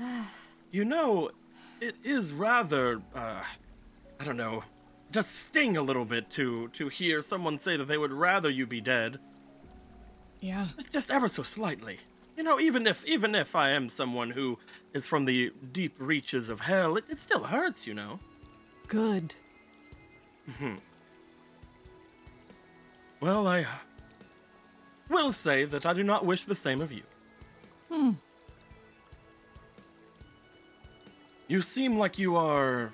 You 0.72 0.84
know, 0.84 1.32
it 1.80 1.96
is 2.04 2.32
rather 2.32 3.02
uh, 3.12 3.42
I 4.20 4.24
don't 4.24 4.36
know, 4.36 4.62
just 5.10 5.34
sting 5.34 5.76
a 5.76 5.82
little 5.82 6.04
bit 6.04 6.30
to 6.30 6.68
to 6.74 6.88
hear 6.88 7.22
someone 7.22 7.58
say 7.58 7.76
that 7.76 7.88
they 7.88 7.98
would 7.98 8.12
rather 8.12 8.48
you 8.48 8.68
be 8.68 8.80
dead. 8.80 9.18
Yeah. 10.40 10.68
Just, 10.76 10.92
just 10.92 11.10
ever 11.10 11.26
so 11.26 11.42
slightly. 11.42 11.98
You 12.36 12.44
know, 12.44 12.60
even 12.60 12.86
if 12.86 13.04
even 13.04 13.34
if 13.34 13.56
I 13.56 13.70
am 13.70 13.88
someone 13.88 14.30
who 14.30 14.56
is 14.94 15.08
from 15.08 15.24
the 15.24 15.52
deep 15.72 15.94
reaches 15.98 16.48
of 16.50 16.60
hell, 16.60 16.96
it, 16.96 17.04
it 17.08 17.20
still 17.20 17.42
hurts, 17.42 17.84
you 17.84 17.94
know. 17.94 18.20
Good. 18.86 19.34
Mhm. 20.48 20.78
Well, 23.20 23.48
I 23.48 23.66
will 25.08 25.32
say 25.32 25.64
that 25.64 25.84
I 25.84 25.92
do 25.92 26.02
not 26.04 26.24
wish 26.24 26.44
the 26.44 26.54
same 26.54 26.80
of 26.80 26.92
you. 26.92 27.02
Hmm. 27.90 28.12
You 31.50 31.60
seem 31.60 31.98
like 31.98 32.16
you 32.16 32.36
are 32.36 32.92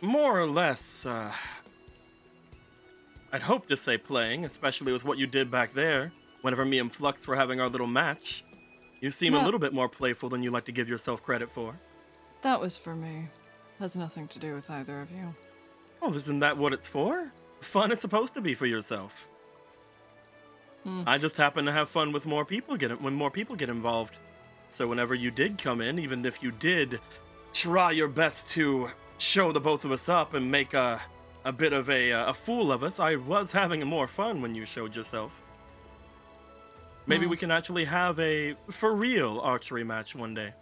more 0.00 0.40
or 0.40 0.46
less 0.46 1.04
uh, 1.04 1.30
I'd 3.34 3.42
hope 3.42 3.68
to 3.68 3.76
say 3.76 3.98
playing, 3.98 4.46
especially 4.46 4.94
with 4.94 5.04
what 5.04 5.18
you 5.18 5.26
did 5.26 5.50
back 5.50 5.74
there. 5.74 6.10
Whenever 6.40 6.64
me 6.64 6.78
and 6.78 6.90
Flux 6.90 7.28
were 7.28 7.36
having 7.36 7.60
our 7.60 7.68
little 7.68 7.86
match, 7.86 8.44
you 9.02 9.10
seem 9.10 9.34
a 9.34 9.44
little 9.44 9.60
bit 9.60 9.74
more 9.74 9.90
playful 9.90 10.30
than 10.30 10.42
you 10.42 10.50
like 10.50 10.64
to 10.64 10.72
give 10.72 10.88
yourself 10.88 11.22
credit 11.22 11.50
for. 11.50 11.78
That 12.40 12.58
was 12.58 12.78
for 12.78 12.96
me. 12.96 13.28
Has 13.78 13.94
nothing 13.94 14.26
to 14.28 14.38
do 14.38 14.54
with 14.54 14.70
either 14.70 15.02
of 15.02 15.10
you. 15.10 15.34
Oh, 16.00 16.14
isn't 16.14 16.38
that 16.38 16.56
what 16.56 16.72
it's 16.72 16.88
for? 16.88 17.30
Fun 17.60 17.92
is 17.92 18.00
supposed 18.00 18.32
to 18.32 18.40
be 18.40 18.54
for 18.54 18.64
yourself. 18.64 19.28
Hmm. 20.82 21.02
I 21.06 21.18
just 21.18 21.36
happen 21.36 21.66
to 21.66 21.72
have 21.72 21.90
fun 21.90 22.10
with 22.10 22.24
more 22.24 22.46
people 22.46 22.74
get 22.78 23.02
when 23.02 23.12
more 23.12 23.30
people 23.30 23.54
get 23.54 23.68
involved. 23.68 24.16
So 24.70 24.86
whenever 24.86 25.14
you 25.14 25.30
did 25.30 25.58
come 25.58 25.80
in, 25.80 25.98
even 25.98 26.24
if 26.24 26.42
you 26.42 26.50
did 26.52 27.00
try 27.52 27.90
your 27.92 28.08
best 28.08 28.50
to 28.50 28.88
show 29.18 29.50
the 29.52 29.60
both 29.60 29.84
of 29.84 29.92
us 29.92 30.08
up 30.08 30.34
and 30.34 30.50
make 30.50 30.74
a 30.74 31.00
a 31.44 31.52
bit 31.52 31.72
of 31.72 31.88
a 31.90 32.12
uh, 32.12 32.30
a 32.30 32.34
fool 32.34 32.72
of 32.72 32.82
us, 32.82 32.98
I 33.00 33.16
was 33.16 33.52
having 33.52 33.80
more 33.86 34.06
fun 34.08 34.42
when 34.42 34.54
you 34.54 34.66
showed 34.66 34.94
yourself. 34.96 35.42
Maybe 37.06 37.24
Hmm. 37.24 37.30
we 37.30 37.36
can 37.36 37.50
actually 37.52 37.84
have 37.84 38.18
a 38.18 38.54
for 38.70 38.94
real 38.94 39.38
archery 39.40 39.84
match 39.84 40.14
one 40.16 40.34
day. 40.34 40.52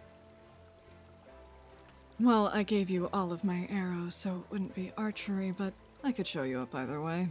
Well, 2.20 2.48
I 2.48 2.62
gave 2.62 2.90
you 2.90 3.08
all 3.12 3.32
of 3.32 3.42
my 3.42 3.66
arrows, 3.70 4.14
so 4.14 4.36
it 4.36 4.52
wouldn't 4.52 4.74
be 4.74 4.92
archery, 4.96 5.50
but 5.50 5.72
I 6.04 6.12
could 6.12 6.26
show 6.26 6.42
you 6.44 6.60
up 6.60 6.74
either 6.74 7.00
way. 7.00 7.28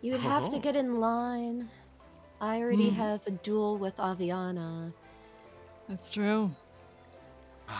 You 0.00 0.12
would 0.12 0.20
have 0.22 0.48
to 0.50 0.56
Oh. 0.56 0.60
get 0.60 0.74
in 0.76 1.00
line. 1.00 1.68
I 2.40 2.60
already 2.60 2.88
Hmm. 2.88 2.96
have 2.96 3.26
a 3.26 3.32
duel 3.32 3.76
with 3.78 3.96
Aviana. 3.96 4.92
That's 5.92 6.10
true. 6.10 6.50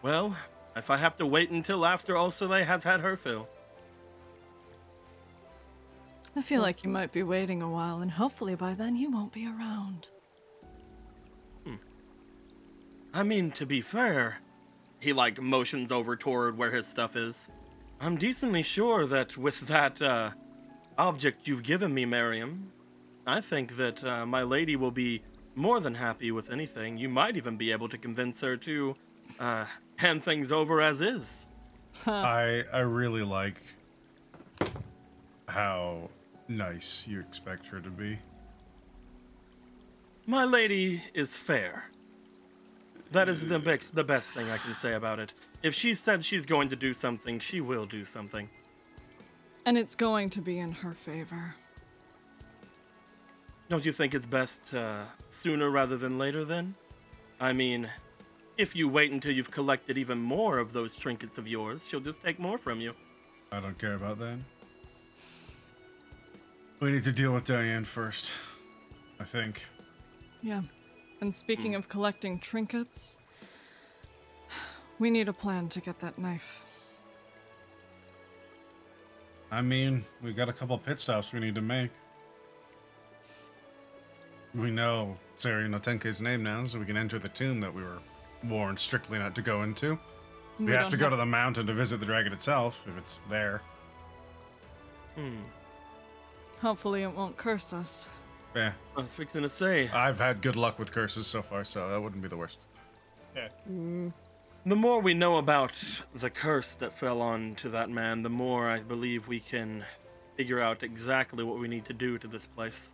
Well, 0.00 0.36
if 0.76 0.90
I 0.90 0.96
have 0.96 1.16
to 1.16 1.26
wait 1.26 1.50
until 1.50 1.84
after 1.84 2.14
Ulsile 2.14 2.64
has 2.64 2.84
had 2.84 3.00
her 3.00 3.16
fill. 3.16 3.48
I 6.36 6.42
feel 6.42 6.62
like 6.62 6.84
you 6.84 6.90
might 6.90 7.10
be 7.10 7.24
waiting 7.24 7.62
a 7.62 7.68
while, 7.68 8.00
and 8.00 8.08
hopefully 8.08 8.54
by 8.54 8.74
then 8.74 8.94
you 8.94 9.10
won't 9.10 9.32
be 9.32 9.48
around. 9.48 10.06
I 13.12 13.24
mean, 13.24 13.50
to 13.52 13.66
be 13.66 13.80
fair, 13.80 14.38
he 15.00 15.12
like 15.12 15.40
motions 15.42 15.90
over 15.90 16.14
toward 16.14 16.56
where 16.56 16.70
his 16.70 16.86
stuff 16.86 17.16
is. 17.16 17.48
I'm 18.00 18.16
decently 18.16 18.62
sure 18.62 19.04
that 19.06 19.36
with 19.36 19.60
that 19.62 20.00
uh, 20.00 20.30
object 20.96 21.48
you've 21.48 21.64
given 21.64 21.92
me, 21.92 22.04
Miriam, 22.04 22.66
I 23.26 23.40
think 23.40 23.76
that 23.78 24.04
uh, 24.04 24.24
my 24.26 24.44
lady 24.44 24.76
will 24.76 24.92
be 24.92 25.22
more 25.58 25.80
than 25.80 25.94
happy 25.94 26.30
with 26.30 26.50
anything. 26.50 26.96
You 26.96 27.08
might 27.08 27.36
even 27.36 27.56
be 27.56 27.72
able 27.72 27.88
to 27.88 27.98
convince 27.98 28.40
her 28.40 28.56
to 28.58 28.96
uh, 29.40 29.64
hand 29.96 30.22
things 30.22 30.52
over 30.52 30.80
as 30.80 31.00
is. 31.00 31.46
I 32.06 32.64
I 32.72 32.80
really 32.80 33.22
like 33.22 33.60
how 35.48 36.08
nice 36.46 37.06
you 37.06 37.20
expect 37.20 37.66
her 37.66 37.80
to 37.80 37.90
be. 37.90 38.18
My 40.26 40.44
lady 40.44 41.02
is 41.14 41.36
fair. 41.36 41.90
That 43.12 43.28
is 43.28 43.46
the 43.46 43.58
best, 43.58 43.94
the 43.94 44.04
best 44.04 44.32
thing 44.32 44.48
I 44.50 44.58
can 44.58 44.74
say 44.74 44.92
about 44.92 45.18
it. 45.18 45.32
If 45.62 45.74
she 45.74 45.94
said 45.94 46.22
she's 46.22 46.44
going 46.44 46.68
to 46.68 46.76
do 46.76 46.92
something, 46.92 47.40
she 47.40 47.62
will 47.62 47.86
do 47.86 48.04
something. 48.04 48.48
And 49.64 49.78
it's 49.78 49.94
going 49.94 50.28
to 50.30 50.42
be 50.42 50.58
in 50.58 50.72
her 50.72 50.92
favor. 50.92 51.54
Don't 53.68 53.84
you 53.84 53.92
think 53.92 54.14
it's 54.14 54.26
best 54.26 54.74
uh, 54.74 55.04
sooner 55.28 55.70
rather 55.70 55.96
than 55.96 56.18
later 56.18 56.44
then? 56.44 56.74
I 57.40 57.52
mean, 57.52 57.88
if 58.56 58.74
you 58.74 58.88
wait 58.88 59.12
until 59.12 59.32
you've 59.32 59.50
collected 59.50 59.98
even 59.98 60.18
more 60.18 60.58
of 60.58 60.72
those 60.72 60.96
trinkets 60.96 61.38
of 61.38 61.46
yours, 61.46 61.86
she'll 61.86 62.00
just 62.00 62.22
take 62.22 62.38
more 62.38 62.58
from 62.58 62.80
you. 62.80 62.94
I 63.52 63.60
don't 63.60 63.78
care 63.78 63.94
about 63.94 64.18
that. 64.18 64.38
We 66.80 66.92
need 66.92 67.04
to 67.04 67.12
deal 67.12 67.32
with 67.32 67.44
Diane 67.44 67.84
first. 67.84 68.34
I 69.20 69.24
think. 69.24 69.66
Yeah. 70.42 70.62
And 71.20 71.34
speaking 71.34 71.74
of 71.74 71.88
collecting 71.88 72.38
trinkets, 72.38 73.18
we 74.98 75.10
need 75.10 75.28
a 75.28 75.32
plan 75.32 75.68
to 75.70 75.80
get 75.80 75.98
that 76.00 76.18
knife. 76.18 76.64
I 79.50 79.62
mean, 79.62 80.04
we 80.22 80.32
got 80.32 80.48
a 80.48 80.52
couple 80.52 80.78
pit 80.78 81.00
stops 81.00 81.32
we 81.32 81.40
need 81.40 81.54
to 81.54 81.62
make. 81.62 81.90
We 84.54 84.70
know 84.70 85.16
Sarino 85.38 85.80
Tenke's 85.80 86.20
name 86.20 86.42
now, 86.42 86.64
so 86.66 86.78
we 86.78 86.84
can 86.86 86.96
enter 86.96 87.18
the 87.18 87.28
tomb 87.28 87.60
that 87.60 87.72
we 87.72 87.82
were 87.82 87.98
warned 88.44 88.78
strictly 88.78 89.18
not 89.18 89.34
to 89.36 89.42
go 89.42 89.62
into. 89.62 89.98
We, 90.58 90.66
We 90.66 90.72
have 90.72 90.90
to 90.90 90.96
go 90.96 91.04
have- 91.04 91.12
to 91.12 91.16
the 91.16 91.26
mountain 91.26 91.66
to 91.66 91.72
visit 91.74 92.00
the 92.00 92.06
dragon 92.06 92.32
itself, 92.32 92.82
if 92.86 92.96
it's 92.96 93.20
there. 93.28 93.60
Hmm. 95.14 95.36
Hopefully, 96.60 97.02
it 97.02 97.12
won't 97.14 97.36
curse 97.36 97.72
us. 97.72 98.08
Yeah. 98.56 98.72
I 98.96 99.00
was 99.00 99.14
fixing 99.14 99.42
to 99.42 99.48
say. 99.48 99.88
I've 99.90 100.18
had 100.18 100.40
good 100.40 100.56
luck 100.56 100.78
with 100.78 100.90
curses 100.92 101.26
so 101.26 101.42
far, 101.42 101.62
so 101.64 101.88
that 101.88 102.00
wouldn't 102.00 102.22
be 102.22 102.28
the 102.28 102.36
worst. 102.36 102.58
Yeah. 103.36 103.48
Mm. 103.70 104.12
The 104.66 104.74
more 104.76 105.00
we 105.00 105.14
know 105.14 105.36
about 105.36 105.72
the 106.14 106.30
curse 106.30 106.74
that 106.74 106.98
fell 106.98 107.22
onto 107.22 107.68
that 107.70 107.90
man, 107.90 108.22
the 108.22 108.28
more 108.30 108.68
I 108.68 108.80
believe 108.80 109.28
we 109.28 109.38
can 109.38 109.84
figure 110.36 110.60
out 110.60 110.82
exactly 110.82 111.44
what 111.44 111.58
we 111.58 111.68
need 111.68 111.84
to 111.84 111.92
do 111.92 112.18
to 112.18 112.26
this 112.26 112.46
place. 112.46 112.92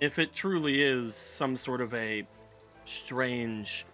If 0.00 0.18
it 0.18 0.34
truly 0.34 0.82
is 0.82 1.14
some 1.14 1.56
sort 1.56 1.80
of 1.80 1.94
a 1.94 2.26
strange, 2.84 3.86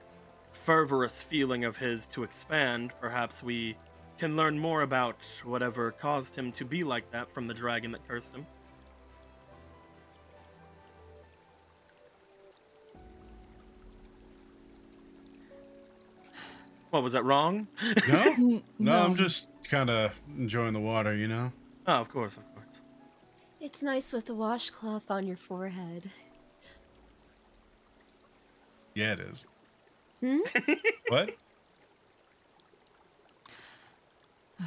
fervorous 0.52 1.22
feeling 1.22 1.64
of 1.64 1.76
his 1.76 2.06
to 2.08 2.22
expand, 2.22 2.92
perhaps 3.00 3.42
we 3.42 3.76
can 4.18 4.36
learn 4.36 4.58
more 4.58 4.82
about 4.82 5.16
whatever 5.44 5.92
caused 5.92 6.34
him 6.36 6.52
to 6.52 6.64
be 6.64 6.84
like 6.84 7.10
that 7.10 7.30
from 7.30 7.46
the 7.46 7.54
dragon 7.54 7.92
that 7.92 8.06
cursed 8.06 8.34
him. 8.34 8.46
What 16.90 17.02
was 17.04 17.12
that 17.12 17.24
wrong? 17.24 17.68
No? 18.08 18.62
No, 18.78 18.92
I'm 18.92 19.14
just 19.14 19.48
kind 19.64 19.88
of 19.90 20.12
enjoying 20.36 20.72
the 20.72 20.80
water, 20.80 21.14
you 21.14 21.28
know? 21.28 21.52
Oh, 21.86 21.94
of 21.94 22.08
course, 22.08 22.36
of 22.36 22.42
course. 22.42 22.49
It's 23.60 23.82
nice 23.82 24.12
with 24.12 24.28
a 24.30 24.34
washcloth 24.34 25.10
on 25.10 25.26
your 25.26 25.36
forehead. 25.36 26.10
Yeah, 28.94 29.12
it 29.12 29.20
is. 29.20 29.46
Hmm? 30.20 30.38
What? 31.08 31.30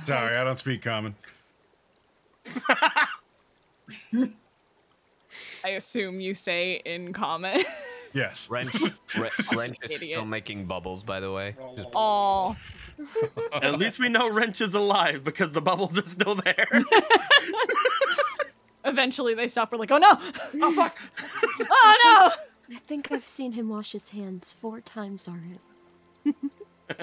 Sorry, 0.05 0.35
I 0.37 0.43
don't 0.43 0.57
speak 0.57 0.81
common. 0.81 1.15
I 5.63 5.69
assume 5.69 6.19
you 6.19 6.33
say 6.33 6.81
in 6.85 7.13
comment. 7.13 7.65
Yes. 8.15 8.47
Wrench, 8.51 8.71
Re- 9.17 9.31
Wrench 9.55 9.75
is 9.81 9.95
still 9.99 10.23
making 10.23 10.67
bubbles, 10.67 11.01
by 11.01 11.19
the 11.19 11.31
way. 11.31 11.55
Just- 11.75 11.89
Oh. 11.95 12.55
At 13.51 13.79
least 13.79 13.97
we 13.97 14.07
know 14.07 14.29
Wrench 14.29 14.61
is 14.61 14.75
alive 14.75 15.23
because 15.23 15.51
the 15.51 15.61
bubbles 15.61 15.97
are 15.97 16.05
still 16.05 16.35
there. 16.35 16.67
Eventually, 18.85 19.33
they 19.33 19.47
stop. 19.47 19.71
We're 19.71 19.77
like, 19.77 19.91
oh 19.91 19.97
no! 19.97 20.19
oh 20.61 20.73
fuck! 20.73 20.97
Oh 21.61 22.31
no! 22.69 22.75
I 22.75 22.79
think 22.79 23.11
I've 23.11 23.25
seen 23.25 23.51
him 23.51 23.69
wash 23.69 23.91
his 23.91 24.09
hands 24.09 24.51
four 24.51 24.81
times 24.81 25.27
already. 25.27 25.59
no! 26.25 26.33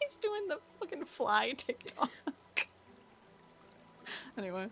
He's 0.00 0.16
doing 0.16 0.48
the 0.48 0.58
fucking 0.80 1.04
fly 1.04 1.52
TikTok. 1.52 2.10
anyway. 4.38 4.68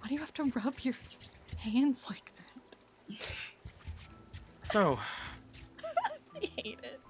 Why 0.00 0.08
do 0.08 0.14
you 0.14 0.20
have 0.20 0.34
to 0.34 0.44
rub 0.44 0.74
your 0.80 0.94
hands 1.58 2.06
like 2.08 2.32
that? 2.36 3.18
So, 4.62 4.98
I 6.36 6.48
hate 6.56 6.78
it. 6.82 7.00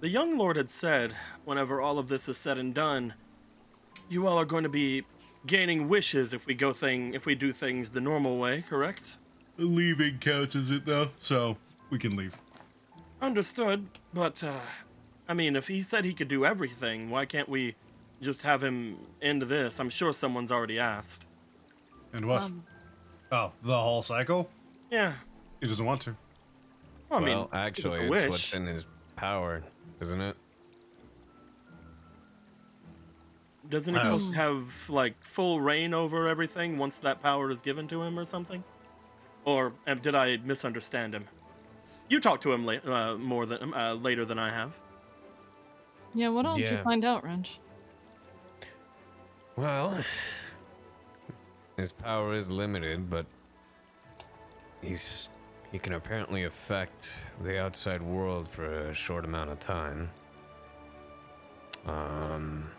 the 0.00 0.08
young 0.08 0.38
lord 0.38 0.56
had 0.56 0.70
said, 0.70 1.14
whenever 1.44 1.80
all 1.80 1.98
of 1.98 2.08
this 2.08 2.28
is 2.28 2.38
said 2.38 2.58
and 2.58 2.74
done, 2.74 3.14
you 4.12 4.26
all 4.26 4.38
are 4.38 4.44
going 4.44 4.62
to 4.64 4.68
be 4.68 5.04
gaining 5.46 5.88
wishes 5.88 6.34
if 6.34 6.46
we 6.46 6.54
go 6.54 6.72
thing 6.72 7.14
if 7.14 7.26
we 7.26 7.34
do 7.34 7.52
things 7.52 7.90
the 7.90 8.00
normal 8.00 8.38
way, 8.38 8.64
correct? 8.68 9.14
Leaving 9.58 10.18
counts 10.18 10.54
as 10.54 10.70
it 10.70 10.86
though, 10.86 11.08
so 11.18 11.56
we 11.90 11.98
can 11.98 12.16
leave. 12.16 12.36
Understood, 13.20 13.86
but 14.12 14.42
uh 14.44 14.52
I 15.28 15.34
mean, 15.34 15.56
if 15.56 15.66
he 15.68 15.82
said 15.82 16.04
he 16.04 16.14
could 16.14 16.28
do 16.28 16.44
everything, 16.44 17.08
why 17.08 17.24
can't 17.24 17.48
we 17.48 17.74
just 18.20 18.42
have 18.42 18.62
him 18.62 18.98
end 19.22 19.42
this? 19.42 19.78
I'm 19.78 19.88
sure 19.88 20.12
someone's 20.12 20.52
already 20.52 20.78
asked. 20.78 21.26
And 22.12 22.26
what? 22.26 22.42
Um, 22.42 22.64
oh, 23.30 23.52
the 23.62 23.74
whole 23.74 24.02
cycle? 24.02 24.50
Yeah. 24.90 25.14
He 25.60 25.68
doesn't 25.68 25.86
want 25.86 26.02
to. 26.02 26.16
Well, 27.08 27.20
I 27.20 27.24
mean, 27.24 27.36
well, 27.38 27.50
actually, 27.52 28.08
a 28.08 28.12
it's 28.12 28.30
what's 28.30 28.52
in 28.52 28.66
his 28.66 28.84
power, 29.16 29.62
isn't 30.00 30.20
it? 30.20 30.36
Doesn't 33.72 33.94
he 33.94 34.00
Oh. 34.00 34.02
supposed 34.04 34.28
to 34.32 34.36
have 34.36 34.88
like 34.90 35.14
full 35.24 35.58
reign 35.60 35.94
over 35.94 36.28
everything 36.28 36.76
once 36.76 36.98
that 36.98 37.22
power 37.22 37.50
is 37.50 37.62
given 37.62 37.88
to 37.88 38.02
him 38.02 38.18
or 38.18 38.24
something? 38.26 38.62
Or 39.46 39.72
did 40.02 40.14
I 40.14 40.36
misunderstand 40.44 41.14
him? 41.14 41.24
You 42.10 42.20
talked 42.20 42.42
to 42.42 42.52
him 42.52 42.66
la- 42.66 42.74
uh, 42.84 43.16
more 43.16 43.46
than 43.46 43.72
uh, 43.74 43.94
later 43.94 44.24
than 44.26 44.38
I 44.38 44.50
have. 44.50 44.72
yeah, 46.14 46.28
why 46.28 46.42
don't 46.42 46.58
you 46.60 46.76
find 46.78 47.02
out, 47.04 47.24
Wrench? 47.24 47.58
Well, 49.56 49.96
his 51.78 51.92
power 51.92 52.34
is 52.34 52.50
limited, 52.50 53.08
but 53.08 53.24
he's 54.82 55.30
he 55.72 55.78
can 55.78 55.94
apparently 55.94 56.44
affect 56.44 57.08
the 57.42 57.58
outside 57.58 58.02
world 58.02 58.46
for 58.48 58.90
a 58.90 58.94
short 58.94 59.24
amount 59.24 59.48
of 59.50 59.58
time. 59.60 60.10
Um, 61.86 62.70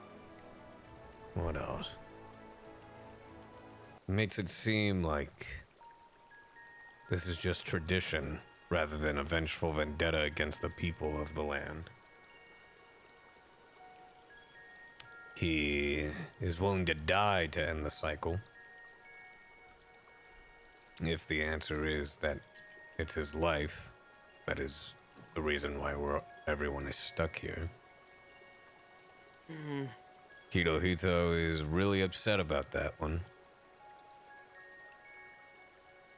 what 1.35 1.55
else? 1.55 1.91
Makes 4.07 4.39
it 4.39 4.49
seem 4.49 5.03
like 5.03 5.47
this 7.09 7.27
is 7.27 7.37
just 7.37 7.65
tradition 7.65 8.39
rather 8.69 8.97
than 8.97 9.17
a 9.17 9.23
vengeful 9.23 9.71
vendetta 9.71 10.21
against 10.21 10.61
the 10.61 10.69
people 10.69 11.21
of 11.21 11.33
the 11.35 11.43
land. 11.43 11.89
He 15.35 16.07
is 16.41 16.59
willing 16.59 16.85
to 16.85 16.93
die 16.93 17.47
to 17.47 17.67
end 17.67 17.85
the 17.85 17.89
cycle. 17.89 18.39
If 21.01 21.27
the 21.27 21.43
answer 21.43 21.85
is 21.85 22.17
that 22.17 22.39
it's 22.99 23.15
his 23.15 23.33
life, 23.33 23.89
that 24.47 24.59
is 24.59 24.93
the 25.35 25.41
reason 25.41 25.79
why 25.79 25.95
we're 25.95 26.21
everyone 26.47 26.87
is 26.87 26.95
stuck 26.95 27.37
here. 27.37 27.69
Mm, 29.51 29.87
Kidohito 30.53 31.49
is 31.49 31.64
really 31.64 32.01
upset 32.01 32.40
about 32.40 32.69
that 32.73 32.93
one. 32.99 33.22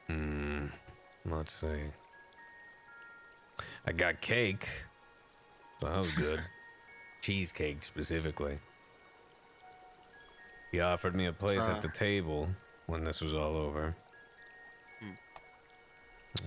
Hmm. 0.08 0.66
Let's 1.24 1.54
see. 1.54 1.84
I 3.86 3.92
got 3.92 4.20
cake. 4.20 4.68
So 5.80 5.88
that 5.88 5.98
was 5.98 6.14
good. 6.16 6.42
Cheesecake 7.22 7.82
specifically. 7.82 8.58
He 10.70 10.80
offered 10.80 11.14
me 11.14 11.26
a 11.26 11.32
place 11.32 11.62
uh, 11.62 11.70
at 11.70 11.80
the 11.80 11.88
table 11.88 12.46
when 12.88 13.04
this 13.04 13.22
was 13.22 13.32
all 13.32 13.56
over. 13.56 13.96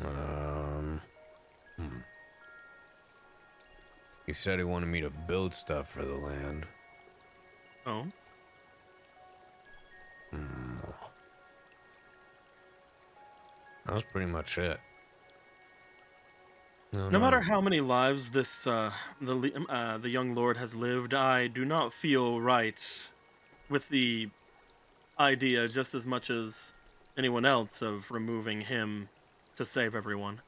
Um. 0.05 1.01
Hmm. 1.75 1.97
He 4.27 4.33
said 4.33 4.59
he 4.59 4.63
wanted 4.63 4.85
me 4.85 5.01
to 5.01 5.09
build 5.09 5.55
stuff 5.55 5.89
for 5.89 6.05
the 6.05 6.13
land. 6.13 6.67
Oh. 7.89 8.05
Hmm. 10.29 10.75
That 13.85 13.95
was 13.95 14.03
pretty 14.03 14.27
much 14.29 14.59
it. 14.59 14.79
No, 16.93 17.09
No 17.09 17.19
matter 17.19 17.41
how 17.41 17.59
many 17.61 17.81
lives 17.81 18.29
this 18.29 18.67
uh, 18.67 18.91
the 19.21 19.33
um, 19.55 19.65
uh, 19.69 19.97
the 19.97 20.09
young 20.09 20.35
lord 20.35 20.55
has 20.57 20.75
lived, 20.75 21.13
I 21.15 21.47
do 21.47 21.65
not 21.65 21.91
feel 21.93 22.39
right 22.39 22.77
with 23.69 23.89
the 23.89 24.29
idea 25.19 25.67
just 25.67 25.95
as 25.95 26.05
much 26.05 26.29
as 26.29 26.73
anyone 27.17 27.45
else 27.45 27.81
of 27.81 28.09
removing 28.11 28.61
him 28.61 29.09
to 29.55 29.65
save 29.65 29.95
everyone. 29.95 30.41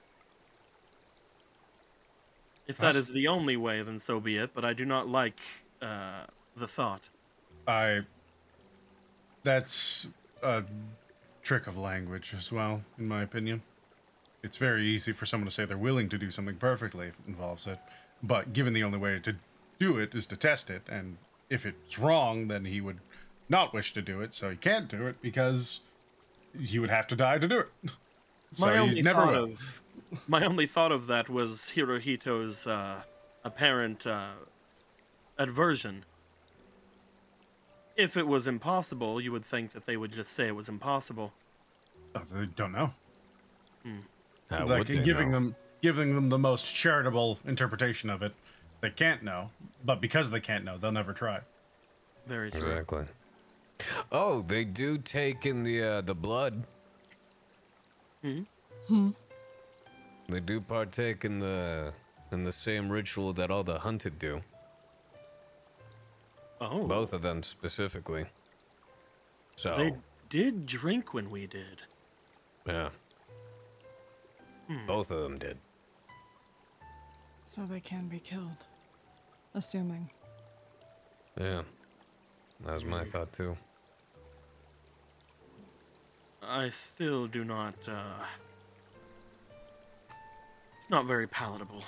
If 2.68 2.78
that 2.78 2.94
That's- 2.94 3.06
is 3.08 3.14
the 3.14 3.28
only 3.28 3.58
way, 3.58 3.82
then 3.82 3.98
so 3.98 4.20
be 4.20 4.38
it. 4.38 4.52
But 4.53 4.64
I 4.64 4.74
do 4.74 4.86
not 4.86 5.08
like 5.10 5.40
uh, 5.82 6.26
the 6.56 6.68
thought. 6.68 7.02
I. 7.68 8.02
That's 9.44 10.08
a 10.44 10.64
trick 11.42 11.68
of 11.68 11.78
language 11.78 12.34
as 12.38 12.52
well, 12.52 12.84
in 12.98 13.08
my 13.08 13.24
opinion. 13.24 13.62
It's 14.44 14.58
very 14.58 14.86
easy 14.86 15.14
for 15.14 15.26
someone 15.26 15.46
to 15.46 15.52
say 15.52 15.66
they're 15.66 15.78
willing 15.78 16.10
to 16.10 16.18
do 16.18 16.32
something 16.32 16.56
perfectly 16.56 17.08
if 17.08 17.20
it 17.20 17.28
involves 17.28 17.68
it, 17.68 17.80
but 18.24 18.54
given 18.54 18.74
the 18.74 18.84
only 18.84 18.98
way 18.98 19.20
to 19.20 19.36
do 19.80 19.98
it 19.98 20.14
is 20.14 20.28
to 20.28 20.38
test 20.38 20.70
it, 20.70 20.84
and 20.90 21.18
if 21.50 21.66
it's 21.66 22.00
wrong, 22.00 22.48
then 22.48 22.66
he 22.66 22.82
would 22.82 23.00
not 23.50 23.74
wish 23.74 23.94
to 23.94 24.02
do 24.02 24.22
it, 24.22 24.34
so 24.34 24.50
he 24.50 24.56
can't 24.56 24.88
do 24.88 25.08
it 25.08 25.22
because 25.22 25.82
he 26.60 26.80
would 26.80 26.90
have 26.90 27.08
to 27.08 27.16
die 27.16 27.38
to 27.38 27.48
do 27.48 27.60
it. 27.60 27.70
So 28.54 28.66
my 28.66 28.74
he 28.74 28.80
only 28.80 29.02
never 29.02 29.22
thought 29.22 29.34
will. 29.34 29.44
of 29.46 29.82
my 30.28 30.46
only 30.46 30.68
thought 30.68 30.92
of 30.92 31.08
that 31.08 31.30
was 31.30 31.72
Hirohito's 31.74 32.68
uh, 32.68 33.02
apparent 33.46 34.06
uh, 34.06 34.32
aversion. 35.38 36.04
If 37.95 38.18
it 38.18 38.28
was 38.28 38.48
impossible, 38.48 39.20
you 39.22 39.32
would 39.32 39.45
think 39.45 39.72
that 39.72 39.86
they 39.86 39.98
would 39.98 40.11
just 40.11 40.32
say 40.32 40.48
it 40.48 40.56
was 40.56 40.70
impossible. 40.70 41.34
Oh, 42.16 42.22
they 42.32 42.45
don't 42.45 42.72
know. 42.72 42.94
How 44.50 44.66
like 44.66 44.88
would 44.90 45.03
giving 45.03 45.32
know? 45.32 45.40
them 45.40 45.56
giving 45.82 46.14
them 46.14 46.30
the 46.30 46.38
most 46.38 46.76
charitable 46.76 47.40
interpretation 47.45 48.10
of 48.10 48.22
it. 48.22 48.34
They 48.82 48.90
can't 48.90 49.24
know, 49.24 49.50
but 49.86 50.02
because 50.02 50.32
they 50.32 50.40
can't 50.40 50.64
know, 50.64 50.78
they'll 50.78 50.92
never 50.92 51.14
try. 51.14 51.40
Very 52.28 52.52
true. 52.52 52.60
Exactly. 52.61 53.06
Oh, 54.11 54.42
they 54.42 54.64
do 54.64 54.98
take 54.98 55.45
in 55.45 55.64
the 55.64 55.82
uh, 55.82 56.02
the 56.02 56.16
blood. 56.16 56.64
Hmm. 58.22 58.42
Hmm. 58.88 59.10
They 60.30 60.40
do 60.40 60.61
partake 60.61 61.26
in 61.26 61.40
the 61.40 61.94
in 62.32 62.44
the 62.44 62.52
same 62.52 62.90
ritual 62.90 63.34
that 63.34 63.50
all 63.50 63.64
the 63.64 63.80
hunted 63.80 64.20
do. 64.20 64.42
Oh. 66.62 66.86
Both 66.86 67.12
of 67.12 67.22
them 67.24 67.42
specifically. 67.42 68.26
So 69.56 69.76
They 69.76 69.96
did 70.30 70.66
drink 70.68 71.14
when 71.14 71.30
we 71.32 71.48
did. 71.48 71.82
yeah, 72.68 72.90
Hmm. 74.68 74.86
both 74.86 75.10
of 75.12 75.22
them 75.24 75.38
did. 75.40 75.58
So 77.46 77.66
they 77.66 77.80
can 77.82 78.08
be 78.08 78.20
killed. 78.20 78.66
Assuming. 79.56 80.10
Yeah, 81.38 81.64
that 82.62 82.74
was 82.74 82.86
my 82.86 83.04
thought 83.04 83.34
too. 83.34 83.58
I 86.44 86.70
still 86.70 87.28
do 87.28 87.44
not. 87.44 87.74
Uh, 87.88 88.24
it's 90.78 90.90
not 90.90 91.06
very 91.06 91.28
palatable. 91.28 91.84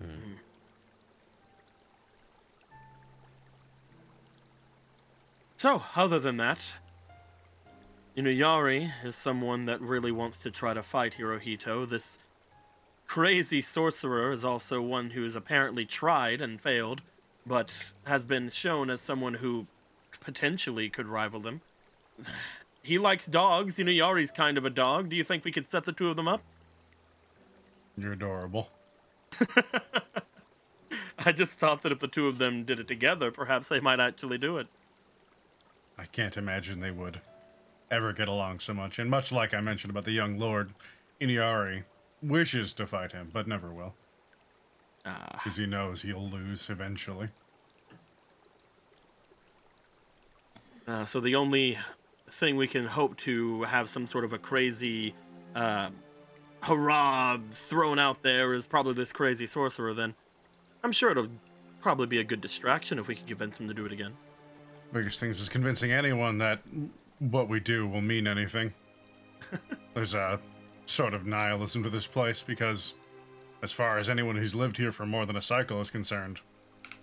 Hmm. 0.00 0.34
So, 5.56 5.82
other 5.94 6.18
than 6.18 6.36
that, 6.36 6.60
Inuyari 8.16 8.90
is 9.04 9.16
someone 9.16 9.66
that 9.66 9.80
really 9.80 10.12
wants 10.12 10.38
to 10.40 10.50
try 10.50 10.74
to 10.74 10.82
fight 10.82 11.14
Hirohito. 11.14 11.88
This 11.88 12.18
crazy 13.06 13.62
sorcerer 13.62 14.32
is 14.32 14.44
also 14.44 14.80
one 14.80 15.10
who 15.10 15.22
has 15.22 15.34
apparently 15.34 15.84
tried 15.84 16.40
and 16.40 16.60
failed, 16.60 17.00
but 17.46 17.72
has 18.04 18.24
been 18.24 18.50
shown 18.50 18.90
as 18.90 19.00
someone 19.00 19.34
who 19.34 19.66
potentially 20.20 20.88
could 20.88 21.06
rival 21.06 21.40
them. 21.40 21.60
He 22.82 22.98
likes 22.98 23.26
dogs. 23.26 23.78
Inuyari's 23.78 24.30
kind 24.30 24.56
of 24.56 24.64
a 24.64 24.70
dog. 24.70 25.08
Do 25.08 25.16
you 25.16 25.24
think 25.24 25.44
we 25.44 25.50
could 25.50 25.68
set 25.68 25.84
the 25.84 25.90
two 25.90 26.08
of 26.08 26.14
them 26.14 26.28
up? 26.28 26.40
You're 27.98 28.12
adorable. 28.12 28.70
I 31.18 31.32
just 31.32 31.58
thought 31.58 31.82
that 31.82 31.92
if 31.92 31.98
the 31.98 32.08
two 32.08 32.28
of 32.28 32.38
them 32.38 32.64
did 32.64 32.78
it 32.78 32.88
together, 32.88 33.30
perhaps 33.30 33.68
they 33.68 33.80
might 33.80 34.00
actually 34.00 34.38
do 34.38 34.58
it. 34.58 34.66
I 35.98 36.04
can't 36.04 36.36
imagine 36.36 36.80
they 36.80 36.90
would 36.90 37.20
ever 37.90 38.12
get 38.12 38.28
along 38.28 38.60
so 38.60 38.74
much. 38.74 38.98
And 38.98 39.10
much 39.10 39.32
like 39.32 39.54
I 39.54 39.60
mentioned 39.60 39.90
about 39.90 40.04
the 40.04 40.12
young 40.12 40.36
lord, 40.36 40.72
Inuyari 41.20 41.84
wishes 42.22 42.74
to 42.74 42.86
fight 42.86 43.12
him, 43.12 43.30
but 43.32 43.46
never 43.46 43.72
will. 43.72 43.94
Ah. 45.04 45.28
Because 45.32 45.56
he 45.56 45.66
knows 45.66 46.02
he'll 46.02 46.28
lose 46.28 46.68
eventually. 46.70 47.28
Uh, 50.86 51.04
so 51.04 51.20
the 51.20 51.34
only 51.34 51.78
thing 52.30 52.56
we 52.56 52.66
can 52.66 52.84
hope 52.84 53.16
to 53.16 53.62
have 53.64 53.88
some 53.88 54.06
sort 54.06 54.24
of 54.24 54.32
a 54.32 54.38
crazy 54.38 55.14
uh, 55.54 55.90
hurrah 56.62 57.38
thrown 57.50 57.98
out 57.98 58.22
there 58.22 58.54
is 58.54 58.66
probably 58.66 58.94
this 58.94 59.12
crazy 59.12 59.46
sorcerer. 59.46 59.94
Then 59.94 60.14
I'm 60.82 60.92
sure 60.92 61.10
it'll 61.10 61.28
probably 61.80 62.06
be 62.06 62.18
a 62.18 62.24
good 62.24 62.40
distraction 62.40 62.98
if 62.98 63.06
we 63.06 63.14
can 63.14 63.26
convince 63.26 63.58
him 63.58 63.68
to 63.68 63.74
do 63.74 63.86
it 63.86 63.92
again. 63.92 64.12
Biggest 64.92 65.20
thing 65.20 65.30
is 65.30 65.48
convincing 65.48 65.92
anyone 65.92 66.38
that 66.38 66.60
what 67.18 67.48
we 67.48 67.60
do 67.60 67.86
will 67.86 68.00
mean 68.00 68.26
anything. 68.26 68.72
There's 69.94 70.14
a 70.14 70.40
sort 70.86 71.14
of 71.14 71.26
nihilism 71.26 71.82
to 71.82 71.90
this 71.90 72.06
place 72.06 72.42
because, 72.42 72.94
as 73.62 73.72
far 73.72 73.98
as 73.98 74.08
anyone 74.08 74.36
who's 74.36 74.54
lived 74.54 74.76
here 74.76 74.92
for 74.92 75.06
more 75.06 75.26
than 75.26 75.36
a 75.36 75.42
cycle 75.42 75.80
is 75.80 75.90
concerned, 75.90 76.40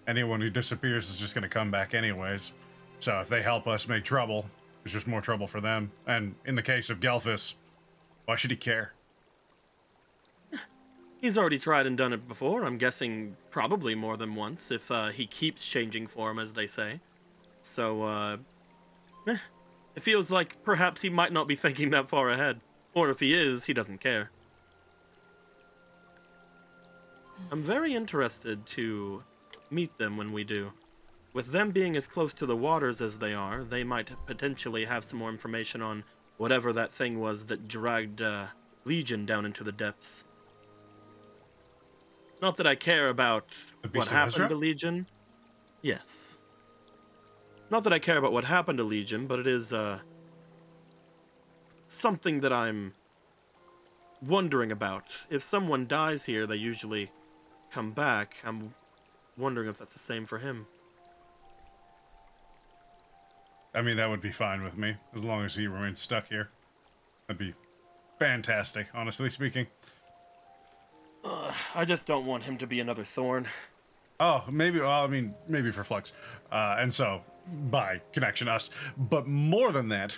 anyone 0.08 0.42
who 0.42 0.50
disappears 0.50 1.10
is 1.10 1.18
just 1.18 1.36
going 1.36 1.44
to 1.44 1.50
come 1.50 1.72
back 1.72 1.94
anyways. 1.94 2.54
So 3.00 3.20
if 3.20 3.28
they 3.28 3.42
help 3.42 3.68
us 3.68 3.88
make 3.88 4.04
trouble, 4.04 4.46
it's 4.84 4.94
just 4.94 5.08
more 5.08 5.22
trouble 5.22 5.48
for 5.48 5.62
them. 5.62 5.92
And 6.08 6.36
in 6.46 6.56
the 6.56 6.62
case 6.62 6.90
of 6.90 7.00
Gelfus, 7.00 7.56
why 8.26 8.36
should 8.36 8.52
he 8.52 8.58
care? 8.58 8.94
He's 11.24 11.38
already 11.38 11.58
tried 11.58 11.88
and 11.88 11.98
done 11.98 12.12
it 12.12 12.28
before. 12.28 12.66
I'm 12.66 12.78
guessing 12.78 13.38
probably 13.50 13.96
more 13.96 14.18
than 14.18 14.36
once 14.36 14.72
if 14.72 14.92
uh, 14.92 15.08
he 15.08 15.26
keeps 15.26 15.66
changing 15.66 16.08
form, 16.08 16.38
as 16.38 16.52
they 16.52 16.68
say. 16.68 17.00
So, 17.62 18.04
uh, 18.04 18.38
eh, 19.30 19.38
it 19.96 20.04
feels 20.04 20.30
like 20.30 20.62
perhaps 20.66 21.00
he 21.00 21.10
might 21.10 21.32
not 21.32 21.48
be 21.48 21.56
thinking 21.64 21.92
that 21.92 22.10
far 22.10 22.32
ahead. 22.32 22.60
Or 22.94 23.10
if 23.10 23.22
he 23.22 23.34
is, 23.34 23.64
he 23.64 23.72
doesn't 23.72 24.00
care. 24.00 24.32
I'm 27.54 27.64
very 27.64 27.96
interested 27.96 28.66
to 28.66 29.24
meet 29.72 29.98
them 29.98 30.18
when 30.18 30.34
we 30.34 30.44
do. 30.44 30.74
With 31.32 31.54
them 31.54 31.72
being 31.72 31.96
as 31.96 32.06
close 32.06 32.34
to 32.34 32.46
the 32.46 32.58
waters 32.58 33.00
as 33.00 33.18
they 33.18 33.34
are, 33.34 33.64
they 33.64 33.86
might 33.86 34.12
potentially 34.26 34.84
have 34.84 35.06
some 35.06 35.20
more 35.20 35.30
information 35.30 35.82
on 35.82 36.04
whatever 36.36 36.74
that 36.74 36.92
thing 36.92 37.22
was 37.22 37.46
that 37.46 37.70
dragged 37.70 38.22
uh, 38.22 38.48
Legion 38.84 39.26
down 39.26 39.46
into 39.46 39.64
the 39.64 39.72
depths. 39.72 40.26
Not 42.44 42.58
that 42.58 42.68
I 42.68 42.76
care 42.76 43.08
about 43.08 43.46
what 43.94 44.10
happened 44.10 44.34
Ezra? 44.34 44.50
to 44.50 44.56
Legion. 44.56 45.08
Yes. 45.82 46.38
Not 47.70 47.86
that 47.86 47.94
I 47.94 48.00
care 48.00 48.18
about 48.18 48.34
what 48.34 48.44
happened 48.44 48.80
to 48.80 48.84
Legion, 48.84 49.28
but 49.28 49.40
it 49.40 49.48
is 49.48 49.72
uh, 49.72 49.98
something 51.88 52.42
that 52.42 52.52
I'm 52.52 52.94
wondering 54.28 54.74
about. 54.74 55.06
If 55.30 55.42
someone 55.42 55.88
dies 55.88 56.26
here, 56.26 56.46
they 56.46 56.58
usually 56.58 57.10
come 57.72 57.94
back. 57.94 58.36
I'm 58.44 58.74
wondering 59.38 59.70
if 59.70 59.78
that's 59.78 59.94
the 59.94 60.00
same 60.00 60.26
for 60.26 60.38
him. 60.38 60.68
I 63.74 63.82
mean, 63.82 63.96
that 63.96 64.10
would 64.10 64.20
be 64.20 64.32
fine 64.32 64.64
with 64.64 64.78
me 64.78 64.98
as 65.16 65.24
long 65.24 65.46
as 65.46 65.56
he 65.56 65.68
remains 65.68 66.02
stuck 66.02 66.28
here. 66.28 66.50
That'd 67.28 67.40
be 67.40 67.54
fantastic, 68.20 68.88
honestly 68.94 69.30
speaking. 69.30 69.66
Ugh, 71.24 71.54
I 71.76 71.86
just 71.86 72.06
don't 72.06 72.26
want 72.26 72.44
him 72.44 72.58
to 72.58 72.68
be 72.68 72.80
another 72.80 73.04
thorn. 73.04 73.48
Oh, 74.20 74.44
maybe. 74.50 74.80
Well, 74.80 75.04
I 75.04 75.08
mean, 75.08 75.34
maybe 75.48 75.72
for 75.72 75.84
Flux, 75.84 76.12
uh, 76.52 76.76
and 76.80 76.94
so 76.94 77.22
by 77.70 78.02
connection, 78.12 78.48
us. 78.48 78.70
But 78.98 79.28
more 79.28 79.72
than 79.72 79.90
that, 79.90 80.18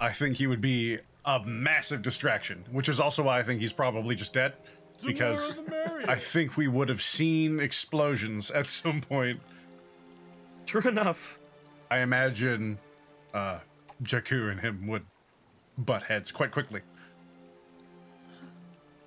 I 0.00 0.12
think 0.12 0.36
he 0.36 0.46
would 0.46 0.60
be 0.60 0.98
a 1.24 1.40
massive 1.44 2.02
distraction, 2.02 2.64
which 2.70 2.88
is 2.88 3.00
also 3.00 3.24
why 3.24 3.38
I 3.38 3.42
think 3.42 3.60
he's 3.60 3.72
probably 3.72 4.14
just 4.14 4.32
dead. 4.32 4.54
Because 5.04 5.56
I 6.08 6.14
think 6.14 6.56
we 6.56 6.68
would 6.68 6.88
have 6.88 7.02
seen 7.02 7.60
explosions 7.60 8.50
at 8.50 8.66
some 8.66 9.02
point. 9.02 9.36
True 10.64 10.88
enough. 10.88 11.38
I 11.90 12.00
imagine 12.00 12.78
uh, 13.34 13.58
Jakku 14.02 14.50
and 14.50 14.58
him 14.58 14.86
would 14.86 15.04
butt 15.76 16.02
heads 16.02 16.32
quite 16.32 16.50
quickly. 16.50 16.80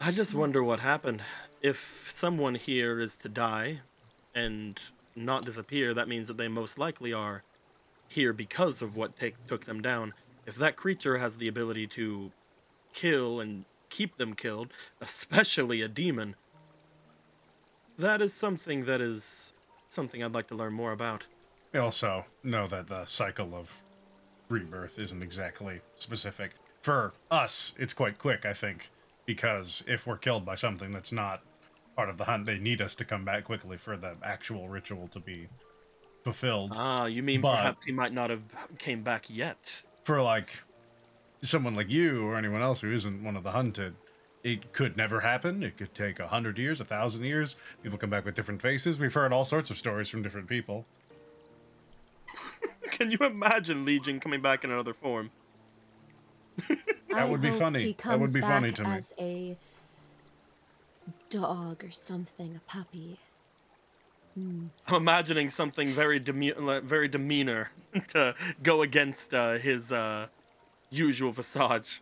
I 0.02 0.12
just 0.12 0.34
wonder 0.34 0.64
what 0.64 0.80
happened. 0.80 1.22
If 1.62 2.12
someone 2.16 2.56
here 2.56 3.02
is 3.02 3.18
to 3.18 3.30
die 3.30 3.82
and 4.34 4.80
not 5.16 5.44
disappear, 5.44 5.94
that 5.94 6.08
means 6.08 6.28
that 6.28 6.38
they 6.38 6.48
most 6.48 6.78
likely 6.78 7.12
are 7.12 7.44
here 8.08 8.32
because 8.32 8.82
of 8.82 8.96
what 8.96 9.18
take, 9.20 9.36
took 9.48 9.66
them 9.66 9.82
down. 9.82 10.14
If 10.46 10.56
that 10.56 10.78
creature 10.78 11.18
has 11.18 11.36
the 11.36 11.50
ability 11.50 11.88
to 11.88 12.32
kill 12.94 13.42
and 13.42 13.66
keep 13.90 14.18
them 14.18 14.36
killed, 14.36 14.70
especially 15.02 15.82
a 15.82 15.90
demon, 15.90 16.36
that 17.98 18.22
is 18.22 18.34
something 18.34 18.86
that 18.86 19.02
is 19.02 19.54
something 19.90 20.24
I'd 20.24 20.34
like 20.34 20.48
to 20.48 20.56
learn 20.56 20.74
more 20.74 20.94
about. 20.94 21.26
We 21.74 21.80
also 21.80 22.26
know 22.44 22.68
that 22.68 22.88
the 22.88 23.04
cycle 23.06 23.54
of 23.54 23.76
rebirth 24.48 24.98
isn't 24.98 25.22
exactly 25.22 25.82
specific. 25.96 26.52
For 26.82 27.14
us, 27.30 27.74
it's 27.78 27.94
quite 27.94 28.18
quick, 28.18 28.46
I 28.46 28.54
think, 28.54 28.90
because 29.30 29.84
if 29.88 30.08
we're 30.08 30.18
killed 30.18 30.44
by 30.44 30.56
something 30.56 30.90
that's 30.90 31.12
not 31.12 31.44
part 31.96 32.10
of 32.10 32.18
the 32.18 32.24
hunt, 32.24 32.48
they 32.48 32.58
need 32.58 32.82
us 32.82 32.96
to 32.96 33.06
come 33.06 33.24
back 33.24 33.44
quickly 33.44 33.78
for 33.78 33.96
the 33.96 34.16
actual 34.24 34.68
ritual 34.68 35.08
to 35.10 35.20
be 35.20 35.48
fulfilled. 36.24 36.72
Ah, 36.76 37.06
you 37.06 37.22
mean 37.22 37.40
But- 37.40 37.58
perhaps 37.58 37.86
he 37.86 37.92
might 37.92 38.12
not 38.12 38.32
have 38.32 38.42
came 38.80 39.04
back 39.04 39.26
yet? 39.30 39.72
For 40.04 40.20
like 40.20 40.64
someone 41.44 41.76
like 41.76 41.92
you 41.92 42.26
or 42.26 42.38
anyone 42.40 42.64
else 42.64 42.82
who 42.82 42.92
isn't 42.92 43.24
one 43.24 43.38
of 43.38 43.44
the 43.44 43.52
hunted, 43.52 43.94
it 44.44 44.74
could 44.74 44.98
never 44.98 45.20
happen. 45.20 45.62
It 45.62 45.78
could 45.78 45.94
take 45.94 46.20
a 46.20 46.28
hundred 46.28 46.58
years, 46.58 46.80
a 46.82 46.86
thousand 46.86 47.24
years. 47.24 47.56
People 47.84 48.00
come 48.00 48.10
back 48.10 48.26
with 48.26 48.34
different 48.34 48.64
faces. 48.64 48.98
We've 48.98 49.14
heard 49.14 49.32
all 49.32 49.46
sorts 49.46 49.70
of 49.70 49.78
stories 49.78 50.10
from 50.10 50.24
different 50.24 50.48
people. 50.48 50.88
Can 52.90 53.12
you 53.12 53.20
imagine 53.20 53.86
Legion 53.86 54.20
coming 54.20 54.42
back 54.42 54.64
in 54.64 54.72
another 54.72 54.94
form? 54.94 55.30
I 57.14 57.26
would 57.26 57.42
be 57.42 57.50
hope 57.50 57.60
funny. 57.60 57.84
He 57.84 57.96
That 58.04 58.20
would 58.20 58.34
be 58.34 58.42
funny 58.42 58.72
to 58.72 58.84
me. 58.84 58.90
As 58.90 59.14
a 59.20 59.58
dog 61.30 61.84
or 61.84 61.92
something, 61.92 62.56
a 62.56 62.72
puppy. 62.72 63.18
Hmm. 64.36 64.68
I'm 64.88 64.96
imagining 64.96 65.50
something 65.50 65.90
very 65.90 66.20
deme- 66.20 66.82
very 66.86 67.08
demeanor 67.08 67.72
to 68.10 68.36
go 68.64 68.84
against 68.84 69.34
uh, 69.34 69.54
his 69.54 69.92
uh, 69.92 70.28
usual 70.92 71.32
visage. 71.32 72.02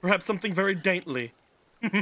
Perhaps 0.00 0.24
something 0.24 0.54
very 0.54 0.74
daintily. 0.74 1.32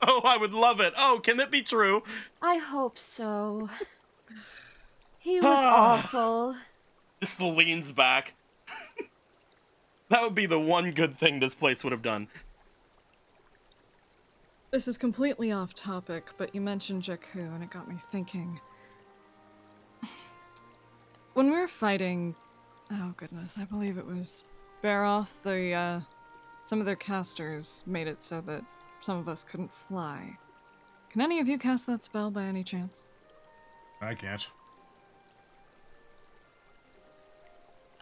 oh, 0.00 0.20
I 0.24 0.36
would 0.36 0.52
love 0.52 0.80
it. 0.80 0.92
Oh, 0.96 1.20
can 1.22 1.40
it 1.40 1.50
be 1.50 1.62
true? 1.62 2.02
I 2.42 2.56
hope 2.58 2.98
so. 2.98 3.68
He 5.18 5.40
was 5.40 5.58
Ah. 5.58 5.94
awful. 5.94 6.56
Just 7.20 7.40
leans 7.40 7.90
back. 7.92 8.34
That 10.08 10.22
would 10.22 10.34
be 10.34 10.46
the 10.46 10.58
one 10.58 10.90
good 10.92 11.16
thing 11.16 11.40
this 11.40 11.54
place 11.54 11.84
would 11.84 11.92
have 11.92 12.02
done. 12.02 12.28
This 14.70 14.86
is 14.86 14.98
completely 14.98 15.50
off 15.50 15.74
topic, 15.74 16.30
but 16.36 16.54
you 16.54 16.60
mentioned 16.60 17.02
Jakku 17.02 17.36
and 17.54 17.62
it 17.62 17.70
got 17.70 17.88
me 17.88 17.96
thinking. 17.98 18.60
When 21.34 21.50
we 21.50 21.56
were 21.56 21.68
fighting, 21.68 22.34
oh 22.90 23.14
goodness, 23.16 23.58
I 23.58 23.64
believe 23.64 23.96
it 23.96 24.06
was 24.06 24.44
Baroth, 24.82 25.42
the 25.42 25.72
uh, 25.72 26.00
some 26.64 26.80
of 26.80 26.86
their 26.86 26.96
casters 26.96 27.84
made 27.86 28.08
it 28.08 28.20
so 28.20 28.40
that 28.42 28.62
some 29.00 29.18
of 29.18 29.28
us 29.28 29.44
couldn't 29.44 29.72
fly. 29.72 30.36
Can 31.10 31.22
any 31.22 31.40
of 31.40 31.48
you 31.48 31.56
cast 31.56 31.86
that 31.86 32.04
spell 32.04 32.30
by 32.30 32.44
any 32.44 32.62
chance? 32.62 33.06
I 34.02 34.14
can't. 34.14 34.46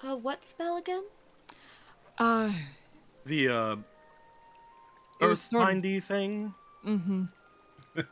Uh, 0.02 0.17
what 0.17 0.44
spell 0.44 0.78
again? 0.78 1.05
Uh, 2.19 2.53
The 3.25 3.49
uh, 3.49 3.77
earth 5.20 5.39
sort 5.39 5.62
of- 5.62 5.69
mindy 5.69 6.01
thing. 6.01 6.55
mm-hmm. 6.85 7.25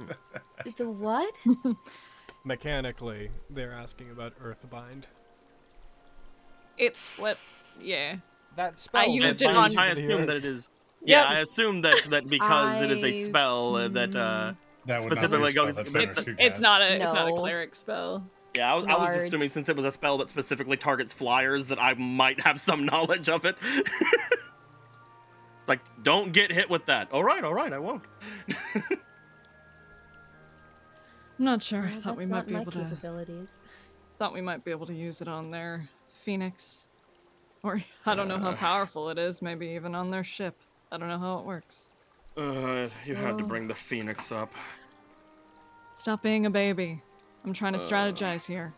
The 0.77 0.89
what? 0.89 1.35
Mechanically, 2.45 3.31
they're 3.51 3.73
asking 3.73 4.11
about 4.11 4.33
Earthbind. 4.41 5.05
It's 6.79 7.19
what, 7.19 7.39
yeah. 7.81 8.17
That 8.57 8.73
I 8.73 8.77
spell 8.77 9.09
used 9.09 9.43
I, 9.43 9.51
it 9.51 9.57
on. 9.57 9.77
I 9.79 9.89
assume 9.89 10.27
that 10.27 10.37
it 10.37 10.45
is. 10.45 10.71
Yeah, 11.05 11.21
Yep. 11.23 11.31
I 11.31 11.41
assume 11.41 11.83
that 11.83 12.03
that 12.11 12.29
because 12.29 12.81
it 12.81 12.91
is 12.91 13.05
a 13.05 13.25
spell 13.29 13.77
uh, 13.77 13.89
that 13.89 14.15
uh, 14.17 14.53
That 14.87 15.01
would 15.03 15.11
not 15.15 15.31
be 15.31 15.37
a 15.37 15.51
specifically 15.51 15.53
goes. 15.53 15.75
that 15.77 15.87
it's, 15.87 15.95
It's, 15.95 16.25
could 16.25 16.41
it's 16.41 16.57
cast. 16.57 16.63
not 16.63 16.81
a 16.83 16.95
it's 17.03 17.13
not 17.15 17.29
a 17.29 17.33
cleric 17.35 17.75
spell. 17.75 18.25
Yeah, 18.57 18.73
I 18.73 18.77
was, 18.77 18.85
I 18.87 18.89
was 18.89 18.99
Lards. 18.99 19.23
assuming 19.25 19.49
since 19.49 19.69
it 19.69 19.77
was 19.77 19.85
a 19.85 19.93
spell 19.93 20.19
that 20.19 20.29
specifically 20.29 20.77
targets 20.77 21.13
flyers 21.13 21.67
that 21.69 21.79
I 21.83 21.95
might 21.95 22.41
have 22.41 22.61
some 22.61 22.85
knowledge 22.91 23.29
of 23.29 23.45
it. 23.45 23.57
like, 25.67 25.81
don't 26.03 26.33
get 26.33 26.53
hit 26.53 26.69
with 26.71 26.87
that. 26.87 27.11
All 27.13 27.25
right, 27.25 27.43
all 27.43 27.55
right, 27.55 27.73
I 27.73 27.79
won't. 27.79 28.03
I'm 28.49 28.55
not 31.39 31.63
sure. 31.63 31.83
I 31.83 31.95
thought 31.95 32.17
we 32.17 32.27
might 32.27 32.47
be 32.47 32.55
able 32.55 32.73
to. 32.73 32.87
Thought 34.19 34.33
we 34.33 34.41
might 34.41 34.65
be 34.65 34.71
able 34.71 34.87
to 34.87 34.95
use 34.95 35.21
it 35.21 35.27
on 35.29 35.51
their 35.51 35.89
phoenix, 36.09 36.87
or 37.65 37.83
I 38.07 38.15
don't 38.15 38.29
know 38.29 38.39
how 38.39 38.51
Uh. 38.51 38.57
powerful 38.57 39.11
it 39.11 39.19
is. 39.19 39.43
Maybe 39.43 39.67
even 39.69 39.95
on 39.95 40.11
their 40.11 40.25
ship. 40.25 40.55
I 40.93 40.97
don't 40.99 41.09
know 41.09 41.19
how 41.19 41.39
it 41.39 41.45
works. 41.45 41.91
Uh, 42.37 42.89
you 43.05 43.15
had 43.17 43.39
to 43.39 43.45
bring 43.45 43.67
the 43.69 43.75
phoenix 43.75 44.31
up. 44.33 44.53
Stop 45.97 46.23
being 46.23 46.47
a 46.47 46.51
baby. 46.51 47.01
I'm 47.45 47.53
trying 47.53 47.75
to 47.75 47.79
strategize 47.79 48.47
here. 48.47 48.73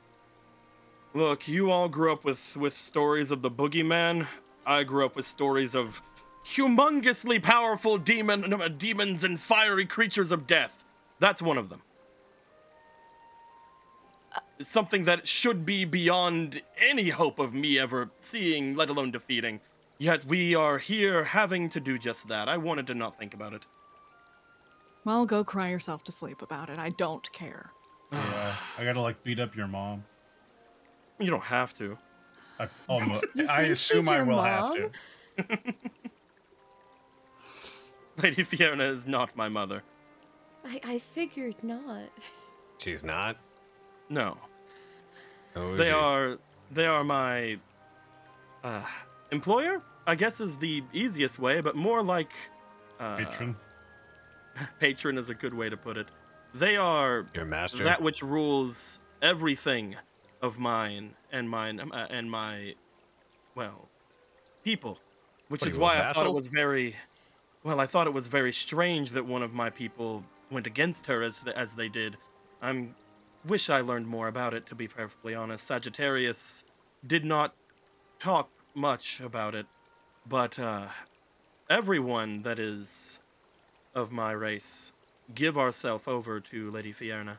Look, 1.15 1.49
you 1.49 1.71
all 1.71 1.89
grew 1.89 2.13
up 2.13 2.25
with 2.25 2.57
with 2.57 2.75
stories 2.75 3.31
of 3.31 3.41
the 3.43 3.51
boogeyman. 3.51 4.27
I 4.67 4.83
grew 4.83 5.07
up 5.07 5.17
with 5.17 5.27
stories 5.27 5.75
of 5.75 6.03
humongously 6.45 7.43
powerful 7.43 7.99
demon 7.99 8.53
uh, 8.53 8.69
demons 8.69 9.25
and 9.25 9.41
fiery 9.41 9.87
creatures 9.87 10.33
of 10.33 10.47
death. 10.47 10.85
That's 11.19 11.41
one 11.41 11.59
of 11.59 11.69
them. 11.69 11.83
It's 14.59 14.71
something 14.71 15.05
that 15.05 15.27
should 15.27 15.65
be 15.65 15.85
beyond 15.85 16.61
any 16.79 17.09
hope 17.09 17.39
of 17.39 17.55
me 17.55 17.79
ever 17.79 18.11
seeing, 18.21 18.75
let 18.75 18.91
alone 18.91 19.11
defeating. 19.11 19.61
Yet 19.99 20.25
we 20.27 20.55
are 20.55 20.79
here 20.79 21.25
having 21.25 21.69
to 21.71 21.81
do 21.81 21.99
just 21.99 22.29
that. 22.29 22.49
I 22.49 22.59
wanted 22.59 22.87
to 22.89 22.95
not 22.95 23.19
think 23.19 23.33
about 23.33 23.55
it. 23.55 23.65
Well, 25.05 25.25
go 25.25 25.45
cry 25.45 25.71
yourself 25.71 26.05
to 26.05 26.13
sleep 26.13 26.43
about 26.43 26.69
it. 26.69 26.79
I 26.79 26.91
don't 26.91 27.31
care. 27.33 27.71
Yeah, 28.13 28.57
I 28.79 28.85
gotta 28.85 29.01
like 29.01 29.23
beat 29.25 29.41
up 29.41 29.57
your 29.57 29.67
mom. 29.67 30.05
You 31.19 31.31
don't 31.31 31.43
have 31.43 31.75
to. 31.75 31.99
I 32.59 32.69
almost. 32.89 33.25
I 33.49 33.63
assume 33.63 34.09
I 34.09 34.17
your 34.17 34.25
will 34.27 34.43
have 34.43 34.75
to. 34.75 34.91
Lady 38.23 38.45
Fierna 38.45 38.89
is 38.91 39.07
not 39.07 39.37
my 39.37 39.49
mother. 39.49 39.83
I, 40.65 40.81
I 40.85 40.99
figured 40.99 41.57
not. 41.63 42.09
She's 42.79 43.05
not. 43.05 43.37
No. 44.09 44.37
Who 45.55 45.73
is 45.73 45.79
They 45.79 45.87
she? 45.87 45.91
are 45.91 46.39
they 46.71 46.87
are 46.87 47.05
my 47.05 47.59
uh, 48.65 48.85
employer. 49.31 49.83
I 50.07 50.15
guess 50.15 50.41
is 50.41 50.57
the 50.57 50.83
easiest 50.93 51.39
way, 51.39 51.61
but 51.61 51.75
more 51.77 52.03
like 52.03 52.33
uh, 53.01 53.17
Patron. 53.17 53.57
Patron 54.81 55.19
is 55.19 55.29
a 55.29 55.35
good 55.35 55.53
way 55.53 55.69
to 55.69 55.77
put 55.77 55.97
it. 55.97 56.07
They 56.59 56.77
are 56.77 57.27
Your 57.35 57.45
master? 57.45 57.85
that 57.85 58.01
which 58.01 58.23
rules 58.23 58.99
everything 59.21 59.95
of 60.41 60.59
mine 60.59 61.15
and 61.31 61.51
mine 61.51 61.81
uh, 61.81 62.07
and 62.09 62.31
my, 62.31 62.75
well, 63.55 63.89
people. 64.65 64.99
Which 65.49 65.61
What 65.61 65.69
is 65.69 65.77
why 65.77 66.01
I 66.01 66.13
thought 66.13 66.27
it 66.27 66.33
was 66.33 66.47
very, 66.47 66.97
well, 67.63 67.79
I 67.79 67.87
thought 67.87 68.07
it 68.07 68.13
was 68.15 68.27
very 68.27 68.53
strange 68.53 69.11
that 69.11 69.25
one 69.25 69.43
of 69.43 69.53
my 69.53 69.69
people 69.69 70.25
went 70.51 70.67
against 70.67 71.07
her 71.07 71.23
as 71.23 71.43
as 71.55 71.75
they 71.75 71.89
did. 71.89 72.17
I'm 72.63 72.95
wish 73.47 73.69
I 73.69 73.83
learned 73.83 74.07
more 74.07 74.29
about 74.29 74.55
it. 74.55 74.67
To 74.67 74.75
be 74.75 74.89
perfectly 74.89 75.35
honest, 75.35 75.67
Sagittarius 75.67 76.65
did 77.07 77.25
not 77.25 77.55
talk 78.19 78.49
much 78.75 79.21
about 79.21 79.55
it, 79.55 79.67
but 80.27 80.59
uh, 80.59 80.89
everyone 81.69 82.43
that 82.43 82.59
is 82.59 83.21
of 83.95 84.11
my 84.11 84.33
race 84.33 84.93
give 85.35 85.59
ourselves 85.59 86.05
over 86.07 86.41
to 86.41 86.71
Lady 86.71 86.93
Fierna. 86.93 87.37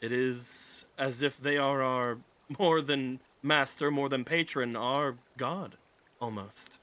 It 0.00 0.12
is 0.12 0.84
as 0.98 1.22
if 1.22 1.38
they 1.38 1.58
are 1.58 1.82
our 1.82 2.18
more 2.58 2.80
than 2.80 3.20
master, 3.42 3.90
more 3.90 4.08
than 4.08 4.24
patron, 4.24 4.76
our 4.76 5.16
god, 5.36 5.76
almost. 6.20 6.78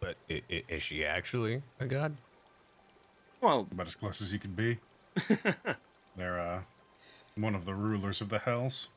But 0.00 0.16
i- 0.30 0.42
i- 0.50 0.64
is 0.68 0.82
she 0.82 1.04
actually 1.04 1.62
a 1.80 1.86
god? 1.86 2.16
Well, 3.40 3.66
about 3.70 3.86
as 3.86 3.94
close 3.94 4.20
as 4.20 4.32
you 4.32 4.38
can 4.38 4.52
be. 4.54 4.78
They're 6.16 6.40
uh, 6.40 6.62
one 7.36 7.54
of 7.54 7.64
the 7.64 7.74
rulers 7.74 8.20
of 8.20 8.28
the 8.28 8.38
Hells. 8.38 8.90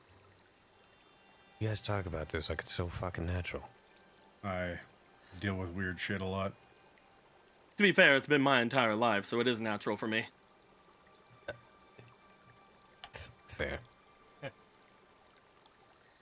You 1.60 1.68
guys 1.70 1.82
talk 1.82 2.06
about 2.06 2.30
this 2.30 2.50
like 2.50 2.62
it's 2.62 2.74
so 2.74 2.88
fucking 2.88 3.26
natural. 3.26 3.64
I 4.44 4.80
deal 5.40 5.56
with 5.56 5.70
weird 5.70 6.00
shit 6.00 6.22
a 6.22 6.26
lot. 6.26 6.54
To 7.78 7.84
be 7.84 7.92
fair, 7.92 8.16
it's 8.16 8.28
been 8.28 8.42
my 8.42 8.62
entire 8.62 8.96
life, 8.96 9.26
so 9.26 9.40
it 9.40 9.48
is 9.48 9.60
natural 9.60 9.98
for 9.98 10.08
me. 10.08 10.26
Fair. 13.48 13.80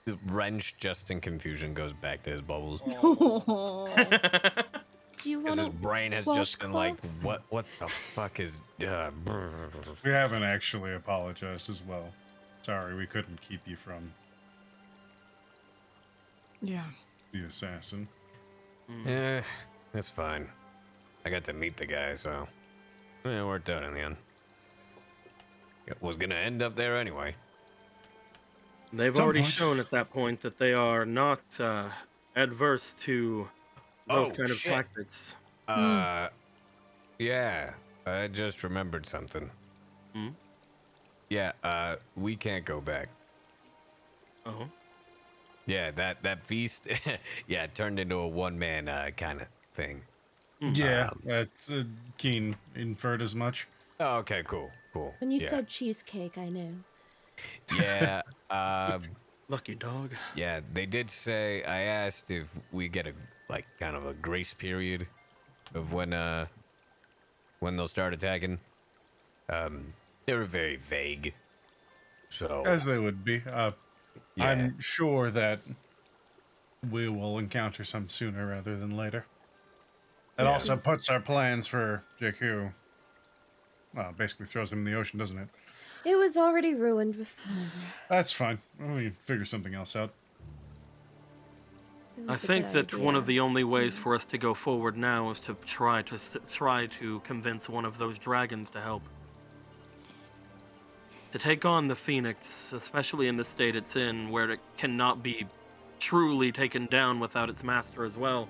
The 0.06 0.18
wrench, 0.28 0.76
just 0.78 1.10
in 1.10 1.20
confusion, 1.20 1.74
goes 1.74 1.92
back 1.92 2.22
to 2.24 2.30
his 2.30 2.40
bubbles. 2.40 2.80
Do 5.22 5.30
you 5.30 5.40
Because 5.40 5.56
want 5.56 5.58
his 5.58 5.68
brain 5.80 6.12
has 6.12 6.26
just 6.26 6.60
been 6.60 6.72
like, 6.72 6.94
what 7.22 7.42
What 7.48 7.66
the 7.80 7.88
fuck 7.88 8.38
is. 8.38 8.62
Uh, 8.86 9.10
We 10.04 10.12
haven't 10.12 10.44
actually 10.44 10.94
apologized 10.94 11.68
as 11.68 11.82
well. 11.82 12.08
Sorry, 12.62 12.94
we 12.94 13.06
couldn't 13.06 13.40
keep 13.40 13.60
you 13.66 13.74
from 13.76 14.12
Yeah. 16.62 16.84
the 17.32 17.44
assassin. 17.44 18.08
Yeah, 19.04 19.42
it's 19.94 20.08
fine. 20.08 20.48
I 21.24 21.30
got 21.30 21.44
to 21.44 21.52
meet 21.52 21.76
the 21.76 21.86
guy, 21.86 22.14
so 22.14 22.46
yeah, 23.24 23.42
it 23.42 23.46
worked 23.46 23.68
out 23.68 23.82
in 23.82 23.94
the 23.94 24.00
end. 24.00 24.16
It 25.86 26.00
was 26.00 26.16
gonna 26.16 26.34
end 26.36 26.62
up 26.62 26.76
there 26.76 26.96
anyway. 26.96 27.34
They've 28.92 29.14
Some 29.14 29.24
already 29.24 29.40
point. 29.40 29.52
shown 29.52 29.80
at 29.80 29.90
that 29.90 30.10
point 30.10 30.40
that 30.42 30.58
they 30.58 30.72
are 30.72 31.04
not 31.04 31.40
uh, 31.58 31.88
adverse 32.36 32.94
to 33.00 33.48
those 34.08 34.28
Oh, 34.28 34.34
kind 34.34 34.50
of 34.50 34.56
shit. 34.56 34.72
tactics. 34.72 35.34
Uh, 35.66 36.28
yeah, 37.18 37.72
I 38.06 38.28
just 38.28 38.62
remembered 38.62 39.06
something. 39.06 39.50
Hmm? 40.14 40.28
Yeah, 41.28 41.52
uh, 41.64 41.96
we 42.16 42.36
can't 42.36 42.64
go 42.64 42.80
back. 42.80 43.08
Oh. 44.46 44.68
Yeah, 45.66 45.90
that 45.92 46.22
that 46.22 46.46
feast, 46.46 46.88
yeah, 47.46 47.64
it 47.64 47.74
turned 47.74 47.98
into 47.98 48.16
a 48.16 48.28
one 48.28 48.58
man 48.58 48.88
uh, 48.88 49.10
kind 49.16 49.40
of 49.42 49.48
thing. 49.74 50.02
Yeah, 50.60 51.08
Um, 51.08 51.20
that's 51.24 51.70
uh, 51.70 51.84
Keen 52.16 52.56
inferred 52.74 53.20
as 53.20 53.34
much. 53.34 53.68
Oh, 54.00 54.16
okay, 54.18 54.42
cool, 54.46 54.70
cool. 54.92 55.14
When 55.18 55.30
you 55.30 55.40
yeah. 55.40 55.48
said 55.48 55.68
cheesecake, 55.68 56.38
I 56.38 56.48
knew. 56.48 56.76
Yeah. 57.76 58.22
Um, 58.50 59.02
Lucky 59.48 59.74
dog. 59.74 60.12
Yeah, 60.34 60.60
they 60.72 60.86
did 60.86 61.10
say. 61.10 61.62
I 61.62 61.82
asked 61.82 62.30
if 62.30 62.48
we 62.72 62.88
get 62.88 63.06
a 63.06 63.12
like 63.48 63.66
kind 63.78 63.94
of 63.94 64.06
a 64.06 64.14
grace 64.14 64.52
period 64.54 65.06
of 65.74 65.92
when 65.92 66.12
uh 66.12 66.46
when 67.60 67.76
they'll 67.76 67.86
start 67.88 68.12
attacking. 68.12 68.58
Um, 69.48 69.92
they 70.26 70.34
were 70.34 70.44
very 70.44 70.76
vague. 70.76 71.34
So 72.28 72.64
As 72.66 72.84
they 72.84 72.98
would 72.98 73.24
be. 73.24 73.42
Uh, 73.52 73.70
Yeah. 74.36 74.50
I'm 74.50 74.78
sure 74.78 75.30
that 75.30 75.60
we 76.90 77.08
will 77.08 77.38
encounter 77.38 77.84
some 77.84 78.08
sooner 78.08 78.46
rather 78.46 78.76
than 78.76 78.96
later. 78.96 79.26
That 80.36 80.44
Yes. 80.44 80.68
also 80.68 80.90
puts 80.90 81.08
our 81.08 81.20
plans 81.20 81.66
for 81.66 82.04
Jakku. 82.20 82.72
Well, 83.94 84.12
basically 84.12 84.44
throws 84.46 84.68
them 84.70 84.80
in 84.80 84.84
the 84.84 84.94
ocean, 84.94 85.18
doesn't 85.18 85.38
it? 85.38 85.48
It 86.04 86.16
was 86.16 86.36
already 86.36 86.74
ruined 86.74 87.16
before. 87.16 87.52
That's 88.08 88.32
fine. 88.32 88.60
We 88.78 89.04
can 89.04 89.16
figure 89.18 89.46
something 89.46 89.74
else 89.74 89.96
out. 89.96 90.12
I 92.28 92.36
think 92.36 92.66
good 92.72 92.90
that 92.90 92.94
one 92.98 93.14
of 93.14 93.26
the 93.26 93.40
only 93.40 93.64
ways 93.64 93.96
for 93.96 94.14
us 94.14 94.24
to 94.26 94.38
go 94.38 94.54
forward 94.54 94.96
now 94.96 95.30
is 95.30 95.40
to 95.40 95.54
try 95.66 96.02
to 96.02 96.14
s- 96.14 96.36
try 96.48 96.86
to 96.86 97.20
convince 97.20 97.68
one 97.68 97.84
of 97.84 97.98
those 97.98 98.18
dragons 98.18 98.70
to 98.70 98.80
help. 98.80 99.02
To 101.32 101.38
take 101.38 101.64
on 101.64 101.88
the 101.88 101.96
Phoenix, 101.96 102.72
especially 102.72 103.28
in 103.28 103.36
the 103.36 103.44
state 103.44 103.76
it's 103.76 103.96
in, 103.96 104.30
where 104.30 104.50
it 104.50 104.60
cannot 104.76 105.22
be 105.22 105.46
truly 105.98 106.52
taken 106.52 106.86
down 106.86 107.20
without 107.20 107.50
its 107.50 107.64
master 107.64 108.04
as 108.04 108.16
well, 108.16 108.48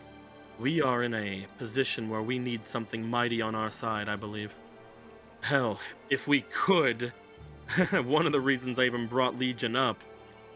we 0.58 0.82
are 0.82 1.02
in 1.02 1.14
a 1.14 1.46
position 1.58 2.08
where 2.08 2.22
we 2.22 2.38
need 2.38 2.62
something 2.64 3.08
mighty 3.08 3.40
on 3.40 3.54
our 3.54 3.70
side, 3.70 4.08
I 4.08 4.16
believe. 4.16 4.54
Hell, 5.40 5.80
if 6.10 6.26
we 6.28 6.42
could, 6.42 7.12
one 8.04 8.26
of 8.26 8.32
the 8.32 8.40
reasons 8.40 8.78
I 8.78 8.84
even 8.84 9.06
brought 9.06 9.38
Legion 9.38 9.74
up 9.74 10.02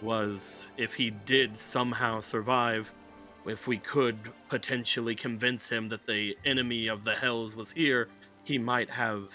was 0.03 0.69
if 0.77 0.95
he 0.95 1.11
did 1.11 1.59
somehow 1.59 2.21
survive, 2.21 2.93
if 3.47 3.67
we 3.67 3.79
could 3.79 4.17
potentially 4.49 5.15
convince 5.15 5.69
him 5.69 5.89
that 5.89 6.07
the 6.07 6.37
enemy 6.45 6.89
of 6.89 7.05
the 7.05 7.15
hells 7.15 7.57
was 7.57 7.73
here, 7.73 8.09
he 8.45 8.59
might 8.59 8.91
have, 8.91 9.33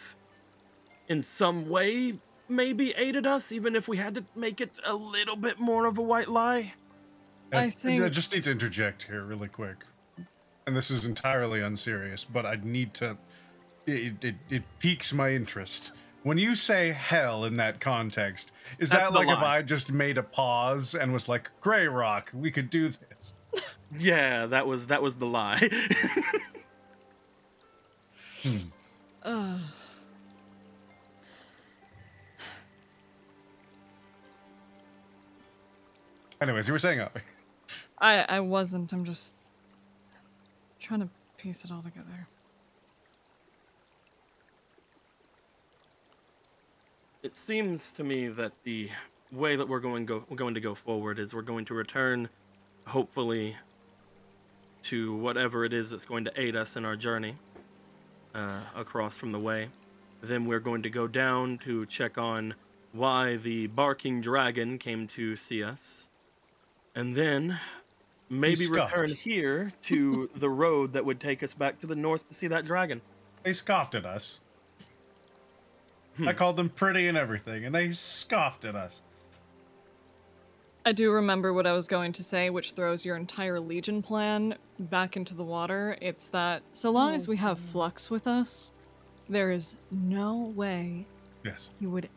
in 1.09 1.21
some 1.21 1.69
way, 1.69 2.15
maybe 2.47 2.91
aided 2.95 3.25
us, 3.25 3.51
even 3.51 3.75
if 3.75 3.87
we 3.87 3.97
had 3.97 4.15
to 4.15 4.23
make 4.35 4.61
it 4.61 4.71
a 4.85 4.93
little 4.93 5.35
bit 5.35 5.59
more 5.59 5.85
of 5.85 5.97
a 5.97 6.01
white 6.01 6.27
lie. 6.29 6.73
I 7.53 7.63
I 7.63 7.69
think- 7.69 8.01
I 8.01 8.09
just 8.09 8.33
need 8.33 8.43
to 8.45 8.51
interject 8.51 9.03
here 9.03 9.23
really 9.23 9.47
quick. 9.47 9.77
And 10.67 10.75
this 10.75 10.89
is 10.89 11.05
entirely 11.05 11.61
unserious, 11.61 12.23
but 12.25 12.45
I 12.45 12.57
need 12.63 12.93
to. 12.95 13.17
It, 13.85 14.23
it, 14.23 14.35
it 14.49 14.63
piques 14.79 15.13
my 15.13 15.29
interest. 15.31 15.93
When 16.23 16.39
you 16.39 16.55
say 16.55 16.91
hell 16.91 17.45
in 17.45 17.55
that 17.57 17.79
context, 17.79 18.51
is 18.79 18.89
That's 18.89 19.03
that 19.03 19.11
the 19.13 19.19
like 19.19 19.27
if. 19.27 19.43
I 19.43 19.61
just 19.61 19.91
made 19.91 20.17
a 20.17 20.23
pause 20.23 20.95
and 20.95 21.13
was 21.13 21.29
like, 21.29 21.51
Grey 21.61 21.87
Rock, 21.87 22.31
we 22.33 22.49
could 22.49 22.69
do 22.71 22.89
this? 22.89 23.35
Yeah, 23.97 24.47
that 24.47 24.65
was 24.67 24.87
that 24.87 25.01
was 25.03 25.15
the 25.15 25.27
lie. 25.27 25.69
Ugh. 29.23 29.59
Anyways, 36.41 36.67
you 36.67 36.73
were 36.73 36.79
saying, 36.79 37.01
Avi. 37.01 37.21
I 37.99 38.19
I 38.23 38.39
wasn't. 38.39 38.91
I'm 38.93 39.05
just 39.05 39.35
trying 40.79 41.01
to 41.01 41.09
piece 41.37 41.63
it 41.65 41.71
all 41.71 41.81
together. 41.81 42.27
it 47.25 47.35
seems 47.35 47.91
to 47.91 48.03
me 48.03 48.27
that 48.27 48.51
the 48.65 48.87
way 49.31 49.55
that 49.55 49.67
we're 49.67 49.79
going 49.79 50.05
go 50.05 50.23
we're 50.29 50.37
going 50.37 50.53
to 50.53 50.59
go 50.59 50.75
forward 50.75 51.17
is 51.17 51.33
we're 51.33 51.41
going 51.41 51.65
to 51.65 51.73
return 51.73 52.29
hopefully 52.85 53.57
to 54.83 55.15
whatever 55.15 55.65
it 55.65 55.73
is 55.73 55.89
that's 55.89 56.05
going 56.05 56.23
to 56.23 56.31
aid 56.39 56.55
us 56.55 56.75
in 56.75 56.85
our 56.85 56.95
journey 56.95 57.35
uh, 58.35 58.59
across 58.75 59.17
from 59.17 59.31
the 59.31 59.39
way 59.39 59.67
then 60.21 60.45
we're 60.45 60.59
going 60.59 60.83
to 60.83 60.89
go 60.91 61.07
down 61.07 61.57
to 61.57 61.83
check 61.87 62.19
on 62.19 62.53
why 62.91 63.37
the 63.37 63.65
barking 63.67 64.21
dragon 64.21 64.77
came 64.77 65.07
to 65.07 65.35
see 65.35 65.63
us 65.63 66.09
and 66.95 67.13
then 67.15 67.59
maybe 68.29 68.67
return 68.67 69.09
here 69.13 69.71
to 69.83 70.29
the 70.35 70.49
road 70.49 70.93
that 70.93 71.05
would 71.05 71.19
take 71.19 71.43
us 71.43 71.53
back 71.53 71.79
to 71.81 71.87
the 71.87 71.95
north 71.95 72.27
to 72.29 72.33
see 72.33 72.47
that 72.47 72.65
dragon 72.65 73.01
They 73.43 73.53
scoffed 73.53 73.93
at 73.95 74.05
us. 74.05 74.39
Hmm. 76.17 76.27
I 76.29 76.33
called 76.33 76.55
them 76.55 76.69
pretty 76.69 77.07
and 77.07 77.17
everything, 77.17 77.65
and 77.65 77.75
they 77.75 77.91
scoffed 77.91 78.63
at 78.65 78.75
us. 78.75 79.03
I 80.87 80.91
do 80.91 81.11
remember 81.11 81.51
what 81.51 81.65
I 81.67 81.73
was 81.73 81.87
going 81.87 82.13
to 82.13 82.23
say, 82.23 82.49
which 82.51 82.71
throws 82.71 83.03
your 83.03 83.15
entire 83.17 83.59
Legion 83.59 84.01
plan 84.01 84.55
back 84.79 85.17
into 85.17 85.33
the 85.33 85.43
water. 85.43 85.97
It's 85.99 86.29
that 86.29 86.61
so 86.73 86.91
long 86.91 87.13
as 87.15 87.27
we 87.27 87.35
have 87.37 87.59
Flux 87.59 88.09
with 88.11 88.27
us, 88.27 88.71
there 89.27 89.51
is 89.51 89.75
no 89.91 90.53
way 90.55 91.05
Yes. 91.43 91.71
you 91.79 91.89
would 91.89 92.07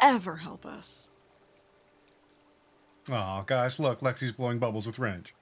ever 0.00 0.36
help 0.36 0.66
us. 0.66 1.10
Oh, 3.10 3.42
guys, 3.46 3.80
look, 3.80 4.00
Lexi's 4.00 4.32
blowing 4.32 4.58
bubbles 4.58 4.86
with 4.86 4.98
Wrench. 4.98 5.34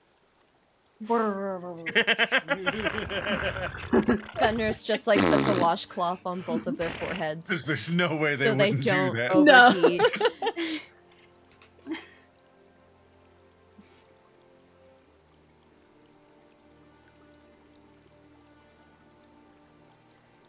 Fenris 4.38 4.82
just 4.82 5.06
like 5.06 5.20
puts 5.20 5.48
a 5.48 5.60
washcloth 5.60 6.20
on 6.26 6.40
both 6.42 6.66
of 6.66 6.76
their 6.76 6.88
foreheads. 6.90 7.48
There's, 7.48 7.64
there's 7.64 7.90
no 7.90 8.16
way 8.16 8.34
they 8.34 8.46
so 8.46 8.56
wouldn't 8.56 8.82
do 8.82 8.88
don't 8.90 9.14
that. 9.16 9.32
overheat. 9.76 10.02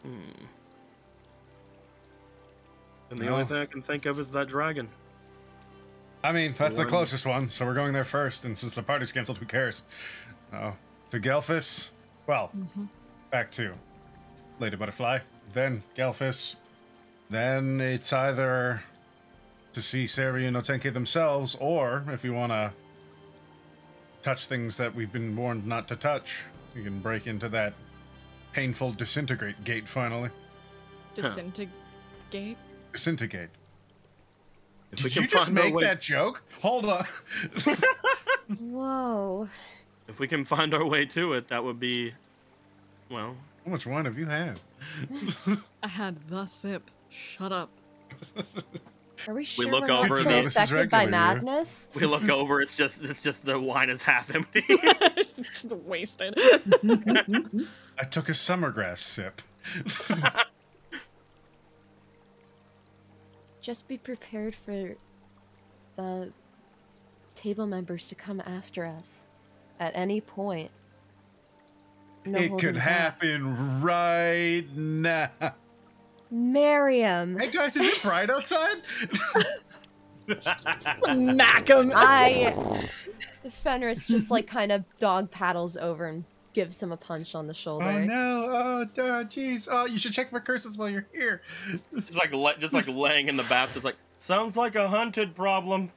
Hmm. 0.02 0.44
And 3.10 3.18
the 3.18 3.24
No. 3.24 3.32
only 3.34 3.44
thing 3.44 3.56
I 3.58 3.66
can 3.66 3.82
think 3.82 4.06
of 4.06 4.18
is 4.18 4.30
that 4.30 4.48
dragon. 4.48 4.88
I 6.22 6.32
mean, 6.32 6.54
that's 6.56 6.76
the 6.76 6.82
One. 6.82 6.88
closest 6.88 7.26
one, 7.26 7.48
so 7.48 7.64
we're 7.64 7.74
going 7.74 7.92
there 7.92 8.04
first. 8.04 8.44
And 8.44 8.56
since 8.56 8.74
the 8.74 8.82
party's 8.82 9.12
canceled, 9.12 9.38
who 9.38 9.46
cares? 9.46 9.82
Oh, 10.52 10.74
to 11.10 11.20
Gelfis. 11.20 11.90
Well, 12.26 12.50
mm-hmm. 12.56 12.84
back 13.30 13.50
to 13.52 13.72
Lady 14.58 14.76
Butterfly, 14.76 15.20
then 15.52 15.82
Gelfis, 15.96 16.56
then 17.30 17.80
it's 17.80 18.12
either 18.12 18.82
to 19.72 19.80
see 19.80 20.06
Sari 20.06 20.46
and 20.46 20.56
Otenke 20.56 20.92
themselves, 20.92 21.56
or 21.60 22.04
if 22.08 22.24
you 22.24 22.34
want 22.34 22.52
to 22.52 22.72
touch 24.22 24.46
things 24.46 24.76
that 24.76 24.94
we've 24.94 25.12
been 25.12 25.34
warned 25.34 25.66
not 25.66 25.88
to 25.88 25.96
touch, 25.96 26.44
you 26.74 26.82
can 26.82 27.00
break 27.00 27.26
into 27.26 27.48
that 27.48 27.72
painful 28.52 28.92
disintegrate 28.92 29.62
gate 29.64 29.88
finally. 29.88 30.30
Disintegrate. 31.14 32.56
Disintegrate. 32.92 33.50
If 34.92 35.02
Did 35.02 35.16
you 35.16 35.26
just 35.26 35.52
make 35.52 35.74
way- 35.74 35.84
that 35.84 36.00
joke? 36.00 36.42
Hold 36.62 36.84
on. 36.86 37.06
Whoa. 38.58 39.48
If 40.08 40.18
we 40.18 40.26
can 40.26 40.44
find 40.44 40.74
our 40.74 40.84
way 40.84 41.06
to 41.06 41.34
it, 41.34 41.48
that 41.48 41.62
would 41.62 41.78
be, 41.78 42.12
well. 43.10 43.36
How 43.64 43.70
much 43.72 43.86
wine 43.86 44.06
have 44.06 44.18
you 44.18 44.26
had? 44.26 44.58
I 45.82 45.88
had 45.88 46.20
the 46.28 46.46
sip. 46.46 46.90
Shut 47.10 47.52
up. 47.52 47.70
Are 49.28 49.34
we 49.34 49.40
We 49.40 49.44
sure 49.44 49.66
look 49.70 49.82
we're 49.82 49.86
not 49.88 50.04
over 50.06 50.14
too 50.22 50.28
and 50.28 50.38
the- 50.38 50.42
This 50.44 50.56
is 50.56 50.62
affected 50.70 50.90
by 50.90 51.00
regular 51.04 51.18
year. 51.18 51.34
madness? 51.34 51.90
We 51.94 52.06
look 52.06 52.28
over. 52.30 52.60
It's 52.62 52.74
just 52.74 53.04
it's 53.04 53.22
just 53.22 53.44
the 53.44 53.60
wine 53.60 53.90
is 53.90 54.02
half 54.02 54.34
empty. 54.34 54.64
Just 55.52 55.72
wasted. 55.84 56.34
I 56.38 58.04
took 58.10 58.30
a 58.30 58.32
summergrass 58.32 58.96
sip. 58.98 59.42
Just 63.70 63.86
be 63.86 63.98
prepared 63.98 64.56
for 64.56 64.96
the 65.94 66.32
table 67.36 67.68
members 67.68 68.08
to 68.08 68.16
come 68.16 68.42
after 68.44 68.84
us 68.84 69.30
at 69.78 69.92
any 69.94 70.20
point. 70.20 70.72
No 72.26 72.40
it 72.40 72.58
could 72.58 72.74
back. 72.74 72.82
happen 72.82 73.80
right 73.80 74.64
now. 74.74 75.30
Miriam. 76.32 77.38
Hey 77.38 77.52
guys, 77.52 77.76
is 77.76 77.86
it 77.86 78.02
bright 78.02 78.28
outside? 78.28 78.82
Smack 81.04 81.68
him. 81.70 81.92
I 81.94 82.88
Fenris 83.62 84.04
just 84.08 84.32
like 84.32 84.48
kind 84.48 84.72
of 84.72 84.82
dog 84.98 85.30
paddles 85.30 85.76
over 85.76 86.06
and 86.06 86.24
gives 86.52 86.82
him 86.82 86.92
a 86.92 86.96
punch 86.96 87.34
on 87.34 87.46
the 87.46 87.52
oh, 87.52 87.54
shoulder. 87.54 87.84
Oh 87.84 88.04
no! 88.04 88.46
Oh, 88.50 88.86
jeez! 89.24 89.68
Oh, 89.70 89.86
you 89.86 89.98
should 89.98 90.12
check 90.12 90.30
for 90.30 90.40
curses 90.40 90.76
while 90.76 90.88
you're 90.88 91.06
here. 91.12 91.42
just 91.94 92.14
like 92.14 92.32
le- 92.32 92.58
just 92.58 92.74
like 92.74 92.88
laying 92.88 93.28
in 93.28 93.36
the 93.36 93.44
bath. 93.44 93.74
It's 93.76 93.84
like 93.84 93.96
sounds 94.18 94.56
like 94.56 94.74
a 94.74 94.88
hunted 94.88 95.34
problem. 95.34 95.90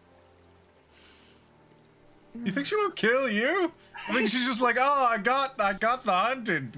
You 2.43 2.51
think 2.51 2.65
she 2.65 2.75
won't 2.75 2.95
kill 2.95 3.29
you? 3.29 3.71
I 4.09 4.13
think 4.13 4.27
she's 4.27 4.47
just 4.47 4.59
like, 4.59 4.77
oh, 4.79 5.07
I 5.09 5.19
got, 5.19 5.59
I 5.59 5.73
got 5.73 6.03
the 6.03 6.11
hunted. 6.11 6.75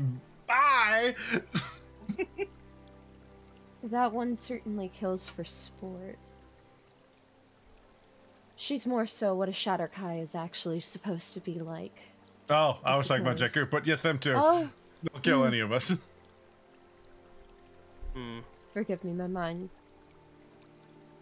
Bye. 0.47 1.15
That 3.91 4.11
one 4.11 4.37
certainly 4.39 4.89
kills 4.89 5.29
for 5.29 5.43
sport. 5.43 6.17
She's 8.55 8.87
more 8.87 9.05
so 9.05 9.35
what 9.35 9.47
a 9.47 9.51
Shatterkai 9.51 10.23
is 10.23 10.33
actually 10.33 10.79
supposed 10.79 11.35
to 11.35 11.39
be 11.39 11.59
like. 11.59 11.95
Oh, 12.49 12.79
I, 12.83 12.93
I 12.93 12.97
was 12.97 13.07
talking 13.07 13.23
about 13.25 13.39
suppose. 13.39 13.65
Jakku, 13.65 13.69
but 13.71 13.87
yes, 13.87 14.01
them 14.01 14.19
too. 14.19 14.33
Oh, 14.35 14.69
They'll 15.03 15.21
kill 15.21 15.41
Hmm. 15.41 15.47
any 15.47 15.59
of 15.59 15.71
us. 15.71 15.93
Hmm. 18.13 18.39
forgive 18.73 19.03
me, 19.03 19.11
my 19.11 19.27
mind. 19.27 19.69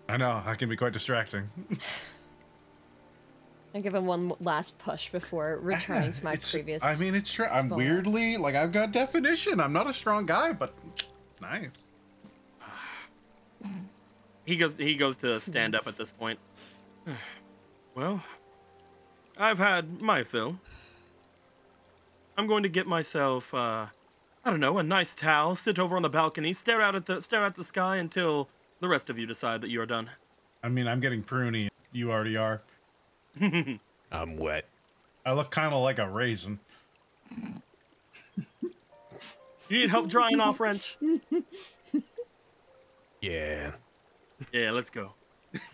I 0.07 0.17
know, 0.17 0.43
I 0.45 0.53
can 0.53 0.69
be 0.69 0.75
quite 0.75 0.93
distracting. 0.93 1.49
I 3.73 3.79
give 3.79 3.95
him 3.95 4.05
one 4.05 4.33
last 4.39 4.77
push 4.77 5.09
before 5.09 5.57
returning 5.63 6.11
to 6.11 6.23
my 6.23 6.33
It's- 6.33 6.51
previous. 6.51 6.83
I 6.83 6.95
mean, 6.97 7.15
it's 7.15 7.33
true. 7.33 7.47
I'm 7.51 7.69
weirdly 7.69 8.37
like 8.37 8.53
I've 8.53 8.71
got 8.71 8.91
definition. 8.91 9.59
I'm 9.59 9.73
not 9.73 9.87
a 9.87 9.93
strong 9.93 10.27
guy, 10.27 10.53
but 10.53 10.71
it's 11.31 11.41
nice. 11.41 11.83
He 14.45 14.57
goes 14.57 14.75
he 14.75 14.95
goes 14.95 15.17
to 15.17 15.39
stand 15.41 15.73
up 15.73 15.87
at 15.87 15.95
this 15.97 16.11
point. 16.11 16.37
Well, 17.95 18.23
I've 19.37 19.57
had 19.59 20.01
my 20.01 20.23
fill. 20.23 20.59
I'm 22.37 22.47
going 22.47 22.63
to 22.63 22.69
get 22.69 22.87
myself 22.87 23.53
uh 23.53 23.87
I 24.45 24.49
don't 24.49 24.59
know, 24.59 24.77
a 24.77 24.83
nice 24.83 25.15
towel, 25.15 25.55
sit 25.55 25.79
over 25.79 25.95
on 25.95 26.01
the 26.01 26.09
balcony, 26.09 26.51
stare 26.53 26.81
out 26.81 26.95
at 26.95 27.05
the 27.05 27.21
stare 27.21 27.43
at 27.43 27.55
the 27.55 27.63
sky 27.63 27.97
until 27.97 28.49
the 28.81 28.87
rest 28.89 29.09
of 29.09 29.17
you 29.17 29.25
decide 29.25 29.61
that 29.61 29.69
you 29.69 29.79
are 29.81 29.85
done. 29.85 30.09
I 30.63 30.69
mean, 30.69 30.87
I'm 30.87 30.99
getting 30.99 31.23
pruny. 31.23 31.69
You 31.91 32.11
already 32.11 32.35
are. 32.37 32.61
I'm 34.11 34.37
wet. 34.37 34.65
I 35.25 35.31
look 35.33 35.49
kind 35.51 35.73
of 35.73 35.81
like 35.81 35.99
a 35.99 36.09
raisin. 36.09 36.59
You 39.69 39.79
need 39.79 39.89
help 39.89 40.09
drying 40.09 40.39
off, 40.41 40.59
Wrench? 40.59 40.97
Yeah. 43.21 43.71
Yeah, 44.51 44.71
let's 44.71 44.89
go. 44.89 45.13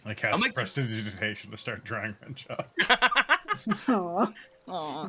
I 0.06 0.14
cast 0.14 0.42
like- 0.42 0.54
prestidigitation 0.54 1.50
to 1.52 1.58
start 1.58 1.84
drying 1.84 2.16
wrench 2.22 2.46
off. 2.50 2.68
Aw. 4.70 5.04
Aw. 5.04 5.08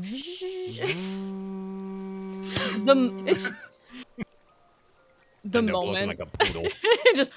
The 2.84 3.22
it's 3.26 3.52
the 5.44 5.58
End 5.58 5.70
moment 5.70 6.08
like 6.08 6.20
a 6.20 6.26
poodle. 6.26 6.66
just 7.14 7.32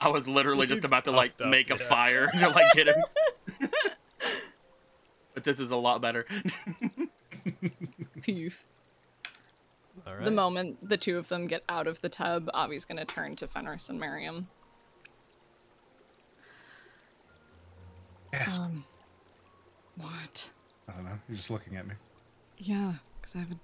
I 0.00 0.08
was 0.08 0.26
literally 0.26 0.66
just 0.66 0.84
about 0.84 1.04
to 1.04 1.10
like 1.10 1.34
up, 1.40 1.48
make 1.48 1.70
a 1.70 1.76
yeah. 1.78 1.88
fire 1.88 2.26
to 2.38 2.48
like 2.48 2.72
get 2.74 2.88
him. 2.88 3.02
but 5.34 5.44
this 5.44 5.60
is 5.60 5.70
a 5.70 5.76
lot 5.76 6.00
better. 6.00 6.26
poof. 8.22 8.64
All 10.06 10.14
right. 10.14 10.24
The 10.24 10.30
moment 10.30 10.88
the 10.88 10.96
two 10.96 11.18
of 11.18 11.28
them 11.28 11.46
get 11.46 11.64
out 11.68 11.86
of 11.86 12.00
the 12.00 12.08
tub, 12.08 12.48
Avi's 12.54 12.84
gonna 12.84 13.04
turn 13.04 13.36
to 13.36 13.46
Fenris 13.46 13.88
and 13.88 13.98
Miriam. 13.98 14.48
Yes. 18.32 18.58
Um, 18.58 18.84
what? 19.96 20.50
I 20.88 20.92
don't 20.92 21.04
know. 21.04 21.18
You're 21.28 21.36
just 21.36 21.50
looking 21.50 21.76
at 21.76 21.86
me. 21.86 21.94
Yeah, 22.58 22.94
because 23.20 23.34
I 23.36 23.38
have 23.40 23.50
a 23.52 23.58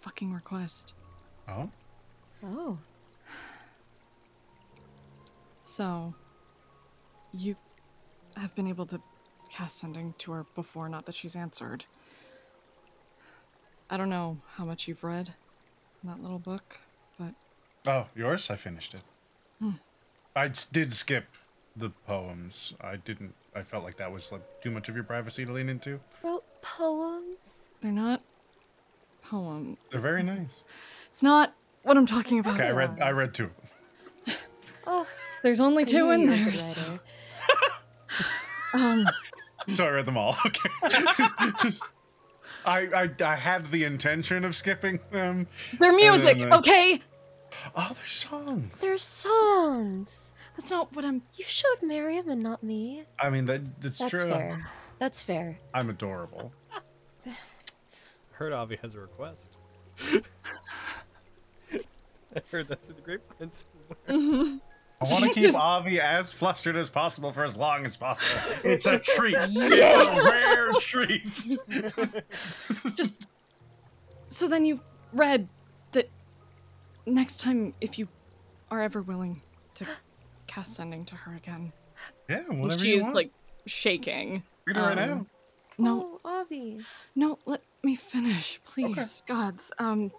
fucking 0.00 0.32
request. 0.32 0.94
Oh. 1.48 1.70
Oh, 2.44 2.78
So, 5.62 6.14
you 7.32 7.56
have 8.36 8.54
been 8.54 8.66
able 8.66 8.86
to 8.86 9.00
cast 9.50 9.78
sending 9.78 10.14
to 10.18 10.32
her 10.32 10.46
before, 10.54 10.88
not 10.88 11.04
that 11.06 11.14
she's 11.14 11.36
answered. 11.36 11.84
I 13.90 13.96
don't 13.96 14.08
know 14.08 14.38
how 14.54 14.64
much 14.64 14.88
you've 14.88 15.04
read 15.04 15.34
in 16.02 16.08
that 16.08 16.22
little 16.22 16.38
book, 16.38 16.78
but 17.18 17.34
Oh, 17.86 18.06
yours? 18.14 18.50
I 18.50 18.56
finished 18.56 18.94
it. 18.94 19.02
Hmm. 19.58 19.72
I 20.36 20.46
s- 20.46 20.64
did 20.66 20.92
skip 20.92 21.26
the 21.76 21.90
poems. 22.06 22.74
I 22.80 22.96
didn't. 22.96 23.34
I 23.54 23.62
felt 23.62 23.84
like 23.84 23.96
that 23.96 24.12
was 24.12 24.30
like 24.32 24.42
too 24.62 24.70
much 24.70 24.88
of 24.88 24.94
your 24.94 25.04
privacy 25.04 25.44
to 25.44 25.52
lean 25.52 25.68
into. 25.68 26.00
wrote 26.22 26.37
poems. 26.76 27.68
they're 27.82 27.92
not 27.92 28.22
poem. 29.22 29.76
They're 29.90 30.00
very 30.00 30.22
nice. 30.22 30.64
It's 31.10 31.22
not 31.22 31.54
what 31.82 31.96
I'm 31.96 32.06
talking 32.06 32.38
about. 32.38 32.54
Okay, 32.54 32.68
I 32.68 32.72
read. 32.72 32.98
I 33.00 33.10
read 33.10 33.34
two 33.34 33.44
of 33.44 33.50
them. 33.56 34.36
Oh, 34.90 35.06
There's 35.42 35.60
only 35.60 35.82
I 35.82 35.86
two 35.86 36.10
in 36.10 36.22
you 36.22 36.28
were 36.28 36.34
a 36.34 36.44
there. 36.44 36.58
so- 36.58 36.98
Um, 38.74 39.06
So 39.70 39.84
I 39.86 39.90
read 39.90 40.04
them 40.06 40.16
all. 40.16 40.34
Okay. 40.46 40.70
I, 42.64 42.80
I 42.94 43.10
I 43.24 43.34
had 43.36 43.64
the 43.70 43.84
intention 43.84 44.44
of 44.44 44.54
skipping 44.56 44.98
them. 45.10 45.46
they're 45.78 45.92
music, 45.94 46.38
then, 46.38 46.52
uh, 46.52 46.58
okay? 46.58 47.00
Oh, 47.76 47.90
they're 47.94 48.04
songs. 48.06 48.80
They're 48.80 48.98
songs. 48.98 50.32
That's 50.56 50.70
not 50.70 50.94
what 50.94 51.04
I'm. 51.04 51.22
You 51.36 51.44
showed 51.44 51.82
Miriam 51.82 52.28
and 52.28 52.42
not 52.42 52.62
me. 52.62 53.04
I 53.18 53.30
mean 53.30 53.44
that 53.46 53.80
that's, 53.80 53.98
That's 53.98 54.10
true. 54.10 54.28
fair. 54.30 54.66
That's 54.98 55.22
fair. 55.22 55.58
I'm 55.74 55.90
adorable. 55.90 56.52
heard 58.32 58.52
Avi 58.52 58.76
has 58.82 58.94
a 58.94 59.00
request. 59.00 59.50
I 62.34 62.42
heard 62.50 62.68
that 62.68 62.84
through 62.84 62.94
the 62.94 63.00
grapevine 63.02 63.50
somewhere. 64.06 64.60
I 65.00 65.04
want 65.04 65.24
to 65.24 65.30
keep 65.32 65.54
Avi 65.54 66.00
as 66.00 66.32
flustered 66.32 66.76
as 66.76 66.90
possible 66.90 67.30
for 67.30 67.44
as 67.44 67.56
long 67.56 67.86
as 67.86 67.96
possible. 67.96 68.28
It's 68.64 68.86
a 68.86 68.98
treat. 68.98 69.36
It's 69.38 69.96
a 69.96 70.30
rare 70.30 70.72
treat. 70.80 71.58
Just 72.94 73.28
So 74.28 74.48
then 74.48 74.64
you've 74.64 74.82
read 75.12 75.48
that 75.92 76.08
next 77.06 77.38
time, 77.40 77.74
if 77.80 77.98
you 77.98 78.08
are 78.70 78.82
ever 78.82 79.02
willing 79.02 79.40
to 79.74 79.86
cast 80.48 80.74
sending 80.74 81.04
to 81.06 81.14
her 81.14 81.34
again. 81.36 81.72
Yeah, 82.28 82.42
and 82.48 82.60
whatever 82.60 82.80
she 82.80 82.96
is 82.96 83.08
like 83.08 83.30
shaking. 83.66 84.42
Read 84.68 84.76
it 84.76 84.80
right 84.80 84.98
Um, 84.98 85.08
now. 85.08 85.26
No, 85.78 86.20
Oh, 86.22 86.40
Avi. 86.40 86.84
no, 87.14 87.38
let 87.46 87.62
me 87.82 87.96
finish, 87.96 88.60
please. 88.64 89.22
Gods. 89.26 89.72
Um 89.78 90.12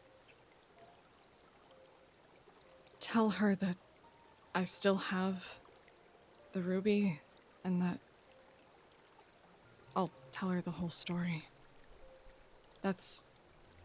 tell 3.00 3.30
her 3.30 3.54
that 3.56 3.78
I 4.56 4.64
still 4.64 4.96
have 4.96 5.60
the 6.52 6.62
ruby 6.62 7.20
and 7.64 7.80
that 7.84 8.00
I'll 9.96 10.12
tell 10.32 10.50
her 10.50 10.62
the 10.62 10.72
whole 10.72 10.90
story. 10.90 11.44
That's 12.82 13.26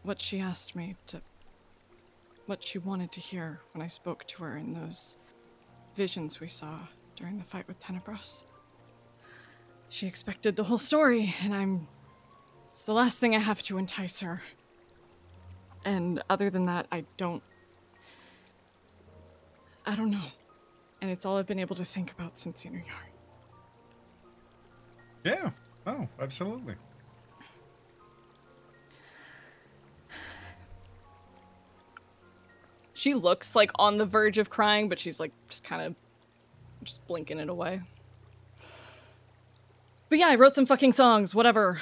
what 0.01 0.19
she 0.19 0.39
asked 0.39 0.75
me 0.75 0.95
to 1.07 1.21
what 2.47 2.63
she 2.65 2.79
wanted 2.79 3.11
to 3.13 3.19
hear 3.19 3.59
when 3.73 3.83
I 3.83 3.87
spoke 3.87 4.25
to 4.27 4.43
her 4.43 4.57
in 4.57 4.73
those 4.73 5.17
visions 5.95 6.39
we 6.39 6.47
saw 6.47 6.79
during 7.15 7.37
the 7.37 7.43
fight 7.45 7.67
with 7.67 7.79
Tenebros. 7.79 8.43
She 9.89 10.07
expected 10.07 10.55
the 10.55 10.63
whole 10.63 10.77
story, 10.77 11.33
and 11.41 11.53
I'm 11.53 11.87
it's 12.75 12.83
the 12.83 12.93
last 12.93 13.19
thing 13.19 13.33
I 13.33 13.39
have 13.39 13.63
to 13.63 13.77
entice 13.77 14.19
her. 14.19 14.41
And 15.85 16.21
other 16.29 16.49
than 16.49 16.65
that, 16.65 16.87
I 16.91 17.05
don't. 17.15 17.41
I 19.85 19.95
don't 19.95 20.11
know. 20.11 20.27
And 21.01 21.09
it's 21.09 21.25
all 21.25 21.37
I've 21.37 21.47
been 21.47 21.59
able 21.59 21.77
to 21.77 21.85
think 21.85 22.11
about 22.11 22.37
since 22.37 22.63
Senior 22.63 22.83
Yard. 22.85 23.11
Yeah. 25.23 25.51
Oh, 25.87 26.07
absolutely. 26.19 26.75
She 32.93 33.13
looks 33.13 33.55
like 33.55 33.71
on 33.75 33.97
the 33.97 34.05
verge 34.05 34.37
of 34.37 34.49
crying, 34.49 34.89
but 34.89 34.99
she's 34.99 35.19
like 35.19 35.31
just 35.47 35.63
kind 35.63 35.81
of 35.81 35.95
just 36.83 37.07
blinking 37.07 37.39
it 37.39 37.49
away. 37.49 37.81
But 40.09 40.19
yeah, 40.19 40.27
I 40.27 40.35
wrote 40.35 40.55
some 40.55 40.65
fucking 40.65 40.93
songs, 40.93 41.33
whatever. 41.33 41.79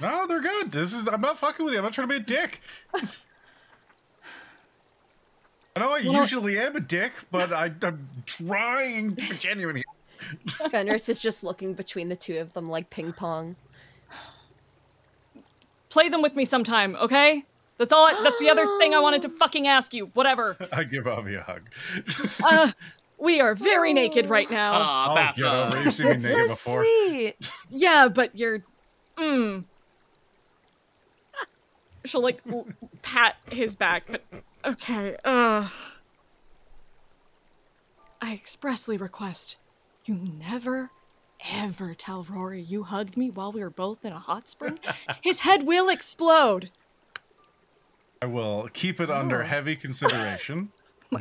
No, 0.00 0.26
they're 0.26 0.40
good. 0.40 0.70
This 0.70 0.92
is. 0.92 1.06
I'm 1.08 1.20
not 1.20 1.38
fucking 1.38 1.64
with 1.64 1.74
you. 1.74 1.78
I'm 1.78 1.84
not 1.84 1.92
trying 1.92 2.08
to 2.08 2.14
be 2.14 2.20
a 2.20 2.24
dick. 2.24 2.60
I 2.94 3.00
know 5.80 5.90
I 5.90 6.02
Well- 6.02 6.14
usually 6.14 6.58
am 6.58 6.76
a 6.76 6.80
dick, 6.80 7.12
but 7.30 7.52
I, 7.52 7.70
I'm 7.82 8.08
trying 8.24 9.14
to 9.16 9.28
be 9.30 9.36
genuine 9.36 9.76
here. 9.76 9.84
Fenris 10.70 11.08
is 11.10 11.20
just 11.20 11.44
looking 11.44 11.74
between 11.74 12.08
the 12.08 12.16
two 12.16 12.38
of 12.38 12.54
them 12.54 12.70
like 12.70 12.88
ping 12.88 13.12
pong. 13.12 13.56
Play 15.90 16.08
them 16.08 16.22
with 16.22 16.34
me 16.34 16.44
sometime, 16.46 16.96
okay? 16.96 17.44
That's 17.78 17.92
all. 17.92 18.06
I, 18.06 18.18
that's 18.22 18.38
the 18.38 18.48
other 18.48 18.64
thing 18.78 18.94
I 18.94 18.98
wanted 19.00 19.20
to 19.22 19.28
fucking 19.38 19.66
ask 19.66 19.92
you. 19.92 20.06
Whatever. 20.14 20.56
I 20.72 20.84
give 20.84 21.06
Avi 21.06 21.34
a 21.34 21.42
hug. 21.42 21.68
Uh, 22.42 22.72
we 23.18 23.40
are 23.40 23.54
very 23.54 23.92
naked 23.92 24.26
right 24.28 24.50
now. 24.50 24.72
Aw, 24.74 25.08
I'll 25.08 25.14
Beth, 25.14 25.36
get 25.36 25.44
uh, 25.44 25.66
over. 25.66 25.82
You've 25.82 25.94
seen 25.94 26.06
me 26.06 26.12
naked 26.16 26.30
so 26.30 26.48
before. 26.48 26.82
sweet. 26.84 27.50
Yeah, 27.70 28.08
but 28.08 28.36
you're. 28.38 28.62
Mm. 29.18 29.64
She'll 32.04 32.22
like 32.22 32.40
l- 32.50 32.66
pat 33.02 33.36
his 33.50 33.74
back, 33.76 34.04
but 34.06 34.22
okay. 34.64 35.16
Uh. 35.24 35.68
I 38.20 38.32
expressly 38.32 38.96
request 38.96 39.56
you 40.06 40.14
never, 40.14 40.90
ever 41.52 41.94
tell 41.94 42.24
Rory 42.28 42.60
you 42.62 42.84
hugged 42.84 43.16
me 43.16 43.28
while 43.30 43.52
we 43.52 43.60
were 43.60 43.70
both 43.70 44.04
in 44.04 44.12
a 44.12 44.18
hot 44.18 44.48
spring. 44.48 44.78
His 45.20 45.40
head 45.40 45.64
will 45.64 45.88
explode. 45.88 46.70
I 48.22 48.26
will 48.26 48.68
keep 48.72 49.00
it 49.00 49.10
under 49.10 49.42
Oh. 49.42 49.46
heavy 49.46 49.76
consideration. 49.76 50.70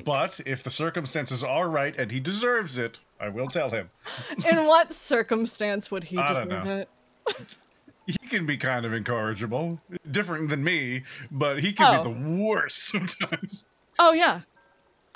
But 0.03 0.39
if 0.45 0.64
the 0.64 0.69
circumstances 0.69 1.43
are 1.43 1.69
right 1.69 1.95
and 1.97 2.11
he 2.11 2.19
deserves 2.19 2.77
it, 2.77 2.99
I 3.19 3.30
will 3.30 3.47
tell 3.47 3.69
him. 3.69 3.89
In 4.49 4.65
what 4.65 4.93
circumstance 4.93 5.89
would 5.91 6.05
he 6.05 6.17
deserve 6.17 6.65
it? 6.67 6.89
He 8.07 8.17
can 8.30 8.45
be 8.45 8.55
kind 8.55 8.85
of 8.85 8.93
incorrigible, 8.93 9.80
different 10.11 10.49
than 10.49 10.64
me, 10.64 11.05
but 11.31 11.64
he 11.64 11.73
can 11.73 11.88
Oh. 11.88 12.03
be 12.03 12.09
the 12.09 12.38
worst 12.39 12.88
sometimes. 12.91 13.65
Oh 13.97 14.11
yeah, 14.14 14.41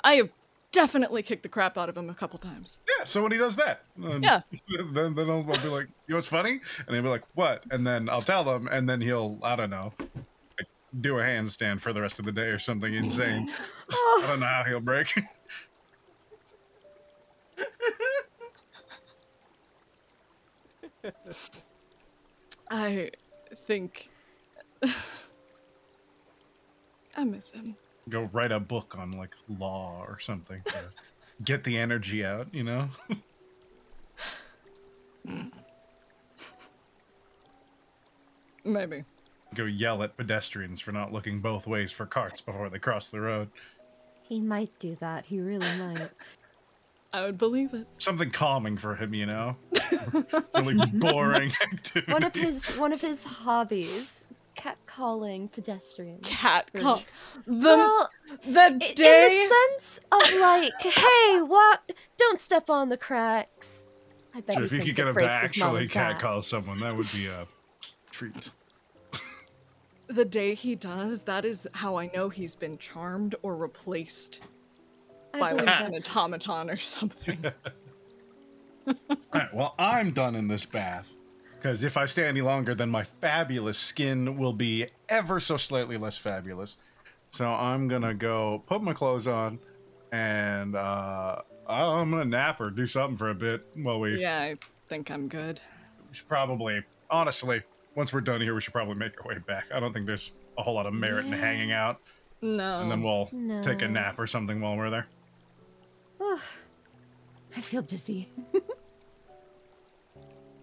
I 0.02 0.14
have 0.14 0.30
definitely 0.72 1.22
kicked 1.22 1.44
the 1.44 1.48
crap 1.48 1.78
out 1.78 1.88
of 1.88 1.96
him 1.96 2.10
a 2.10 2.14
couple 2.16 2.38
times. 2.40 2.80
Yeah, 2.98 3.04
so 3.04 3.22
when 3.22 3.30
he 3.30 3.38
does 3.38 3.54
that, 3.56 3.82
um, 4.04 4.24
Yeah. 4.24 4.40
then 4.92 5.14
then 5.14 5.30
I'll, 5.30 5.46
I'll 5.52 5.62
be 5.62 5.68
like, 5.68 5.86
you 6.08 6.14
know 6.14 6.16
what's 6.16 6.26
funny? 6.26 6.60
And 6.86 6.94
he'll 6.96 7.02
be 7.02 7.08
like, 7.08 7.22
what? 7.34 7.62
And 7.70 7.86
then 7.86 8.08
I'll 8.08 8.22
tell 8.22 8.42
him, 8.56 8.66
and 8.66 8.88
then 8.88 9.00
he'll, 9.00 9.38
I 9.42 9.54
don't 9.54 9.70
know, 9.70 9.92
like, 9.98 10.24
do 10.98 11.18
a 11.18 11.22
handstand 11.22 11.80
for 11.80 11.92
the 11.92 12.00
rest 12.00 12.18
of 12.18 12.24
the 12.24 12.32
day 12.32 12.48
or 12.48 12.58
something 12.58 12.94
insane. 12.94 13.52
Oh. 13.92 14.22
I 14.22 14.28
don't 14.28 14.38
know 14.38 14.46
how 14.46 14.62
he'll 14.62 14.78
break. 14.78 15.18
I 22.70 23.10
think 23.56 24.08
I 27.16 27.24
miss 27.24 27.50
him. 27.50 27.74
Go 28.08 28.30
write 28.32 28.52
a 28.52 28.60
book 28.60 28.94
on 28.96 29.10
like 29.12 29.34
law 29.58 30.04
or 30.06 30.20
something. 30.20 30.62
to 30.66 30.84
get 31.44 31.64
the 31.64 31.76
energy 31.76 32.24
out, 32.24 32.46
you 32.54 32.62
know? 32.62 32.88
Maybe. 38.64 39.04
Go 39.54 39.64
yell 39.64 40.02
at 40.02 40.16
pedestrians 40.16 40.80
for 40.80 40.92
not 40.92 41.12
looking 41.12 41.40
both 41.40 41.66
ways 41.66 41.90
for 41.90 42.06
carts 42.06 42.40
before 42.40 42.68
they 42.70 42.78
cross 42.78 43.10
the 43.10 43.20
road. 43.20 43.48
He 44.22 44.40
might 44.40 44.70
do 44.78 44.96
that. 45.00 45.26
He 45.26 45.40
really 45.40 45.66
might. 45.78 46.10
I 47.12 47.24
would 47.24 47.36
believe 47.38 47.74
it. 47.74 47.88
Something 47.98 48.30
calming 48.30 48.76
for 48.76 48.94
him, 48.94 49.12
you 49.12 49.26
know? 49.26 49.56
really 50.54 50.86
boring 50.86 51.52
activity. 51.72 52.12
One 52.12 52.22
of 52.22 52.32
his 52.34 52.68
one 52.76 52.92
of 52.92 53.00
his 53.00 53.24
hobbies, 53.24 54.28
catcalling 54.56 55.50
pedestrians. 55.50 56.24
Cat 56.24 56.70
call. 56.72 57.02
The 57.48 57.54
well, 57.58 58.10
the 58.44 58.92
day 58.94 59.26
in 59.26 59.48
the 59.48 59.54
sense 59.72 59.98
of 60.12 60.40
like, 60.40 60.80
hey, 60.80 61.40
what? 61.42 61.80
Don't 62.16 62.38
step 62.38 62.70
on 62.70 62.88
the 62.88 62.96
cracks. 62.96 63.88
I 64.32 64.42
bet 64.42 64.54
Sure, 64.54 64.60
he 64.62 64.66
if 64.66 64.72
you 64.72 64.94
could 64.94 64.94
get 64.94 65.06
it 65.08 65.10
him 65.10 65.16
to 65.16 65.24
actually 65.24 65.64
mama's 65.64 65.88
back. 65.88 66.18
catcall 66.20 66.42
someone, 66.42 66.78
that 66.78 66.96
would 66.96 67.10
be 67.10 67.26
a 67.26 67.48
treat. 68.12 68.50
The 70.10 70.24
day 70.24 70.54
he 70.54 70.74
does, 70.74 71.22
that 71.22 71.44
is 71.44 71.66
how 71.72 71.96
I 71.96 72.10
know 72.14 72.28
he's 72.28 72.54
been 72.54 72.78
charmed 72.78 73.34
or 73.42 73.56
replaced 73.56 74.40
I 75.34 75.38
by 75.38 75.52
like 75.52 75.66
believe 75.66 75.94
an 75.94 76.02
automaton 76.02 76.70
or 76.70 76.76
something. 76.76 77.44
Alright, 78.86 79.54
well, 79.54 79.74
I'm 79.78 80.10
done 80.12 80.34
in 80.34 80.48
this 80.48 80.64
bath. 80.64 81.14
Because 81.56 81.84
if 81.84 81.96
I 81.96 82.06
stay 82.06 82.26
any 82.26 82.40
longer, 82.40 82.74
then 82.74 82.88
my 82.88 83.02
fabulous 83.02 83.78
skin 83.78 84.38
will 84.38 84.54
be 84.54 84.86
ever 85.10 85.38
so 85.40 85.56
slightly 85.58 85.98
less 85.98 86.16
fabulous. 86.16 86.78
So 87.28 87.46
I'm 87.46 87.86
gonna 87.86 88.14
go 88.14 88.62
put 88.66 88.82
my 88.82 88.94
clothes 88.94 89.26
on 89.26 89.58
and 90.10 90.74
uh, 90.74 91.36
I'm 91.68 92.10
gonna 92.10 92.24
nap 92.24 92.60
or 92.60 92.70
do 92.70 92.86
something 92.86 93.16
for 93.16 93.30
a 93.30 93.34
bit 93.34 93.66
while 93.74 94.00
we. 94.00 94.20
yeah, 94.20 94.40
I 94.40 94.56
think 94.88 95.10
I'm 95.10 95.28
good. 95.28 95.60
We 96.08 96.16
should 96.16 96.28
probably, 96.28 96.82
honestly, 97.10 97.62
once 97.94 98.12
we're 98.12 98.20
done 98.20 98.40
here, 98.40 98.54
we 98.54 98.60
should 98.60 98.72
probably 98.72 98.94
make 98.94 99.20
our 99.24 99.28
way 99.28 99.38
back. 99.38 99.66
I 99.74 99.80
don't 99.80 99.92
think 99.92 100.06
there's 100.06 100.32
a 100.58 100.62
whole 100.62 100.74
lot 100.74 100.86
of 100.86 100.94
merit 100.94 101.26
in 101.26 101.32
hanging 101.32 101.72
out, 101.72 102.00
No. 102.42 102.80
and 102.80 102.90
then 102.90 103.02
we'll 103.02 103.30
take 103.62 103.82
a 103.82 103.88
nap 103.88 104.18
or 104.18 104.26
something 104.26 104.60
while 104.60 104.76
we're 104.76 104.90
there. 104.90 105.06
I 107.56 107.60
feel 107.60 107.82
dizzy. 107.82 108.28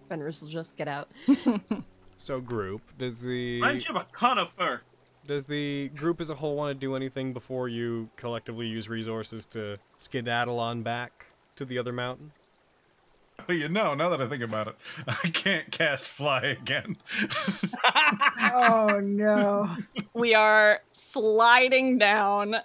Fenris 0.08 0.40
will 0.40 0.48
just 0.48 0.76
get 0.76 0.88
out. 0.88 1.08
So 2.20 2.40
group, 2.40 2.82
does 2.98 3.20
the 3.22 3.60
Friendship 3.60 3.94
a 3.94 4.04
conifer. 4.10 4.82
does 5.28 5.44
the 5.44 5.88
group 5.90 6.20
as 6.20 6.30
a 6.30 6.34
whole 6.34 6.56
want 6.56 6.74
to 6.74 6.74
do 6.74 6.96
anything 6.96 7.32
before 7.32 7.68
you 7.68 8.08
collectively 8.16 8.66
use 8.66 8.88
resources 8.88 9.46
to 9.46 9.78
skedaddle 9.98 10.58
on 10.58 10.82
back 10.82 11.26
to 11.54 11.64
the 11.64 11.78
other 11.78 11.92
mountain? 11.92 12.32
But 13.46 13.56
you 13.56 13.68
know, 13.68 13.94
now 13.94 14.10
that 14.10 14.20
I 14.20 14.26
think 14.26 14.42
about 14.42 14.68
it, 14.68 14.76
I 15.06 15.28
can't 15.28 15.70
cast 15.70 16.08
fly 16.08 16.40
again. 16.40 16.96
Oh 18.54 19.00
no. 19.02 19.76
We 20.14 20.34
are 20.34 20.80
sliding 20.92 21.98
down. 21.98 22.56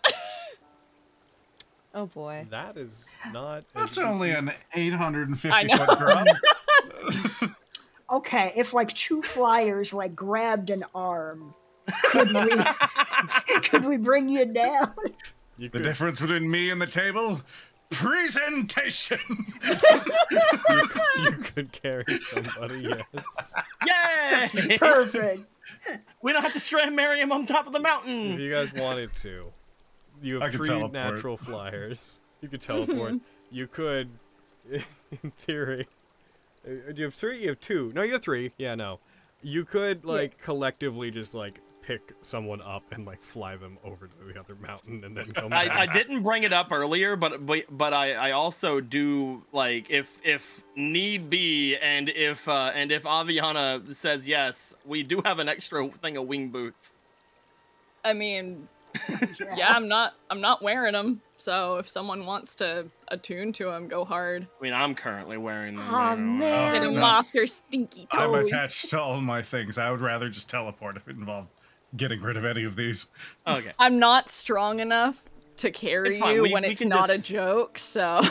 Oh 1.94 2.08
boy. 2.08 2.48
That 2.50 2.78
is 2.78 3.06
not. 3.32 3.64
That's 3.76 3.98
as 3.98 4.04
only 4.04 4.32
an 4.32 4.52
850 4.74 5.68
foot 5.78 5.98
drop. 6.00 6.28
Okay, 8.12 8.54
if 8.56 8.74
like 8.74 8.94
two 8.94 9.24
flyers 9.24 9.92
like 9.92 10.16
grabbed 10.16 10.70
an 10.70 10.84
arm, 10.94 11.56
could 12.12 12.32
we 12.32 12.64
could 13.62 13.86
we 13.86 13.98
bring 13.98 14.30
you 14.30 14.46
down? 14.46 14.94
You 15.58 15.70
the 15.70 15.80
could, 15.80 15.84
difference 15.84 16.20
between 16.20 16.50
me 16.50 16.70
and 16.70 16.80
the 16.80 16.86
table? 16.86 17.42
Presentation! 17.94 19.20
you 21.20 21.32
could 21.54 21.72
carry 21.72 22.18
somebody. 22.20 22.90
Yes. 23.14 23.54
Yay! 23.88 24.78
Perfect. 24.78 25.42
We 26.22 26.32
don't 26.34 26.42
have 26.44 26.54
to 26.54 26.60
strand 26.60 26.96
Miriam 26.96 27.32
on 27.32 27.46
top 27.46 27.68
of 27.68 27.74
the 27.74 27.80
mountain. 27.80 28.34
If 28.34 28.40
you 28.40 28.52
guys 28.52 28.74
wanted 28.74 29.14
to, 29.16 29.46
you 30.22 30.40
have 30.40 30.52
could 30.52 30.58
three 30.58 30.68
teleport. 30.68 30.94
natural 30.94 31.38
flyers. 31.38 32.20
You 32.42 32.50
could 32.50 32.62
teleport. 32.62 33.16
you 33.52 33.68
could, 33.68 34.10
in 34.72 35.32
theory. 35.38 35.88
uh, 36.66 36.92
Do 36.92 36.98
you 36.98 37.04
have 37.06 37.14
three? 37.14 37.42
You 37.44 37.50
have 37.50 37.60
two. 37.60 37.92
No, 37.96 38.02
you 38.02 38.14
have 38.14 38.22
three. 38.22 38.52
Yeah, 38.58 38.76
no. 38.76 39.00
You 39.42 39.66
could 39.66 40.06
like 40.06 40.38
collectively 40.40 41.12
just 41.12 41.34
like 41.34 41.60
pick 41.84 42.14
someone 42.22 42.62
up 42.62 42.84
and 42.92 43.06
like 43.06 43.22
fly 43.22 43.56
them 43.56 43.78
over 43.84 44.08
to 44.08 44.34
the 44.34 44.40
other 44.40 44.56
mountain 44.56 45.04
and 45.04 45.16
then 45.16 45.32
come 45.34 45.50
back. 45.50 45.70
I, 45.72 45.82
I 45.84 45.86
didn't 45.86 46.24
bring 46.24 46.44
it 46.44 46.54
up 46.54 46.72
earlier, 46.72 47.16
but 47.16 47.46
but, 47.46 47.66
but 47.70 47.94
I, 47.94 48.14
I 48.14 48.32
also 48.32 48.80
do 48.80 49.44
like 49.52 49.90
if 49.90 50.10
if 50.24 50.64
need 50.76 51.30
be 51.30 51.76
and 51.78 52.10
if 52.10 52.48
uh, 52.48 52.72
and 52.74 52.92
if 52.92 53.04
Aviana 53.04 53.94
says 53.94 54.26
yes, 54.26 54.74
we 54.86 55.04
do 55.04 55.22
have 55.26 55.40
an 55.40 55.50
extra 55.50 55.88
thing 55.90 56.18
of 56.18 56.28
wing 56.28 56.50
boots. 56.50 56.96
I 58.06 58.14
mean, 58.14 58.68
yeah, 59.56 59.74
I'm 59.74 59.88
not 59.88 60.16
I'm 60.30 60.42
not 60.42 60.62
wearing 60.62 60.94
them. 60.94 61.22
So 61.38 61.76
if 61.76 61.90
someone 61.90 62.26
wants 62.26 62.56
to 62.58 62.86
attune 63.10 63.52
to 63.54 63.66
them, 63.66 63.90
go 63.90 64.06
hard. 64.06 64.48
I 64.60 64.64
mean, 64.64 64.74
I'm 64.74 64.96
currently 64.96 65.38
wearing 65.38 65.76
them. 65.76 65.94
Aw, 65.94 66.12
you 66.12 66.16
know, 66.16 66.24
man, 66.24 66.74
get 66.74 66.94
them 66.94 67.04
off 67.04 67.34
your 67.34 67.48
stinky 67.48 68.08
toes. 68.14 68.22
I'm 68.22 68.34
attached 68.34 68.92
to 68.92 69.02
all 69.02 69.20
my 69.20 69.42
things. 69.42 69.78
I 69.78 69.92
would 69.92 70.00
rather 70.00 70.30
just 70.30 70.50
teleport 70.50 70.96
if 70.96 71.08
it 71.08 71.18
involved 71.18 71.50
getting 71.98 72.22
rid 72.22 72.38
of 72.38 72.46
any 72.46 72.64
of 72.64 72.76
these. 72.76 73.08
Okay. 73.48 73.72
I'm 73.80 74.00
not 74.00 74.30
strong 74.30 74.80
enough 74.80 75.22
to 75.58 75.70
carry 75.72 76.18
you 76.18 76.42
we- 76.44 76.52
when 76.54 76.64
we 76.64 76.70
it's 76.70 76.84
not 76.84 77.08
just- 77.10 77.30
a 77.30 77.34
joke. 77.34 77.78
So 77.80 78.22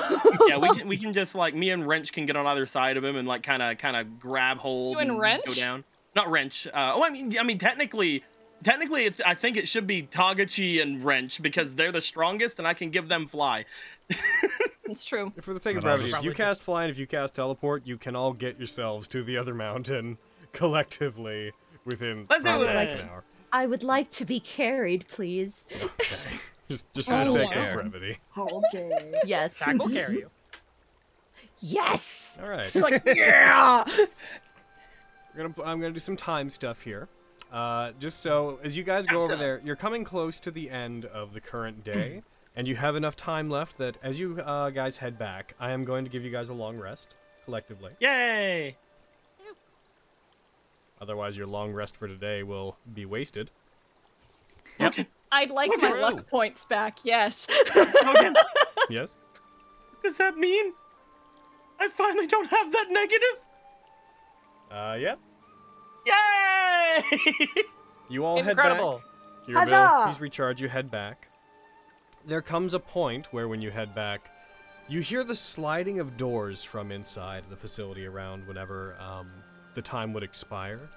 yeah, 0.49 0.57
we 0.59 0.75
can 0.77 0.89
we 0.89 0.97
can 0.97 1.13
just 1.13 1.35
like 1.35 1.55
me 1.55 1.71
and 1.71 1.87
Wrench 1.87 2.13
can 2.13 2.27
get 2.27 2.37
on 2.37 2.47
either 2.47 2.67
side 2.67 2.97
of 2.97 3.05
him 3.05 3.17
and 3.17 3.27
like 3.29 3.43
kind 3.43 3.63
of 3.63 3.79
kind 3.79 3.97
of 3.97 4.19
grab 4.19 4.59
hold 4.59 4.95
You 4.95 4.99
and 5.01 5.11
and 5.13 5.43
go 5.47 5.55
down. 5.55 5.85
Not 6.15 6.31
Wrench. 6.31 6.67
Uh, 6.67 6.93
oh, 6.97 7.03
I 7.05 7.11
mean, 7.11 7.39
I 7.39 7.43
mean, 7.43 7.59
technically, 7.59 8.23
technically, 8.63 9.05
it's, 9.07 9.21
I 9.25 9.35
think 9.35 9.57
it 9.57 9.67
should 9.67 9.87
be 9.87 10.03
Tagachi 10.03 10.83
and 10.83 11.03
Wrench 11.03 11.41
because 11.41 11.75
they're 11.75 11.91
the 11.93 12.03
strongest, 12.03 12.59
and 12.59 12.69
I 12.69 12.75
can 12.75 12.91
give 12.91 13.09
them 13.09 13.27
fly. 13.27 13.65
it's 14.85 15.05
true. 15.07 15.33
For 15.41 15.55
the 15.55 15.61
sake 15.61 15.77
of 15.77 15.83
brevity, 15.85 16.09
if 16.09 16.09
you 16.09 16.13
Probably 16.17 16.29
just- 16.31 16.37
cast 16.37 16.63
fly 16.65 16.83
and 16.83 16.91
if 16.91 16.99
you 16.99 17.07
cast 17.07 17.35
teleport, 17.35 17.87
you 17.87 17.97
can 17.97 18.15
all 18.15 18.35
get 18.35 18.59
yourselves 18.59 19.09
to 19.09 19.23
the 19.23 19.39
other 19.39 19.55
mountain 19.55 20.19
collectively 20.53 21.53
within 21.85 22.27
Let's 22.29 22.43
do 22.45 22.49
probably 22.51 22.67
it. 22.69 22.75
like 22.75 22.89
an 23.01 23.09
hour. 23.09 23.25
I 23.53 23.67
would 23.67 23.83
like 23.83 24.11
to 24.13 24.25
be 24.25 24.41
carried, 24.41 25.07
please. 25.09 25.67
Okay. 25.75 26.17
Just, 26.69 26.87
just 26.95 27.09
for 27.09 27.19
the 27.19 27.25
sake 27.27 27.55
of 27.55 27.75
brevity. 27.75 28.19
Okay. 28.39 29.13
Yes. 29.27 29.59
Tag 29.59 29.79
will 29.79 29.91
carry 29.91 30.21
you. 30.21 30.31
Yes. 31.61 32.39
All 32.43 32.49
right. 32.49 32.75
Like 32.75 33.03
yeah. 33.15 33.85
We're 35.37 35.49
gonna, 35.49 35.69
I'm 35.69 35.81
gonna 35.81 35.93
do 35.93 36.01
some 36.01 36.17
time 36.17 36.49
stuff 36.49 36.81
here. 36.81 37.09
Uh, 37.53 37.93
just 37.99 38.21
so 38.21 38.59
as 38.65 38.75
you 38.75 38.85
guys 38.85 39.07
go 39.07 39.21
over 39.21 39.37
there, 39.37 39.61
you're 39.63 39.77
coming 39.77 40.03
close 40.03 40.41
to 40.41 40.51
the 40.51 40.71
end 40.71 41.05
of 41.07 41.35
the 41.35 41.41
current 41.41 41.85
day, 41.85 42.23
and 42.57 42.67
you 42.67 42.75
have 42.75 42.97
enough 42.97 43.17
time 43.17 43.51
left 43.51 43.77
that 43.77 43.99
as 44.03 44.19
you 44.19 44.41
uh, 44.41 44.71
guys 44.71 44.97
head 44.97 45.19
back, 45.19 45.55
I 45.61 45.73
am 45.73 45.85
going 45.85 46.05
to 46.05 46.11
give 46.11 46.25
you 46.25 46.31
guys 46.31 46.49
a 46.49 46.55
long 46.55 46.79
rest 46.79 47.17
collectively. 47.45 47.93
Yay! 48.01 48.77
Otherwise, 51.03 51.37
your 51.37 51.49
long 51.49 51.73
rest 51.73 51.97
for 51.97 52.07
today 52.07 52.45
will 52.45 52.77
be 52.95 53.05
wasted. 53.05 53.51
Yep. 54.79 54.95
I'd 55.33 55.51
like 55.51 55.71
Look 55.71 55.83
my 55.83 55.89
at 55.89 55.99
luck 55.99 56.29
points 56.29 56.65
back. 56.65 56.99
Yes. 57.05 57.49
Okay. 57.77 58.33
Yes. 58.89 59.17
Does 60.05 60.17
that 60.19 60.37
mean 60.37 60.73
I 61.81 61.89
finally 61.89 62.27
don't 62.29 62.49
have 62.49 62.73
that 62.73 62.87
negative? 62.91 63.37
Uh, 64.71 64.97
yeah. 64.99 65.15
Yay! 66.07 67.49
You 68.09 68.25
all 68.27 68.39
Incredible. 68.39 68.99
head 68.99 69.01
back. 69.01 69.49
Your 69.49 69.55
bill, 69.55 69.79
Huzzah! 69.79 70.13
please 70.13 70.21
recharge. 70.21 70.61
You 70.61 70.69
head 70.69 70.91
back. 70.91 71.29
There 72.27 72.43
comes 72.43 72.75
a 72.75 72.79
point 72.79 73.27
where, 73.33 73.49
when 73.49 73.63
you 73.63 73.71
head 73.71 73.95
back, 73.95 74.31
you 74.87 75.01
hear 75.01 75.25
the 75.25 75.35
sliding 75.35 75.99
of 75.99 76.17
doors 76.19 76.63
from 76.63 76.93
inside 76.93 77.45
the 77.49 77.57
facility 77.57 78.05
around 78.07 78.47
whenever 78.47 78.97
um, 79.01 79.31
the 79.75 79.83
time 79.83 80.13
would 80.13 80.23
expire. 80.23 80.89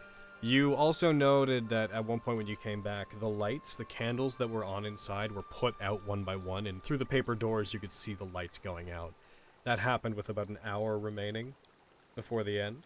You 0.42 0.76
also 0.76 1.12
noted 1.12 1.70
that 1.70 1.92
at 1.92 2.06
one 2.06 2.20
point 2.20 2.38
when 2.38 2.48
you 2.48 2.58
came 2.58 2.82
back, 2.82 3.20
the 3.20 3.28
lights, 3.28 3.76
the 3.76 3.86
candles 3.86 4.38
that 4.38 4.50
were 4.50 4.66
on 4.66 4.86
inside, 4.86 5.32
were 5.32 5.42
put 5.44 5.76
out 5.82 6.06
one 6.06 6.24
by 6.24 6.36
one, 6.36 6.68
and 6.68 6.84
through 6.84 6.98
the 6.98 7.06
paper 7.06 7.36
doors, 7.36 7.74
you 7.74 7.80
could 7.80 7.92
see 7.92 8.14
the 8.14 8.26
lights 8.26 8.58
going 8.58 8.92
out. 8.92 9.14
That 9.64 9.80
happened 9.80 10.16
with 10.16 10.30
about 10.30 10.50
an 10.50 10.60
hour 10.64 11.00
remaining 11.00 11.56
before 12.16 12.44
the 12.44 12.60
end. 12.60 12.84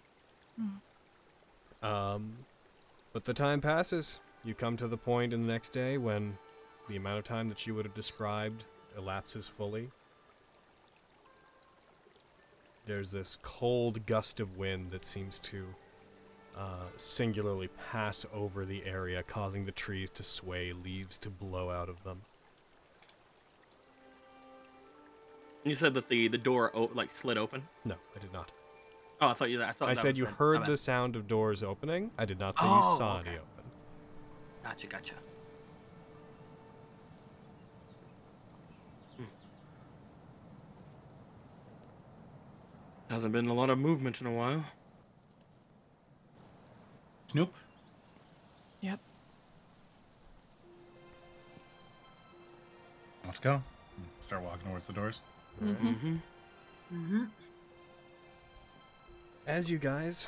Um, 1.84 2.38
but 3.12 3.26
the 3.26 3.34
time 3.34 3.60
passes. 3.62 4.20
You 4.46 4.54
come 4.54 4.78
to 4.78 4.88
the 4.88 4.98
point 4.98 5.34
in 5.34 5.46
the 5.46 5.52
next 5.52 5.70
day 5.74 5.98
when 5.98 6.38
the 6.88 6.96
amount 6.96 7.20
of 7.20 7.26
time 7.26 7.50
that 7.50 7.68
you 7.68 7.76
would 7.76 7.86
have 7.86 7.94
described 7.96 8.64
elapses 8.98 9.48
fully. 9.48 9.90
There's 12.90 13.12
this 13.12 13.38
cold 13.44 14.04
gust 14.08 14.40
of 14.40 14.58
wind 14.58 14.90
that 14.90 15.06
seems 15.06 15.38
to 15.40 15.64
uh, 16.58 16.88
singularly 16.96 17.70
pass 17.92 18.26
over 18.34 18.66
the 18.66 18.84
area, 18.84 19.22
causing 19.22 19.64
the 19.64 19.72
trees 19.72 20.10
to 20.16 20.24
sway, 20.24 20.74
leaves 20.74 21.16
to 21.20 21.30
blow 21.30 21.70
out 21.70 21.88
of 21.88 22.04
them. 22.04 22.22
You 25.64 25.76
said 25.76 25.94
that 25.94 26.10
the 26.10 26.30
the 26.30 26.40
door 26.40 26.72
o- 26.74 26.90
like 26.96 27.12
slid 27.12 27.38
open. 27.38 27.62
No, 27.86 27.94
I 28.16 28.20
did 28.20 28.34
not. 28.34 28.50
Oh, 29.22 29.28
I 29.28 29.34
thought 29.34 29.52
you. 29.52 29.62
I 29.62 29.72
thought 29.72 29.90
I 29.90 29.94
said 29.94 30.18
you 30.18 30.26
heard 30.26 30.66
the 30.66 30.76
sound 30.76 31.16
of 31.16 31.28
doors 31.28 31.62
opening. 31.62 32.10
I 32.18 32.26
did 32.26 32.40
not 32.40 32.56
say 32.56 32.66
Oh, 32.66 32.76
you 32.94 32.98
saw 32.98 33.18
okay. 33.20 33.30
any 33.30 33.38
open. 33.38 33.64
Gotcha, 34.64 34.88
gotcha. 34.88 35.14
Hasn't 43.10 43.34
been 43.34 43.48
a 43.48 43.54
lot 43.54 43.72
of 43.72 43.80
movement 43.80 44.22
in 44.22 44.28
a 44.28 44.32
while. 44.32 44.64
Snoop? 47.28 47.54
Yep. 48.82 49.00
Let's 53.26 53.40
go. 53.40 53.64
Start 54.22 54.44
walking 54.44 54.68
towards 54.68 54.88
the 54.88 54.94
doors. 54.94 55.22
Mm-hmm. 55.64 56.16
Mm-hmm. 56.94 57.24
As 59.48 59.72
you 59.72 59.80
guys 59.80 60.28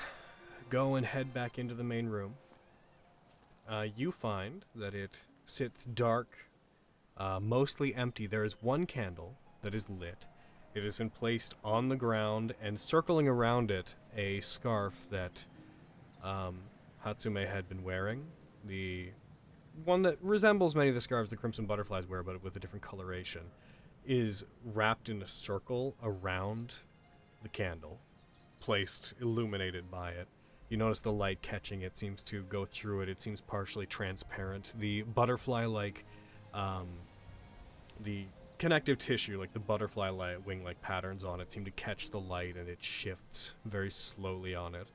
go 0.70 0.96
and 0.96 1.06
head 1.06 1.34
back 1.34 1.60
into 1.60 1.76
the 1.76 1.84
main 1.84 2.08
room, 2.08 2.36
uh, 3.70 3.86
you 3.96 4.12
find 4.12 4.66
that 4.76 4.96
it 4.96 5.24
sits 5.46 5.86
dark, 5.86 6.50
uh, 7.18 7.40
mostly 7.40 7.94
empty. 7.94 8.26
There 8.26 8.44
is 8.44 8.56
one 8.62 8.88
candle 8.88 9.36
that 9.62 9.76
is 9.76 9.88
lit. 9.88 10.26
It 10.74 10.84
has 10.84 10.98
been 10.98 11.10
placed 11.10 11.56
on 11.64 11.90
the 11.90 11.96
ground, 11.96 12.54
and 12.62 12.80
circling 12.80 13.28
around 13.28 13.72
it, 13.72 13.96
a 14.16 14.40
scarf 14.40 14.94
that 15.10 15.46
um, 16.24 16.60
Hatsume 17.06 17.48
had 17.48 17.68
been 17.68 17.84
wearing. 17.84 18.26
The 18.66 19.10
one 19.84 20.02
that 20.04 20.18
resembles 20.22 20.76
many 20.76 20.90
of 20.90 20.96
the 20.96 21.02
scarves 21.02 21.30
the 21.30 21.38
Crimson 21.38 21.66
Butterflies 21.66 22.08
wear, 22.08 22.24
but 22.24 22.44
with 22.44 22.56
a 22.56 22.60
different 22.60 22.84
coloration, 22.84 23.42
is 24.06 24.46
wrapped 24.64 25.10
in 25.10 25.22
a 25.22 25.28
circle 25.28 25.96
around 26.02 26.80
the 27.44 27.50
candle 27.50 28.00
placed 28.62 29.14
illuminated 29.20 29.92
by 29.92 30.12
it. 30.12 30.28
You 30.70 30.78
notice 30.78 31.02
the 31.02 31.12
light 31.12 31.42
catching 31.42 31.82
it 31.82 31.98
seems 31.98 32.22
to 32.24 32.44
go 32.44 32.64
through 32.64 33.02
it. 33.02 33.10
It 33.10 33.22
seems 33.22 33.42
partially 33.42 33.86
transparent. 33.86 34.72
The 34.80 35.02
butterfly 35.02 35.66
like 35.66 36.06
um, 36.54 36.88
the 38.00 38.26
connective 38.62 39.00
tissue, 39.00 39.40
like 39.40 39.52
the 39.54 39.60
butterfly 39.60 40.10
light 40.10 40.46
wing 40.46 40.64
like 40.64 40.80
patterns 40.84 41.24
on 41.24 41.42
it, 41.42 41.52
seem 41.52 41.66
to 41.66 41.72
catch 41.72 42.12
the 42.12 42.20
light 42.20 42.56
and 42.56 42.70
it 42.70 42.78
shifts 42.84 43.56
very 43.66 43.90
slowly 43.90 44.54
on 44.54 44.76
it. 44.76 44.88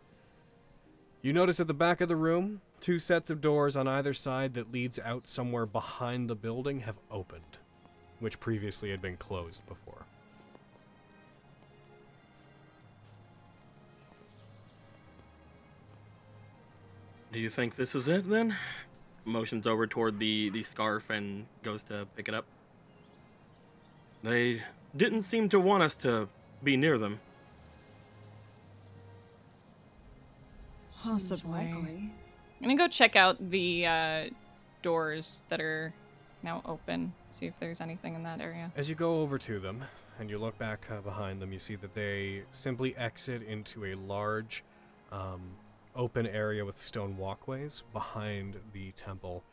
You 1.20 1.32
notice 1.32 1.58
at 1.58 1.66
the 1.66 1.74
back 1.74 2.00
of 2.00 2.06
the 2.06 2.14
room, 2.14 2.60
two 2.80 3.00
sets 3.00 3.28
of 3.28 3.40
doors 3.40 3.76
on 3.76 3.88
either 3.88 4.14
side 4.14 4.54
that 4.54 4.70
leads 4.70 5.00
out 5.00 5.26
somewhere 5.26 5.66
behind 5.66 6.30
the 6.30 6.36
building 6.36 6.78
have 6.80 6.94
opened, 7.10 7.58
which 8.20 8.38
previously 8.38 8.92
had 8.92 9.02
been 9.02 9.16
closed 9.16 9.66
before. 9.66 10.06
Do 17.32 17.40
you 17.40 17.50
think 17.50 17.74
this 17.74 17.96
is 17.96 18.06
it 18.06 18.30
then? 18.30 18.54
Motions 19.24 19.66
over 19.66 19.88
toward 19.88 20.20
the 20.20 20.50
the 20.50 20.62
scarf 20.62 21.10
and 21.10 21.46
goes 21.64 21.82
to 21.84 22.06
pick 22.14 22.28
it 22.28 22.34
up. 22.34 22.46
They 24.26 24.60
didn't 24.96 25.22
seem 25.22 25.48
to 25.50 25.60
want 25.60 25.84
us 25.84 25.94
to 25.96 26.28
be 26.64 26.76
near 26.76 26.98
them. 26.98 27.20
Possibly. 31.04 31.52
likely. 31.52 32.10
I'm 32.60 32.62
gonna 32.62 32.76
go 32.76 32.88
check 32.88 33.14
out 33.14 33.50
the 33.50 33.86
uh, 33.86 34.24
doors 34.82 35.44
that 35.48 35.60
are 35.60 35.94
now 36.42 36.60
open. 36.64 37.12
See 37.30 37.46
if 37.46 37.56
there's 37.60 37.80
anything 37.80 38.16
in 38.16 38.24
that 38.24 38.40
area. 38.40 38.72
As 38.74 38.90
you 38.90 38.96
go 38.96 39.20
over 39.20 39.38
to 39.38 39.60
them 39.60 39.84
and 40.18 40.28
you 40.28 40.38
look 40.38 40.58
back 40.58 40.86
uh, 40.90 41.00
behind 41.02 41.40
them, 41.40 41.52
you 41.52 41.60
see 41.60 41.76
that 41.76 41.94
they 41.94 42.42
simply 42.50 42.96
exit 42.96 43.44
into 43.44 43.84
a 43.84 43.92
large, 43.92 44.64
um, 45.12 45.40
open 45.94 46.26
area 46.26 46.64
with 46.64 46.78
stone 46.78 47.16
walkways 47.16 47.84
behind 47.92 48.56
the 48.72 48.90
temple. 48.92 49.44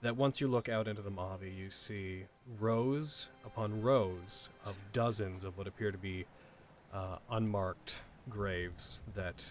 That 0.00 0.16
once 0.16 0.40
you 0.40 0.46
look 0.46 0.68
out 0.68 0.86
into 0.86 1.02
the 1.02 1.10
Mojave, 1.10 1.50
you 1.50 1.70
see 1.70 2.26
rows 2.60 3.28
upon 3.44 3.82
rows 3.82 4.48
of 4.64 4.76
dozens 4.92 5.42
of 5.42 5.58
what 5.58 5.66
appear 5.66 5.90
to 5.90 5.98
be 5.98 6.24
uh, 6.94 7.16
unmarked 7.30 8.02
graves 8.28 9.02
that 9.14 9.44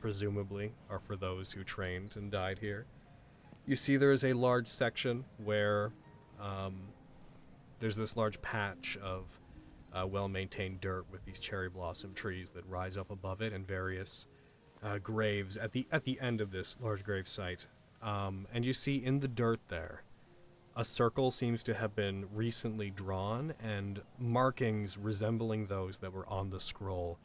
presumably 0.00 0.72
are 0.90 0.98
for 0.98 1.16
those 1.16 1.52
who 1.52 1.64
trained 1.64 2.16
and 2.16 2.30
died 2.30 2.58
here. 2.58 2.84
You 3.66 3.76
see, 3.76 3.96
there 3.96 4.12
is 4.12 4.24
a 4.24 4.34
large 4.34 4.66
section 4.66 5.24
where 5.42 5.92
um, 6.40 6.76
there's 7.80 7.96
this 7.96 8.16
large 8.16 8.40
patch 8.42 8.98
of 9.02 9.24
uh, 9.92 10.06
well 10.06 10.28
maintained 10.28 10.80
dirt 10.80 11.06
with 11.10 11.24
these 11.24 11.38
cherry 11.38 11.68
blossom 11.68 12.12
trees 12.12 12.50
that 12.50 12.66
rise 12.68 12.96
up 12.96 13.10
above 13.10 13.40
it 13.40 13.52
and 13.52 13.66
various 13.66 14.26
uh, 14.82 14.98
graves 14.98 15.56
at 15.56 15.72
the 15.72 15.86
at 15.90 16.04
the 16.04 16.20
end 16.20 16.40
of 16.40 16.50
this 16.50 16.76
large 16.80 17.02
grave 17.02 17.26
site. 17.26 17.66
Um, 18.02 18.46
and 18.52 18.64
you 18.64 18.72
see 18.72 18.96
in 18.96 19.20
the 19.20 19.28
dirt 19.28 19.60
there 19.68 20.02
a 20.78 20.84
circle 20.84 21.32
seems 21.32 21.64
to 21.64 21.74
have 21.74 21.96
been 21.96 22.26
recently 22.32 22.88
drawn, 22.88 23.52
and 23.60 24.00
markings 24.16 24.96
resembling 24.96 25.66
those 25.66 25.98
that 25.98 26.12
were 26.12 26.28
on 26.28 26.50
the 26.50 26.60
scroll 26.60 27.18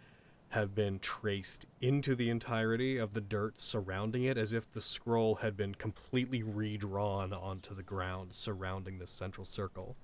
have 0.49 0.73
been 0.73 0.97
traced 0.97 1.67
into 1.79 2.15
the 2.15 2.31
entirety 2.31 2.97
of 2.97 3.13
the 3.13 3.21
dirt 3.21 3.59
surrounding 3.59 4.23
it, 4.23 4.39
as 4.39 4.53
if 4.53 4.71
the 4.71 4.81
scroll 4.81 5.35
had 5.35 5.55
been 5.55 5.75
completely 5.75 6.41
redrawn 6.41 7.31
onto 7.31 7.75
the 7.75 7.83
ground 7.83 8.33
surrounding 8.33 8.97
this 8.97 9.11
central 9.11 9.45
circle 9.45 9.95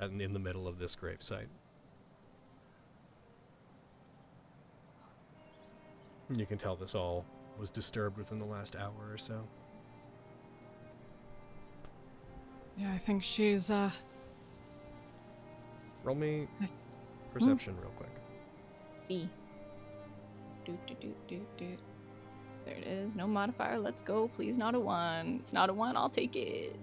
and 0.00 0.20
in 0.20 0.32
the 0.32 0.38
middle 0.40 0.66
of 0.66 0.80
this 0.80 0.96
gravesite. 0.96 1.46
You 6.34 6.46
can 6.46 6.58
tell 6.58 6.74
this 6.74 6.96
all 6.96 7.24
was 7.58 7.70
disturbed 7.70 8.18
within 8.18 8.40
the 8.40 8.44
last 8.44 8.74
hour 8.74 9.08
or 9.08 9.18
so. 9.18 9.46
Yeah, 12.76 12.92
I 12.92 12.98
think 12.98 13.22
she's, 13.22 13.70
uh. 13.70 13.90
Roll 16.04 16.16
me 16.16 16.48
perception 17.32 17.76
real 17.80 17.92
quick. 17.96 18.10
See. 19.06 19.28
Do, 20.64 20.76
do, 20.86 20.94
do, 21.00 21.14
do, 21.28 21.40
do. 21.56 21.76
There 22.64 22.76
it 22.76 22.86
is. 22.86 23.16
No 23.16 23.26
modifier. 23.26 23.78
Let's 23.78 24.02
go. 24.02 24.28
Please, 24.28 24.56
not 24.58 24.74
a 24.74 24.80
one. 24.80 25.38
It's 25.42 25.52
not 25.52 25.68
a 25.70 25.72
one. 25.72 25.96
I'll 25.96 26.08
take 26.08 26.36
it. 26.36 26.76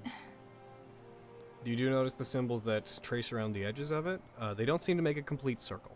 You 1.65 1.75
do 1.75 1.89
notice 1.89 2.13
the 2.13 2.25
symbols 2.25 2.61
that 2.63 2.99
trace 3.01 3.31
around 3.31 3.53
the 3.53 3.65
edges 3.65 3.91
of 3.91 4.07
it. 4.07 4.21
Uh, 4.39 4.53
they 4.53 4.65
don't 4.65 4.81
seem 4.81 4.97
to 4.97 5.03
make 5.03 5.17
a 5.17 5.21
complete 5.21 5.61
circle. 5.61 5.95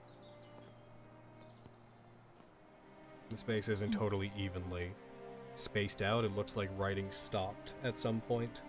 The 3.29 3.37
space 3.37 3.69
isn't 3.69 3.91
totally 3.91 4.31
evenly 4.37 4.91
spaced 5.55 6.01
out. 6.01 6.23
It 6.23 6.35
looks 6.35 6.55
like 6.55 6.69
writing 6.77 7.07
stopped 7.09 7.73
at 7.83 7.97
some 7.97 8.21
point. 8.21 8.61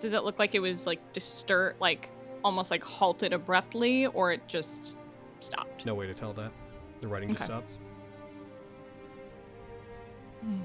Does 0.00 0.12
it 0.12 0.24
look 0.24 0.38
like 0.38 0.54
it 0.54 0.60
was 0.60 0.86
like 0.86 1.12
disturbed, 1.12 1.80
like 1.80 2.10
almost 2.44 2.70
like 2.70 2.82
halted 2.82 3.32
abruptly, 3.32 4.06
or 4.06 4.32
it 4.32 4.46
just 4.46 4.96
stopped? 5.40 5.84
No 5.86 5.94
way 5.94 6.06
to 6.06 6.14
tell 6.14 6.32
that. 6.34 6.52
The 7.00 7.08
writing 7.08 7.30
just 7.30 7.42
Okay. 7.42 7.46
stops. 7.52 7.78
Hmm. 10.42 10.60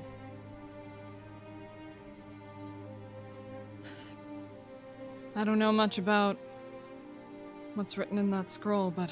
I 5.35 5.43
don't 5.43 5.60
know 5.60 5.72
much 5.72 5.98
about 5.98 6.38
what's 7.76 7.98
written 7.98 8.18
in 8.18 8.30
that 8.32 8.50
scroll, 8.50 8.92
but 8.92 9.10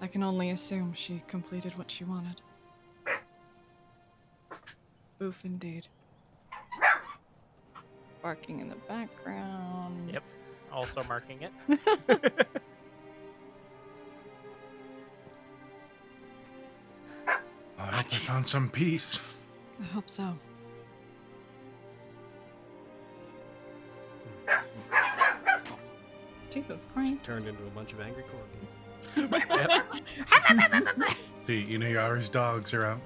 I 0.00 0.06
can 0.06 0.22
only 0.22 0.50
assume 0.50 0.94
she 0.94 1.22
completed 1.26 1.76
what 1.76 1.90
she 1.90 2.04
wanted. 2.04 2.40
Oof, 5.22 5.44
indeed. 5.44 5.86
Barking 8.24 8.58
in 8.60 8.70
the 8.70 8.76
background. 8.88 10.10
Yep. 10.10 10.22
Also 10.72 11.04
marking 11.06 11.42
it. 11.42 11.52
I 17.78 17.82
hope 17.82 18.06
I 18.06 18.16
found 18.16 18.46
some 18.46 18.70
peace. 18.70 19.20
I 19.78 19.84
hope 19.84 20.08
so. 20.08 20.34
Jesus 26.50 26.86
Christ. 26.94 27.22
Turned 27.24 27.46
into 27.46 27.62
a 27.62 27.70
bunch 27.74 27.92
of 27.92 28.00
angry 28.00 28.24
corgis. 29.18 29.36
See, 31.46 31.60
you 31.60 31.76
know, 31.76 31.88
Yari's 31.88 32.30
dogs 32.30 32.72
are 32.72 32.86
out. 32.86 33.00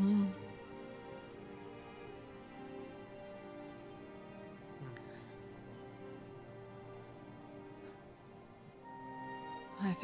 Mm. 0.00 0.28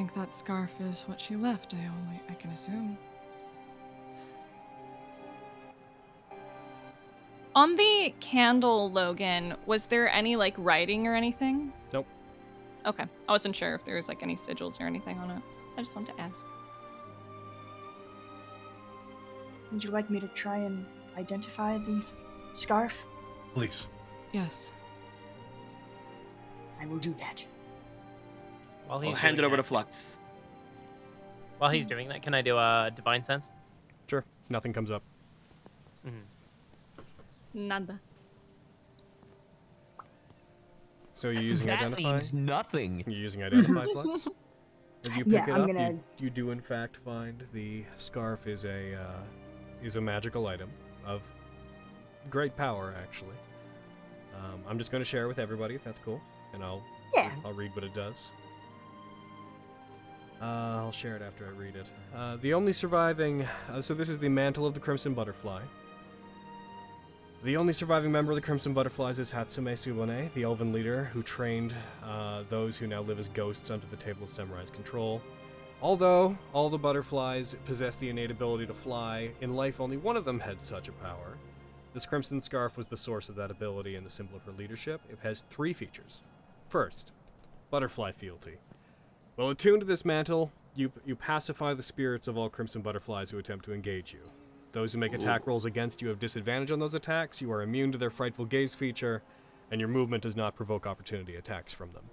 Think 0.02 0.14
that 0.14 0.34
scarf 0.34 0.70
is 0.80 1.02
what 1.02 1.20
she 1.20 1.36
left. 1.36 1.74
I 1.74 1.86
only 1.86 2.20
I 2.28 2.34
can 2.34 2.50
assume. 2.50 2.98
On 7.54 7.76
the 7.76 8.12
candle, 8.18 8.90
Logan, 8.90 9.54
was 9.64 9.86
there 9.86 10.10
any 10.10 10.34
like 10.34 10.54
writing 10.58 11.06
or 11.06 11.14
anything? 11.14 11.72
Nope. 11.92 12.06
Okay, 12.84 13.04
I 13.28 13.32
wasn't 13.32 13.54
sure 13.54 13.76
if 13.76 13.84
there 13.84 13.94
was 13.94 14.08
like 14.08 14.24
any 14.24 14.34
sigils 14.34 14.80
or 14.80 14.86
anything 14.86 15.18
on 15.20 15.30
it. 15.30 15.42
I 15.76 15.82
just 15.82 15.94
wanted 15.94 16.16
to 16.16 16.20
ask. 16.20 16.44
Would 19.70 19.84
you 19.84 19.90
like 19.90 20.10
me 20.10 20.18
to 20.18 20.28
try 20.28 20.56
and 20.56 20.84
identify 21.16 21.78
the 21.78 22.02
scarf? 22.56 23.04
Please. 23.54 23.86
Yes. 24.32 24.72
I 26.80 26.86
will 26.86 26.98
do 26.98 27.14
that. 27.20 27.44
While 28.86 28.98
I'll 29.00 29.14
hand 29.14 29.34
it 29.34 29.42
doing 29.42 29.46
over 29.46 29.56
to 29.56 29.62
Flux. 29.62 30.18
While 31.58 31.70
he's 31.70 31.86
doing 31.86 32.08
that, 32.08 32.22
can 32.22 32.34
I 32.34 32.42
do 32.42 32.56
a 32.58 32.90
divine 32.94 33.22
sense? 33.22 33.50
Sure. 34.08 34.24
Nothing 34.48 34.72
comes 34.72 34.90
up. 34.90 35.02
Mm-hmm. 36.06 37.68
Nada. 37.68 38.00
So 41.14 41.30
you're 41.30 41.42
using 41.42 41.68
That 41.68 41.78
identify? 41.80 42.02
means 42.10 42.32
nothing. 42.32 43.04
You're 43.06 43.16
using 43.20 43.42
identify 43.44 43.84
flux? 43.92 44.26
As 45.08 45.16
you 45.16 45.24
pick 45.24 45.32
Yeah, 45.34 45.44
it 45.46 45.52
I'm 45.52 45.60
up, 45.62 45.66
gonna- 45.68 45.90
you, 45.90 46.00
you 46.18 46.30
do 46.30 46.50
in 46.50 46.60
fact 46.60 46.98
find 47.04 47.42
the 47.52 47.84
scarf 47.96 48.46
is 48.46 48.64
a 48.64 48.94
uh, 48.94 49.20
is 49.82 49.96
a 49.96 50.00
magical 50.00 50.46
item 50.46 50.70
of 51.04 51.22
great 52.30 52.56
power, 52.56 52.94
actually. 53.02 53.34
Um, 54.36 54.60
I'm 54.66 54.78
just 54.78 54.90
going 54.92 55.02
to 55.02 55.08
share 55.08 55.24
it 55.24 55.28
with 55.28 55.38
everybody 55.38 55.74
if 55.74 55.82
that's 55.84 55.98
cool, 56.00 56.20
and 56.54 56.62
I'll 56.64 56.82
Yeah. 57.14 57.32
I'll 57.44 57.52
read 57.52 57.74
what 57.74 57.84
it 57.84 57.94
does. 57.94 58.32
Uh, 60.42 60.80
I'll 60.80 60.92
share 60.92 61.14
it 61.14 61.22
after 61.22 61.46
I 61.46 61.50
read 61.50 61.76
it. 61.76 61.86
Uh, 62.14 62.36
the 62.40 62.52
only 62.52 62.72
surviving. 62.72 63.46
Uh, 63.70 63.80
so 63.80 63.94
this 63.94 64.08
is 64.08 64.18
the 64.18 64.28
mantle 64.28 64.66
of 64.66 64.74
the 64.74 64.80
Crimson 64.80 65.14
Butterfly. 65.14 65.62
The 67.44 67.56
only 67.56 67.72
surviving 67.72 68.10
member 68.10 68.32
of 68.32 68.36
the 68.36 68.42
Crimson 68.42 68.72
Butterflies 68.72 69.20
is 69.20 69.32
Hatsume 69.32 69.72
Subone, 69.72 70.32
the 70.32 70.42
elven 70.42 70.72
leader 70.72 71.04
who 71.12 71.22
trained 71.22 71.76
uh, 72.04 72.42
those 72.48 72.76
who 72.76 72.88
now 72.88 73.02
live 73.02 73.20
as 73.20 73.28
ghosts 73.28 73.70
under 73.70 73.86
the 73.86 73.96
Table 73.96 74.24
of 74.24 74.30
Samurai's 74.30 74.70
control. 74.70 75.22
Although 75.80 76.36
all 76.52 76.70
the 76.70 76.78
butterflies 76.78 77.56
possess 77.64 77.96
the 77.96 78.08
innate 78.08 78.30
ability 78.30 78.66
to 78.66 78.74
fly, 78.74 79.30
in 79.40 79.54
life 79.54 79.80
only 79.80 79.96
one 79.96 80.16
of 80.16 80.24
them 80.24 80.40
had 80.40 80.60
such 80.60 80.88
a 80.88 80.92
power. 80.92 81.36
This 81.94 82.06
crimson 82.06 82.40
scarf 82.40 82.76
was 82.76 82.86
the 82.86 82.96
source 82.96 83.28
of 83.28 83.34
that 83.34 83.50
ability 83.50 83.96
and 83.96 84.06
the 84.06 84.10
symbol 84.10 84.36
of 84.36 84.44
her 84.44 84.52
leadership. 84.52 85.00
It 85.10 85.18
has 85.22 85.42
three 85.50 85.72
features. 85.72 86.20
First, 86.68 87.10
butterfly 87.70 88.12
fealty. 88.12 88.58
While 89.36 89.48
attuned 89.48 89.80
to 89.80 89.86
this 89.86 90.04
mantle, 90.04 90.52
you, 90.74 90.92
you 91.06 91.16
pacify 91.16 91.72
the 91.74 91.82
spirits 91.82 92.28
of 92.28 92.36
all 92.36 92.50
crimson 92.50 92.82
butterflies 92.82 93.30
who 93.30 93.38
attempt 93.38 93.64
to 93.64 93.72
engage 93.72 94.12
you. 94.12 94.20
Those 94.72 94.92
who 94.92 94.98
make 94.98 95.12
attack 95.12 95.46
rolls 95.46 95.64
against 95.64 96.02
you 96.02 96.08
have 96.08 96.18
disadvantage 96.18 96.70
on 96.70 96.78
those 96.78 96.94
attacks. 96.94 97.40
You 97.40 97.52
are 97.52 97.62
immune 97.62 97.92
to 97.92 97.98
their 97.98 98.10
frightful 98.10 98.44
gaze 98.44 98.74
feature, 98.74 99.22
and 99.70 99.80
your 99.80 99.88
movement 99.88 100.22
does 100.22 100.36
not 100.36 100.54
provoke 100.54 100.86
opportunity 100.86 101.36
attacks 101.36 101.72
from 101.72 101.92
them. 101.92 102.04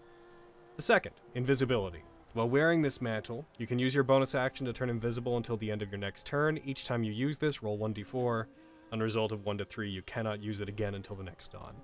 The 0.75 0.81
second, 0.81 1.13
invisibility. 1.35 2.03
While 2.33 2.49
wearing 2.49 2.81
this 2.81 3.01
mantle, 3.01 3.45
you 3.57 3.67
can 3.67 3.79
use 3.79 3.95
your 3.95 4.03
bonus 4.03 4.35
action 4.35 4.65
to 4.65 4.73
turn 4.73 4.89
invisible 4.89 5.35
until 5.35 5.57
the 5.57 5.71
end 5.71 5.81
of 5.81 5.89
your 5.89 5.99
next 5.99 6.25
turn. 6.25 6.59
Each 6.63 6.85
time 6.85 7.03
you 7.03 7.11
use 7.11 7.37
this, 7.37 7.63
roll 7.63 7.77
1d4. 7.77 8.45
On 8.91 9.01
a 9.01 9.03
result 9.03 9.31
of 9.31 9.45
1 9.45 9.57
to 9.57 9.65
3, 9.65 9.89
you 9.89 10.01
cannot 10.03 10.41
use 10.41 10.61
it 10.61 10.69
again 10.69 10.95
until 10.95 11.15
the 11.15 11.23
next 11.23 11.51
dawn. 11.51 11.75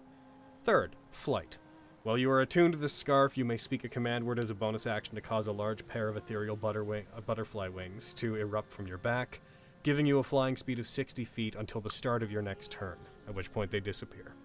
Third, 0.63 0.95
flight. 1.09 1.57
While 2.05 2.19
you 2.19 2.29
are 2.29 2.41
attuned 2.41 2.73
to 2.73 2.79
this 2.79 2.93
scarf, 2.93 3.35
you 3.35 3.43
may 3.45 3.57
speak 3.57 3.83
a 3.83 3.89
command 3.89 4.27
word 4.27 4.37
as 4.37 4.51
a 4.51 4.53
bonus 4.53 4.85
action 4.85 5.15
to 5.15 5.21
cause 5.21 5.47
a 5.47 5.51
large 5.51 5.87
pair 5.87 6.07
of 6.07 6.15
ethereal 6.15 6.55
butter 6.55 6.83
wing, 6.83 7.07
uh, 7.17 7.21
butterfly 7.21 7.67
wings 7.67 8.13
to 8.13 8.35
erupt 8.35 8.71
from 8.71 8.85
your 8.85 8.99
back, 8.99 9.39
giving 9.81 10.05
you 10.05 10.19
a 10.19 10.23
flying 10.23 10.55
speed 10.55 10.77
of 10.77 10.85
60 10.85 11.25
feet 11.25 11.55
until 11.55 11.81
the 11.81 11.89
start 11.89 12.21
of 12.21 12.31
your 12.31 12.43
next 12.43 12.69
turn, 12.69 12.99
at 13.27 13.33
which 13.33 13.51
point 13.51 13.71
they 13.71 13.79
disappear. 13.79 14.35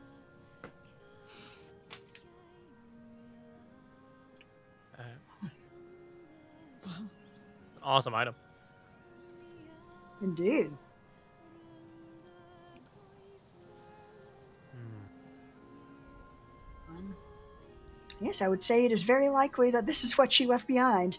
Awesome 7.83 8.15
item. 8.15 8.35
Indeed. 10.23 10.71
Yes, 18.21 18.43
I 18.43 18.49
would 18.49 18.63
say 18.63 18.85
it 18.85 18.93
is 18.93 19.03
very 19.03 19.29
likely 19.29 19.71
that 19.73 19.87
this 19.87 20.05
is 20.05 20.17
what 20.19 20.33
she 20.33 20.47
left 20.47 20.67
behind. 20.67 21.19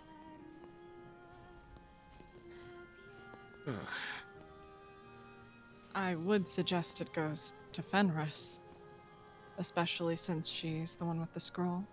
I 5.93 6.15
would 6.15 6.47
suggest 6.47 7.01
it 7.01 7.13
goes 7.13 7.53
to 7.73 7.81
Fenris. 7.81 8.61
Especially 9.57 10.15
since 10.15 10.49
she's 10.49 10.95
the 10.95 11.05
one 11.05 11.19
with 11.19 11.31
the 11.33 11.39
scroll. 11.39 11.83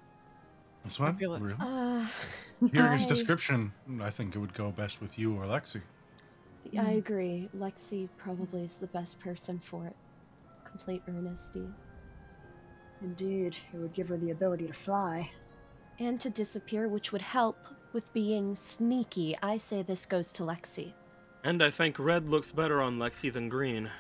This 0.84 0.98
one? 0.98 1.14
I 1.14 1.18
feel 1.18 1.34
it- 1.34 1.42
Really? 1.42 1.58
Uh, 1.60 2.06
Hearing 2.72 2.92
his 2.92 3.04
I- 3.04 3.08
description, 3.08 3.72
I 4.00 4.10
think 4.10 4.34
it 4.34 4.38
would 4.38 4.54
go 4.54 4.70
best 4.70 5.00
with 5.00 5.18
you 5.18 5.34
or 5.36 5.44
Lexi. 5.44 5.82
I 6.78 6.92
agree. 6.92 7.48
Lexi 7.56 8.08
probably 8.16 8.62
is 8.64 8.76
the 8.76 8.86
best 8.88 9.18
person 9.20 9.58
for 9.58 9.86
it. 9.86 9.96
Complete 10.64 11.02
earnesty. 11.08 11.66
Indeed, 13.00 13.56
it 13.72 13.76
would 13.78 13.94
give 13.94 14.08
her 14.08 14.16
the 14.16 14.30
ability 14.32 14.66
to 14.66 14.72
fly. 14.72 15.30
And 16.00 16.20
to 16.20 16.30
disappear, 16.30 16.88
which 16.88 17.12
would 17.12 17.22
help 17.22 17.56
with 17.92 18.12
being 18.12 18.54
sneaky. 18.54 19.36
I 19.42 19.58
say 19.58 19.82
this 19.82 20.06
goes 20.06 20.32
to 20.32 20.42
Lexi. 20.42 20.92
And 21.44 21.62
I 21.62 21.70
think 21.70 21.98
red 21.98 22.28
looks 22.28 22.50
better 22.50 22.82
on 22.82 22.98
Lexi 22.98 23.32
than 23.32 23.48
green. 23.48 23.90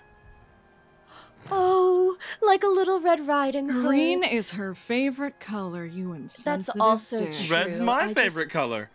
Oh, 1.50 2.16
like 2.42 2.64
a 2.64 2.68
little 2.68 3.00
Red 3.00 3.26
Riding 3.26 3.68
Hood. 3.68 3.86
Green 3.86 4.24
is 4.24 4.50
her 4.52 4.74
favorite 4.74 5.38
color, 5.38 5.84
you 5.86 6.12
insensitive 6.12 6.74
That's 6.74 6.80
also 6.80 7.18
dick. 7.18 7.32
true. 7.32 7.56
Red's 7.56 7.80
my 7.80 8.00
I 8.02 8.02
just- 8.12 8.16
favorite 8.18 8.50
color. 8.50 8.90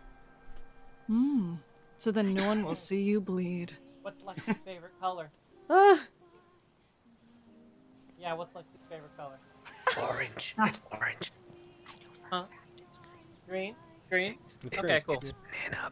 Hmm. 1.07 1.55
So 1.97 2.11
then 2.11 2.31
no 2.33 2.45
one 2.47 2.63
will 2.65 2.75
see 2.75 3.01
you 3.01 3.21
bleed. 3.21 3.71
What's 4.01 4.21
Lexi's 4.23 4.57
favorite 4.65 4.91
color? 4.99 5.31
Ugh. 5.69 5.99
Yeah, 8.19 8.33
what's 8.33 8.51
Lexi's 8.53 8.85
favorite 8.89 9.15
color? 9.17 9.39
Orange. 10.01 10.55
It's 10.59 10.81
orange. 10.91 11.31
Huh? 12.31 12.45
Green? 13.47 13.75
Green? 14.09 14.37
It's 14.63 14.77
Okay, 14.77 14.87
great. 14.87 15.05
cool. 15.05 15.17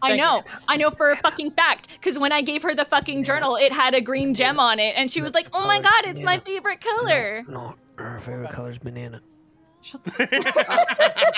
I 0.01 0.09
Thank 0.09 0.11
you. 0.11 0.17
know, 0.17 0.43
I 0.67 0.77
know 0.77 0.89
for 0.91 1.11
a 1.11 1.17
fucking 1.17 1.51
fact. 1.51 1.87
Because 1.93 2.17
when 2.19 2.31
I 2.31 2.41
gave 2.41 2.61
her 2.63 2.73
the 2.75 2.85
fucking 2.85 3.23
journal, 3.23 3.55
it 3.55 3.71
had 3.71 3.93
a 3.93 4.01
green 4.01 4.33
gem 4.35 4.59
on 4.59 4.79
it, 4.79 4.93
and 4.95 5.11
she 5.11 5.21
was 5.21 5.33
like, 5.33 5.47
"Oh 5.53 5.65
my 5.65 5.79
god, 5.79 6.05
it's 6.05 6.23
my 6.23 6.37
favorite 6.39 6.81
color." 6.81 7.43
No, 7.47 7.75
her 7.97 8.19
favorite 8.19 8.51
color 8.51 8.71
is 8.71 8.77
banana. 8.79 9.21
Shut 9.81 10.03
the 10.03 10.11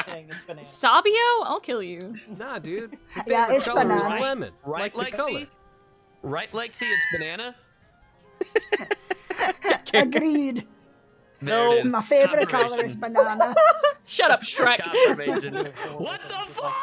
Saying 0.06 0.28
it's 0.30 0.38
banana. 0.46 0.64
Sabio, 0.66 1.14
I'll 1.44 1.62
kill 1.62 1.82
you. 1.82 2.00
Nah, 2.38 2.60
dude. 2.60 2.98
Her 3.14 3.24
Yeah, 3.28 3.46
favorite 3.46 3.58
it's 3.58 3.68
color 3.68 3.82
is 3.82 3.88
banana. 4.02 4.22
lemon. 4.22 4.52
Right, 4.66 4.94
like 4.96 5.16
the 5.16 5.18
Lexi? 5.24 5.26
color. 5.34 5.46
Right, 6.24 6.52
Lexi? 6.52 6.82
It's 6.82 7.06
banana. 7.14 7.56
Agreed. 9.94 10.68
There 11.46 11.78
it 11.78 11.86
is. 11.86 11.92
My 11.92 12.02
favorite 12.02 12.50
color 12.50 12.84
is 12.84 12.96
banana. 12.96 13.54
Shut 14.06 14.32
up, 14.32 14.42
Shrek. 14.44 14.80
What 16.00 16.22
the 16.28 16.36
fuck? 16.48 16.74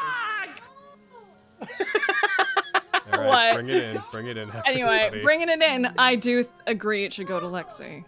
All 3.12 3.18
right, 3.18 3.26
What? 3.26 3.54
bring 3.54 3.68
it 3.68 3.82
in. 3.82 4.02
Bring 4.12 4.26
it 4.28 4.38
in. 4.38 4.50
Anyway, 4.66 4.96
everybody. 4.96 5.22
bringing 5.22 5.48
it 5.48 5.60
in, 5.62 5.86
I 5.98 6.14
do 6.14 6.42
th- 6.42 6.54
agree 6.66 7.04
it 7.04 7.12
should 7.12 7.26
go 7.26 7.40
to 7.40 7.46
Lexi. 7.46 8.04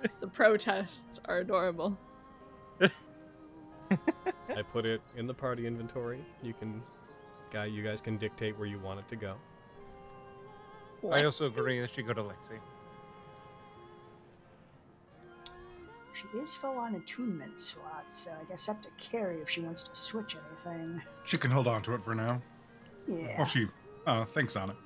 the 0.20 0.28
protests 0.28 1.20
are 1.26 1.38
adorable. 1.38 1.98
I 2.80 4.62
put 4.72 4.86
it 4.86 5.00
in 5.16 5.26
the 5.26 5.34
party 5.34 5.66
inventory. 5.66 6.24
You 6.42 6.54
can, 6.54 6.82
guy, 7.52 7.66
you 7.66 7.82
guys 7.82 8.00
can 8.00 8.16
dictate 8.16 8.56
where 8.58 8.68
you 8.68 8.78
want 8.78 9.00
it 9.00 9.08
to 9.08 9.16
go. 9.16 9.34
I 11.12 11.24
also 11.24 11.46
agree 11.46 11.78
it 11.80 11.90
should 11.90 12.06
go 12.06 12.12
to 12.12 12.22
Lexi. 12.22 12.58
She 16.20 16.38
is 16.38 16.54
full 16.54 16.78
on 16.78 16.96
attunement 16.96 17.60
slots, 17.60 18.16
so 18.16 18.30
I 18.30 18.44
guess 18.50 18.68
up 18.68 18.82
to 18.82 18.88
Carrie 18.98 19.40
if 19.40 19.48
she 19.48 19.60
wants 19.60 19.82
to 19.84 19.96
switch 19.96 20.36
anything. 20.36 21.00
She 21.24 21.38
can 21.38 21.50
hold 21.50 21.66
on 21.66 21.82
to 21.82 21.94
it 21.94 22.04
for 22.04 22.14
now. 22.14 22.42
Yeah. 23.06 23.38
Well, 23.38 23.46
she 23.46 23.68
uh, 24.06 24.24
thinks 24.26 24.56
on 24.56 24.70
it. 24.70 24.76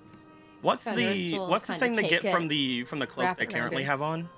What's 0.63 0.85
Fenris 0.85 1.15
the 1.15 1.39
will 1.39 1.49
what's 1.51 1.67
the 1.67 1.75
kinda 1.75 1.87
thing 1.87 1.97
they 1.97 2.03
take 2.09 2.23
get 2.23 2.33
from 2.33 2.45
it, 2.45 2.49
the 2.49 2.85
from 2.85 2.99
the 2.99 3.07
cloak 3.07 3.25
wrap 3.25 3.39
they 3.39 3.45
it 3.45 3.53
around 3.53 3.61
currently 3.61 3.83
her. 3.83 3.91
have 3.91 4.03
on? 4.03 4.29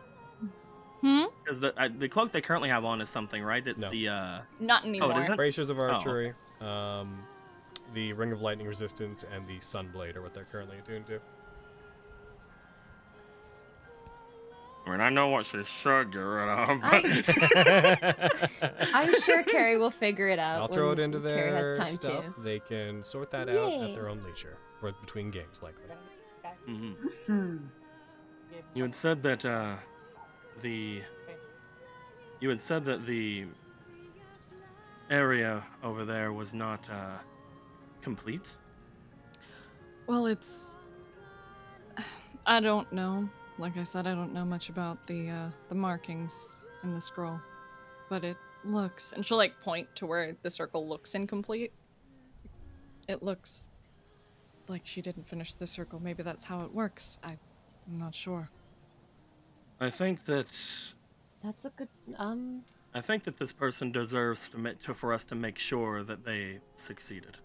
Hmm? 1.02 1.24
Because 1.44 1.60
the 1.60 1.78
uh, 1.78 1.88
the 1.98 2.08
cloak 2.08 2.32
they 2.32 2.40
currently 2.40 2.68
have 2.68 2.84
on 2.84 3.00
is 3.00 3.10
something, 3.10 3.42
right? 3.42 3.64
It's 3.66 3.80
No. 3.80 3.90
the 3.90 4.08
uh 4.08 4.40
Not 4.58 4.84
oh, 4.84 4.88
anymore. 4.88 5.12
it 5.12 5.18
isn't. 5.18 5.36
Bracers 5.36 5.70
of 5.70 5.78
okay. 5.78 5.92
archery, 5.92 6.34
um, 6.60 7.22
the 7.94 8.12
ring 8.14 8.32
of 8.32 8.40
lightning 8.40 8.66
resistance, 8.66 9.24
and 9.32 9.46
the 9.46 9.58
sunblade 9.58 10.16
are 10.16 10.22
what 10.22 10.34
they're 10.34 10.48
currently 10.50 10.78
attuned 10.78 11.06
to. 11.08 11.20
I 14.86 14.90
mean, 14.90 15.00
I 15.00 15.08
know 15.08 15.28
what 15.28 15.46
she 15.46 15.64
should 15.64 16.12
get 16.12 16.18
rid 16.20 16.48
of, 16.48 16.80
but 16.80 17.04
I'm 18.94 19.20
sure 19.22 19.42
Carrie 19.42 19.78
will 19.78 19.90
figure 19.90 20.28
it 20.28 20.38
out. 20.38 20.62
I'll 20.62 20.68
throw 20.68 20.92
it 20.92 21.00
into 21.00 21.18
Carrie 21.20 21.50
has 21.50 21.76
time 21.76 21.94
stuff. 21.94 22.24
to. 22.36 22.40
They 22.42 22.60
can 22.60 23.02
sort 23.02 23.30
that 23.32 23.48
out 23.48 23.54
Yay. 23.56 23.88
at 23.88 23.94
their 23.94 24.08
own 24.08 24.22
leisure, 24.22 24.58
or 24.82 24.92
between 24.92 25.30
games, 25.30 25.60
likely. 25.62 25.82
Mhm. 26.68 26.94
Hmm. 27.26 27.56
you 28.74 28.82
had 28.82 28.94
said 28.94 29.22
that 29.22 29.44
uh 29.44 29.74
the 30.62 31.02
you 32.40 32.48
had 32.48 32.60
said 32.62 32.84
that 32.84 33.04
the 33.04 33.44
area 35.10 35.62
over 35.82 36.04
there 36.04 36.32
was 36.32 36.54
not 36.54 36.80
uh 36.90 37.18
complete. 38.02 38.46
Well, 40.06 40.26
it's. 40.26 40.76
I 42.46 42.60
don't 42.60 42.90
know. 42.92 43.28
Like 43.58 43.76
I 43.78 43.84
said, 43.84 44.06
I 44.06 44.14
don't 44.14 44.34
know 44.34 44.44
much 44.44 44.68
about 44.68 45.06
the 45.06 45.30
uh, 45.30 45.48
the 45.68 45.74
markings 45.74 46.56
in 46.82 46.92
the 46.92 47.00
scroll, 47.00 47.40
but 48.10 48.22
it 48.22 48.36
looks. 48.64 49.12
And 49.12 49.24
she'll 49.24 49.38
like 49.38 49.58
point 49.62 49.88
to 49.96 50.06
where 50.06 50.36
the 50.42 50.50
circle 50.50 50.86
looks 50.86 51.14
incomplete. 51.14 51.72
It 53.08 53.22
looks 53.22 53.70
like 54.68 54.82
she 54.84 55.00
didn't 55.00 55.26
finish 55.28 55.54
the 55.54 55.66
circle. 55.66 56.00
Maybe 56.00 56.22
that's 56.22 56.44
how 56.44 56.62
it 56.62 56.74
works. 56.74 57.18
I, 57.22 57.38
I'm 57.86 57.98
not 57.98 58.14
sure. 58.14 58.50
I 59.80 59.90
think 59.90 60.24
that 60.26 60.46
That's 61.42 61.64
a 61.64 61.70
good. 61.70 61.88
Um. 62.18 62.62
I 62.94 63.00
think 63.00 63.24
that 63.24 63.36
this 63.36 63.52
person 63.52 63.92
deserves 63.92 64.48
to, 64.50 64.58
ma- 64.58 64.70
to 64.84 64.94
for 64.94 65.12
us 65.12 65.26
to 65.26 65.34
make 65.34 65.58
sure 65.58 66.02
that 66.02 66.24
they 66.24 66.60
succeeded. 66.76 67.36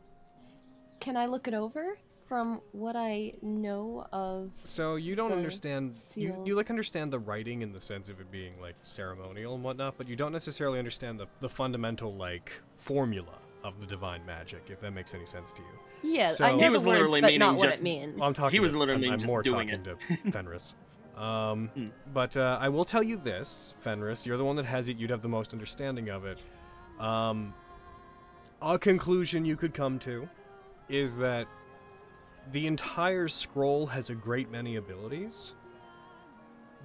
Can 1.01 1.17
I 1.17 1.25
look 1.25 1.48
it 1.48 1.53
over 1.53 1.98
from 2.32 2.61
what 2.72 2.95
I 2.95 3.34
know 3.42 4.08
of? 4.14 4.51
So 4.64 4.95
you 4.95 5.16
don't 5.18 5.32
the 5.32 5.35
understand 5.35 5.93
you, 6.16 6.42
you 6.45 6.56
like 6.56 6.69
understand 6.69 7.11
the 7.11 7.19
writing 7.19 7.61
in 7.61 7.74
the 7.74 7.82
sense 7.82 8.08
of 8.08 8.22
it 8.22 8.32
being 8.32 8.53
like 8.61 8.76
ceremonial 8.80 9.53
and 9.53 9.61
whatnot, 9.66 9.95
but 9.98 10.08
you 10.08 10.16
don't 10.16 10.32
necessarily 10.32 10.80
understand 10.80 11.19
the, 11.19 11.27
the 11.42 11.50
fundamental 11.50 12.16
like 12.16 12.50
formula 12.77 13.34
of 13.66 13.82
the 13.82 13.85
divine 13.85 14.26
magic, 14.26 14.69
if 14.69 14.80
that 14.80 14.92
makes 14.92 15.14
any 15.14 15.26
sense 15.26 15.51
to 15.51 15.61
you. 15.61 16.10
Yeah, 16.10 16.30
So- 16.30 16.45
I 16.45 16.51
know 16.53 16.58
He 16.60 16.64
the 16.68 16.72
was 16.72 16.85
words, 16.85 17.00
literally 17.00 17.19
but 17.19 17.27
meaning 17.27 17.40
not 17.40 17.56
what 17.58 17.66
just- 17.66 17.82
it 17.82 17.84
means. 17.84 18.18
Well, 18.18 18.30
I'm 18.30 18.34
talking. 18.34 18.51
He 18.56 18.61
was 18.61 18.72
to- 18.72 18.80
literally 18.80 19.08
I'm, 19.08 19.14
I'm 19.16 19.19
just 19.19 19.27
more 19.27 19.43
doing 19.43 19.68
talking 19.68 19.85
it. 19.85 20.24
to 20.24 20.32
Fenris. 20.32 20.74
Um, 21.18 21.68
Hmm. 21.76 21.88
but 22.14 22.38
uh, 22.38 22.58
I 22.61 22.69
will 22.69 22.85
tell 22.85 23.03
you 23.03 23.18
this, 23.18 23.74
Fenris. 23.82 24.26
You're 24.26 24.38
the 24.38 24.45
one 24.45 24.56
that 24.56 24.66
has 24.66 24.88
it. 24.88 24.95
You'd 24.95 25.10
have 25.10 25.22
the 25.22 25.27
most 25.27 25.51
understanding 25.51 26.10
of 26.10 26.24
it. 26.26 26.42
Um, 26.98 27.53
a 28.61 28.80
conclusion 28.80 29.43
you 29.43 29.58
could 29.58 29.74
come 29.74 30.00
to 30.00 30.30
is 30.88 31.18
that 31.18 31.45
the 32.52 32.68
entire 32.68 33.28
scroll 33.28 33.86
has 33.88 34.10
a 34.10 34.16
great 34.16 34.50
many 34.52 34.76
abilities. 34.78 35.53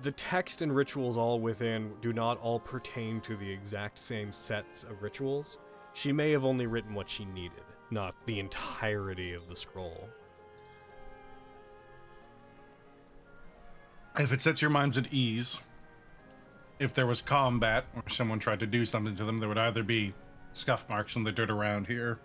The 0.02 0.12
text 0.12 0.60
and 0.62 0.74
rituals 0.74 1.16
all 1.16 1.40
within 1.40 1.94
do 2.02 2.12
not 2.12 2.38
all 2.40 2.60
pertain 2.60 3.20
to 3.22 3.36
the 3.36 3.50
exact 3.50 3.98
same 3.98 4.30
sets 4.32 4.84
of 4.84 5.02
rituals. 5.02 5.58
She 5.94 6.12
may 6.12 6.30
have 6.32 6.44
only 6.44 6.66
written 6.66 6.94
what 6.94 7.08
she 7.08 7.24
needed, 7.24 7.62
not 7.90 8.14
the 8.26 8.38
entirety 8.38 9.32
of 9.32 9.48
the 9.48 9.56
scroll. 9.56 10.08
If 14.18 14.32
it 14.32 14.40
sets 14.40 14.60
your 14.62 14.70
minds 14.70 14.96
at 14.98 15.12
ease, 15.12 15.60
if 16.78 16.94
there 16.94 17.06
was 17.06 17.22
combat 17.22 17.84
or 17.94 18.02
someone 18.08 18.38
tried 18.38 18.60
to 18.60 18.66
do 18.66 18.84
something 18.84 19.16
to 19.16 19.24
them, 19.24 19.38
there 19.40 19.48
would 19.48 19.58
either 19.58 19.82
be 19.82 20.14
scuff 20.52 20.88
marks 20.88 21.16
on 21.16 21.24
the 21.24 21.32
dirt 21.32 21.50
around 21.50 21.86
here 21.86 22.18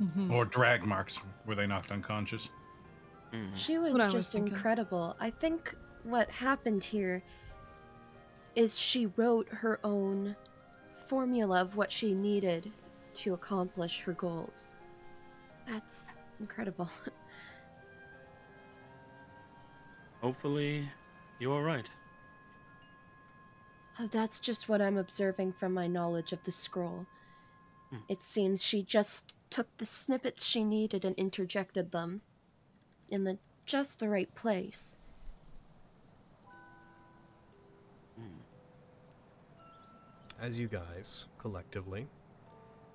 Mhm. 0.00 0.30
or 0.30 0.44
drag 0.44 0.84
marks 0.84 1.16
where 1.44 1.56
they 1.56 1.66
knocked 1.66 1.90
unconscious. 1.90 2.50
She 3.54 3.78
was 3.78 3.92
what 3.92 4.00
I 4.00 4.06
was 4.06 4.14
just 4.14 4.34
incredible. 4.34 5.16
I 5.20 5.30
think 5.30 5.74
what 6.04 6.30
happened 6.30 6.84
here 6.84 7.22
is 8.54 8.78
she 8.78 9.06
wrote 9.16 9.48
her 9.48 9.78
own 9.84 10.36
formula 11.08 11.60
of 11.60 11.76
what 11.76 11.92
she 11.92 12.14
needed 12.14 12.70
to 13.14 13.34
accomplish 13.34 14.00
her 14.00 14.12
goals. 14.12 14.74
That's 15.68 16.20
incredible. 16.40 16.88
Hopefully, 20.22 20.88
you 21.38 21.52
are 21.52 21.62
right. 21.62 21.88
Uh, 23.98 24.06
That's 24.10 24.40
just 24.40 24.68
what 24.68 24.82
I'm 24.82 24.96
observing 24.96 25.52
from 25.52 25.72
my 25.72 25.86
knowledge 25.86 26.32
of 26.32 26.42
the 26.44 26.52
scroll. 26.52 27.06
Hmm. 27.90 27.98
It 28.08 28.22
seems 28.22 28.62
she 28.62 28.82
just 28.82 29.34
took 29.50 29.68
the 29.78 29.86
snippets 29.86 30.44
she 30.44 30.64
needed 30.64 31.04
and 31.04 31.14
interjected 31.16 31.92
them 31.92 32.22
in 33.08 33.24
the 33.24 33.38
just 33.64 34.00
the 34.00 34.08
right 34.08 34.32
place. 34.34 34.96
As 40.38 40.60
you 40.60 40.68
guys, 40.68 41.26
collectively, 41.38 42.06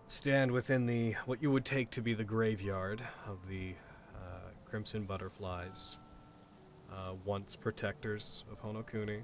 stand 0.07 0.51
within 0.51 0.85
the 0.85 1.13
what 1.25 1.41
you 1.41 1.49
would 1.49 1.65
take 1.65 1.89
to 1.91 2.01
be 2.01 2.13
the 2.13 2.23
graveyard 2.23 3.01
of 3.27 3.47
the 3.49 3.73
uh, 4.15 4.51
Crimson 4.63 5.05
Butterflies, 5.05 5.97
uh, 6.91 7.13
once 7.25 7.55
protectors 7.55 8.45
of 8.51 8.61
Honokuni, 8.61 9.23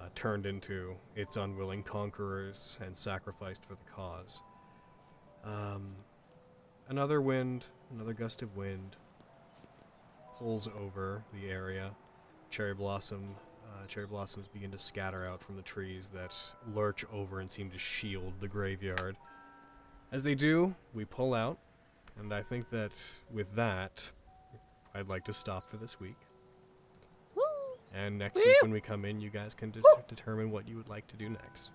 uh, 0.00 0.08
turned 0.16 0.44
into 0.44 0.96
its 1.14 1.36
unwilling 1.36 1.84
conquerors 1.84 2.80
and 2.84 2.96
sacrificed 2.96 3.64
for 3.64 3.76
the 3.76 3.90
cause. 3.94 4.42
Um, 5.44 5.94
another 6.88 7.22
wind, 7.22 7.68
another 7.92 8.12
gust 8.12 8.42
of 8.42 8.56
wind, 8.56 8.96
pulls 10.38 10.68
over 10.68 11.22
the 11.32 11.48
area. 11.48 11.90
Cherry 12.50 12.74
blossom, 12.74 13.34
uh, 13.64 13.86
cherry 13.86 14.06
blossoms 14.06 14.46
begin 14.48 14.70
to 14.70 14.78
scatter 14.78 15.26
out 15.26 15.40
from 15.40 15.56
the 15.56 15.62
trees 15.62 16.10
that 16.14 16.36
lurch 16.74 17.04
over 17.12 17.40
and 17.40 17.50
seem 17.50 17.70
to 17.70 17.78
shield 17.78 18.34
the 18.40 18.48
graveyard. 18.48 19.16
As 20.12 20.22
they 20.22 20.34
do, 20.34 20.74
we 20.92 21.04
pull 21.04 21.34
out, 21.34 21.58
and 22.18 22.32
I 22.32 22.42
think 22.42 22.70
that 22.70 22.92
with 23.32 23.54
that, 23.56 24.10
I'd 24.94 25.08
like 25.08 25.24
to 25.24 25.32
stop 25.32 25.68
for 25.68 25.76
this 25.76 25.98
week. 25.98 26.16
And 27.92 28.18
next 28.18 28.36
week 28.36 28.56
when 28.62 28.72
we 28.72 28.80
come 28.80 29.04
in, 29.04 29.20
you 29.20 29.30
guys 29.30 29.54
can 29.54 29.70
just 29.70 29.86
determine 30.08 30.50
what 30.50 30.68
you 30.68 30.76
would 30.76 30.88
like 30.88 31.06
to 31.08 31.16
do 31.16 31.28
next. 31.28 31.70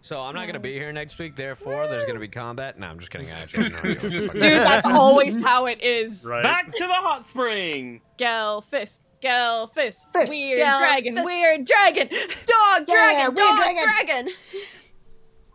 So 0.00 0.20
I'm 0.20 0.34
not 0.34 0.46
gonna 0.46 0.58
be 0.58 0.72
mm. 0.72 0.76
here 0.76 0.92
next 0.92 1.18
week. 1.18 1.36
Therefore, 1.36 1.86
there's 1.86 2.04
gonna 2.04 2.18
be 2.18 2.28
combat. 2.28 2.78
No, 2.78 2.86
I'm 2.86 2.98
just 2.98 3.10
kidding. 3.10 3.28
I 3.28 3.42
actually 3.42 3.70
have 3.70 3.72
no 3.72 3.78
idea 3.90 3.94
what 3.94 4.10
the 4.10 4.26
fuck 4.26 4.32
Dude, 4.40 4.60
that's 4.60 4.86
always 4.86 5.42
how 5.44 5.66
it 5.66 5.82
is. 5.82 6.24
Back 6.24 6.72
to 6.72 6.86
the 6.86 6.94
hot 6.94 7.26
spring. 7.26 8.00
Gelfis. 8.18 8.98
Gelfis. 9.20 10.06
Fist. 10.12 10.30
Weird 10.30 10.60
Gelfis. 10.60 10.78
dragon. 10.78 11.24
Weird 11.24 11.64
dragon. 11.66 12.08
Dog 12.46 12.84
Yeah, 12.88 13.30
dragon, 13.30 13.34
weird 13.34 13.36
dog 13.36 13.56
dragon. 13.58 13.82
dragon. 13.84 14.28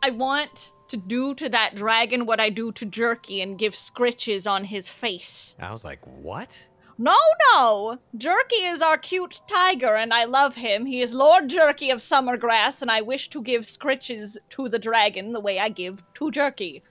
I 0.04 0.12
want 0.12 0.72
to 0.90 0.98
do 0.98 1.34
to 1.34 1.50
that 1.50 1.76
dragon 1.76 2.28
what 2.28 2.40
I 2.40 2.50
do 2.50 2.72
to 2.74 2.86
Jerky 2.86 3.42
and 3.42 3.58
give 3.58 3.74
scritches 3.74 4.50
on 4.50 4.66
his 4.66 4.88
face. 4.88 5.56
I 5.60 5.72
was 5.72 5.84
like, 5.84 6.00
what? 6.06 6.68
No, 6.98 7.16
no! 7.52 8.00
Jerky 8.18 8.64
is 8.64 8.82
our 8.82 8.98
cute 8.98 9.42
tiger, 9.48 9.96
and 9.96 10.14
I 10.14 10.24
love 10.24 10.56
him. 10.56 10.86
He 10.86 11.02
is 11.02 11.14
Lord 11.14 11.50
Jerky 11.50 11.90
of 11.90 12.00
Summergrass, 12.00 12.82
and 12.82 12.90
I 12.90 13.02
wish 13.02 13.30
to 13.32 13.42
give 13.44 13.64
scritches 13.64 14.38
to 14.52 14.70
the 14.70 14.80
dragon 14.80 15.34
the 15.34 15.42
way 15.42 15.60
I 15.60 15.68
give 15.70 16.04
to 16.16 16.32
Jerky. 16.32 16.84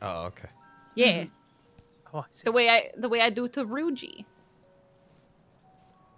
Oh, 0.00 0.24
okay. 0.26 0.48
Yeah, 0.94 1.24
Oh, 2.14 2.20
I 2.20 2.24
see. 2.30 2.42
the 2.44 2.52
way 2.52 2.68
I 2.70 2.90
the 2.96 3.08
way 3.08 3.20
I 3.20 3.28
do 3.30 3.48
to 3.48 3.64
Ruji, 3.64 4.24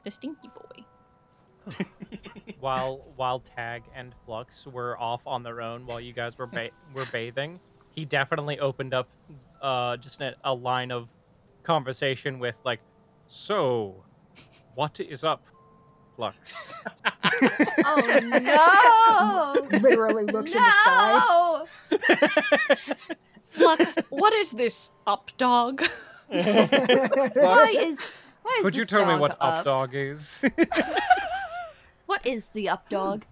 the 0.05 0.11
stinky 0.11 0.49
boy. 0.49 1.75
while 2.61 3.05
while 3.17 3.41
Tag 3.41 3.83
and 3.95 4.15
Flux 4.27 4.67
were 4.67 4.99
off 5.01 5.21
on 5.27 5.43
their 5.43 5.61
own 5.63 5.87
while 5.87 6.01
you 6.01 6.13
guys 6.13 6.37
were 6.39 6.47
ba- 6.47 6.71
were 6.95 7.07
bathing, 7.07 7.59
he 7.91 8.05
definitely 8.05 8.59
opened 8.59 8.95
up 8.95 9.09
uh, 9.63 9.97
just 9.97 10.21
a, 10.21 10.35
a 10.45 10.53
line 10.55 10.91
of 10.93 11.09
conversation 11.65 12.39
with 12.39 12.57
like, 12.65 12.81
"So, 13.27 14.05
what 14.75 15.01
is 15.01 15.25
up, 15.25 15.43
Flux?" 16.17 16.73
Oh 17.85 19.59
no! 19.71 19.79
Literally 19.81 20.25
looks 20.25 20.55
in 20.55 20.63
the 20.63 20.71
sky. 20.71 21.21
No! 21.29 21.67
Flux, 23.49 23.97
what 24.11 24.33
is 24.35 24.53
this 24.53 24.93
up 25.07 25.31
dog? 25.37 25.83
Why 26.29 27.75
is 27.79 27.99
why 28.43 28.57
is 28.59 28.63
Could 28.65 28.75
you 28.77 28.83
this 28.83 28.91
tell 28.91 29.05
me 29.05 29.13
dog 29.13 29.21
what 29.21 29.31
up? 29.33 29.39
up 29.41 29.65
dog 29.65 29.95
is? 29.95 30.43
What 32.07 32.25
is 32.27 32.49
the 32.49 32.69
up 32.69 32.89
dog? 32.89 33.25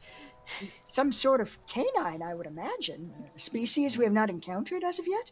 Some 0.84 1.12
sort 1.12 1.40
of 1.40 1.56
canine, 1.66 2.22
I 2.22 2.34
would 2.34 2.46
imagine. 2.46 3.12
A 3.36 3.38
species 3.38 3.96
we 3.96 4.04
have 4.04 4.12
not 4.12 4.28
encountered 4.30 4.82
as 4.84 4.98
of 4.98 5.06
yet. 5.06 5.30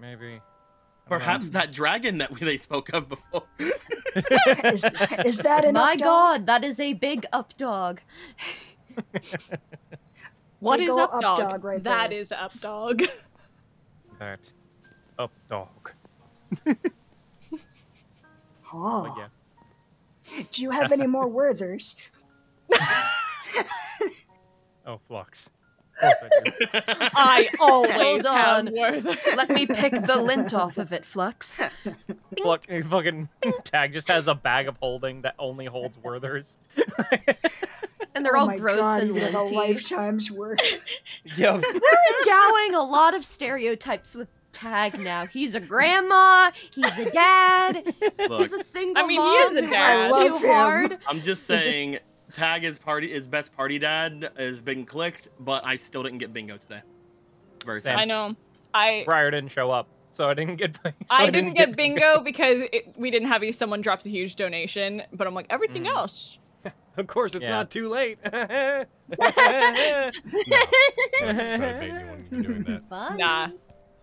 Maybe. 0.00 0.40
Perhaps 1.06 1.50
that 1.50 1.72
dragon 1.72 2.18
that 2.18 2.30
we, 2.32 2.40
they 2.40 2.56
spoke 2.56 2.92
of 2.94 3.08
before. 3.08 3.44
Is, 3.58 4.84
is 5.24 5.38
that 5.38 5.64
an 5.64 5.74
My 5.74 5.92
up 5.92 5.98
dog? 5.98 5.98
god, 5.98 6.46
that 6.46 6.62
is 6.64 6.78
a 6.80 6.92
big 6.94 7.26
up 7.32 7.56
dog. 7.56 8.00
What 10.60 10.78
Big 10.78 10.88
is 10.88 10.94
ol' 10.94 11.00
up 11.00 11.14
up 11.14 11.20
dog? 11.20 11.36
dog 11.38 11.64
right 11.64 11.82
That 11.84 12.08
there. 12.10 12.18
is 12.18 12.32
up 12.32 12.52
dog. 12.60 13.02
That 14.18 14.50
up 15.18 15.32
dog. 15.50 15.92
Oh. 18.72 19.02
But 19.14 19.18
yeah. 20.38 20.42
Do 20.50 20.62
you 20.62 20.70
have 20.70 20.90
any 20.92 21.06
more 21.06 21.28
Werthers? 21.28 21.96
Oh, 24.86 25.00
Flux. 25.08 25.50
Of 26.02 26.14
course 26.20 26.32
I 26.32 26.50
do. 26.50 26.52
I 27.14 27.48
always 27.60 27.92
Hold 27.92 28.24
have 28.26 28.66
on. 28.68 28.74
Let 29.36 29.50
me 29.50 29.66
pick 29.66 29.92
the 29.92 30.16
lint 30.20 30.52
off 30.54 30.78
of 30.78 30.92
it, 30.92 31.04
Flux. 31.04 31.62
Flux, 32.42 32.66
fucking 32.86 33.28
Tag 33.64 33.92
just 33.92 34.08
has 34.08 34.26
a 34.28 34.34
bag 34.34 34.68
of 34.68 34.76
holding 34.78 35.22
that 35.22 35.34
only 35.38 35.66
holds 35.66 35.96
Werthers. 35.98 36.56
And 38.14 38.24
they're 38.24 38.36
oh 38.36 38.40
all 38.40 38.46
my 38.46 38.58
gross 38.58 38.78
God, 38.78 39.02
and 39.02 39.14
you 39.16 39.20
have 39.22 39.34
a 39.34 39.42
lifetime's 39.42 40.30
worth. 40.30 40.60
Yo, 41.36 41.54
We're 41.54 42.20
endowing 42.20 42.74
a 42.76 42.82
lot 42.82 43.14
of 43.14 43.24
stereotypes 43.24 44.14
with 44.14 44.28
Tag 44.52 44.98
now. 45.00 45.26
He's 45.26 45.56
a 45.56 45.60
grandma. 45.60 46.52
He's 46.74 46.96
a 46.98 47.10
dad. 47.10 47.92
Look, 48.20 48.40
He's 48.42 48.52
a 48.52 48.62
single 48.62 49.02
I 49.02 49.06
mean, 49.06 49.20
he 49.20 49.26
is 49.26 49.56
a 49.56 49.62
who 49.64 49.70
dad. 49.70 50.10
works 50.12 50.16
I 50.18 50.28
too 50.28 50.36
him. 50.36 50.46
hard. 50.48 50.98
I'm 51.08 51.22
just 51.22 51.42
saying, 51.44 51.98
Tag 52.34 52.64
is 52.64 52.78
party 52.78 53.12
is 53.12 53.26
best 53.28 53.54
party 53.56 53.78
dad 53.78 54.30
has 54.36 54.60
been 54.60 54.84
clicked, 54.84 55.28
but 55.40 55.64
I 55.64 55.76
still 55.76 56.02
didn't 56.02 56.18
get 56.18 56.32
bingo 56.32 56.56
today. 56.56 56.82
Very 57.64 57.80
sad. 57.80 57.96
I 57.96 58.04
know. 58.04 58.34
I 58.74 59.04
Briar 59.06 59.30
didn't 59.30 59.50
show 59.52 59.70
up, 59.70 59.86
so 60.10 60.28
I 60.28 60.34
didn't 60.34 60.56
get. 60.56 60.76
So 60.84 60.90
I 61.10 61.30
didn't 61.30 61.54
get 61.54 61.76
bingo 61.76 62.20
because 62.24 62.62
it, 62.72 62.92
we 62.96 63.10
didn't 63.12 63.28
have 63.28 63.42
any. 63.42 63.52
Someone 63.52 63.80
drops 63.82 64.04
a 64.06 64.10
huge 64.10 64.34
donation, 64.34 65.02
but 65.12 65.26
I'm 65.28 65.34
like 65.34 65.46
everything 65.48 65.84
Mm. 65.84 65.94
else. 65.96 66.38
Of 66.96 67.08
course, 67.08 67.34
it's 67.34 67.42
Yeah. 67.42 67.50
not 67.50 67.70
too 67.72 67.88
late. 67.88 68.18
no. 68.24 68.84
Sorry, 69.18 70.12
Peyton, 71.74 72.00
you 72.00 72.06
wouldn't 72.06 72.30
be 72.30 72.42
doing 72.42 72.62
that. 72.90 73.16
Nah, 73.16 73.48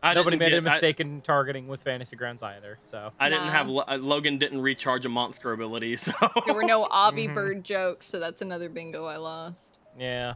I 0.04 0.14
Nobody 0.16 0.38
didn't 0.38 0.52
made 0.52 0.58
a 0.58 0.62
get- 0.62 0.70
I- 0.72 0.74
mistake 0.74 1.00
in 1.00 1.22
targeting 1.22 1.68
with 1.68 1.84
Fantasy 1.84 2.16
Grounds 2.16 2.42
either. 2.42 2.80
So 2.82 3.12
I, 3.20 3.30
didn't 3.30 3.46
Nah. 3.46 3.52
have 3.52 3.70
uh, 3.70 3.98
Logan 4.02 4.38
didn't 4.40 4.62
recharge 4.62 5.06
a 5.06 5.10
monster 5.10 5.52
ability, 5.54 5.96
so 5.98 6.12
there 6.46 6.56
were 6.56 6.64
no 6.64 6.86
Avi 6.86 7.28
Mhm. 7.28 7.36
Bird 7.36 7.64
jokes, 7.64 8.08
so 8.08 8.20
that's 8.20 8.42
another 8.42 8.68
bingo 8.70 9.06
I 9.06 9.18
lost. 9.18 9.78
yeah. 9.98 10.34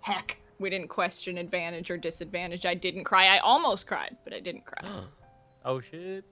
Heck. 0.00 0.38
We 0.60 0.70
didn't 0.70 0.88
question 0.88 1.36
advantage 1.38 1.90
or 1.90 1.96
disadvantage. 1.96 2.64
I 2.66 2.74
didn't 2.74 3.02
cry. 3.04 3.26
I 3.26 3.38
almost 3.38 3.86
cried, 3.88 4.16
but 4.22 4.32
I 4.32 4.40
didn't 4.40 4.64
cry. 4.64 4.88
Oh 5.66 5.80
shit. 5.80 6.24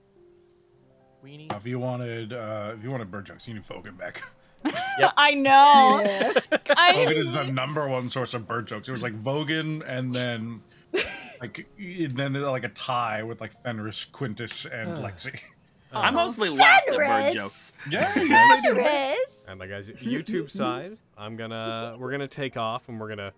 Weenie. 1.25 1.51
If 1.57 1.65
you 1.65 1.79
wanted, 1.79 2.33
uh, 2.33 2.73
if 2.77 2.83
you 2.83 2.91
wanted 2.91 3.09
bird 3.09 3.25
jokes, 3.25 3.47
you 3.47 3.53
need 3.55 3.65
Fogan 3.65 3.95
back. 3.95 4.21
I 5.17 5.33
know. 5.33 6.01
Yeah. 6.05 6.33
I 6.77 6.93
Vogan 6.93 7.17
is 7.17 7.33
the 7.33 7.43
number 7.45 7.87
one 7.87 8.09
source 8.09 8.33
of 8.33 8.45
bird 8.47 8.67
jokes. 8.67 8.87
It 8.87 8.91
was 8.91 9.01
like 9.01 9.19
Vogan, 9.23 9.83
and 9.87 10.13
then 10.13 10.61
like 11.41 11.67
and 11.77 12.15
then 12.15 12.33
like 12.33 12.63
a 12.63 12.69
tie 12.69 13.23
with 13.23 13.41
like 13.41 13.51
Fenris, 13.63 14.05
Quintus, 14.05 14.65
and 14.65 14.97
Lexi. 14.97 15.39
I 15.91 16.09
mostly 16.09 16.49
laughed 16.49 16.87
at 16.87 16.95
bird 16.95 17.07
Fenris. 17.07 17.35
jokes. 17.35 17.77
Yeah, 17.89 18.19
you 18.19 18.29
guys 18.29 19.45
And 19.47 19.61
the 19.61 19.67
guys, 19.67 19.89
YouTube 19.89 20.49
side, 20.49 20.97
I'm 21.17 21.35
gonna 21.35 21.95
we're 21.99 22.11
gonna 22.11 22.27
take 22.27 22.57
off 22.57 22.89
and 22.89 22.99
we're 22.99 23.09
gonna 23.09 23.33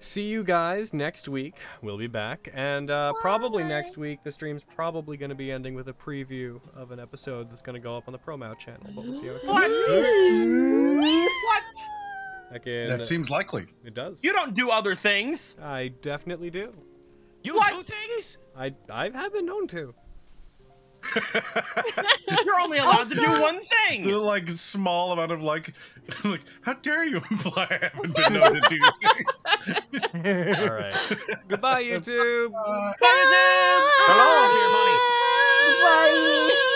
see 0.00 0.26
you 0.28 0.42
guys 0.42 0.92
next 0.92 1.28
week. 1.28 1.54
We'll 1.82 1.98
be 1.98 2.06
back, 2.06 2.50
and 2.52 2.90
uh, 2.90 3.12
probably 3.20 3.62
next 3.64 3.96
week 3.98 4.20
the 4.24 4.32
stream's 4.32 4.64
probably 4.64 5.16
gonna 5.16 5.34
be 5.34 5.52
ending 5.52 5.74
with 5.74 5.88
a 5.88 5.92
preview 5.92 6.60
of 6.74 6.90
an 6.90 6.98
episode 7.00 7.50
that's 7.50 7.62
gonna 7.62 7.80
go 7.80 7.96
up 7.96 8.08
on 8.08 8.12
the 8.12 8.18
Promout 8.18 8.58
channel. 8.58 8.86
But 8.94 9.04
we'll 9.04 9.14
see 9.14 9.26
how 9.26 9.34
it 9.34 9.44
goes. 9.46 11.28
Heck 12.52 12.66
in- 12.66 12.88
That 12.88 13.00
uh, 13.00 13.02
seems 13.02 13.30
likely. 13.30 13.66
it 13.84 13.94
does. 13.94 14.22
You 14.24 14.32
don't 14.32 14.54
do 14.54 14.70
other 14.70 14.94
things. 14.94 15.54
I 15.62 15.88
definitely 16.02 16.50
do. 16.50 16.72
You 17.44 17.56
What? 17.56 17.70
do 17.72 17.82
things? 17.82 18.38
I 18.56 18.74
I 18.90 19.10
have 19.10 19.32
been 19.32 19.46
known 19.46 19.66
to. 19.68 19.94
You're 22.44 22.60
only 22.60 22.78
allowed 22.78 23.08
to 23.08 23.14
do 23.14 23.40
one 23.40 23.60
thing. 23.60 24.02
The 24.04 24.18
like 24.18 24.48
small 24.50 25.12
amount 25.12 25.30
of 25.30 25.40
like, 25.42 25.72
like 26.24 26.40
how 26.62 26.74
dare 26.74 27.04
you 27.04 27.16
imply 27.30 27.66
I 27.70 27.90
haven't 27.92 28.16
been 28.16 28.32
known 28.32 28.52
to 28.52 28.60
do 28.68 28.80
things? 29.00 30.58
All 30.58 30.74
right. 30.74 30.94
Goodbye, 31.48 31.84
YouTube. 31.84 32.50
Hello, 34.10 34.48
dear 34.54 34.70
money. 34.74 34.96
Bye. 35.84 36.74